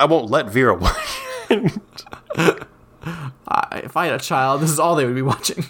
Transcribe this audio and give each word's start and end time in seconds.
I 0.00 0.04
won't 0.04 0.30
let 0.30 0.48
Vera 0.48 0.74
watch. 0.76 1.20
I, 3.48 3.80
if 3.82 3.96
I 3.96 4.06
had 4.06 4.14
a 4.14 4.22
child, 4.22 4.60
this 4.60 4.70
is 4.70 4.78
all 4.78 4.94
they 4.94 5.04
would 5.04 5.16
be 5.16 5.22
watching. 5.22 5.64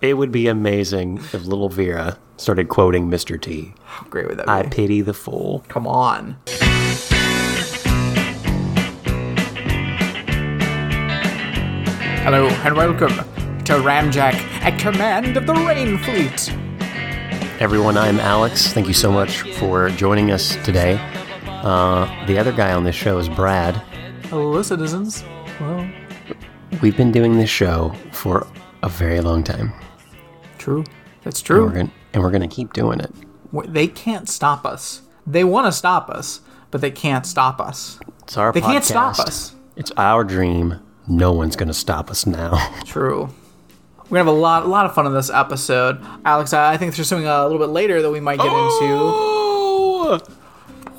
It 0.00 0.14
would 0.14 0.30
be 0.30 0.46
amazing 0.46 1.18
if 1.18 1.44
little 1.44 1.68
Vera 1.68 2.16
started 2.36 2.68
quoting 2.68 3.10
Mr. 3.10 3.40
T. 3.40 3.74
How 3.82 4.06
great 4.06 4.28
would 4.28 4.38
that 4.38 4.46
be? 4.46 4.52
I 4.52 4.62
pity 4.64 5.00
the 5.00 5.14
fool. 5.14 5.64
Come 5.66 5.88
on. 5.88 6.36
Hello 12.22 12.46
and 12.46 12.76
welcome 12.76 13.16
to 13.64 13.72
Ramjack 13.74 14.34
at 14.62 14.78
command 14.78 15.36
of 15.36 15.46
the 15.46 15.54
Rain 15.54 15.98
Fleet. 15.98 16.50
Everyone, 17.60 17.96
I'm 17.96 18.20
Alex. 18.20 18.72
Thank 18.72 18.86
you 18.86 18.94
so 18.94 19.10
much 19.10 19.40
for 19.56 19.90
joining 19.90 20.30
us 20.30 20.54
today. 20.64 21.00
Uh, 21.62 22.26
the 22.26 22.38
other 22.38 22.52
guy 22.52 22.72
on 22.72 22.84
this 22.84 22.96
show 22.96 23.18
is 23.18 23.28
Brad. 23.28 23.76
Hello, 24.26 24.60
citizens. 24.62 25.24
Well, 25.60 25.88
We've 26.80 26.96
been 26.96 27.12
doing 27.12 27.36
this 27.36 27.50
show 27.50 27.94
for 28.10 28.46
a 28.82 28.88
very 28.88 29.20
long 29.20 29.44
time. 29.44 29.72
true. 30.58 30.84
That's 31.22 31.40
true. 31.40 31.68
and 31.68 32.22
we're 32.22 32.30
gonna 32.32 32.48
keep 32.48 32.72
doing 32.72 32.98
it. 32.98 33.12
They 33.68 33.86
can't 33.86 34.28
stop 34.28 34.64
us. 34.66 35.02
They 35.26 35.44
want 35.44 35.66
to 35.66 35.72
stop 35.72 36.10
us, 36.10 36.40
but 36.72 36.80
they 36.80 36.90
can't 36.90 37.24
stop 37.24 37.60
us. 37.60 38.00
It's 38.24 38.36
our 38.36 38.50
They 38.52 38.60
can't 38.60 38.84
stop 38.84 39.20
us. 39.20 39.54
It's 39.76 39.92
our 39.96 40.24
dream. 40.24 40.80
No 41.06 41.32
one's 41.32 41.54
gonna 41.54 41.74
stop 41.74 42.10
us 42.10 42.26
now. 42.26 42.56
True. 42.84 43.28
We're 44.10 44.18
gonna 44.18 44.18
have 44.18 44.26
a 44.26 44.32
lot, 44.32 44.64
a 44.64 44.66
lot 44.68 44.84
of 44.86 44.94
fun 44.94 45.06
in 45.06 45.14
this 45.14 45.30
episode, 45.30 46.04
Alex. 46.24 46.52
I 46.52 46.76
think 46.76 46.96
there's 46.96 47.08
something 47.08 47.26
uh, 47.28 47.42
a 47.42 47.46
little 47.46 47.58
bit 47.60 47.70
later 47.72 48.02
that 48.02 48.10
we 48.10 48.18
might 48.20 48.38
get 48.38 48.46
into. 48.46 49.61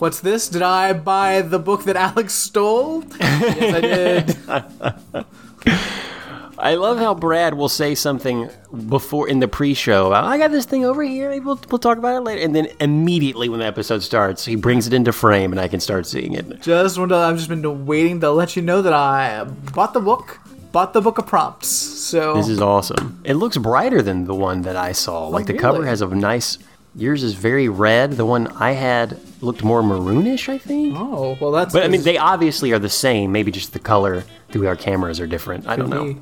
Oh! 0.03 0.07
What's 0.07 0.19
this? 0.19 0.49
Did 0.49 0.63
I 0.63 0.91
buy 0.91 1.43
the 1.43 1.59
book 1.59 1.85
that 1.85 1.95
Alex 1.95 2.33
stole? 2.33 3.05
yes, 3.21 3.73
I 3.73 3.79
did. 3.79 5.25
I 6.57 6.75
love 6.75 6.97
how 6.97 7.13
Brad 7.13 7.53
will 7.53 7.69
say 7.69 7.95
something 7.95 8.49
before 8.89 9.29
in 9.29 9.39
the 9.39 9.47
pre-show. 9.47 10.07
about, 10.07 10.25
I 10.25 10.37
got 10.37 10.51
this 10.51 10.65
thing 10.65 10.83
over 10.83 11.03
here. 11.03 11.29
Maybe 11.29 11.45
we'll, 11.45 11.59
we'll 11.69 11.79
talk 11.79 11.97
about 11.97 12.17
it 12.17 12.21
later. 12.21 12.41
And 12.41 12.53
then 12.53 12.67
immediately 12.81 13.47
when 13.47 13.61
the 13.61 13.65
episode 13.65 14.03
starts, 14.03 14.43
he 14.43 14.57
brings 14.57 14.87
it 14.87 14.93
into 14.93 15.13
frame, 15.13 15.53
and 15.53 15.61
I 15.61 15.69
can 15.69 15.79
start 15.79 16.05
seeing 16.05 16.33
it. 16.33 16.61
Just 16.61 16.97
to, 16.97 17.15
I've 17.15 17.37
just 17.37 17.47
been 17.47 17.85
waiting 17.85 18.19
to 18.19 18.31
let 18.31 18.57
you 18.57 18.61
know 18.61 18.81
that 18.81 18.93
I 18.93 19.45
bought 19.45 19.93
the 19.93 20.01
book, 20.01 20.37
bought 20.73 20.91
the 20.91 20.99
book 21.01 21.17
of 21.17 21.27
prompts. 21.27 21.69
So 21.69 22.33
This 22.33 22.49
is 22.49 22.59
awesome. 22.59 23.21
It 23.23 23.35
looks 23.35 23.55
brighter 23.55 24.01
than 24.01 24.25
the 24.25 24.35
one 24.35 24.63
that 24.63 24.75
I 24.75 24.91
saw. 24.91 25.29
Like 25.29 25.43
oh, 25.43 25.53
the 25.53 25.57
cover 25.57 25.85
has 25.85 26.01
a 26.01 26.07
nice. 26.07 26.59
Yours 26.93 27.23
is 27.23 27.35
very 27.35 27.69
red. 27.69 28.11
The 28.11 28.25
one 28.25 28.47
I 28.47 28.71
had 28.71 29.17
looked 29.43 29.63
more 29.63 29.81
maroonish, 29.81 30.49
I 30.49 30.57
think. 30.57 30.95
oh 30.97 31.37
well, 31.39 31.51
that's. 31.51 31.73
But 31.73 31.83
I 31.83 31.87
mean, 31.87 32.03
they 32.03 32.17
obviously 32.17 32.71
are 32.71 32.79
the 32.79 32.89
same. 32.89 33.31
Maybe 33.31 33.51
just 33.51 33.73
the 33.73 33.79
color 33.79 34.23
through 34.49 34.67
our 34.67 34.75
cameras 34.75 35.19
are 35.19 35.27
different. 35.27 35.67
I 35.67 35.75
don't 35.75 35.89
know. 35.89 36.15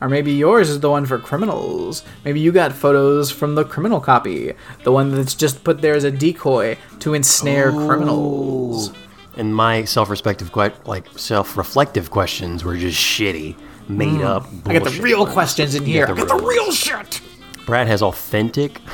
Or 0.00 0.10
maybe 0.10 0.32
yours 0.32 0.68
is 0.68 0.80
the 0.80 0.90
one 0.90 1.06
for 1.06 1.18
criminals. 1.18 2.04
Maybe 2.22 2.38
you 2.40 2.52
got 2.52 2.72
photos 2.74 3.30
from 3.30 3.54
the 3.54 3.64
criminal 3.64 3.98
copy, 3.98 4.52
the 4.84 4.92
one 4.92 5.14
that's 5.14 5.34
just 5.34 5.64
put 5.64 5.80
there 5.80 5.94
as 5.94 6.04
a 6.04 6.10
decoy 6.10 6.76
to 7.00 7.14
ensnare 7.14 7.70
criminals. 7.72 8.92
And 9.38 9.54
my 9.56 9.84
self-respective, 9.84 10.52
que- 10.52 10.72
like 10.84 11.06
self-reflective 11.18 12.10
questions 12.10 12.62
were 12.62 12.76
just 12.76 12.98
shitty, 13.00 13.56
made 13.88 14.20
up. 14.20 14.44
Hmm. 14.44 14.70
I 14.70 14.78
got 14.78 14.84
the 14.92 15.00
real 15.00 15.20
ones. 15.20 15.32
questions 15.32 15.74
in 15.74 15.86
You 15.86 15.92
here. 15.92 16.06
I 16.08 16.12
got 16.12 16.28
the 16.28 16.44
real 16.44 16.70
shit. 16.72 17.22
Brad 17.64 17.86
has 17.86 18.02
authentic. 18.02 18.80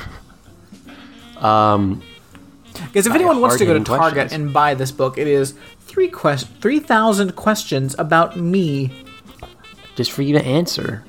Because 2.86 3.06
if 3.06 3.14
anyone 3.14 3.40
wants 3.40 3.56
to 3.58 3.64
go 3.66 3.74
to 3.78 3.84
Target 3.84 4.12
questions. 4.14 4.32
and 4.32 4.52
buy 4.52 4.74
this 4.74 4.90
book, 4.92 5.18
it 5.18 5.26
is 5.26 5.54
three 5.80 6.08
quest 6.08 6.46
three 6.60 6.78
thousand 6.80 7.36
questions 7.36 7.94
about 7.98 8.36
me. 8.38 8.90
just 9.94 10.10
for 10.12 10.22
you 10.22 10.32
to 10.38 10.44
answer 10.44 11.04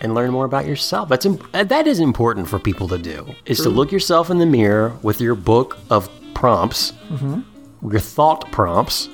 and 0.00 0.14
learn 0.14 0.30
more 0.30 0.44
about 0.46 0.66
yourself. 0.66 1.08
That's 1.08 1.26
imp- 1.26 1.44
uh, 1.54 1.64
that 1.64 1.86
is 1.86 2.00
important 2.00 2.48
for 2.48 2.58
people 2.58 2.88
to 2.88 2.98
do. 2.98 3.34
Is 3.44 3.60
to 3.60 3.68
look 3.70 3.92
yourself 3.92 4.30
in 4.30 4.38
the 4.38 4.46
mirror 4.46 4.92
with 5.02 5.20
your 5.20 5.34
book 5.34 5.78
of 5.90 6.08
prompts, 6.34 6.92
Mm-hmm. 7.10 7.90
your 7.90 8.00
thought 8.00 8.50
prompts, 8.52 9.08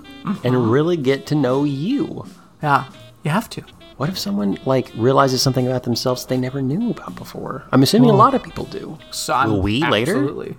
and 0.44 0.70
really 0.70 0.96
get 0.96 1.26
to 1.26 1.34
know 1.34 1.64
you. 1.64 2.24
Yeah, 2.62 2.84
you 3.24 3.30
have 3.32 3.48
to. 3.50 3.62
What 3.96 4.08
if 4.08 4.18
someone 4.18 4.58
like 4.66 4.90
realizes 4.96 5.42
something 5.42 5.66
about 5.66 5.82
themselves 5.84 6.26
they 6.26 6.36
never 6.38 6.62
knew 6.62 6.90
about 6.90 7.14
before? 7.16 7.64
I'm 7.72 7.82
assuming 7.82 8.10
a 8.10 8.14
lot 8.14 8.34
of 8.34 8.42
people 8.42 8.64
do. 8.64 8.98
So 9.10 9.34
I'm, 9.34 9.50
Will 9.50 9.62
we 9.62 9.80
later? 9.84 10.12
Absolutely. 10.12 10.56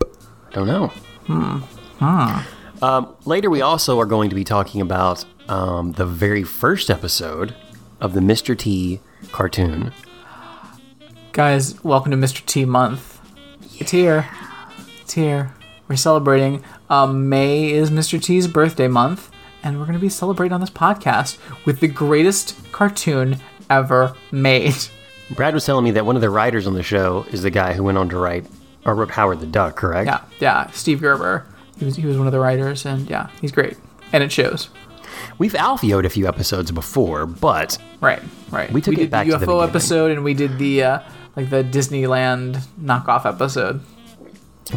Don't 0.51 0.67
know. 0.67 0.91
Um, 1.29 3.15
later, 3.25 3.49
we 3.49 3.61
also 3.61 3.99
are 3.99 4.05
going 4.05 4.29
to 4.29 4.35
be 4.35 4.43
talking 4.43 4.81
about 4.81 5.25
um, 5.47 5.93
the 5.93 6.05
very 6.05 6.43
first 6.43 6.89
episode 6.89 7.55
of 8.01 8.13
the 8.13 8.19
Mr. 8.19 8.57
T 8.57 8.99
cartoon. 9.31 9.93
Guys, 11.31 11.81
welcome 11.83 12.11
to 12.11 12.17
Mr. 12.17 12.45
T 12.45 12.65
month. 12.65 13.19
It's 13.79 13.91
here. 13.91 14.27
It's 15.01 15.13
here. 15.13 15.53
We're 15.87 15.95
celebrating. 15.95 16.63
Um, 16.89 17.29
May 17.29 17.71
is 17.71 17.89
Mr. 17.89 18.21
T's 18.21 18.47
birthday 18.47 18.87
month, 18.87 19.31
and 19.63 19.79
we're 19.79 19.85
going 19.85 19.97
to 19.97 20.01
be 20.01 20.09
celebrating 20.09 20.53
on 20.53 20.61
this 20.61 20.69
podcast 20.69 21.37
with 21.65 21.79
the 21.79 21.87
greatest 21.87 22.71
cartoon 22.71 23.37
ever 23.69 24.15
made. 24.31 24.75
Brad 25.31 25.53
was 25.53 25.65
telling 25.65 25.85
me 25.85 25.91
that 25.91 26.05
one 26.05 26.15
of 26.15 26.21
the 26.21 26.29
writers 26.29 26.67
on 26.67 26.73
the 26.73 26.83
show 26.83 27.25
is 27.31 27.41
the 27.43 27.49
guy 27.49 27.73
who 27.73 27.83
went 27.83 27.97
on 27.97 28.09
to 28.09 28.17
write 28.17 28.45
or 28.85 28.95
wrote 28.95 29.11
Howard 29.11 29.39
the 29.39 29.45
Duck, 29.47 29.75
correct? 29.75 30.07
Yeah, 30.07 30.21
yeah. 30.39 30.69
Steve 30.71 31.01
Gerber. 31.01 31.45
He 31.77 31.85
was 31.85 31.95
he 31.95 32.05
was 32.05 32.17
one 32.17 32.27
of 32.27 32.33
the 32.33 32.39
writers, 32.39 32.85
and 32.85 33.09
yeah, 33.09 33.29
he's 33.41 33.51
great, 33.51 33.77
and 34.11 34.23
it 34.23 34.31
shows. 34.31 34.69
We've 35.37 35.53
Alfioed 35.53 36.05
a 36.05 36.09
few 36.09 36.27
episodes 36.27 36.71
before, 36.71 37.25
but 37.25 37.77
Right, 38.01 38.21
right. 38.51 38.71
We 38.71 38.81
took 38.81 38.93
it 38.95 38.97
did 38.97 39.11
back 39.11 39.25
the 39.27 39.33
to 39.33 39.37
the 39.39 39.45
UFO 39.45 39.67
episode, 39.67 40.11
and 40.11 40.23
we 40.23 40.33
did 40.33 40.57
the 40.59 40.83
uh, 40.83 40.99
like 41.35 41.49
the 41.49 41.63
Disneyland 41.63 42.57
knockoff 42.79 43.25
episode. 43.25 43.81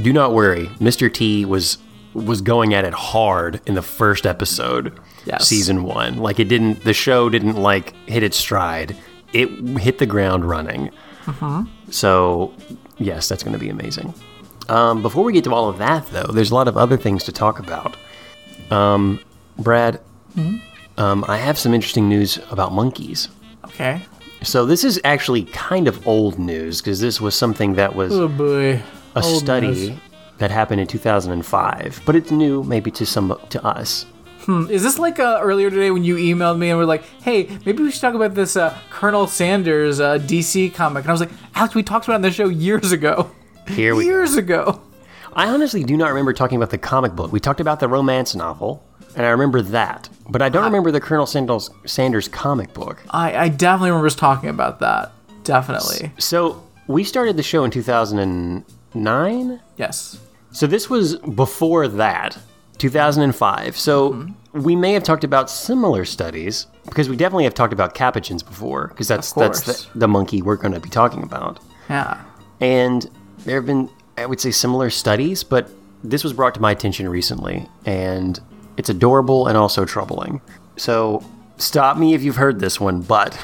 do 0.03 0.13
not 0.13 0.33
worry. 0.33 0.67
Mr. 0.81 1.13
T 1.13 1.45
was 1.45 1.79
was 2.15 2.41
going 2.41 2.73
at 2.73 2.85
it 2.85 2.95
hard 2.95 3.61
in 3.67 3.75
the 3.75 3.83
first 3.83 4.27
episode, 4.27 4.99
Yes. 5.27 5.47
season 5.47 5.83
one. 5.85 6.17
Like 6.19 6.41
it 6.41 6.49
didn't. 6.49 6.85
The 6.85 6.95
show 6.95 7.29
didn't 7.29 7.57
like 7.57 7.95
hit 8.09 8.23
its 8.23 8.37
stride. 8.39 8.97
It 9.35 9.51
hit 9.79 9.99
the 9.99 10.07
ground 10.07 10.45
running. 10.47 10.91
Uh-huh. 11.27 11.65
So 11.91 12.55
yes, 12.99 13.29
that's 13.29 13.43
going 13.43 13.53
to 13.53 13.59
be 13.59 13.69
amazing. 13.69 14.15
Um, 14.69 15.03
before 15.03 15.23
we 15.25 15.33
get 15.33 15.45
to 15.45 15.55
all 15.55 15.69
of 15.69 15.79
that, 15.79 16.07
though, 16.09 16.31
there's 16.33 16.51
a 16.51 16.55
lot 16.55 16.67
of 16.69 16.77
other 16.77 16.97
things 16.97 17.25
to 17.25 17.33
talk 17.33 17.59
about. 17.59 17.97
Um, 18.71 19.21
Brad, 19.59 20.01
um, 20.99 21.25
I 21.29 21.37
have 21.37 21.59
some 21.59 21.73
interesting 21.75 22.09
news 22.09 22.39
about 22.51 22.73
monkeys. 22.73 23.29
Okay. 23.65 24.03
So 24.43 24.67
this 24.67 24.85
is 24.85 25.01
actually 25.05 25.45
kind 25.47 25.89
of 25.89 26.07
old 26.07 26.39
news 26.39 26.81
because 26.81 27.01
this 27.01 27.21
was 27.21 27.35
something 27.35 27.75
that 27.75 27.95
was 27.95 28.13
Oh 28.13 28.29
boy. 28.29 28.83
a 29.15 29.23
Old 29.23 29.39
study 29.39 29.69
news. 29.69 29.99
that 30.39 30.51
happened 30.51 30.81
in 30.81 30.87
2005, 30.87 32.03
but 32.05 32.15
it's 32.17 32.31
new 32.31 32.63
maybe 32.65 32.91
to 32.93 33.07
some 33.07 33.39
to 33.51 33.65
us. 33.65 34.05
Is 34.49 34.83
this 34.83 34.99
like 34.99 35.19
uh, 35.19 35.41
earlier 35.43 35.71
today 35.71 35.91
when 35.91 36.05
you 36.05 36.17
emailed 36.17 36.59
me 36.59 36.71
and 36.71 36.79
were 36.79 36.87
like, 36.87 37.05
"Hey, 37.23 37.59
maybe 37.65 37.83
we 37.83 37.91
should 37.91 38.01
talk 38.01 38.15
about 38.15 38.35
this 38.35 38.57
uh, 38.57 38.77
Colonel 38.91 39.27
Sanders 39.27 39.99
uh, 40.01 40.19
DC 40.19 40.73
comic?" 40.75 41.03
And 41.05 41.11
I 41.11 41.13
was 41.13 41.21
like, 41.21 41.31
"Alex, 41.55 41.75
we 41.75 41.83
talked 41.83 42.07
about 42.07 42.15
it 42.15 42.17
on 42.17 42.23
the 42.23 42.31
show 42.31 42.49
years 42.49 42.93
ago. 42.93 43.31
Here 43.69 43.95
we 43.95 44.05
go. 44.05 44.11
years 44.11 44.37
ago." 44.37 44.81
I 45.35 45.49
honestly 45.49 45.85
do 45.85 45.97
not 45.97 46.09
remember 46.09 46.33
talking 46.33 46.57
about 46.57 46.71
the 46.71 46.79
comic 46.79 47.15
book. 47.15 47.31
We 47.33 47.41
talked 47.41 47.61
about 47.61 47.81
the 47.81 47.89
romance 47.89 48.35
novel, 48.35 48.83
and 49.17 49.27
I 49.27 49.31
remember 49.31 49.61
that, 49.63 50.09
but 50.29 50.41
I 50.41 50.49
don't 50.49 50.65
remember 50.65 50.91
the 50.91 51.01
Colonel 51.01 51.27
Sanders 51.27 51.69
Sanders 51.85 52.29
comic 52.29 52.73
book. 52.73 53.03
I, 53.11 53.37
I 53.37 53.49
definitely 53.49 53.91
remember 53.91 54.07
us 54.07 54.15
talking 54.15 54.49
about 54.49 54.81
that. 54.81 55.13
Definitely. 55.45 56.13
So 56.19 56.63
we 56.87 57.05
started 57.05 57.37
the 57.37 57.43
show 57.43 57.65
in 57.65 57.71
2009. 57.71 59.61
Yes. 59.77 60.19
So 60.53 60.67
this 60.67 60.89
was 60.89 61.17
before 61.17 61.87
that, 61.89 62.39
2005. 62.79 63.77
So 63.77 64.13
Mm-hmm. 64.13 64.63
we 64.63 64.77
may 64.77 64.93
have 64.93 65.03
talked 65.03 65.25
about 65.25 65.51
similar 65.51 66.05
studies 66.05 66.67
because 66.87 67.09
we 67.09 67.17
definitely 67.17 67.45
have 67.45 67.55
talked 67.55 67.73
about 67.73 67.95
capuchins 67.95 68.43
before 68.43 68.89
because 68.89 69.09
that's 69.09 69.33
that's 69.33 69.61
the, 69.63 69.99
the 69.99 70.09
monkey 70.09 70.41
we're 70.43 70.57
going 70.57 70.73
to 70.75 70.81
be 70.81 70.89
talking 70.89 71.23
about. 71.23 71.61
Yeah. 71.91 72.23
And 72.61 73.09
there 73.45 73.57
have 73.57 73.67
been, 73.67 73.91
I 74.17 74.27
would 74.27 74.41
say, 74.41 74.51
similar 74.51 74.89
studies, 74.91 75.45
but 75.45 75.69
this 76.03 76.25
was 76.25 76.33
brought 76.33 76.55
to 76.55 76.61
my 76.61 76.71
attention 76.71 77.09
recently, 77.09 77.69
and 77.85 78.41
it's 78.77 78.89
adorable 78.89 79.47
and 79.49 79.57
also 79.59 79.85
troubling. 79.85 80.41
So 80.77 81.23
stop 81.59 81.97
me 81.99 82.15
if 82.15 82.23
you've 82.23 82.37
heard 82.37 82.61
this 82.61 82.81
one, 82.81 83.03
but 83.03 83.35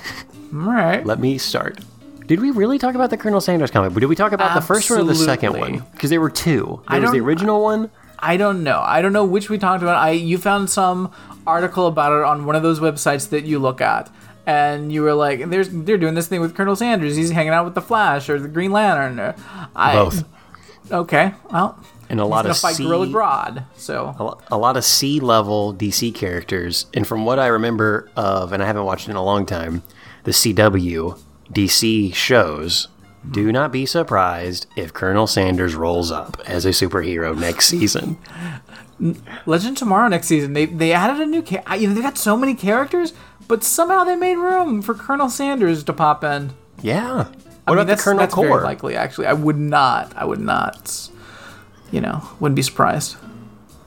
All 0.54 0.60
right. 0.60 1.04
let 1.12 1.18
me 1.20 1.38
start. 1.38 1.80
Did 2.26 2.40
we 2.40 2.50
really 2.50 2.78
talk 2.78 2.94
about 2.94 3.10
the 3.10 3.16
Colonel 3.18 3.40
Sanders 3.40 3.70
comic? 3.70 3.92
Did 3.94 4.06
we 4.06 4.14
talk 4.16 4.32
about 4.32 4.54
the 4.54 4.60
first 4.60 4.88
one 4.90 5.00
or 5.00 5.04
the 5.04 5.14
second 5.14 5.58
one? 5.58 5.84
Because 5.92 6.08
there 6.08 6.20
were 6.20 6.30
two. 6.30 6.82
There 6.90 7.00
was 7.00 7.10
the 7.12 7.20
original 7.20 7.62
one. 7.62 7.90
I 8.22 8.36
don't 8.36 8.62
know. 8.62 8.80
I 8.80 9.02
don't 9.02 9.12
know 9.12 9.24
which 9.24 9.50
we 9.50 9.58
talked 9.58 9.82
about. 9.82 9.96
I 9.96 10.10
you 10.12 10.38
found 10.38 10.70
some 10.70 11.12
article 11.46 11.88
about 11.88 12.12
it 12.12 12.24
on 12.24 12.46
one 12.46 12.54
of 12.54 12.62
those 12.62 12.78
websites 12.78 13.28
that 13.30 13.44
you 13.44 13.58
look 13.58 13.80
at, 13.80 14.08
and 14.46 14.92
you 14.92 15.02
were 15.02 15.14
like, 15.14 15.50
"There's 15.50 15.69
they're 15.70 15.98
doing 15.98 16.14
this 16.14 16.28
thing 16.28 16.40
with 16.40 16.54
Colonel 16.54 16.76
Sanders. 16.76 17.16
He's 17.16 17.30
hanging 17.30 17.52
out 17.52 17.64
with 17.64 17.74
the 17.74 17.82
Flash 17.82 18.28
or 18.30 18.38
the 18.38 18.48
Green 18.48 18.70
Lantern." 18.70 19.19
Or, 19.19 19.34
I, 19.74 19.94
Both. 19.94 20.24
Okay. 20.90 21.34
Well, 21.50 21.78
and 22.08 22.20
a 22.20 22.24
lot 22.24 22.46
of 22.46 22.56
fight 22.58 22.76
sea, 22.76 22.84
Gorilla 22.84 23.06
Grodd. 23.06 23.64
So 23.74 24.14
a 24.19 24.22
lo- 24.22 24.38
a 24.50 24.58
lot 24.58 24.76
of 24.76 24.84
sea 24.84 25.19
level 25.19 25.74
DC 25.74 26.14
characters. 26.14 26.86
And 26.94 27.06
from 27.06 27.24
what 27.24 27.38
I 27.38 27.46
remember 27.48 28.08
of, 28.16 28.52
and 28.52 28.62
I 28.62 28.66
haven't 28.66 28.84
watched 28.84 29.08
in 29.08 29.16
a 29.16 29.24
long 29.24 29.46
time, 29.46 29.82
the 30.24 30.32
CW 30.32 31.19
DC 31.52 32.14
shows. 32.14 32.88
Do 33.30 33.52
not 33.52 33.70
be 33.72 33.86
surprised 33.86 34.66
if 34.76 34.92
Colonel 34.92 35.26
Sanders 35.26 35.74
rolls 35.74 36.10
up 36.10 36.40
as 36.46 36.64
a 36.66 36.70
superhero 36.70 37.38
next 37.38 37.66
season. 37.66 38.19
Legend 39.46 39.76
Tomorrow 39.76 40.08
next 40.08 40.26
season, 40.28 40.52
they 40.52 40.66
they 40.66 40.92
added 40.92 41.20
a 41.20 41.26
new. 41.26 41.42
Ca- 41.42 41.74
you 41.74 41.88
know, 41.88 41.94
they 41.94 42.02
got 42.02 42.19
so 42.19 42.36
many 42.36 42.54
characters, 42.54 43.12
but 43.48 43.64
somehow 43.64 44.04
they 44.04 44.16
made 44.16 44.36
room 44.36 44.82
for 44.82 44.94
Colonel 44.94 45.28
Sanders 45.28 45.82
to 45.84 45.92
pop 45.92 46.22
in. 46.24 46.52
Yeah. 46.82 47.24
What 47.24 47.28
I 47.66 47.70
mean, 47.70 47.78
about 47.78 47.96
the 47.96 48.02
Colonel 48.02 48.20
that's 48.20 48.34
very 48.34 48.48
Core? 48.48 48.62
likely, 48.62 48.96
actually. 48.96 49.26
I 49.26 49.32
would 49.34 49.56
not. 49.58 50.12
I 50.16 50.24
would 50.24 50.40
not. 50.40 51.08
You 51.90 52.00
know, 52.00 52.22
wouldn't 52.40 52.56
be 52.56 52.62
surprised. 52.62 53.16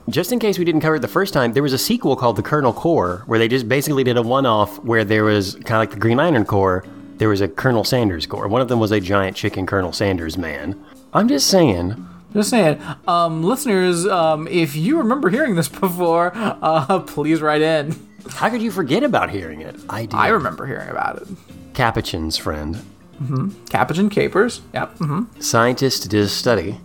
Just 0.08 0.32
in 0.32 0.38
case 0.38 0.58
we 0.58 0.64
didn't 0.64 0.80
cover 0.82 0.96
it 0.96 1.00
the 1.00 1.08
first 1.08 1.34
time, 1.34 1.52
there 1.52 1.62
was 1.62 1.72
a 1.72 1.78
sequel 1.78 2.14
called 2.14 2.36
The 2.36 2.42
Colonel 2.42 2.72
Corps, 2.72 3.22
where 3.26 3.38
they 3.38 3.48
just 3.48 3.68
basically 3.68 4.04
did 4.04 4.16
a 4.16 4.22
one 4.22 4.46
off 4.46 4.78
where 4.84 5.04
there 5.04 5.24
was 5.24 5.54
kind 5.56 5.72
of 5.72 5.78
like 5.80 5.90
the 5.90 5.96
Green 5.98 6.16
Lantern 6.16 6.44
Corps, 6.44 6.84
there 7.18 7.28
was 7.28 7.40
a 7.40 7.48
Colonel 7.48 7.84
Sanders 7.84 8.26
Corps. 8.26 8.48
One 8.48 8.60
of 8.60 8.68
them 8.68 8.80
was 8.80 8.92
a 8.92 9.00
giant 9.00 9.36
chicken 9.36 9.66
Colonel 9.66 9.92
Sanders 9.92 10.36
man. 10.36 10.82
I'm 11.12 11.28
just 11.28 11.48
saying, 11.48 12.06
Just 12.32 12.50
saying, 12.50 12.80
um, 13.08 13.42
listeners, 13.42 14.06
um, 14.06 14.46
if 14.48 14.76
you 14.76 14.98
remember 14.98 15.30
hearing 15.30 15.54
this 15.54 15.68
before, 15.86 16.32
uh, 16.34 17.00
please 17.00 17.40
write 17.40 17.62
in. 17.62 17.94
how 18.30 18.50
could 18.50 18.60
you 18.62 18.70
forget 18.70 19.02
about 19.02 19.30
hearing 19.30 19.60
it? 19.62 19.76
I 19.88 20.06
do. 20.06 20.16
I 20.16 20.28
remember 20.28 20.66
hearing 20.66 20.88
about 20.90 21.22
it. 21.22 21.28
Capuchin's 21.74 22.36
friend, 22.36 22.76
Mm-hmm. 23.22 23.64
Capuchin 23.70 24.10
Capers. 24.10 24.60
Yep. 24.74 24.98
Mm-hmm. 24.98 25.40
scientists 25.40 26.06
did 26.06 26.20
a 26.20 26.28
study 26.28 26.78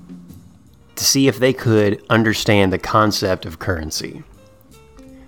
to 0.95 1.03
see 1.03 1.27
if 1.27 1.39
they 1.39 1.51
could 1.51 2.01
understand 2.09 2.71
the 2.71 2.77
concept 2.79 3.45
of 3.45 3.59
currency. 3.59 4.23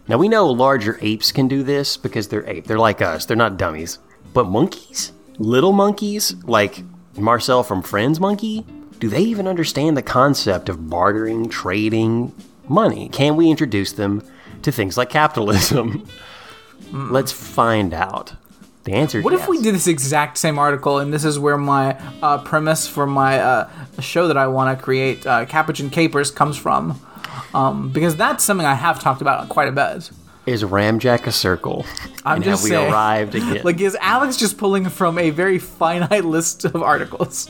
Now 0.08 0.18
we 0.18 0.30
know 0.30 0.48
larger 0.48 0.98
apes 1.02 1.32
can 1.34 1.48
do 1.50 1.62
this 1.64 1.98
because 1.98 2.30
they're 2.30 2.48
ape. 2.50 2.68
They're 2.68 2.78
like 2.80 3.02
us. 3.02 3.26
They're 3.26 3.36
not 3.36 3.58
dummies. 3.58 4.00
But 4.34 4.46
monkeys, 4.46 5.12
little 5.38 5.74
monkeys 5.74 6.36
like 6.44 6.84
Marcel 7.16 7.64
from 7.64 7.82
Friends 7.84 8.20
Monkey, 8.20 8.66
do 9.00 9.08
they 9.08 9.22
even 9.22 9.48
understand 9.48 9.96
the 9.96 10.02
concept 10.02 10.70
of 10.70 10.90
bartering, 10.90 11.50
trading, 11.50 12.34
money? 12.68 13.10
Can 13.10 13.36
we 13.36 13.50
introduce 13.50 13.92
them 13.92 14.24
to 14.64 14.72
things 14.72 14.98
like 14.98 15.10
capitalism? 15.10 16.08
Let's 16.92 17.32
find 17.32 17.94
out. 17.94 18.34
The 18.84 18.94
answer 18.94 19.20
is 19.20 19.24
What 19.24 19.34
if 19.34 19.48
we 19.48 19.58
yes. 19.58 19.64
did 19.66 19.76
this 19.76 19.88
exact 19.88 20.38
same 20.38 20.60
article, 20.60 21.00
and 21.00 21.14
this 21.14 21.24
is 21.24 21.40
where 21.40 21.58
my 21.58 21.98
uh, 22.22 22.40
premise 22.40 22.88
for 22.88 23.08
my 23.08 23.40
uh, 23.40 23.70
show 24.00 24.28
that 24.28 24.38
I 24.38 24.48
want 24.48 24.78
to 24.78 24.84
create, 24.84 25.26
uh, 25.26 25.46
Capuchin 25.46 25.90
Capers, 25.90 26.32
comes 26.32 26.58
from? 26.58 27.00
Um, 27.54 27.92
because 27.92 28.16
that's 28.16 28.44
something 28.44 28.66
I 28.66 28.76
have 28.76 29.00
talked 29.00 29.22
about 29.22 29.48
quite 29.48 29.70
a 29.70 29.72
bit. 29.72 30.12
Is 30.46 30.64
Ramjack 30.64 31.26
a 31.26 31.32
circle? 31.32 31.86
I'm 32.26 32.36
and 32.36 32.44
just 32.44 32.64
have 32.64 32.70
saying, 32.70 32.88
we 32.88 32.92
arrived 32.92 33.36
again? 33.36 33.62
Like, 33.64 33.80
is 33.80 33.96
Alex 34.02 34.36
just 34.38 34.58
pulling 34.58 34.90
from 34.90 35.18
a 35.18 35.30
very 35.30 35.58
finite 35.58 36.26
list 36.26 36.66
of 36.66 36.76
articles? 36.84 37.50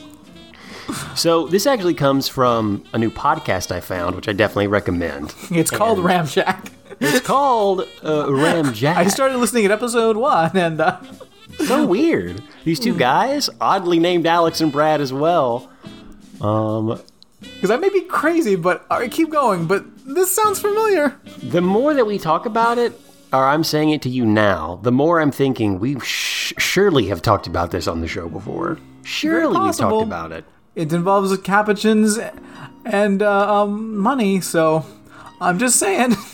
So 1.16 1.46
this 1.46 1.66
actually 1.66 1.94
comes 1.94 2.28
from 2.28 2.84
a 2.92 2.98
new 2.98 3.10
podcast 3.10 3.72
I 3.72 3.80
found, 3.80 4.14
which 4.16 4.28
I 4.28 4.32
definitely 4.32 4.66
recommend. 4.68 5.34
It's 5.50 5.70
called 5.70 5.98
Ramshack. 5.98 6.70
It's 7.00 7.20
called 7.26 7.80
uh, 8.02 8.26
Ramjack. 8.28 8.94
I 8.94 9.08
started 9.08 9.38
listening 9.38 9.64
at 9.64 9.70
episode 9.70 10.16
one, 10.16 10.56
and 10.56 10.80
uh, 10.80 11.00
so 11.66 11.86
weird. 11.86 12.42
These 12.64 12.80
two 12.80 12.94
guys, 12.94 13.50
oddly 13.60 13.98
named 13.98 14.26
Alex 14.26 14.60
and 14.60 14.70
Brad 14.70 15.00
as 15.00 15.12
well. 15.12 15.70
Um, 16.40 17.00
because 17.54 17.70
I 17.70 17.76
may 17.76 17.88
be 17.88 18.02
crazy, 18.02 18.56
but 18.56 18.84
all 18.90 19.00
right, 19.00 19.10
keep 19.10 19.30
going. 19.30 19.66
But 19.66 19.84
this 20.06 20.34
sounds 20.34 20.60
familiar. 20.60 21.18
the 21.42 21.60
more 21.60 21.94
that 21.94 22.06
we 22.06 22.18
talk 22.18 22.46
about 22.46 22.78
it, 22.78 22.92
or 23.32 23.44
I'm 23.44 23.64
saying 23.64 23.90
it 23.90 24.02
to 24.02 24.08
you 24.08 24.24
now, 24.26 24.78
the 24.82 24.92
more 24.92 25.20
I'm 25.20 25.32
thinking 25.32 25.78
we 25.80 25.98
sh- 26.00 26.52
surely 26.58 27.06
have 27.06 27.22
talked 27.22 27.46
about 27.46 27.70
this 27.70 27.88
on 27.88 28.00
the 28.00 28.08
show 28.08 28.28
before. 28.28 28.78
Surely 29.02 29.58
we've 29.58 29.76
talked 29.76 30.04
about 30.04 30.32
it. 30.32 30.44
It 30.74 30.92
involves 30.92 31.36
capuchins 31.38 32.18
and 32.84 33.22
uh, 33.22 33.62
um, 33.62 33.96
money, 33.98 34.40
so 34.40 34.84
I'm 35.40 35.58
just 35.58 35.78
saying. 35.78 36.16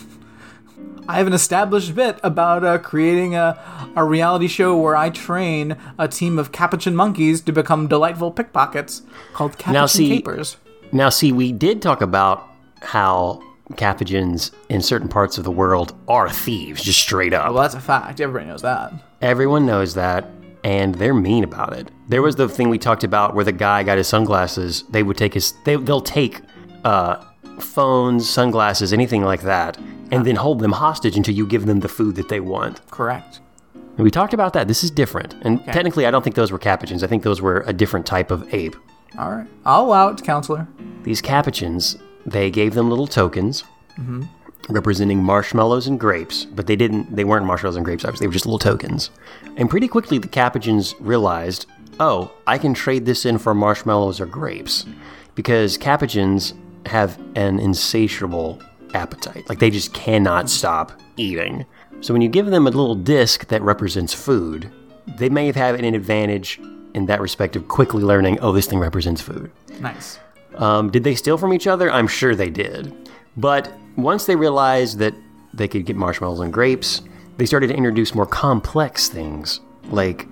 I 1.08 1.14
have 1.14 1.26
an 1.26 1.32
established 1.32 1.96
bit 1.96 2.20
about 2.22 2.62
uh, 2.62 2.78
creating 2.78 3.34
a, 3.34 3.58
a 3.96 4.04
reality 4.04 4.46
show 4.46 4.76
where 4.76 4.94
I 4.94 5.10
train 5.10 5.76
a 5.98 6.06
team 6.06 6.38
of 6.38 6.52
capuchin 6.52 6.94
monkeys 6.94 7.40
to 7.40 7.52
become 7.52 7.88
delightful 7.88 8.30
pickpockets 8.30 9.02
called 9.32 9.58
Capuchin 9.58 9.88
see- 9.88 10.08
Capers. 10.08 10.56
Now, 10.92 11.08
see, 11.08 11.32
we 11.32 11.52
did 11.52 11.82
talk 11.82 12.00
about 12.00 12.48
how 12.82 13.42
Capuchins 13.76 14.50
in 14.68 14.82
certain 14.82 15.08
parts 15.08 15.38
of 15.38 15.44
the 15.44 15.50
world 15.50 15.94
are 16.08 16.28
thieves, 16.28 16.82
just 16.82 16.98
straight 16.98 17.32
up. 17.32 17.52
Well, 17.52 17.62
that's 17.62 17.74
a 17.74 17.80
fact. 17.80 18.20
Everybody 18.20 18.46
knows 18.50 18.62
that. 18.62 18.92
Everyone 19.22 19.66
knows 19.66 19.94
that, 19.94 20.26
and 20.64 20.94
they're 20.96 21.14
mean 21.14 21.44
about 21.44 21.74
it. 21.74 21.90
There 22.08 22.22
was 22.22 22.36
the 22.36 22.48
thing 22.48 22.68
we 22.70 22.78
talked 22.78 23.04
about 23.04 23.34
where 23.34 23.44
the 23.44 23.52
guy 23.52 23.82
got 23.84 23.98
his 23.98 24.08
sunglasses. 24.08 24.82
They 24.90 25.02
would 25.02 25.16
take 25.16 25.34
his. 25.34 25.54
They, 25.64 25.76
they'll 25.76 26.00
take 26.00 26.40
uh, 26.84 27.24
phones, 27.60 28.28
sunglasses, 28.28 28.92
anything 28.92 29.22
like 29.22 29.42
that, 29.42 29.78
and 30.10 30.26
then 30.26 30.36
hold 30.36 30.58
them 30.58 30.72
hostage 30.72 31.16
until 31.16 31.34
you 31.34 31.46
give 31.46 31.66
them 31.66 31.80
the 31.80 31.88
food 31.88 32.16
that 32.16 32.28
they 32.28 32.40
want. 32.40 32.84
Correct. 32.90 33.40
And 33.74 34.04
we 34.04 34.10
talked 34.10 34.34
about 34.34 34.54
that. 34.54 34.66
This 34.66 34.82
is 34.82 34.90
different. 34.90 35.34
And 35.42 35.64
technically, 35.66 36.06
I 36.06 36.10
don't 36.10 36.22
think 36.22 36.34
those 36.34 36.50
were 36.50 36.58
capuchins. 36.58 37.04
I 37.04 37.06
think 37.06 37.22
those 37.22 37.42
were 37.42 37.62
a 37.66 37.72
different 37.72 38.06
type 38.06 38.30
of 38.30 38.52
ape. 38.54 38.74
All 39.18 39.30
right. 39.30 39.46
I'll 39.64 39.84
allow 39.84 40.08
it, 40.08 40.22
counselor. 40.22 40.66
These 41.02 41.20
capuchins, 41.20 41.96
they 42.26 42.50
gave 42.50 42.74
them 42.74 42.88
little 42.88 43.06
tokens 43.06 43.64
mm-hmm. 43.98 44.22
representing 44.68 45.22
marshmallows 45.22 45.86
and 45.86 45.98
grapes, 45.98 46.44
but 46.44 46.66
they 46.66 46.76
didn't. 46.76 47.14
They 47.14 47.24
weren't 47.24 47.46
marshmallows 47.46 47.76
and 47.76 47.84
grapes. 47.84 48.04
Obviously, 48.04 48.24
they 48.24 48.28
were 48.28 48.34
just 48.34 48.46
little 48.46 48.58
tokens. 48.58 49.10
And 49.56 49.68
pretty 49.68 49.88
quickly, 49.88 50.18
the 50.18 50.28
capuchins 50.28 50.94
realized, 51.00 51.66
oh, 51.98 52.32
I 52.46 52.58
can 52.58 52.74
trade 52.74 53.04
this 53.06 53.26
in 53.26 53.38
for 53.38 53.54
marshmallows 53.54 54.20
or 54.20 54.26
grapes, 54.26 54.86
because 55.34 55.76
capuchins 55.76 56.54
have 56.86 57.18
an 57.34 57.58
insatiable 57.58 58.62
appetite. 58.94 59.48
Like 59.48 59.58
they 59.58 59.70
just 59.70 59.92
cannot 59.92 60.48
stop 60.48 60.98
eating. 61.16 61.66
So 62.00 62.14
when 62.14 62.22
you 62.22 62.28
give 62.28 62.46
them 62.46 62.66
a 62.66 62.70
little 62.70 62.94
disc 62.94 63.46
that 63.48 63.62
represents 63.62 64.14
food, 64.14 64.70
they 65.18 65.28
may 65.28 65.46
have 65.46 65.56
had 65.56 65.74
an 65.74 65.94
advantage 65.94 66.60
in 66.94 67.06
that 67.06 67.20
respect 67.20 67.56
of 67.56 67.68
quickly 67.68 68.02
learning, 68.02 68.38
oh, 68.40 68.52
this 68.52 68.66
thing 68.66 68.78
represents 68.78 69.20
food. 69.20 69.50
Nice. 69.80 70.18
Um, 70.56 70.90
did 70.90 71.04
they 71.04 71.14
steal 71.14 71.38
from 71.38 71.52
each 71.52 71.66
other? 71.66 71.90
I'm 71.90 72.08
sure 72.08 72.34
they 72.34 72.50
did. 72.50 73.10
But 73.36 73.72
once 73.96 74.26
they 74.26 74.36
realized 74.36 74.98
that 74.98 75.14
they 75.54 75.68
could 75.68 75.86
get 75.86 75.96
marshmallows 75.96 76.40
and 76.40 76.52
grapes, 76.52 77.02
they 77.36 77.46
started 77.46 77.68
to 77.68 77.74
introduce 77.74 78.14
more 78.14 78.26
complex 78.26 79.08
things 79.08 79.60
like 79.84 80.26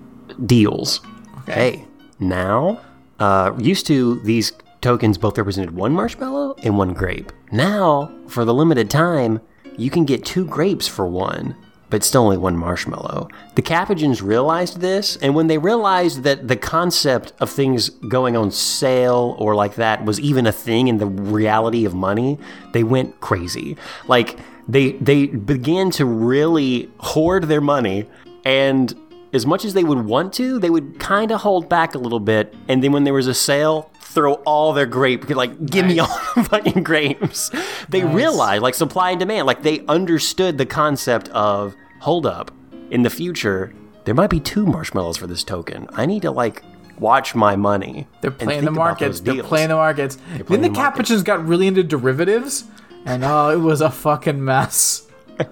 deals. 0.47 1.01
Hey, 1.47 1.87
now, 2.21 2.81
uh, 3.19 3.53
used 3.59 3.87
to 3.87 4.21
these 4.21 4.53
tokens 4.81 5.19
both 5.19 5.39
represented 5.39 5.75
one 5.75 5.93
marshmallow 5.93 6.57
and 6.63 6.77
one 6.77 6.93
grape. 6.93 7.33
Now, 7.51 8.13
for 8.29 8.45
the 8.45 8.55
limited 8.55 8.91
time, 8.91 9.41
you 9.77 9.91
can 9.91 10.05
get 10.05 10.25
two 10.25 10.45
grapes 10.45 10.87
for 10.87 11.07
one, 11.07 11.57
but 11.91 12.05
still 12.05 12.23
only 12.23 12.37
one 12.37 12.57
marshmallow. 12.57 13.29
The 13.55 13.63
Capuchins 13.63 14.23
realized 14.23 14.81
this, 14.81 15.17
and 15.17 15.35
when 15.35 15.47
they 15.47 15.59
realized 15.59 16.23
that 16.23 16.49
the 16.49 16.57
concept 16.57 17.33
of 17.41 17.51
things 17.51 17.89
going 17.91 18.37
on 18.37 18.51
sale 18.51 19.37
or 19.39 19.55
like 19.55 19.77
that 19.77 20.05
was 20.05 20.21
even 20.21 20.47
a 20.47 20.53
thing 20.53 20.89
in 20.89 20.99
the 20.99 21.07
reality 21.07 21.85
of 21.85 21.95
money, 21.95 22.39
they 22.73 22.85
went 22.85 23.21
crazy. 23.21 23.77
Like 24.07 24.39
they 24.69 24.93
they 24.93 25.27
began 25.27 25.91
to 25.93 26.05
really 26.05 26.91
hoard 26.99 27.45
their 27.45 27.61
money 27.61 28.07
and 28.45 28.95
as 29.33 29.45
much 29.45 29.65
as 29.65 29.75
they 29.75 29.85
would 29.85 30.07
want 30.07 30.33
to, 30.35 30.59
they 30.59 30.71
would 30.71 30.99
kind 30.99 31.31
of 31.31 31.41
hold 31.43 31.69
back 31.69 31.95
a 31.95 31.99
little 31.99 32.21
bit, 32.21 32.55
and 32.67 32.83
then 32.83 32.93
when 32.93 33.05
there 33.05 33.13
was 33.13 33.27
a 33.27 33.35
sale, 33.35 33.91
throw 34.19 34.35
all 34.45 34.73
their 34.73 34.87
grape, 34.87 35.29
like 35.31 35.67
give 35.67 35.87
me 35.87 36.01
all 36.01 36.21
the 36.35 36.43
fucking 36.43 36.83
grapes. 36.83 37.51
They 37.89 38.05
realized, 38.05 38.63
like 38.63 38.75
supply 38.75 39.11
and 39.13 39.21
demand, 39.21 39.47
like 39.47 39.63
they 39.63 39.85
understood 39.87 40.59
the 40.59 40.67
concept 40.67 41.29
of 41.29 41.77
hold 42.01 42.27
up, 42.27 42.51
in 42.91 43.03
the 43.03 43.11
future 43.11 43.73
there 44.05 44.15
might 44.15 44.31
be 44.31 44.41
two 44.41 44.65
marshmallows 44.65 45.19
for 45.19 45.27
this 45.27 45.45
token. 45.45 45.87
I 45.93 46.07
need 46.07 46.23
to 46.23 46.31
like 46.31 46.63
watch 46.99 47.35
my 47.35 47.57
money. 47.57 48.07
They're 48.23 48.31
playing 48.31 48.65
the 48.65 48.71
markets. 48.71 49.21
They're 49.21 49.43
playing 49.43 49.69
the 49.69 49.77
markets. 49.77 50.17
Then 50.17 50.45
playing 50.47 50.63
the 50.63 50.69
the 50.69 50.75
markets. 50.75 50.97
Capuchins 50.97 51.23
got 51.23 51.47
really 51.47 51.67
into 51.67 51.83
derivatives, 51.83 52.65
and 53.05 53.23
oh, 53.23 53.51
it 53.51 53.59
was 53.59 53.81
a 53.81 53.91
fucking 53.91 54.45
mess. 54.45 55.07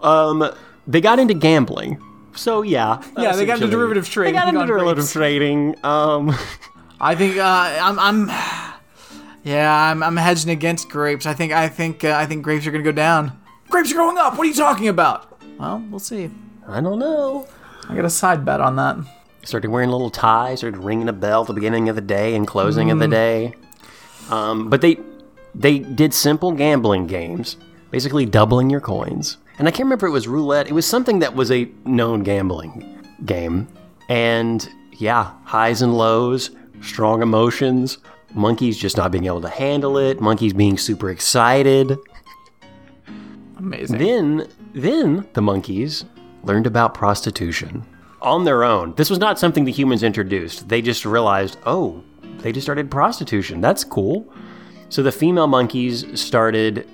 Um, 0.00 0.48
they 0.86 1.00
got 1.00 1.18
into 1.18 1.34
gambling. 1.34 2.00
So 2.36 2.62
yeah, 2.62 3.02
Yeah, 3.16 3.34
they 3.34 3.46
got 3.46 3.60
into 3.60 3.68
derivative 3.68 4.08
trading 4.08 4.32
They 4.34 4.38
got 4.38 4.54
into 4.54 4.64
derivative 4.64 5.10
trading. 5.10 5.74
Um. 5.84 6.36
I 7.00 7.14
think 7.14 7.36
uh, 7.36 7.78
I'm, 7.80 7.98
I'm, 7.98 8.28
yeah, 9.44 9.90
I'm, 9.90 10.02
I'm 10.02 10.16
hedging 10.16 10.50
against 10.50 10.88
grapes. 10.88 11.26
I 11.26 11.34
think, 11.34 11.52
I 11.52 11.68
think, 11.68 12.04
uh, 12.04 12.16
I 12.16 12.26
think 12.26 12.42
grapes 12.42 12.66
are 12.66 12.70
gonna 12.70 12.82
go 12.84 12.92
down. 12.92 13.38
Grapes 13.68 13.92
are 13.92 13.96
going 13.96 14.18
up. 14.18 14.32
What 14.36 14.46
are 14.46 14.50
you 14.50 14.54
talking 14.54 14.88
about? 14.88 15.40
Well, 15.58 15.84
we'll 15.90 16.00
see. 16.00 16.30
I 16.66 16.80
don't 16.80 16.98
know. 16.98 17.46
I 17.88 17.94
got 17.94 18.04
a 18.04 18.10
side 18.10 18.44
bet 18.44 18.60
on 18.60 18.76
that. 18.76 18.96
Started 19.44 19.70
wearing 19.70 19.90
little 19.90 20.10
ties, 20.10 20.58
started 20.58 20.78
ringing 20.78 21.08
a 21.08 21.12
bell 21.12 21.42
at 21.42 21.46
the 21.46 21.54
beginning 21.54 21.88
of 21.88 21.94
the 21.94 22.02
day 22.02 22.34
and 22.34 22.46
closing 22.46 22.90
of 22.90 22.98
the 22.98 23.08
day. 23.08 23.54
Um, 24.30 24.68
but 24.68 24.80
they 24.80 24.98
they 25.54 25.78
did 25.78 26.12
simple 26.12 26.52
gambling 26.52 27.06
games, 27.06 27.56
basically 27.90 28.26
doubling 28.26 28.68
your 28.68 28.80
coins. 28.80 29.38
And 29.58 29.66
I 29.66 29.70
can't 29.70 29.86
remember 29.86 30.06
if 30.06 30.10
it 30.10 30.12
was 30.12 30.28
roulette. 30.28 30.68
It 30.68 30.72
was 30.72 30.86
something 30.86 31.20
that 31.20 31.34
was 31.34 31.50
a 31.50 31.68
known 31.84 32.22
gambling 32.24 33.02
game. 33.24 33.68
And 34.08 34.68
yeah, 34.92 35.32
highs 35.44 35.80
and 35.80 35.96
lows, 35.96 36.50
strong 36.80 37.22
emotions, 37.22 37.98
monkeys 38.34 38.78
just 38.78 38.96
not 38.96 39.10
being 39.10 39.26
able 39.26 39.40
to 39.40 39.48
handle 39.48 39.98
it, 39.98 40.20
monkeys 40.20 40.52
being 40.52 40.78
super 40.78 41.10
excited. 41.10 41.96
Amazing. 43.58 43.98
Then, 43.98 44.48
then 44.74 45.28
the 45.32 45.42
monkeys 45.42 46.04
learned 46.44 46.66
about 46.66 46.94
prostitution 46.94 47.84
on 48.22 48.44
their 48.44 48.64
own. 48.64 48.94
This 48.94 49.10
was 49.10 49.18
not 49.18 49.38
something 49.38 49.64
the 49.64 49.72
humans 49.72 50.02
introduced. 50.02 50.68
They 50.68 50.82
just 50.82 51.04
realized, 51.04 51.58
oh, 51.66 52.02
they 52.38 52.52
just 52.52 52.64
started 52.64 52.90
prostitution. 52.90 53.60
That's 53.60 53.84
cool. 53.84 54.32
So 54.88 55.02
the 55.02 55.12
female 55.12 55.46
monkeys 55.46 56.20
started 56.20 56.88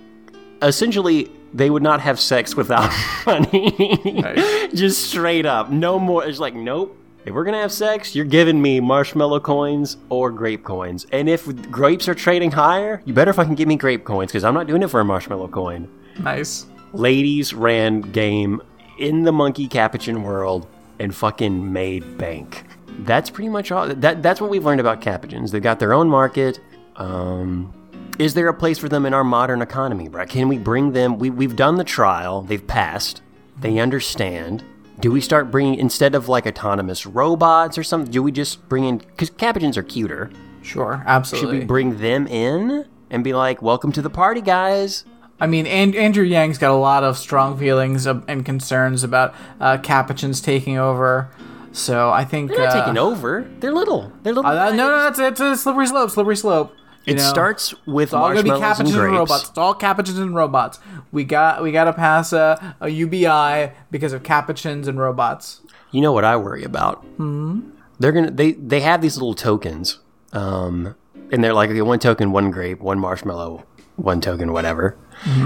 essentially 0.63 1.31
they 1.53 1.71
would 1.71 1.83
not 1.83 2.01
have 2.01 2.19
sex 2.19 2.57
without 2.57 2.91
money. 3.27 4.01
Nice. 4.05 4.73
just 4.73 5.09
straight 5.09 5.47
up. 5.47 5.71
No 5.71 5.99
more. 5.99 6.25
It's 6.25 6.41
like, 6.41 6.55
nope. 6.55 6.99
If 7.25 7.33
we're 7.33 7.45
gonna 7.45 7.61
have 7.61 7.73
sex, 7.73 8.15
you're 8.15 8.27
giving 8.27 8.61
me 8.61 8.81
marshmallow 8.81 9.41
coins 9.41 9.97
or 10.11 10.31
grape 10.31 10.63
coins. 10.63 11.07
And 11.11 11.27
if 11.29 11.47
grapes 11.71 12.07
are 12.07 12.15
trading 12.15 12.51
higher, 12.51 13.01
you 13.07 13.15
better 13.15 13.33
fucking 13.33 13.55
give 13.55 13.67
me 13.67 13.77
grape 13.77 14.05
coins 14.05 14.31
because 14.31 14.45
I'm 14.45 14.53
not 14.53 14.67
doing 14.67 14.83
it 14.83 14.91
for 14.91 15.01
a 15.01 15.05
marshmallow 15.05 15.49
coin. 15.49 15.89
nice. 16.19 16.67
Ladies 16.93 17.53
ran 17.55 18.03
game 18.03 18.63
in 18.99 19.25
the 19.25 19.33
monkey 19.33 19.67
capuchin 19.67 20.23
world 20.23 20.69
and 21.01 21.13
fucking 21.15 21.73
made 21.73 22.19
bank. 22.19 22.65
That's 23.01 23.31
pretty 23.31 23.49
much 23.49 23.73
all. 23.73 23.89
That 23.89 24.23
that's 24.23 24.41
what 24.41 24.51
we've 24.51 24.65
learned 24.65 24.81
about 24.81 25.01
capuchins. 25.01 25.51
They've 25.51 25.63
got 25.63 25.81
their 25.81 25.93
own 25.93 26.09
market. 26.09 26.61
Um, 26.97 27.73
is 28.19 28.35
there 28.35 28.47
a 28.49 28.55
place 28.55 28.79
for 28.79 28.89
them 28.89 29.07
in 29.07 29.15
our 29.15 29.25
modern 29.25 29.61
economy, 29.63 30.09
Brett? 30.09 30.29
Can 30.29 30.47
we 30.47 30.59
bring 30.59 30.93
them? 30.93 31.19
We, 31.19 31.31
we've 31.31 31.57
done 31.57 31.77
the 31.77 31.85
trial. 31.85 32.43
They've 32.43 32.65
passed. 32.65 33.23
They 33.59 33.79
understand. 33.81 34.63
Do 35.01 35.11
we 35.11 35.21
start 35.21 35.51
bringing 35.51 35.75
instead 35.75 36.15
of 36.15 36.29
like 36.29 36.47
autonomous 36.47 37.05
robots 37.05 37.77
or 37.77 37.83
something? 37.83 38.11
Do 38.11 38.23
we 38.23 38.33
just 38.33 38.69
bring 38.69 38.85
in 38.85 38.99
because 38.99 39.31
capuchins 39.31 39.77
are 39.77 39.83
cuter? 39.83 40.31
Sure, 40.63 41.03
absolutely. 41.07 41.51
Should 41.51 41.61
we 41.61 41.67
bring 41.67 41.99
them 41.99 42.27
in 42.27 42.87
and 43.11 43.23
be 43.25 43.33
like, 43.35 43.61
"Welcome 43.61 43.93
to 43.93 44.03
the 44.03 44.11
party, 44.11 44.41
guys"? 44.41 45.05
I 45.41 45.47
mean, 45.47 45.67
and- 45.67 45.95
Andrew 45.97 46.25
Yang's 46.25 46.59
got 46.59 46.71
a 46.71 46.77
lot 46.77 47.03
of 47.05 47.19
strong 47.19 47.59
feelings 47.59 48.07
and 48.07 48.45
concerns 48.47 49.03
about 49.03 49.35
uh, 49.61 49.79
capuchins 49.79 50.41
taking 50.41 50.79
over. 50.79 51.29
So 51.73 52.11
I 52.11 52.25
think 52.25 52.51
They're 52.51 52.61
not 52.61 52.69
uh, 52.77 52.81
taking 52.85 52.97
over. 52.99 53.51
They're 53.59 53.73
little. 53.75 54.13
They're 54.23 54.33
little. 54.33 54.49
Uh, 54.49 54.71
no, 54.71 54.89
no, 54.89 55.03
that's 55.03 55.19
it's 55.19 55.41
a 55.41 55.57
slippery 55.57 55.89
slope. 55.89 56.11
Slippery 56.11 56.37
slope. 56.37 56.73
You 57.05 57.15
It 57.15 57.17
know? 57.19 57.23
starts 57.29 57.75
with 57.87 58.05
It's 58.05 58.13
all 58.15 58.29
gonna 58.29 58.43
be 58.43 58.51
and 58.51 58.63
and, 58.89 58.97
robots. 58.97 59.49
It's 59.51 59.59
all 59.59 59.75
capuchins 59.75 60.19
and 60.19 60.35
robots. 60.35 60.79
We 61.13 61.25
got 61.25 61.63
we 61.63 61.71
got 61.71 61.85
to 61.85 61.93
pass 61.93 62.33
a, 62.33 62.77
a 62.81 62.89
UBI 62.89 63.73
because 63.91 64.13
of 64.13 64.23
capuchins 64.23 64.89
and 64.89 64.99
robots. 64.99 65.61
You 65.91 66.01
know 66.01 66.13
what 66.13 66.25
I 66.25 66.37
worry 66.37 66.65
about? 66.65 67.05
Mm-hmm. 67.19 67.71
They're 67.99 68.13
gonna 68.13 68.31
they 68.31 68.53
they 68.53 68.81
have 68.81 69.03
these 69.03 69.17
little 69.17 69.35
tokens, 69.35 69.99
um, 70.33 70.95
and 71.31 71.45
they're 71.45 71.55
like 71.55 71.71
okay, 71.71 71.83
one 71.83 71.99
token, 71.99 72.33
one 72.33 72.51
grape, 72.51 72.81
one 72.81 72.99
marshmallow, 72.99 73.65
one 73.97 74.21
token, 74.21 74.53
whatever. 74.53 74.97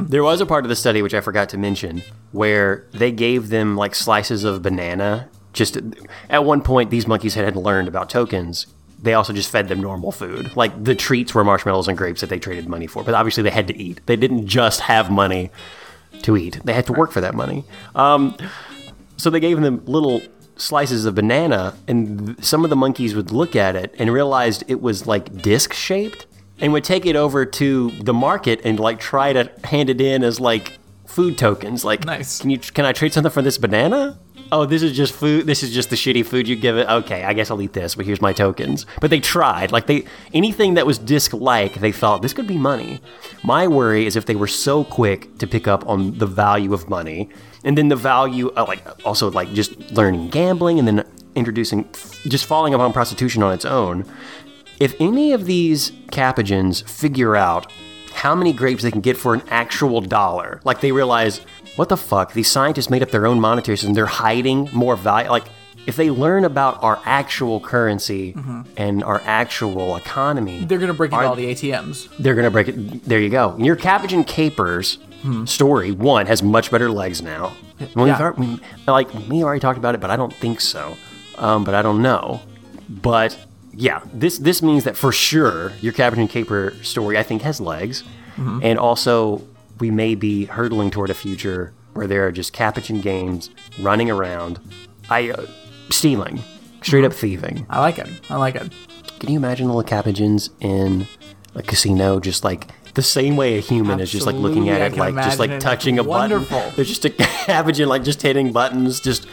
There 0.09 0.25
was 0.25 0.41
a 0.41 0.47
part 0.47 0.65
of 0.65 0.69
the 0.71 0.77
study 0.77 1.03
which 1.03 1.15
I 1.15 1.21
forgot 1.21 1.49
to 1.50 1.59
mention 1.59 2.03
where 2.33 2.87
they 2.93 3.12
gave 3.12 3.49
them 3.49 3.77
like 3.77 3.95
slices 3.95 4.43
of 4.45 4.62
banana. 4.62 5.29
Just 5.53 5.77
at 6.31 6.45
one 6.45 6.62
point, 6.62 6.91
these 6.91 7.07
monkeys 7.07 7.35
had 7.35 7.55
learned 7.57 7.88
about 7.88 8.09
tokens. 8.09 8.67
They 9.00 9.14
also 9.14 9.33
just 9.33 9.50
fed 9.50 9.69
them 9.69 9.81
normal 9.81 10.12
food. 10.12 10.57
Like 10.57 10.83
the 10.83 10.95
treats 10.95 11.35
were 11.35 11.45
marshmallows 11.45 11.88
and 11.88 11.97
grapes 11.97 12.21
that 12.21 12.31
they 12.31 12.38
traded 12.38 12.69
money 12.69 12.87
for. 12.87 13.05
But 13.05 13.14
obviously, 13.14 13.43
they 13.43 13.50
had 13.50 13.69
to 13.69 13.76
eat. 13.76 14.00
They 14.07 14.17
didn't 14.17 14.47
just 14.47 14.81
have 14.81 15.11
money 15.11 15.50
to 16.23 16.37
eat. 16.37 16.61
They 16.64 16.73
had 16.73 16.87
to 16.87 16.93
work 16.93 17.12
for 17.12 17.21
that 17.21 17.35
money. 17.35 17.64
Um, 17.95 18.37
so 19.17 19.31
they 19.31 19.40
gave 19.40 19.61
them 19.61 19.85
little 19.87 20.23
slices 20.57 21.05
of 21.05 21.14
banana, 21.14 21.76
and 21.87 22.45
some 22.45 22.64
of 22.64 22.71
the 22.71 22.76
monkeys 22.76 23.14
would 23.14 23.31
look 23.31 23.55
at 23.55 23.76
it 23.76 23.95
and 23.99 24.12
realized 24.12 24.64
it 24.67 24.81
was 24.81 25.07
like 25.07 25.40
disc 25.40 25.73
shaped, 25.73 26.26
and 26.61 26.73
would 26.73 26.85
take 26.85 27.07
it 27.07 27.14
over 27.14 27.45
to 27.45 27.90
the 28.02 28.12
market 28.12 28.61
and 28.64 28.81
like 28.81 28.99
try 28.99 29.33
to 29.33 29.50
hand 29.64 29.90
it 29.90 30.00
in 30.00 30.25
as 30.25 30.40
like 30.40 30.78
food 31.18 31.37
tokens. 31.37 31.84
Like, 31.84 32.04
Nice. 32.04 32.40
Can 32.40 32.50
you 32.50 32.58
can 32.58 32.84
I 32.84 32.92
trade 32.92 33.12
something 33.12 33.32
for 33.32 33.42
this 33.42 33.58
banana? 33.58 34.20
Oh, 34.52 34.64
this 34.64 34.82
is 34.82 34.96
just 34.96 35.12
food. 35.12 35.46
This 35.46 35.64
is 35.64 35.75
just 35.75 35.90
the 35.90 35.96
shitty 35.96 36.25
food 36.25 36.46
you 36.46 36.54
give 36.54 36.78
it. 36.78 36.88
Okay, 36.88 37.25
I 37.25 37.32
guess 37.34 37.50
I'll 37.50 37.60
eat 37.60 37.72
this, 37.72 37.96
but 37.96 38.06
here's 38.06 38.22
my 38.22 38.32
tokens. 38.32 38.87
But 39.00 39.10
they 39.10 39.18
tried. 39.18 39.72
Like 39.72 39.87
they 39.88 40.04
anything 40.32 40.75
that 40.75 40.87
was 40.87 40.96
disc 40.96 41.34
like, 41.34 41.75
they 41.80 41.90
thought 41.90 42.22
this 42.22 42.32
could 42.32 42.46
be 42.46 42.56
money. 42.56 43.00
My 43.42 43.66
worry 43.66 44.06
is 44.06 44.14
if 44.14 44.26
they 44.26 44.37
were 44.37 44.46
so 44.46 44.84
quick 44.84 45.37
to 45.38 45.46
pick 45.48 45.66
up 45.66 45.87
on 45.88 46.16
the 46.18 46.26
value 46.26 46.72
of 46.72 46.88
money, 46.88 47.28
and 47.64 47.76
then 47.76 47.88
the 47.88 47.96
value, 47.96 48.50
uh, 48.56 48.64
like 48.68 48.82
also 49.04 49.28
like 49.32 49.52
just 49.52 49.72
learning 49.90 50.28
gambling, 50.30 50.78
and 50.78 50.87
then 50.87 51.04
introducing 51.34 51.84
just 52.28 52.46
falling 52.46 52.75
upon 52.75 52.92
prostitution 52.92 53.42
on 53.42 53.52
its 53.52 53.64
own. 53.64 54.04
If 54.78 54.94
any 55.00 55.32
of 55.32 55.46
these 55.46 55.90
capuchins 56.12 56.82
figure 56.82 57.34
out 57.34 57.72
how 58.22 58.34
many 58.34 58.52
grapes 58.52 58.82
they 58.82 58.90
can 58.90 59.00
get 59.00 59.16
for 59.16 59.34
an 59.34 59.42
actual 59.48 60.00
dollar, 60.00 60.60
like 60.64 60.80
they 60.80 60.92
realize, 60.92 61.40
what 61.76 61.88
the 61.88 61.96
fuck, 61.96 62.32
these 62.32 62.48
scientists 62.50 62.90
made 62.90 63.02
up 63.02 63.10
their 63.10 63.26
own 63.26 63.38
monetary 63.40 63.76
system, 63.76 63.94
they're 63.94 64.06
hiding 64.06 64.68
more 64.72 64.96
value. 64.96 65.30
Like, 65.30 65.44
if 65.87 65.96
they 65.96 66.10
learn 66.10 66.44
about 66.44 66.82
our 66.82 67.00
actual 67.06 67.60
currency 67.60 68.34
and 68.76 69.02
our 69.04 69.22
actual 69.25 69.96
economy, 69.96 70.64
They're 70.64 70.78
gonna 70.78 70.92
break 70.92 71.12
into 71.12 71.25
all 71.26 71.34
the 71.34 71.46
ATMs. 71.46 72.08
they're 72.18 72.34
gonna 72.34 72.50
break 72.50 72.68
it. 72.68 73.04
There 73.04 73.20
you 73.20 73.30
go. 73.30 73.54
Your 73.58 73.75
Capuchin 73.76 74.25
Capers 74.25 74.98
story 75.46 75.90
one 75.92 76.26
has 76.26 76.42
much 76.42 76.70
better 76.70 76.90
legs 76.90 77.22
now. 77.22 77.52
We've 77.94 78.08
Yeah. 78.08 78.20
al- 78.20 78.34
we, 78.37 78.58
like 78.87 79.08
we 79.30 79.42
already 79.42 79.60
talked 79.60 79.78
about 79.78 79.94
it, 79.94 80.00
but 80.00 80.10
I 80.10 80.16
don't 80.16 80.32
think 80.34 80.60
so. 80.60 80.96
Um, 81.38 81.64
but 81.64 81.75
I 81.75 81.82
don't 81.82 82.02
know. 82.02 82.40
But 82.88 83.37
yeah, 83.78 84.02
this 84.12 84.38
this 84.38 84.61
means 84.61 84.85
that 84.85 84.97
for 84.97 85.12
sure 85.12 85.73
your 85.80 85.92
Capuchin 85.92 86.26
Caper 86.28 86.75
story 86.82 87.16
I 87.16 87.23
think 87.23 87.42
has 87.42 87.61
legs, 87.61 88.02
and 88.37 88.78
also 88.78 89.47
we 89.78 89.90
may 89.90 90.14
be 90.16 90.47
hurtling 90.47 90.90
toward 90.90 91.11
a 91.11 91.14
future 91.14 91.73
where 91.94 92.06
there 92.06 92.26
are 92.26 92.32
just 92.32 92.52
Capuchin 92.52 93.00
games 93.00 93.50
running 93.80 94.11
around, 94.11 94.58
I 95.08 95.30
uh, 95.30 95.47
stealing, 95.90 96.42
straight 96.82 97.04
up 97.04 97.12
thieving. 97.12 97.66
I 97.70 97.80
like 97.80 97.99
it. 97.99 98.08
I 98.28 98.37
like 98.37 98.56
it. 98.56 98.73
Can 99.20 99.30
you 99.30 99.38
imagine 99.38 99.66
little 99.66 99.82
capuchins 99.82 100.50
in 100.61 101.06
a 101.54 101.62
casino, 101.62 102.20
just 102.20 102.44
like 102.44 102.68
the 102.94 103.02
same 103.02 103.37
way 103.37 103.58
a 103.58 103.61
human 103.61 104.00
is 104.00 104.11
just 104.11 104.26
like 104.26 104.35
looking 104.35 104.68
at 104.70 104.82
I 104.82 104.87
it, 104.87 104.97
like 104.97 105.14
just 105.14 105.38
like 105.38 105.61
touching 105.61 105.99
a 105.99 106.02
Wonderful. 106.02 106.58
button. 106.58 106.73
There's 106.75 106.88
just 106.88 107.04
a 107.04 107.11
capuchin 107.47 107.88
like 107.88 108.02
just 108.02 108.23
hitting 108.23 108.52
buttons, 108.52 109.00
just 109.00 109.26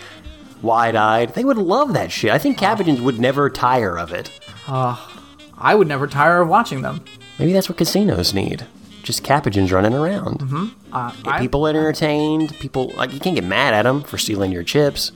wide 0.65 0.95
eyed. 0.95 1.33
They 1.35 1.45
would 1.45 1.57
love 1.57 1.93
that 1.93 2.11
shit. 2.11 2.31
I 2.31 2.37
think 2.37 2.57
capuchins 2.57 2.99
would 3.01 3.19
never 3.19 3.49
tire 3.49 3.97
of 3.97 4.11
it. 4.11 4.29
I 4.67 5.73
would 5.75 5.87
never 5.87 6.07
tire 6.07 6.41
of 6.41 6.49
watching 6.49 6.81
them. 6.81 7.03
Maybe 7.39 7.53
that's 7.53 7.69
what 7.69 7.77
casinos 7.77 8.33
need. 8.33 8.65
Just 9.03 9.23
capuchins 9.23 9.71
running 9.71 9.93
around. 9.93 10.41
Uh, 10.91 11.11
Get 11.23 11.27
I, 11.33 11.39
people 11.39 11.67
entertained. 11.67 12.55
People 12.59 12.89
like 12.95 13.13
you 13.13 13.19
can't 13.19 13.35
get 13.35 13.45
mad 13.45 13.73
at 13.73 13.83
them 13.83 14.01
for 14.01 14.17
stealing 14.17 14.51
your 14.51 14.63
chips. 14.63 15.11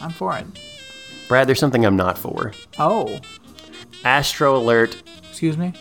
I'm 0.00 0.10
for 0.10 0.36
it. 0.36 0.46
Brad, 1.28 1.46
there's 1.48 1.58
something 1.60 1.86
I'm 1.86 1.96
not 1.96 2.18
for. 2.18 2.52
Oh, 2.78 3.18
Astro 4.04 4.56
alert. 4.56 5.00
excuse 5.28 5.56
me. 5.56 5.72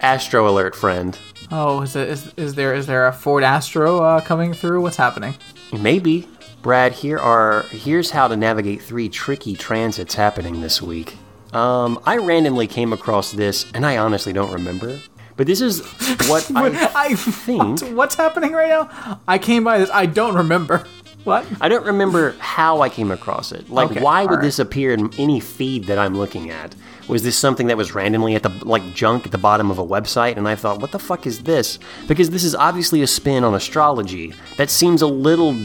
Astro 0.00 0.48
alert, 0.48 0.74
friend. 0.74 1.18
Oh, 1.52 1.82
is, 1.82 1.96
it, 1.96 2.08
is, 2.08 2.32
is 2.36 2.54
there 2.54 2.74
is 2.74 2.86
there 2.86 3.06
a 3.06 3.12
Ford 3.12 3.42
Astro 3.44 4.02
uh, 4.02 4.20
coming 4.20 4.52
through? 4.54 4.80
What's 4.82 4.96
happening? 4.96 5.34
Maybe. 5.72 6.28
Brad, 6.62 6.92
here 6.92 7.18
are 7.18 7.62
here's 7.70 8.10
how 8.10 8.28
to 8.28 8.36
navigate 8.36 8.82
three 8.82 9.08
tricky 9.08 9.54
transits 9.54 10.14
happening 10.14 10.60
this 10.60 10.82
week. 10.82 11.16
Um, 11.52 11.98
I 12.04 12.18
randomly 12.18 12.66
came 12.66 12.92
across 12.92 13.32
this, 13.32 13.70
and 13.72 13.84
I 13.86 13.96
honestly 13.98 14.32
don't 14.32 14.52
remember. 14.52 15.00
But 15.36 15.46
this 15.46 15.60
is 15.60 15.80
what 16.28 16.50
I 16.54 16.90
I 16.94 17.14
think. 17.14 17.80
What's 17.96 18.14
happening 18.14 18.52
right 18.52 18.68
now? 18.68 19.20
I 19.26 19.38
came 19.38 19.64
by 19.64 19.78
this. 19.78 19.90
I 19.92 20.06
don't 20.06 20.34
remember. 20.34 20.84
What? 21.24 21.44
I 21.60 21.68
don't 21.68 21.84
remember 21.84 22.34
how 22.38 22.80
I 22.80 22.88
came 22.88 23.10
across 23.10 23.52
it. 23.52 23.68
Like, 23.68 23.90
Okay, 23.90 24.00
why 24.00 24.22
would 24.22 24.30
alright. 24.30 24.42
this 24.42 24.58
appear 24.58 24.94
in 24.94 25.12
any 25.18 25.38
feed 25.38 25.84
that 25.84 25.98
I'm 25.98 26.14
looking 26.16 26.48
at? 26.48 26.74
Was 27.10 27.24
this 27.24 27.36
something 27.36 27.66
that 27.66 27.76
was 27.76 27.94
randomly 27.94 28.34
at 28.36 28.42
the 28.42 28.50
like 28.64 28.94
junk 28.94 29.26
at 29.26 29.32
the 29.32 29.38
bottom 29.38 29.70
of 29.70 29.78
a 29.78 29.84
website? 29.84 30.36
And 30.36 30.48
I 30.48 30.54
thought, 30.54 30.80
what 30.80 30.92
the 30.92 30.98
fuck 30.98 31.26
is 31.26 31.42
this? 31.42 31.78
Because 32.06 32.30
this 32.30 32.44
is 32.44 32.54
obviously 32.54 33.02
a 33.02 33.06
spin 33.06 33.44
on 33.44 33.54
astrology. 33.54 34.32
That 34.56 34.70
seems 34.70 35.02
a 35.02 35.06
little 35.06 35.56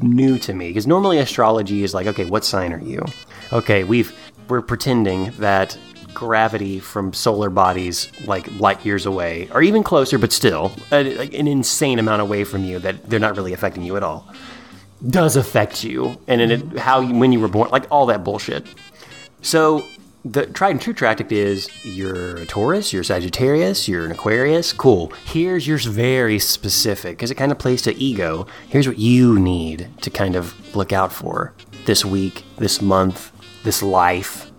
new 0.00 0.38
to 0.38 0.54
me. 0.54 0.68
Because 0.68 0.86
normally 0.86 1.18
astrology 1.18 1.82
is 1.82 1.92
like, 1.92 2.06
okay, 2.06 2.24
what 2.24 2.44
sign 2.44 2.72
are 2.72 2.80
you? 2.80 3.04
Okay, 3.52 3.84
we've 3.84 4.16
we're 4.48 4.62
pretending 4.62 5.32
that 5.38 5.76
gravity 6.14 6.78
from 6.78 7.12
solar 7.12 7.50
bodies 7.50 8.12
like 8.26 8.46
light 8.60 8.84
years 8.84 9.06
away, 9.06 9.48
or 9.52 9.62
even 9.62 9.82
closer, 9.82 10.18
but 10.18 10.30
still 10.30 10.70
a, 10.92 11.16
like 11.16 11.34
an 11.34 11.48
insane 11.48 11.98
amount 11.98 12.22
away 12.22 12.44
from 12.44 12.64
you 12.64 12.78
that 12.78 13.10
they're 13.10 13.18
not 13.18 13.36
really 13.36 13.52
affecting 13.52 13.82
you 13.82 13.96
at 13.96 14.02
all 14.02 14.32
does 15.08 15.36
affect 15.36 15.82
you 15.82 16.16
and 16.28 16.40
in 16.40 16.50
it, 16.50 16.78
how 16.78 17.00
you, 17.00 17.14
when 17.14 17.32
you 17.32 17.40
were 17.40 17.48
born, 17.48 17.70
like 17.70 17.86
all 17.90 18.06
that 18.06 18.22
bullshit. 18.22 18.64
So 19.42 19.84
the 20.24 20.46
tried 20.46 20.70
and 20.70 20.80
true 20.80 20.92
tactic 20.92 21.32
is 21.32 21.68
you're 21.84 22.36
a 22.36 22.46
Taurus, 22.46 22.92
you're 22.92 23.02
Sagittarius, 23.02 23.88
you're 23.88 24.04
an 24.04 24.12
Aquarius. 24.12 24.72
Cool. 24.72 25.12
Here's 25.24 25.66
yours 25.66 25.84
very 25.84 26.38
specific 26.38 27.16
because 27.16 27.30
it 27.30 27.34
kind 27.36 27.50
of 27.50 27.58
plays 27.58 27.82
to 27.82 27.94
ego. 27.96 28.46
Here's 28.68 28.86
what 28.86 28.98
you 28.98 29.38
need 29.38 29.88
to 30.02 30.10
kind 30.10 30.36
of 30.36 30.76
look 30.76 30.92
out 30.92 31.12
for 31.12 31.54
this 31.86 32.04
week, 32.04 32.44
this 32.58 32.80
month, 32.80 33.32
this 33.64 33.82
life. 33.82 34.52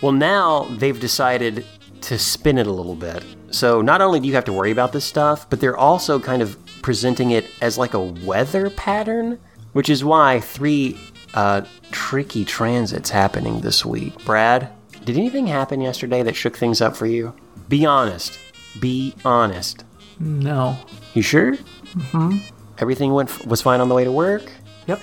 Well, 0.00 0.12
now 0.12 0.64
they've 0.78 0.98
decided 0.98 1.66
to 2.02 2.18
spin 2.18 2.56
it 2.58 2.66
a 2.66 2.72
little 2.72 2.94
bit. 2.94 3.24
So 3.50 3.82
not 3.82 4.00
only 4.00 4.20
do 4.20 4.28
you 4.28 4.34
have 4.34 4.44
to 4.44 4.52
worry 4.52 4.70
about 4.70 4.92
this 4.92 5.04
stuff, 5.04 5.50
but 5.50 5.60
they're 5.60 5.76
also 5.76 6.20
kind 6.20 6.40
of 6.40 6.56
presenting 6.82 7.32
it 7.32 7.46
as 7.60 7.76
like 7.76 7.94
a 7.94 8.00
weather 8.00 8.70
pattern, 8.70 9.40
which 9.72 9.90
is 9.90 10.04
why 10.04 10.40
three 10.40 10.98
uh, 11.34 11.62
tricky 11.90 12.44
transits 12.44 13.10
happening 13.10 13.60
this 13.60 13.84
week. 13.84 14.24
Brad, 14.24 14.70
did 15.04 15.16
anything 15.16 15.46
happen 15.46 15.80
yesterday 15.80 16.22
that 16.22 16.36
shook 16.36 16.56
things 16.56 16.80
up 16.80 16.96
for 16.96 17.06
you? 17.06 17.34
Be 17.68 17.86
honest. 17.86 18.38
Be 18.80 19.14
honest. 19.24 19.84
No. 20.18 20.76
You 21.14 21.22
sure? 21.22 21.54
Mm-hmm. 21.54 22.38
Everything 22.78 23.12
went 23.12 23.46
was 23.46 23.62
fine 23.62 23.80
on 23.80 23.88
the 23.88 23.94
way 23.94 24.04
to 24.04 24.12
work. 24.12 24.50
Yep. 24.86 25.00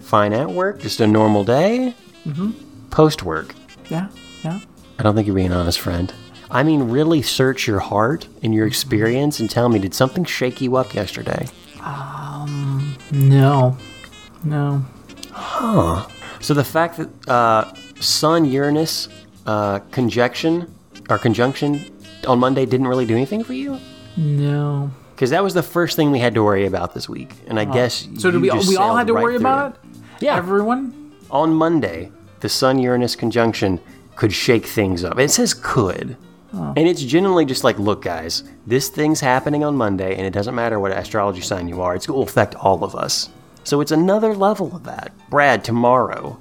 Fine 0.00 0.32
at 0.32 0.50
work. 0.50 0.80
Just 0.80 1.00
a 1.00 1.06
normal 1.06 1.44
day. 1.44 1.94
Mm-hmm. 2.26 2.50
Post 2.90 3.22
work. 3.22 3.54
Yeah. 3.88 4.08
Yeah. 4.44 4.60
I 4.98 5.02
don't 5.02 5.14
think 5.14 5.26
you're 5.26 5.36
being 5.36 5.52
honest, 5.52 5.80
friend. 5.80 6.12
I 6.50 6.62
mean, 6.62 6.84
really 6.90 7.22
search 7.22 7.66
your 7.66 7.78
heart 7.78 8.26
and 8.42 8.52
your 8.52 8.66
experience 8.66 9.38
and 9.38 9.48
tell 9.48 9.68
me, 9.68 9.78
did 9.78 9.94
something 9.94 10.24
shake 10.24 10.60
you 10.60 10.76
up 10.76 10.94
yesterday? 10.94 11.46
Um, 11.80 12.96
no. 13.12 13.76
No. 14.42 14.84
Huh. 15.30 16.08
So 16.40 16.54
the 16.54 16.64
fact 16.64 16.96
that 16.96 17.28
uh, 17.28 17.72
Sun 18.00 18.46
Uranus 18.46 19.08
uh, 19.46 19.78
conjunction 19.90 20.72
or 21.08 21.18
conjunction 21.18 21.80
on 22.26 22.38
Monday 22.38 22.66
didn't 22.66 22.86
really 22.88 23.06
do 23.06 23.14
anything 23.16 23.42
for 23.44 23.52
you, 23.54 23.78
No. 24.16 24.90
because 25.14 25.30
that 25.30 25.42
was 25.42 25.54
the 25.54 25.62
first 25.62 25.96
thing 25.96 26.10
we 26.10 26.18
had 26.18 26.34
to 26.34 26.42
worry 26.44 26.66
about 26.66 26.94
this 26.94 27.08
week. 27.08 27.34
And 27.46 27.58
I 27.58 27.64
guess 27.64 28.06
So 28.18 28.30
did 28.30 28.40
we? 28.42 28.50
We 28.50 28.76
all 28.76 28.96
had 28.96 29.06
to 29.06 29.14
right 29.14 29.22
worry 29.24 29.36
about 29.36 29.74
it. 29.74 29.80
Yeah. 30.20 30.36
Everyone. 30.36 31.12
On 31.30 31.54
Monday, 31.54 32.10
the 32.40 32.48
Sun 32.48 32.78
Uranus 32.80 33.16
conjunction 33.16 33.80
could 34.16 34.32
shake 34.32 34.66
things 34.66 35.02
up. 35.04 35.18
It 35.18 35.30
says 35.30 35.54
could. 35.54 36.16
And 36.52 36.78
it's 36.78 37.02
generally 37.02 37.44
just 37.44 37.62
like, 37.62 37.78
look, 37.78 38.02
guys, 38.02 38.42
this 38.66 38.88
thing's 38.88 39.20
happening 39.20 39.62
on 39.62 39.76
Monday, 39.76 40.16
and 40.16 40.26
it 40.26 40.32
doesn't 40.32 40.54
matter 40.54 40.80
what 40.80 40.90
astrology 40.90 41.40
sign 41.42 41.68
you 41.68 41.80
are, 41.80 41.94
it's 41.94 42.06
going 42.06 42.18
to 42.26 42.28
affect 42.28 42.56
all 42.56 42.82
of 42.82 42.96
us. 42.96 43.30
So 43.62 43.80
it's 43.80 43.92
another 43.92 44.34
level 44.34 44.74
of 44.74 44.82
that. 44.84 45.12
Brad, 45.30 45.62
tomorrow, 45.62 46.38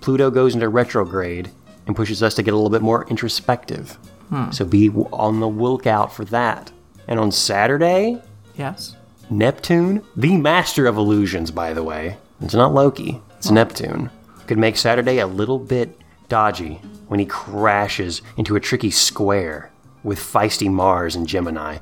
Pluto 0.00 0.30
goes 0.30 0.54
into 0.54 0.68
retrograde 0.70 1.50
and 1.86 1.96
pushes 1.96 2.22
us 2.22 2.34
to 2.34 2.42
get 2.42 2.54
a 2.54 2.56
little 2.56 2.70
bit 2.70 2.82
more 2.82 3.06
introspective. 3.08 3.92
Hmm. 4.28 4.50
So 4.50 4.64
be 4.64 4.88
on 4.90 5.40
the 5.40 5.48
lookout 5.48 6.12
for 6.12 6.24
that. 6.26 6.70
And 7.08 7.18
on 7.18 7.32
Saturday, 7.32 8.20
Yes. 8.56 8.96
Neptune, 9.30 10.02
the 10.14 10.36
master 10.36 10.86
of 10.86 10.96
illusions, 10.98 11.50
by 11.50 11.72
the 11.72 11.82
way. 11.82 12.18
It's 12.40 12.54
not 12.54 12.74
Loki, 12.74 13.20
it's 13.38 13.50
Neptune. 13.50 14.10
Could 14.46 14.58
make 14.58 14.76
Saturday 14.76 15.18
a 15.18 15.26
little 15.26 15.58
bit 15.58 15.98
dodgy 16.28 16.80
when 17.08 17.18
he 17.18 17.26
crashes 17.26 18.20
into 18.36 18.56
a 18.56 18.60
tricky 18.60 18.90
square 18.90 19.70
with 20.02 20.18
feisty 20.18 20.70
Mars 20.70 21.16
and 21.16 21.26
Gemini. 21.26 21.78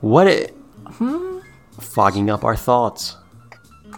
What 0.00 0.26
a. 0.28 0.48
Hmm. 0.86 1.38
Fogging 1.80 2.30
up 2.30 2.44
our 2.44 2.56
thoughts. 2.56 3.16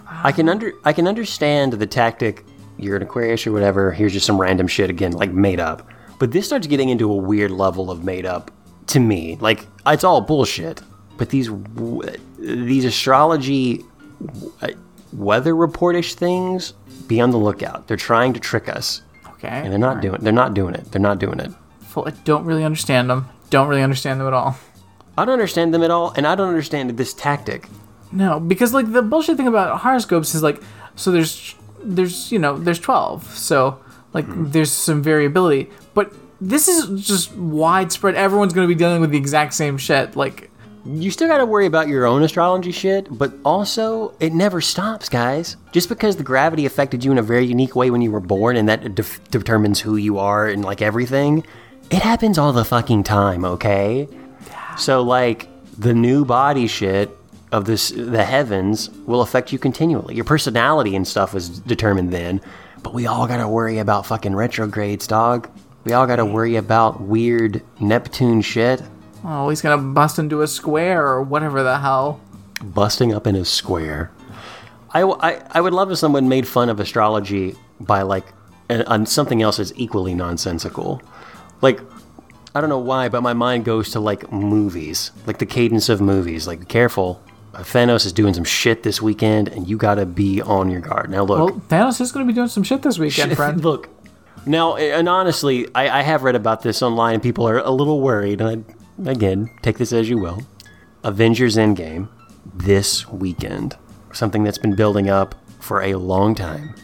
I 0.06 0.32
can 0.32 0.48
under 0.48 0.72
I 0.84 0.92
can 0.92 1.06
understand 1.06 1.74
the 1.74 1.86
tactic. 1.86 2.44
You're 2.78 2.96
an 2.96 3.02
Aquarius 3.02 3.46
or 3.46 3.52
whatever. 3.52 3.92
Here's 3.92 4.12
just 4.12 4.26
some 4.26 4.40
random 4.40 4.66
shit 4.66 4.90
again, 4.90 5.12
like 5.12 5.32
made 5.32 5.60
up. 5.60 5.88
But 6.18 6.32
this 6.32 6.46
starts 6.46 6.66
getting 6.66 6.88
into 6.88 7.10
a 7.10 7.16
weird 7.16 7.50
level 7.50 7.90
of 7.90 8.04
made 8.04 8.26
up 8.26 8.50
to 8.88 9.00
me. 9.00 9.36
Like 9.40 9.66
it's 9.86 10.04
all 10.04 10.20
bullshit. 10.20 10.82
But 11.16 11.30
these 11.30 11.50
these 12.38 12.84
astrology 12.84 13.82
weather 15.12 15.54
reportish 15.54 16.14
things, 16.14 16.72
be 17.06 17.20
on 17.20 17.30
the 17.30 17.38
lookout. 17.38 17.88
They're 17.88 17.96
trying 17.96 18.32
to 18.34 18.40
trick 18.40 18.68
us, 18.68 19.02
Okay. 19.34 19.48
and 19.48 19.70
they're 19.72 19.78
not 19.78 20.00
doing. 20.00 20.20
They're 20.20 20.32
not 20.32 20.54
doing 20.54 20.74
it. 20.74 20.90
They're 20.92 21.00
not 21.00 21.18
doing 21.18 21.40
it. 21.40 21.50
Full, 21.80 22.06
I 22.06 22.10
don't 22.24 22.44
really 22.44 22.64
understand 22.64 23.08
them. 23.08 23.28
Don't 23.50 23.68
really 23.68 23.82
understand 23.82 24.20
them 24.20 24.26
at 24.26 24.32
all. 24.32 24.56
I 25.16 25.24
don't 25.24 25.32
understand 25.34 25.72
them 25.72 25.82
at 25.82 25.90
all, 25.90 26.12
and 26.16 26.26
I 26.26 26.34
don't 26.34 26.48
understand 26.48 26.90
this 26.98 27.14
tactic. 27.14 27.68
No, 28.12 28.38
because 28.40 28.74
like 28.74 28.92
the 28.92 29.02
bullshit 29.02 29.36
thing 29.36 29.48
about 29.48 29.80
horoscopes 29.80 30.34
is 30.34 30.42
like, 30.42 30.62
so 30.96 31.10
there's 31.10 31.54
there's 31.94 32.32
you 32.32 32.38
know 32.38 32.58
there's 32.58 32.80
twelve, 32.80 33.24
so 33.36 33.80
like 34.12 34.24
hmm. 34.26 34.50
there's 34.50 34.72
some 34.72 35.02
variability, 35.02 35.70
but 35.94 36.12
this 36.40 36.68
is 36.68 37.06
just 37.06 37.34
widespread. 37.34 38.14
Everyone's 38.14 38.52
going 38.52 38.68
to 38.68 38.74
be 38.74 38.78
dealing 38.78 39.00
with 39.00 39.10
the 39.10 39.18
exact 39.18 39.54
same 39.54 39.78
shit. 39.78 40.16
Like, 40.16 40.50
You 40.84 41.10
still 41.10 41.28
got 41.28 41.38
to 41.38 41.46
worry 41.46 41.66
about 41.66 41.88
your 41.88 42.04
own 42.04 42.22
astrology 42.22 42.72
shit, 42.72 43.08
but 43.10 43.32
also 43.44 44.14
it 44.20 44.32
never 44.32 44.60
stops, 44.60 45.08
guys. 45.08 45.56
Just 45.72 45.88
because 45.88 46.16
the 46.16 46.22
gravity 46.22 46.66
affected 46.66 47.04
you 47.04 47.10
in 47.10 47.18
a 47.18 47.22
very 47.22 47.46
unique 47.46 47.74
way 47.74 47.90
when 47.90 48.02
you 48.02 48.10
were 48.10 48.20
born, 48.20 48.56
and 48.56 48.68
that 48.68 48.94
de- 48.94 49.04
determines 49.30 49.80
who 49.80 49.96
you 49.96 50.18
are 50.18 50.46
and 50.46 50.64
like 50.64 50.82
everything, 50.82 51.44
it 51.90 52.02
happens 52.02 52.38
all 52.38 52.52
the 52.52 52.64
fucking 52.64 53.02
time. 53.02 53.44
Okay, 53.44 54.08
so 54.76 55.02
like 55.02 55.48
the 55.78 55.94
new 55.94 56.24
body 56.24 56.66
shit 56.66 57.16
of 57.52 57.64
this 57.64 57.90
the 57.90 58.24
heavens 58.24 58.90
will 59.06 59.20
affect 59.22 59.52
you 59.52 59.58
continually. 59.58 60.14
Your 60.14 60.24
personality 60.24 60.96
and 60.96 61.06
stuff 61.06 61.32
was 61.34 61.60
determined 61.60 62.12
then, 62.12 62.40
but 62.82 62.92
we 62.94 63.06
all 63.06 63.26
got 63.26 63.36
to 63.38 63.48
worry 63.48 63.78
about 63.78 64.06
fucking 64.06 64.34
retrogrades, 64.34 65.06
dog. 65.06 65.48
We 65.84 65.92
all 65.92 66.06
got 66.06 66.16
to 66.16 66.24
worry 66.24 66.56
about 66.56 67.00
weird 67.00 67.62
Neptune 67.80 68.42
shit. 68.42 68.82
oh, 69.24 69.48
he's 69.48 69.62
gonna 69.62 69.78
bust 69.78 70.18
into 70.18 70.42
a 70.42 70.46
square 70.48 71.06
or 71.06 71.22
whatever 71.22 71.62
the 71.62 71.78
hell. 71.78 72.20
busting 72.62 73.14
up 73.14 73.26
in 73.26 73.36
a 73.36 73.44
square. 73.44 74.10
I, 74.92 75.00
w- 75.00 75.18
I- 75.20 75.42
I 75.50 75.60
would 75.60 75.72
love 75.74 75.90
if 75.90 75.98
someone 75.98 76.28
made 76.28 76.46
fun 76.48 76.68
of 76.68 76.80
astrology 76.80 77.54
by 77.80 78.02
like 78.02 78.24
on 78.68 79.06
something 79.06 79.42
else 79.42 79.58
that's 79.58 79.72
equally 79.76 80.14
nonsensical. 80.14 81.00
Like 81.62 81.80
I 82.54 82.60
don't 82.60 82.70
know 82.70 82.78
why, 82.80 83.08
but 83.08 83.20
my 83.22 83.32
mind 83.34 83.64
goes 83.64 83.90
to 83.90 84.00
like 84.00 84.32
movies, 84.32 85.12
like 85.26 85.38
the 85.38 85.46
cadence 85.46 85.88
of 85.88 86.00
movies. 86.00 86.46
Like 86.46 86.66
careful, 86.68 87.20
Thanos 87.62 88.06
is 88.06 88.12
doing 88.12 88.34
some 88.34 88.44
shit 88.44 88.82
this 88.82 89.00
weekend, 89.00 89.48
and 89.48 89.68
you 89.68 89.76
gotta 89.76 90.06
be 90.06 90.40
on 90.42 90.70
your 90.70 90.80
guard. 90.80 91.10
Now 91.10 91.24
look, 91.24 91.38
Well, 91.38 91.60
Thanos 91.68 92.00
is 92.00 92.12
gonna 92.12 92.26
be 92.26 92.32
doing 92.32 92.48
some 92.48 92.62
shit 92.62 92.82
this 92.82 92.98
weekend, 92.98 93.36
friend. 93.36 93.62
Look, 93.64 93.88
now, 94.46 94.76
and 94.76 95.08
honestly, 95.08 95.66
I, 95.74 96.00
I 96.00 96.02
have 96.02 96.22
read 96.22 96.36
about 96.36 96.62
this 96.62 96.82
online, 96.82 97.14
and 97.14 97.22
people 97.22 97.48
are 97.48 97.58
a 97.58 97.70
little 97.70 98.00
worried. 98.00 98.40
And 98.40 98.64
I, 99.04 99.10
again, 99.10 99.50
take 99.62 99.78
this 99.78 99.92
as 99.92 100.08
you 100.08 100.18
will. 100.18 100.42
Avengers 101.02 101.56
Endgame 101.56 102.08
this 102.54 103.08
weekend, 103.08 103.76
something 104.12 104.44
that's 104.44 104.58
been 104.58 104.74
building 104.76 105.08
up 105.10 105.34
for 105.60 105.82
a 105.82 105.94
long 105.96 106.34
time, 106.34 106.74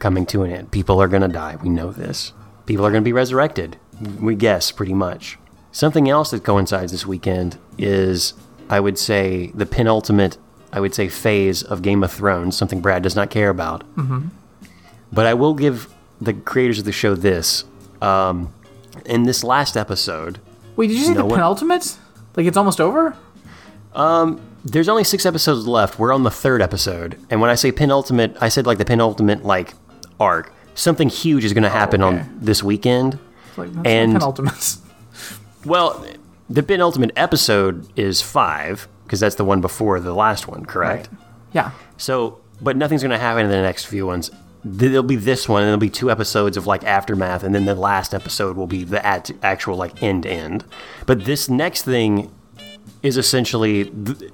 coming 0.00 0.26
to 0.26 0.42
an 0.42 0.50
end. 0.50 0.70
People 0.72 1.00
are 1.00 1.08
going 1.08 1.22
to 1.22 1.28
die. 1.28 1.56
We 1.62 1.68
know 1.68 1.92
this. 1.92 2.32
People 2.66 2.84
are 2.84 2.90
going 2.90 3.02
to 3.02 3.08
be 3.08 3.12
resurrected. 3.12 3.76
We 4.20 4.34
guess 4.34 4.72
pretty 4.72 4.94
much. 4.94 5.38
Something 5.70 6.08
else 6.08 6.32
that 6.32 6.42
coincides 6.44 6.90
this 6.92 7.06
weekend 7.06 7.56
is, 7.78 8.34
I 8.68 8.80
would 8.80 8.98
say, 8.98 9.50
the 9.54 9.66
penultimate, 9.66 10.38
I 10.72 10.80
would 10.80 10.94
say, 10.94 11.08
phase 11.08 11.62
of 11.62 11.82
Game 11.82 12.02
of 12.02 12.12
Thrones, 12.12 12.56
something 12.56 12.80
Brad 12.80 13.02
does 13.02 13.16
not 13.16 13.30
care 13.30 13.50
about. 13.50 13.84
But 15.12 15.26
I 15.26 15.34
will 15.34 15.54
give 15.54 15.92
the 16.20 16.32
creators 16.32 16.78
of 16.78 16.84
the 16.84 16.92
show 16.92 17.14
this. 17.14 17.64
Um, 18.00 18.52
in 19.06 19.24
this 19.24 19.42
last 19.44 19.76
episode, 19.76 20.38
Wait, 20.76 20.88
did 20.88 20.96
you 20.98 21.04
say 21.04 21.12
No 21.12 21.18
the 21.20 21.24
one- 21.26 21.34
penultimate? 21.34 21.96
Like 22.36 22.46
it's 22.46 22.56
almost 22.56 22.80
over? 22.80 23.16
there's 24.64 24.88
only 24.88 25.04
six 25.04 25.26
episodes 25.26 25.66
left. 25.66 25.98
We're 25.98 26.12
on 26.12 26.22
the 26.22 26.30
third 26.30 26.62
episode. 26.62 27.18
And 27.30 27.40
when 27.40 27.50
I 27.50 27.54
say 27.56 27.72
penultimate, 27.72 28.36
I 28.40 28.48
said 28.48 28.66
like 28.66 28.78
the 28.78 28.84
penultimate 28.84 29.44
like 29.44 29.74
arc. 30.20 30.52
Something 30.74 31.08
huge 31.10 31.44
is 31.44 31.52
going 31.52 31.64
to 31.64 31.68
happen 31.68 32.02
okay. 32.02 32.20
on 32.20 32.38
this 32.40 32.62
weekend. 32.62 33.18
It's 33.48 33.58
like 33.58 33.70
And- 33.84 34.12
penultimate. 34.14 34.76
Well, 35.64 36.04
the 36.52 36.62
penultimate 36.62 37.12
episode 37.16 37.86
is 37.98 38.20
five 38.20 38.88
because 39.04 39.20
that's 39.20 39.36
the 39.36 39.44
one 39.44 39.60
before 39.60 40.00
the 40.00 40.14
last 40.14 40.48
one, 40.48 40.64
correct? 40.64 41.08
yeah. 41.52 41.70
So, 41.96 42.40
but 42.60 42.76
nothing's 42.76 43.02
going 43.02 43.10
to 43.12 43.18
happen 43.18 43.44
in 43.44 43.50
the 43.50 43.62
next 43.62 43.84
few 43.86 44.06
ones. 44.06 44.30
There'll 44.64 45.02
be 45.02 45.16
this 45.16 45.48
one, 45.48 45.62
and 45.62 45.66
there'll 45.68 45.78
be 45.80 45.90
two 45.90 46.10
episodes 46.10 46.56
of 46.56 46.66
like 46.66 46.84
aftermath, 46.84 47.42
and 47.42 47.54
then 47.54 47.64
the 47.64 47.74
last 47.74 48.14
episode 48.14 48.56
will 48.56 48.66
be 48.66 48.84
the 48.84 49.04
at- 49.04 49.30
actual 49.42 49.76
like 49.76 50.02
end 50.02 50.22
to 50.24 50.30
end. 50.30 50.64
But 51.06 51.24
this 51.24 51.48
next 51.48 51.82
thing 51.82 52.30
is 53.02 53.16
essentially. 53.16 53.84
Th- 53.86 54.30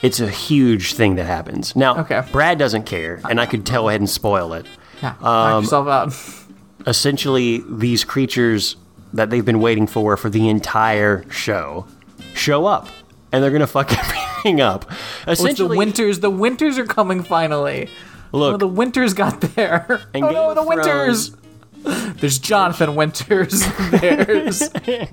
it's 0.00 0.20
a 0.20 0.28
huge 0.30 0.94
thing 0.94 1.16
that 1.16 1.24
happens. 1.26 1.74
Now, 1.74 1.98
Okay. 2.02 2.22
Brad 2.30 2.56
doesn't 2.58 2.84
care, 2.84 3.20
and 3.28 3.40
I 3.40 3.46
could 3.46 3.66
tell 3.66 3.88
ahead 3.88 4.00
and 4.00 4.08
spoil 4.08 4.52
it. 4.52 4.64
Yeah. 5.02 5.14
Knock 5.20 5.24
um, 5.24 5.62
yourself 5.64 5.88
out. 5.88 6.14
Essentially, 6.86 7.64
these 7.68 8.04
creatures 8.04 8.76
that 9.12 9.30
they've 9.30 9.44
been 9.44 9.60
waiting 9.60 9.86
for 9.86 10.16
for 10.16 10.30
the 10.30 10.48
entire 10.48 11.28
show 11.30 11.86
show 12.34 12.66
up, 12.66 12.88
and 13.32 13.42
they're 13.42 13.50
gonna 13.50 13.66
fuck 13.66 13.92
everything 13.98 14.60
up. 14.60 14.90
It's 15.26 15.40
the 15.40 15.48
Essentially, 15.48 15.76
winters. 15.76 16.20
The 16.20 16.30
winters 16.30 16.78
are 16.78 16.86
coming 16.86 17.22
finally. 17.22 17.88
Oh, 18.32 18.38
Look. 18.38 18.54
oh, 18.54 18.56
the 18.58 18.68
winters 18.68 19.14
got 19.14 19.40
there. 19.40 20.00
And 20.14 20.24
oh 20.24 20.28
Game 20.28 20.34
no, 20.34 20.54
the 20.54 20.62
winters. 20.62 21.36
There's 22.20 22.38
Jonathan 22.38 22.96
Winters. 22.96 23.62
There's. 23.92 24.68
Think 24.68 25.10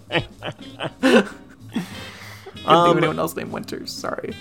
um, 2.65 2.97
anyone 2.97 3.19
else 3.19 3.35
named 3.35 3.51
Winters. 3.51 3.91
Sorry. 3.91 4.33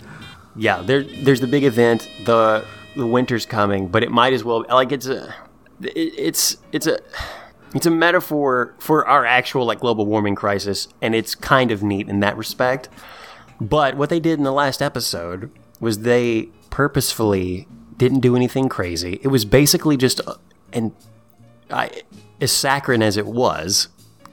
Yeah, 0.57 0.81
there, 0.81 1.03
there's 1.03 1.41
the 1.41 1.47
big 1.47 1.65
event. 1.65 2.09
The 2.25 2.65
the 2.97 3.07
winter's 3.07 3.45
coming, 3.45 3.89
but 3.89 4.03
it 4.03 4.11
might 4.11 4.33
as 4.33 4.43
well 4.43 4.65
like 4.69 4.91
it's 4.93 5.07
a 5.07 5.35
it, 5.83 5.91
it's 5.95 6.57
it's 6.73 6.87
a 6.87 6.99
it's 7.75 7.87
a 7.87 7.91
metaphor 7.91 8.75
for 8.79 9.07
our 9.07 9.27
actual 9.27 9.65
like 9.65 9.81
global 9.81 10.07
warming 10.07 10.35
crisis, 10.35 10.89
and 11.03 11.15
it's 11.15 11.35
kind 11.35 11.71
of 11.71 11.83
neat 11.83 12.09
in 12.09 12.21
that 12.21 12.37
respect. 12.37 12.89
But 13.61 13.97
what 13.97 14.11
they 14.11 14.21
did 14.21 14.39
in 14.39 14.45
the 14.45 14.53
last 14.53 14.81
episode 14.81 15.51
was 15.81 16.01
they 16.01 16.49
purposefully 16.71 17.69
didn't 17.97 18.21
do 18.21 18.37
anything 18.37 18.69
crazy. 18.69 19.21
It 19.23 19.29
was 19.29 19.45
basically 19.45 19.97
just 19.97 20.21
uh, 20.27 20.35
and 20.73 20.93
I, 21.71 22.03
as 22.41 22.53
saccharine 22.53 23.03
as 23.03 23.17
it 23.17 23.27
was, 23.27 23.89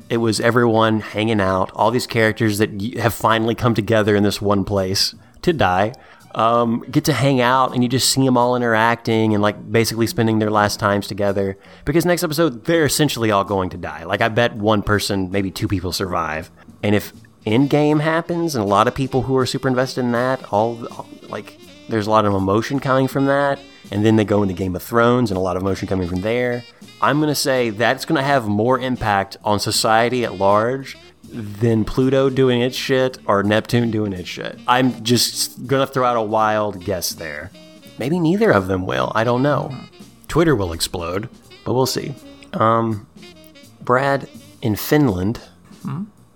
it 0.10 0.18
was 0.18 0.40
everyone 0.40 1.00
hanging 1.00 1.40
out, 1.40 1.72
all 1.74 1.90
these 1.90 2.08
characters 2.08 2.58
that 2.58 2.82
have 3.00 3.14
finally 3.14 3.56
come 3.56 3.74
together 3.74 4.16
in 4.16 4.24
this 4.24 4.42
one 4.42 4.66
place 4.66 5.16
to 5.42 5.54
die. 5.54 5.94
Um, 6.34 6.86
get 6.90 7.06
to 7.06 7.14
hang 7.14 7.42
out 7.42 7.74
and 7.74 7.84
you 7.84 7.90
just 7.90 8.10
see 8.10 8.26
them 8.26 8.38
all 8.38 8.56
interacting 8.56 9.34
and 9.34 9.42
like 9.42 9.72
basically 9.72 10.08
spending 10.08 10.40
their 10.40 10.50
last 10.50 10.80
times 10.80 11.08
together. 11.08 11.58
Because 11.84 12.06
next 12.06 12.24
episode, 12.24 12.66
they're 12.66 12.86
essentially 12.86 13.32
all 13.32 13.44
going 13.44 13.70
to 13.72 13.78
die. 13.78 14.06
Like, 14.06 14.22
I 14.22 14.30
bet 14.30 14.56
one 14.56 14.82
person, 14.82 15.30
maybe 15.32 15.52
two 15.52 15.68
people 15.68 15.92
survive. 15.92 16.50
And 16.84 16.96
if 16.96 17.12
Endgame 17.46 18.00
happens 18.00 18.56
and 18.56 18.64
a 18.64 18.68
lot 18.68 18.88
of 18.88 18.96
people 18.96 19.24
who 19.24 19.36
are 19.36 19.46
super 19.46 19.68
invested 19.68 20.02
in 20.02 20.12
that, 20.14 20.54
all 20.54 20.88
like, 21.24 21.60
there's 21.90 22.08
a 22.08 22.12
lot 22.12 22.26
of 22.26 22.34
emotion 22.34 22.80
coming 22.80 23.08
from 23.08 23.26
that. 23.26 23.60
And 23.92 24.06
then 24.06 24.16
they 24.16 24.24
go 24.24 24.42
into 24.42 24.54
Game 24.54 24.76
of 24.76 24.84
Thrones 24.84 25.32
and 25.32 25.38
a 25.38 25.42
lot 25.42 25.58
of 25.58 25.64
emotion 25.64 25.88
coming 25.88 26.08
from 26.08 26.22
there. 26.22 26.64
I'm 27.02 27.18
going 27.18 27.30
to 27.30 27.36
say 27.36 27.72
that's 27.72 28.06
going 28.06 28.18
to 28.18 28.24
have 28.24 28.48
more 28.48 28.80
impact 28.80 29.36
on 29.44 29.60
society 29.60 30.24
at 30.24 30.36
large 30.36 30.98
than 31.32 31.86
Pluto 31.86 32.30
doing 32.30 32.62
its 32.62 32.76
shit 32.76 33.18
or 33.26 33.44
Neptune 33.44 33.90
doing 33.92 34.14
its 34.14 34.28
shit. 34.28 34.60
I'm 34.68 35.04
just 35.04 35.68
to 35.68 35.88
throw 35.88 36.06
out 36.06 36.18
a 36.18 36.22
wild 36.22 36.84
guess 36.84 37.14
there. 37.14 37.52
Maybe 37.98 38.20
neither 38.20 38.52
of 38.52 38.68
them 38.68 38.86
will. 38.86 39.12
I 39.16 39.24
don't 39.24 39.42
know. 39.42 39.74
Twitter 40.28 40.56
will 40.56 40.74
explode, 40.74 41.30
but 41.66 41.74
we'll 41.74 41.86
see. 41.86 42.14
Um, 42.54 43.08
Brad, 43.82 44.28
in 44.62 44.76
Finland, 44.76 45.42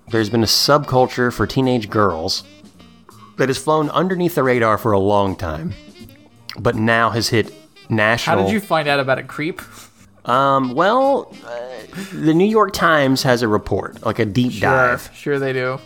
there's 0.10 0.30
been 0.30 0.44
a 0.44 0.48
subculture 0.48 1.34
for 1.34 1.48
teenage 1.48 1.90
girls 1.90 2.44
that 3.38 3.50
has 3.50 3.58
flown 3.58 3.90
underneath 3.90 4.36
the 4.36 4.44
radar 4.44 4.78
for 4.78 4.92
a 4.92 5.00
long 5.00 5.36
time, 5.36 5.74
but 6.60 6.76
now 6.76 7.10
has 7.10 7.30
hit 7.30 7.54
national. 7.90 8.38
How 8.38 8.44
did 8.44 8.54
you 8.54 8.60
find 8.62 8.88
out 8.88 9.00
about 9.00 9.20
it, 9.20 9.28
creep? 9.28 9.62
Um, 10.26 10.74
well, 10.74 11.34
uh, 11.46 11.60
the 12.14 12.34
New 12.34 12.48
York 12.48 12.74
Times 12.74 13.22
has 13.24 13.42
a 13.42 13.48
report, 13.48 14.04
like 14.06 14.20
a 14.20 14.26
deep 14.26 14.60
dive. 14.60 15.10
Sure, 15.14 15.38
they 15.40 15.54
do. 15.54 15.80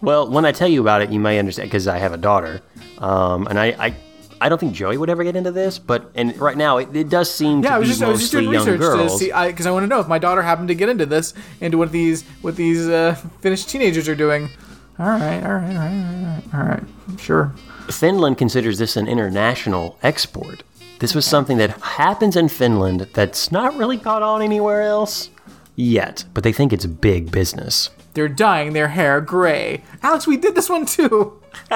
Well, 0.00 0.28
when 0.30 0.44
I 0.44 0.52
tell 0.52 0.68
you 0.68 0.80
about 0.80 1.02
it, 1.02 1.10
you 1.10 1.18
may 1.18 1.38
understand 1.38 1.68
because 1.70 1.88
I 1.88 1.98
have 1.98 2.12
a 2.12 2.16
daughter, 2.18 2.60
um, 2.98 3.46
and 3.46 3.58
I, 3.58 3.66
I, 3.86 3.94
I 4.40 4.48
don't 4.50 4.58
think 4.58 4.74
Joey 4.74 4.98
would 4.98 5.08
ever 5.08 5.24
get 5.24 5.34
into 5.34 5.50
this, 5.50 5.78
but 5.78 6.10
and 6.14 6.36
right 6.38 6.56
now 6.56 6.76
it, 6.76 6.94
it 6.94 7.08
does 7.08 7.32
seem 7.32 7.62
Yeah, 7.62 7.70
to 7.70 7.74
I 7.76 7.78
was 7.78 7.88
be 7.88 7.92
just 7.92 8.02
I 8.02 8.08
was 8.08 8.20
just 8.20 8.34
mostly 8.34 8.44
doing 8.44 8.54
young 8.54 8.66
research 8.66 8.80
to 8.80 8.96
girls. 8.98 9.18
see 9.18 9.26
because 9.48 9.66
I, 9.66 9.70
want 9.70 9.84
to 9.84 9.86
know 9.88 10.00
if 10.00 10.08
my 10.08 10.18
daughter 10.18 10.42
happened 10.42 10.68
to 10.68 10.74
get 10.74 10.88
into 10.90 11.06
this 11.06 11.32
into 11.60 11.78
what 11.78 11.90
these 11.90 12.22
what 12.42 12.54
these 12.56 12.86
uh, 12.86 13.14
Finnish 13.40 13.64
teenagers 13.64 14.08
are 14.08 14.14
doing. 14.14 14.50
All 14.98 15.06
right, 15.06 15.42
all 15.42 15.54
right, 15.54 15.74
all 15.74 15.88
right, 15.88 16.04
all 16.04 16.24
right, 16.24 16.42
all 16.54 16.60
right. 16.68 17.20
Sure. 17.20 17.52
Finland 17.90 18.36
considers 18.38 18.78
this 18.78 18.96
an 18.96 19.08
international 19.08 19.98
export. 20.02 20.62
This 20.98 21.14
was 21.14 21.26
something 21.26 21.58
that 21.58 21.70
happens 21.80 22.36
in 22.36 22.48
Finland 22.48 23.08
that's 23.12 23.52
not 23.52 23.76
really 23.76 23.98
caught 23.98 24.22
on 24.22 24.42
anywhere 24.42 24.82
else 24.82 25.30
yet, 25.76 26.24
but 26.32 26.44
they 26.44 26.52
think 26.52 26.72
it's 26.72 26.86
big 26.86 27.30
business. 27.30 27.90
They're 28.14 28.28
dyeing 28.28 28.72
their 28.74 28.88
hair 28.88 29.20
gray. 29.20 29.82
Alex, 30.02 30.26
we 30.26 30.36
did 30.36 30.54
this 30.54 30.68
one 30.68 30.86
too. 30.86 31.40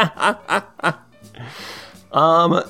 um, 2.13 2.63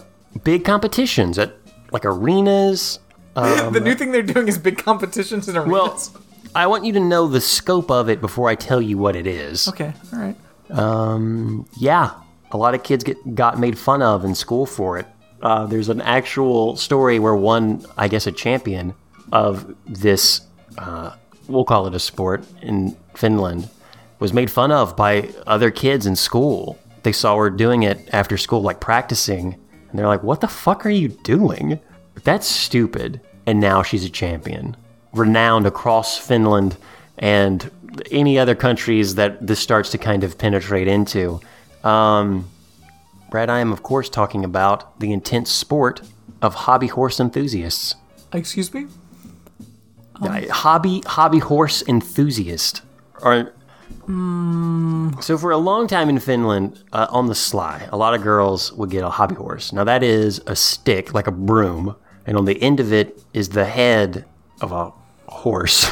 Big 0.45 0.65
competitions 0.65 1.39
at 1.39 1.55
like 1.93 2.05
arenas. 2.05 2.99
the 3.35 3.81
new 3.83 3.95
thing 3.95 4.13
they're 4.13 4.23
doing 4.23 4.49
is 4.49 4.59
big 4.59 4.79
competitions 4.79 5.49
in 5.49 5.57
arenas. 5.57 5.71
Well, 5.71 6.23
I 6.55 6.67
want 6.67 6.85
you 6.85 6.93
to 6.95 7.01
know 7.01 7.29
the 7.29 7.41
scope 7.41 7.91
of 7.91 8.09
it 8.09 8.21
before 8.21 8.49
I 8.49 8.55
tell 8.55 8.81
you 8.81 8.99
what 8.99 9.17
it 9.17 9.27
is. 9.27 9.69
okay, 9.69 9.93
all 10.13 10.19
right. 10.19 10.37
Um, 10.71 11.67
Yeah, 11.77 12.13
a 12.51 12.57
lot 12.57 12.75
of 12.75 12.83
kids 12.83 13.05
get 13.05 13.35
got 13.35 13.59
made 13.59 13.79
fun 13.79 14.03
of 14.03 14.25
in 14.25 14.35
school 14.35 14.67
for 14.67 14.99
it. 14.99 15.07
Uh, 15.43 15.67
there's 15.67 15.89
an 15.89 16.01
actual 16.01 16.77
story 16.77 17.19
where 17.19 17.35
one, 17.35 17.85
I 17.97 18.09
guess, 18.09 18.27
a 18.27 18.33
champion 18.33 18.95
of 19.33 19.75
this, 19.87 20.41
uh, 20.77 21.15
we'll 21.47 21.65
call 21.65 21.87
it 21.87 21.95
a 21.95 21.99
sport 21.99 22.45
in 22.63 22.97
Finland, 23.15 23.69
was 24.19 24.33
made 24.33 24.51
fun 24.51 24.73
of 24.73 24.97
by 24.97 25.29
other 25.47 25.71
kids 25.71 26.07
in 26.07 26.17
school. 26.17 26.79
They 27.03 27.13
saw 27.13 27.37
her 27.37 27.51
doing 27.51 27.85
it 27.85 28.09
after 28.13 28.37
school, 28.37 28.63
like 28.63 28.81
practicing, 28.81 29.55
and 29.89 29.99
they're 29.99 30.09
like, 30.09 30.25
"What 30.25 30.41
the 30.41 30.49
fuck 30.49 30.85
are 30.85 30.91
you 30.91 31.09
doing? 31.09 31.79
That's 32.25 32.47
stupid." 32.47 33.21
And 33.47 33.61
now 33.61 33.83
she's 33.83 34.05
a 34.05 34.11
champion, 34.11 34.77
renowned 35.13 35.67
across 35.67 36.19
Finland 36.19 36.77
and 37.17 37.71
any 38.11 38.39
other 38.39 38.55
countries 38.55 39.15
that 39.15 39.47
this 39.47 39.61
starts 39.61 39.91
to 39.91 39.99
kind 39.99 40.25
of 40.25 40.37
penetrate 40.37 40.89
into. 40.89 41.41
Um, 41.85 42.49
Brad, 43.31 43.51
I 43.51 43.61
am, 43.61 43.73
of 43.73 43.83
course, 43.83 44.09
talking 44.09 44.45
about 44.45 44.99
the 45.01 45.13
intense 45.13 45.51
sport 45.51 46.01
of 46.41 46.55
hobby 46.55 46.87
horse 46.87 47.21
enthusiasts. 47.21 47.95
Excuse 48.33 48.73
me. 48.73 48.87
Uh, 50.21 50.43
hobby 50.51 51.03
hobby 51.07 51.39
horse 51.39 51.83
enthusiast. 51.87 52.83
Or, 53.21 53.53
so 55.21 55.39
for 55.39 55.51
a 55.51 55.57
long 55.57 55.87
time 55.87 56.09
in 56.09 56.19
Finland, 56.19 56.83
uh, 56.93 57.07
on 57.11 57.27
the 57.27 57.35
sly, 57.35 57.89
a 57.93 57.97
lot 57.97 58.15
of 58.15 58.23
girls 58.23 58.73
would 58.73 58.91
get 58.91 59.05
a 59.05 59.11
hobby 59.11 59.35
horse. 59.35 59.73
Now 59.73 59.85
that 59.85 60.03
is 60.03 60.41
a 60.47 60.57
stick, 60.57 61.15
like 61.15 61.27
a 61.27 61.33
broom, 61.33 61.95
and 62.27 62.37
on 62.37 62.47
the 62.47 62.61
end 62.63 62.81
of 62.81 62.93
it 62.93 63.23
is 63.33 63.51
the 63.51 63.65
head 63.65 64.25
of 64.61 64.73
a 64.73 64.93
horse. 65.31 65.87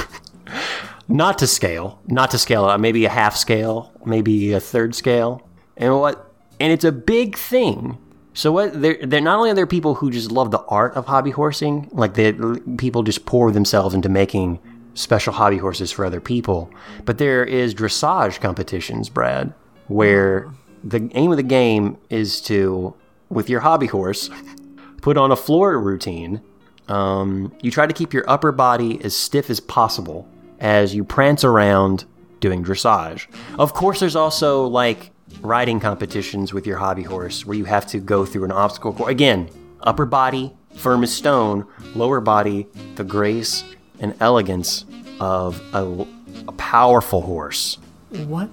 not 1.09 1.39
to 1.39 1.47
scale, 1.47 2.01
not 2.07 2.31
to 2.33 2.39
scale, 2.39 2.65
uh, 2.65 2.79
maybe 2.79 3.05
a 3.05 3.11
half 3.11 3.37
scale, 3.37 3.93
maybe 4.05 4.53
a 4.53 4.61
third 4.61 4.95
scale, 4.95 5.47
and 5.77 5.95
what? 5.99 6.26
And 6.61 6.73
it's 6.73 6.85
a 6.85 6.93
big 6.93 7.37
thing. 7.37 7.99
So 8.35 8.53
what? 8.53 8.81
They're, 8.81 8.99
they're 9.03 9.21
not 9.21 9.39
only 9.39 9.51
are 9.51 9.55
there 9.55 9.67
people 9.67 9.95
who 9.95 10.11
just 10.11 10.31
love 10.31 10.51
the 10.51 10.63
art 10.65 10.95
of 10.95 11.07
hobby 11.07 11.31
horsing, 11.31 11.89
like 11.93 12.15
they 12.15 12.33
people 12.77 13.03
just 13.03 13.25
pour 13.27 13.51
themselves 13.51 13.95
into 13.95 14.09
making 14.09 14.61
special 14.95 15.33
hobby 15.33 15.59
horses 15.59 15.93
for 15.93 16.05
other 16.05 16.21
people, 16.21 16.71
but 17.05 17.19
there 17.19 17.45
is 17.45 17.75
dressage 17.75 18.41
competitions, 18.41 19.09
Brad, 19.09 19.53
where 19.89 20.51
the 20.83 21.11
aim 21.15 21.31
of 21.31 21.37
the 21.37 21.43
game 21.43 21.99
is 22.11 22.41
to, 22.43 22.95
with 23.29 23.51
your 23.51 23.61
hobby 23.61 23.87
horse, 23.87 24.31
put 25.03 25.17
on 25.17 25.31
a 25.31 25.37
floor 25.37 25.79
routine. 25.79 26.41
Um, 26.89 27.53
you 27.63 27.71
try 27.71 27.87
to 27.87 27.93
keep 27.93 28.13
your 28.13 28.29
upper 28.29 28.53
body 28.53 29.03
as 29.03 29.15
stiff 29.15 29.51
as 29.51 29.61
possible 29.61 30.29
as 30.61 30.95
you 30.95 31.05
prance 31.05 31.45
around 31.45 32.05
doing 32.41 32.65
dressage. 32.65 33.27
Of 33.59 33.75
course, 33.75 34.01
there's 34.01 34.17
also 34.17 34.67
like 34.67 35.11
riding 35.41 35.81
competitions 35.81 36.53
with 36.53 36.67
your 36.67 36.79
hobby 36.79 37.03
horse 37.03 37.45
where 37.45 37.57
you 37.57 37.65
have 37.65 37.87
to 37.89 37.99
go 37.99 38.25
through 38.25 38.45
an 38.45 38.53
obstacle 38.53 38.93
course. 38.93 39.11
Again, 39.11 39.49
upper 39.81 40.07
body, 40.07 40.53
firm 40.75 41.03
as 41.03 41.13
stone, 41.13 41.67
lower 41.95 42.21
body, 42.21 42.67
the 42.97 43.05
grace 43.05 43.65
and 44.01 44.15
elegance 44.21 44.85
of 45.21 45.61
a, 45.75 46.07
a 46.49 46.53
powerful 46.53 47.23
horse. 47.23 47.79
What 48.11 48.51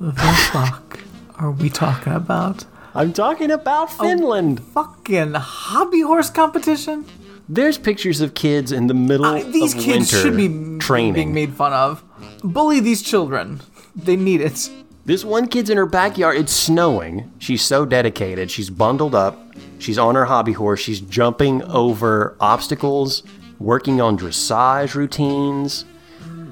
the 0.00 0.12
fuck 0.52 1.00
are 1.38 1.50
we 1.50 1.70
talking 1.70 2.12
about? 2.12 2.64
I'm 2.94 3.12
talking 3.12 3.50
about 3.50 3.92
Finland. 3.92 4.62
Fucking 4.62 5.34
hobby 5.34 6.00
horse 6.00 6.30
competition? 6.30 7.04
There's 7.48 7.78
pictures 7.78 8.20
of 8.20 8.34
kids 8.34 8.72
in 8.72 8.86
the 8.88 8.94
middle 8.94 9.26
Uh, 9.26 9.42
these 9.44 9.74
of 9.74 9.80
kids 9.80 10.12
winter 10.12 10.16
should 10.16 10.36
be 10.36 10.78
training. 10.78 11.12
being 11.14 11.34
made 11.34 11.54
fun 11.54 11.72
of. 11.72 12.02
Bully 12.42 12.80
these 12.80 13.02
children. 13.02 13.60
They 13.94 14.16
need 14.16 14.40
it. 14.40 14.68
This 15.06 15.24
one 15.24 15.46
kid's 15.46 15.70
in 15.70 15.76
her 15.76 15.86
backyard. 15.86 16.36
It's 16.36 16.52
snowing. 16.52 17.32
She's 17.38 17.62
so 17.62 17.86
dedicated. 17.86 18.50
She's 18.50 18.70
bundled 18.70 19.14
up. 19.14 19.40
She's 19.78 19.98
on 19.98 20.16
her 20.16 20.24
hobby 20.24 20.52
horse. 20.52 20.80
She's 20.80 21.00
jumping 21.00 21.62
over 21.62 22.36
obstacles, 22.40 23.22
working 23.60 24.00
on 24.00 24.18
dressage 24.18 24.94
routines. 24.94 25.84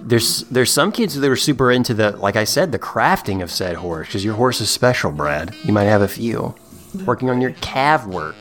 There's 0.07 0.43
there's 0.43 0.71
some 0.71 0.93
kids 0.93 1.19
that 1.19 1.29
are 1.29 1.35
super 1.35 1.73
into 1.73 1.95
the 1.95 2.13
like 2.13 2.37
I 2.37 2.45
said 2.45 2.71
the 2.71 2.79
crafting 2.79 3.43
of 3.43 3.51
said 3.51 3.77
horse 3.77 4.07
because 4.07 4.25
your 4.25 4.35
horse 4.35 4.61
is 4.61 4.71
special, 4.71 5.11
Brad. 5.11 5.53
You 5.65 5.73
might 5.73 5.85
have 5.85 6.03
a 6.03 6.09
few 6.09 6.55
working 7.05 7.31
on 7.31 7.41
your 7.41 7.53
calf 7.61 8.07
work. 8.07 8.37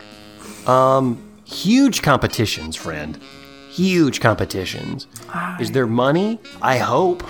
Um, 0.67 1.23
huge 1.43 2.03
competitions, 2.03 2.75
friend. 2.75 3.17
Huge 3.69 4.19
competitions. 4.19 5.07
Is 5.59 5.71
there 5.71 5.87
money? 5.87 6.39
I 6.61 6.77
hope. 6.77 7.23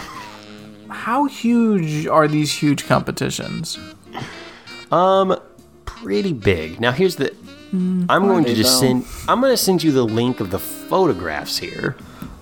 How 0.93 1.25
huge 1.25 2.07
are 2.07 2.27
these 2.27 2.53
huge 2.53 2.85
competitions? 2.85 3.77
Um, 4.91 5.39
pretty 5.85 6.33
big. 6.33 6.79
Now 6.79 6.91
here's 6.91 7.15
the. 7.15 7.35
I'm 7.73 8.27
going 8.27 8.45
to 8.45 8.53
just 8.53 8.79
though? 8.79 8.87
send. 8.87 9.05
I'm 9.27 9.41
going 9.41 9.51
to 9.51 9.57
send 9.57 9.83
you 9.83 9.91
the 9.91 10.03
link 10.05 10.39
of 10.39 10.51
the 10.51 10.59
photographs 10.59 11.57
here. 11.57 11.95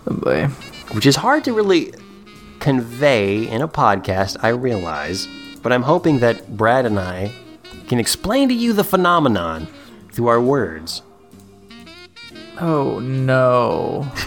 Oh 0.07 0.47
which 0.91 1.05
is 1.05 1.15
hard 1.15 1.43
to 1.45 1.53
really 1.53 1.93
convey 2.59 3.47
in 3.47 3.61
a 3.61 3.67
podcast, 3.67 4.37
I 4.43 4.49
realize, 4.49 5.27
but 5.63 5.71
I'm 5.71 5.83
hoping 5.83 6.19
that 6.19 6.57
Brad 6.57 6.85
and 6.85 6.99
I 6.99 7.31
can 7.87 7.99
explain 7.99 8.49
to 8.49 8.53
you 8.53 8.73
the 8.73 8.83
phenomenon 8.83 9.67
through 10.11 10.27
our 10.27 10.41
words. 10.41 11.01
Oh 12.59 12.99
no. 12.99 14.11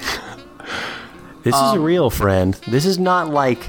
This 1.44 1.54
is 1.54 1.76
real, 1.76 2.08
friend. 2.08 2.54
This 2.68 2.87
is 2.87 2.98
not 2.98 3.28
like. 3.28 3.68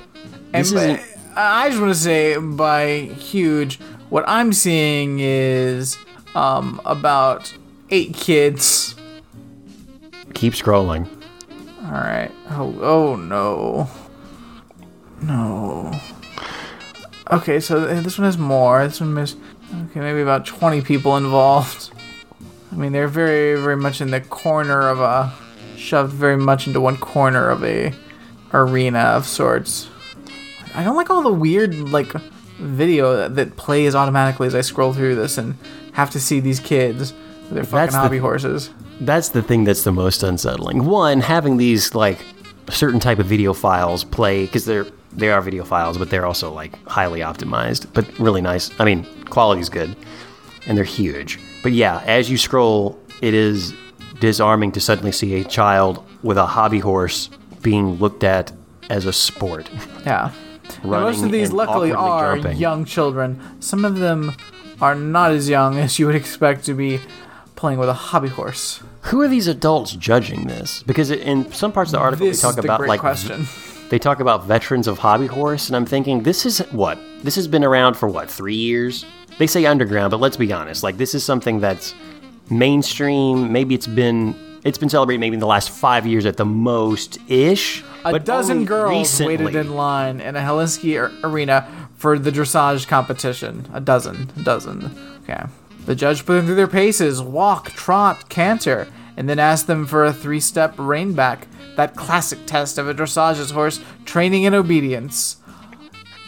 This 0.57 0.71
And 0.71 0.97
by- 0.97 1.03
I 1.35 1.69
just 1.69 1.81
want 1.81 1.93
to 1.93 1.99
say 1.99 2.37
by 2.37 3.13
huge, 3.17 3.79
what 4.09 4.23
I'm 4.27 4.53
seeing 4.53 5.19
is 5.19 5.97
um, 6.33 6.79
about 6.85 7.53
eight 7.89 8.13
kids. 8.13 8.95
Keep 10.33 10.53
scrolling. 10.53 11.07
All 11.83 11.91
right. 11.91 12.31
Oh, 12.51 12.77
oh 12.81 13.15
no. 13.15 13.89
No. 15.21 15.91
Okay, 17.31 17.59
so 17.59 17.85
this 18.01 18.17
one 18.17 18.25
has 18.25 18.37
more. 18.37 18.85
This 18.87 19.01
one 19.01 19.15
has 19.17 19.35
okay, 19.89 19.99
maybe 19.99 20.21
about 20.21 20.45
20 20.45 20.81
people 20.81 21.17
involved. 21.17 21.91
I 22.71 22.75
mean, 22.75 22.91
they're 22.91 23.07
very, 23.07 23.59
very 23.59 23.77
much 23.77 24.01
in 24.01 24.11
the 24.11 24.21
corner 24.21 24.89
of 24.89 24.99
a 24.99 25.33
shoved 25.77 26.13
very 26.13 26.37
much 26.37 26.67
into 26.67 26.81
one 26.81 26.97
corner 26.97 27.49
of 27.49 27.63
a 27.63 27.93
arena 28.53 28.99
of 28.99 29.25
sorts. 29.25 29.87
I 30.75 30.83
don't 30.83 30.95
like 30.95 31.09
all 31.09 31.21
the 31.21 31.33
weird 31.33 31.73
like 31.75 32.11
video 32.59 33.27
that, 33.27 33.57
plays 33.57 33.95
automatically 33.95 34.47
as 34.47 34.55
I 34.55 34.61
scroll 34.61 34.93
through 34.93 35.15
this 35.15 35.38
and 35.38 35.55
have 35.93 36.09
to 36.11 36.19
see 36.19 36.39
these 36.39 36.59
kids 36.59 37.13
with 37.43 37.51
their 37.51 37.63
fucking 37.63 37.75
That's 37.77 37.93
the- 37.93 37.99
hobby 37.99 38.17
horses. 38.17 38.69
That's 39.01 39.29
the 39.29 39.41
thing 39.41 39.65
that's 39.65 39.83
the 39.83 39.91
most 39.91 40.23
unsettling. 40.23 40.85
One, 40.85 41.19
having 41.19 41.57
these 41.57 41.93
like 41.93 42.25
certain 42.69 42.99
type 42.99 43.19
of 43.19 43.25
video 43.25 43.53
files 43.53 44.03
play 44.05 44.45
because 44.45 44.65
they're 44.65 44.85
they 45.11 45.29
are 45.29 45.41
video 45.41 45.63
files, 45.63 45.97
but 45.97 46.09
they're 46.09 46.25
also 46.25 46.51
like 46.51 46.81
highly 46.88 47.19
optimized, 47.21 47.88
but 47.93 48.05
really 48.19 48.41
nice. 48.41 48.69
I 48.79 48.85
mean, 48.85 49.05
quality's 49.29 49.69
good, 49.69 49.95
and 50.65 50.77
they're 50.77 50.83
huge. 50.85 51.39
But 51.63 51.71
yeah, 51.73 52.01
as 52.05 52.29
you 52.29 52.38
scroll, 52.38 52.99
it 53.21 53.33
is 53.33 53.73
disarming 54.19 54.71
to 54.73 54.81
suddenly 54.81 55.11
see 55.11 55.35
a 55.41 55.43
child 55.43 56.03
with 56.23 56.38
a 56.38 56.45
hobby 56.45 56.79
horse 56.79 57.29
being 57.61 57.95
looked 57.95 58.23
at 58.23 58.51
as 58.89 59.05
a 59.05 59.13
sport. 59.13 59.69
Yeah. 60.05 60.31
Most 60.86 61.24
of 61.24 61.32
these, 61.32 61.52
luckily, 61.52 61.91
are 61.91 62.38
young 62.52 62.86
children. 62.86 63.39
Some 63.60 63.86
of 63.86 63.98
them 63.98 64.34
are 64.82 64.95
not 64.95 65.32
as 65.32 65.48
young 65.50 65.78
as 65.78 66.00
you 66.00 66.06
would 66.06 66.15
expect 66.15 66.65
to 66.65 66.74
be 66.74 67.00
playing 67.56 67.80
with 67.80 67.89
a 67.89 67.93
hobby 67.93 68.28
horse. 68.28 68.82
Who 69.04 69.21
are 69.21 69.28
these 69.28 69.48
adults 69.48 69.93
judging 69.93 70.48
this? 70.48 70.84
Because 70.84 71.12
in 71.12 71.52
some 71.52 71.71
parts 71.71 71.89
of 71.89 71.93
the 71.93 72.00
article, 72.00 72.28
This 72.28 72.41
they 72.41 72.48
talk 72.50 72.58
about 72.58 72.82
like 72.88 73.00
question. 73.00 73.48
they 73.89 74.00
talk 74.00 74.19
about 74.19 74.45
veterans 74.45 74.88
of 74.88 75.00
hobby 75.00 75.28
horse, 75.28 75.67
and 75.67 75.76
I'm 75.76 75.86
thinking 75.86 76.24
this 76.24 76.45
is 76.45 76.60
what 76.71 77.00
this 77.24 77.36
has 77.36 77.48
been 77.48 77.63
around 77.63 77.95
for 77.95 78.10
what 78.10 78.30
three 78.30 78.56
years. 78.56 79.06
They 79.38 79.48
say 79.48 79.65
underground, 79.65 80.12
but 80.12 80.19
let's 80.19 80.38
be 80.38 80.52
honest, 80.52 80.84
like 80.84 80.98
this 80.98 81.13
is 81.15 81.24
something 81.24 81.60
that's 81.60 81.93
mainstream. 82.50 83.52
Maybe 83.52 83.76
it's 83.76 83.88
been 83.88 84.36
it's 84.65 84.80
been 84.80 84.89
celebrated 84.89 85.19
maybe 85.19 85.36
in 85.36 85.39
the 85.39 85.47
last 85.47 85.69
five 85.69 86.08
years 86.08 86.25
at 86.25 86.38
the 86.38 86.45
most 86.45 87.19
ish. 87.30 87.84
A 88.04 88.19
dozen 88.19 88.65
girls 88.65 88.97
recently. 88.97 89.38
waited 89.38 89.56
in 89.56 89.75
line 89.75 90.19
in 90.19 90.36
a 90.36 90.39
Helsinki 90.39 90.99
ar- 90.99 91.12
arena 91.23 91.88
for 91.95 92.17
the 92.17 92.32
dressage 92.32 92.88
competition. 92.88 93.69
A 93.73 93.80
dozen. 93.80 94.32
A 94.38 94.43
dozen. 94.43 94.91
Okay. 95.23 95.43
The 95.86 95.95
judge 95.95 96.25
put 96.25 96.34
them 96.34 96.47
through 96.47 96.56
their 96.56 96.67
paces 96.67 97.21
walk, 97.21 97.71
trot, 97.71 98.28
canter, 98.28 98.88
and 99.15 99.30
then 99.30 99.38
asked 99.38 99.67
them 99.67 99.86
for 99.86 100.04
a 100.04 100.12
three 100.12 100.39
step 100.39 100.73
rein 100.78 101.13
back, 101.13 101.47
that 101.75 101.95
classic 101.95 102.39
test 102.47 102.80
of 102.80 102.89
a 102.89 102.93
dressage 102.93 103.51
horse 103.51 103.80
training 104.04 104.43
in 104.43 104.56
obedience. 104.56 105.38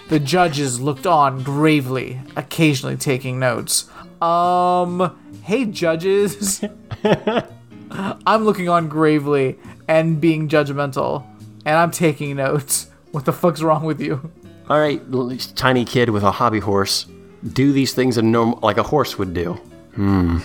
The 0.09 0.19
judges 0.19 0.79
looked 0.79 1.07
on 1.07 1.41
gravely, 1.41 2.21
occasionally 2.35 2.97
taking 2.97 3.39
notes. 3.39 3.89
Um, 4.21 5.17
hey, 5.43 5.65
judges. 5.65 6.63
I'm 7.91 8.43
looking 8.45 8.69
on 8.69 8.87
gravely 8.89 9.57
and 9.87 10.19
being 10.19 10.49
judgmental, 10.49 11.25
and 11.65 11.75
I'm 11.77 11.91
taking 11.91 12.35
notes. 12.37 12.89
What 13.11 13.23
the 13.23 13.31
fuck's 13.33 13.63
wrong 13.63 13.83
with 13.85 14.01
you? 14.01 14.29
All 14.69 14.77
right, 14.79 15.01
l- 15.13 15.35
tiny 15.55 15.85
kid 15.85 16.09
with 16.09 16.23
a 16.23 16.31
hobby 16.31 16.59
horse, 16.59 17.07
do 17.53 17.71
these 17.71 17.93
things 17.93 18.17
a 18.17 18.21
norm- 18.21 18.59
like 18.61 18.77
a 18.77 18.83
horse 18.83 19.17
would 19.17 19.33
do. 19.33 19.53
Hmm. 19.95 20.39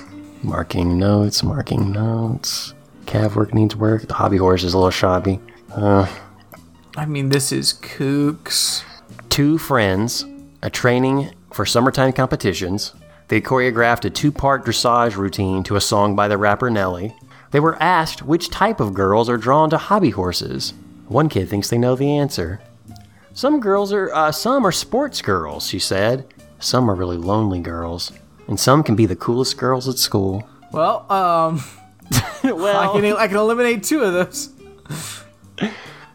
Marking 0.44 0.96
notes, 0.96 1.42
marking 1.42 1.90
notes. 1.90 2.72
Calf 3.04 3.34
work 3.34 3.52
needs 3.52 3.74
work. 3.76 4.06
The 4.06 4.14
hobby 4.14 4.36
horse 4.36 4.62
is 4.62 4.74
a 4.74 4.78
little 4.78 4.90
shabby. 4.92 5.40
Uh, 5.74 6.06
I 6.96 7.04
mean, 7.04 7.28
this 7.30 7.50
is 7.52 7.74
kooks. 7.74 8.84
two 9.28 9.58
friends 9.58 10.24
a 10.62 10.70
training 10.70 11.32
for 11.52 11.66
summertime 11.66 12.12
competitions. 12.12 12.94
They 13.28 13.40
choreographed 13.40 14.04
a 14.04 14.10
two 14.10 14.30
part 14.30 14.64
dressage 14.64 15.16
routine 15.16 15.62
to 15.64 15.76
a 15.76 15.80
song 15.80 16.14
by 16.14 16.28
the 16.28 16.38
rapper 16.38 16.70
Nelly. 16.70 17.14
They 17.52 17.60
were 17.60 17.80
asked 17.80 18.22
which 18.22 18.50
type 18.50 18.80
of 18.80 18.94
girls 18.94 19.28
are 19.28 19.36
drawn 19.36 19.70
to 19.70 19.78
hobby 19.78 20.10
horses. 20.10 20.72
One 21.06 21.28
kid 21.28 21.48
thinks 21.48 21.68
they 21.68 21.78
know 21.78 21.94
the 21.94 22.16
answer. 22.16 22.60
Some 23.34 23.60
girls 23.60 23.92
are, 23.92 24.12
uh, 24.12 24.32
some 24.32 24.66
are 24.66 24.72
sports 24.72 25.22
girls, 25.22 25.68
she 25.68 25.78
said. 25.78 26.26
Some 26.58 26.90
are 26.90 26.94
really 26.94 27.16
lonely 27.16 27.60
girls. 27.60 28.10
And 28.48 28.58
some 28.58 28.82
can 28.82 28.96
be 28.96 29.06
the 29.06 29.16
coolest 29.16 29.58
girls 29.58 29.88
at 29.88 29.98
school. 29.98 30.48
Well, 30.72 31.00
um, 31.12 31.62
I 32.42 32.52
well, 32.52 32.92
can 32.94 33.04
I 33.04 33.28
can 33.28 33.36
eliminate 33.36 33.84
two 33.84 34.02
of 34.02 34.12
those. 34.12 34.50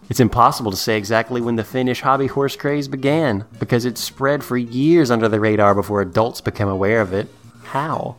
It's 0.10 0.19
impossible 0.19 0.71
to 0.71 0.78
say 0.78 0.97
exactly 0.97 1.41
when 1.41 1.58
the 1.58 1.63
Finnish 1.63 2.02
hobby 2.02 2.28
horse 2.28 2.56
craze 2.56 2.88
began, 2.88 3.45
because 3.60 3.84
it 3.84 3.97
spread 3.97 4.43
for 4.43 4.58
years 4.58 5.12
under 5.12 5.28
the 5.28 5.39
radar 5.39 5.76
before 5.76 6.02
adults 6.02 6.39
became 6.39 6.69
aware 6.69 7.02
of 7.02 7.13
it. 7.13 7.28
How? 7.63 8.15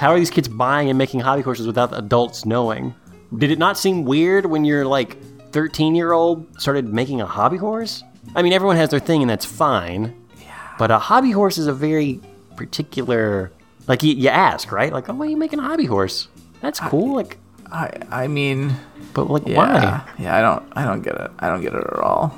How 0.00 0.12
are 0.12 0.18
these 0.18 0.30
kids 0.30 0.48
buying 0.48 0.88
and 0.88 0.96
making 0.96 1.20
hobby 1.20 1.42
horses 1.42 1.66
without 1.66 1.94
adults 1.94 2.46
knowing? 2.46 2.94
Did 3.36 3.50
it 3.50 3.58
not 3.58 3.76
seem 3.76 4.06
weird 4.06 4.46
when 4.46 4.64
your 4.64 4.86
like 4.86 5.22
13 5.52 5.94
year 5.94 6.12
old 6.12 6.46
started 6.58 6.88
making 6.88 7.20
a 7.20 7.26
hobby 7.26 7.58
horse? 7.58 8.02
I 8.34 8.40
mean, 8.40 8.54
everyone 8.54 8.76
has 8.76 8.88
their 8.88 8.98
thing 8.98 9.20
and 9.20 9.28
that's 9.28 9.44
fine. 9.44 10.16
Yeah. 10.40 10.54
But 10.78 10.90
a 10.90 10.98
hobby 10.98 11.32
horse 11.32 11.58
is 11.58 11.66
a 11.66 11.74
very 11.74 12.18
particular. 12.56 13.52
Like, 13.88 14.02
you, 14.02 14.14
you 14.14 14.30
ask, 14.30 14.72
right? 14.72 14.90
Like, 14.90 15.10
oh, 15.10 15.12
why 15.12 15.26
are 15.26 15.28
you 15.28 15.36
making 15.36 15.58
a 15.58 15.64
hobby 15.64 15.84
horse? 15.84 16.28
That's 16.62 16.80
cool. 16.80 17.14
Like, 17.16 17.36
I 17.70 17.90
I 18.10 18.26
mean, 18.26 18.74
but 19.12 19.28
like, 19.28 19.46
yeah, 19.46 19.56
why? 19.58 20.14
yeah. 20.18 20.34
I 20.34 20.40
don't 20.40 20.64
I 20.72 20.86
don't 20.86 21.02
get 21.02 21.14
it. 21.16 21.30
I 21.40 21.50
don't 21.50 21.60
get 21.60 21.74
it 21.74 21.84
at 21.86 21.98
all. 21.98 22.34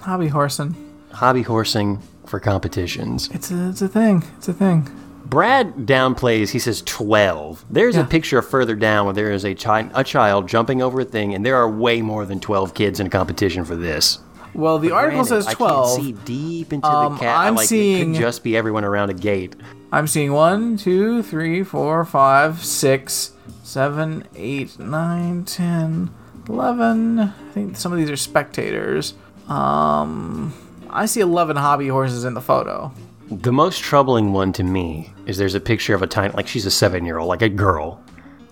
Hobby 0.00 0.28
horsing. 0.28 0.74
Hobby 1.12 1.42
horsing 1.42 2.00
for 2.24 2.40
competitions. 2.40 3.28
It's 3.34 3.50
a 3.50 3.68
it's 3.68 3.82
a 3.82 3.88
thing. 3.88 4.24
It's 4.38 4.48
a 4.48 4.54
thing. 4.54 4.88
Brad 5.28 5.74
downplays. 5.86 6.50
He 6.50 6.58
says 6.58 6.82
twelve. 6.82 7.64
There's 7.70 7.96
Yeah. 7.96 8.02
a 8.02 8.04
picture 8.04 8.40
further 8.42 8.74
down 8.74 9.04
where 9.06 9.14
there 9.14 9.30
is 9.30 9.44
a 9.44 9.54
child, 9.54 9.90
a 9.94 10.02
child 10.04 10.48
jumping 10.48 10.80
over 10.80 11.00
a 11.00 11.04
thing, 11.04 11.34
and 11.34 11.44
there 11.44 11.56
are 11.56 11.68
way 11.68 12.00
more 12.02 12.24
than 12.24 12.40
twelve 12.40 12.74
kids 12.74 12.98
in 13.00 13.06
a 13.06 13.10
competition 13.10 13.64
for 13.64 13.76
this. 13.76 14.20
Well, 14.54 14.78
the 14.78 14.92
article 14.92 15.24
Granted, 15.24 15.44
says 15.44 15.54
twelve. 15.54 15.92
I 15.92 15.96
can't 16.02 16.04
see 16.06 16.12
deep 16.24 16.72
into 16.72 16.88
Um, 16.88 17.14
the 17.14 17.20
cat. 17.20 17.36
I'm 17.40 17.54
like, 17.54 17.64
It 17.64 17.68
seeing- 17.68 18.12
could 18.14 18.20
just 18.22 18.42
be 18.42 18.56
everyone 18.56 18.84
around 18.84 19.10
a 19.10 19.14
gate. 19.14 19.54
I'm 19.92 20.06
seeing 20.06 20.32
one, 20.32 20.76
two, 20.78 21.22
three, 21.22 21.62
four, 21.62 22.04
five, 22.04 22.64
six, 22.64 23.32
seven, 23.62 24.24
eight, 24.34 24.78
nine, 24.78 25.44
ten, 25.44 26.08
eleven. 26.48 27.20
I 27.20 27.32
think 27.52 27.76
some 27.76 27.92
of 27.92 27.98
these 27.98 28.10
are 28.10 28.16
spectators. 28.16 29.12
Um, 29.48 30.54
I 30.90 31.04
see 31.06 31.20
eleven 31.20 31.56
hobby 31.56 31.88
horses 31.88 32.24
in 32.24 32.32
the 32.34 32.40
photo. 32.40 32.92
The 33.30 33.52
most 33.52 33.82
troubling 33.82 34.32
one 34.32 34.52
to 34.54 34.62
me 34.62 35.12
is 35.26 35.36
there's 35.36 35.54
a 35.54 35.60
picture 35.60 35.94
of 35.94 36.02
a 36.02 36.06
tiny, 36.06 36.32
like 36.32 36.48
she's 36.48 36.64
a 36.64 36.70
seven 36.70 37.04
year 37.04 37.18
old, 37.18 37.28
like 37.28 37.42
a 37.42 37.48
girl. 37.48 38.02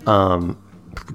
Um, 0.07 0.63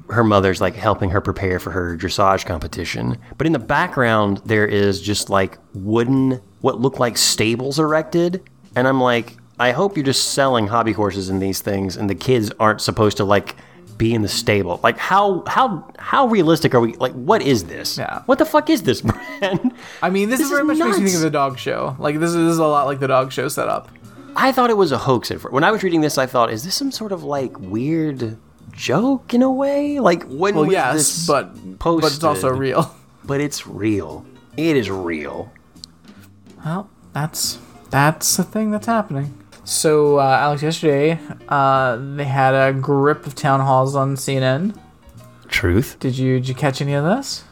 her 0.09 0.23
mother's 0.23 0.61
like 0.61 0.75
helping 0.75 1.09
her 1.11 1.21
prepare 1.21 1.59
for 1.59 1.71
her 1.71 1.95
dressage 1.95 2.45
competition. 2.45 3.17
But 3.37 3.47
in 3.47 3.53
the 3.53 3.59
background, 3.59 4.41
there 4.45 4.65
is 4.65 4.99
just 5.01 5.29
like 5.29 5.59
wooden, 5.73 6.41
what 6.61 6.79
look 6.79 6.99
like 6.99 7.17
stables 7.17 7.77
erected. 7.77 8.49
And 8.75 8.87
I'm 8.87 8.99
like, 8.99 9.37
I 9.59 9.71
hope 9.71 9.95
you're 9.95 10.05
just 10.05 10.33
selling 10.33 10.67
hobby 10.67 10.91
horses 10.91 11.29
in 11.29 11.37
these 11.37 11.61
things 11.61 11.97
and 11.97 12.09
the 12.09 12.15
kids 12.15 12.51
aren't 12.59 12.81
supposed 12.81 13.17
to 13.17 13.25
like 13.25 13.55
be 14.01 14.15
in 14.15 14.23
the 14.23 14.27
stable. 14.27 14.79
Like 14.81 14.97
how 14.97 15.43
how 15.45 15.87
how 15.99 16.25
realistic 16.27 16.73
are 16.73 16.79
we? 16.81 16.93
Like 16.95 17.13
what 17.13 17.43
is 17.43 17.65
this? 17.65 17.99
Yeah. 17.99 18.23
What 18.25 18.39
the 18.39 18.45
fuck 18.45 18.69
is 18.69 18.81
this, 18.81 19.01
Brand? 19.09 19.73
I 20.01 20.09
mean, 20.09 20.29
this, 20.29 20.39
This 20.39 20.45
is 20.45 20.49
very 20.49 20.63
is 20.63 20.67
much 20.67 20.77
makes 20.79 20.97
me 20.97 21.05
think 21.05 21.15
of 21.15 21.21
the 21.21 21.29
dog 21.29 21.59
show. 21.59 21.95
Like 21.99 22.19
this 22.19 22.31
is, 22.31 22.35
this 22.35 22.53
is 22.53 22.57
a 22.57 22.65
lot 22.65 22.87
like 22.87 22.99
the 22.99 23.07
dog 23.07 23.31
show 23.31 23.47
setup. 23.47 23.89
I 24.35 24.51
thought 24.51 24.69
it 24.71 24.77
was 24.77 24.91
a 24.91 24.97
hoax 24.97 25.29
at 25.29 25.39
first. 25.39 25.53
When 25.53 25.63
I 25.63 25.71
was 25.71 25.83
reading 25.83 26.01
this, 26.01 26.17
I 26.17 26.25
thought, 26.25 26.51
is 26.51 26.63
this 26.63 26.73
some 26.73 26.91
sort 26.91 27.11
of 27.11 27.23
like 27.23 27.59
weird 27.59 28.37
joke 28.71 29.33
in 29.33 29.43
a 29.43 29.51
way? 29.51 29.99
Like 29.99 30.23
when 30.23 30.55
Well, 30.55 30.65
was 30.65 30.73
yes, 30.73 30.93
this 30.95 31.27
but 31.27 31.77
but 31.77 32.03
it's 32.05 32.23
also 32.23 32.49
real. 32.49 32.95
But 33.23 33.39
it's 33.39 33.67
real. 33.67 34.25
It 34.57 34.75
is 34.77 34.89
real. 34.89 35.51
Well, 36.65 36.89
that's 37.13 37.59
that's 37.91 38.35
the 38.37 38.43
thing 38.43 38.71
that's 38.71 38.87
happening. 38.87 39.37
So, 39.63 40.17
uh, 40.19 40.23
Alex, 40.41 40.63
yesterday 40.63 41.19
uh, 41.47 41.95
they 42.15 42.25
had 42.25 42.53
a 42.53 42.73
grip 42.73 43.27
of 43.27 43.35
town 43.35 43.59
halls 43.59 43.95
on 43.95 44.15
CNN. 44.15 44.75
truth. 45.47 45.97
Did 45.99 46.17
you 46.17 46.39
did 46.39 46.49
you 46.49 46.55
catch 46.55 46.81
any 46.81 46.93
of 46.93 47.03
this? 47.03 47.43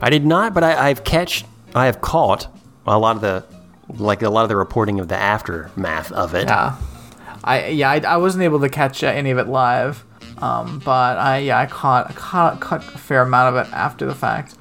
I 0.00 0.10
did 0.10 0.26
not, 0.26 0.52
but 0.52 0.62
I, 0.62 0.88
I've 0.88 1.04
catch 1.04 1.44
I 1.74 1.86
have 1.86 2.00
caught 2.00 2.48
a 2.86 2.98
lot 2.98 3.16
of 3.16 3.22
the 3.22 3.44
like 3.88 4.22
a 4.22 4.28
lot 4.28 4.42
of 4.42 4.48
the 4.48 4.56
reporting 4.56 5.00
of 5.00 5.08
the 5.08 5.16
aftermath 5.16 6.12
of 6.12 6.34
it. 6.34 6.48
Yeah, 6.48 6.76
I 7.42 7.68
yeah 7.68 7.90
I, 7.90 8.00
I 8.00 8.16
wasn't 8.18 8.44
able 8.44 8.60
to 8.60 8.68
catch 8.68 9.02
uh, 9.02 9.06
any 9.08 9.30
of 9.30 9.38
it 9.38 9.48
live, 9.48 10.04
um, 10.38 10.80
but 10.84 11.16
I 11.18 11.38
yeah 11.38 11.58
I 11.58 11.66
caught 11.66 12.10
I 12.10 12.12
caught, 12.12 12.60
caught 12.60 12.84
a 12.94 12.98
fair 12.98 13.22
amount 13.22 13.56
of 13.56 13.66
it 13.66 13.72
after 13.72 14.04
the 14.04 14.14
fact. 14.14 14.56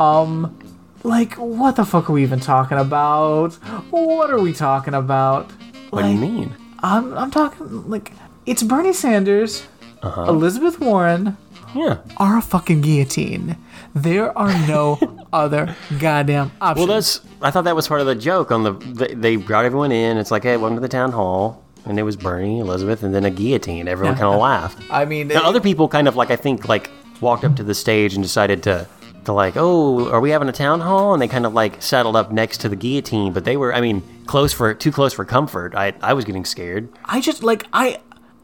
Um, 0.00 0.58
like 1.04 1.34
what 1.34 1.76
the 1.76 1.84
fuck 1.84 2.10
are 2.10 2.12
we 2.12 2.22
even 2.24 2.40
talking 2.40 2.78
about? 2.78 3.52
What 3.90 4.30
are 4.30 4.40
we 4.40 4.52
talking 4.52 4.94
about? 4.94 5.52
What 5.94 6.02
do 6.02 6.08
you 6.10 6.18
mean? 6.18 6.54
I'm 6.82 7.16
I'm 7.16 7.30
talking 7.30 7.88
like 7.88 8.12
it's 8.46 8.62
Bernie 8.62 8.92
Sanders, 8.92 9.64
Uh-huh. 10.02 10.24
Elizabeth 10.28 10.80
Warren 10.80 11.36
Yeah. 11.74 11.98
are 12.18 12.38
a 12.38 12.42
fucking 12.42 12.82
guillotine. 12.82 13.56
There 13.94 14.36
are 14.36 14.52
no 14.68 14.98
other 15.32 15.74
goddamn 15.98 16.52
options. 16.60 16.86
Well, 16.88 16.94
that's. 16.96 17.20
I 17.40 17.50
thought 17.50 17.64
that 17.64 17.76
was 17.76 17.88
part 17.88 18.00
of 18.00 18.06
the 18.06 18.14
joke. 18.14 18.50
On 18.50 18.62
the 18.64 18.72
they, 18.72 19.14
they 19.14 19.36
brought 19.36 19.64
everyone 19.64 19.92
in. 19.92 20.18
It's 20.18 20.30
like, 20.30 20.42
hey, 20.42 20.56
welcome 20.56 20.76
to 20.76 20.80
the 20.80 20.88
town 20.88 21.12
hall, 21.12 21.62
and 21.86 21.98
it 21.98 22.02
was 22.02 22.16
Bernie, 22.16 22.58
Elizabeth, 22.60 23.02
and 23.02 23.14
then 23.14 23.24
a 23.24 23.30
guillotine. 23.30 23.88
Everyone 23.88 24.14
kind 24.16 24.34
of 24.34 24.40
laughed. 24.40 24.82
I 24.90 25.04
mean, 25.04 25.28
Now, 25.28 25.44
other 25.44 25.60
people 25.60 25.88
kind 25.88 26.08
of 26.08 26.16
like 26.16 26.30
I 26.30 26.36
think 26.36 26.68
like 26.68 26.90
walked 27.20 27.44
up 27.44 27.56
to 27.56 27.62
the 27.62 27.74
stage 27.74 28.14
and 28.14 28.22
decided 28.22 28.62
to 28.64 28.86
to 29.24 29.32
like, 29.32 29.54
oh, 29.56 30.10
are 30.10 30.20
we 30.20 30.30
having 30.30 30.48
a 30.48 30.52
town 30.52 30.80
hall? 30.80 31.14
And 31.14 31.22
they 31.22 31.28
kind 31.28 31.46
of 31.46 31.54
like 31.54 31.80
settled 31.80 32.14
up 32.16 32.30
next 32.30 32.58
to 32.62 32.68
the 32.68 32.76
guillotine, 32.76 33.32
but 33.32 33.44
they 33.46 33.56
were, 33.56 33.72
I 33.74 33.80
mean, 33.80 34.02
close 34.26 34.52
for 34.52 34.72
too 34.74 34.92
close 34.92 35.12
for 35.12 35.24
comfort. 35.24 35.74
I 35.74 35.94
I 36.00 36.12
was 36.14 36.24
getting 36.24 36.44
scared. 36.44 36.88
I 37.04 37.20
just 37.20 37.42
like 37.42 37.66
I 37.72 38.00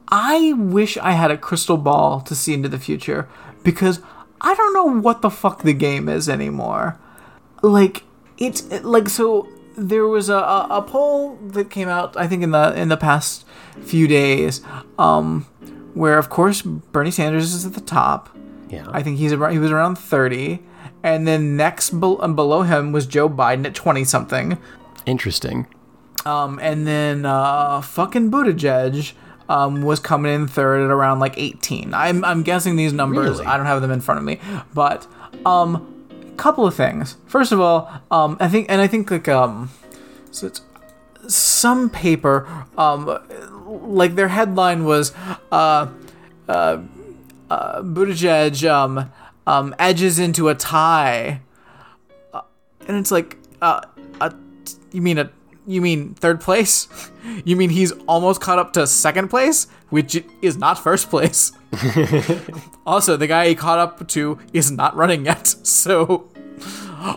I 0.08 0.52
wish 0.54 0.96
I 0.98 1.12
had 1.12 1.30
a 1.30 1.36
crystal 1.36 1.76
ball 1.76 2.20
to 2.22 2.34
see 2.34 2.54
into 2.54 2.68
the 2.68 2.78
future 2.78 3.28
because 3.62 4.00
I 4.40 4.54
don't 4.54 4.74
know 4.74 5.00
what 5.00 5.22
the 5.22 5.30
fuck 5.30 5.62
the 5.62 5.72
game 5.72 6.08
is 6.08 6.28
anymore. 6.28 6.98
Like 7.62 8.04
it's 8.38 8.68
like 8.82 9.08
so 9.08 9.48
there 9.76 10.06
was 10.06 10.28
a, 10.28 10.34
a, 10.34 10.66
a 10.70 10.82
poll 10.82 11.36
that 11.36 11.70
came 11.70 11.88
out 11.88 12.16
I 12.16 12.26
think 12.26 12.42
in 12.42 12.50
the 12.50 12.74
in 12.78 12.88
the 12.88 12.96
past 12.96 13.46
few 13.82 14.08
days 14.08 14.62
um 14.98 15.46
where 15.94 16.18
of 16.18 16.28
course 16.28 16.62
Bernie 16.62 17.10
Sanders 17.10 17.54
is 17.54 17.64
at 17.66 17.74
the 17.74 17.80
top. 17.80 18.36
Yeah. 18.68 18.86
I 18.92 19.02
think 19.02 19.18
he's 19.18 19.32
around, 19.32 19.52
he 19.52 19.58
was 19.58 19.70
around 19.70 19.96
30 19.96 20.62
and 21.02 21.26
then 21.26 21.56
next 21.56 21.90
be- 21.90 21.98
below 21.98 22.62
him 22.62 22.92
was 22.92 23.06
Joe 23.06 23.28
Biden 23.28 23.64
at 23.64 23.74
20 23.74 24.04
something. 24.04 24.58
Interesting. 25.06 25.66
Um, 26.24 26.58
and 26.60 26.86
then 26.86 27.24
uh, 27.24 27.80
fucking 27.80 28.30
Buttigieg 28.30 29.12
um, 29.48 29.82
was 29.82 30.00
coming 30.00 30.32
in 30.32 30.46
third 30.48 30.84
at 30.84 30.90
around 30.90 31.18
like 31.18 31.36
18. 31.36 31.94
I'm, 31.94 32.24
I'm 32.24 32.42
guessing 32.42 32.76
these 32.76 32.92
numbers. 32.92 33.38
Really? 33.38 33.46
I 33.46 33.56
don't 33.56 33.66
have 33.66 33.80
them 33.80 33.90
in 33.90 34.00
front 34.00 34.18
of 34.18 34.24
me, 34.24 34.38
but 34.74 35.06
um, 35.46 36.00
couple 36.40 36.66
of 36.66 36.74
things. 36.74 37.16
First 37.26 37.52
of 37.52 37.60
all, 37.60 37.90
um, 38.10 38.38
I 38.40 38.48
think, 38.48 38.66
and 38.70 38.80
I 38.80 38.86
think 38.86 39.10
like 39.10 39.28
um, 39.28 39.70
so 40.30 40.46
it's 40.46 40.62
some 41.28 41.90
paper 41.90 42.66
um, 42.78 43.18
like 43.66 44.14
their 44.14 44.28
headline 44.28 44.84
was 44.84 45.12
uh, 45.52 45.88
uh, 46.48 46.82
uh, 47.50 47.82
Buttigieg 47.82 48.68
um, 48.68 49.12
um, 49.46 49.74
edges 49.78 50.18
into 50.18 50.48
a 50.48 50.54
tie, 50.54 51.42
uh, 52.32 52.40
and 52.88 52.96
it's 52.96 53.10
like 53.10 53.36
uh, 53.60 53.82
you 54.92 55.02
mean 55.02 55.18
a 55.18 55.30
you 55.66 55.80
mean 55.80 56.14
third 56.14 56.40
place? 56.40 56.88
You 57.44 57.54
mean 57.54 57.68
he's 57.70 57.92
almost 58.08 58.40
caught 58.40 58.58
up 58.58 58.72
to 58.72 58.86
second 58.86 59.28
place, 59.28 59.66
which 59.90 60.24
is 60.40 60.56
not 60.56 60.78
first 60.78 61.10
place. 61.10 61.52
also, 62.86 63.16
the 63.16 63.26
guy 63.26 63.48
he 63.48 63.54
caught 63.54 63.78
up 63.78 64.08
to 64.08 64.38
is 64.52 64.70
not 64.70 64.96
running 64.96 65.24
yet. 65.26 65.54
So 65.64 66.30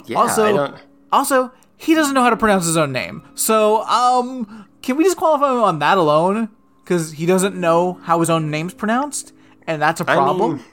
Yeah. 0.05 0.17
also, 0.17 0.77
also, 1.11 1.51
he 1.77 1.95
doesn't 1.95 2.13
know 2.13 2.21
how 2.21 2.29
to 2.29 2.37
pronounce 2.37 2.65
his 2.65 2.77
own 2.77 2.91
name. 2.91 3.23
So, 3.35 3.83
um, 3.85 4.65
can 4.81 4.97
we 4.97 5.03
disqualify 5.05 5.51
him 5.53 5.63
on 5.63 5.79
that 5.79 5.97
alone? 5.97 6.49
Because 6.83 7.13
he 7.13 7.25
doesn't 7.25 7.55
know 7.55 7.93
how 8.03 8.19
his 8.19 8.29
own 8.29 8.51
name's 8.51 8.73
pronounced, 8.73 9.33
and 9.67 9.81
that's 9.81 10.01
a 10.01 10.05
problem. 10.05 10.55
mean, 10.57 10.63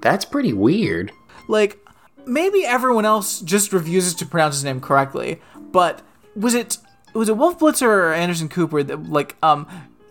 that's 0.00 0.24
pretty 0.24 0.52
weird. 0.52 1.12
like, 1.48 1.78
maybe 2.26 2.64
everyone 2.64 3.04
else 3.04 3.40
just 3.40 3.72
refuses 3.72 4.14
to 4.14 4.26
pronounce 4.26 4.56
his 4.56 4.64
name 4.64 4.80
correctly. 4.80 5.40
But 5.70 6.00
was 6.36 6.54
it 6.54 6.78
was 7.12 7.28
it 7.28 7.36
Wolf 7.36 7.58
Blitzer 7.58 7.86
or 7.86 8.12
Anderson 8.12 8.48
Cooper 8.48 8.82
that 8.82 9.08
like 9.08 9.36
um 9.42 9.66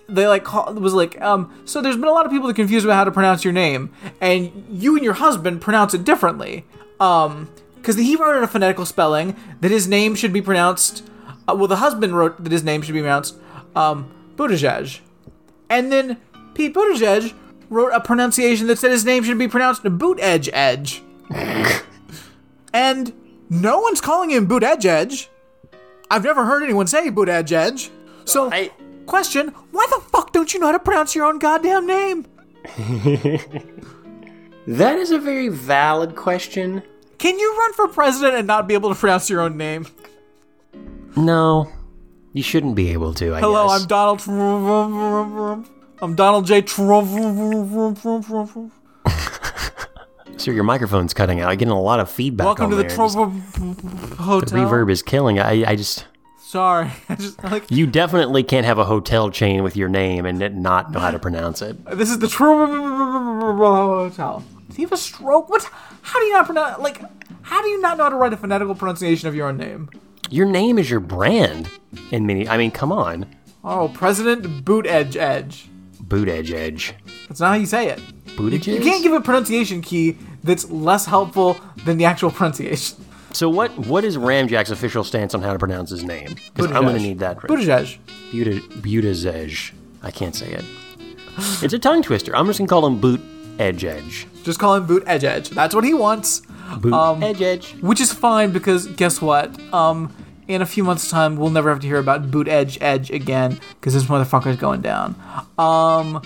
they 0.07 0.27
like 0.27 0.43
call, 0.43 0.73
was 0.73 0.93
like 0.93 1.19
um 1.21 1.63
so 1.65 1.81
there's 1.81 1.95
been 1.95 2.07
a 2.07 2.11
lot 2.11 2.25
of 2.25 2.31
people 2.31 2.47
that 2.47 2.55
confused 2.55 2.85
about 2.85 2.95
how 2.95 3.03
to 3.03 3.11
pronounce 3.11 3.43
your 3.43 3.53
name, 3.53 3.91
and 4.21 4.65
you 4.69 4.95
and 4.95 5.03
your 5.03 5.13
husband 5.13 5.61
pronounce 5.61 5.93
it 5.93 6.03
differently. 6.03 6.65
Um, 6.99 7.49
because 7.75 7.97
he 7.97 8.15
wrote 8.15 8.37
in 8.37 8.43
a 8.43 8.47
phonetical 8.47 8.85
spelling 8.85 9.35
that 9.59 9.69
his 9.69 9.89
name 9.89 10.15
should 10.15 10.31
be 10.31 10.41
pronounced. 10.41 11.03
Uh, 11.49 11.53
well, 11.53 11.67
the 11.67 11.77
husband 11.77 12.15
wrote 12.15 12.41
that 12.41 12.51
his 12.51 12.63
name 12.63 12.81
should 12.81 12.93
be 12.93 13.01
pronounced 13.01 13.35
um 13.75 14.11
Buttigieg, 14.35 14.99
and 15.69 15.91
then 15.91 16.17
Pete 16.53 16.73
Buttigieg 16.73 17.33
wrote 17.69 17.91
a 17.93 17.99
pronunciation 17.99 18.67
that 18.67 18.77
said 18.77 18.91
his 18.91 19.03
name 19.03 19.23
should 19.23 19.39
be 19.39 19.47
pronounced 19.47 19.83
Boot 19.83 20.19
Edge 20.21 20.49
Edge. 20.53 21.01
and 22.73 23.13
no 23.49 23.79
one's 23.79 23.99
calling 23.99 24.29
him 24.29 24.45
Boot 24.45 24.63
Edge 24.63 24.85
Edge. 24.85 25.29
I've 26.13 26.23
never 26.23 26.45
heard 26.45 26.61
anyone 26.61 26.85
say 26.85 27.09
Boot 27.09 27.27
Edge 27.27 27.51
Edge. 27.51 27.89
So, 28.25 28.51
I- 28.51 28.71
question: 29.07 29.47
Why 29.71 29.87
the 29.89 29.99
fuck 29.99 30.31
don't 30.31 30.53
you 30.53 30.59
know 30.59 30.67
how 30.67 30.71
to 30.73 30.79
pronounce 30.79 31.15
your 31.15 31.25
own 31.25 31.39
goddamn 31.39 31.87
name? 31.87 32.25
That 34.65 34.97
is 34.97 35.11
a 35.11 35.19
very 35.19 35.49
valid 35.49 36.15
question. 36.15 36.83
Can 37.17 37.37
you 37.37 37.57
run 37.57 37.73
for 37.73 37.89
president 37.89 38.35
and 38.35 38.47
not 38.47 38.65
be 38.65 38.73
able 38.75 38.89
to 38.89 38.95
pronounce 38.95 39.29
your 39.29 39.41
own 39.41 39.57
name? 39.57 39.85
No, 41.17 41.69
you 42.31 42.43
shouldn't 42.43 42.75
be 42.75 42.91
able 42.91 43.13
to. 43.15 43.35
I 43.35 43.41
Hello, 43.41 43.67
guess. 43.67 43.81
I'm 43.81 43.87
Donald. 43.87 44.19
Trump. 44.19 45.67
I'm 46.01 46.15
Donald 46.15 46.45
J. 46.45 46.61
Trump. 46.61 47.09
So 50.37 50.51
your 50.51 50.63
microphone's 50.63 51.13
cutting 51.13 51.39
out. 51.41 51.49
I'm 51.49 51.57
getting 51.57 51.71
a 51.71 51.79
lot 51.81 51.99
of 51.99 52.09
feedback. 52.11 52.45
Welcome 52.45 52.69
to 52.71 52.75
the 52.75 52.83
there. 52.83 52.91
Trump 52.91 53.13
Just- 53.13 54.17
Hotel. 54.19 54.39
The 54.39 54.55
reverb 54.65 54.91
is 54.91 55.01
killing. 55.01 55.39
I, 55.39 55.63
I 55.71 55.75
just. 55.75 56.05
Sorry, 56.37 56.91
I 57.09 57.15
just 57.15 57.43
like 57.43 57.71
You 57.71 57.87
definitely 57.87 58.43
can't 58.43 58.65
have 58.65 58.77
a 58.77 58.85
hotel 58.85 59.31
chain 59.31 59.63
with 59.63 59.75
your 59.75 59.89
name 59.89 60.25
and 60.25 60.61
not 60.61 60.91
know 60.91 60.99
how 60.99 61.09
to 61.11 61.17
pronounce 61.17 61.61
it. 61.63 61.83
this 61.97 62.11
is 62.11 62.19
the 62.19 62.27
Trump 62.27 62.71
Hotel. 63.57 64.43
Did 64.67 64.75
he 64.75 64.81
have 64.83 64.91
a 64.91 64.97
stroke? 64.97 65.49
What? 65.49 65.63
How 66.01 66.19
do 66.19 66.25
you 66.25 66.33
not 66.33 66.45
pronounce? 66.45 66.79
Like, 66.79 67.01
how 67.41 67.61
do 67.61 67.69
you 67.69 67.81
not 67.81 67.97
know 67.97 68.03
how 68.03 68.09
to 68.11 68.15
write 68.17 68.33
a 68.33 68.37
phonetical 68.37 68.75
pronunciation 68.75 69.27
of 69.27 69.33
your 69.35 69.47
own 69.47 69.57
name? 69.57 69.89
Your 70.29 70.45
name 70.45 70.77
is 70.77 70.89
your 70.91 70.99
brand. 70.99 71.69
In 72.11 72.25
many, 72.27 72.47
I 72.47 72.57
mean, 72.57 72.71
come 72.71 72.91
on, 72.91 73.25
Oh, 73.63 73.89
President 73.93 74.65
Boot 74.65 74.85
Edge 74.85 75.15
Edge. 75.15 75.69
Boot 76.07 76.27
edge 76.29 76.51
edge, 76.51 76.93
That's 77.27 77.39
not 77.39 77.49
how 77.49 77.53
you 77.55 77.65
say 77.65 77.87
it. 77.89 77.99
bootage. 78.35 78.67
You 78.67 78.79
can't 78.81 79.03
give 79.03 79.13
a 79.13 79.21
pronunciation 79.21 79.81
key 79.81 80.17
that's 80.43 80.69
less 80.69 81.05
helpful 81.05 81.57
than 81.85 81.97
the 81.97 82.05
actual 82.05 82.31
pronunciation. 82.37 82.97
So 83.33 83.49
what? 83.49 83.71
What 83.87 84.03
is 84.03 84.15
Ramjack's 84.17 84.69
official 84.69 85.03
stance 85.03 85.33
on 85.33 85.41
how 85.41 85.53
to 85.53 85.59
pronounce 85.59 85.89
his 85.89 86.03
name? 86.03 86.35
Because 86.53 86.71
I'm 86.71 86.83
going 86.83 86.95
to 86.97 87.01
need 87.01 87.19
that. 87.19 87.37
Buttigieg. 87.39 87.97
Buta, 88.31 88.59
Butazej. 88.81 89.73
I 90.03 90.11
can't 90.11 90.35
say 90.35 90.51
it. 90.51 90.63
It's 91.63 91.73
a 91.73 91.79
tongue 91.79 92.03
twister. 92.03 92.35
I'm 92.35 92.45
just 92.45 92.59
gonna 92.59 92.67
call 92.67 92.85
him 92.85 92.99
Boot 93.01 93.19
Edge 93.57 93.83
Edge. 93.85 94.27
Just 94.43 94.59
call 94.59 94.75
him 94.75 94.85
Boot 94.85 95.03
Edge 95.07 95.23
Edge. 95.23 95.49
That's 95.49 95.73
what 95.73 95.83
he 95.83 95.93
wants. 95.95 96.41
Boot 96.79 96.93
Um, 96.93 97.23
Edge 97.23 97.41
Edge. 97.41 97.73
Which 97.81 97.99
is 97.99 98.13
fine 98.13 98.51
because 98.51 98.85
guess 98.87 99.19
what? 99.19 99.49
Um, 99.73 100.13
in 100.47 100.61
a 100.61 100.65
few 100.65 100.83
months' 100.83 101.09
time, 101.09 101.37
we'll 101.37 101.49
never 101.49 101.69
have 101.69 101.79
to 101.81 101.87
hear 101.87 101.97
about 101.99 102.29
Boot 102.31 102.47
Edge 102.47 102.77
Edge 102.81 103.09
again 103.11 103.59
because 103.79 103.93
this 103.93 104.05
motherfucker's 104.05 104.57
going 104.57 104.81
down. 104.81 105.15
Um, 105.57 106.21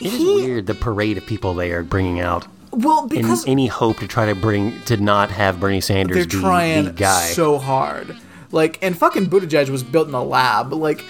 It 0.00 0.06
is 0.12 0.18
he 0.18 0.34
weird 0.34 0.66
the 0.66 0.74
parade 0.74 1.16
of 1.18 1.26
people 1.26 1.54
they 1.54 1.72
are 1.72 1.82
bringing 1.82 2.20
out 2.20 2.46
well 2.72 3.02
in 3.02 3.08
because 3.08 3.46
any 3.46 3.66
hope 3.66 3.98
to 3.98 4.06
try 4.08 4.26
to 4.26 4.34
bring 4.34 4.80
to 4.82 4.96
not 4.96 5.30
have 5.30 5.60
Bernie 5.60 5.80
Sanders 5.80 6.16
they're 6.16 6.24
be 6.26 6.30
trying 6.44 6.84
the 6.86 6.90
guy. 6.92 7.26
so 7.28 7.58
hard. 7.58 8.16
Like, 8.50 8.78
and 8.82 8.96
fucking 8.96 9.28
Buttigieg 9.28 9.70
was 9.70 9.82
built 9.82 10.08
in 10.08 10.14
a 10.14 10.22
lab. 10.22 10.74
Like, 10.74 11.02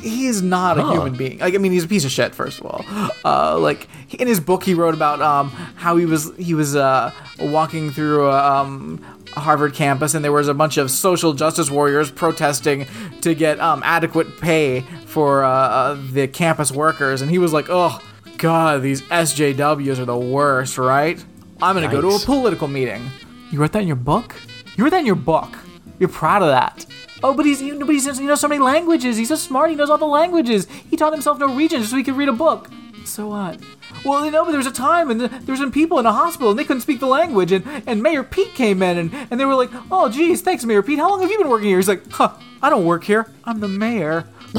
he's 0.00 0.42
not 0.42 0.78
a 0.78 0.82
Huh. 0.82 0.92
human 0.92 1.16
being. 1.16 1.38
Like, 1.40 1.54
I 1.54 1.58
mean, 1.58 1.72
he's 1.72 1.82
a 1.82 1.88
piece 1.88 2.04
of 2.04 2.12
shit. 2.12 2.34
First 2.36 2.60
of 2.60 2.66
all, 2.66 2.84
uh, 3.24 3.58
like 3.58 3.88
in 4.12 4.28
his 4.28 4.38
book, 4.38 4.62
he 4.62 4.74
wrote 4.74 4.94
about 4.94 5.20
um 5.20 5.48
how 5.76 5.96
he 5.96 6.06
was 6.06 6.30
he 6.36 6.54
was 6.54 6.76
uh 6.76 7.10
walking 7.40 7.90
through 7.90 8.26
a, 8.28 8.60
um 8.60 9.00
a 9.13 9.13
Harvard 9.34 9.74
campus, 9.74 10.14
and 10.14 10.24
there 10.24 10.32
was 10.32 10.48
a 10.48 10.54
bunch 10.54 10.76
of 10.76 10.90
social 10.90 11.32
justice 11.32 11.70
warriors 11.70 12.10
protesting 12.10 12.86
to 13.20 13.34
get 13.34 13.60
um 13.60 13.82
adequate 13.84 14.40
pay 14.40 14.80
for 15.06 15.44
uh, 15.44 15.50
uh 15.50 15.98
the 16.12 16.28
campus 16.28 16.70
workers, 16.72 17.22
and 17.22 17.30
he 17.30 17.38
was 17.38 17.52
like, 17.52 17.66
oh 17.68 18.00
god, 18.38 18.82
these 18.82 19.02
SJWs 19.02 19.98
are 19.98 20.04
the 20.04 20.16
worst, 20.16 20.78
right? 20.78 21.22
I'm 21.62 21.74
gonna 21.74 21.90
go 21.90 22.00
to 22.00 22.08
a 22.08 22.18
political 22.18 22.68
meeting. 22.68 23.10
You 23.50 23.60
wrote 23.60 23.72
that 23.72 23.82
in 23.82 23.88
your 23.88 23.96
book? 23.96 24.34
You 24.76 24.84
wrote 24.84 24.90
that 24.90 25.00
in 25.00 25.06
your 25.06 25.14
book. 25.14 25.56
You're 25.98 26.08
proud 26.08 26.42
of 26.42 26.48
that. 26.48 26.86
Oh, 27.22 27.32
but 27.32 27.46
he's 27.46 27.62
but 27.62 27.88
he's 27.88 28.18
he 28.18 28.26
knows 28.26 28.40
so 28.40 28.48
many 28.48 28.60
languages. 28.60 29.16
He's 29.16 29.28
so 29.28 29.36
smart. 29.36 29.70
He 29.70 29.76
knows 29.76 29.90
all 29.90 29.98
the 29.98 30.06
languages. 30.06 30.66
He 30.90 30.96
taught 30.96 31.12
himself 31.12 31.38
Norwegian 31.38 31.80
just 31.80 31.90
so 31.90 31.96
he 31.96 32.02
could 32.02 32.16
read 32.16 32.28
a 32.28 32.32
book. 32.32 32.68
So 33.04 33.28
what? 33.28 33.60
Well, 34.04 34.24
you 34.24 34.30
know, 34.30 34.44
but 34.44 34.50
there 34.50 34.58
was 34.58 34.66
a 34.66 34.72
time 34.72 35.10
and 35.10 35.20
there 35.20 35.40
was 35.52 35.58
some 35.58 35.72
people 35.72 35.98
in 35.98 36.06
a 36.06 36.12
hospital 36.12 36.50
and 36.50 36.58
they 36.58 36.64
couldn't 36.64 36.82
speak 36.82 37.00
the 37.00 37.06
language, 37.06 37.52
and, 37.52 37.64
and 37.86 38.02
Mayor 38.02 38.22
Pete 38.22 38.54
came 38.54 38.82
in 38.82 38.98
and, 38.98 39.14
and 39.30 39.40
they 39.40 39.44
were 39.44 39.54
like, 39.54 39.70
oh, 39.90 40.08
geez, 40.08 40.40
thanks, 40.42 40.64
Mayor 40.64 40.82
Pete. 40.82 40.98
How 40.98 41.08
long 41.10 41.20
have 41.22 41.30
you 41.30 41.38
been 41.38 41.48
working 41.48 41.68
here? 41.68 41.78
He's 41.78 41.88
like, 41.88 42.10
huh, 42.10 42.32
I 42.62 42.70
don't 42.70 42.84
work 42.84 43.04
here. 43.04 43.30
I'm 43.44 43.60
the 43.60 43.68
mayor. 43.68 44.26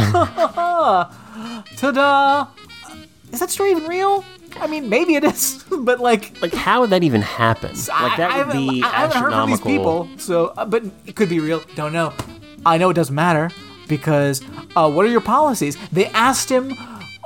Ta-da! 1.75 2.47
Is 3.31 3.39
that 3.39 3.49
story 3.49 3.71
even 3.71 3.85
real? 3.85 4.23
I 4.57 4.67
mean, 4.67 4.87
maybe 4.89 5.15
it 5.15 5.23
is, 5.23 5.63
but 5.79 5.99
like, 5.99 6.41
Like, 6.41 6.53
how 6.53 6.81
would 6.81 6.89
that 6.91 7.03
even 7.03 7.21
happen? 7.21 7.71
Like, 7.71 8.17
that 8.17 8.31
I, 8.31 8.43
would 8.43 8.53
be 8.53 8.81
I 8.83 8.87
haven't 8.87 9.17
heard 9.21 9.31
from 9.33 9.49
these 9.49 9.59
astronomical. 9.59 10.05
people, 10.05 10.09
so 10.17 10.53
uh, 10.57 10.65
but 10.65 10.83
it 11.05 11.15
could 11.15 11.29
be 11.29 11.39
real. 11.39 11.61
Don't 11.75 11.91
know. 11.93 12.13
I 12.65 12.77
know 12.77 12.89
it 12.89 12.93
doesn't 12.93 13.13
matter 13.13 13.51
because 13.87 14.41
uh, 14.75 14.89
what 14.89 15.05
are 15.05 15.09
your 15.09 15.21
policies? 15.21 15.77
They 15.91 16.07
asked 16.07 16.49
him. 16.49 16.73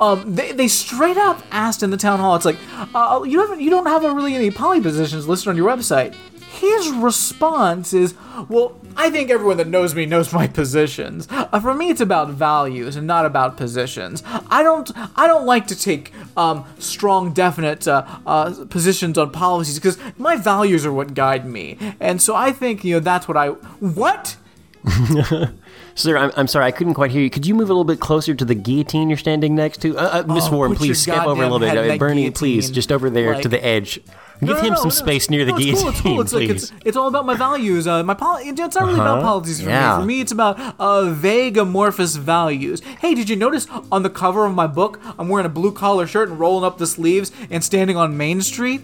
Um, 0.00 0.34
they, 0.34 0.52
they 0.52 0.66
straight 0.66 1.18
up 1.18 1.42
asked 1.50 1.82
in 1.82 1.90
the 1.90 1.96
town 1.96 2.20
hall. 2.20 2.34
It's 2.34 2.46
like, 2.46 2.58
uh, 2.94 3.22
you 3.26 3.36
don't 3.36 3.60
you 3.60 3.70
don't 3.70 3.86
have 3.86 4.02
really 4.02 4.34
any 4.34 4.50
poly 4.50 4.80
positions 4.80 5.28
listed 5.28 5.48
on 5.48 5.56
your 5.56 5.68
website. 5.68 6.14
His 6.50 6.90
response 6.90 7.94
is, 7.94 8.14
well, 8.48 8.78
I 8.96 9.08
think 9.08 9.30
everyone 9.30 9.56
that 9.58 9.68
knows 9.68 9.94
me 9.94 10.04
knows 10.04 10.32
my 10.40 10.46
positions. 10.46 11.28
Uh, 11.30 11.60
for 11.60 11.74
me, 11.74 11.90
it's 11.90 12.00
about 12.00 12.30
values 12.30 12.96
and 12.96 13.06
not 13.06 13.24
about 13.26 13.56
positions. 13.56 14.22
I 14.26 14.62
don't 14.62 14.90
I 15.16 15.26
don't 15.26 15.46
like 15.46 15.66
to 15.68 15.78
take 15.78 16.12
um, 16.36 16.64
strong, 16.78 17.32
definite 17.32 17.86
uh, 17.86 18.04
uh, 18.26 18.64
positions 18.70 19.18
on 19.18 19.30
policies 19.32 19.76
because 19.76 19.98
my 20.18 20.36
values 20.36 20.86
are 20.86 20.92
what 20.92 21.14
guide 21.14 21.44
me. 21.44 21.76
And 22.00 22.22
so 22.22 22.34
I 22.34 22.52
think 22.52 22.84
you 22.84 22.94
know 22.94 23.00
that's 23.00 23.28
what 23.28 23.36
I 23.36 23.48
what. 23.48 24.36
Sir, 26.02 26.16
I'm, 26.16 26.30
I'm 26.36 26.46
sorry, 26.48 26.64
I 26.66 26.70
couldn't 26.70 26.94
quite 26.94 27.10
hear 27.10 27.22
you. 27.22 27.30
Could 27.30 27.46
you 27.46 27.54
move 27.54 27.68
a 27.68 27.72
little 27.72 27.84
bit 27.84 28.00
closer 28.00 28.34
to 28.34 28.44
the 28.44 28.54
guillotine 28.54 29.08
you're 29.10 29.18
standing 29.18 29.54
next 29.54 29.82
to? 29.82 29.96
Uh, 29.96 30.22
uh, 30.26 30.32
Miss 30.34 30.46
Oh, 30.48 30.52
Warren, 30.56 30.74
please 30.74 31.00
skip 31.02 31.24
over 31.26 31.42
a 31.42 31.48
little 31.48 31.58
bit. 31.58 31.76
Uh, 31.76 31.96
Bernie, 31.98 32.30
please, 32.30 32.70
just 32.70 32.90
over 32.90 33.10
there 33.10 33.40
to 33.40 33.48
the 33.48 33.62
edge. 33.64 34.00
Give 34.40 34.48
No, 34.48 34.54
no, 34.54 34.60
him 34.62 34.72
no, 34.72 34.80
some 34.80 34.90
space 34.90 35.28
near 35.28 35.44
the 35.44 35.50
no, 35.52 35.58
it's 35.58 35.66
guillotine, 35.66 35.82
cool, 35.82 35.90
it's 35.90 36.00
cool. 36.00 36.20
It's 36.22 36.32
like 36.32 36.48
it's, 36.48 36.72
it's 36.86 36.96
all 36.96 37.08
about 37.08 37.26
my 37.26 37.34
values. 37.34 37.86
Uh, 37.86 38.02
my 38.02 38.14
poli- 38.14 38.44
It's 38.48 38.58
not 38.58 38.74
really 38.86 38.94
about 38.94 39.18
Uh-huh. 39.18 39.26
policies 39.28 39.60
for 39.60 39.68
Yeah. 39.68 39.96
me. 39.98 40.00
For 40.02 40.06
me, 40.06 40.20
it's 40.22 40.32
about 40.32 40.58
uh, 40.78 41.10
vague, 41.10 41.58
amorphous 41.58 42.16
values. 42.16 42.80
Hey, 43.00 43.14
did 43.14 43.28
you 43.28 43.36
notice 43.36 43.66
on 43.92 44.02
the 44.02 44.08
cover 44.08 44.46
of 44.46 44.54
my 44.54 44.66
book, 44.66 44.98
I'm 45.18 45.28
wearing 45.28 45.44
a 45.44 45.50
blue 45.50 45.72
collar 45.72 46.06
shirt 46.06 46.30
and 46.30 46.40
rolling 46.40 46.64
up 46.64 46.78
the 46.78 46.86
sleeves 46.86 47.30
and 47.50 47.62
standing 47.62 47.98
on 47.98 48.16
Main 48.16 48.40
Street? 48.40 48.82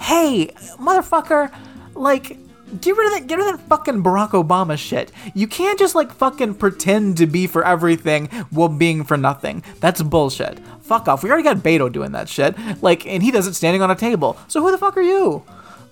Hey, 0.00 0.46
motherfucker, 0.80 1.50
like. 1.94 2.38
Get 2.80 2.96
rid 2.96 3.06
of 3.06 3.12
that. 3.12 3.26
Get 3.26 3.38
rid 3.38 3.52
of 3.54 3.58
that 3.60 3.68
fucking 3.68 4.02
Barack 4.02 4.30
Obama 4.30 4.76
shit. 4.78 5.12
You 5.34 5.46
can't 5.46 5.78
just 5.78 5.94
like 5.94 6.12
fucking 6.12 6.54
pretend 6.54 7.16
to 7.18 7.26
be 7.26 7.46
for 7.46 7.64
everything 7.66 8.28
while 8.50 8.68
being 8.68 9.04
for 9.04 9.16
nothing. 9.16 9.62
That's 9.80 10.02
bullshit. 10.02 10.58
Fuck 10.82 11.08
off. 11.08 11.22
We 11.22 11.30
already 11.30 11.44
got 11.44 11.58
Beto 11.58 11.90
doing 11.92 12.12
that 12.12 12.28
shit. 12.28 12.54
Like, 12.82 13.06
and 13.06 13.22
he 13.22 13.30
does 13.30 13.46
it 13.46 13.54
standing 13.54 13.82
on 13.82 13.90
a 13.90 13.94
table. 13.96 14.36
So 14.48 14.60
who 14.60 14.70
the 14.70 14.78
fuck 14.78 14.96
are 14.96 15.02
you? 15.02 15.42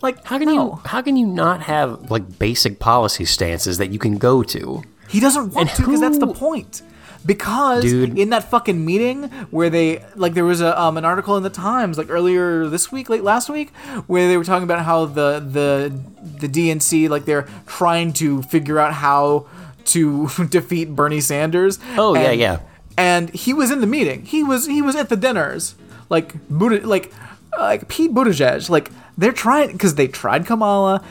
Like, 0.03 0.25
How 0.25 0.39
can 0.39 0.49
no. 0.49 0.53
you 0.55 0.81
how 0.85 1.01
can 1.01 1.17
you 1.17 1.27
not 1.27 1.63
have 1.63 2.11
like 2.11 2.39
basic 2.39 2.79
policy 2.81 3.25
stances 3.25 3.79
that 3.79 3.91
you 3.91 3.99
can 3.99 4.19
go 4.19 4.43
to? 4.43 4.83
He 5.09 5.21
doesn't 5.21 5.53
want 5.55 5.69
And 5.69 5.77
to 5.77 5.83
because 5.83 6.01
that's 6.01 6.19
the 6.19 6.27
point. 6.33 6.83
Because 7.25 7.83
Dude. 7.85 8.19
in 8.19 8.31
that 8.31 8.51
fucking 8.51 8.85
meeting 8.85 9.25
where 9.51 9.71
they 9.71 10.05
like 10.17 10.35
there 10.35 10.45
was 10.45 10.61
a 10.61 10.79
um, 10.81 10.97
an 10.97 11.05
article 11.05 11.37
in 11.37 11.43
the 11.43 11.51
Times 11.51 11.97
like 11.99 12.11
earlier 12.11 12.67
this 12.69 12.91
week, 12.91 13.09
late 13.09 13.23
last 13.23 13.49
week, 13.49 13.75
where 14.07 14.27
they 14.29 14.37
were 14.37 14.45
talking 14.45 14.65
about 14.65 14.85
how 14.85 15.07
the 15.07 15.39
the 15.41 15.93
the 16.39 16.49
DNC 16.49 17.09
like 17.09 17.25
they're 17.25 17.47
trying 17.67 18.13
to 18.15 18.43
figure 18.43 18.79
out 18.79 18.93
how 18.95 19.47
to 19.87 20.29
defeat 20.49 20.95
Bernie 20.97 21.21
Sanders. 21.21 21.79
Oh, 21.97 22.15
yeah, 22.15 22.21
And- 22.31 22.41
yeah. 22.41 22.61
And 22.99 23.31
he 23.31 23.55
was 23.55 23.71
in 23.71 23.81
the 23.81 23.87
meeting. 23.87 24.25
He 24.27 24.43
was 24.45 24.67
he 24.67 24.83
was 24.83 24.95
at 24.97 25.09
the 25.09 25.17
dinners. 25.17 25.75
Like 26.11 26.35
Buddha, 26.51 26.87
like 26.87 27.11
uh, 27.57 27.63
like 27.63 27.89
Pete 27.89 28.13
Buttigieg. 28.13 28.69
Like 28.69 28.91
they're 29.17 29.33
trying 29.33 29.73
because 29.73 29.95
they 29.95 30.09
tried 30.09 30.45
Kamala. 30.47 31.03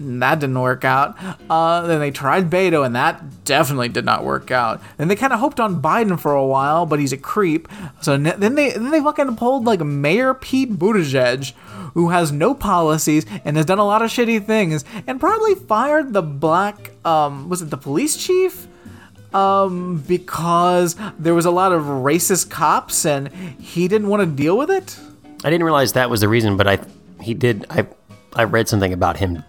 That 0.00 0.40
didn't 0.40 0.60
work 0.60 0.84
out. 0.84 1.16
Uh, 1.48 1.86
then 1.86 2.00
they 2.00 2.10
tried 2.10 2.50
Beto, 2.50 2.84
and 2.84 2.96
that 2.96 3.44
definitely 3.44 3.88
did 3.88 4.04
not 4.04 4.24
work 4.24 4.50
out. 4.50 4.82
Then 4.96 5.08
they 5.08 5.16
kind 5.16 5.32
of 5.32 5.38
hoped 5.38 5.60
on 5.60 5.80
Biden 5.80 6.18
for 6.18 6.34
a 6.34 6.44
while, 6.46 6.86
but 6.86 6.98
he's 6.98 7.12
a 7.12 7.16
creep. 7.16 7.68
So 8.00 8.16
ne- 8.16 8.36
then 8.36 8.54
they 8.54 8.70
then 8.70 8.90
they 8.90 9.00
fucking 9.00 9.36
pulled 9.36 9.64
like 9.64 9.80
Mayor 9.80 10.34
Pete 10.34 10.78
Buttigieg, 10.78 11.52
who 11.94 12.08
has 12.08 12.32
no 12.32 12.54
policies 12.54 13.26
and 13.44 13.56
has 13.56 13.66
done 13.66 13.78
a 13.78 13.84
lot 13.84 14.02
of 14.02 14.10
shitty 14.10 14.44
things, 14.44 14.84
and 15.06 15.20
probably 15.20 15.54
fired 15.54 16.12
the 16.12 16.22
black 16.22 16.92
um 17.04 17.48
was 17.48 17.62
it 17.62 17.70
the 17.70 17.78
police 17.78 18.16
chief? 18.16 18.66
um, 19.34 20.04
because 20.06 20.96
there 21.18 21.34
was 21.34 21.46
a 21.46 21.50
lot 21.50 21.72
of 21.72 21.84
racist 21.84 22.50
cops 22.50 23.06
and 23.06 23.28
he 23.58 23.88
didn't 23.88 24.08
want 24.08 24.20
to 24.20 24.26
deal 24.26 24.56
with 24.58 24.70
it. 24.70 24.98
I 25.44 25.50
didn't 25.50 25.64
realize 25.64 25.94
that 25.94 26.10
was 26.10 26.20
the 26.20 26.28
reason, 26.28 26.56
but 26.56 26.68
I 26.68 26.78
he 27.20 27.34
did 27.34 27.66
I 27.70 27.86
I 28.34 28.44
read 28.44 28.68
something 28.68 28.92
about 28.92 29.16
him 29.16 29.42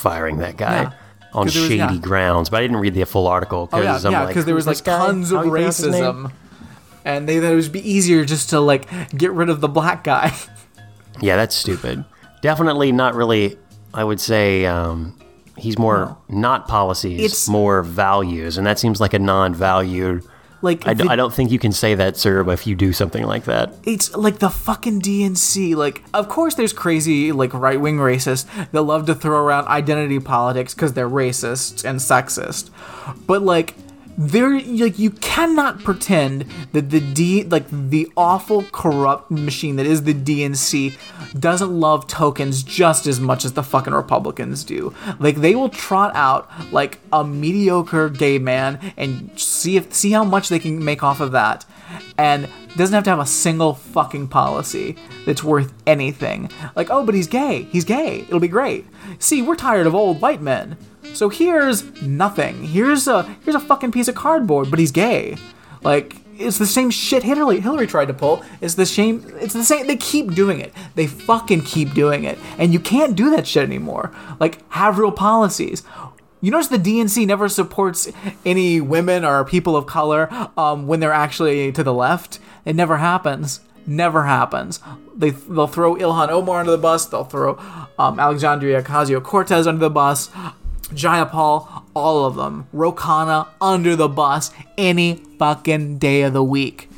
firing 0.00 0.38
that 0.38 0.56
guy 0.56 0.82
Yeah. 0.82 0.90
on 1.34 1.44
was- 1.44 1.54
shady 1.54 1.76
yeah. 1.76 1.96
grounds, 1.98 2.50
but 2.50 2.58
I 2.58 2.60
didn't 2.62 2.78
read 2.78 2.94
the 2.94 3.04
full 3.06 3.26
article 3.28 3.68
Oh 3.72 3.80
yeah, 3.80 3.98
yeah, 4.02 4.08
like, 4.20 4.28
because 4.28 4.44
there 4.46 4.54
was 4.54 4.66
like 4.66 4.82
guy? 4.82 4.98
tons 5.06 5.30
of 5.30 5.36
How 5.38 5.42
do 5.42 5.48
you 5.48 5.52
pronounce 5.54 5.76
his 5.78 5.88
name?" 5.92 6.02
racism, 6.02 6.32
and 7.04 7.28
they 7.28 7.40
thought 7.40 7.52
it 7.52 7.56
would 7.56 7.72
be 7.72 7.88
easier 7.88 8.24
just 8.24 8.50
to 8.50 8.60
like 8.60 8.88
get 9.16 9.30
rid 9.32 9.48
of 9.48 9.60
the 9.60 9.68
black 9.68 10.04
guy. 10.04 10.32
Yeah, 11.22 11.36
that's 11.36 11.54
stupid. 11.54 12.04
Definitely 12.40 12.92
not 12.92 13.14
really. 13.14 13.58
I 13.92 14.04
would 14.04 14.20
say 14.20 14.64
um, 14.64 15.18
he's 15.58 15.78
more 15.78 16.16
not 16.30 16.66
policies, 16.66 17.20
It's- 17.20 17.48
more 17.48 17.82
values, 17.82 18.56
and 18.56 18.66
that 18.66 18.78
seems 18.78 19.00
like 19.00 19.12
a 19.12 19.18
non-valued. 19.18 20.24
Like 20.62 20.86
I, 20.86 20.94
d- 20.94 21.04
the- 21.04 21.10
I 21.10 21.16
don't 21.16 21.32
think 21.32 21.50
you 21.50 21.58
can 21.58 21.72
say 21.72 21.94
that, 21.94 22.16
sir, 22.16 22.48
if 22.50 22.66
you 22.66 22.74
do 22.74 22.92
something 22.92 23.24
like 23.24 23.44
that. 23.44 23.72
it's 23.84 24.14
like 24.14 24.40
the 24.40 24.50
fucking 24.50 25.00
DNC. 25.00 25.74
Like, 25.74 26.02
of 26.12 26.28
course, 26.28 26.54
there's 26.54 26.72
crazy, 26.74 27.32
like, 27.32 27.54
right 27.54 27.80
wing 27.80 27.96
racists 27.96 28.44
that 28.72 28.82
love 28.82 29.06
to 29.06 29.14
throw 29.14 29.38
around 29.42 29.66
identity 29.68 30.20
politics 30.20 30.74
because 30.74 30.92
they're 30.92 31.08
racist 31.08 31.84
and 31.88 31.98
sexist. 31.98 32.70
But, 33.26 33.42
like, 33.42 33.74
there, 34.20 34.60
like, 34.60 34.98
you 34.98 35.10
cannot 35.10 35.82
pretend 35.82 36.44
that 36.72 36.90
the 36.90 37.00
D, 37.00 37.42
like, 37.44 37.64
the 37.70 38.06
awful, 38.18 38.64
corrupt 38.64 39.30
machine 39.30 39.76
that 39.76 39.86
is 39.86 40.02
the 40.02 40.12
DNC 40.12 40.94
doesn't 41.40 41.70
love 41.70 42.06
tokens 42.06 42.62
just 42.62 43.06
as 43.06 43.18
much 43.18 43.46
as 43.46 43.54
the 43.54 43.62
fucking 43.62 43.94
Republicans 43.94 44.62
do. 44.62 44.94
Like, 45.18 45.36
they 45.36 45.54
will 45.54 45.70
trot 45.70 46.14
out, 46.14 46.50
like, 46.70 46.98
a 47.10 47.24
mediocre 47.24 48.10
gay 48.10 48.38
man 48.38 48.92
and 48.98 49.30
see 49.40 49.78
if, 49.78 49.94
see 49.94 50.10
how 50.10 50.24
much 50.24 50.50
they 50.50 50.58
can 50.58 50.84
make 50.84 51.02
off 51.02 51.20
of 51.20 51.32
that 51.32 51.64
and 52.18 52.46
doesn't 52.76 52.94
have 52.94 53.04
to 53.04 53.10
have 53.10 53.20
a 53.20 53.26
single 53.26 53.72
fucking 53.72 54.28
policy 54.28 54.96
that's 55.24 55.42
worth 55.42 55.72
anything. 55.86 56.50
Like, 56.76 56.90
oh, 56.90 57.06
but 57.06 57.14
he's 57.14 57.26
gay. 57.26 57.62
He's 57.72 57.84
gay. 57.84 58.20
It'll 58.20 58.38
be 58.38 58.48
great. 58.48 58.86
See, 59.18 59.40
we're 59.40 59.56
tired 59.56 59.86
of 59.86 59.94
old 59.94 60.20
white 60.20 60.42
men. 60.42 60.76
So 61.14 61.28
here's 61.28 62.02
nothing. 62.02 62.64
Here's 62.64 63.06
a 63.08 63.22
here's 63.44 63.56
a 63.56 63.60
fucking 63.60 63.92
piece 63.92 64.08
of 64.08 64.14
cardboard, 64.14 64.70
but 64.70 64.78
he's 64.78 64.92
gay. 64.92 65.36
Like 65.82 66.16
it's 66.40 66.58
the 66.58 66.66
same 66.66 66.90
shit 66.90 67.22
Hillary 67.22 67.60
Hillary 67.60 67.86
tried 67.86 68.06
to 68.06 68.14
pull. 68.14 68.42
It's 68.60 68.74
the 68.74 68.86
same. 68.86 69.24
It's 69.40 69.54
the 69.54 69.64
same. 69.64 69.86
They 69.86 69.96
keep 69.96 70.34
doing 70.34 70.60
it. 70.60 70.72
They 70.94 71.06
fucking 71.06 71.62
keep 71.62 71.92
doing 71.94 72.24
it, 72.24 72.38
and 72.58 72.72
you 72.72 72.80
can't 72.80 73.14
do 73.14 73.30
that 73.30 73.46
shit 73.46 73.64
anymore. 73.64 74.12
Like 74.38 74.58
have 74.72 74.98
real 74.98 75.12
policies. 75.12 75.82
You 76.40 76.50
notice 76.50 76.68
the 76.68 76.78
DNC 76.78 77.26
never 77.26 77.50
supports 77.50 78.10
any 78.46 78.80
women 78.80 79.26
or 79.26 79.44
people 79.44 79.76
of 79.76 79.84
color 79.84 80.30
um, 80.56 80.86
when 80.86 81.00
they're 81.00 81.12
actually 81.12 81.70
to 81.72 81.84
the 81.84 81.92
left. 81.92 82.38
It 82.64 82.74
never 82.74 82.96
happens. 82.96 83.60
Never 83.86 84.24
happens. 84.24 84.80
They 85.14 85.30
they'll 85.30 85.66
throw 85.66 85.96
Ilhan 85.96 86.28
Omar 86.28 86.60
under 86.60 86.72
the 86.72 86.78
bus. 86.78 87.06
They'll 87.06 87.24
throw 87.24 87.58
um, 87.98 88.18
Alexandria 88.18 88.82
Ocasio 88.82 89.22
Cortez 89.22 89.66
under 89.66 89.80
the 89.80 89.90
bus. 89.90 90.30
Jayapal, 90.94 91.84
all 91.94 92.24
of 92.24 92.36
them. 92.36 92.66
Ro 92.72 92.92
Khanna 92.92 93.48
under 93.60 93.96
the 93.96 94.08
bus 94.08 94.52
any 94.76 95.14
fucking 95.38 95.98
day 95.98 96.22
of 96.22 96.32
the 96.32 96.44
week. 96.44 96.88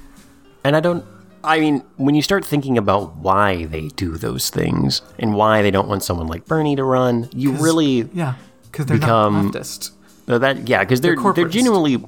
And 0.64 0.76
I 0.76 0.80
don't. 0.80 1.05
I 1.45 1.59
mean, 1.59 1.82
when 1.97 2.14
you 2.14 2.22
start 2.22 2.45
thinking 2.45 2.78
about 2.78 3.16
why 3.16 3.64
they 3.64 3.88
do 3.88 4.16
those 4.16 4.49
things 4.49 5.03
and 5.18 5.34
why 5.34 5.61
they 5.61 5.72
don't 5.72 5.88
want 5.88 6.05
someone 6.05 6.28
like 6.28 6.47
Bernie 6.47 6.76
to 6.76 6.84
run, 6.84 7.28
you 7.34 7.53
really 7.53 8.09
Yeah, 8.12 8.34
because 8.70 8.86
they're 8.86 8.99
Become- 8.99 9.47
not 9.47 9.55
leftist. 9.55 9.90
That 10.26 10.68
yeah, 10.68 10.80
because 10.80 11.01
they're 11.01 11.16
They're 11.16 11.32
they're, 11.32 11.49
genuinely 11.49 12.03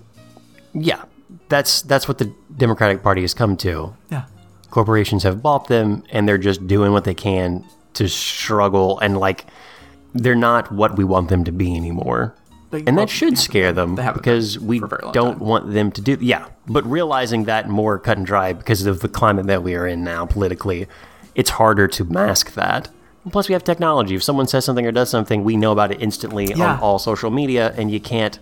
yeah. 0.72 1.03
That's 1.49 1.82
that's 1.82 2.07
what 2.09 2.18
the 2.18 2.32
Democratic 2.57 3.03
Party 3.03 3.22
has 3.22 3.35
come 3.35 3.57
to. 3.59 3.95
Yeah. 4.11 4.24
Corporations 4.70 5.24
have 5.24 5.43
bought 5.43 5.66
them, 5.68 6.05
and 6.11 6.28
they're 6.28 6.39
just 6.39 6.66
doing 6.66 6.93
what 6.93 7.05
they 7.05 7.12
can 7.14 7.64
to 7.95 8.09
struggle, 8.09 8.99
and 9.01 9.18
like 9.18 9.47
they're 10.14 10.34
not 10.34 10.72
what 10.72 10.96
we 10.96 11.04
want 11.04 11.28
them 11.28 11.44
to 11.44 11.52
be 11.52 11.76
anymore. 11.76 12.34
They- 12.70 12.78
And 12.86 12.96
well, 12.96 13.06
that 13.06 13.10
should 13.10 13.36
scare 13.38 13.72
them 13.72 13.94
because 13.96 14.58
we 14.58 14.78
for 14.78 14.86
a 14.86 14.88
very 14.88 15.02
long 15.04 15.12
don't 15.12 15.38
time. 15.38 15.46
want 15.48 15.72
them 15.72 15.90
to 15.92 16.00
do 16.00 16.16
yeah. 16.20 16.46
But 16.66 16.84
realizing 16.86 17.44
that 17.44 17.68
more 17.68 17.98
cut 17.98 18.16
and 18.16 18.26
dry 18.26 18.52
because 18.52 18.86
of 18.86 19.00
the 19.00 19.08
climate 19.08 19.46
that 19.46 19.62
we 19.62 19.74
are 19.74 19.86
in 19.86 20.02
now 20.02 20.24
politically, 20.26 20.86
it's 21.34 21.50
harder 21.50 21.86
to 21.88 22.04
mask 22.04 22.54
that. 22.54 22.88
Plus, 23.30 23.48
we 23.48 23.52
have 23.54 23.64
technology. 23.64 24.14
If 24.14 24.22
someone 24.22 24.46
says 24.46 24.64
something 24.66 24.86
or 24.86 24.92
does 24.92 25.08
something, 25.08 25.44
we 25.44 25.56
know 25.56 25.72
about 25.72 25.90
it 25.90 26.00
instantly 26.02 26.52
Yeah. 26.54 26.74
on 26.74 26.80
all 26.80 26.98
social 26.98 27.30
media, 27.30 27.72
and 27.76 27.90
you 27.90 27.98
can't 28.00 28.38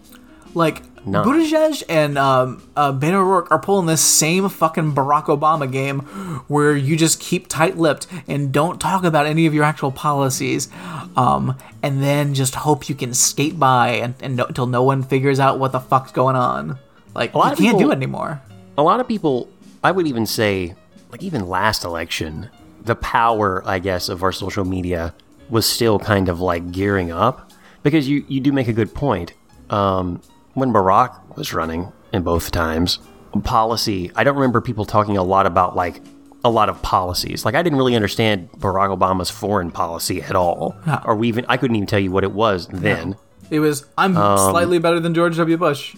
Like 0.55 0.83
None. 1.05 1.27
Buttigieg 1.27 1.83
and 1.89 2.17
um, 2.17 2.63
uh, 2.77 2.93
Beto 2.93 3.15
O'Rourke 3.15 3.51
are 3.51 3.59
pulling 3.59 3.87
this 3.87 4.01
same 4.01 4.49
fucking 4.49 4.95
Barack 4.95 5.25
Obama 5.25 5.71
game, 5.71 5.99
where 6.47 6.77
you 6.77 6.97
just 6.97 7.19
keep 7.19 7.49
tight-lipped 7.49 8.07
and 8.29 8.53
don't 8.53 8.81
talk 8.81 9.03
about 9.03 9.27
any 9.27 9.47
of 9.47 9.55
your 9.55 9.65
actual 9.65 9.91
policies, 9.91 10.69
um, 11.17 11.57
and 11.83 12.01
then 12.03 12.35
just 12.35 12.55
hope 12.55 12.89
you 12.89 12.95
can 12.95 13.15
skate 13.15 13.59
by 13.59 13.89
and, 13.95 14.15
and 14.21 14.37
no, 14.37 14.45
until 14.45 14.67
no 14.67 14.85
one 14.85 15.03
figures 15.03 15.41
out 15.41 15.59
what 15.59 15.73
the 15.73 15.81
fuck's 15.81 16.13
going 16.13 16.37
on. 16.37 16.79
Like 17.17 17.35
a 17.35 17.39
lot 17.39 17.59
you 17.59 17.67
of 17.67 17.71
can't 17.73 17.79
do 17.79 17.91
it 17.91 17.97
anymore. 17.97 18.41
a 18.79 18.83
lot 18.83 19.01
of 19.01 19.07
people 19.09 19.49
i 19.85 19.91
would 19.91 20.07
even 20.07 20.25
say 20.25 20.75
like 21.11 21.23
even 21.23 21.47
last 21.49 21.85
election 21.85 22.49
the 22.85 22.95
power 22.95 23.63
i 23.67 23.79
guess 23.79 24.09
of 24.09 24.23
our 24.23 24.33
social 24.33 24.65
media 24.65 25.13
was 25.51 25.67
still 25.67 25.99
kind 25.99 26.29
of 26.31 26.41
like 26.41 26.73
gearing 26.73 27.11
up 27.13 27.53
because 27.83 28.09
you 28.09 28.25
you 28.29 28.41
do 28.41 28.51
make 28.51 28.67
a 28.69 28.73
good 28.73 28.95
point 28.95 29.35
um, 29.69 30.23
when 30.55 30.73
barack 30.73 31.37
was 31.37 31.53
running 31.53 31.93
in 32.13 32.23
both 32.23 32.51
times 32.51 32.99
policy 33.45 34.11
i 34.15 34.25
don't 34.25 34.35
remember 34.35 34.61
people 34.61 34.85
talking 34.85 35.17
a 35.17 35.23
lot 35.23 35.47
about 35.47 35.75
like 35.75 36.01
a 36.45 36.51
lot 36.51 36.69
of 36.69 36.83
policies 36.83 37.45
like 37.45 37.55
i 37.55 37.63
didn't 37.63 37.79
really 37.79 37.95
understand 37.97 38.51
barack 38.59 38.97
obama's 38.97 39.31
foreign 39.31 39.71
policy 39.71 40.21
at 40.23 40.35
all 40.37 40.77
Yeah. 40.87 41.01
or 41.05 41.15
we 41.17 41.29
even 41.29 41.47
i 41.49 41.57
couldn't 41.57 41.77
even 41.77 41.87
tell 41.87 42.01
you 42.01 42.11
what 42.11 42.25
it 42.25 42.33
was 42.33 42.67
then 42.69 43.17
It 43.51 43.61
was 43.61 43.85
I'm 43.99 44.17
Um, 44.17 44.51
slightly 44.51 44.79
better 44.79 44.99
than 45.01 45.15
George 45.15 45.37
W. 45.37 45.57
Bush. 45.57 45.95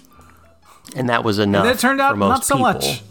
and 0.96 1.08
that 1.08 1.24
was 1.24 1.38
enough. 1.38 1.64
then 1.64 1.74
it 1.74 1.78
turned 1.78 2.00
out 2.00 2.12
for 2.12 2.16
most 2.16 2.28
not 2.28 2.44
so 2.44 2.54
people. 2.56 2.72
much. 2.72 3.02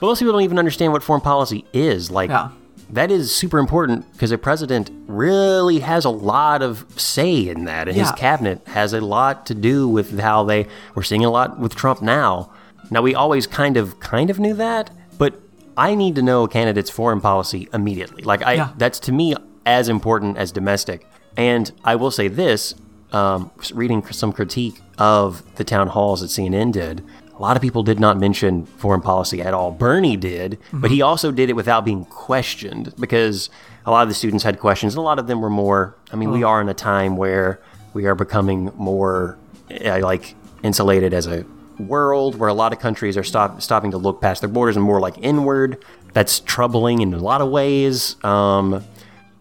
But 0.00 0.06
most 0.08 0.18
people 0.18 0.32
don't 0.32 0.42
even 0.42 0.58
understand 0.58 0.92
what 0.92 1.02
foreign 1.02 1.22
policy 1.22 1.64
is. 1.72 2.10
Like, 2.10 2.28
Yeah. 2.28 2.50
That 2.90 3.10
is 3.10 3.34
super 3.34 3.58
important 3.58 4.10
because 4.12 4.30
a 4.30 4.38
president 4.38 4.90
really 5.06 5.80
has 5.80 6.04
a 6.04 6.10
lot 6.10 6.62
of 6.62 6.86
say 6.96 7.48
in 7.48 7.64
that, 7.64 7.88
and 7.88 7.96
his 7.96 8.12
cabinet 8.12 8.60
has 8.68 8.92
a 8.92 9.00
lot 9.00 9.46
to 9.46 9.54
do 9.54 9.88
with 9.88 10.18
how 10.20 10.44
they. 10.44 10.66
We're 10.94 11.02
seeing 11.02 11.24
a 11.24 11.30
lot 11.30 11.58
with 11.58 11.74
Trump 11.74 12.00
now. 12.02 12.52
Now 12.90 13.02
we 13.02 13.14
always 13.14 13.46
kind 13.46 13.76
of 13.76 13.98
kind 14.00 14.30
of 14.30 14.38
knew 14.38 14.54
that, 14.54 14.90
but 15.18 15.40
I 15.76 15.94
need 15.94 16.14
to 16.14 16.22
know 16.22 16.44
a 16.44 16.48
candidate's 16.48 16.90
foreign 16.90 17.20
policy 17.20 17.68
immediately. 17.72 18.22
Like, 18.22 18.42
I 18.46 18.54
Yeah. 18.54 18.68
that's 18.78 18.98
to 19.00 19.12
me 19.12 19.34
as 19.64 19.88
important 19.88 20.36
as 20.38 20.52
domestic. 20.52 21.06
And 21.36 21.70
I 21.84 21.96
will 21.96 22.10
say 22.12 22.28
this: 22.28 22.74
um, 23.12 23.50
reading 23.74 24.04
some 24.12 24.32
critique 24.32 24.80
of 24.98 25.42
the 25.56 25.64
town 25.64 25.88
halls 25.88 26.20
that 26.20 26.28
CNN 26.30 26.72
did, 26.72 27.02
a 27.38 27.42
lot 27.42 27.56
of 27.56 27.62
people 27.62 27.82
did 27.82 28.00
not 28.00 28.18
mention 28.18 28.64
foreign 28.64 29.02
policy 29.02 29.42
at 29.42 29.52
all. 29.52 29.70
Bernie 29.70 30.16
did, 30.16 30.58
but 30.72 30.90
he 30.90 31.02
also 31.02 31.30
did 31.30 31.50
it 31.50 31.52
without 31.52 31.84
being 31.84 32.06
questioned 32.06 32.94
because 32.98 33.50
a 33.84 33.90
lot 33.90 34.02
of 34.02 34.08
the 34.08 34.14
students 34.14 34.42
had 34.42 34.58
questions. 34.58 34.94
And 34.94 34.98
a 34.98 35.02
lot 35.02 35.18
of 35.18 35.26
them 35.26 35.42
were 35.42 35.50
more. 35.50 35.94
I 36.10 36.16
mean, 36.16 36.30
we 36.30 36.42
are 36.42 36.60
in 36.60 36.68
a 36.68 36.74
time 36.74 37.16
where 37.16 37.60
we 37.92 38.06
are 38.06 38.14
becoming 38.14 38.72
more 38.76 39.36
uh, 39.70 40.00
like 40.00 40.34
insulated 40.62 41.12
as 41.12 41.26
a 41.26 41.44
world 41.78 42.36
where 42.36 42.48
a 42.48 42.54
lot 42.54 42.72
of 42.72 42.78
countries 42.78 43.18
are 43.18 43.22
stop, 43.22 43.60
stopping 43.60 43.90
to 43.90 43.98
look 43.98 44.22
past 44.22 44.40
their 44.40 44.48
borders 44.48 44.76
and 44.76 44.84
more 44.84 45.00
like 45.00 45.18
inward. 45.18 45.84
That's 46.14 46.40
troubling 46.40 47.02
in 47.02 47.12
a 47.12 47.18
lot 47.18 47.42
of 47.42 47.50
ways. 47.50 48.16
Um, 48.24 48.82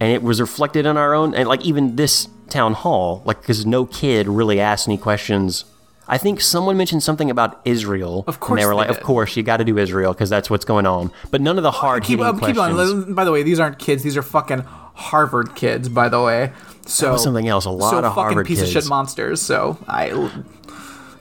and 0.01 0.11
it 0.11 0.21
was 0.21 0.41
reflected 0.41 0.85
in 0.85 0.97
our 0.97 1.13
own 1.13 1.33
and 1.33 1.47
like 1.47 1.61
even 1.61 1.95
this 1.95 2.27
town 2.49 2.73
hall 2.73 3.23
like 3.25 3.41
because 3.41 3.65
no 3.65 3.85
kid 3.85 4.27
really 4.27 4.59
asked 4.59 4.87
any 4.87 4.97
questions 4.97 5.65
i 6.07 6.17
think 6.17 6.41
someone 6.41 6.77
mentioned 6.77 7.01
something 7.03 7.29
about 7.31 7.59
israel 7.65 8.23
Of 8.27 8.35
and 8.35 8.41
course 8.41 8.61
they 8.61 8.65
were 8.65 8.71
they 8.73 8.77
like 8.77 8.87
did. 8.89 8.97
of 8.97 9.03
course 9.03 9.35
you 9.35 9.43
got 9.43 9.57
to 9.57 9.63
do 9.63 9.77
israel 9.77 10.13
because 10.13 10.29
that's 10.29 10.49
what's 10.49 10.65
going 10.65 10.85
on 10.85 11.11
but 11.31 11.41
none 11.41 11.57
of 11.57 11.63
the 11.63 11.71
hard 11.71 12.03
Keep, 12.03 12.19
uh, 12.19 12.33
keep 12.33 12.57
on. 12.57 13.13
By 13.13 13.23
the 13.25 13.31
way, 13.31 13.43
these 13.43 13.59
aren't 13.59 13.79
kids. 13.79 14.03
These 14.03 14.17
are 14.17 14.21
fucking 14.21 14.59
Harvard 14.59 15.55
kids. 15.55 15.89
By 15.89 16.09
the 16.09 16.21
way, 16.21 16.51
so 16.85 17.13
was 17.13 17.23
something 17.23 17.47
else. 17.47 17.65
A 17.65 17.69
lot 17.69 17.91
so 17.91 17.97
of 17.99 18.03
fucking 18.05 18.13
Harvard 18.21 18.47
piece 18.47 18.61
of 18.61 18.67
shit 18.67 18.87
monsters. 18.87 19.41
So 19.41 19.77
I 19.87 20.09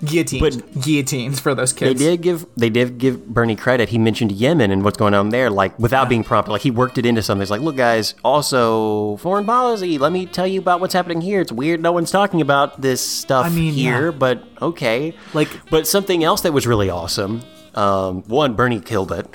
guillotines, 0.06 0.56
guillotines 0.80 1.40
for 1.40 1.54
those 1.54 1.72
kids. 1.72 1.98
they 2.00 2.10
did 2.10 2.20
give 2.22 2.46
they 2.56 2.70
did 2.70 2.98
give 2.98 3.26
Bernie 3.26 3.56
credit. 3.56 3.88
He 3.88 3.98
mentioned 3.98 4.32
Yemen 4.32 4.70
and 4.70 4.84
what's 4.84 4.98
going 4.98 5.14
on 5.14 5.30
there, 5.30 5.50
like 5.50 5.78
without 5.78 6.08
being 6.08 6.24
prompted. 6.24 6.52
Like 6.52 6.62
he 6.62 6.70
worked 6.70 6.98
it 6.98 7.06
into 7.06 7.22
something. 7.22 7.42
It's 7.42 7.50
like, 7.50 7.60
look, 7.60 7.76
guys, 7.76 8.14
also 8.24 9.16
foreign 9.18 9.44
policy. 9.46 9.98
Let 9.98 10.12
me 10.12 10.26
tell 10.26 10.46
you 10.46 10.60
about 10.60 10.80
what's 10.80 10.94
happening 10.94 11.20
here. 11.20 11.40
It's 11.40 11.52
weird 11.52 11.82
no 11.82 11.92
one's 11.92 12.10
talking 12.10 12.40
about 12.40 12.80
this 12.80 13.00
stuff 13.00 13.46
I 13.46 13.48
mean, 13.48 13.72
here, 13.72 14.10
yeah. 14.10 14.16
but 14.16 14.44
okay. 14.60 15.14
Like- 15.32 15.50
but 15.70 15.86
something 15.86 16.24
else 16.24 16.42
that 16.42 16.52
was 16.52 16.66
really 16.66 16.90
awesome. 16.90 17.42
Um, 17.74 18.22
one, 18.24 18.54
Bernie 18.54 18.80
killed 18.80 19.10
it. 19.12 19.26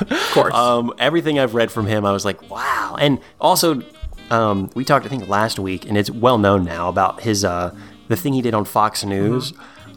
Of 0.00 0.30
course. 0.32 0.54
um, 0.54 0.92
everything 0.98 1.38
I've 1.38 1.54
read 1.54 1.72
from 1.72 1.86
him, 1.86 2.04
I 2.04 2.12
was 2.12 2.24
like, 2.24 2.48
wow. 2.48 2.96
And 2.98 3.18
also, 3.40 3.82
um, 4.30 4.70
we 4.74 4.84
talked, 4.84 5.04
I 5.04 5.08
think, 5.08 5.28
last 5.28 5.58
week, 5.58 5.86
and 5.86 5.96
it's 5.96 6.10
well 6.10 6.38
known 6.38 6.64
now 6.64 6.88
about 6.88 7.22
his 7.22 7.44
uh, 7.44 7.74
the 8.08 8.16
thing 8.16 8.32
he 8.32 8.42
did 8.42 8.54
on 8.54 8.64
Fox 8.64 9.04
News, 9.04 9.52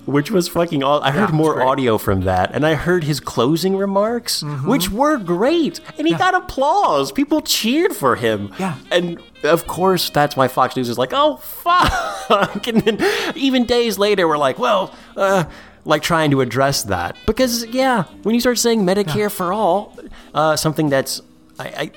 which 0.05 0.31
was 0.31 0.47
fucking. 0.47 0.83
All- 0.83 1.01
I 1.03 1.11
heard 1.11 1.31
more 1.31 1.61
audio 1.61 1.97
from 1.97 2.21
that, 2.21 2.51
and 2.53 2.65
I 2.65 2.75
heard 2.75 3.03
his 3.03 3.19
closing 3.19 3.77
remarks, 3.77 4.43
which 4.65 4.89
were 4.89 5.17
great, 5.17 5.79
and 5.97 6.07
he 6.07 6.13
got 6.15 6.33
applause. 6.33 7.11
People 7.11 7.41
cheered 7.41 7.95
for 7.95 8.15
him. 8.15 8.53
Yeah. 8.59 8.77
and 8.91 9.19
of 9.43 9.65
course, 9.67 10.09
that's 10.09 10.35
why 10.35 10.47
Fox 10.47 10.75
News 10.75 10.89
is 10.89 10.97
like, 10.97 11.11
oh 11.13 11.37
fuck, 11.37 12.67
and 12.67 12.81
then 12.81 13.33
even 13.35 13.65
days 13.65 13.97
later, 13.97 14.27
we're 14.27 14.37
like, 14.37 14.59
well. 14.59 14.93
Uh, 15.15 15.45
like 15.83 16.03
trying 16.03 16.29
to 16.29 16.41
address 16.41 16.83
that 16.83 17.15
because 17.25 17.65
yeah 17.65 18.03
when 18.21 18.35
you 18.35 18.39
start 18.39 18.59
saying 18.59 18.85
medicare 18.85 19.31
for 19.31 19.51
all 19.51 19.97
uh, 20.35 20.55
something 20.55 20.89
that's 20.89 21.21
I, 21.57 21.65
I 21.65 21.91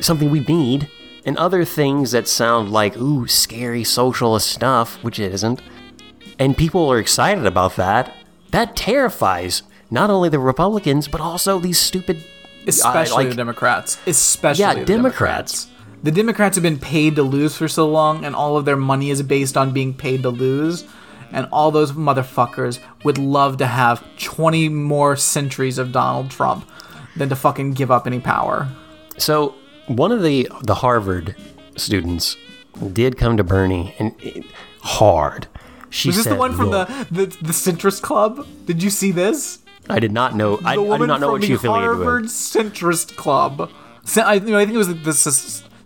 something 0.00 0.30
we 0.30 0.40
need 0.40 0.88
and 1.26 1.36
other 1.36 1.62
things 1.62 2.12
that 2.12 2.28
sound 2.28 2.72
like 2.72 2.96
ooh 2.96 3.26
scary 3.26 3.84
socialist 3.84 4.48
stuff 4.50 4.96
which 5.04 5.18
it 5.20 5.34
isn't 5.34 5.60
and 6.38 6.56
people 6.56 6.90
are 6.90 6.98
excited 6.98 7.46
about 7.46 7.76
that 7.76 8.14
that 8.50 8.76
terrifies 8.76 9.62
not 9.90 10.10
only 10.10 10.28
the 10.28 10.38
republicans 10.38 11.08
but 11.08 11.20
also 11.20 11.58
these 11.58 11.78
stupid 11.78 12.16
uh, 12.16 12.68
especially 12.68 13.24
like- 13.24 13.28
the 13.30 13.36
Democrats. 13.36 13.98
Especially 14.06 14.60
Yeah, 14.62 14.74
the 14.74 14.84
Democrats. 14.84 15.64
Democrats. 15.66 15.68
The 16.02 16.10
Democrats 16.12 16.56
have 16.56 16.62
been 16.62 16.78
paid 16.78 17.14
to 17.16 17.22
lose 17.22 17.56
for 17.56 17.68
so 17.68 17.88
long, 17.88 18.24
and 18.24 18.34
all 18.34 18.56
of 18.56 18.64
their 18.64 18.76
money 18.76 19.10
is 19.10 19.22
based 19.22 19.56
on 19.56 19.72
being 19.72 19.94
paid 19.94 20.22
to 20.24 20.30
lose. 20.30 20.84
And 21.32 21.48
all 21.52 21.70
those 21.70 21.92
motherfuckers 21.92 22.80
would 23.04 23.18
love 23.18 23.56
to 23.58 23.66
have 23.66 24.04
20 24.18 24.68
more 24.68 25.16
centuries 25.16 25.78
of 25.78 25.90
Donald 25.92 26.30
Trump 26.30 26.68
than 27.16 27.28
to 27.28 27.36
fucking 27.36 27.72
give 27.72 27.90
up 27.90 28.06
any 28.06 28.20
power. 28.20 28.68
So 29.16 29.54
one 29.86 30.10
of 30.12 30.22
the 30.22 30.48
the 30.62 30.74
Harvard 30.74 31.34
students 31.76 32.36
did 32.92 33.16
come 33.16 33.36
to 33.36 33.44
Bernie 33.44 33.94
and 33.98 34.12
it- 34.20 34.44
hard. 34.80 35.46
She 35.96 36.10
Is 36.10 36.16
this 36.16 36.26
the 36.26 36.36
one 36.36 36.54
from 36.54 36.70
the, 36.70 36.84
the 37.10 37.24
the 37.26 37.52
centrist 37.52 38.02
club? 38.02 38.46
Did 38.66 38.82
you 38.82 38.90
see 38.90 39.12
this? 39.12 39.60
I 39.88 39.98
did 39.98 40.12
not 40.12 40.34
know. 40.34 40.60
I, 40.62 40.74
I 40.74 40.76
woman 40.76 41.08
not 41.08 41.20
know 41.20 41.32
what 41.32 41.42
she 41.42 41.48
the 41.48 41.54
affiliated 41.54 41.86
Harvard 41.96 42.22
with. 42.24 42.30
centrist 42.30 43.16
club. 43.16 43.70
I, 44.16 44.34
you 44.34 44.40
know, 44.50 44.58
I 44.58 44.64
think 44.66 44.74
it 44.74 44.78
was 44.78 44.88
the, 44.88 44.94
the 44.94 45.10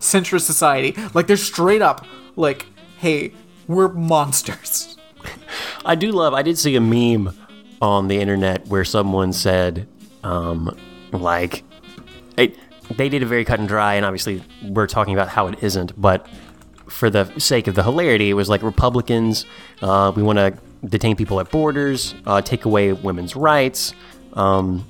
centrist 0.01 0.43
society. 0.43 0.97
Like 1.15 1.29
they're 1.29 1.37
straight 1.37 1.81
up 1.81 2.05
like, 2.35 2.67
hey, 2.99 3.33
we're 3.69 3.89
monsters. 3.89 4.97
I 5.85 5.95
do 5.95 6.11
love. 6.11 6.35
I 6.35 6.43
did 6.43 6.59
see 6.59 6.75
a 6.75 6.81
meme 6.81 7.33
on 7.81 8.09
the 8.09 8.19
internet 8.19 8.67
where 8.67 8.85
someone 8.85 9.33
said, 9.33 9.87
um, 10.25 10.77
like, 11.13 11.63
it, 12.37 12.57
they 12.97 13.09
did 13.09 13.23
a 13.23 13.27
very 13.27 13.45
cut 13.45 13.61
and 13.61 13.69
dry, 13.69 13.95
and 13.95 14.05
obviously 14.05 14.43
we're 14.65 14.87
talking 14.89 15.15
about 15.15 15.29
how 15.29 15.47
it 15.47 15.63
isn't, 15.63 15.99
but 16.01 16.27
for 16.91 17.09
the 17.09 17.33
sake 17.39 17.67
of 17.67 17.75
the 17.75 17.83
hilarity, 17.83 18.31
it 18.31 18.35
was 18.35 18.49
like 18.49 18.63
Republicans, 18.63 19.47
uh, 19.81 20.13
we 20.15 20.23
want 20.23 20.39
to 20.39 20.55
detain 20.87 21.17
people 21.17 21.41
at 21.41 21.51
borders, 21.51 22.15
uh, 22.27 22.43
take 22.43 22.65
away 22.65 22.93
women's 22.93 23.37
rights, 23.37 23.95
um, 24.35 24.87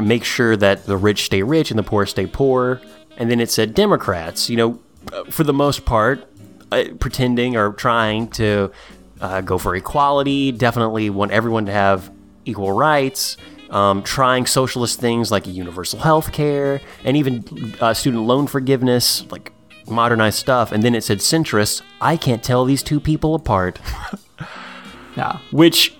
make 0.00 0.24
sure 0.24 0.56
that 0.56 0.86
the 0.86 0.96
rich 0.96 1.24
stay 1.24 1.42
rich 1.42 1.70
and 1.70 1.78
the 1.78 1.82
poor 1.82 2.06
stay 2.06 2.26
poor. 2.26 2.80
And 3.16 3.30
then 3.30 3.40
it 3.40 3.50
said 3.50 3.74
Democrats, 3.74 4.48
you 4.48 4.56
know, 4.56 4.78
uh, 5.12 5.24
for 5.24 5.44
the 5.44 5.52
most 5.52 5.84
part, 5.84 6.26
uh, 6.72 6.84
pretending 6.98 7.56
or 7.56 7.72
trying 7.72 8.28
to 8.28 8.70
uh, 9.20 9.40
go 9.40 9.58
for 9.58 9.74
equality, 9.74 10.52
definitely 10.52 11.10
want 11.10 11.32
everyone 11.32 11.66
to 11.66 11.72
have 11.72 12.10
equal 12.44 12.72
rights, 12.72 13.36
um, 13.70 14.02
trying 14.02 14.46
socialist 14.46 15.00
things 15.00 15.30
like 15.30 15.46
universal 15.46 15.98
health 15.98 16.32
care 16.32 16.80
and 17.04 17.16
even 17.16 17.74
uh, 17.80 17.92
student 17.94 18.24
loan 18.24 18.46
forgiveness, 18.46 19.24
like 19.30 19.52
modernized 19.88 20.38
stuff. 20.38 20.72
And 20.72 20.82
then 20.82 20.94
it 20.94 21.02
said 21.02 21.18
centrists. 21.18 21.82
I 22.00 22.16
can't 22.16 22.42
tell 22.42 22.64
these 22.64 22.82
two 22.82 23.00
people 23.00 23.34
apart. 23.34 23.78
Yeah. 25.16 25.38
Which 25.50 25.94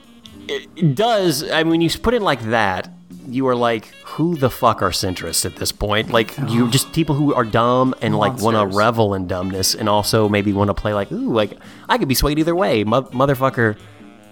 it 0.49 0.95
does, 0.95 1.49
I 1.51 1.63
mean, 1.63 1.71
when 1.71 1.81
you 1.81 1.91
put 1.91 2.15
it 2.15 2.23
like 2.23 2.41
that, 2.43 2.89
you 3.27 3.47
are 3.49 3.57
like, 3.57 3.87
who 4.05 4.37
the 4.37 4.51
fuck 4.51 4.83
are 4.83 4.91
centrists 4.91 5.45
at 5.45 5.57
this 5.57 5.73
point? 5.73 6.11
Like, 6.11 6.37
you 6.49 6.69
just 6.71 6.93
people 6.93 7.15
who 7.15 7.35
are 7.35 7.45
dumb 7.45 7.95
and 8.01 8.17
like 8.17 8.39
want 8.41 8.57
to 8.57 8.77
revel 8.77 9.15
in 9.15 9.27
dumbness 9.27 9.75
and 9.75 9.89
also 9.89 10.29
maybe 10.29 10.53
want 10.53 10.69
to 10.69 10.75
play 10.75 10.95
like, 10.95 11.13
ooh, 11.13 11.33
like, 11.33 11.53
I 11.89 11.99
could 11.99 12.09
be 12.09 12.15
swayed 12.15 12.39
either 12.39 12.55
way. 12.57 12.83
Mo- 12.85 13.03
motherfucker, 13.03 13.77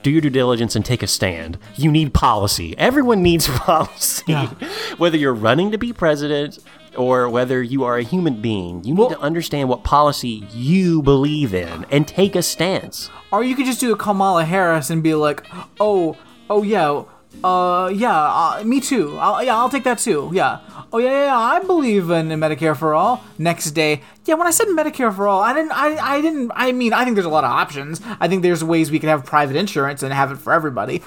do 0.02 0.10
your 0.10 0.20
due 0.20 0.30
diligence 0.30 0.74
and 0.74 0.84
take 0.84 1.02
a 1.02 1.06
stand. 1.06 1.58
You 1.76 1.90
need 1.90 2.14
policy. 2.14 2.76
Everyone 2.78 3.22
needs 3.22 3.46
policy. 3.58 4.24
Yeah. 4.28 4.46
Whether 4.96 5.16
you're 5.16 5.34
running 5.34 5.70
to 5.72 5.78
be 5.78 5.92
president 5.92 6.58
or 6.98 7.28
whether 7.28 7.62
you 7.62 7.84
are 7.84 7.96
a 7.96 8.02
human 8.02 8.42
being, 8.42 8.84
you 8.84 8.94
need 8.94 9.10
to 9.10 9.20
understand 9.20 9.68
what 9.68 9.84
policy 9.84 10.46
you 10.52 11.00
believe 11.02 11.54
in 11.54 11.86
and 11.90 12.06
take 12.06 12.36
a 12.36 12.42
stance. 12.42 13.08
Or 13.30 13.42
you 13.42 13.54
could 13.54 13.66
just 13.66 13.80
do 13.80 13.92
a 13.92 13.96
Kamala 13.96 14.44
Harris 14.44 14.90
and 14.90 15.02
be 15.02 15.14
like, 15.14 15.46
oh, 15.80 16.16
Oh 16.50 16.62
yeah, 16.62 17.04
uh, 17.44 17.90
yeah, 17.94 18.10
uh, 18.10 18.62
me 18.64 18.80
too. 18.80 19.16
I'll, 19.18 19.42
yeah, 19.44 19.56
I'll 19.56 19.68
take 19.68 19.84
that 19.84 19.98
too. 19.98 20.30
Yeah. 20.32 20.60
Oh 20.92 20.98
yeah, 20.98 21.10
yeah, 21.10 21.24
yeah, 21.26 21.36
I 21.36 21.60
believe 21.60 22.08
in 22.08 22.28
Medicare 22.28 22.76
for 22.76 22.94
all. 22.94 23.22
Next 23.36 23.72
day, 23.72 24.00
yeah. 24.24 24.34
When 24.34 24.46
I 24.46 24.50
said 24.50 24.66
Medicare 24.68 25.14
for 25.14 25.28
all, 25.28 25.42
I 25.42 25.52
didn't, 25.52 25.72
I, 25.72 25.96
I 25.98 26.20
didn't. 26.22 26.50
I 26.54 26.72
mean, 26.72 26.94
I 26.94 27.04
think 27.04 27.16
there's 27.16 27.26
a 27.26 27.30
lot 27.30 27.44
of 27.44 27.50
options. 27.50 28.00
I 28.18 28.28
think 28.28 28.42
there's 28.42 28.64
ways 28.64 28.90
we 28.90 28.98
can 28.98 29.10
have 29.10 29.26
private 29.26 29.56
insurance 29.56 30.02
and 30.02 30.12
have 30.12 30.32
it 30.32 30.36
for 30.36 30.52
everybody. 30.54 31.02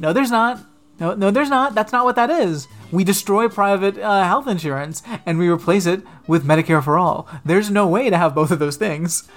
No, 0.00 0.14
there's 0.14 0.30
not. 0.30 0.58
No, 0.98 1.14
no, 1.14 1.30
there's 1.30 1.50
not. 1.50 1.74
That's 1.74 1.92
not 1.92 2.04
what 2.04 2.16
that 2.16 2.30
is. 2.30 2.66
We 2.92 3.04
destroy 3.04 3.48
private 3.48 3.98
uh, 3.98 4.22
health 4.24 4.46
insurance 4.46 5.02
and 5.26 5.38
we 5.38 5.48
replace 5.48 5.86
it 5.86 6.02
with 6.26 6.44
Medicare 6.44 6.84
for 6.84 6.98
all. 6.98 7.26
There's 7.44 7.70
no 7.70 7.88
way 7.88 8.10
to 8.10 8.18
have 8.18 8.34
both 8.34 8.50
of 8.50 8.58
those 8.58 8.76
things. 8.76 9.28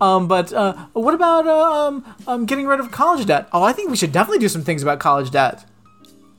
Um, 0.00 0.26
but 0.26 0.52
uh, 0.52 0.74
what 0.92 1.14
about 1.14 1.46
uh, 1.46 1.86
um, 1.86 2.14
um, 2.26 2.46
getting 2.46 2.66
rid 2.66 2.80
of 2.80 2.90
college 2.90 3.26
debt? 3.26 3.48
Oh, 3.52 3.62
I 3.62 3.72
think 3.72 3.90
we 3.90 3.96
should 3.96 4.12
definitely 4.12 4.40
do 4.40 4.48
some 4.48 4.62
things 4.62 4.82
about 4.82 4.98
college 4.98 5.30
debt. 5.30 5.64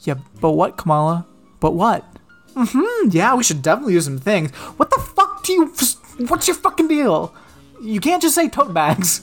Yeah, 0.01 0.15
but 0.41 0.51
what, 0.51 0.77
Kamala? 0.77 1.25
But 1.59 1.73
what? 1.73 2.03
Hmm. 2.55 3.09
Yeah, 3.09 3.35
we 3.35 3.43
should 3.43 3.61
definitely 3.61 3.93
do 3.93 4.01
some 4.01 4.17
things. 4.17 4.51
What 4.51 4.89
the 4.89 4.99
fuck 4.99 5.43
do 5.43 5.53
you? 5.53 5.73
What's 6.27 6.47
your 6.47 6.55
fucking 6.55 6.87
deal? 6.87 7.33
You 7.81 7.99
can't 7.99 8.21
just 8.21 8.35
say 8.35 8.49
tote 8.49 8.73
bags. 8.73 9.21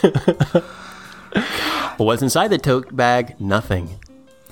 What's 1.96 2.22
inside 2.22 2.48
the 2.48 2.58
tote 2.58 2.94
bag? 2.94 3.40
Nothing. 3.40 3.98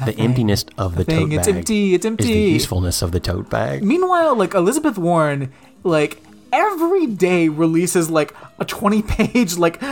The 0.04 0.16
emptiness 0.18 0.64
of 0.76 0.94
the 0.96 1.04
Thing, 1.04 1.30
tote 1.30 1.38
it's 1.38 1.46
bag. 1.48 1.56
empty. 1.56 1.94
It's 1.94 2.04
empty. 2.04 2.24
Is 2.24 2.30
the 2.30 2.52
usefulness 2.52 3.00
of 3.02 3.12
the 3.12 3.20
tote 3.20 3.48
bag. 3.48 3.82
Meanwhile, 3.82 4.36
like 4.36 4.52
Elizabeth 4.54 4.98
Warren, 4.98 5.52
like 5.84 6.22
every 6.52 7.06
day 7.06 7.48
releases 7.48 8.10
like 8.10 8.34
a 8.58 8.64
20 8.64 9.02
page 9.02 9.56
like 9.58 9.82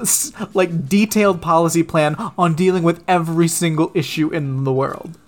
s- 0.00 0.32
like 0.54 0.88
detailed 0.88 1.40
policy 1.42 1.82
plan 1.82 2.14
on 2.38 2.54
dealing 2.54 2.82
with 2.82 3.02
every 3.08 3.48
single 3.48 3.90
issue 3.94 4.28
in 4.30 4.64
the 4.64 4.72
world. 4.72 5.18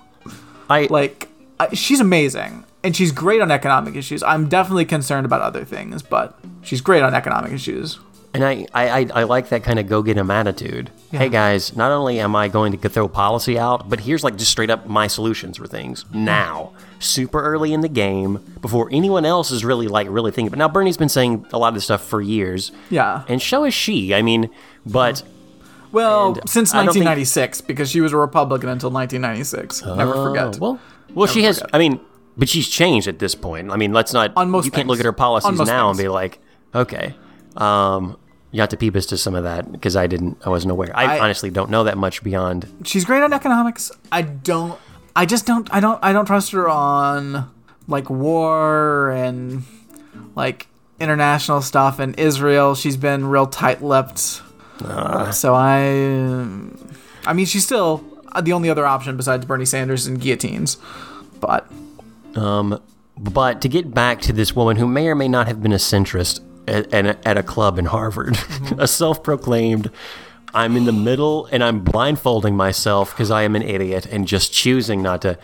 I 0.69 0.87
Like 0.91 1.29
I, 1.59 1.75
she's 1.75 2.01
amazing 2.01 2.65
and 2.85 2.95
she's 2.95 3.13
great 3.13 3.41
on 3.41 3.51
economic 3.51 3.97
issues. 3.97 4.23
I'm 4.23 4.49
definitely 4.49 4.85
concerned 4.85 5.25
about 5.25 5.41
other 5.41 5.65
things, 5.65 6.03
but 6.03 6.39
she's 6.63 6.81
great 6.81 7.03
on 7.03 7.15
economic 7.15 7.53
issues. 7.53 7.99
And 8.37 8.45
I, 8.45 8.67
I, 8.75 9.09
I, 9.15 9.23
like 9.25 9.49
that 9.49 9.63
kind 9.63 9.79
of 9.79 9.87
go 9.89 10.03
get 10.03 10.17
'em 10.19 10.31
attitude. 10.31 10.91
Hey 11.11 11.29
guys, 11.29 11.75
not 11.77 11.91
only 11.91 12.21
am 12.21 12.37
I 12.37 12.49
going 12.49 12.77
to 12.77 12.89
throw 12.89 13.09
policy 13.09 13.59
out, 13.59 13.89
but 13.89 14.01
here's 14.01 14.23
like 14.23 14.37
just 14.37 14.51
straight 14.51 14.71
up 14.71 14.87
my 14.87 15.07
solutions 15.07 15.57
for 15.57 15.67
things 15.67 16.05
now, 16.13 16.73
super 16.99 17.43
early 17.43 17.73
in 17.73 17.81
the 17.81 17.89
game, 17.89 18.39
before 18.61 18.89
anyone 18.93 19.25
else 19.25 19.51
is 19.51 19.65
really 19.65 19.89
like 19.89 20.07
really 20.11 20.31
thinking. 20.31 20.51
But 20.51 20.59
now 20.59 20.69
Bernie's 20.69 20.97
been 20.97 21.09
saying 21.09 21.47
a 21.53 21.59
lot 21.59 21.69
of 21.69 21.75
this 21.75 21.85
stuff 21.85 22.05
for 22.05 22.21
years, 22.21 22.73
Yeah. 22.91 23.25
and 23.29 23.41
so 23.41 23.65
is 23.65 23.73
she. 23.75 24.15
I 24.15 24.23
mean, 24.23 24.51
but 24.85 25.23
Well, 25.93 26.37
since 26.47 26.75
I 26.75 26.85
don't 26.85 26.93
think- 26.93 27.05
1996 27.07 27.61
because 27.63 27.91
she 27.91 28.01
was 28.01 28.13
a 28.13 28.17
Republican 28.19 28.69
until 28.69 28.91
1996. 28.91 29.85
Never 29.85 30.13
forget. 30.13 30.57
Oh, 30.57 30.59
well, 30.61 30.81
well, 31.15 31.27
she 31.27 31.43
has. 31.45 31.59
forget. 31.59 31.71
I 31.75 31.79
mean, 31.79 32.01
but 32.37 32.49
she's 32.51 32.69
changed 32.69 33.09
at 33.09 33.19
this 33.19 33.35
point. 33.35 33.71
I 33.71 33.77
mean, 33.77 33.93
let's 33.95 34.13
not. 34.13 34.33
On 34.37 34.51
most 34.51 34.67
you 34.67 34.71
can't 34.71 34.89
look 34.89 34.99
at 34.99 35.07
her 35.07 35.13
policies 35.13 35.59
now 35.61 35.89
and 35.89 35.97
be 35.99 36.09
like, 36.09 36.39
okay, 36.75 37.15
um, 37.57 38.19
you 38.53 38.61
have 38.61 38.71
to 38.71 38.77
peep 38.77 38.97
us 38.97 39.07
to 39.07 39.17
some 39.19 39.35
of 39.35 39.45
that 39.45 39.71
because 39.73 39.97
I 39.97 40.07
didn't. 40.07 40.39
I 40.47 40.49
wasn't 40.51 40.73
aware. 40.73 40.91
I, 40.95 41.17
I- 41.17 41.21
honestly 41.21 41.51
don't 41.51 41.71
know 41.71 41.85
that 41.85 41.99
much 41.99 42.23
beyond. 42.23 42.67
she's 42.85 43.05
great 43.05 43.23
on 43.23 43.33
economics. 43.33 43.91
I 44.13 44.23
don't. 44.23 44.79
I 45.15 45.27
just 45.27 45.47
don't. 45.47 45.69
I 45.73 45.81
don't. 45.81 45.99
I 46.03 46.13
don't 46.13 46.27
trust 46.27 46.53
her 46.53 46.69
on 46.69 47.51
like 47.89 48.09
war 48.11 49.11
and 49.11 49.63
like 50.35 50.67
international 51.01 51.61
stuff 51.63 51.99
and 51.99 52.19
Israel. 52.19 52.75
She's 52.75 52.97
been 52.97 53.27
real 53.27 53.47
tight-lipped. 53.47 54.19
so 54.19 55.55
I. 55.55 55.81
I 57.29 57.33
mean, 57.33 57.47
she's 57.47 57.65
still 57.65 58.05
the 58.43 58.53
only 58.53 58.69
other 58.71 58.87
option 58.87 59.17
besides 59.17 59.45
Bernie 59.45 59.65
Sanders 59.65 60.07
and 60.07 60.21
guillotines. 60.21 60.77
But 61.41 61.71
Um, 62.35 62.81
But 63.19 63.61
to 63.63 63.69
get 63.69 63.93
back 63.95 64.21
to 64.23 64.33
this 64.33 64.55
woman 64.55 64.77
who 64.77 64.87
may 64.87 65.09
or 65.09 65.15
may 65.15 65.29
not 65.29 65.47
have 65.47 65.63
been 65.63 65.73
a 65.73 65.77
centrist 65.77 66.41
at, 66.69 66.93
at, 66.93 67.27
at 67.27 67.37
a 67.37 67.43
club 67.43 67.79
in 67.79 67.87
Harvard, 67.87 68.35
Mm-hmm. 68.35 68.81
a 68.87 68.87
self-proclaimed. 68.87 69.91
I'm 70.55 70.77
in 70.77 70.85
the 70.87 70.93
middle 70.93 71.47
and 71.53 71.63
I'm 71.63 71.81
blindfolding 71.85 72.57
myself 72.57 73.11
because 73.11 73.31
I 73.31 73.43
am 73.43 73.55
an 73.57 73.63
idiot 73.63 74.07
and 74.07 74.27
just 74.27 74.53
choosing 74.53 75.03
not 75.03 75.21
to. 75.23 75.39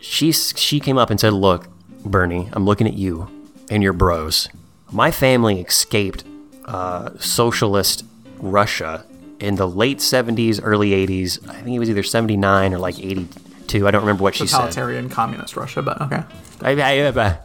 She 0.00 0.32
she 0.32 0.80
came 0.80 0.98
up 0.98 1.10
and 1.10 1.20
said, 1.20 1.32
"Look, 1.34 1.68
Bernie, 2.04 2.48
I'm 2.52 2.64
looking 2.64 2.86
at 2.88 2.94
you 2.94 3.28
and 3.70 3.82
your 3.82 3.92
bros. 3.92 4.48
My 4.90 5.10
family 5.12 5.60
escaped 5.60 6.24
uh, 6.64 7.10
socialist 7.18 8.04
Russia 8.38 9.04
in 9.38 9.54
the 9.54 9.68
late 9.68 9.98
70s, 9.98 10.58
early 10.62 10.90
80s. 10.90 11.48
I 11.48 11.54
think 11.62 11.76
it 11.76 11.78
was 11.78 11.88
either 11.88 12.02
79 12.02 12.74
or 12.74 12.78
like 12.78 12.98
82. 12.98 13.86
I 13.86 13.90
don't 13.92 14.00
remember 14.02 14.22
what 14.24 14.34
she 14.34 14.46
said. 14.46 14.56
totalitarian 14.56 15.08
communist 15.08 15.56
Russia. 15.56 15.80
But 15.82 16.00
okay. 16.02 16.22
I- 16.62 16.72
I- 16.72 17.08
I- 17.08 17.38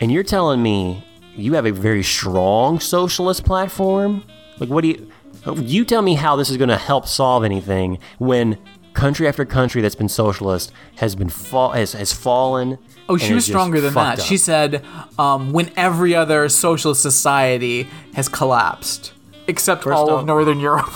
And 0.00 0.12
you're 0.12 0.22
telling 0.22 0.62
me 0.62 1.04
you 1.40 1.54
have 1.54 1.66
a 1.66 1.72
very 1.72 2.02
strong 2.02 2.80
socialist 2.80 3.44
platform? 3.44 4.24
Like, 4.58 4.68
what 4.68 4.82
do 4.82 4.88
you? 4.88 5.10
You 5.56 5.84
tell 5.84 6.02
me 6.02 6.14
how 6.14 6.36
this 6.36 6.50
is 6.50 6.56
going 6.56 6.68
to 6.68 6.76
help 6.76 7.06
solve 7.06 7.44
anything 7.44 7.98
when 8.18 8.58
country 8.92 9.26
after 9.26 9.44
country 9.44 9.80
that's 9.80 9.94
been 9.94 10.08
socialist 10.08 10.72
has 10.96 11.14
been 11.14 11.28
fall 11.28 11.70
has, 11.72 11.92
has 11.92 12.12
fallen. 12.12 12.78
Oh, 13.08 13.16
she 13.16 13.32
was 13.32 13.44
stronger 13.44 13.80
than 13.80 13.94
that. 13.94 14.18
up. 14.18 14.24
She 14.24 14.36
said, 14.36 14.84
um, 15.18 15.52
when 15.52 15.72
every 15.76 16.14
other 16.14 16.48
socialist 16.48 17.02
society 17.02 17.88
has 18.14 18.28
collapsed, 18.28 19.12
except 19.48 19.82
First 19.84 19.96
all 19.96 20.10
off- 20.10 20.20
of 20.20 20.26
Northern 20.26 20.60
Europe. 20.60 20.92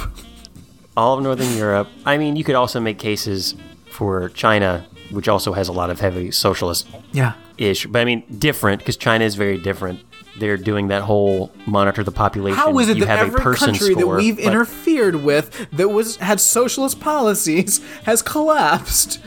all 0.96 1.16
of 1.16 1.24
Northern 1.24 1.56
Europe. 1.56 1.88
I 2.04 2.18
mean, 2.18 2.36
you 2.36 2.44
could 2.44 2.54
also 2.54 2.80
make 2.80 2.98
cases 2.98 3.54
for 3.90 4.28
China, 4.30 4.86
which 5.10 5.28
also 5.28 5.52
has 5.52 5.68
a 5.68 5.72
lot 5.72 5.90
of 5.90 6.00
heavy 6.00 6.30
socialist 6.30 6.86
yeah. 7.12 7.34
ish, 7.58 7.86
but 7.86 8.00
I 8.00 8.04
mean, 8.04 8.24
different 8.38 8.80
because 8.80 8.96
China 8.96 9.24
is 9.24 9.34
very 9.34 9.58
different. 9.58 10.00
They're 10.38 10.56
doing 10.56 10.88
that 10.88 11.02
whole 11.02 11.52
monitor 11.66 12.02
the 12.02 12.10
population. 12.10 12.58
How 12.58 12.76
is 12.78 12.88
it 12.88 12.96
you 12.96 13.04
that 13.04 13.18
have 13.18 13.28
a 13.28 13.30
every 13.30 13.40
person 13.40 13.66
country 13.68 13.94
that 13.94 14.00
score, 14.00 14.16
we've 14.16 14.36
but- 14.36 14.44
interfered 14.44 15.16
with 15.16 15.68
that 15.72 15.88
was 15.88 16.16
had 16.16 16.40
socialist 16.40 17.00
policies 17.00 17.80
has 18.04 18.20
collapsed 18.22 19.20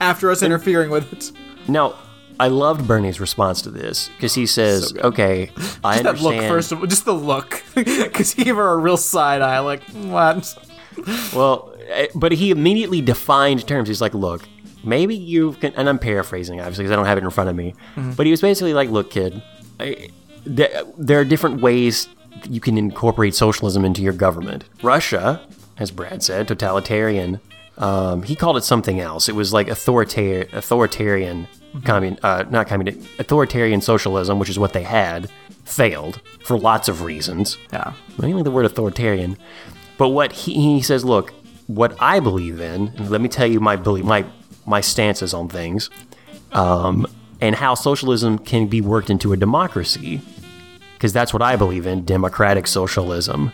after 0.00 0.30
us 0.30 0.42
interfering 0.42 0.90
with 0.90 1.12
it? 1.12 1.32
Now, 1.68 1.94
I 2.38 2.48
loved 2.48 2.86
Bernie's 2.86 3.18
response 3.20 3.62
to 3.62 3.70
this 3.70 4.08
because 4.16 4.34
he 4.34 4.46
says, 4.46 4.92
"Okay, 4.98 5.50
I 5.82 6.02
That 6.02 6.20
look 6.20 6.34
understand." 6.34 6.48
first 6.48 6.72
of 6.72 6.80
all, 6.80 6.86
just 6.86 7.04
the 7.04 7.14
look, 7.14 7.62
because 7.74 8.32
he 8.32 8.44
gave 8.44 8.56
her 8.56 8.68
a 8.72 8.76
real 8.76 8.96
side 8.98 9.40
eye, 9.42 9.60
like 9.60 9.82
what? 9.84 10.54
well, 11.34 11.72
eh, 11.88 12.08
but 12.14 12.32
he 12.32 12.50
immediately 12.50 13.00
defined 13.00 13.66
terms. 13.66 13.88
He's 13.88 14.00
like, 14.02 14.12
"Look, 14.12 14.42
maybe 14.84 15.14
you 15.14 15.52
can," 15.54 15.72
and 15.76 15.88
I'm 15.88 15.98
paraphrasing 15.98 16.60
obviously 16.60 16.84
because 16.84 16.92
I 16.92 16.96
don't 16.96 17.06
have 17.06 17.16
it 17.16 17.24
in 17.24 17.30
front 17.30 17.48
of 17.48 17.56
me. 17.56 17.74
Mm-hmm. 17.94 18.12
But 18.12 18.26
he 18.26 18.32
was 18.32 18.42
basically 18.42 18.74
like, 18.74 18.90
"Look, 18.90 19.10
kid, 19.10 19.42
there, 20.44 20.84
there 20.98 21.20
are 21.20 21.24
different 21.24 21.60
ways 21.60 22.08
you 22.48 22.60
can 22.60 22.76
incorporate 22.78 23.34
socialism 23.34 23.84
into 23.84 24.02
your 24.02 24.12
government. 24.12 24.64
Russia, 24.82 25.40
as 25.78 25.90
Brad 25.90 26.22
said, 26.22 26.48
totalitarian." 26.48 27.40
Um, 27.78 28.22
he 28.22 28.34
called 28.34 28.56
it 28.56 28.64
something 28.64 29.00
else. 29.00 29.28
It 29.28 29.34
was 29.34 29.52
like 29.52 29.68
authoritarian, 29.68 30.48
authoritarian, 30.54 31.46
commun, 31.84 32.18
uh, 32.22 32.44
not 32.48 32.68
communist, 32.68 33.06
authoritarian 33.18 33.82
socialism, 33.82 34.38
which 34.38 34.48
is 34.48 34.58
what 34.58 34.72
they 34.72 34.82
had, 34.82 35.28
failed 35.64 36.22
for 36.42 36.58
lots 36.58 36.88
of 36.88 37.02
reasons 37.02 37.58
Yeah. 37.72 37.92
mainly 38.18 38.42
the 38.42 38.50
word 38.50 38.64
authoritarian. 38.64 39.36
But 39.98 40.08
what 40.10 40.32
he, 40.32 40.54
he 40.54 40.80
says, 40.80 41.04
look, 41.04 41.34
what 41.66 41.94
I 42.00 42.18
believe 42.20 42.60
in, 42.60 42.88
and 42.96 43.10
let 43.10 43.20
me 43.20 43.28
tell 43.28 43.46
you 43.46 43.60
my 43.60 43.76
belief, 43.76 44.04
my 44.06 44.24
my 44.64 44.80
stances 44.80 45.34
on 45.34 45.48
things, 45.48 45.90
um, 46.52 47.06
and 47.40 47.54
how 47.54 47.74
socialism 47.74 48.38
can 48.38 48.66
be 48.66 48.80
worked 48.80 49.10
into 49.10 49.32
a 49.32 49.36
democracy, 49.36 50.20
because 50.94 51.12
that's 51.12 51.32
what 51.32 51.42
I 51.42 51.56
believe 51.56 51.86
in, 51.86 52.04
democratic 52.04 52.66
socialism. 52.66 53.52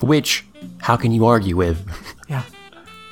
Which, 0.00 0.44
how 0.80 0.96
can 0.96 1.12
you 1.12 1.26
argue 1.26 1.56
with? 1.56 1.86
Yeah. 2.26 2.42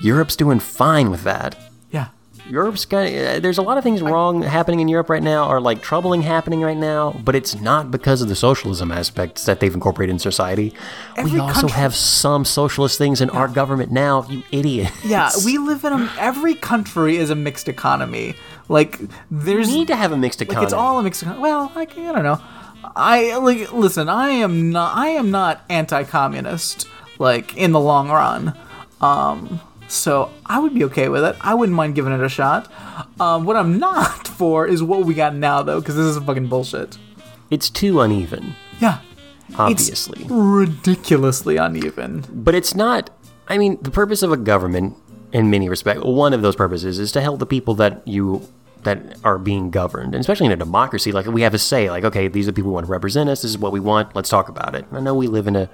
Europe's 0.00 0.36
doing 0.36 0.58
fine 0.58 1.10
with 1.10 1.22
that. 1.24 1.54
Yeah. 1.90 2.08
Europe's 2.48 2.86
got. 2.86 3.06
Uh, 3.06 3.38
there's 3.40 3.58
a 3.58 3.62
lot 3.62 3.76
of 3.76 3.84
things 3.84 4.00
wrong 4.00 4.40
happening 4.42 4.80
in 4.80 4.88
Europe 4.88 5.10
right 5.10 5.22
now, 5.22 5.48
or 5.48 5.60
like 5.60 5.82
troubling 5.82 6.22
happening 6.22 6.62
right 6.62 6.76
now, 6.78 7.12
but 7.22 7.34
it's 7.34 7.60
not 7.60 7.90
because 7.90 8.22
of 8.22 8.28
the 8.28 8.34
socialism 8.34 8.90
aspects 8.90 9.44
that 9.44 9.60
they've 9.60 9.74
incorporated 9.74 10.14
in 10.14 10.18
society. 10.18 10.74
We 11.22 11.38
also 11.38 11.60
country- 11.60 11.70
have 11.72 11.94
some 11.94 12.44
socialist 12.46 12.96
things 12.96 13.20
in 13.20 13.28
our 13.30 13.48
government 13.48 13.92
now. 13.92 14.26
You 14.28 14.42
idiot. 14.50 14.90
Yeah, 15.04 15.30
we 15.44 15.58
live 15.58 15.84
in 15.84 15.92
a. 15.92 16.12
Every 16.18 16.54
country 16.54 17.18
is 17.18 17.28
a 17.28 17.34
mixed 17.36 17.68
economy. 17.68 18.34
Like 18.68 19.00
there's 19.30 19.68
need 19.68 19.88
to 19.88 19.96
have 19.96 20.12
a 20.12 20.16
mixed 20.16 20.40
like 20.40 20.48
economy. 20.48 20.64
it's 20.64 20.72
all 20.72 20.98
a 20.98 21.02
mixed. 21.02 21.24
econ- 21.24 21.40
Well, 21.40 21.70
like 21.74 21.96
I 21.98 22.12
don't 22.12 22.22
know. 22.22 22.40
I 22.96 23.36
like 23.38 23.72
listen. 23.72 24.08
I 24.08 24.30
am 24.30 24.70
not. 24.72 24.96
I 24.96 25.08
am 25.08 25.30
not 25.30 25.62
anti-communist. 25.70 26.86
Like 27.18 27.56
in 27.56 27.72
the 27.72 27.80
long 27.80 28.08
run. 28.10 28.54
Um. 29.00 29.60
So 29.88 30.30
I 30.46 30.58
would 30.58 30.74
be 30.74 30.84
okay 30.84 31.08
with 31.10 31.22
it. 31.24 31.36
I 31.40 31.54
wouldn't 31.54 31.76
mind 31.76 31.94
giving 31.94 32.12
it 32.12 32.20
a 32.20 32.28
shot. 32.28 32.70
Um. 33.20 33.44
What 33.44 33.56
I'm 33.56 33.78
not 33.78 34.26
for 34.38 34.66
is 34.66 34.82
what 34.82 35.04
we 35.04 35.14
got 35.14 35.34
now 35.34 35.62
though, 35.62 35.80
because 35.80 35.96
this 35.96 36.06
is 36.06 36.18
fucking 36.22 36.46
bullshit. 36.48 36.98
it's 37.50 37.68
too 37.68 38.00
uneven, 38.00 38.54
Yeah. 38.80 38.98
obviously. 39.58 40.22
It's 40.22 40.30
ridiculously 40.30 41.56
uneven. 41.58 42.24
but 42.32 42.54
it's 42.54 42.74
not 42.74 43.10
I 43.48 43.58
mean, 43.58 43.76
the 43.82 43.90
purpose 43.90 44.22
of 44.22 44.32
a 44.32 44.36
government, 44.38 44.96
in 45.32 45.50
many 45.50 45.68
respects, 45.68 46.02
one 46.02 46.32
of 46.32 46.42
those 46.42 46.56
purposes 46.56 46.98
is 46.98 47.12
to 47.12 47.20
help 47.20 47.38
the 47.38 47.46
people 47.46 47.74
that 47.74 48.06
you 48.06 48.46
that 48.82 49.16
are 49.22 49.38
being 49.38 49.70
governed, 49.70 50.14
and 50.14 50.20
especially 50.20 50.46
in 50.46 50.52
a 50.52 50.56
democracy, 50.56 51.12
like 51.12 51.26
we 51.26 51.42
have 51.42 51.54
a 51.54 51.58
say. 51.58 51.88
Like, 51.88 52.04
okay, 52.04 52.28
these 52.28 52.48
are 52.48 52.50
the 52.50 52.54
people 52.54 52.70
who 52.70 52.74
want 52.74 52.86
to 52.86 52.92
represent 52.92 53.30
us. 53.30 53.42
This 53.42 53.52
is 53.52 53.58
what 53.58 53.72
we 53.72 53.80
want. 53.80 54.14
Let's 54.14 54.28
talk 54.28 54.48
about 54.48 54.74
it. 54.74 54.84
I 54.92 55.00
know 55.00 55.14
we 55.14 55.28
live 55.28 55.46
in 55.46 55.56
a 55.56 55.70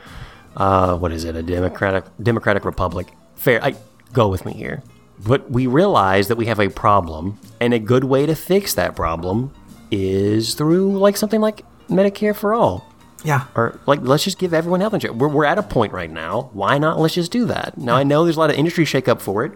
uh, 0.56 0.96
what 0.96 1.12
is 1.12 1.24
it? 1.24 1.36
A 1.36 1.42
democratic 1.42 2.04
democratic 2.22 2.64
republic. 2.64 3.08
Fair. 3.34 3.64
I 3.64 3.74
go 4.12 4.28
with 4.28 4.44
me 4.44 4.52
here. 4.52 4.82
But 5.26 5.50
we 5.50 5.66
realize 5.66 6.28
that 6.28 6.36
we 6.36 6.46
have 6.46 6.60
a 6.60 6.68
problem, 6.68 7.38
and 7.60 7.74
a 7.74 7.78
good 7.78 8.04
way 8.04 8.26
to 8.26 8.36
fix 8.36 8.74
that 8.74 8.94
problem 8.94 9.52
is 9.90 10.54
through 10.54 10.98
like 10.98 11.16
something 11.16 11.40
like 11.40 11.64
Medicare 11.88 12.36
for 12.36 12.54
all 12.54 12.87
Yeah. 13.24 13.46
or 13.54 13.78
like 13.86 14.00
let's 14.02 14.24
just 14.24 14.38
give 14.38 14.54
everyone 14.54 14.80
health 14.80 14.94
insurance. 14.94 15.18
We're, 15.18 15.28
we're 15.28 15.44
at 15.44 15.58
a 15.58 15.62
point 15.62 15.92
right 15.92 16.10
now. 16.10 16.50
Why 16.52 16.78
not? 16.78 16.98
Let's 16.98 17.14
just 17.14 17.32
do 17.32 17.46
that. 17.46 17.76
Now 17.76 17.96
I 17.96 18.02
know 18.04 18.24
there's 18.24 18.36
a 18.36 18.40
lot 18.40 18.50
of 18.50 18.56
industry 18.56 18.84
shakeup 18.84 19.20
for 19.20 19.44
it, 19.44 19.52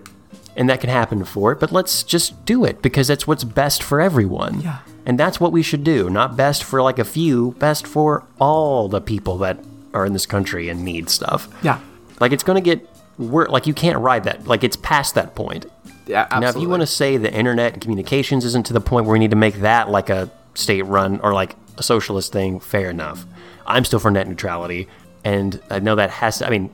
and 0.57 0.69
that 0.69 0.81
can 0.81 0.91
happen 0.91 1.25
for 1.25 1.53
it. 1.53 1.61
But 1.61 1.73
let's 1.73 2.03
just 2.03 2.45
do 2.45 2.65
it 2.65 2.83
because 2.83 3.07
that's 3.09 3.27
what's 3.27 3.45
best 3.45 3.83
for 3.83 4.01
everyone. 4.01 4.61
Yeah. 4.61 4.79
And 5.07 5.19
that's 5.19 5.41
what 5.41 5.53
we 5.53 5.63
should 5.63 5.85
do. 5.85 6.09
Not 6.11 6.37
best 6.37 6.63
for 6.65 6.83
like 6.83 6.99
a 6.99 7.05
few, 7.05 7.53
best 7.53 7.87
for 7.87 8.25
all 8.41 8.89
the 8.89 9.01
people 9.01 9.39
that 9.39 9.59
are 9.95 10.07
in 10.07 10.13
this 10.13 10.27
country 10.27 10.69
and 10.69 10.85
need 10.85 11.09
stuff. 11.11 11.49
Yeah. 11.63 11.81
Like 12.21 12.33
it's 12.33 12.43
gonna 12.43 12.61
get 12.61 12.89
we're 13.19 13.47
like 13.47 13.67
you 13.67 13.75
can't 13.75 13.99
ride 13.99 14.25
that. 14.25 14.47
Like 14.47 14.65
it's 14.65 14.77
past 14.77 15.15
that 15.15 15.35
point. 15.35 15.67
Yeah. 16.07 16.23
Absolutely. 16.23 16.41
Now, 16.41 16.49
if 16.51 16.63
you 16.63 16.69
want 16.69 16.83
to 16.83 16.87
say 16.87 17.17
the 17.17 17.33
internet 17.33 17.75
and 17.75 17.83
communications 17.83 18.45
isn't 18.45 18.67
to 18.67 18.73
the 18.73 18.81
point 18.81 19.07
where 19.07 19.13
we 19.13 19.19
need 19.21 19.31
to 19.31 19.37
make 19.37 19.57
that 19.57 19.89
like 19.89 20.11
a 20.11 20.31
state 20.55 20.83
run 20.83 21.21
or 21.21 21.33
like 21.33 21.57
a 21.79 21.83
socialist 21.83 22.33
thing, 22.33 22.61
fair 22.61 22.91
enough. 22.91 23.25
I'm 23.67 23.85
still 23.85 23.99
for 23.99 24.11
net 24.11 24.29
neutrality, 24.29 24.89
and 25.25 25.61
I 25.71 25.79
know 25.79 25.95
that 25.97 26.11
has 26.11 26.39
to, 26.39 26.47
I 26.47 26.51
mean, 26.51 26.71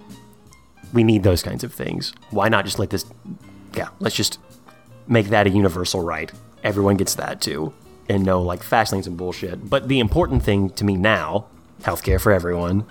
we 0.93 1.05
need 1.05 1.23
those 1.23 1.43
kinds 1.43 1.65
of 1.65 1.73
things. 1.73 2.13
Why 2.31 2.49
not 2.49 2.65
just 2.65 2.79
let 2.79 2.91
this, 2.91 3.05
yeah, 3.75 3.89
let's 4.01 4.17
just 4.17 4.39
make 5.07 5.29
that 5.29 5.47
a 5.47 5.51
universal 5.51 6.03
right. 6.03 6.31
Everyone 6.65 6.97
gets 6.97 7.15
that 7.17 7.41
too, 7.41 7.73
and 8.09 8.25
no 8.25 8.41
like 8.43 8.63
fast 8.63 8.93
lanes 8.93 9.07
and 9.07 9.17
bullshit. 9.17 9.69
But 9.69 9.89
the 9.89 9.99
important 10.01 10.43
thing 10.43 10.71
to 10.71 10.85
me 10.85 10.97
now, 10.97 11.47
healthcare 11.83 12.21
for 12.21 12.33
everyone, 12.33 12.85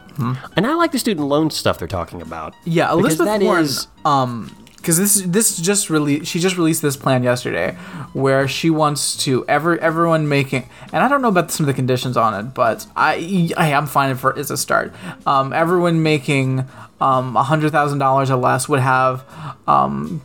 and 0.56 0.66
I 0.66 0.74
like 0.76 0.92
the 0.92 1.00
student 1.00 1.28
loan 1.28 1.50
stuff 1.50 1.78
they're 1.80 1.88
talking 1.88 2.22
about. 2.22 2.56
Yeah, 2.66 2.92
Elizabeth 2.92 3.26
that 3.28 3.42
Warren. 3.42 3.64
is- 3.66 3.88
um, 4.06 4.56
because 4.88 4.98
this 4.98 5.22
this 5.26 5.58
just 5.58 5.90
really 5.90 6.24
she 6.24 6.40
just 6.40 6.56
released 6.56 6.82
this 6.82 6.96
plan 6.96 7.22
yesterday, 7.22 7.74
where 8.14 8.48
she 8.48 8.70
wants 8.70 9.18
to 9.26 9.44
ever 9.50 9.78
everyone 9.80 10.30
making 10.30 10.70
and 10.94 11.04
I 11.04 11.10
don't 11.10 11.22
know 11.22 11.28
about 11.28 11.52
some 11.52 11.66
of 11.66 11.68
the 11.68 11.74
conditions 11.74 12.16
on 12.16 12.34
it, 12.34 12.54
but 12.54 12.88
I 12.96 13.52
I 13.58 13.68
am 13.72 13.86
fine 13.86 14.16
for 14.16 14.40
as 14.40 14.50
a 14.50 14.56
start. 14.56 14.94
Um, 15.26 15.52
everyone 15.52 16.04
making 16.04 16.64
um 17.02 17.36
hundred 17.36 17.72
thousand 17.74 18.00
dollars 18.00 18.32
or 18.32 18.38
less 18.38 18.70
would 18.70 18.80
have 18.80 19.26
um 19.68 20.22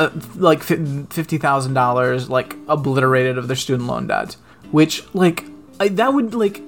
uh, 0.00 0.10
like 0.34 0.64
fifty 0.64 1.38
thousand 1.38 1.74
dollars 1.74 2.28
like 2.28 2.56
obliterated 2.66 3.38
of 3.38 3.46
their 3.46 3.56
student 3.56 3.86
loan 3.86 4.08
debt, 4.08 4.34
which 4.72 5.04
like 5.14 5.44
I, 5.78 5.86
that 5.86 6.12
would 6.12 6.34
like 6.34 6.60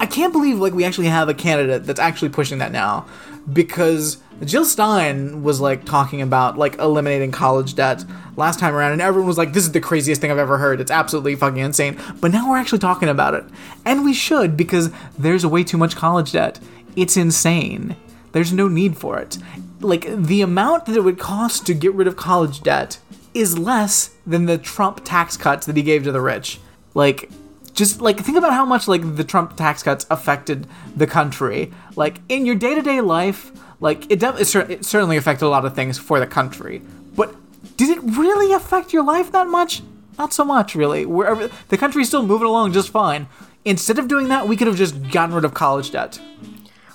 I 0.00 0.06
can't 0.06 0.32
believe 0.32 0.58
like 0.58 0.72
we 0.72 0.86
actually 0.86 1.08
have 1.08 1.28
a 1.28 1.34
candidate 1.34 1.84
that's 1.84 2.00
actually 2.00 2.30
pushing 2.30 2.56
that 2.56 2.72
now 2.72 3.04
because 3.50 4.18
Jill 4.44 4.64
Stein 4.64 5.42
was 5.42 5.60
like 5.60 5.84
talking 5.84 6.20
about 6.20 6.58
like 6.58 6.78
eliminating 6.78 7.30
college 7.32 7.74
debt 7.74 8.04
last 8.36 8.58
time 8.58 8.74
around 8.74 8.92
and 8.92 9.02
everyone 9.02 9.28
was 9.28 9.38
like 9.38 9.52
this 9.52 9.64
is 9.64 9.72
the 9.72 9.80
craziest 9.80 10.20
thing 10.20 10.30
I've 10.30 10.38
ever 10.38 10.58
heard. 10.58 10.80
It's 10.80 10.90
absolutely 10.90 11.36
fucking 11.36 11.58
insane. 11.58 11.98
But 12.20 12.32
now 12.32 12.48
we're 12.48 12.56
actually 12.56 12.80
talking 12.80 13.08
about 13.08 13.34
it. 13.34 13.44
And 13.84 14.04
we 14.04 14.14
should 14.14 14.56
because 14.56 14.90
there's 15.18 15.46
way 15.46 15.64
too 15.64 15.78
much 15.78 15.96
college 15.96 16.32
debt. 16.32 16.60
It's 16.96 17.16
insane. 17.16 17.96
There's 18.32 18.52
no 18.52 18.68
need 18.68 18.96
for 18.96 19.18
it. 19.18 19.38
Like 19.80 20.06
the 20.08 20.42
amount 20.42 20.86
that 20.86 20.96
it 20.96 21.04
would 21.04 21.18
cost 21.18 21.66
to 21.66 21.74
get 21.74 21.94
rid 21.94 22.08
of 22.08 22.16
college 22.16 22.62
debt 22.62 22.98
is 23.34 23.58
less 23.58 24.14
than 24.26 24.46
the 24.46 24.58
Trump 24.58 25.04
tax 25.04 25.36
cuts 25.36 25.66
that 25.66 25.76
he 25.76 25.82
gave 25.82 26.04
to 26.04 26.12
the 26.12 26.20
rich. 26.20 26.58
Like 26.94 27.30
just 27.74 28.00
like 28.00 28.18
think 28.18 28.36
about 28.36 28.52
how 28.52 28.64
much 28.64 28.88
like 28.88 29.16
the 29.16 29.24
Trump 29.24 29.56
tax 29.56 29.82
cuts 29.82 30.06
affected 30.10 30.66
the 30.94 31.06
country. 31.06 31.72
Like 31.96 32.20
in 32.28 32.46
your 32.46 32.54
day 32.54 32.74
to 32.74 32.82
day 32.82 33.00
life, 33.00 33.52
like 33.80 34.10
it, 34.10 34.20
def- 34.20 34.40
it, 34.40 34.46
cer- 34.46 34.70
it 34.70 34.84
certainly 34.84 35.16
affected 35.16 35.46
a 35.46 35.48
lot 35.48 35.64
of 35.64 35.74
things 35.74 35.98
for 35.98 36.20
the 36.20 36.26
country. 36.26 36.82
But 37.16 37.34
did 37.76 37.90
it 37.96 38.02
really 38.16 38.52
affect 38.52 38.92
your 38.92 39.04
life 39.04 39.32
that 39.32 39.48
much? 39.48 39.82
Not 40.18 40.32
so 40.32 40.44
much, 40.44 40.74
really. 40.74 41.06
Wherever 41.06 41.50
the 41.68 41.78
country's 41.78 42.08
still 42.08 42.24
moving 42.24 42.46
along 42.46 42.72
just 42.72 42.90
fine. 42.90 43.26
Instead 43.64 43.98
of 43.98 44.08
doing 44.08 44.28
that, 44.28 44.46
we 44.48 44.56
could 44.56 44.66
have 44.66 44.76
just 44.76 45.10
gotten 45.10 45.34
rid 45.34 45.44
of 45.44 45.54
college 45.54 45.90
debt. 45.92 46.20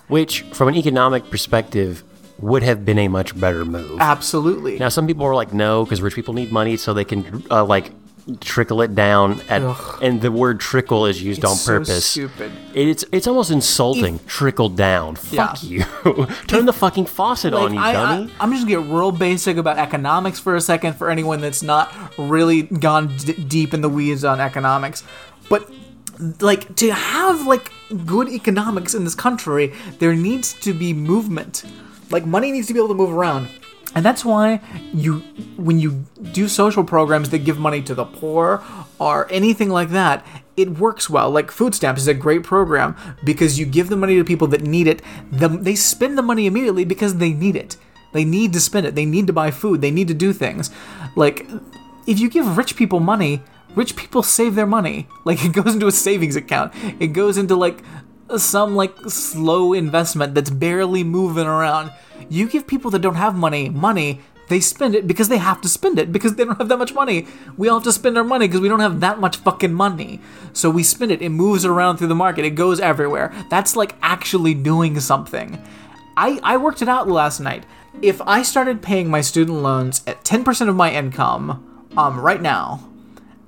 which, 0.07 0.41
from 0.53 0.67
an 0.69 0.75
economic 0.75 1.29
perspective, 1.29 2.03
would 2.39 2.61
have 2.63 2.85
been 2.85 2.99
a 2.99 3.07
much 3.07 3.37
better 3.39 3.65
move. 3.65 3.99
Absolutely. 3.99 4.77
Now, 4.77 4.89
some 4.89 5.07
people 5.07 5.25
are 5.25 5.33
like, 5.35 5.53
no, 5.53 5.83
because 5.83 6.01
rich 6.01 6.13
people 6.15 6.33
need 6.33 6.51
money, 6.51 6.77
so 6.77 6.93
they 6.93 7.03
can 7.05 7.43
uh, 7.49 7.65
like 7.65 7.91
trickle 8.39 8.81
it 8.81 8.95
down. 8.95 9.41
At, 9.49 9.61
and 10.01 10.21
the 10.21 10.31
word 10.31 10.59
"trickle" 10.59 11.05
is 11.05 11.21
used 11.21 11.45
on 11.45 11.55
so 11.55 11.79
purpose. 11.79 12.05
stupid. 12.05 12.51
It's 12.73 13.05
it's 13.11 13.27
almost 13.27 13.51
insulting. 13.51 14.19
trickle 14.27 14.69
down. 14.69 15.15
Fuck 15.15 15.63
you. 15.63 15.83
Turn 16.47 16.65
the 16.65 16.73
fucking 16.73 17.05
faucet 17.05 17.53
on, 17.53 17.73
you 17.73 17.79
I, 17.79 17.93
dummy. 17.93 18.31
I, 18.39 18.43
am 18.43 18.51
just 18.51 18.67
gonna 18.67 18.83
get 18.83 18.91
real 18.91 19.11
basic 19.11 19.57
about 19.57 19.77
economics 19.77 20.39
for 20.39 20.55
a 20.55 20.61
second 20.61 20.93
for 20.93 21.09
anyone 21.09 21.41
that's 21.41 21.63
not 21.63 21.93
really 22.17 22.63
gone 22.63 23.15
d- 23.17 23.33
deep 23.33 23.73
in 23.73 23.81
the 23.81 23.89
weeds 23.89 24.23
on 24.23 24.39
economics. 24.39 25.03
But 25.49 25.71
like 26.41 26.75
to 26.77 26.91
have 26.91 27.45
like 27.47 27.71
good 28.05 28.29
economics 28.29 28.93
in 28.93 29.03
this 29.03 29.15
country, 29.15 29.73
there 29.99 30.15
needs 30.15 30.53
to 30.61 30.73
be 30.73 30.93
movement. 30.93 31.63
Like 32.09 32.25
money 32.25 32.51
needs 32.51 32.67
to 32.67 32.73
be 32.73 32.79
able 32.79 32.89
to 32.89 32.95
move 32.95 33.11
around. 33.11 33.49
And 33.97 34.05
that's 34.05 34.23
why 34.23 34.61
you 34.93 35.23
when 35.55 35.79
you 35.79 36.05
do 36.31 36.47
social 36.47 36.83
programs 36.83 37.31
that 37.31 37.39
give 37.39 37.57
money 37.57 37.81
to 37.81 37.95
the 37.95 38.05
poor 38.05 38.63
or 38.99 39.27
anything 39.31 39.71
like 39.71 39.89
that, 39.89 40.23
it 40.55 40.77
works 40.77 41.09
well. 41.09 41.31
Like 41.31 41.49
food 41.49 41.73
stamps 41.73 42.03
is 42.03 42.07
a 42.07 42.13
great 42.13 42.43
program 42.43 42.95
because 43.23 43.57
you 43.57 43.65
give 43.65 43.89
the 43.89 43.97
money 43.97 44.15
to 44.17 44.23
people 44.23 44.45
that 44.49 44.61
need 44.61 44.85
it. 44.85 45.01
The, 45.31 45.47
they 45.47 45.73
spend 45.73 46.15
the 46.15 46.21
money 46.21 46.45
immediately 46.45 46.85
because 46.85 47.15
they 47.15 47.33
need 47.33 47.55
it. 47.55 47.75
They 48.13 48.23
need 48.23 48.53
to 48.53 48.59
spend 48.59 48.85
it. 48.85 48.93
They 48.93 49.03
need 49.03 49.25
to 49.25 49.33
buy 49.33 49.49
food. 49.49 49.81
They 49.81 49.89
need 49.89 50.09
to 50.09 50.13
do 50.13 50.31
things. 50.31 50.69
Like 51.15 51.47
if 52.05 52.19
you 52.19 52.29
give 52.29 52.55
rich 52.55 52.75
people 52.75 52.99
money, 52.99 53.41
rich 53.73 53.95
people 53.95 54.21
save 54.21 54.53
their 54.53 54.67
money. 54.67 55.07
Like 55.25 55.43
it 55.43 55.53
goes 55.53 55.73
into 55.73 55.87
a 55.87 55.91
savings 55.91 56.35
account. 56.35 56.71
It 56.99 57.13
goes 57.13 57.39
into 57.39 57.55
like 57.55 57.81
some 58.37 58.75
like 58.75 58.95
slow 59.07 59.73
investment 59.73 60.35
that's 60.35 60.51
barely 60.51 61.03
moving 61.03 61.47
around. 61.47 61.91
You 62.29 62.47
give 62.47 62.67
people 62.67 62.91
that 62.91 62.99
don't 62.99 63.15
have 63.15 63.35
money 63.35 63.69
money, 63.69 64.21
they 64.47 64.59
spend 64.59 64.95
it 64.95 65.07
because 65.07 65.29
they 65.29 65.37
have 65.37 65.61
to 65.61 65.69
spend 65.69 65.99
it 65.99 66.11
because 66.11 66.35
they 66.35 66.45
don't 66.45 66.57
have 66.57 66.69
that 66.69 66.79
much 66.79 66.93
money. 66.93 67.27
We 67.57 67.67
all 67.67 67.79
have 67.79 67.83
to 67.83 67.91
spend 67.91 68.17
our 68.17 68.23
money 68.23 68.47
because 68.47 68.61
we 68.61 68.69
don't 68.69 68.79
have 68.79 69.01
that 69.01 69.19
much 69.19 69.37
fucking 69.37 69.73
money. 69.73 70.21
So 70.53 70.69
we 70.69 70.83
spend 70.83 71.11
it. 71.11 71.21
It 71.21 71.29
moves 71.29 71.65
around 71.65 71.97
through 71.97 72.07
the 72.07 72.15
market. 72.15 72.45
It 72.45 72.51
goes 72.51 72.79
everywhere. 72.79 73.33
That's 73.49 73.75
like 73.75 73.95
actually 74.01 74.53
doing 74.53 74.99
something. 74.99 75.61
I, 76.15 76.39
I 76.43 76.57
worked 76.57 76.81
it 76.81 76.89
out 76.89 77.07
last 77.07 77.39
night. 77.39 77.65
If 78.01 78.21
I 78.21 78.41
started 78.41 78.81
paying 78.81 79.09
my 79.09 79.21
student 79.21 79.61
loans 79.61 80.01
at 80.07 80.23
10% 80.23 80.69
of 80.69 80.75
my 80.75 80.91
income 80.91 81.89
um, 81.97 82.19
right 82.19 82.41
now, 82.41 82.87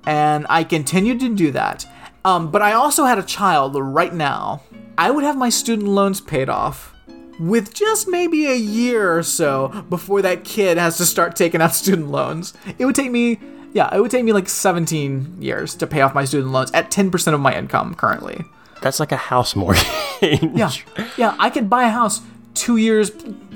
and 0.06 0.46
I 0.50 0.64
continued 0.64 1.20
to 1.22 1.36
do 1.36 1.52
that, 1.52 1.86
um, 2.26 2.52
but 2.52 2.62
I 2.62 2.74
also 2.74 3.06
had 3.06 3.18
a 3.18 3.24
child 3.24 3.76
right 3.76 4.14
now, 4.14 4.64
I 4.98 5.12
would 5.12 5.24
have 5.24 5.38
my 5.38 5.50
student 5.50 5.88
loans 5.88 6.20
paid 6.20 6.50
off 6.50 6.94
with 7.40 7.74
just 7.74 8.08
maybe 8.08 8.46
a 8.48 8.56
year 8.56 9.18
or 9.18 9.24
so 9.24 9.70
before 9.90 10.22
that 10.22 10.44
kid 10.44 10.78
has 10.78 10.98
to 10.98 11.06
start 11.06 11.36
taking 11.36 11.62
out 11.62 11.74
student 11.74 12.10
loans. 12.10 12.54
It 12.78 12.86
would 12.86 12.96
take 12.96 13.12
me, 13.12 13.40
yeah, 13.74 13.94
it 13.96 14.02
would 14.02 14.12
take 14.12 14.26
me 14.26 14.34
like 14.34 14.50
17 14.50 15.42
years 15.42 15.74
to 15.76 15.88
pay 15.88 16.02
off 16.02 16.14
my 16.14 16.26
student 16.26 16.52
loans 16.52 16.72
at 16.72 16.92
10% 16.92 17.34
of 17.34 17.40
my 17.40 17.58
income 17.58 17.96
currently. 17.96 18.44
That's 18.82 19.00
like 19.00 19.12
a 19.12 19.18
house 19.18 19.56
mortgage. 19.56 19.86
Yeah, 20.22 20.72
yeah, 21.16 21.36
I 21.40 21.50
could 21.50 21.70
buy 21.70 21.84
a 21.84 21.90
house 21.90 22.22
two 22.54 22.76
years 22.76 23.12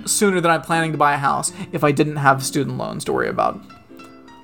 sooner 0.05 0.39
than 0.39 0.49
I'm 0.49 0.61
planning 0.61 0.93
to 0.93 0.97
buy 0.97 1.13
a 1.13 1.17
house 1.17 1.51
if 1.73 1.83
I 1.83 1.91
didn't 1.91 2.15
have 2.15 2.43
student 2.43 2.77
loans 2.77 3.03
to 3.05 3.13
worry 3.13 3.27
about. 3.27 3.59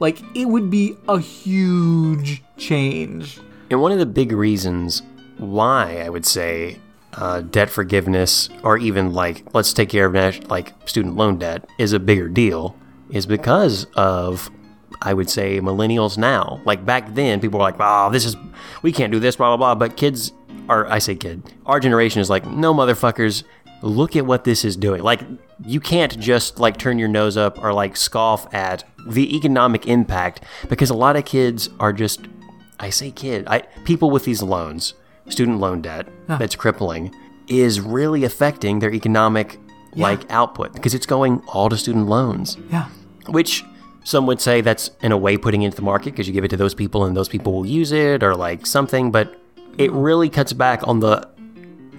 Like, 0.01 0.21
it 0.35 0.45
would 0.45 0.69
be 0.69 0.97
a 1.07 1.19
huge 1.19 2.43
change. 2.57 3.39
And 3.69 3.81
one 3.81 3.91
of 3.91 3.99
the 3.99 4.05
big 4.05 4.31
reasons 4.31 5.01
why 5.37 6.01
I 6.01 6.09
would 6.09 6.25
say 6.25 6.79
uh, 7.13 7.41
debt 7.41 7.69
forgiveness, 7.69 8.49
or 8.63 8.77
even 8.77 9.13
like 9.13 9.43
let's 9.53 9.73
take 9.73 9.89
care 9.89 10.05
of 10.05 10.13
nat- 10.13 10.49
like 10.49 10.73
student 10.87 11.15
loan 11.15 11.37
debt, 11.37 11.67
is 11.77 11.93
a 11.93 11.99
bigger 11.99 12.29
deal, 12.29 12.75
is 13.09 13.25
because 13.25 13.85
of 13.95 14.49
I 15.01 15.13
would 15.13 15.29
say 15.29 15.59
millennials 15.59 16.17
now. 16.17 16.61
Like 16.65 16.85
back 16.85 17.13
then, 17.13 17.39
people 17.39 17.59
were 17.59 17.63
like, 17.63 17.77
"Oh, 17.79 18.09
this 18.11 18.25
is 18.25 18.35
we 18.81 18.91
can't 18.91 19.11
do 19.11 19.19
this," 19.19 19.35
blah 19.35 19.55
blah 19.55 19.57
blah. 19.57 19.75
But 19.75 19.97
kids, 19.97 20.33
are, 20.67 20.87
I 20.87 20.99
say 20.99 21.15
kid, 21.15 21.43
our 21.65 21.79
generation 21.79 22.21
is 22.21 22.29
like, 22.29 22.45
"No, 22.45 22.73
motherfuckers." 22.73 23.43
Look 23.81 24.17
at 24.17 24.25
what 24.25 24.43
this 24.43 24.65
is 24.65 24.75
doing. 24.75 25.03
Like, 25.03 25.21
you 25.65 25.79
can't 25.79 26.19
just 26.19 26.59
like 26.59 26.75
turn 26.75 26.99
your 26.99 27.07
nose 27.07 27.37
up 27.37 27.63
or 27.63 27.71
like 27.71 27.95
scoff 27.95 28.53
at 28.53 28.83
the 29.07 29.37
economic 29.37 29.87
impact 29.87 30.43
because 30.67 30.89
a 30.89 30.93
lot 30.93 31.15
of 31.15 31.23
kids 31.23 31.69
are 31.79 31.93
just 31.93 32.19
I 32.79 32.89
say 32.89 33.11
kid, 33.11 33.45
I 33.47 33.59
people 33.83 34.09
with 34.09 34.23
these 34.23 34.41
loans, 34.41 34.93
student 35.29 35.59
loan 35.59 35.81
debt 35.81 36.07
that's 36.27 36.55
crippling, 36.55 37.13
is 37.47 37.81
really 37.81 38.23
affecting 38.23 38.79
their 38.79 38.93
economic 38.93 39.59
like 39.95 40.29
output 40.31 40.73
because 40.73 40.93
it's 40.93 41.05
going 41.05 41.41
all 41.47 41.69
to 41.69 41.77
student 41.77 42.07
loans, 42.07 42.57
Yeah. 42.71 42.85
which 43.27 43.63
some 44.03 44.25
would 44.27 44.39
say 44.39 44.61
that's 44.61 44.91
in 45.01 45.11
a 45.11 45.17
way 45.17 45.35
putting 45.37 45.61
into 45.63 45.75
the 45.75 45.81
market 45.81 46.11
because 46.11 46.27
you 46.27 46.33
give 46.33 46.43
it 46.43 46.49
to 46.49 46.57
those 46.57 46.73
people 46.73 47.05
and 47.05 47.17
those 47.17 47.27
people 47.27 47.53
will 47.53 47.65
use 47.65 47.91
it 47.91 48.23
or 48.23 48.35
like 48.35 48.65
something, 48.65 49.11
but 49.11 49.35
it 49.77 49.89
mm-hmm. 49.89 49.97
really 49.99 50.29
cuts 50.29 50.53
back 50.53 50.87
on 50.87 50.99
the, 50.99 51.27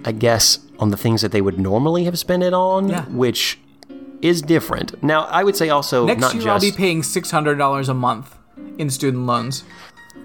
I 0.04 0.12
guess, 0.12 0.60
on 0.78 0.90
the 0.90 0.96
things 0.96 1.20
that 1.22 1.32
they 1.32 1.40
would 1.40 1.58
normally 1.58 2.04
have 2.04 2.18
spent 2.18 2.42
it 2.42 2.54
on, 2.54 2.88
Yeah. 2.88 3.04
which 3.06 3.58
is 4.22 4.40
different. 4.42 5.02
Now, 5.02 5.24
I 5.24 5.42
would 5.44 5.56
say 5.56 5.68
also 5.68 6.06
Next 6.06 6.20
not 6.20 6.34
year, 6.34 6.44
just, 6.44 6.64
I'll 6.64 6.70
be 6.70 6.76
paying 6.76 7.02
six 7.02 7.30
hundred 7.30 7.56
dollars 7.56 7.88
a 7.88 7.94
month 7.94 8.36
in 8.78 8.88
student 8.90 9.26
loans. 9.26 9.64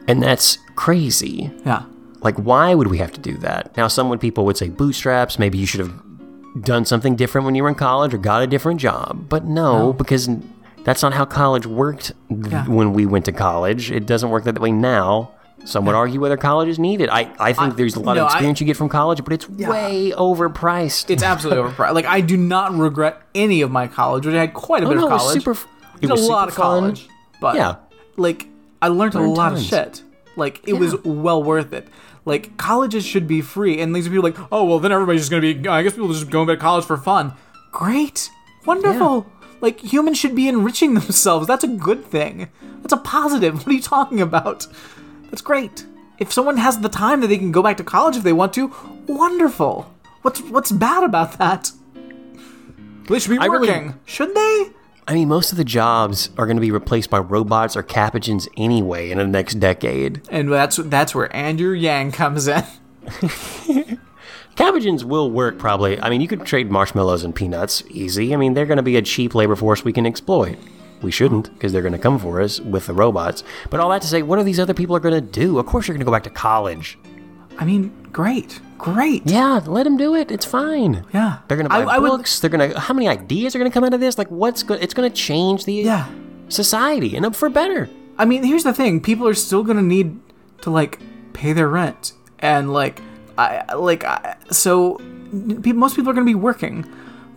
and 0.07 0.21
that's 0.21 0.57
crazy. 0.75 1.51
Yeah. 1.65 1.83
Like, 2.25 2.35
why 2.35 2.73
would 2.73 2.87
we 2.87 2.97
have 2.97 3.11
to 3.13 3.21
do 3.21 3.37
that? 3.37 3.77
Now, 3.77 3.87
some 3.87 4.17
people 4.19 4.45
would 4.45 4.57
say 4.57 4.67
bootstraps. 4.67 5.39
Maybe 5.39 5.57
you 5.57 5.65
should 5.65 5.79
have 5.79 5.93
done 6.61 6.83
something 6.85 7.15
different 7.15 7.45
when 7.45 7.55
you 7.55 7.63
were 7.63 7.69
in 7.69 7.75
college 7.75 8.13
or 8.13 8.17
got 8.17 8.41
a 8.41 8.47
different 8.47 8.79
job. 8.81 9.29
But 9.29 9.45
no, 9.45 9.93
because 9.93 10.27
that's 10.83 11.01
not 11.03 11.13
how 11.13 11.25
college 11.25 11.65
worked 11.65 12.11
th- 12.29 12.47
Yeah. 12.51 12.65
when 12.67 12.93
we 12.93 13.05
went 13.05 13.25
to 13.25 13.31
college. 13.31 13.91
It 13.91 14.05
doesn't 14.05 14.29
work 14.29 14.43
that 14.45 14.59
way 14.59 14.71
now. 14.71 15.31
Some 15.65 15.85
would 15.85 15.95
argue 15.95 16.19
whether 16.19 16.37
college 16.37 16.67
is 16.69 16.77
needed. 16.79 17.09
I, 17.09 17.31
I 17.39 17.53
think 17.53 17.75
there's 17.75 17.95
a 17.95 17.99
lot 17.99 18.15
no, 18.15 18.25
of 18.25 18.31
I- 18.31 18.33
experience 18.33 18.59
you 18.59 18.67
get 18.67 18.77
from 18.77 18.89
college, 18.89 19.23
but 19.23 19.33
it's 19.33 19.49
way 19.49 20.11
overpriced. 20.15 21.09
It's 21.09 21.23
absolutely 21.23 21.63
overpriced. 21.71 21.93
Like 21.93 22.05
I 22.05 22.21
do 22.21 22.37
not 22.37 22.73
regret 22.73 23.21
any 23.33 23.61
of 23.61 23.71
my 23.71 23.87
college, 23.87 24.25
which 24.25 24.35
I 24.35 24.41
had 24.41 24.53
quite 24.53 24.83
a 24.83 24.85
Oh, 24.85 24.89
bit 24.89 24.97
no, 24.97 25.05
of 25.05 25.11
it 25.11 25.13
was 25.13 25.21
college. 25.23 25.43
super 25.43 25.51
it 25.95 26.01
Did 26.01 26.11
was 26.11 26.27
a 26.27 26.31
lot 26.31 26.47
of 26.49 26.53
fun. 26.53 26.63
college, 26.81 27.07
but 27.41 27.55
Yeah. 27.55 27.75
like 28.17 28.47
I 28.81 28.89
learned 28.89 29.15
a 29.15 29.19
Learned 29.19 29.37
lot 29.37 29.53
of 29.53 29.59
shit. 29.61 30.03
Like 30.35 30.61
it 30.67 30.73
was 30.73 30.95
well 31.03 31.41
worth 31.41 31.71
it. 31.73 31.87
Like 32.25 32.57
colleges 32.57 33.05
should 33.05 33.27
be 33.27 33.41
free, 33.41 33.79
and 33.79 33.95
these 33.95 34.07
people 34.07 34.25
are 34.25 34.31
like, 34.31 34.47
oh 34.51 34.63
well, 34.65 34.79
then 34.79 34.91
everybody's 34.91 35.21
just 35.21 35.31
gonna 35.31 35.41
be. 35.41 35.67
I 35.69 35.83
guess 35.83 35.93
people 35.93 36.09
are 36.09 36.13
just 36.13 36.29
going 36.31 36.47
back 36.47 36.57
to 36.57 36.61
college 36.61 36.83
for 36.85 36.97
fun. 36.97 37.33
Great, 37.71 38.29
wonderful. 38.65 39.27
Like 39.61 39.79
humans 39.79 40.17
should 40.17 40.35
be 40.35 40.47
enriching 40.47 40.93
themselves. 40.95 41.45
That's 41.47 41.63
a 41.63 41.67
good 41.67 42.03
thing. 42.05 42.49
That's 42.81 42.93
a 42.93 42.97
positive. 42.97 43.55
What 43.59 43.67
are 43.67 43.73
you 43.73 43.81
talking 43.81 44.21
about? 44.21 44.65
That's 45.29 45.41
great. 45.41 45.85
If 46.17 46.31
someone 46.33 46.57
has 46.57 46.79
the 46.79 46.89
time 46.89 47.21
that 47.21 47.27
they 47.27 47.37
can 47.37 47.51
go 47.51 47.61
back 47.61 47.77
to 47.77 47.83
college 47.83 48.15
if 48.15 48.23
they 48.23 48.33
want 48.33 48.53
to, 48.53 48.73
wonderful. 49.07 49.93
What's 50.23 50.41
what's 50.41 50.71
bad 50.71 51.03
about 51.03 51.37
that? 51.37 51.71
They 53.07 53.19
should 53.19 53.31
be 53.31 53.37
I 53.37 53.45
really- 53.45 53.67
working. 53.69 53.99
should 54.05 54.33
they? 54.33 54.71
I 55.07 55.13
mean, 55.13 55.27
most 55.27 55.51
of 55.51 55.57
the 55.57 55.63
jobs 55.63 56.31
are 56.37 56.47
going 56.47 56.57
to 56.57 56.61
be 56.61 56.71
replaced 56.71 57.11
by 57.11 57.19
robots 57.19 57.75
or 57.75 57.83
capuchins 57.83 58.47
anyway 58.57 59.11
in 59.11 59.19
the 59.19 59.27
next 59.27 59.55
decade. 59.59 60.21
And 60.31 60.51
that's 60.51 60.77
that's 60.77 61.13
where 61.13 61.33
Andrew 61.35 61.73
Yang 61.73 62.13
comes 62.13 62.47
in. 62.47 62.63
Cabbages 64.55 65.05
will 65.05 65.29
work 65.29 65.59
probably. 65.59 65.99
I 66.01 66.09
mean, 66.09 66.21
you 66.21 66.27
could 66.27 66.45
trade 66.45 66.71
marshmallows 66.71 67.23
and 67.23 67.35
peanuts 67.35 67.83
easy. 67.89 68.33
I 68.33 68.37
mean, 68.37 68.55
they're 68.55 68.65
going 68.65 68.77
to 68.77 68.83
be 68.83 68.95
a 68.95 69.01
cheap 69.01 69.35
labor 69.35 69.55
force 69.55 69.83
we 69.83 69.93
can 69.93 70.07
exploit. 70.07 70.57
We 71.01 71.11
shouldn't 71.11 71.53
because 71.53 71.71
they're 71.71 71.81
going 71.81 71.91
to 71.91 71.99
come 71.99 72.17
for 72.17 72.41
us 72.41 72.59
with 72.61 72.87
the 72.87 72.93
robots. 72.93 73.43
But 73.69 73.81
all 73.81 73.89
that 73.91 74.01
to 74.01 74.07
say, 74.07 74.23
what 74.23 74.39
are 74.39 74.43
these 74.43 74.59
other 74.59 74.73
people 74.73 74.95
are 74.95 75.01
going 75.01 75.13
to 75.13 75.21
do? 75.21 75.59
Of 75.59 75.67
course, 75.67 75.87
you're 75.87 75.93
going 75.93 75.99
to 75.99 76.05
go 76.05 76.11
back 76.11 76.23
to 76.23 76.29
college. 76.29 76.97
I 77.57 77.65
mean, 77.65 77.91
great, 78.11 78.59
great. 78.77 79.23
Yeah, 79.25 79.61
let 79.65 79.83
them 79.83 79.97
do 79.97 80.15
it. 80.15 80.31
It's 80.31 80.45
fine. 80.45 81.05
Yeah. 81.13 81.37
They're 81.47 81.57
going 81.57 81.65
to 81.65 81.69
buy 81.69 81.83
I- 81.83 81.95
I 81.95 81.99
would- 81.99 82.09
books. 82.09 82.39
They're 82.39 82.49
going 82.49 82.71
to. 82.71 82.79
How 82.79 82.93
many 82.93 83.07
ideas 83.07 83.55
are 83.55 83.59
going 83.59 83.69
to 83.69 83.73
come 83.73 83.83
out 83.83 83.93
of 83.93 83.99
this? 83.99 84.17
Like, 84.17 84.27
what's 84.29 84.63
good? 84.63 84.81
It's 84.83 84.93
going 84.93 85.09
to 85.09 85.15
change 85.15 85.65
the 85.65 85.73
Yeah. 85.73 86.05
society 86.49 87.15
and 87.15 87.35
for 87.35 87.49
better. 87.49 87.89
I 88.17 88.25
mean, 88.25 88.43
here's 88.43 88.63
the 88.63 88.73
thing: 88.73 89.01
people 89.01 89.27
are 89.27 89.33
still 89.33 89.61
gonna 89.63 89.81
need 89.81 90.17
to 90.61 90.69
like 90.69 90.99
pay 91.33 91.51
their 91.51 91.67
rent, 91.67 92.13
and 92.39 92.71
like, 92.71 93.01
I 93.37 93.73
like, 93.75 94.05
I, 94.05 94.37
so 94.51 95.01
most 95.33 95.97
people 95.97 96.11
are 96.11 96.13
gonna 96.13 96.25
be 96.25 96.33
working. 96.35 96.85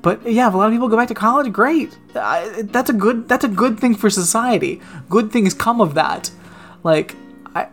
But 0.02 0.24
yeah, 0.30 0.46
if 0.46 0.54
a 0.54 0.56
lot 0.56 0.66
of 0.66 0.72
people 0.72 0.86
go 0.88 0.96
back 0.96 1.08
to 1.08 1.14
college, 1.14 1.52
great. 1.52 1.98
I, 2.14 2.62
that's 2.62 2.90
a 2.90 2.92
good. 2.92 3.28
That's 3.28 3.42
a 3.44 3.48
good 3.48 3.80
thing 3.80 3.96
for 3.96 4.08
society. 4.08 4.80
Good 5.10 5.32
things 5.32 5.52
come 5.52 5.80
of 5.80 5.94
that. 5.94 6.30
Like, 6.84 7.16
I, 7.56 7.66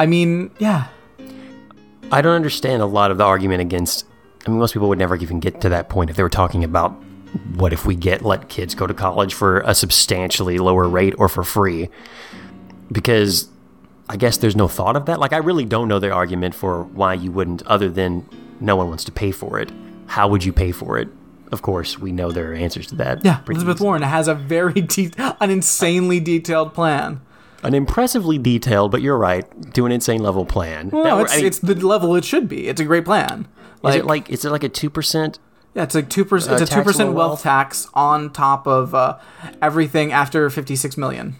I 0.00 0.06
mean, 0.06 0.50
yeah. 0.58 0.88
I 2.12 2.22
don't 2.22 2.34
understand 2.34 2.82
a 2.82 2.86
lot 2.86 3.10
of 3.10 3.18
the 3.18 3.24
argument 3.24 3.60
against. 3.60 4.04
I 4.46 4.50
mean, 4.50 4.58
most 4.58 4.72
people 4.72 4.88
would 4.88 4.98
never 4.98 5.16
even 5.16 5.38
get 5.40 5.60
to 5.60 5.68
that 5.68 5.88
point 5.88 6.10
if 6.10 6.16
they 6.16 6.22
were 6.22 6.28
talking 6.28 6.64
about 6.64 6.92
what 7.54 7.72
if 7.72 7.86
we 7.86 7.94
get 7.94 8.22
let 8.22 8.48
kids 8.48 8.74
go 8.74 8.86
to 8.86 8.94
college 8.94 9.34
for 9.34 9.60
a 9.60 9.74
substantially 9.74 10.58
lower 10.58 10.88
rate 10.88 11.14
or 11.18 11.28
for 11.28 11.44
free, 11.44 11.88
because 12.90 13.48
I 14.08 14.16
guess 14.16 14.38
there's 14.38 14.56
no 14.56 14.66
thought 14.66 14.96
of 14.96 15.06
that. 15.06 15.20
Like, 15.20 15.32
I 15.32 15.36
really 15.36 15.64
don't 15.64 15.86
know 15.86 16.00
the 16.00 16.10
argument 16.10 16.54
for 16.54 16.82
why 16.84 17.14
you 17.14 17.30
wouldn't, 17.30 17.62
other 17.66 17.88
than 17.88 18.28
no 18.60 18.74
one 18.74 18.88
wants 18.88 19.04
to 19.04 19.12
pay 19.12 19.30
for 19.30 19.60
it. 19.60 19.70
How 20.06 20.26
would 20.26 20.42
you 20.42 20.52
pay 20.52 20.72
for 20.72 20.98
it? 20.98 21.08
Of 21.52 21.62
course, 21.62 21.98
we 21.98 22.10
know 22.10 22.32
there 22.32 22.52
are 22.52 22.54
answers 22.54 22.88
to 22.88 22.96
that. 22.96 23.24
Yeah, 23.24 23.40
Elizabeth 23.48 23.76
easy. 23.76 23.84
Warren 23.84 24.02
has 24.02 24.26
a 24.26 24.34
very 24.34 24.80
de- 24.80 25.12
an 25.40 25.50
insanely 25.50 26.18
detailed 26.18 26.74
plan. 26.74 27.20
An 27.62 27.74
impressively 27.74 28.38
detailed, 28.38 28.90
but 28.90 29.02
you're 29.02 29.18
right, 29.18 29.44
to 29.74 29.84
an 29.86 29.92
insane 29.92 30.22
level 30.22 30.46
plan. 30.46 30.88
Well, 30.90 31.04
no, 31.04 31.18
it's, 31.20 31.32
I 31.32 31.36
mean, 31.36 31.46
it's 31.46 31.58
the 31.58 31.74
level 31.74 32.16
it 32.16 32.24
should 32.24 32.48
be. 32.48 32.68
It's 32.68 32.80
a 32.80 32.84
great 32.84 33.04
plan. 33.04 33.46
is 33.84 33.96
it 33.96 34.06
like 34.06 34.30
is 34.30 34.44
it 34.44 34.50
like 34.50 34.64
a 34.64 34.68
two 34.68 34.88
percent 34.88 35.38
Yeah, 35.74 35.82
it's 35.82 35.94
like 35.94 36.08
two 36.08 36.24
percent. 36.24 36.52
Uh, 36.58 36.62
It's 36.62 36.70
a 36.70 36.74
two 36.74 36.82
percent 36.82 37.12
wealth 37.12 37.42
tax 37.42 37.88
on 37.92 38.32
top 38.32 38.66
of 38.66 38.94
uh, 38.94 39.18
everything 39.60 40.10
after 40.10 40.48
fifty 40.48 40.74
six 40.74 40.96
million. 40.96 41.36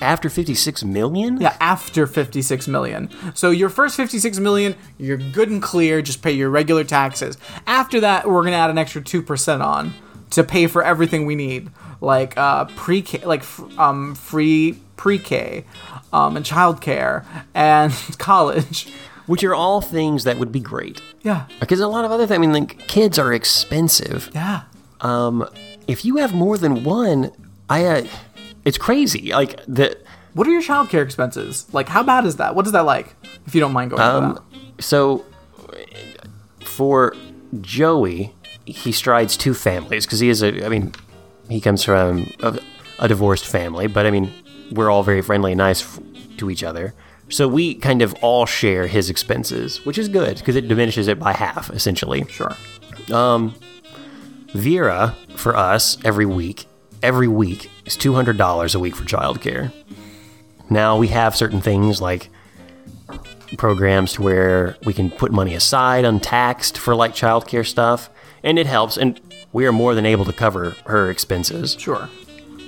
after 0.00 0.28
fifty 0.28 0.54
six 0.54 0.82
million? 0.82 1.40
Yeah, 1.40 1.56
after 1.60 2.06
fifty 2.08 2.42
six 2.42 2.66
million. 2.66 3.08
So 3.34 3.50
your 3.50 3.68
first 3.68 3.96
fifty 3.96 4.18
six 4.18 4.40
million, 4.40 4.74
you're 4.98 5.16
good 5.18 5.50
and 5.50 5.62
clear. 5.62 6.02
Just 6.02 6.20
pay 6.20 6.32
your 6.32 6.50
regular 6.50 6.82
taxes. 6.82 7.38
After 7.66 8.00
that, 8.00 8.28
we're 8.28 8.42
gonna 8.42 8.56
add 8.56 8.70
an 8.70 8.78
extra 8.78 9.02
two 9.02 9.22
percent 9.22 9.62
on 9.62 9.94
to 10.30 10.42
pay 10.42 10.66
for 10.66 10.82
everything 10.82 11.26
we 11.26 11.34
need, 11.36 11.70
like 12.00 12.36
uh, 12.36 12.64
pre 12.76 13.04
like 13.24 13.44
um, 13.78 14.14
free 14.16 14.78
pre 14.98 15.18
K, 15.18 15.64
um, 16.12 16.36
and 16.36 16.44
childcare 16.44 17.24
and 17.54 17.92
college. 18.18 18.92
which 19.26 19.44
are 19.44 19.54
all 19.54 19.80
things 19.82 20.24
that 20.24 20.38
would 20.38 20.50
be 20.50 20.60
great. 20.60 21.02
Yeah, 21.22 21.44
Because 21.60 21.80
a 21.80 21.86
lot 21.88 22.06
of 22.06 22.10
other 22.10 22.26
things, 22.26 22.36
I 22.36 22.40
mean, 22.40 22.52
like 22.54 22.78
kids 22.88 23.18
are 23.18 23.32
expensive. 23.34 24.30
yeah. 24.34 24.62
Um, 25.02 25.46
if 25.86 26.02
you 26.04 26.16
have 26.16 26.34
more 26.34 26.56
than 26.56 26.82
one, 26.82 27.30
I, 27.68 27.84
uh, 27.84 28.06
it's 28.64 28.78
crazy. 28.78 29.32
Like 29.32 29.60
the, 29.66 29.98
What 30.32 30.46
are 30.46 30.50
your 30.50 30.62
childcare 30.62 31.02
expenses? 31.04 31.66
Like, 31.74 31.88
how 31.90 32.02
bad 32.02 32.24
is 32.24 32.36
that? 32.36 32.54
What 32.54 32.64
is 32.66 32.72
that 32.72 32.86
like? 32.86 33.14
If 33.46 33.54
you 33.54 33.60
don't 33.60 33.72
mind 33.74 33.90
going 33.90 34.00
um, 34.02 34.34
that. 34.34 34.82
so 34.82 35.26
for 36.60 37.14
Joey, 37.60 38.34
he 38.64 38.92
strides 38.92 39.36
two 39.36 39.54
families 39.54 40.06
because 40.06 40.20
he 40.20 40.28
is 40.28 40.42
a, 40.42 40.64
I 40.64 40.68
mean, 40.68 40.94
he 41.48 41.60
comes 41.60 41.84
from 41.84 42.30
a, 42.40 42.58
a 42.98 43.08
divorced 43.08 43.46
family, 43.46 43.86
but 43.86 44.06
I 44.06 44.10
mean, 44.10 44.32
we're 44.72 44.90
all 44.90 45.02
very 45.02 45.22
friendly 45.22 45.52
and 45.52 45.58
nice 45.58 45.82
f- 45.82 46.00
to 46.38 46.50
each 46.50 46.62
other. 46.62 46.94
So 47.30 47.46
we 47.46 47.74
kind 47.74 48.00
of 48.00 48.14
all 48.22 48.46
share 48.46 48.86
his 48.86 49.10
expenses, 49.10 49.84
which 49.84 49.98
is 49.98 50.08
good 50.08 50.38
because 50.38 50.56
it 50.56 50.66
diminishes 50.68 51.08
it 51.08 51.18
by 51.18 51.32
half, 51.32 51.70
essentially. 51.70 52.24
Sure. 52.28 52.56
Um, 53.12 53.54
Vera, 54.54 55.14
for 55.36 55.54
us, 55.56 55.98
every 56.04 56.24
week, 56.24 56.66
every 57.02 57.28
week 57.28 57.70
is 57.84 57.96
$200 57.96 58.74
a 58.74 58.78
week 58.78 58.96
for 58.96 59.04
childcare. 59.04 59.72
Now 60.70 60.96
we 60.96 61.08
have 61.08 61.36
certain 61.36 61.60
things 61.60 62.00
like 62.00 62.30
programs 63.56 64.14
to 64.14 64.22
where 64.22 64.76
we 64.84 64.92
can 64.92 65.10
put 65.10 65.32
money 65.32 65.54
aside 65.54 66.04
untaxed 66.04 66.78
for 66.78 66.94
like 66.94 67.12
childcare 67.14 67.66
stuff, 67.66 68.10
and 68.42 68.58
it 68.58 68.66
helps, 68.66 68.96
and 68.96 69.20
we 69.52 69.66
are 69.66 69.72
more 69.72 69.94
than 69.94 70.06
able 70.06 70.24
to 70.24 70.32
cover 70.32 70.76
her 70.86 71.10
expenses. 71.10 71.76
Sure. 71.78 72.08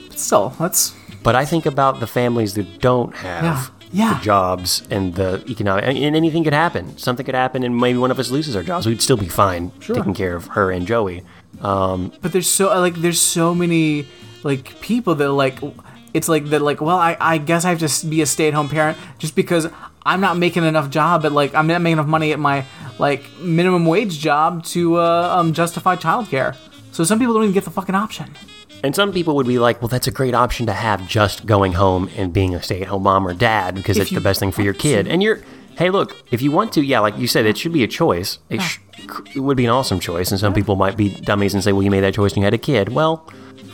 But 0.08 0.18
still, 0.18 0.50
that's 0.58 0.94
But 1.22 1.34
I 1.34 1.44
think 1.44 1.66
about 1.66 2.00
the 2.00 2.06
families 2.06 2.54
that 2.54 2.80
don't 2.80 3.14
have 3.16 3.44
Yeah. 3.44 3.66
Yeah. 3.92 4.14
the 4.14 4.24
jobs 4.24 4.82
and 4.90 5.14
the 5.16 5.42
economic, 5.48 5.84
and 5.84 6.16
anything 6.16 6.44
could 6.44 6.52
happen. 6.54 6.96
Something 6.96 7.26
could 7.26 7.34
happen, 7.34 7.62
and 7.64 7.76
maybe 7.76 7.98
one 7.98 8.10
of 8.12 8.18
us 8.20 8.30
loses 8.30 8.54
our 8.56 8.62
jobs. 8.62 8.86
We'd 8.86 9.02
still 9.02 9.16
be 9.16 9.28
fine 9.28 9.72
taking 9.80 10.14
care 10.14 10.36
of 10.36 10.46
her 10.56 10.70
and 10.70 10.86
Joey. 10.86 11.22
but 11.60 12.30
there's 12.32 12.48
so 12.48 12.68
like 12.80 12.94
there's 12.96 13.20
so 13.20 13.54
many 13.54 14.06
like 14.44 14.80
people 14.80 15.14
that 15.16 15.30
like 15.32 15.58
it's 16.14 16.28
like 16.28 16.46
that 16.46 16.62
like 16.62 16.80
well 16.80 16.96
I, 16.96 17.16
I 17.20 17.38
guess 17.38 17.64
I 17.64 17.70
have 17.74 17.80
to 17.80 18.06
be 18.06 18.22
a 18.22 18.26
stay-at-home 18.26 18.68
parent 18.68 18.96
just 19.18 19.34
because 19.36 19.68
I'm 20.06 20.20
not 20.20 20.38
making 20.38 20.64
enough 20.64 20.88
job 20.90 21.22
but 21.22 21.32
like 21.32 21.54
I'm 21.54 21.66
not 21.66 21.82
making 21.82 21.98
enough 21.98 22.06
money 22.06 22.32
at 22.32 22.38
my 22.38 22.64
like 22.98 23.22
minimum 23.40 23.84
wage 23.86 24.18
job 24.18 24.64
to 24.72 24.96
uh, 24.96 25.36
um 25.36 25.52
justify 25.52 25.96
childcare. 25.96 26.56
So 26.92 27.04
some 27.04 27.18
people 27.18 27.34
don't 27.34 27.42
even 27.44 27.54
get 27.54 27.64
the 27.64 27.70
fucking 27.70 27.94
option. 27.94 28.30
And 28.82 28.94
some 28.94 29.12
people 29.12 29.36
would 29.36 29.46
be 29.46 29.58
like, 29.58 29.80
well, 29.82 29.88
that's 29.88 30.06
a 30.06 30.10
great 30.10 30.34
option 30.34 30.66
to 30.66 30.72
have 30.72 31.06
just 31.06 31.44
going 31.46 31.72
home 31.74 32.08
and 32.16 32.32
being 32.32 32.54
a 32.54 32.62
stay 32.62 32.80
at 32.82 32.88
home 32.88 33.02
mom 33.02 33.26
or 33.26 33.34
dad 33.34 33.74
because 33.74 33.96
If 33.98 34.02
it's 34.04 34.10
the 34.12 34.20
best 34.20 34.40
thing 34.40 34.52
for 34.52 34.62
your 34.62 34.72
kid. 34.74 35.06
And 35.06 35.22
you're, 35.22 35.40
hey, 35.76 35.90
look, 35.90 36.16
if 36.30 36.40
you 36.40 36.50
want 36.50 36.72
to, 36.74 36.82
yeah, 36.82 37.00
like 37.00 37.18
you 37.18 37.26
said, 37.26 37.44
it 37.46 37.58
should 37.58 37.72
be 37.72 37.82
a 37.84 37.88
choice. 37.88 38.38
It, 38.48 38.60
sh- 38.62 38.78
it 39.34 39.40
would 39.40 39.56
be 39.56 39.64
an 39.64 39.70
awesome 39.70 40.00
choice. 40.00 40.30
And 40.30 40.40
some 40.40 40.54
people 40.54 40.76
might 40.76 40.96
be 40.96 41.10
dummies 41.10 41.52
and 41.52 41.62
say, 41.62 41.72
well, 41.72 41.82
you 41.82 41.90
made 41.90 42.00
that 42.00 42.14
choice 42.14 42.32
and 42.32 42.38
you 42.38 42.44
had 42.44 42.54
a 42.54 42.58
kid. 42.58 42.90
Well, 42.90 43.30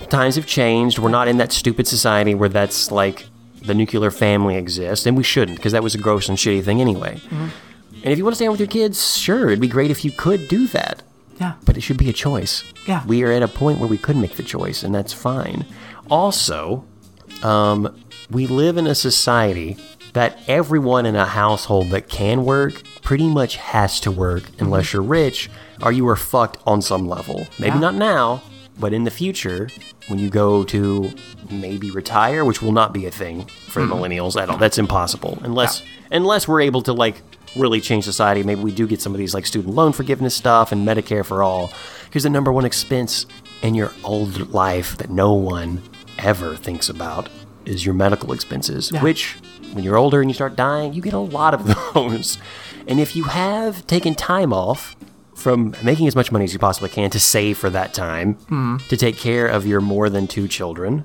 times 0.09 0.35
have 0.37 0.47
changed. 0.47 0.99
We're 0.99 1.11
not 1.11 1.29
in 1.29 1.37
that 1.39 1.53
stupid 1.53 1.87
society 1.87 2.35
where 2.35 2.49
that's 2.49 2.91
like 2.91 3.27
the 3.63 3.75
nuclear 3.75 4.11
family 4.11 4.57
exists. 4.57 5.07
And 5.07 5.17
we 5.17 5.23
shouldn't 5.23 5.57
because 5.59 5.73
that 5.73 5.83
was 5.85 5.95
a 5.95 5.99
gross 5.99 6.29
and 6.29 6.37
shitty 6.37 6.65
thing 6.65 6.81
anyway. 6.81 7.21
And 7.31 8.13
if 8.13 8.19
you 8.19 8.25
want 8.25 8.35
to 8.35 8.37
stay 8.37 8.45
home 8.47 8.53
with 8.53 8.61
your 8.61 8.69
kids, 8.69 9.17
sure, 9.17 9.47
it'd 9.49 9.61
be 9.61 9.69
great 9.69 9.91
if 9.91 10.05
you 10.05 10.11
could 10.13 10.49
do 10.49 10.67
that. 10.69 11.03
Yeah. 11.41 11.55
But 11.65 11.77
it 11.77 11.81
should 11.83 11.99
be 11.99 12.09
a 12.09 12.13
choice. 12.13 12.65
Yeah. 12.87 13.05
We 13.07 13.23
are 13.25 13.33
at 13.33 13.43
a 13.43 13.49
point 13.49 13.79
where 13.79 13.89
we 13.89 13.99
could 13.99 14.17
make 14.17 14.37
the 14.37 14.43
choice, 14.43 14.83
and 14.83 14.95
that's 14.95 15.13
fine. 15.13 15.65
Also, 16.11 16.85
um, 17.43 17.95
we 18.31 18.47
live 18.47 18.77
in 18.77 18.87
a 18.87 18.95
society 18.95 19.77
that 20.13 20.39
everyone 20.49 21.05
in 21.05 21.15
a 21.17 21.27
household 21.27 21.91
that 21.91 22.09
can 22.09 22.45
work 22.45 22.83
pretty 23.03 23.29
much 23.29 23.57
has 23.57 24.01
to 24.01 24.11
work 24.11 24.45
unless 24.59 24.93
you're 24.93 25.03
rich 25.03 25.51
or 25.83 25.93
you 25.93 26.09
are 26.09 26.17
fucked 26.17 26.57
on 26.67 26.81
some 26.81 27.07
level. 27.07 27.47
Maybe 27.59 27.75
Yeah. 27.75 27.81
not 27.81 27.95
now, 27.95 28.43
but 28.81 28.93
in 28.95 29.05
the 29.05 29.11
future, 29.11 29.69
when 30.09 30.19
you 30.19 30.31
go 30.31 30.65
to 30.65 31.11
maybe 31.51 31.91
retire, 31.91 32.45
which 32.45 32.63
will 32.63 32.73
not 32.73 32.95
be 32.95 33.05
a 33.07 33.11
thing 33.11 33.47
for 33.69 33.83
millennials 33.83 34.41
at 34.41 34.49
all. 34.49 34.57
That's 34.57 34.79
impossible 34.79 35.39
unless 35.43 35.83
unless 36.11 36.49
we're 36.49 36.63
able 36.63 36.83
to 36.83 36.93
like 36.93 37.21
really 37.55 37.81
change 37.81 38.05
society. 38.05 38.43
Maybe 38.43 38.61
we 38.61 38.73
do 38.73 38.87
get 38.87 39.01
some 39.01 39.13
of 39.13 39.19
these 39.19 39.35
like 39.35 39.47
student 39.47 39.75
loan 39.75 39.93
forgiveness 39.93 40.35
stuff 40.35 40.73
and 40.73 40.87
Medicare 40.87 41.25
for 41.25 41.43
all. 41.43 41.71
Here's 42.11 42.25
the 42.25 42.31
number 42.31 42.53
one 42.53 42.65
expense 42.65 43.27
in 43.63 43.75
your 43.75 43.93
old 44.05 44.53
life 44.53 44.97
that 44.99 45.11
no 45.11 45.33
one 45.35 45.83
ever 46.19 46.57
thinks 46.57 46.89
about 46.89 47.29
is 47.65 47.85
your 47.85 47.95
medical 47.95 48.33
expenses, 48.33 48.91
Yeah. 48.93 49.03
which 49.03 49.35
when 49.73 49.85
you're 49.85 49.97
older 49.97 50.21
and 50.21 50.31
you 50.31 50.35
start 50.35 50.57
dying, 50.57 50.93
you 50.93 51.03
get 51.03 51.15
a 51.15 51.19
lot 51.19 51.53
of 51.55 51.67
those. 51.95 52.39
And 52.87 53.01
if 53.01 53.17
you 53.17 53.25
have 53.25 53.87
taken 53.87 54.15
time 54.15 54.53
off 54.53 54.97
from 55.35 55.75
making 55.83 56.07
as 56.07 56.15
much 56.17 56.31
money 56.33 56.45
as 56.45 56.53
you 56.53 56.59
possibly 56.59 56.89
can 56.89 57.11
to 57.11 57.21
save 57.21 57.59
for 57.59 57.69
that 57.71 57.93
time, 57.93 58.35
mm-hmm. 58.35 58.77
to 58.89 58.97
take 58.97 59.17
care 59.17 59.47
of 59.47 59.67
your 59.67 59.81
more 59.81 60.09
than 60.09 60.27
two 60.27 60.49
children, 60.49 61.05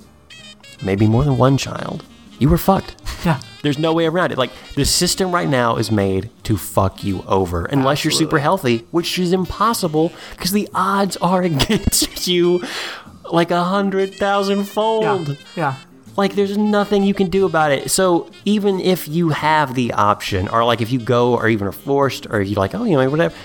maybe 0.83 1.07
more 1.07 1.23
than 1.23 1.37
one 1.37 1.57
child, 1.57 2.03
you 2.41 2.49
were 2.49 2.57
fucked. 2.57 2.95
Yeah. 3.23 3.39
There's 3.61 3.77
no 3.77 3.93
way 3.93 4.07
around 4.07 4.31
it. 4.31 4.39
Like 4.39 4.49
the 4.73 4.83
system 4.83 5.31
right 5.31 5.47
now 5.47 5.75
is 5.75 5.91
made 5.91 6.31
to 6.45 6.57
fuck 6.57 7.03
you 7.03 7.23
over 7.27 7.65
unless 7.65 8.03
you're 8.03 8.11
super 8.11 8.39
healthy, 8.39 8.79
which 8.89 9.19
is 9.19 9.31
impossible 9.31 10.11
because 10.31 10.51
the 10.51 10.67
odds 10.73 11.17
are 11.17 11.43
against 11.51 12.27
you 12.27 12.63
like 13.31 13.51
a 13.51 13.63
hundred 13.63 14.15
thousand 14.15 14.57
Yeah. 14.57 14.63
fold. 14.63 15.37
Yeah. 15.55 15.75
Like 16.17 16.33
there's 16.33 16.57
nothing 16.57 17.03
you 17.03 17.13
can 17.13 17.29
do 17.29 17.45
about 17.45 17.71
it. 17.71 17.91
So 17.91 18.31
even 18.43 18.79
if 18.79 19.07
you 19.07 19.29
have 19.29 19.75
the 19.75 19.93
option, 19.93 20.47
or 20.47 20.65
like 20.65 20.81
if 20.81 20.91
you 20.91 20.97
go, 20.99 21.35
or 21.35 21.47
even 21.47 21.67
are 21.67 21.71
forced, 21.71 22.25
or 22.31 22.41
you're 22.41 22.57
like, 22.59 22.73
oh, 22.73 22.85
you 22.85 22.97
know, 22.97 23.07
whatever. 23.07 23.35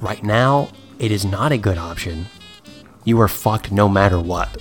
Right 0.00 0.22
now, 0.24 0.70
it 0.98 1.12
is 1.12 1.26
not 1.26 1.52
a 1.52 1.58
good 1.58 1.76
option. 1.76 2.24
You 3.04 3.20
are 3.20 3.28
fucked 3.28 3.70
no 3.70 3.86
matter 3.86 4.18
what. 4.18 4.56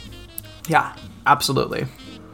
Yeah. 0.67 0.93
Absolutely. 1.25 1.85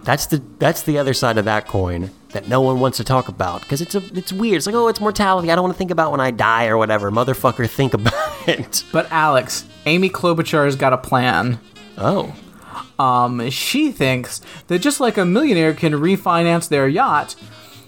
That's 0.03 0.25
the 0.27 0.41
that's 0.59 0.83
the 0.83 0.97
other 0.97 1.13
side 1.13 1.37
of 1.37 1.45
that 1.45 1.67
coin 1.67 2.11
that 2.29 2.47
no 2.47 2.59
one 2.61 2.79
wants 2.79 2.97
to 2.97 3.03
talk 3.03 3.27
about 3.29 3.61
because 3.61 3.79
it's 3.81 3.95
a 3.95 4.01
it's 4.17 4.33
weird. 4.33 4.57
It's 4.57 4.65
like 4.65 4.75
oh, 4.75 4.87
it's 4.89 4.99
mortality. 4.99 5.49
I 5.51 5.55
don't 5.55 5.63
want 5.63 5.73
to 5.73 5.77
think 5.77 5.91
about 5.91 6.11
when 6.11 6.19
I 6.19 6.31
die 6.31 6.67
or 6.67 6.77
whatever. 6.77 7.09
Motherfucker, 7.11 7.69
think 7.69 7.93
about 7.93 8.13
it. 8.47 8.83
But 8.91 9.09
Alex, 9.11 9.65
Amy 9.85 10.09
Klobuchar's 10.09 10.75
got 10.75 10.91
a 10.93 10.97
plan. 10.97 11.59
Oh, 11.97 12.35
Um, 12.99 13.49
she 13.49 13.91
thinks 13.91 14.41
that 14.67 14.79
just 14.79 14.99
like 14.99 15.17
a 15.17 15.25
millionaire 15.25 15.73
can 15.73 15.93
refinance 15.93 16.67
their 16.67 16.87
yacht, 16.87 17.35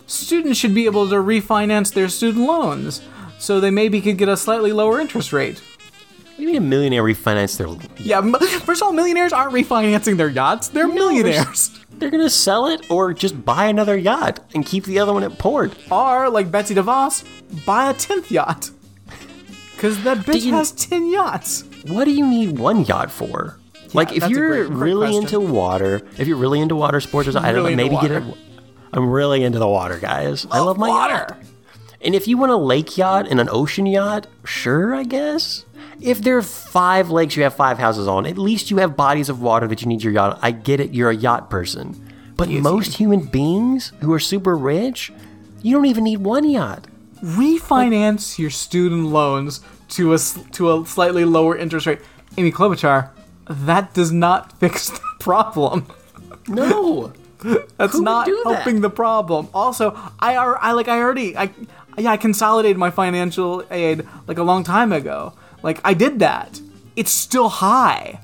students 0.08 0.58
should 0.60 0.74
be 0.76 0.86
able 0.86 1.10
to 1.10 1.16
refinance 1.16 1.94
their 1.94 2.08
student 2.08 2.46
loans, 2.46 3.02
so 3.40 3.60
they 3.60 3.72
maybe 3.72 4.00
could 4.00 4.18
get 4.18 4.30
a 4.30 4.38
slightly 4.38 4.72
lower 4.72 5.00
interest 5.02 5.34
rate. 5.34 5.60
what 5.60 6.38
do 6.38 6.44
you 6.44 6.48
mean 6.48 6.56
a 6.58 6.62
millionaire 6.62 7.04
refinance 7.04 7.58
their? 7.58 7.68
Yeah, 7.98 8.22
first 8.60 8.82
of 8.82 8.88
all, 8.88 8.94
millionaires 8.94 9.34
aren't 9.34 9.54
refinancing 9.54 10.18
their 10.18 10.30
yachts; 10.30 10.68
they're 10.70 10.88
millionaires. 10.88 11.72
They're 11.98 12.10
gonna 12.12 12.30
sell 12.30 12.68
it 12.68 12.90
or 12.92 13.14
just 13.14 13.46
buy 13.46 13.66
another 13.66 13.98
yacht 13.98 14.40
and 14.54 14.66
keep 14.66 14.84
the 14.86 15.00
other 15.00 15.14
one 15.14 15.24
at 15.24 15.38
port. 15.38 15.74
Or 15.92 16.30
like 16.30 16.52
Betsy 16.52 16.76
DeVos, 16.76 17.24
buy 17.66 17.90
a 17.90 17.94
tenth 17.94 18.30
yacht, 18.32 18.70
because 19.76 20.04
that 20.04 20.20
bitch 20.20 20.42
you- 20.44 20.54
has 20.54 20.72
ten 20.72 21.10
yachts. 21.10 21.64
What 21.88 22.06
do 22.06 22.12
you 22.12 22.26
need 22.28 22.60
one 22.60 22.86
yacht 22.86 23.12
for? 23.12 23.58
like 23.94 24.12
if 24.12 24.28
you're 24.30 24.66
great- 24.66 24.68
great 24.74 24.84
really 24.94 25.08
question. 25.12 25.24
into 25.24 25.40
water, 25.54 26.02
if 26.18 26.28
you're 26.28 26.36
really 26.38 26.60
into 26.60 26.76
water 26.76 27.00
sports, 27.00 27.30
or 27.30 27.38
I 27.40 27.54
don't 27.54 27.64
Really 27.64 27.76
know, 27.76 27.84
maybe 27.84 27.96
get 28.02 28.12
a. 28.12 28.34
I'm 28.92 29.10
really 29.10 29.44
into 29.44 29.58
the 29.60 29.68
water, 29.68 29.98
guys. 30.00 30.46
I 30.52 30.60
oh, 30.60 30.66
love 30.66 30.78
my 30.78 30.90
water. 30.90 31.14
yacht. 31.14 31.38
And 32.02 32.14
if 32.14 32.28
you 32.28 32.38
want 32.38 32.52
a 32.52 32.58
lake 32.58 32.98
yacht 32.98 33.26
and 33.30 33.40
an 33.40 33.48
ocean 33.50 33.86
yacht, 33.86 34.28
sure, 34.44 34.94
I 34.94 35.04
guess. 35.04 35.64
If 36.02 36.22
there 36.22 36.38
are 36.38 36.42
five 36.42 37.10
lakes 37.10 37.36
you 37.36 37.44
have 37.44 37.56
five 37.56 37.78
houses 37.80 38.08
on, 38.08 38.26
at 38.26 38.38
least 38.38 38.70
you 38.70 38.78
have 38.78 38.96
bodies 38.98 39.30
of 39.30 39.42
water 39.42 39.68
that 39.68 39.82
you 39.82 39.88
need 39.88 40.04
your 40.04 40.14
yacht. 40.14 40.40
I 40.42 40.52
get 40.52 40.80
it, 40.80 40.94
you're 40.94 41.10
a 41.10 41.16
yacht 41.16 41.50
person. 41.50 42.02
But 42.36 42.50
most 42.50 42.96
human 42.98 43.26
beings 43.26 43.94
who 44.02 44.12
are 44.14 44.20
super 44.20 44.58
rich, 44.58 45.12
you 45.62 45.74
don't 45.74 45.86
even 45.86 46.04
need 46.04 46.18
one 46.18 46.48
yacht. 46.50 46.88
Refinance 47.24 48.38
your 48.38 48.50
student 48.50 49.08
loans 49.08 49.62
to 49.90 50.14
a 50.14 50.18
to 50.52 50.74
a 50.74 50.86
slightly 50.86 51.24
lower 51.26 51.58
interest 51.58 51.86
rate. 51.88 52.00
Amy 52.38 52.52
Klobuchar, 52.52 53.10
that 53.50 53.94
does 53.94 54.12
not 54.12 54.52
fix 54.60 54.90
the 54.90 55.00
problem. 55.20 55.86
No. 56.48 57.14
That's 57.78 57.94
Who 57.94 58.02
not 58.02 58.26
that? 58.26 58.44
helping 58.44 58.82
the 58.82 58.90
problem. 58.90 59.50
Also, 59.54 59.98
I 60.20 60.36
are 60.36 60.58
I 60.58 60.72
like 60.74 60.88
I 60.88 61.00
already 61.00 61.38
I 61.38 61.52
yeah 61.98 62.12
I 62.12 62.18
consolidated 62.18 62.78
my 62.78 62.90
financial 62.92 63.64
aid 63.72 64.06
like 64.28 64.38
a 64.38 64.44
long 64.44 64.64
time 64.64 64.92
ago. 64.92 65.34
Like 65.66 65.82
I 65.84 65.94
did 65.96 66.20
that. 66.20 66.62
It's 66.96 67.12
still 67.12 67.50
high. 67.50 68.22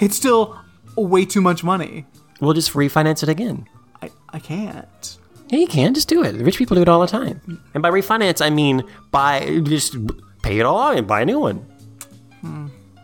It's 0.00 0.16
still 0.16 0.56
way 0.96 1.24
too 1.26 1.40
much 1.40 1.64
money. 1.64 2.06
we'll 2.40 2.54
just 2.54 2.72
refinance 2.72 3.22
it 3.24 3.28
again. 3.28 3.66
I 4.00 4.10
I 4.30 4.38
can't. 4.38 5.18
Yeah, 5.48 5.58
you 5.58 5.66
can 5.66 5.92
just 5.92 6.08
do 6.08 6.22
it. 6.22 6.36
Rich 6.36 6.56
people 6.58 6.76
do 6.76 6.82
it 6.82 6.88
all 6.88 7.00
the 7.00 7.06
time. 7.08 7.40
And 7.74 7.82
by 7.82 7.90
refinance, 7.90 8.40
I 8.40 8.50
mean 8.50 8.84
buy 9.10 9.60
just 9.64 9.96
pay 10.42 10.60
it 10.60 10.64
all 10.66 10.76
off 10.76 10.96
and 10.96 11.06
buy 11.06 11.22
a 11.22 11.24
new 11.24 11.40
one. 11.40 11.66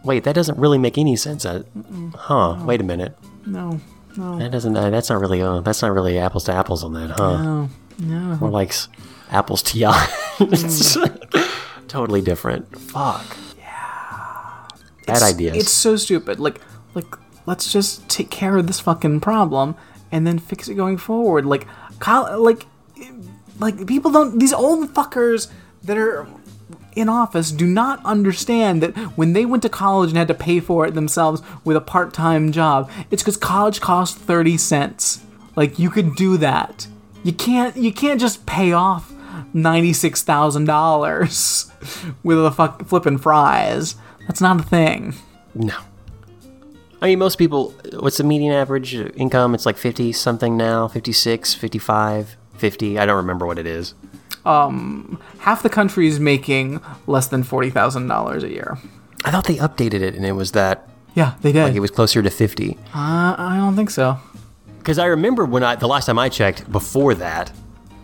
Wait, 0.05 0.23
that 0.25 0.35
doesn't 0.35 0.59
really 0.59 0.79
make 0.79 0.99
any 0.99 1.17
sense. 1.17 1.45
Uh, 1.47 1.63
huh? 2.15 2.57
Wait 2.65 2.81
a 2.81 2.85
minute. 2.85 3.17
No. 3.47 3.81
No. 4.17 4.39
That 4.39 4.53
doesn't. 4.53 4.77
Uh, 4.77 4.91
that's 4.91 5.09
not 5.11 5.19
really. 5.19 5.41
Uh, 5.43 5.61
that's 5.61 5.83
not 5.83 5.93
really 5.93 6.19
apples 6.19 6.45
to 6.45 6.53
apples 6.53 6.85
on 6.85 6.93
that, 6.93 7.11
huh? 7.11 7.43
No. 7.43 7.69
No. 7.99 8.37
More 8.37 8.51
like 8.51 8.73
apples 9.31 9.63
to 9.65 9.79
yachts. 9.85 10.97
totally 11.89 12.21
different. 12.21 12.79
Fuck. 12.79 13.25
Bad 15.07 15.23
ideas. 15.23 15.57
It's 15.57 15.71
so 15.71 15.97
stupid. 15.97 16.41
Like, 16.41 16.61
like, 16.95 17.17
let's 17.47 17.73
just 17.73 18.09
take 18.09 18.31
care 18.31 18.57
of 18.57 18.67
this 18.67 18.81
fucking 18.81 19.21
problem 19.21 19.75
and 20.11 20.27
then 20.27 20.39
fix 20.39 20.69
it 20.69 20.75
going 20.75 20.97
forward. 20.97 21.45
Like, 21.45 21.67
col- 21.99 22.41
like, 22.41 22.67
like 23.59 23.87
people 23.87 24.11
don't. 24.11 24.39
These 24.39 24.53
old 24.53 24.93
fuckers 24.95 25.51
that 25.83 25.97
are 25.99 26.27
in 26.97 27.09
office 27.09 27.51
do 27.51 27.67
not 27.67 28.05
understand 28.05 28.83
that 28.83 28.97
when 29.17 29.33
they 29.33 29.45
went 29.45 29.63
to 29.65 29.69
college 29.69 30.11
and 30.11 30.19
had 30.19 30.29
to 30.29 30.35
pay 30.35 30.61
for 30.61 30.87
it 30.87 30.95
themselves 30.95 31.43
with 31.65 31.77
a 31.77 31.81
part-time 31.81 32.53
job, 32.53 32.91
it's 33.11 33.23
because 33.23 33.37
college 33.37 33.81
cost 33.81 34.17
thirty 34.17 34.57
cents. 34.57 35.21
Like, 35.57 35.79
you 35.79 35.91
could 35.91 36.17
do 36.17 36.37
that. 36.39 36.87
You 37.23 37.33
can't. 37.33 37.77
You 37.77 37.93
can't 37.93 38.21
just 38.21 38.47
pay 38.47 38.73
off 38.73 39.13
ninety-six 39.53 40.23
thousand 40.23 40.67
dollars 40.67 41.71
with 42.23 42.45
a 42.45 42.51
fuck 42.51 42.87
flipping 42.87 43.19
fries. 43.19 43.97
That's 44.27 44.41
not 44.41 44.61
a 44.61 44.63
thing. 44.63 45.15
No. 45.55 45.75
I 47.03 47.09
mean, 47.09 47.19
most 47.19 47.37
people, 47.37 47.75
what's 47.99 48.17
the 48.17 48.25
median 48.25 48.53
average 48.55 48.95
income? 48.95 49.55
It's 49.55 49.67
like 49.67 49.77
50 49.77 50.13
something 50.13 50.57
now, 50.57 50.89
56, 50.89 51.53
55, 51.55 52.37
50. 52.57 52.99
I 52.99 53.05
don't 53.07 53.17
remember 53.17 53.47
what 53.47 53.59
it 53.59 53.67
is. 53.67 53.95
Um, 54.47 55.21
half 55.41 55.63
the 55.63 55.69
country 55.71 56.07
is 56.07 56.21
making 56.21 56.81
less 57.07 57.27
than 57.29 57.43
forty 57.45 57.71
thousand 57.71 58.09
dollars 58.09 58.43
a 58.43 58.51
year. 58.51 58.77
I 59.25 59.31
thought 59.31 59.45
they 59.47 59.57
updated 59.57 60.03
it 60.03 60.15
and 60.15 60.27
it 60.27 60.33
was 60.33 60.53
that, 60.53 60.87
Yeah, 61.15 61.35
they 61.41 61.51
did. 61.53 61.63
like, 61.65 61.75
it 61.75 61.81
was 61.81 61.91
closer 61.91 62.23
to 62.23 62.29
50. 62.31 62.77
uh, 62.95 63.35
I 63.39 63.57
don't 63.59 63.75
think 63.75 63.89
so. 63.89 64.19
Because 64.79 64.99
I 64.99 65.07
remember 65.07 65.47
when 65.47 65.63
I, 65.65 65.77
the 65.77 65.89
last 65.89 66.05
time 66.07 66.19
I 66.19 66.29
checked 66.29 66.71
before 66.71 67.15
that, 67.15 67.51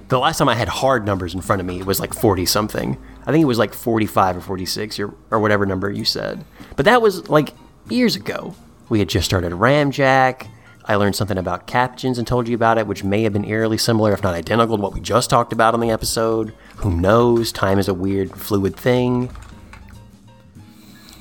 the 0.09 0.19
last 0.19 0.39
time 0.39 0.49
I 0.49 0.55
had 0.55 0.69
hard 0.69 1.05
numbers 1.05 1.35
in 1.35 1.43
front 1.43 1.61
of 1.61 1.67
me, 1.67 1.79
it 1.79 1.85
was 1.85 2.01
like 2.01 2.15
40 2.15 2.47
something. 2.47 2.97
I 3.27 3.33
think 3.33 3.43
it 3.43 3.47
was 3.47 3.59
like 3.59 3.75
45 3.75 4.39
or 4.39 4.41
46 4.41 4.99
or, 4.99 5.15
or 5.31 5.41
whatever 5.41 5.67
number 5.67 5.91
you 5.91 6.05
said. 6.05 6.45
But 6.77 6.87
that 6.87 7.03
was 7.03 7.29
like 7.29 7.55
years 7.89 8.17
ago. 8.17 8.55
We 8.89 8.99
had 8.99 9.09
just 9.09 9.27
started 9.27 9.53
Ramjack. 9.53 10.49
I 10.87 10.97
learned 10.97 11.15
something 11.15 11.39
about 11.39 11.67
captions 11.67 12.19
and 12.19 12.27
told 12.27 12.49
you 12.49 12.55
about 12.55 12.79
it, 12.79 12.87
which 12.87 13.05
may 13.05 13.23
have 13.23 13.33
been 13.33 13.45
eerily 13.45 13.79
similar, 13.79 14.13
if 14.13 14.23
not 14.23 14.35
identical, 14.35 14.77
to 14.77 14.83
what 14.83 14.95
we 14.95 15.01
just 15.01 15.31
talked 15.31 15.53
about 15.53 15.75
on 15.75 15.81
the 15.81 15.91
episode. 15.91 16.55
Who 16.77 16.91
knows? 16.91 17.53
Time 17.53 17.79
is 17.79 17.87
a 17.87 17.95
weird, 17.95 18.33
fluid 18.33 18.75
thing. 18.75 19.31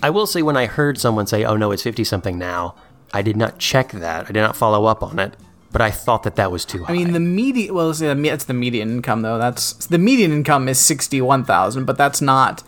I 0.02 0.10
will 0.10 0.26
say, 0.26 0.42
when 0.42 0.58
I 0.58 0.66
heard 0.66 0.98
someone 0.98 1.28
say, 1.28 1.44
oh 1.44 1.58
no, 1.58 1.72
it's 1.72 1.84
50 1.84 2.04
something 2.06 2.40
now, 2.40 2.76
I 3.14 3.22
did 3.22 3.36
not 3.36 3.60
check 3.60 3.92
that. 3.92 4.30
I 4.30 4.32
did 4.32 4.42
not 4.42 4.56
follow 4.56 4.86
up 4.86 5.04
on 5.04 5.20
it, 5.20 5.36
but 5.72 5.82
I 5.82 5.92
thought 5.92 6.24
that 6.24 6.36
that 6.36 6.52
was 6.52 6.66
too 6.66 6.84
high. 6.84 6.94
I 6.94 6.98
mean, 6.98 7.14
the 7.14 7.20
median. 7.20 7.74
Well, 7.74 7.90
it's 7.90 8.00
the, 8.00 8.16
me- 8.16 8.30
it's 8.30 8.46
the 8.46 8.54
median 8.54 8.90
income 8.92 9.22
though. 9.22 9.38
That's 9.38 9.74
the 9.88 9.98
median 9.98 10.32
income 10.32 10.68
is 10.68 10.80
sixty-one 10.80 11.46
thousand, 11.46 11.86
but 11.86 11.98
that's 11.98 12.22
not. 12.22 12.64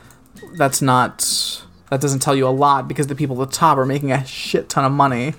That's 0.56 0.82
not. 0.82 1.64
That 1.90 2.00
doesn't 2.00 2.20
tell 2.20 2.36
you 2.36 2.48
a 2.48 2.50
lot 2.50 2.88
because 2.88 3.08
the 3.08 3.16
people 3.16 3.42
at 3.42 3.50
the 3.50 3.56
top 3.56 3.78
are 3.78 3.86
making 3.86 4.12
a 4.12 4.26
shit 4.26 4.70
ton 4.70 4.86
of 4.86 4.92
money. 4.92 5.34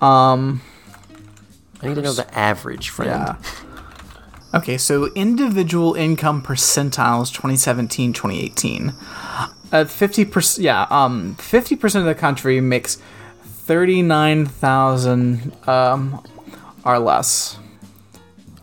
I 0.00 1.88
need 1.88 1.94
to 1.94 2.02
know 2.02 2.12
the 2.12 2.26
average, 2.36 2.88
friend. 2.88 3.10
Yeah. 3.10 3.36
Okay, 4.54 4.78
so 4.78 5.12
individual 5.14 5.94
income 5.94 6.42
percentiles 6.42 7.30
2017 7.30 8.12
2018. 8.14 8.94
At 9.70 9.90
fifty 9.90 10.24
percent, 10.24 10.64
yeah, 10.64 10.86
um, 10.88 11.34
fifty 11.34 11.76
percent 11.76 12.08
of 12.08 12.14
the 12.14 12.18
country 12.18 12.60
makes 12.60 12.96
thirty-nine 13.42 14.46
thousand 14.46 15.52
um, 15.68 16.24
or 16.94 16.98
less. 16.98 17.58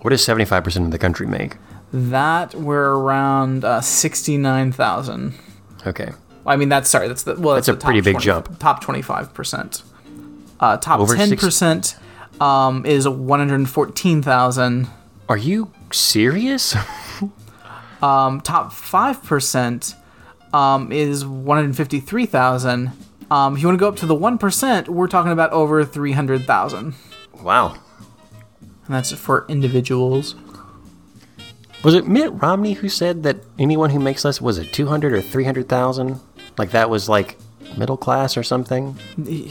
What 0.02 0.10
does 0.12 0.26
75% 0.26 0.86
of 0.86 0.92
the 0.92 0.98
country 1.00 1.28
make? 1.28 1.58
That 1.94 2.54
we're 2.56 2.92
around 2.92 3.64
uh, 3.64 3.80
sixty-nine 3.80 4.72
thousand. 4.74 5.34
Okay. 5.88 6.12
I 6.46 6.58
mean, 6.58 6.68
that's 6.70 6.90
sorry. 6.90 7.08
That's 7.08 7.24
the 7.24 7.36
well. 7.36 7.56
That's, 7.56 7.68
That's 7.68 7.82
a 7.82 7.86
pretty 7.86 8.02
big 8.02 8.16
20 8.16 8.26
jump. 8.26 8.60
Top 8.60 8.82
twenty-five 8.82 9.34
percent. 9.34 9.82
Uh, 10.60 10.76
top 10.78 11.00
Over 11.00 11.16
ten 11.16 11.30
six- 11.30 11.42
percent 11.44 11.96
um, 12.42 12.86
is 12.86 13.08
one 13.08 13.40
hundred 13.40 13.70
fourteen 13.70 14.22
thousand. 14.22 14.88
Are 15.30 15.38
you 15.38 15.72
serious? 15.92 16.76
Um, 18.02 18.42
top 18.42 18.72
five 18.72 19.24
percent 19.24 19.96
um, 20.54 20.92
is 20.92 21.26
one 21.26 21.58
hundred 21.58 21.76
fifty-three 21.78 22.26
thousand. 22.28 22.92
Um, 23.32 23.56
if 23.56 23.62
you 23.62 23.68
want 23.68 23.78
to 23.78 23.80
go 23.80 23.88
up 23.88 23.96
to 23.98 24.06
the 24.06 24.14
one 24.14 24.38
percent, 24.38 24.90
we're 24.90 25.08
talking 25.08 25.32
about 25.32 25.52
over 25.52 25.84
three 25.84 26.12
hundred 26.12 26.44
thousand, 26.46 26.94
wow. 27.42 27.76
And 28.86 28.96
that's 28.96 29.12
for 29.14 29.46
individuals. 29.48 30.36
Was 31.84 31.94
it 31.94 32.08
Mitt 32.08 32.32
Romney 32.42 32.74
who 32.74 32.90
said 32.90 33.24
that 33.24 33.38
anyone 33.60 33.92
who 33.92 34.00
makes 34.00 34.26
less 34.26 34.42
was 34.42 34.58
it 34.58 34.74
200 34.74 35.14
or 35.14 35.22
300,000? 35.22 36.20
Like 36.58 36.72
that 36.72 36.90
was 36.90 37.08
like 37.10 37.38
middle 37.78 37.98
class 37.98 38.38
or 38.38 38.44
something? 38.44 38.98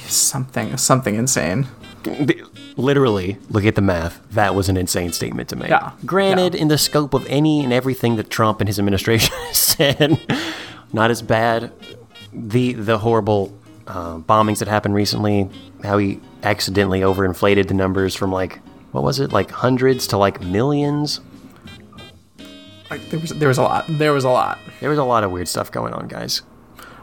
Something, 0.06 0.76
something 0.76 1.14
insane. 1.14 1.66
Literally, 2.76 3.38
look 3.50 3.64
at 3.64 3.76
the 3.76 3.82
math. 3.82 4.20
That 4.30 4.54
was 4.54 4.68
an 4.68 4.76
insane 4.76 5.12
statement 5.12 5.48
to 5.50 5.56
make. 5.56 5.68
Yeah. 5.70 5.92
Granted, 6.04 6.54
Yeah. 6.54 6.62
in 6.62 6.68
the 6.68 6.78
scope 6.78 7.14
of 7.14 7.24
any 7.28 7.62
and 7.62 7.72
everything 7.72 8.16
that 8.16 8.30
Trump 8.30 8.60
and 8.60 8.68
his 8.68 8.78
administration 8.78 9.32
said, 9.52 10.18
not 10.92 11.10
as 11.10 11.22
bad. 11.22 11.72
The 12.32 12.72
the 12.72 12.98
horrible 12.98 13.56
uh, 13.86 14.18
bombings 14.18 14.58
that 14.58 14.66
happened 14.66 14.94
recently, 14.94 15.48
how 15.84 15.98
he 15.98 16.20
accidentally 16.42 17.00
overinflated 17.00 17.68
the 17.68 17.74
numbers 17.74 18.14
from 18.16 18.32
like 18.32 18.58
what 18.94 19.02
was 19.02 19.18
it, 19.18 19.32
like 19.32 19.50
hundreds 19.50 20.06
to 20.06 20.16
like 20.16 20.40
millions. 20.40 21.20
Like 22.88 23.10
there 23.10 23.18
was, 23.18 23.30
there 23.30 23.48
was 23.48 23.58
a 23.58 23.62
lot. 23.62 23.86
There 23.88 24.12
was 24.12 24.22
a 24.22 24.30
lot. 24.30 24.60
There 24.78 24.88
was 24.88 25.00
a 25.00 25.04
lot 25.04 25.24
of 25.24 25.32
weird 25.32 25.48
stuff 25.48 25.72
going 25.72 25.92
on, 25.92 26.06
guys. 26.06 26.42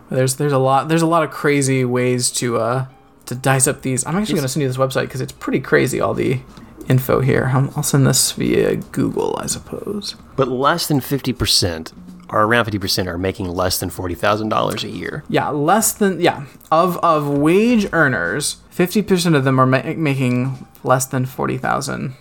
There's, 0.09 0.37
there's 0.37 0.53
a 0.53 0.57
lot. 0.57 0.87
There's 0.87 1.01
a 1.01 1.07
lot 1.07 1.23
of 1.23 1.31
crazy 1.31 1.83
ways 1.83 2.31
to, 2.31 2.59
uh, 2.59 2.85
to 3.25 3.35
dice 3.35 3.67
up 3.67 3.81
these. 3.81 4.05
I'm 4.05 4.15
actually 4.15 4.35
going 4.35 4.43
to 4.43 4.47
send 4.47 4.61
you 4.61 4.69
this 4.69 4.77
website 4.77 5.01
because 5.01 5.19
it's 5.19 5.33
pretty 5.33 5.59
crazy. 5.59 5.99
All 5.99 6.13
the 6.13 6.39
info 6.87 7.19
here. 7.19 7.51
I'll 7.53 7.83
send 7.83 8.07
this 8.07 8.31
via 8.31 8.77
Google, 8.77 9.37
I 9.37 9.47
suppose. 9.47 10.15
But 10.37 10.47
less 10.47 10.87
than 10.87 11.01
50%, 11.01 11.91
or 12.31 12.43
around 12.43 12.65
50%, 12.65 13.07
are 13.07 13.17
making 13.17 13.47
less 13.49 13.79
than 13.79 13.89
$40,000 13.89 14.83
a 14.83 14.89
year. 14.89 15.23
Yeah, 15.29 15.49
less 15.49 15.91
than 15.93 16.21
yeah 16.21 16.45
of 16.71 16.97
of 17.03 17.27
wage 17.27 17.87
earners, 17.91 18.57
fifty 18.69 19.01
percent 19.01 19.35
of 19.35 19.43
them 19.43 19.59
are 19.59 19.65
ma- 19.65 19.93
making 19.97 20.65
less 20.83 21.05
than 21.05 21.25
forty 21.25 21.57
thousand. 21.57 22.13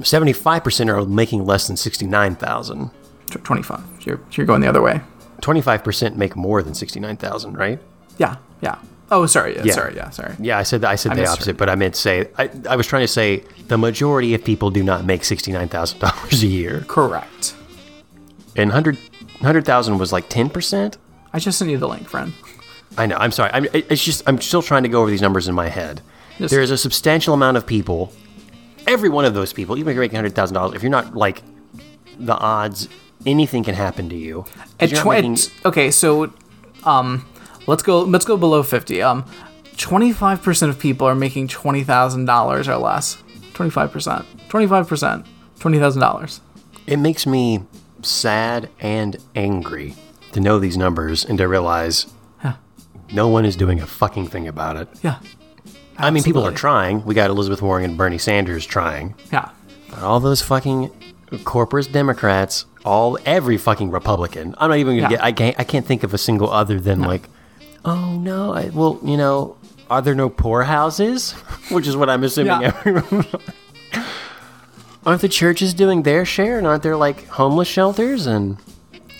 75% 0.00 0.88
are 0.88 1.04
making 1.06 1.44
less 1.44 1.66
than 1.68 1.76
69,000. 1.76 2.90
Twenty 3.42 3.62
five. 3.62 3.82
You're 4.00 4.20
you're 4.32 4.46
going 4.46 4.60
the 4.60 4.68
other 4.68 4.82
way. 4.82 5.00
25% 5.40 6.16
make 6.16 6.36
more 6.36 6.62
than 6.62 6.74
69,000, 6.74 7.54
right? 7.54 7.78
Yeah, 8.18 8.36
yeah. 8.62 8.76
Oh, 9.10 9.26
sorry. 9.26 9.54
Yeah, 9.56 9.64
Yeah. 9.64 9.74
sorry. 9.74 9.94
Yeah, 9.96 10.10
sorry. 10.10 10.34
Yeah, 10.40 10.58
I 10.58 10.62
said 10.62 10.84
I 10.84 10.94
said 10.94 11.16
the 11.16 11.26
opposite, 11.26 11.56
but 11.56 11.68
I 11.68 11.74
meant 11.74 11.94
to 11.94 12.00
say 12.00 12.28
I, 12.38 12.48
I 12.68 12.76
was 12.76 12.86
trying 12.86 13.02
to 13.02 13.08
say 13.08 13.44
the 13.68 13.76
majority 13.78 14.34
of 14.34 14.42
people 14.44 14.70
do 14.70 14.82
not 14.82 15.04
make 15.04 15.22
$69,000 15.22 16.42
a 16.42 16.46
year. 16.46 16.84
Correct. 16.88 17.54
And 18.56 18.70
100 18.70 18.96
100,000 19.44 19.98
was 19.98 20.12
like 20.12 20.28
10%? 20.28 20.96
I 21.32 21.38
just 21.38 21.58
sent 21.58 21.70
you 21.70 21.78
the 21.78 21.88
link, 21.88 22.08
friend. 22.08 22.32
I 22.96 23.06
know. 23.06 23.16
I'm 23.16 23.30
sorry. 23.32 23.50
I'm, 23.52 23.66
it's 23.72 24.04
just 24.04 24.22
I'm 24.28 24.40
still 24.40 24.62
trying 24.62 24.84
to 24.84 24.88
go 24.88 25.00
over 25.02 25.10
these 25.10 25.20
numbers 25.22 25.48
in 25.48 25.54
my 25.54 25.68
head. 25.68 26.00
There 26.38 26.62
is 26.62 26.70
a 26.70 26.78
substantial 26.78 27.34
amount 27.34 27.56
of 27.56 27.66
people. 27.66 28.12
Every 28.86 29.08
one 29.08 29.24
of 29.24 29.34
those 29.34 29.52
people, 29.52 29.76
even 29.78 29.90
if 29.90 29.94
you're 29.94 30.02
making 30.04 30.16
hundred 30.16 30.34
thousand 30.34 30.54
dollars, 30.54 30.74
if 30.76 30.82
you're 30.82 30.90
not 30.90 31.16
like 31.16 31.42
the 32.18 32.36
odds, 32.36 32.88
anything 33.26 33.64
can 33.64 33.74
happen 33.74 34.08
to 34.10 34.16
you. 34.16 34.44
At 34.78 34.90
tw- 34.90 35.04
making- 35.06 35.38
okay, 35.64 35.90
so 35.90 36.32
um, 36.84 37.26
let's 37.66 37.82
go. 37.82 38.02
Let's 38.02 38.24
go 38.24 38.36
below 38.36 38.62
fifty. 38.62 39.02
Um, 39.02 39.24
twenty 39.76 40.12
five 40.12 40.40
percent 40.42 40.70
of 40.70 40.78
people 40.78 41.06
are 41.08 41.14
making 41.16 41.48
twenty 41.48 41.82
thousand 41.82 42.26
dollars 42.26 42.68
or 42.68 42.76
less. 42.76 43.18
Twenty 43.54 43.70
five 43.70 43.90
percent. 43.90 44.24
Twenty 44.48 44.68
five 44.68 44.86
percent. 44.86 45.26
Twenty 45.58 45.78
thousand 45.80 46.00
dollars. 46.00 46.40
it 46.86 46.98
makes 46.98 47.26
me 47.26 47.60
sad 48.04 48.68
and 48.80 49.16
angry 49.34 49.94
to 50.32 50.40
know 50.40 50.58
these 50.58 50.76
numbers 50.76 51.24
and 51.24 51.38
to 51.38 51.48
realize 51.48 52.06
Yeah. 52.42 52.54
no 53.12 53.28
one 53.28 53.44
is 53.44 53.56
doing 53.56 53.80
a 53.80 53.86
fucking 53.86 54.28
thing 54.28 54.46
about 54.48 54.76
it. 54.76 54.88
Yeah. 55.02 55.18
I 55.96 56.10
mean, 56.10 56.22
people 56.24 56.44
are 56.44 56.52
trying. 56.52 57.04
We 57.04 57.14
got 57.14 57.30
Elizabeth 57.30 57.62
Warren 57.62 57.84
and 57.84 57.96
Bernie 57.96 58.18
Sanders 58.18 58.66
trying. 58.66 59.14
Yeah. 59.32 59.50
But 59.90 60.00
all 60.02 60.18
those 60.20 60.42
fucking 60.42 60.90
corporate 61.44 61.92
Democrats, 61.92 62.66
all 62.84 63.16
every 63.24 63.56
fucking 63.56 63.90
Republican. 63.92 64.54
I'm 64.58 64.70
not 64.70 64.78
even 64.78 64.96
gonna 64.96 65.02
Yeah. 65.12 65.16
get. 65.18 65.24
I 65.24 65.32
can't. 65.32 65.56
I 65.60 65.64
can't 65.64 65.86
think 65.86 66.02
of 66.02 66.12
a 66.12 66.18
single 66.18 66.50
other 66.50 66.80
than 66.80 67.00
like, 67.02 67.28
oh 67.84 68.18
no. 68.18 68.52
I, 68.54 68.70
well, 68.70 68.98
you 69.04 69.16
know, 69.16 69.56
are 69.88 70.02
there 70.02 70.16
no 70.16 70.28
poorhouses? 70.28 71.30
Which 71.70 71.86
is 71.86 71.96
what 71.96 72.10
I'm 72.10 72.24
assuming. 72.24 72.60
Yeah. 72.62 72.72
Everyone. 72.84 73.26
aren't 75.06 75.20
the 75.20 75.28
churches 75.28 75.74
doing 75.74 76.02
their 76.02 76.24
share? 76.24 76.58
And 76.58 76.66
aren't 76.66 76.82
there 76.82 76.96
like 76.96 77.26
homeless 77.26 77.68
shelters? 77.68 78.26
And 78.26 78.58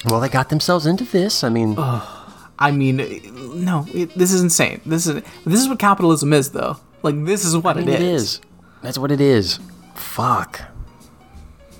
well, 0.04 0.20
they 0.20 0.28
got 0.28 0.48
themselves 0.48 0.86
into 0.86 1.04
this. 1.04 1.44
I 1.44 1.48
mean, 1.48 1.76
I 1.78 2.70
mean, 2.70 3.00
uh, 3.00 3.54
no, 3.54 3.86
it, 3.92 4.14
this 4.14 4.32
is 4.32 4.42
insane. 4.42 4.80
This 4.86 5.06
is 5.06 5.22
this 5.44 5.60
is 5.60 5.68
what 5.68 5.78
capitalism 5.78 6.32
is, 6.32 6.50
though. 6.50 6.76
Like 7.02 7.24
this 7.24 7.44
is 7.44 7.56
what 7.56 7.76
I 7.76 7.80
mean, 7.80 7.88
it 7.88 7.94
it 7.94 8.02
is. 8.02 8.22
is. 8.22 8.40
That's 8.82 8.98
what 8.98 9.10
it 9.10 9.20
is. 9.20 9.58
Fuck. 9.94 10.60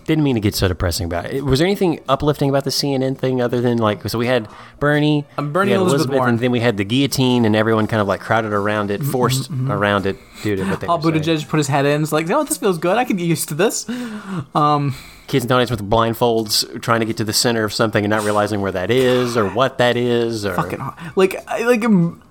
Didn't 0.07 0.23
mean 0.25 0.35
to 0.35 0.41
get 0.41 0.55
so 0.55 0.69
depressing 0.69 1.07
about 1.07 1.27
it. 1.27 1.43
Was 1.43 1.61
there 1.61 1.67
anything 1.67 2.01
uplifting 2.11 2.51
about 2.51 2.65
the 2.65 2.71
CNN 2.71 3.17
thing 3.17 3.41
other 3.41 3.63
than 3.63 3.79
like 3.79 4.07
so 4.09 4.19
we 4.19 4.27
had 4.27 4.49
Bernie, 4.79 5.25
Um, 5.39 5.51
Bernie 5.53 5.71
we 5.71 5.73
had 5.73 5.81
and 5.81 5.91
Elizabeth 5.91 6.17
Warren. 6.17 6.31
and 6.31 6.39
then 6.41 6.51
we 6.51 6.61
had 6.61 6.77
the 6.77 6.85
guillotine, 6.85 7.47
and 7.47 7.57
everyone 7.57 7.87
kind 7.87 8.03
of 8.03 8.07
like 8.07 8.21
crowded 8.21 8.53
around 8.53 8.91
it, 8.91 9.01
mm-hmm, 9.01 9.11
forced 9.11 9.45
mm-hmm, 9.45 9.63
mm-hmm. 9.63 9.73
around 9.73 10.05
it 10.05 10.17
due 10.45 10.57
to 10.57 10.65
what 10.65 10.81
they 10.81 10.87
Paul 10.87 10.99
were 10.99 11.11
saying. 11.11 11.23
Buttigieg 11.23 11.49
put 11.49 11.57
his 11.57 11.69
head 11.69 11.87
in. 11.87 12.03
It's 12.03 12.13
like, 12.13 12.31
oh, 12.31 12.45
this 12.45 12.59
feels 12.59 12.79
good. 12.79 12.97
I 12.97 13.05
can 13.05 13.17
get 13.17 13.25
used 13.25 13.49
to 13.49 13.55
this. 13.55 13.85
Kids 13.85 15.45
and 15.45 15.53
audience 15.53 15.71
with 15.71 15.89
blindfolds, 15.89 16.83
trying 16.83 17.01
to 17.01 17.07
get 17.07 17.17
to 17.17 17.25
the 17.25 17.33
center 17.33 17.65
of 17.65 17.73
something 17.73 18.05
and 18.05 18.11
not 18.11 18.23
realizing 18.25 18.61
where 18.61 18.73
that 18.73 18.91
is 18.91 19.37
or 19.37 19.49
what 19.49 19.79
that 19.79 19.97
is. 19.97 20.45
Or 20.45 20.55
Fucking 20.55 20.81
like, 21.17 21.45
like, 21.65 21.85
um, 21.85 22.23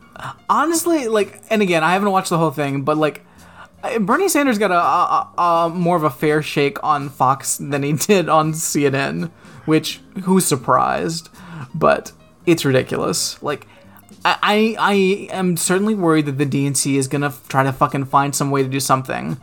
honestly, 0.48 1.08
like, 1.08 1.42
and 1.50 1.62
again, 1.62 1.84
I 1.84 1.94
haven't 1.94 2.12
watched 2.12 2.30
the 2.30 2.38
whole 2.38 2.52
thing, 2.52 2.84
but 2.84 2.98
like, 2.98 3.26
Bernie 4.00 4.30
Sanders 4.30 4.60
got 4.60 4.72
a, 4.72 5.42
a, 5.42 5.66
a 5.66 5.70
more 5.70 5.98
of 5.98 6.04
a 6.04 6.10
fair 6.10 6.42
shake 6.42 6.82
on 6.84 7.10
Fox 7.10 7.58
than 7.58 7.84
he 7.84 7.94
did 8.08 8.30
on 8.30 8.54
CNN, 8.54 9.32
which 9.66 10.00
who's 10.24 10.46
surprised? 10.46 11.30
But 11.76 12.12
it's 12.46 12.64
ridiculous. 12.64 13.42
Like, 13.42 13.68
I, 14.26 14.76
I, 14.80 14.94
am 15.36 15.58
certainly 15.58 15.96
worried 15.96 16.28
that 16.28 16.38
the 16.38 16.46
DNC 16.46 16.96
is 16.96 17.08
gonna 17.08 17.28
f- 17.28 17.48
try 17.50 17.64
to 17.64 17.74
fucking 17.74 18.06
find 18.06 18.34
some 18.34 18.52
way 18.52 18.64
to 18.64 18.70
do 18.70 18.80
something. 18.80 19.38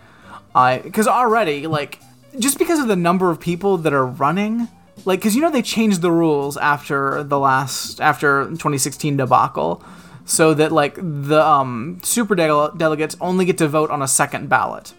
Because 0.55 1.07
already 1.07 1.67
like 1.67 2.01
just 2.39 2.59
because 2.59 2.79
of 2.79 2.89
the 2.89 2.97
number 2.97 3.31
of 3.31 3.41
people 3.41 3.77
that 3.79 3.93
are 3.93 4.07
running, 4.07 4.69
like 5.05 5.21
because 5.21 5.35
you 5.35 5.43
know 5.43 5.51
they 5.51 5.63
changed 5.63 6.01
the 6.01 6.11
rules 6.11 6.57
after 6.57 7.23
the 7.23 7.39
last 7.39 8.01
after 8.01 8.47
2016 8.51 9.17
debacle, 9.17 9.85
so 10.25 10.55
that 10.55 10.73
like 10.73 10.97
the 10.97 11.45
um 11.45 12.01
super 12.03 12.35
dele- 12.35 12.73
delegates 12.77 13.17
only 13.21 13.45
get 13.45 13.59
to 13.59 13.69
vote 13.69 13.91
on 13.91 14.03
a 14.03 14.09
second 14.09 14.49
ballot. 14.49 14.93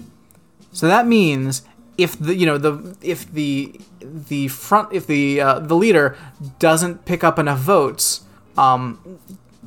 So 0.72 0.88
that 0.88 1.08
means 1.08 1.64
if 1.98 2.18
the 2.18 2.36
you 2.36 2.46
know 2.46 2.58
the 2.58 2.96
if 3.02 3.32
the 3.32 3.80
the 4.02 4.48
front 4.48 4.94
if 4.94 5.08
the 5.08 5.42
uh, 5.42 5.60
the 5.60 5.76
leader 5.76 6.18
doesn't 6.60 7.06
pick 7.06 7.24
up 7.24 7.38
enough 7.38 7.60
votes, 7.60 8.22
um, 8.58 9.20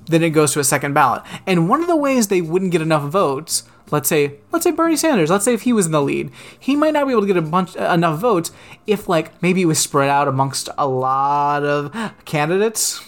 then 0.07 0.23
it 0.23 0.31
goes 0.31 0.53
to 0.53 0.61
a 0.61 0.65
second 0.65 0.93
ballot. 0.95 1.23
And 1.47 1.69
one 1.69 1.81
of 1.81 1.87
the 1.87 1.97
ways 1.97 2.29
they 2.29 2.41
wouldn't 2.41 2.73
get 2.73 2.83
enough 2.83 3.11
votes, 3.11 3.65
let's 3.91 4.09
say, 4.09 4.35
let's 4.53 4.65
say 4.65 4.71
Bernie 4.71 4.97
Sanders, 4.97 5.31
let's 5.31 5.45
say 5.45 5.55
if 5.55 5.63
he 5.63 5.73
was 5.73 5.87
in 5.87 5.93
the 5.93 6.03
lead, 6.03 6.31
he 6.59 6.77
might 6.77 6.93
not 6.93 7.07
be 7.07 7.13
able 7.13 7.23
to 7.23 7.27
get 7.27 7.37
a 7.37 7.43
bunch 7.43 7.77
uh, 7.77 7.91
enough 7.95 8.19
votes 8.21 8.51
if 8.87 9.09
like 9.09 9.41
maybe 9.43 9.63
it 9.63 9.67
was 9.67 9.79
spread 9.79 10.09
out 10.09 10.29
amongst 10.29 10.69
a 10.77 10.87
lot 10.87 11.65
of 11.65 11.95
candidates. 12.25 13.03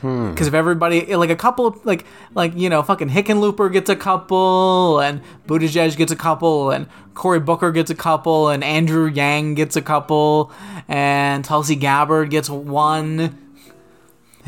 Because 0.00 0.46
if 0.46 0.54
everybody, 0.54 1.12
like 1.16 1.30
a 1.30 1.34
couple, 1.34 1.76
like 1.82 2.06
like 2.32 2.54
you 2.54 2.68
know, 2.68 2.84
fucking 2.84 3.08
Hickenlooper 3.08 3.72
gets 3.72 3.90
a 3.90 3.96
couple, 3.96 5.00
and 5.00 5.20
Buttigieg 5.48 5.96
gets 5.96 6.12
a 6.12 6.16
couple, 6.16 6.70
and 6.70 6.86
Cory 7.14 7.40
Booker 7.40 7.72
gets 7.72 7.90
a 7.90 7.96
couple, 7.96 8.48
and 8.48 8.62
Andrew 8.62 9.08
Yang 9.08 9.54
gets 9.54 9.74
a 9.74 9.82
couple, 9.82 10.52
and 10.86 11.44
Tulsi 11.44 11.74
Gabbard 11.74 12.30
gets 12.30 12.48
one, 12.48 13.47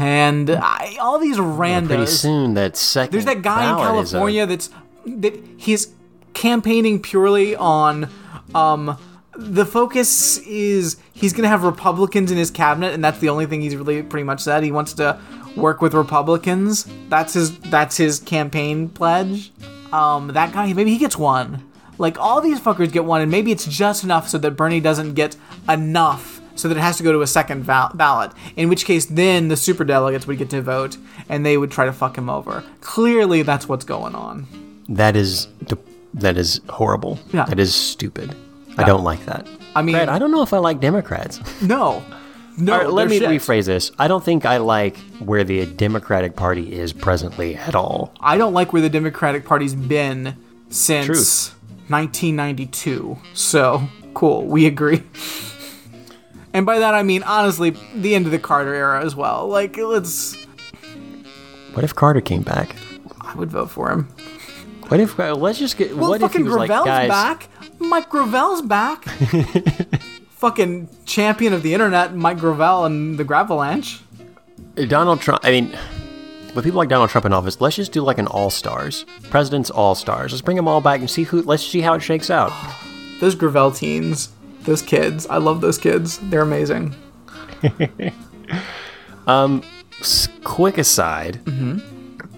and 0.01 0.51
I, 0.51 0.97
all 1.01 1.19
these 1.19 1.37
randos. 1.37 1.87
pretty 1.89 2.07
soon 2.07 2.55
that 2.55 2.77
second. 2.77 3.13
There's 3.13 3.27
that 3.27 3.43
guy 3.43 3.65
in 3.71 3.75
is 3.77 3.81
a- 3.81 3.85
California 3.85 4.47
that's 4.47 4.71
that 5.07 5.39
he's 5.57 5.93
campaigning 6.33 7.01
purely 7.03 7.55
on 7.57 8.09
um 8.55 8.97
the 9.37 9.65
focus 9.67 10.39
is 10.39 10.97
he's 11.13 11.33
going 11.33 11.43
to 11.43 11.49
have 11.49 11.65
Republicans 11.65 12.31
in 12.31 12.39
his 12.39 12.51
cabinet 12.51 12.95
and 12.95 13.03
that's 13.03 13.19
the 13.19 13.29
only 13.29 13.47
thing 13.47 13.61
he's 13.63 13.77
really 13.77 14.03
pretty 14.03 14.25
much 14.25 14.41
said. 14.41 14.63
He 14.63 14.73
wants 14.73 14.93
to 14.95 15.21
work 15.57 15.81
with 15.81 15.95
Republicans. 15.95 16.87
That's 17.09 17.35
his 17.35 17.59
that's 17.59 17.97
his 17.97 18.21
campaign 18.21 18.89
pledge. 18.89 19.53
Um, 19.93 20.29
that 20.29 20.53
guy 20.53 20.73
maybe 20.73 20.93
he 20.93 20.99
gets 20.99 21.17
one. 21.17 21.65
Like 21.99 22.19
all 22.19 22.41
these 22.41 22.59
fuckers 22.59 22.91
get 22.91 23.05
one, 23.05 23.21
and 23.21 23.31
maybe 23.31 23.53
it's 23.53 23.67
just 23.67 24.05
enough 24.05 24.29
so 24.29 24.39
that 24.39 24.53
Bernie 24.53 24.81
doesn't 24.81 25.13
get 25.13 25.37
enough, 25.69 26.40
so 26.61 26.69
that 26.69 26.77
it 26.77 26.81
has 26.81 26.97
to 26.99 27.03
go 27.03 27.13
to 27.13 27.23
a 27.23 27.27
second 27.27 27.63
val- 27.65 27.93
ballot. 27.95 28.33
In 28.57 28.69
which 28.69 28.85
case, 28.85 29.07
then 29.07 29.49
the 29.49 29.57
super 29.57 29.85
delegates 29.85 30.27
would 30.27 30.39
get 30.39 30.51
to 30.51 30.63
vote, 30.63 30.97
and 31.29 31.45
they 31.45 31.57
would 31.57 31.71
try 31.71 31.87
to 31.87 31.93
fuck 31.93 32.17
him 32.17 32.29
over. 32.29 32.63
Clearly, 32.81 33.43
that's 33.43 33.69
what's 33.69 33.85
going 33.85 34.15
on. 34.15 34.47
That 34.89 35.17
is 35.17 35.47
de- 35.67 35.79
that 36.15 36.37
is 36.37 36.61
horrible. 36.69 37.19
Yeah. 37.33 37.45
That 37.45 37.59
is 37.59 37.75
stupid. 37.75 38.35
I 38.77 38.85
don't 38.85 39.05
like 39.05 39.25
that. 39.27 39.47
I 39.75 39.83
mean, 39.83 39.95
Brad, 39.95 40.09
I 40.09 40.19
don't 40.19 40.31
know 40.31 40.43
if 40.43 40.53
I 40.53 40.59
like 40.59 40.81
Democrats. 40.81 41.41
no, 41.63 42.03
no. 42.57 42.73
All 42.73 42.79
right, 42.79 42.91
let 42.91 43.09
me 43.09 43.19
shit. 43.19 43.29
rephrase 43.29 43.67
this. 43.67 43.93
I 43.99 44.09
don't 44.09 44.25
think 44.25 44.47
I 44.47 44.59
like 44.59 44.97
where 45.19 45.45
the 45.45 45.67
Democratic 45.67 46.37
Party 46.37 46.73
is 46.73 46.93
presently 46.93 47.57
at 47.57 47.75
all. 47.75 48.15
I 48.21 48.37
don't 48.39 48.53
like 48.53 48.73
where 48.73 48.83
the 48.83 48.89
Democratic 48.89 49.45
Party's 49.45 49.75
been 49.75 50.37
since 50.71 51.07
Truth. 51.07 51.55
1992. 51.89 53.19
So, 53.35 53.83
cool. 54.15 54.45
We 54.47 54.67
agree. 54.67 55.03
And 56.53 56.67
by 56.67 56.79
that 56.79 56.95
I 56.95 57.03
mean 57.03 57.23
honestly 57.23 57.71
the 57.95 58.15
end 58.15 58.27
of 58.27 58.33
the 58.33 58.39
Carter 58.39 58.75
era 58.75 59.05
as 59.05 59.15
well. 59.15 59.47
Like 59.49 59.77
let's 59.77 60.37
What 61.73 61.85
if 61.85 61.95
Carter 61.95 62.21
came 62.21 62.43
back? 62.43 62.75
I 63.21 63.35
would 63.35 63.51
vote 63.51 63.71
for 63.71 63.91
him. 63.91 64.09
What 64.89 64.99
if 64.99 65.19
uh, 65.21 65.35
let's 65.35 65.59
just 65.59 65.77
get 65.77 65.97
Well, 65.97 66.11
what 66.11 66.23
if 66.23 66.33
he 66.33 66.39
fucking 66.39 66.45
was 66.47 66.55
like 66.57 66.69
Gravel's 66.69 66.87
guys? 66.87 67.09
back. 67.09 67.49
Mike 67.79 68.11
Gravel's 68.11 68.63
back. 68.63 69.05
fucking 70.31 70.89
champion 71.05 71.53
of 71.53 71.63
the 71.63 71.75
internet, 71.75 72.15
Mike 72.15 72.39
Gravel 72.39 72.87
and 72.87 73.19
the 73.19 73.25
Gravelanche. 73.25 74.01
Donald 74.89 75.21
Trump. 75.21 75.41
I 75.45 75.51
mean, 75.51 75.77
with 76.55 76.65
people 76.65 76.79
like 76.79 76.89
Donald 76.89 77.11
Trump 77.11 77.27
in 77.27 77.33
office, 77.33 77.61
let's 77.61 77.77
just 77.77 77.93
do 77.93 78.01
like 78.03 78.19
an 78.19 78.27
all 78.27 78.51
stars, 78.51 79.05
president's 79.31 79.71
all 79.71 79.95
stars. 79.95 80.33
Let's 80.33 80.43
bring 80.43 80.57
them 80.57 80.67
all 80.67 80.81
back 80.81 81.01
and 81.01 81.11
see 81.11 81.23
who. 81.25 81.43
Let's 81.43 81.65
see 81.65 81.81
how 81.83 81.95
it 81.95 82.01
shakes 82.01 82.31
out. 82.31 82.53
Those 83.21 83.35
Gravel 83.35 83.71
teens, 83.71 84.31
those 84.65 84.83
kids. 84.83 85.27
I 85.27 85.39
love 85.39 85.61
those 85.61 85.79
kids. 85.79 86.19
They're 86.19 86.43
amazing. 86.43 86.95
um, 89.27 89.63
quick 90.45 90.79
aside, 90.79 91.41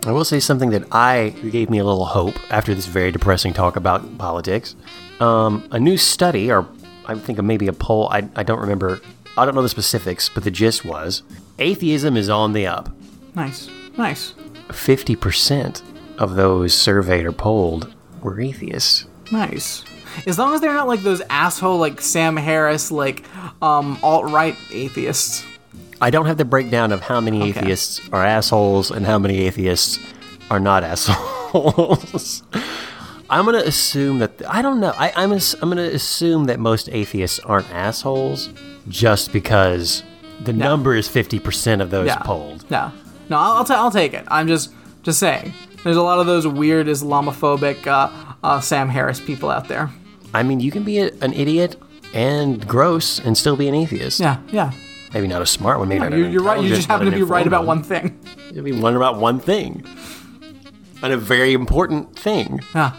I 0.05 0.11
will 0.11 0.25
say 0.25 0.41
something 0.41 0.71
that 0.71 0.85
I 0.91 1.31
gave 1.51 1.71
me 1.71 1.79
a 1.79 1.85
little 1.85 2.07
hope 2.07 2.35
after 2.51 2.75
this 2.75 2.87
very 2.87 3.13
depressing 3.13 3.53
talk 3.53 3.77
about 3.77 4.19
politics. 4.19 4.75
Um, 5.21 5.69
a 5.71 5.79
new 5.79 5.97
study, 5.97 6.51
or 6.51 6.67
I 7.07 7.15
think 7.15 7.41
maybe 7.41 7.69
a 7.69 7.73
poll, 7.73 8.09
I, 8.11 8.29
I 8.35 8.43
don't 8.43 8.59
remember, 8.59 9.01
I 9.37 9.45
don't 9.45 9.55
know 9.55 9.63
the 9.63 9.69
specifics, 9.69 10.29
but 10.29 10.43
the 10.43 10.51
gist 10.51 10.85
was 10.85 11.23
atheism 11.59 12.17
is 12.17 12.29
on 12.29 12.53
the 12.53 12.67
up. 12.67 12.89
Nice. 13.35 13.69
Nice. 13.97 14.35
50% 14.69 15.83
of 16.19 16.35
those 16.35 16.75
surveyed 16.75 17.25
or 17.25 17.33
polled 17.33 17.95
were 18.23 18.41
atheists. 18.41 19.07
Nice. 19.31 19.85
As 20.27 20.39
long 20.39 20.55
as 20.55 20.61
they're 20.61 20.73
not 20.75 20.89
like 20.89 21.01
those 21.03 21.21
asshole 21.31 21.79
like 21.79 22.01
Sam 22.01 22.37
Harris 22.37 22.91
like 22.91 23.25
um 23.63 23.99
alt 24.03 24.31
right 24.31 24.57
atheists. 24.71 25.45
I 26.01 26.11
don't 26.11 26.27
have 26.27 26.37
the 26.37 26.45
breakdown 26.45 26.91
of 26.93 27.01
how 27.01 27.21
many 27.21 27.49
atheists 27.49 28.01
are 28.13 28.25
assholes 28.25 28.91
and 28.91 29.07
how 29.07 29.19
many 29.19 29.39
atheists 29.39 29.99
are 30.51 30.59
not 30.61 30.83
assholes. 30.85 32.43
I'm 33.31 33.45
gonna 33.47 33.59
assume 33.59 34.19
that 34.19 34.43
I 34.49 34.61
don't 34.63 34.81
know. 34.81 34.93
I, 34.99 35.13
I'm 35.17 35.33
ass- 35.33 35.55
I'm 35.63 35.69
gonna 35.71 35.83
assume 35.83 36.45
that 36.47 36.59
most 36.59 36.89
atheists 36.91 37.39
aren't 37.41 37.71
assholes 37.73 38.51
just 38.89 39.33
because 39.33 40.03
the 40.41 40.53
number 40.53 40.95
is 40.95 41.09
50% 41.09 41.81
of 41.81 41.91
those 41.91 42.09
Yeah. 42.09 42.17
polled. 42.19 42.69
No. 42.71 42.91
No, 43.29 43.39
I'll 43.39 43.53
I'll, 43.59 43.65
ta- 43.65 43.77
I'll 43.83 43.91
take 43.93 44.13
it. 44.13 44.25
I'm 44.29 44.49
just 44.49 44.73
just 45.03 45.19
saying. 45.19 45.55
There's 45.85 45.97
a 45.97 46.03
lot 46.03 46.19
of 46.19 46.27
those 46.27 46.47
weird 46.47 46.87
Islamophobic 46.89 47.87
uh, 47.87 48.11
uh, 48.45 48.61
Sam 48.61 48.89
Harris 48.89 49.21
people 49.21 49.51
out 49.51 49.67
there. 49.69 49.91
I 50.35 50.43
mean, 50.43 50.61
you 50.61 50.71
can 50.71 50.85
be 50.85 50.99
a, 50.99 51.11
an 51.21 51.33
idiot 51.33 51.77
and 52.15 52.67
gross 52.67 53.19
and 53.19 53.37
still 53.37 53.57
be 53.57 53.69
an 53.69 53.75
atheist. 53.75 54.21
Yeah, 54.21 54.39
yeah. 54.51 54.73
Maybe 55.13 55.27
not 55.27 55.43
a 55.43 55.47
smart 55.47 55.79
one. 55.79 55.89
Maybe 55.89 56.01
not 56.01 56.13
You're, 56.13 56.29
you're 56.29 56.43
right. 56.43 56.63
You 56.63 56.75
just 56.75 56.89
happen 56.89 57.07
to 57.07 57.13
be 57.13 57.23
right 57.23 57.47
about 57.47 57.67
one 57.67 57.83
thing. 57.83 58.19
You'll 58.53 58.65
be 58.65 58.73
one 58.73 58.97
about 58.97 59.19
one 59.19 59.41
thing, 59.41 59.85
and 61.03 61.13
a 61.13 61.17
very 61.17 61.53
important 61.53 62.19
thing. 62.19 62.61
Yeah. 62.75 62.93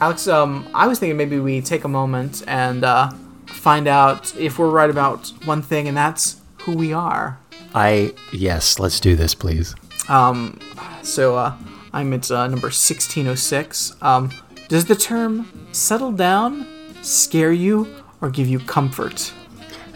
Alex, 0.00 0.28
um, 0.28 0.66
I 0.74 0.86
was 0.86 0.98
thinking 0.98 1.16
maybe 1.16 1.40
we 1.40 1.60
take 1.60 1.84
a 1.84 1.88
moment 1.88 2.42
and 2.46 2.84
uh, 2.84 3.10
find 3.46 3.88
out 3.88 4.34
if 4.36 4.58
we're 4.58 4.70
right 4.70 4.90
about 4.90 5.28
one 5.44 5.62
thing, 5.62 5.88
and 5.88 5.96
that's 5.96 6.40
who 6.62 6.76
we 6.76 6.92
are. 6.92 7.38
I 7.74 8.14
yes, 8.32 8.78
let's 8.78 9.00
do 9.00 9.16
this, 9.16 9.34
please. 9.34 9.74
Um, 10.08 10.58
So 11.02 11.36
uh, 11.36 11.56
I'm 11.92 12.12
at 12.12 12.30
uh, 12.30 12.46
number 12.48 12.66
1606. 12.66 13.96
Um, 14.02 14.30
does 14.68 14.84
the 14.84 14.94
term 14.94 15.48
settle 15.72 16.12
down 16.12 16.66
scare 17.02 17.52
you 17.52 17.88
or 18.20 18.28
give 18.30 18.46
you 18.46 18.58
comfort? 18.60 19.32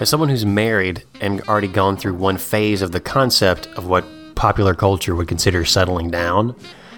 As 0.01 0.09
someone 0.09 0.31
who's 0.31 0.47
married 0.47 1.05
and 1.21 1.43
already 1.43 1.69
gone 1.69 1.97
through 1.97 2.15
one 2.15 2.39
phase 2.39 2.81
of 2.81 2.93
the 2.93 3.01
concept 3.01 3.67
of 3.77 3.87
what 3.87 4.05
popular 4.35 4.75
culture 4.75 5.15
would 5.15 5.29
consider 5.29 5.65
settling 5.67 6.11
down, 6.11 6.57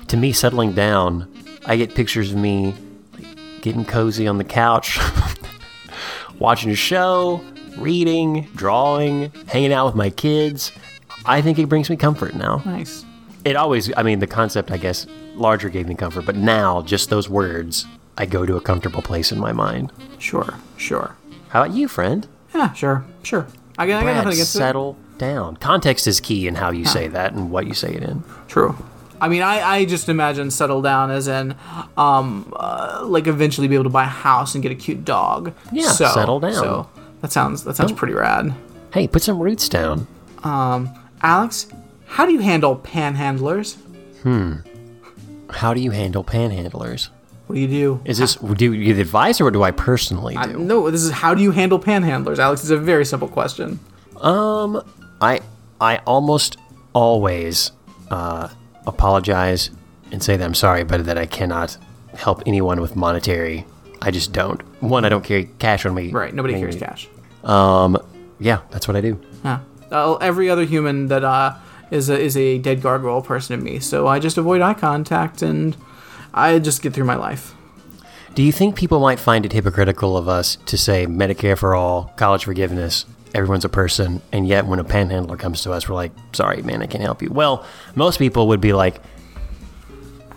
to 0.08 0.16
me, 0.16 0.32
settling 0.32 0.72
down, 0.72 1.30
I 1.66 1.76
get 1.76 1.94
pictures 1.94 2.30
of 2.30 2.38
me 2.38 2.74
like, 3.12 3.26
getting 3.60 3.84
cozy 3.84 4.28
on 4.28 4.38
the 4.38 4.44
couch, 4.44 4.98
watching 6.38 6.70
a 6.70 6.76
show, 6.76 7.44
reading, 7.76 8.48
drawing, 8.54 9.32
hanging 9.48 9.72
out 9.72 9.86
with 9.86 9.94
my 9.96 10.10
kids. 10.10 10.70
I 11.26 11.42
think 11.42 11.58
it 11.58 11.68
brings 11.68 11.90
me 11.90 11.96
comfort 11.96 12.34
now. 12.34 12.62
Nice. 12.64 13.04
It 13.44 13.56
always, 13.56 13.92
I 13.96 14.02
mean, 14.02 14.20
the 14.20 14.26
concept, 14.26 14.70
I 14.70 14.78
guess, 14.78 15.06
larger 15.34 15.68
gave 15.68 15.86
me 15.86 15.94
comfort, 15.94 16.24
but 16.24 16.36
now, 16.36 16.80
just 16.82 17.10
those 17.10 17.28
words, 17.28 17.84
I 18.16 18.26
go 18.26 18.46
to 18.46 18.56
a 18.56 18.60
comfortable 18.60 19.02
place 19.02 19.32
in 19.32 19.38
my 19.38 19.52
mind. 19.52 19.92
Sure, 20.18 20.54
sure. 20.78 21.14
How 21.50 21.62
about 21.62 21.74
you, 21.74 21.86
friend? 21.88 22.26
Yeah, 22.54 22.72
sure, 22.72 23.04
sure. 23.22 23.46
I 23.76 23.86
got, 23.86 24.02
I 24.02 24.06
got 24.06 24.14
nothing 24.14 24.32
against 24.32 24.52
settle 24.52 24.96
down. 25.18 25.56
Context 25.56 26.06
is 26.06 26.20
key 26.20 26.46
in 26.46 26.54
how 26.54 26.70
you 26.70 26.84
say 26.86 27.08
that 27.08 27.32
and 27.32 27.50
what 27.50 27.66
you 27.66 27.74
say 27.74 27.92
it 27.92 28.02
in. 28.02 28.24
True. 28.48 28.76
I 29.20 29.28
mean, 29.28 29.42
I, 29.42 29.62
I 29.62 29.84
just 29.84 30.08
imagine 30.08 30.50
settle 30.50 30.82
down 30.82 31.10
as 31.10 31.28
in, 31.28 31.54
um, 31.96 32.52
uh, 32.56 33.02
like 33.04 33.26
eventually 33.26 33.68
be 33.68 33.74
able 33.74 33.84
to 33.84 33.90
buy 33.90 34.04
a 34.04 34.06
house 34.06 34.54
and 34.54 34.62
get 34.62 34.72
a 34.72 34.74
cute 34.74 35.04
dog. 35.04 35.54
Yeah, 35.72 35.88
so, 35.88 36.06
settle 36.08 36.40
down. 36.40 36.52
So 36.52 36.88
that 37.20 37.32
sounds 37.32 37.64
that 37.64 37.76
sounds 37.76 37.92
pretty 37.92 38.14
rad. 38.14 38.54
Hey, 38.92 39.06
put 39.08 39.22
some 39.22 39.38
roots 39.38 39.68
down. 39.68 40.06
Um, 40.42 40.90
Alex, 41.22 41.68
how 42.14 42.24
do 42.24 42.32
you 42.32 42.38
handle 42.38 42.76
panhandlers? 42.76 43.74
Hmm. 44.22 44.58
How 45.50 45.74
do 45.74 45.80
you 45.80 45.90
handle 45.90 46.22
panhandlers? 46.22 47.08
What 47.48 47.56
do 47.56 47.60
you 47.60 47.66
do? 47.66 48.00
Is 48.04 48.18
this 48.18 48.36
do 48.36 48.72
you 48.72 48.84
give 48.84 49.00
advice 49.00 49.40
or 49.40 49.50
do 49.50 49.64
I 49.64 49.72
personally 49.72 50.36
do? 50.36 50.56
No, 50.60 50.88
this 50.92 51.02
is 51.02 51.10
how 51.10 51.34
do 51.34 51.42
you 51.42 51.50
handle 51.50 51.80
panhandlers, 51.80 52.38
Alex? 52.38 52.60
It's 52.60 52.70
a 52.70 52.76
very 52.76 53.04
simple 53.04 53.26
question. 53.26 53.80
Um, 54.20 54.80
I 55.20 55.40
I 55.80 55.96
almost 56.06 56.56
always 56.92 57.72
uh, 58.12 58.48
apologize 58.86 59.70
and 60.12 60.22
say 60.22 60.36
that 60.36 60.44
I'm 60.44 60.54
sorry, 60.54 60.84
but 60.84 61.06
that 61.06 61.18
I 61.18 61.26
cannot 61.26 61.76
help 62.14 62.44
anyone 62.46 62.80
with 62.80 62.94
monetary. 62.94 63.66
I 64.02 64.12
just 64.12 64.32
don't. 64.32 64.62
One, 64.80 65.04
I 65.04 65.08
don't 65.08 65.24
carry 65.24 65.46
cash 65.58 65.84
on 65.84 65.94
me. 65.94 66.12
Right, 66.12 66.32
nobody 66.32 66.54
carries 66.54 66.76
cash. 66.76 67.08
Um, 67.42 67.98
yeah, 68.38 68.60
that's 68.70 68.86
what 68.86 68.96
I 68.96 69.00
do. 69.00 69.20
Yeah. 69.44 69.58
Uh, 69.90 70.14
every 70.14 70.48
other 70.48 70.64
human 70.64 71.08
that 71.08 71.24
uh, 71.24 71.56
is 71.90 72.08
a, 72.08 72.18
is 72.18 72.36
a 72.36 72.58
dead 72.58 72.82
gargoyle 72.82 73.22
person 73.22 73.58
to 73.58 73.64
me, 73.64 73.78
so 73.78 74.06
I 74.06 74.18
just 74.18 74.36
avoid 74.36 74.60
eye 74.60 74.74
contact 74.74 75.42
and 75.42 75.76
I 76.32 76.58
just 76.58 76.82
get 76.82 76.92
through 76.92 77.04
my 77.04 77.16
life. 77.16 77.54
Do 78.34 78.42
you 78.42 78.50
think 78.50 78.74
people 78.74 78.98
might 78.98 79.20
find 79.20 79.46
it 79.46 79.52
hypocritical 79.52 80.16
of 80.16 80.28
us 80.28 80.56
to 80.66 80.76
say 80.76 81.06
Medicare 81.06 81.56
for 81.56 81.74
all, 81.74 82.12
college 82.16 82.44
forgiveness, 82.44 83.06
everyone's 83.32 83.64
a 83.64 83.68
person, 83.68 84.22
and 84.32 84.46
yet 84.48 84.66
when 84.66 84.78
a 84.78 84.84
panhandler 84.84 85.36
comes 85.36 85.62
to 85.62 85.72
us, 85.72 85.88
we're 85.88 85.94
like, 85.94 86.12
sorry, 86.32 86.62
man, 86.62 86.82
I 86.82 86.86
can't 86.86 87.02
help 87.02 87.22
you? 87.22 87.30
Well, 87.30 87.64
most 87.94 88.18
people 88.18 88.48
would 88.48 88.60
be 88.60 88.72
like, 88.72 89.00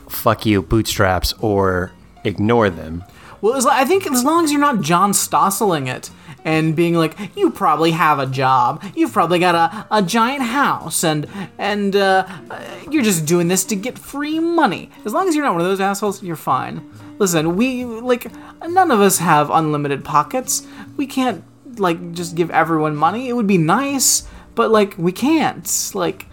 fuck 0.10 0.46
you, 0.46 0.62
bootstraps, 0.62 1.34
or 1.40 1.92
ignore 2.24 2.70
them. 2.70 3.04
Well, 3.42 3.68
I 3.68 3.86
think 3.86 4.06
as 4.08 4.24
long 4.24 4.44
as 4.44 4.52
you're 4.52 4.62
not 4.62 4.82
John 4.82 5.12
Stosseling 5.12 5.88
it 5.88 6.10
and 6.48 6.78
being 6.78 6.96
like, 6.96 7.14
you 7.36 7.52
probably 7.52 7.92
have 7.92 8.20
a 8.20 8.26
job, 8.26 8.82
you've 8.96 9.12
probably 9.12 9.38
got 9.38 9.54
a, 9.54 9.98
a 9.98 10.02
giant 10.02 10.44
house, 10.44 11.04
and 11.04 11.28
and 11.58 11.94
uh, 11.94 12.26
uh, 12.50 12.64
you're 12.90 13.04
just 13.04 13.26
doing 13.26 13.50
this 13.50 13.66
to 13.66 13.76
get 13.76 14.00
free 14.00 14.40
money. 14.40 14.90
As 15.04 15.12
long 15.14 15.28
as 15.28 15.36
you're 15.36 15.44
not 15.44 15.52
one 15.52 15.62
of 15.62 15.68
those 15.68 15.82
assholes, 15.82 16.24
you're 16.24 16.38
fine. 16.38 16.90
Listen, 17.20 17.58
we 17.58 17.84
like 17.84 18.32
none 18.66 18.92
of 18.92 19.02
us 19.02 19.18
have 19.18 19.50
unlimited 19.50 20.06
pockets. 20.06 20.66
We 20.96 21.06
can't 21.06 21.44
like 21.80 22.14
just 22.14 22.36
give 22.36 22.50
everyone 22.52 22.96
money. 22.96 23.28
It 23.28 23.34
would 23.34 23.48
be 23.48 23.58
nice, 23.58 24.26
but 24.56 24.72
like 24.72 24.98
we 24.98 25.12
can't. 25.12 25.68
Like 25.94 26.28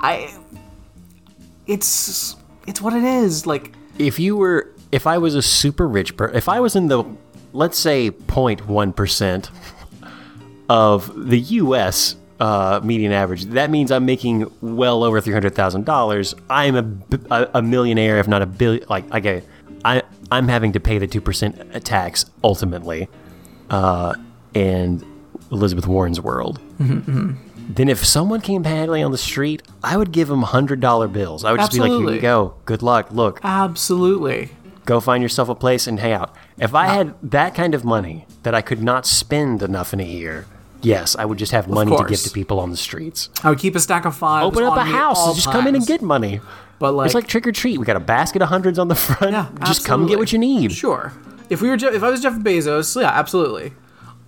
I, 0.00 0.32
it's 1.66 2.36
it's 2.68 2.80
what 2.80 2.92
it 2.94 3.02
is. 3.02 3.46
Like 3.46 3.72
If 3.98 4.20
you 4.20 4.36
were, 4.36 4.72
if 4.92 5.08
I 5.08 5.18
was 5.18 5.34
a 5.34 5.42
super 5.42 5.88
rich 5.88 6.16
person, 6.16 6.36
if 6.36 6.48
I 6.48 6.60
was 6.60 6.76
in 6.76 6.86
the, 6.86 7.02
let's 7.56 7.78
say, 7.78 8.10
0.1% 8.10 9.50
of 10.68 11.28
the 11.28 11.38
U.S. 11.38 12.16
uh, 12.40 12.80
median 12.82 13.12
average. 13.12 13.44
That 13.46 13.70
means 13.70 13.90
I'm 13.90 14.04
making 14.04 14.50
well 14.60 15.04
over 15.04 15.20
three 15.20 15.32
hundred 15.32 15.54
thousand 15.54 15.84
dollars. 15.84 16.34
I'm 16.50 17.04
a 17.30 17.62
millionaire, 17.62 18.18
if 18.18 18.28
not 18.28 18.42
a 18.42 18.46
billion. 18.46 18.84
Like, 18.88 19.12
okay, 19.14 19.42
I 19.84 20.02
I'm 20.30 20.48
having 20.48 20.72
to 20.72 20.80
pay 20.80 20.98
the 20.98 21.06
two 21.06 21.20
percent 21.20 21.84
tax 21.84 22.26
ultimately, 22.42 23.08
uh, 23.70 24.14
and 24.54 25.04
Elizabeth 25.50 25.86
Warren's 25.86 26.20
world. 26.20 26.60
Then 27.68 27.88
if 27.88 28.04
someone 28.04 28.40
came 28.40 28.62
panhandling 28.62 29.04
on 29.04 29.10
the 29.10 29.18
street, 29.18 29.60
I 29.82 29.96
would 29.96 30.12
give 30.12 30.28
them 30.28 30.42
hundred 30.42 30.80
dollar 30.80 31.08
bills. 31.08 31.44
I 31.44 31.50
would 31.52 31.60
just 31.60 31.72
be 31.72 31.80
like, 31.80 31.90
"Here 31.90 32.14
you 32.14 32.20
go. 32.20 32.54
Good 32.64 32.82
luck. 32.82 33.08
Look, 33.10 33.40
Absolutely. 33.42 34.50
Go 34.86 35.00
find 35.00 35.22
yourself 35.22 35.50
a 35.50 35.54
place 35.54 35.86
and 35.86 36.00
hang 36.00 36.12
out." 36.12 36.34
If 36.58 36.74
I 36.74 36.86
ah. 36.86 36.94
had 36.94 37.14
that 37.30 37.54
kind 37.54 37.74
of 37.74 37.84
money 37.84 38.26
that 38.42 38.54
I 38.54 38.62
could 38.62 38.82
not 38.82 39.04
spend 39.04 39.62
enough 39.62 39.92
in 39.92 40.00
a 40.00 40.04
year, 40.04 40.46
yes, 40.80 41.14
I 41.16 41.26
would 41.26 41.36
just 41.36 41.52
have 41.52 41.68
money 41.68 41.94
to 41.94 42.04
give 42.04 42.20
to 42.22 42.30
people 42.30 42.58
on 42.58 42.70
the 42.70 42.76
streets. 42.78 43.28
I 43.44 43.50
would 43.50 43.58
keep 43.58 43.76
a 43.76 43.80
stack 43.80 44.06
of 44.06 44.16
five. 44.16 44.44
Open 44.44 44.62
up 44.62 44.78
a 44.78 44.84
house 44.84 45.26
and 45.26 45.36
just 45.36 45.50
come 45.50 45.66
in 45.66 45.74
and 45.74 45.86
get 45.86 46.00
money. 46.00 46.40
But 46.78 46.92
like, 46.92 47.06
it's 47.06 47.14
like 47.14 47.26
trick 47.26 47.46
or 47.46 47.52
treat. 47.52 47.78
We 47.78 47.84
got 47.84 47.96
a 47.96 48.00
basket 48.00 48.42
of 48.42 48.48
hundreds 48.48 48.78
on 48.78 48.88
the 48.88 48.94
front. 49.06 49.32
yeah, 49.32 49.50
just 49.64 49.84
come 49.84 50.06
get 50.06 50.18
what 50.18 50.32
you 50.32 50.38
need. 50.38 50.72
Sure. 50.72 51.12
If 51.48 51.62
we 51.62 51.68
were, 51.68 51.76
Je- 51.76 51.86
if 51.86 52.02
I 52.02 52.10
was 52.10 52.20
Jeff 52.20 52.34
Bezos, 52.34 53.00
yeah, 53.00 53.08
absolutely. 53.08 53.72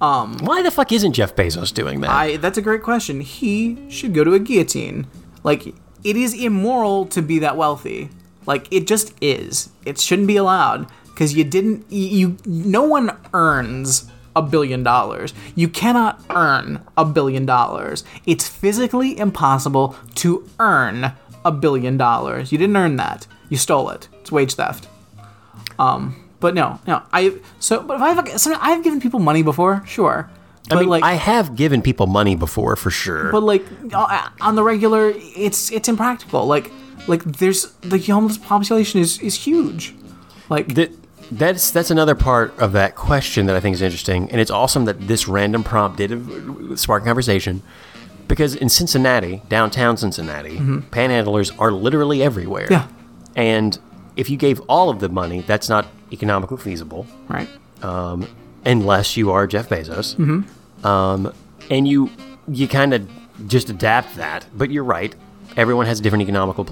Um, 0.00 0.38
Why 0.38 0.62
the 0.62 0.70
fuck 0.70 0.92
isn't 0.92 1.14
Jeff 1.14 1.34
Bezos 1.34 1.74
doing 1.74 2.00
that? 2.02 2.10
I 2.10 2.36
that's 2.36 2.56
a 2.56 2.62
great 2.62 2.82
question. 2.82 3.20
He 3.20 3.90
should 3.90 4.14
go 4.14 4.22
to 4.22 4.34
a 4.34 4.38
guillotine. 4.38 5.08
Like 5.42 5.66
it 6.04 6.16
is 6.16 6.34
immoral 6.34 7.06
to 7.06 7.20
be 7.20 7.40
that 7.40 7.56
wealthy. 7.56 8.10
Like 8.48 8.66
it 8.72 8.86
just 8.86 9.12
is. 9.20 9.68
It 9.84 10.00
shouldn't 10.00 10.26
be 10.26 10.38
allowed 10.38 10.88
because 11.04 11.34
you 11.34 11.44
didn't 11.44 11.84
you, 11.92 12.08
you 12.08 12.36
no 12.46 12.82
one 12.82 13.14
earns 13.34 14.10
a 14.34 14.40
billion 14.40 14.82
dollars. 14.82 15.34
You 15.54 15.68
cannot 15.68 16.18
earn 16.30 16.80
a 16.96 17.04
billion 17.04 17.44
dollars. 17.44 18.04
It's 18.24 18.48
physically 18.48 19.18
impossible 19.18 19.96
to 20.16 20.48
earn 20.58 21.12
a 21.44 21.52
billion 21.52 21.98
dollars. 21.98 22.50
You 22.50 22.56
didn't 22.56 22.76
earn 22.78 22.96
that. 22.96 23.26
You 23.50 23.58
stole 23.58 23.90
it. 23.90 24.08
It's 24.22 24.32
wage 24.32 24.54
theft. 24.54 24.88
Um 25.78 26.24
but 26.40 26.54
no, 26.54 26.80
no. 26.86 27.02
I 27.12 27.34
so 27.58 27.82
but 27.82 27.96
if 27.96 28.02
I've 28.02 28.40
so 28.40 28.56
I've 28.58 28.82
given 28.82 28.98
people 28.98 29.20
money 29.20 29.42
before, 29.42 29.84
sure. 29.86 30.30
I 30.70 30.76
mean, 30.76 30.88
like 30.88 31.02
I 31.02 31.14
have 31.14 31.54
given 31.54 31.82
people 31.82 32.06
money 32.06 32.34
before 32.34 32.76
for 32.76 32.90
sure. 32.90 33.30
but 33.30 33.42
like 33.42 33.64
uh, 33.92 34.30
on 34.40 34.54
the 34.54 34.62
regular 34.62 35.12
it's 35.14 35.70
it's 35.70 35.88
impractical 35.88 36.46
like 36.46 36.70
like 37.08 37.24
there's 37.24 37.72
the 37.80 37.98
homeless 37.98 38.38
population 38.38 39.00
is 39.00 39.18
is 39.20 39.34
huge 39.34 39.94
like 40.48 40.74
That 40.74 40.92
that's 41.30 41.70
that's 41.70 41.90
another 41.90 42.14
part 42.14 42.58
of 42.58 42.72
that 42.72 42.94
question 42.94 43.46
that 43.46 43.56
I 43.56 43.60
think 43.60 43.74
is 43.74 43.82
interesting, 43.82 44.30
and 44.30 44.40
it's 44.40 44.50
awesome 44.50 44.86
that 44.86 45.08
this 45.08 45.28
random 45.28 45.62
prompt 45.62 45.98
did 45.98 46.78
spark 46.78 47.04
conversation. 47.04 47.62
Because 48.28 48.54
in 48.54 48.68
Cincinnati, 48.68 49.42
downtown 49.48 49.96
Cincinnati, 49.96 50.58
panhandlers 50.90 51.54
are 51.58 51.72
literally 51.72 52.22
everywhere. 52.22 52.66
Mm-hmm. 52.66 52.72
Yeah. 52.74 52.88
And 53.36 53.78
if 54.16 54.28
you 54.28 54.36
gave 54.36 54.60
all 54.68 54.90
of 54.90 55.00
the 55.00 55.08
money, 55.08 55.40
that's 55.40 55.68
not 55.68 55.86
economically 56.12 56.58
feasible, 56.58 57.06
right 57.28 57.48
unless 58.64 59.16
you 59.16 59.30
are 59.30 59.46
Jeff 59.46 59.68
Bezos. 59.68 60.16
Mm-hmm. 60.16 60.86
Um, 60.86 61.32
and 61.70 61.86
you 61.88 62.10
you 62.48 62.68
kind 62.68 62.94
of 62.94 63.08
just 63.46 63.70
adapt 63.70 64.16
that. 64.16 64.46
But 64.54 64.70
you're 64.70 64.84
right. 64.84 65.14
Everyone 65.56 65.86
has 65.86 66.00
a 66.00 66.02
different 66.02 66.22
economical 66.22 66.64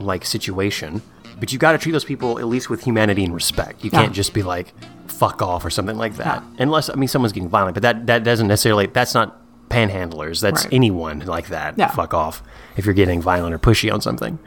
like 0.00 0.24
situation. 0.24 1.02
But 1.38 1.52
you 1.52 1.58
got 1.58 1.72
to 1.72 1.78
treat 1.78 1.92
those 1.92 2.04
people 2.04 2.38
at 2.38 2.46
least 2.46 2.68
with 2.68 2.82
humanity 2.84 3.24
and 3.24 3.32
respect. 3.34 3.82
You 3.84 3.90
Yeah. 3.92 4.02
can't 4.02 4.12
just 4.14 4.34
be 4.34 4.42
like 4.42 4.74
fuck 5.06 5.42
off 5.42 5.64
or 5.64 5.70
something 5.70 5.96
like 5.96 6.16
that. 6.16 6.42
Yeah. 6.42 6.62
Unless 6.64 6.90
I 6.90 6.94
mean 6.94 7.08
someone's 7.08 7.32
getting 7.32 7.48
violent, 7.48 7.74
but 7.74 7.82
that 7.82 8.06
that 8.06 8.24
doesn't 8.24 8.48
necessarily 8.48 8.86
that's 8.86 9.14
not 9.14 9.38
panhandlers. 9.68 10.40
That's 10.40 10.64
Right. 10.64 10.74
anyone 10.74 11.20
like 11.20 11.48
that. 11.48 11.74
Yeah. 11.78 11.88
Fuck 11.88 12.12
off 12.14 12.42
if 12.76 12.84
you're 12.84 12.94
getting 12.94 13.22
violent 13.22 13.54
or 13.54 13.58
pushy 13.58 13.92
on 13.92 14.00
something. 14.00 14.38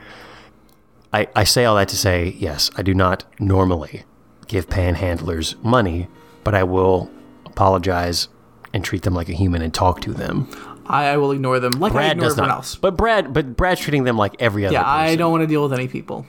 I, 1.13 1.27
I 1.35 1.43
say 1.43 1.65
all 1.65 1.75
that 1.75 1.89
to 1.89 1.97
say, 1.97 2.35
yes, 2.39 2.71
I 2.75 2.81
do 2.81 2.93
not 2.95 3.23
normally 3.39 4.03
give 4.47 4.67
panhandlers 4.67 5.61
money, 5.63 6.07
but 6.43 6.55
I 6.55 6.63
will 6.63 7.09
apologize 7.45 8.27
and 8.73 8.83
treat 8.83 9.03
them 9.03 9.13
like 9.13 9.29
a 9.29 9.33
human 9.33 9.61
and 9.61 9.71
talk 9.73 10.01
to 10.01 10.11
them. 10.13 10.47
I, 10.85 11.05
I 11.09 11.17
will 11.17 11.31
ignore 11.31 11.59
them 11.59 11.71
like 11.73 11.91
I 11.91 11.95
Brad 11.95 12.11
ignore 12.13 12.23
does 12.25 12.33
everyone 12.33 12.49
not. 12.49 12.55
else 12.57 12.75
But 12.75 12.97
Brad, 12.97 13.33
but 13.33 13.55
Brad's 13.55 13.81
treating 13.81 14.03
them 14.03 14.17
like 14.17 14.35
every 14.39 14.65
other 14.65 14.73
yeah 14.73 14.83
person. 14.83 14.97
I 14.99 15.15
don't 15.15 15.31
want 15.31 15.41
to 15.41 15.47
deal 15.47 15.63
with 15.63 15.73
any 15.73 15.87
people 15.87 16.25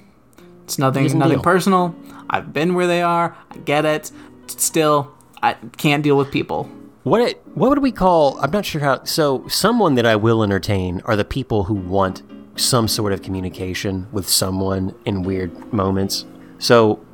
it's 0.65 0.79
nothing 0.79 1.05
Doesn't 1.05 1.19
nothing 1.19 1.35
deal. 1.37 1.43
personal 1.43 1.95
I've 2.31 2.53
been 2.53 2.75
where 2.75 2.87
they 2.87 3.03
are 3.03 3.37
I 3.51 3.57
get 3.59 3.85
it 3.85 4.11
still 4.47 5.13
I 5.43 5.55
can't 5.77 6.03
deal 6.03 6.17
with 6.17 6.31
people 6.31 6.71
What 7.03 7.21
it, 7.21 7.43
what 7.55 7.69
would 7.69 7.81
we 7.83 7.93
call? 7.93 8.39
I'm 8.41 8.51
not 8.51 8.65
sure 8.65 8.81
how. 8.81 9.05
So 9.05 9.47
someone 9.49 9.95
that 9.97 10.07
I 10.07 10.17
will 10.17 10.43
entertain 10.43 11.03
are 11.05 11.17
the 11.17 11.25
people 11.25 11.65
who 11.65 11.75
want 11.75 12.23
some 12.57 12.89
sort 12.89 13.13
of 13.13 13.21
communication 13.21 14.07
with 14.11 14.27
someone 14.29 14.95
in 15.05 15.23
weird 15.23 15.51
moments. 15.73 16.25
So, 16.59 17.05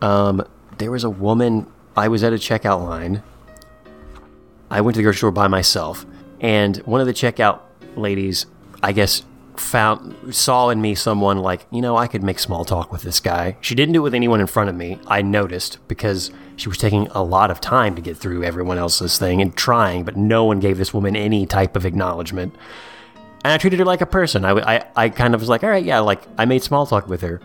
um, 0.00 0.44
there 0.78 0.92
was 0.92 1.02
a 1.02 1.10
woman. 1.10 1.66
I 1.96 2.06
was 2.06 2.22
at 2.22 2.32
a 2.32 2.36
checkout 2.36 2.84
line. 2.84 3.22
I 4.70 4.80
went 4.80 4.94
to 4.94 4.98
the 4.98 5.02
grocery 5.02 5.18
store 5.18 5.30
by 5.32 5.48
myself, 5.48 6.04
and 6.40 6.76
one 6.78 7.00
of 7.00 7.06
the 7.06 7.14
checkout 7.14 7.60
ladies, 7.96 8.46
I 8.82 8.92
guess, 8.92 9.22
found 9.60 10.34
saw 10.34 10.68
in 10.68 10.80
me 10.80 10.94
someone 10.94 11.38
like 11.38 11.66
you 11.70 11.80
know 11.80 11.96
I 11.96 12.06
could 12.06 12.22
make 12.22 12.38
small 12.38 12.64
talk 12.64 12.92
with 12.92 13.02
this 13.02 13.20
guy. 13.20 13.56
She 13.60 13.74
didn't 13.74 13.94
do 13.94 14.00
it 14.00 14.02
with 14.02 14.14
anyone 14.14 14.40
in 14.40 14.46
front 14.46 14.68
of 14.68 14.76
me. 14.76 14.98
I 15.06 15.22
noticed 15.22 15.78
because 15.88 16.30
she 16.56 16.68
was 16.68 16.78
taking 16.78 17.06
a 17.08 17.22
lot 17.22 17.50
of 17.50 17.60
time 17.60 17.94
to 17.94 18.02
get 18.02 18.16
through 18.16 18.44
everyone 18.44 18.78
else's 18.78 19.18
thing 19.18 19.40
and 19.40 19.56
trying, 19.56 20.04
but 20.04 20.16
no 20.16 20.44
one 20.44 20.60
gave 20.60 20.78
this 20.78 20.92
woman 20.94 21.14
any 21.16 21.46
type 21.46 21.76
of 21.76 21.84
acknowledgement. 21.84 22.54
And 23.44 23.52
I 23.52 23.58
treated 23.58 23.78
her 23.78 23.84
like 23.84 24.00
a 24.00 24.06
person. 24.06 24.44
I, 24.44 24.76
I, 24.76 24.86
I 24.96 25.08
kind 25.08 25.34
of 25.34 25.40
was 25.40 25.48
like, 25.48 25.62
all 25.62 25.70
right, 25.70 25.84
yeah, 25.84 26.00
like 26.00 26.22
I 26.36 26.46
made 26.46 26.62
small 26.62 26.86
talk 26.86 27.06
with 27.08 27.20
her. 27.20 27.40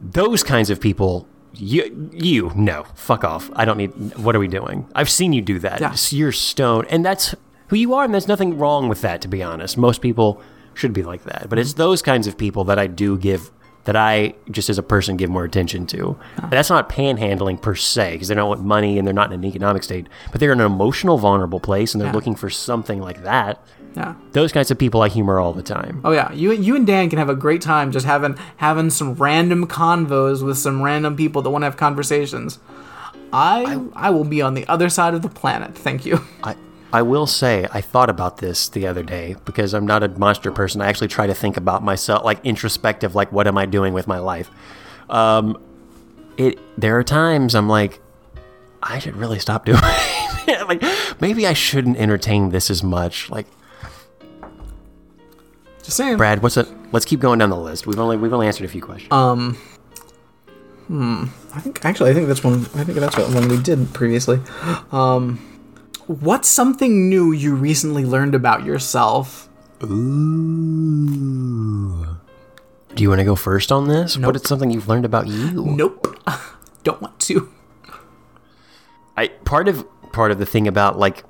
Those 0.00 0.42
kinds 0.42 0.70
of 0.70 0.80
people, 0.80 1.28
you, 1.54 2.10
you, 2.12 2.52
no, 2.56 2.84
fuck 2.94 3.22
off. 3.22 3.50
I 3.54 3.64
don't 3.64 3.76
need. 3.76 4.16
What 4.16 4.34
are 4.34 4.40
we 4.40 4.48
doing? 4.48 4.88
I've 4.94 5.10
seen 5.10 5.32
you 5.32 5.42
do 5.42 5.58
that. 5.60 5.80
Yeah. 5.80 5.94
You're 6.10 6.32
stoned, 6.32 6.86
and 6.90 7.04
that's 7.04 7.34
who 7.70 7.76
you 7.76 7.94
are, 7.94 8.04
and 8.04 8.12
there's 8.12 8.28
nothing 8.28 8.58
wrong 8.58 8.88
with 8.88 9.00
that. 9.00 9.22
To 9.22 9.28
be 9.28 9.42
honest, 9.42 9.78
most 9.78 10.02
people 10.02 10.42
should 10.74 10.92
be 10.92 11.02
like 11.02 11.24
that. 11.24 11.48
But 11.48 11.58
it's 11.58 11.70
mm-hmm. 11.70 11.78
those 11.78 12.02
kinds 12.02 12.26
of 12.26 12.36
people 12.36 12.64
that 12.64 12.78
I 12.78 12.86
do 12.86 13.16
give. 13.18 13.50
That 13.84 13.96
I 13.96 14.34
just 14.50 14.68
as 14.68 14.76
a 14.76 14.82
person 14.82 15.16
give 15.16 15.30
more 15.30 15.42
attention 15.44 15.86
to. 15.86 16.14
Ah. 16.36 16.48
That's 16.50 16.68
not 16.68 16.90
panhandling 16.90 17.62
per 17.62 17.74
se, 17.74 18.12
because 18.12 18.28
they 18.28 18.34
don't 18.34 18.50
want 18.50 18.62
money 18.62 18.98
and 18.98 19.06
they're 19.06 19.14
not 19.14 19.32
in 19.32 19.40
an 19.40 19.44
economic 19.46 19.82
state, 19.82 20.06
but 20.30 20.38
they're 20.38 20.52
in 20.52 20.60
an 20.60 20.66
emotional, 20.66 21.16
vulnerable 21.16 21.60
place 21.60 21.94
and 21.94 22.00
they're 22.00 22.10
Yeah. 22.10 22.14
looking 22.14 22.34
for 22.34 22.50
something 22.50 23.00
like 23.00 23.22
that. 23.24 23.58
yeah 23.96 24.14
Those 24.32 24.52
kinds 24.52 24.70
of 24.70 24.76
people 24.76 25.00
I 25.00 25.08
humor 25.08 25.40
all 25.40 25.54
the 25.54 25.62
time. 25.62 26.02
Oh 26.04 26.12
yeah, 26.12 26.30
you 26.32 26.52
you 26.52 26.76
and 26.76 26.86
Dan 26.86 27.08
can 27.08 27.18
have 27.18 27.30
a 27.30 27.34
great 27.34 27.62
time 27.62 27.90
just 27.90 28.04
having 28.04 28.36
having 28.58 28.90
some 28.90 29.14
random 29.14 29.66
convos 29.66 30.42
with 30.44 30.58
some 30.58 30.82
random 30.82 31.16
people 31.16 31.40
that 31.40 31.50
want 31.50 31.62
to 31.62 31.66
have 31.66 31.78
conversations. 31.78 32.58
I 33.32 33.80
I 33.96 34.10
will 34.10 34.24
be 34.24 34.42
on 34.42 34.52
the 34.54 34.66
other 34.68 34.90
side 34.90 35.14
of 35.14 35.22
the 35.22 35.30
planet. 35.30 35.74
Thank 35.74 36.04
you. 36.04 36.20
I, 36.44 36.54
I 36.92 37.02
will 37.02 37.26
say 37.26 37.66
I 37.70 37.80
thought 37.80 38.10
about 38.10 38.38
this 38.38 38.68
the 38.68 38.86
other 38.86 39.02
day 39.02 39.36
because 39.44 39.74
I'm 39.74 39.86
not 39.86 40.02
a 40.02 40.08
monster 40.08 40.50
person. 40.50 40.80
I 40.80 40.88
actually 40.88 41.08
try 41.08 41.26
to 41.26 41.34
think 41.34 41.56
about 41.56 41.84
myself, 41.84 42.24
like 42.24 42.44
introspective, 42.44 43.14
like 43.14 43.30
what 43.30 43.46
am 43.46 43.56
I 43.56 43.66
doing 43.66 43.92
with 43.94 44.06
my 44.06 44.18
life. 44.18 44.50
Um, 45.08 45.60
it 46.36 46.58
there 46.78 46.98
are 46.98 47.04
times 47.04 47.54
I'm 47.54 47.68
like, 47.68 48.00
I 48.82 48.98
should 48.98 49.16
really 49.16 49.38
stop 49.38 49.64
doing. 49.64 49.80
like 50.66 50.82
maybe 51.20 51.46
I 51.46 51.52
shouldn't 51.52 51.96
entertain 51.96 52.50
this 52.50 52.70
as 52.70 52.82
much. 52.82 53.30
Like 53.30 53.46
Just 55.82 55.96
saying. 55.96 56.16
Brad, 56.16 56.42
what's 56.42 56.56
it? 56.56 56.68
Let's 56.92 57.04
keep 57.04 57.20
going 57.20 57.38
down 57.38 57.50
the 57.50 57.56
list. 57.56 57.86
We've 57.86 57.98
only 58.00 58.16
we've 58.16 58.32
only 58.32 58.46
answered 58.48 58.64
a 58.64 58.68
few 58.68 58.82
questions. 58.82 59.12
Um. 59.12 59.56
Hmm. 60.88 61.24
I 61.54 61.60
think 61.60 61.84
actually 61.84 62.10
I 62.10 62.14
think 62.14 62.26
that's 62.26 62.42
one. 62.42 62.66
I 62.74 62.82
think 62.82 62.98
that's 62.98 63.16
what 63.16 63.32
one 63.32 63.48
we 63.48 63.58
did 63.62 63.92
previously. 63.94 64.40
Um. 64.90 65.46
What's 66.10 66.48
something 66.48 67.08
new 67.08 67.30
you 67.30 67.54
recently 67.54 68.04
learned 68.04 68.34
about 68.34 68.64
yourself? 68.64 69.48
Ooh. 69.84 69.88
Do 72.96 73.02
you 73.04 73.08
want 73.08 73.20
to 73.20 73.24
go 73.24 73.36
first 73.36 73.70
on 73.70 73.86
this? 73.86 74.18
What 74.18 74.34
is 74.34 74.42
something 74.42 74.72
you've 74.72 74.88
learned 74.88 75.04
about 75.04 75.28
you? 75.28 75.52
Nope. 75.52 76.20
Don't 76.82 77.00
want 77.00 77.20
to. 77.20 77.48
I 79.16 79.28
part 79.28 79.68
of 79.68 79.86
part 80.10 80.32
of 80.32 80.40
the 80.40 80.46
thing 80.46 80.66
about 80.66 80.98
like 80.98 81.22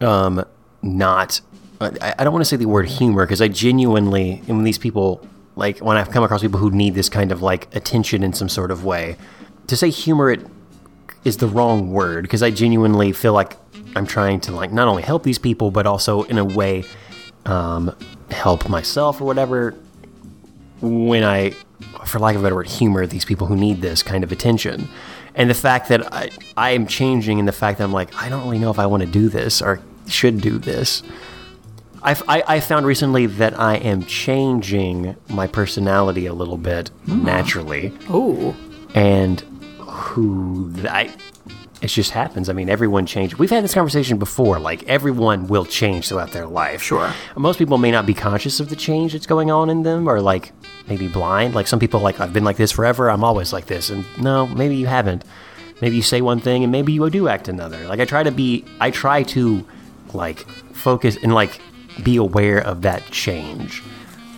um 0.00 0.44
not 0.80 1.40
I, 1.80 2.14
I 2.20 2.22
don't 2.22 2.32
want 2.32 2.42
to 2.42 2.48
say 2.48 2.56
the 2.56 2.66
word 2.66 2.88
humor 2.88 3.26
because 3.26 3.42
I 3.42 3.48
genuinely 3.48 4.42
and 4.46 4.58
when 4.58 4.62
these 4.62 4.78
people 4.78 5.26
like 5.56 5.78
when 5.78 5.96
I've 5.96 6.12
come 6.12 6.22
across 6.22 6.42
people 6.42 6.60
who 6.60 6.70
need 6.70 6.94
this 6.94 7.08
kind 7.08 7.32
of 7.32 7.42
like 7.42 7.74
attention 7.74 8.22
in 8.22 8.32
some 8.32 8.48
sort 8.48 8.70
of 8.70 8.84
way 8.84 9.16
to 9.66 9.76
say 9.76 9.90
humor 9.90 10.30
it 10.30 10.46
is 11.24 11.36
the 11.36 11.46
wrong 11.46 11.90
word 11.92 12.22
because 12.22 12.42
I 12.42 12.50
genuinely 12.50 13.12
feel 13.12 13.32
like 13.32 13.56
I'm 13.94 14.06
trying 14.06 14.40
to 14.42 14.52
like 14.52 14.72
not 14.72 14.88
only 14.88 15.02
help 15.02 15.22
these 15.22 15.38
people 15.38 15.70
but 15.70 15.86
also 15.86 16.22
in 16.24 16.38
a 16.38 16.44
way 16.44 16.84
um, 17.46 17.94
help 18.30 18.68
myself 18.68 19.20
or 19.20 19.24
whatever 19.24 19.74
when 20.80 21.24
I, 21.24 21.50
for 22.06 22.18
lack 22.18 22.34
of 22.34 22.40
a 22.40 22.44
better 22.44 22.54
word, 22.54 22.68
humor 22.68 23.06
these 23.06 23.24
people 23.24 23.46
who 23.46 23.56
need 23.56 23.80
this 23.82 24.02
kind 24.02 24.24
of 24.24 24.32
attention. 24.32 24.88
And 25.34 25.48
the 25.48 25.54
fact 25.54 25.88
that 25.88 26.12
I, 26.12 26.30
I 26.56 26.70
am 26.70 26.86
changing 26.86 27.38
and 27.38 27.46
the 27.46 27.52
fact 27.52 27.78
that 27.78 27.84
I'm 27.84 27.92
like, 27.92 28.14
I 28.20 28.28
don't 28.28 28.42
really 28.44 28.58
know 28.58 28.70
if 28.70 28.78
I 28.78 28.86
want 28.86 29.02
to 29.02 29.08
do 29.08 29.28
this 29.28 29.62
or 29.62 29.80
should 30.06 30.40
do 30.40 30.58
this. 30.58 31.02
I've, 32.02 32.22
I 32.26 32.42
I 32.46 32.60
found 32.60 32.86
recently 32.86 33.26
that 33.26 33.58
I 33.60 33.76
am 33.76 34.04
changing 34.04 35.16
my 35.28 35.46
personality 35.46 36.24
a 36.24 36.32
little 36.32 36.56
bit 36.56 36.90
naturally, 37.06 37.92
Oh, 38.08 38.56
and 38.94 39.44
who 40.00 40.72
I. 40.88 41.14
It 41.82 41.86
just 41.88 42.10
happens. 42.10 42.50
I 42.50 42.52
mean, 42.52 42.68
everyone 42.68 43.06
changes. 43.06 43.38
We've 43.38 43.48
had 43.48 43.64
this 43.64 43.72
conversation 43.72 44.18
before. 44.18 44.58
Like, 44.58 44.82
everyone 44.86 45.46
will 45.46 45.64
change 45.64 46.08
throughout 46.08 46.30
their 46.32 46.46
life. 46.46 46.82
Sure. 46.82 47.10
Most 47.36 47.58
people 47.58 47.78
may 47.78 47.90
not 47.90 48.04
be 48.04 48.12
conscious 48.12 48.60
of 48.60 48.68
the 48.68 48.76
change 48.76 49.14
that's 49.14 49.24
going 49.26 49.50
on 49.50 49.70
in 49.70 49.82
them, 49.82 50.06
or 50.06 50.20
like 50.20 50.52
maybe 50.88 51.08
blind. 51.08 51.54
Like, 51.54 51.66
some 51.66 51.78
people, 51.78 52.00
like, 52.00 52.20
I've 52.20 52.34
been 52.34 52.44
like 52.44 52.58
this 52.58 52.70
forever. 52.70 53.10
I'm 53.10 53.24
always 53.24 53.50
like 53.54 53.64
this. 53.64 53.88
And 53.88 54.04
no, 54.20 54.46
maybe 54.46 54.76
you 54.76 54.86
haven't. 54.88 55.24
Maybe 55.80 55.96
you 55.96 56.02
say 56.02 56.20
one 56.20 56.40
thing 56.40 56.62
and 56.64 56.70
maybe 56.70 56.92
you 56.92 57.08
do 57.08 57.28
act 57.28 57.48
another. 57.48 57.78
Like, 57.86 58.00
I 58.00 58.04
try 58.04 58.24
to 58.24 58.30
be, 58.30 58.66
I 58.78 58.90
try 58.90 59.22
to, 59.22 59.66
like, 60.12 60.40
focus 60.74 61.16
and, 61.22 61.32
like, 61.32 61.62
be 62.02 62.16
aware 62.16 62.58
of 62.58 62.82
that 62.82 63.02
change. 63.10 63.82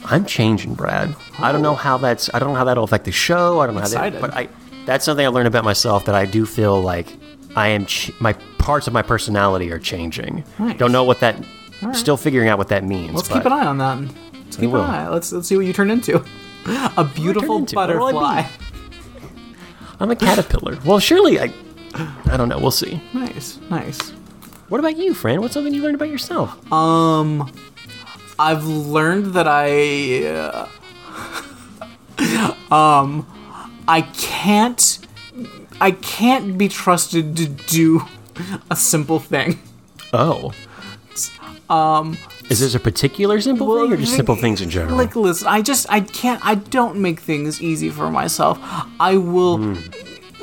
I'm 0.05 0.27
changing, 0.27 0.75
Brad. 0.75 1.13
I 1.41 1.51
don't 1.51 1.63
know 1.63 1.75
how 1.75 1.99
that's, 1.99 2.33
I 2.33 2.39
don't 2.39 2.51
know 2.51 2.55
how 2.59 2.65
that'll 2.65 2.85
affect 2.85 3.05
the 3.05 3.11
show. 3.13 3.59
I 3.59 3.67
don't 3.67 3.75
know 3.75 3.81
how 3.81 3.89
that, 3.89 4.15
Excited. 4.15 4.21
but 4.21 4.33
I, 4.33 4.49
that's 4.87 5.05
something 5.05 5.25
I 5.25 5.29
learned 5.29 5.49
about 5.49 5.65
myself 5.65 6.05
that 6.07 6.15
I 6.15 6.27
do 6.27 6.47
feel 6.47 6.81
like 6.81 7.17
I 7.57 7.69
am, 7.69 7.87
ch- 7.87 8.13
my 8.21 8.33
parts 8.59 8.87
of 8.87 8.93
my 8.93 9.03
personality 9.03 9.71
are 9.73 9.79
changing. 9.79 10.45
Nice. 10.59 10.79
Don't 10.79 10.93
know 10.93 11.05
what 11.05 11.21
that, 11.21 11.37
still 11.93 12.17
figuring 12.17 12.49
out 12.49 12.59
what 12.59 12.69
that 12.69 12.85
means. 12.85 13.15
let's 13.15 13.29
keep 13.29 13.45
an 13.45 13.53
eye 13.53 13.67
on 13.67 13.79
that. 13.79 13.99
Let's 14.45 14.57
keep 14.57 14.67
an 14.67 14.73
will. 14.73 14.81
eye. 14.83 15.09
Let's 15.09 15.33
let's 15.33 15.49
see 15.49 15.57
what 15.57 15.67
you 15.67 15.73
turn 15.73 15.91
into. 15.91 16.25
A 16.97 17.05
beautiful 17.05 17.57
into? 17.57 17.75
What 17.75 17.89
will 17.89 18.05
I 18.07 18.13
be? 18.13 18.19
butterfly. 18.19 18.43
I'm 19.99 20.11
a 20.11 20.17
caterpillar. 20.17 20.79
well, 20.85 20.99
surely 20.99 21.39
I, 21.41 21.53
I 22.27 22.37
don't 22.37 22.49
know. 22.49 22.59
We'll 22.59 22.71
see. 22.71 23.01
Nice, 23.15 23.59
nice. 23.71 24.11
What 24.69 24.79
about 24.79 24.97
you, 24.97 25.13
friend? 25.15 25.41
What's 25.41 25.55
something 25.55 25.75
you 25.75 25.83
learned 25.83 25.97
about 25.97 26.09
yourself? 26.09 26.73
Um, 26.73 27.53
I've 28.39 28.65
learned 28.65 29.35
that 29.35 29.47
I, 29.47 30.69
uh, 32.71 32.71
um, 32.75 33.27
I 33.89 34.03
can't, 34.03 34.99
I 35.81 35.91
can't 35.93 36.57
be 36.59 36.69
trusted 36.69 37.37
to 37.37 37.47
do 37.47 38.03
a 38.71 38.77
simple 38.77 39.19
thing. 39.19 39.59
oh. 40.13 40.53
Um. 41.71 42.17
Is 42.51 42.61
this 42.61 42.75
a 42.75 42.81
particular 42.81 43.41
simple 43.41 43.67
thing 43.83 43.93
or 43.93 43.97
just 43.97 44.15
simple 44.15 44.35
things 44.37 44.61
in 44.61 44.69
general? 44.69 44.97
Like, 44.97 45.17
listen, 45.17 45.49
I 45.49 45.63
just, 45.63 45.87
I 45.89 46.01
can't, 46.01 46.45
I 46.45 46.57
don't 46.57 46.97
make 46.99 47.21
things 47.21 47.63
easy 47.63 47.89
for 47.89 48.11
myself. 48.11 48.59
I 49.01 49.17
will 49.17 49.57
Hmm. 49.59 49.75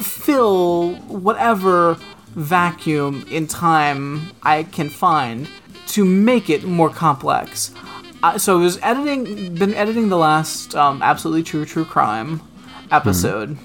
fill 0.02 0.96
whatever 1.08 1.98
vacuum 2.36 3.26
in 3.30 3.46
time 3.48 4.32
I 4.42 4.64
can 4.64 4.90
find 4.90 5.48
to 5.88 6.06
make 6.06 6.50
it 6.50 6.64
more 6.64 6.90
complex. 6.90 7.74
Uh, 8.24 8.38
so 8.38 8.58
I 8.58 8.62
was 8.64 8.80
editing, 8.82 9.56
been 9.56 9.74
editing 9.76 10.10
the 10.10 10.18
last 10.18 10.74
um, 10.76 11.02
absolutely 11.04 11.44
true 11.44 11.66
true 11.66 11.86
crime 11.86 12.42
episode, 12.92 13.58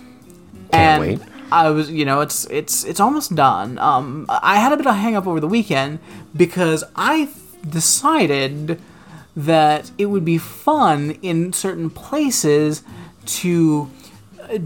and 0.72 1.00
wait. 1.00 1.20
I 1.52 1.70
was, 1.70 1.90
you 1.90 2.04
know, 2.04 2.20
it's 2.20 2.46
it's 2.46 2.84
it's 2.84 3.00
almost 3.00 3.34
done. 3.34 3.78
Um, 3.78 4.26
I 4.28 4.56
had 4.56 4.72
a 4.72 4.76
bit 4.76 4.86
of 4.86 4.92
a 4.92 4.96
hang 4.96 5.14
up 5.14 5.26
over 5.26 5.40
the 5.40 5.48
weekend 5.48 5.98
because 6.36 6.84
I 6.96 7.28
decided 7.68 8.80
that 9.36 9.90
it 9.98 10.06
would 10.06 10.24
be 10.24 10.38
fun 10.38 11.12
in 11.22 11.52
certain 11.52 11.90
places 11.90 12.82
to 13.26 13.90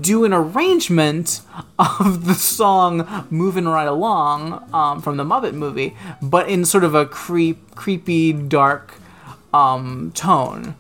do 0.01 0.24
an 0.24 0.32
arrangement 0.32 1.40
of 1.78 2.26
the 2.26 2.35
song 2.35 3.26
"Moving 3.30 3.66
Right 3.66 3.89
Along" 3.89 4.68
um, 4.72 5.02
from 5.02 5.16
the 5.16 5.24
Muppet 5.24 5.55
movie, 5.55 5.97
but 6.22 6.48
in 6.48 6.64
sort 6.64 6.85
of 6.85 6.94
a 6.94 7.06
creep, 7.06 7.74
creepy, 7.74 8.32
dark 8.32 8.94
um, 9.52 10.12
tone. 10.14 10.74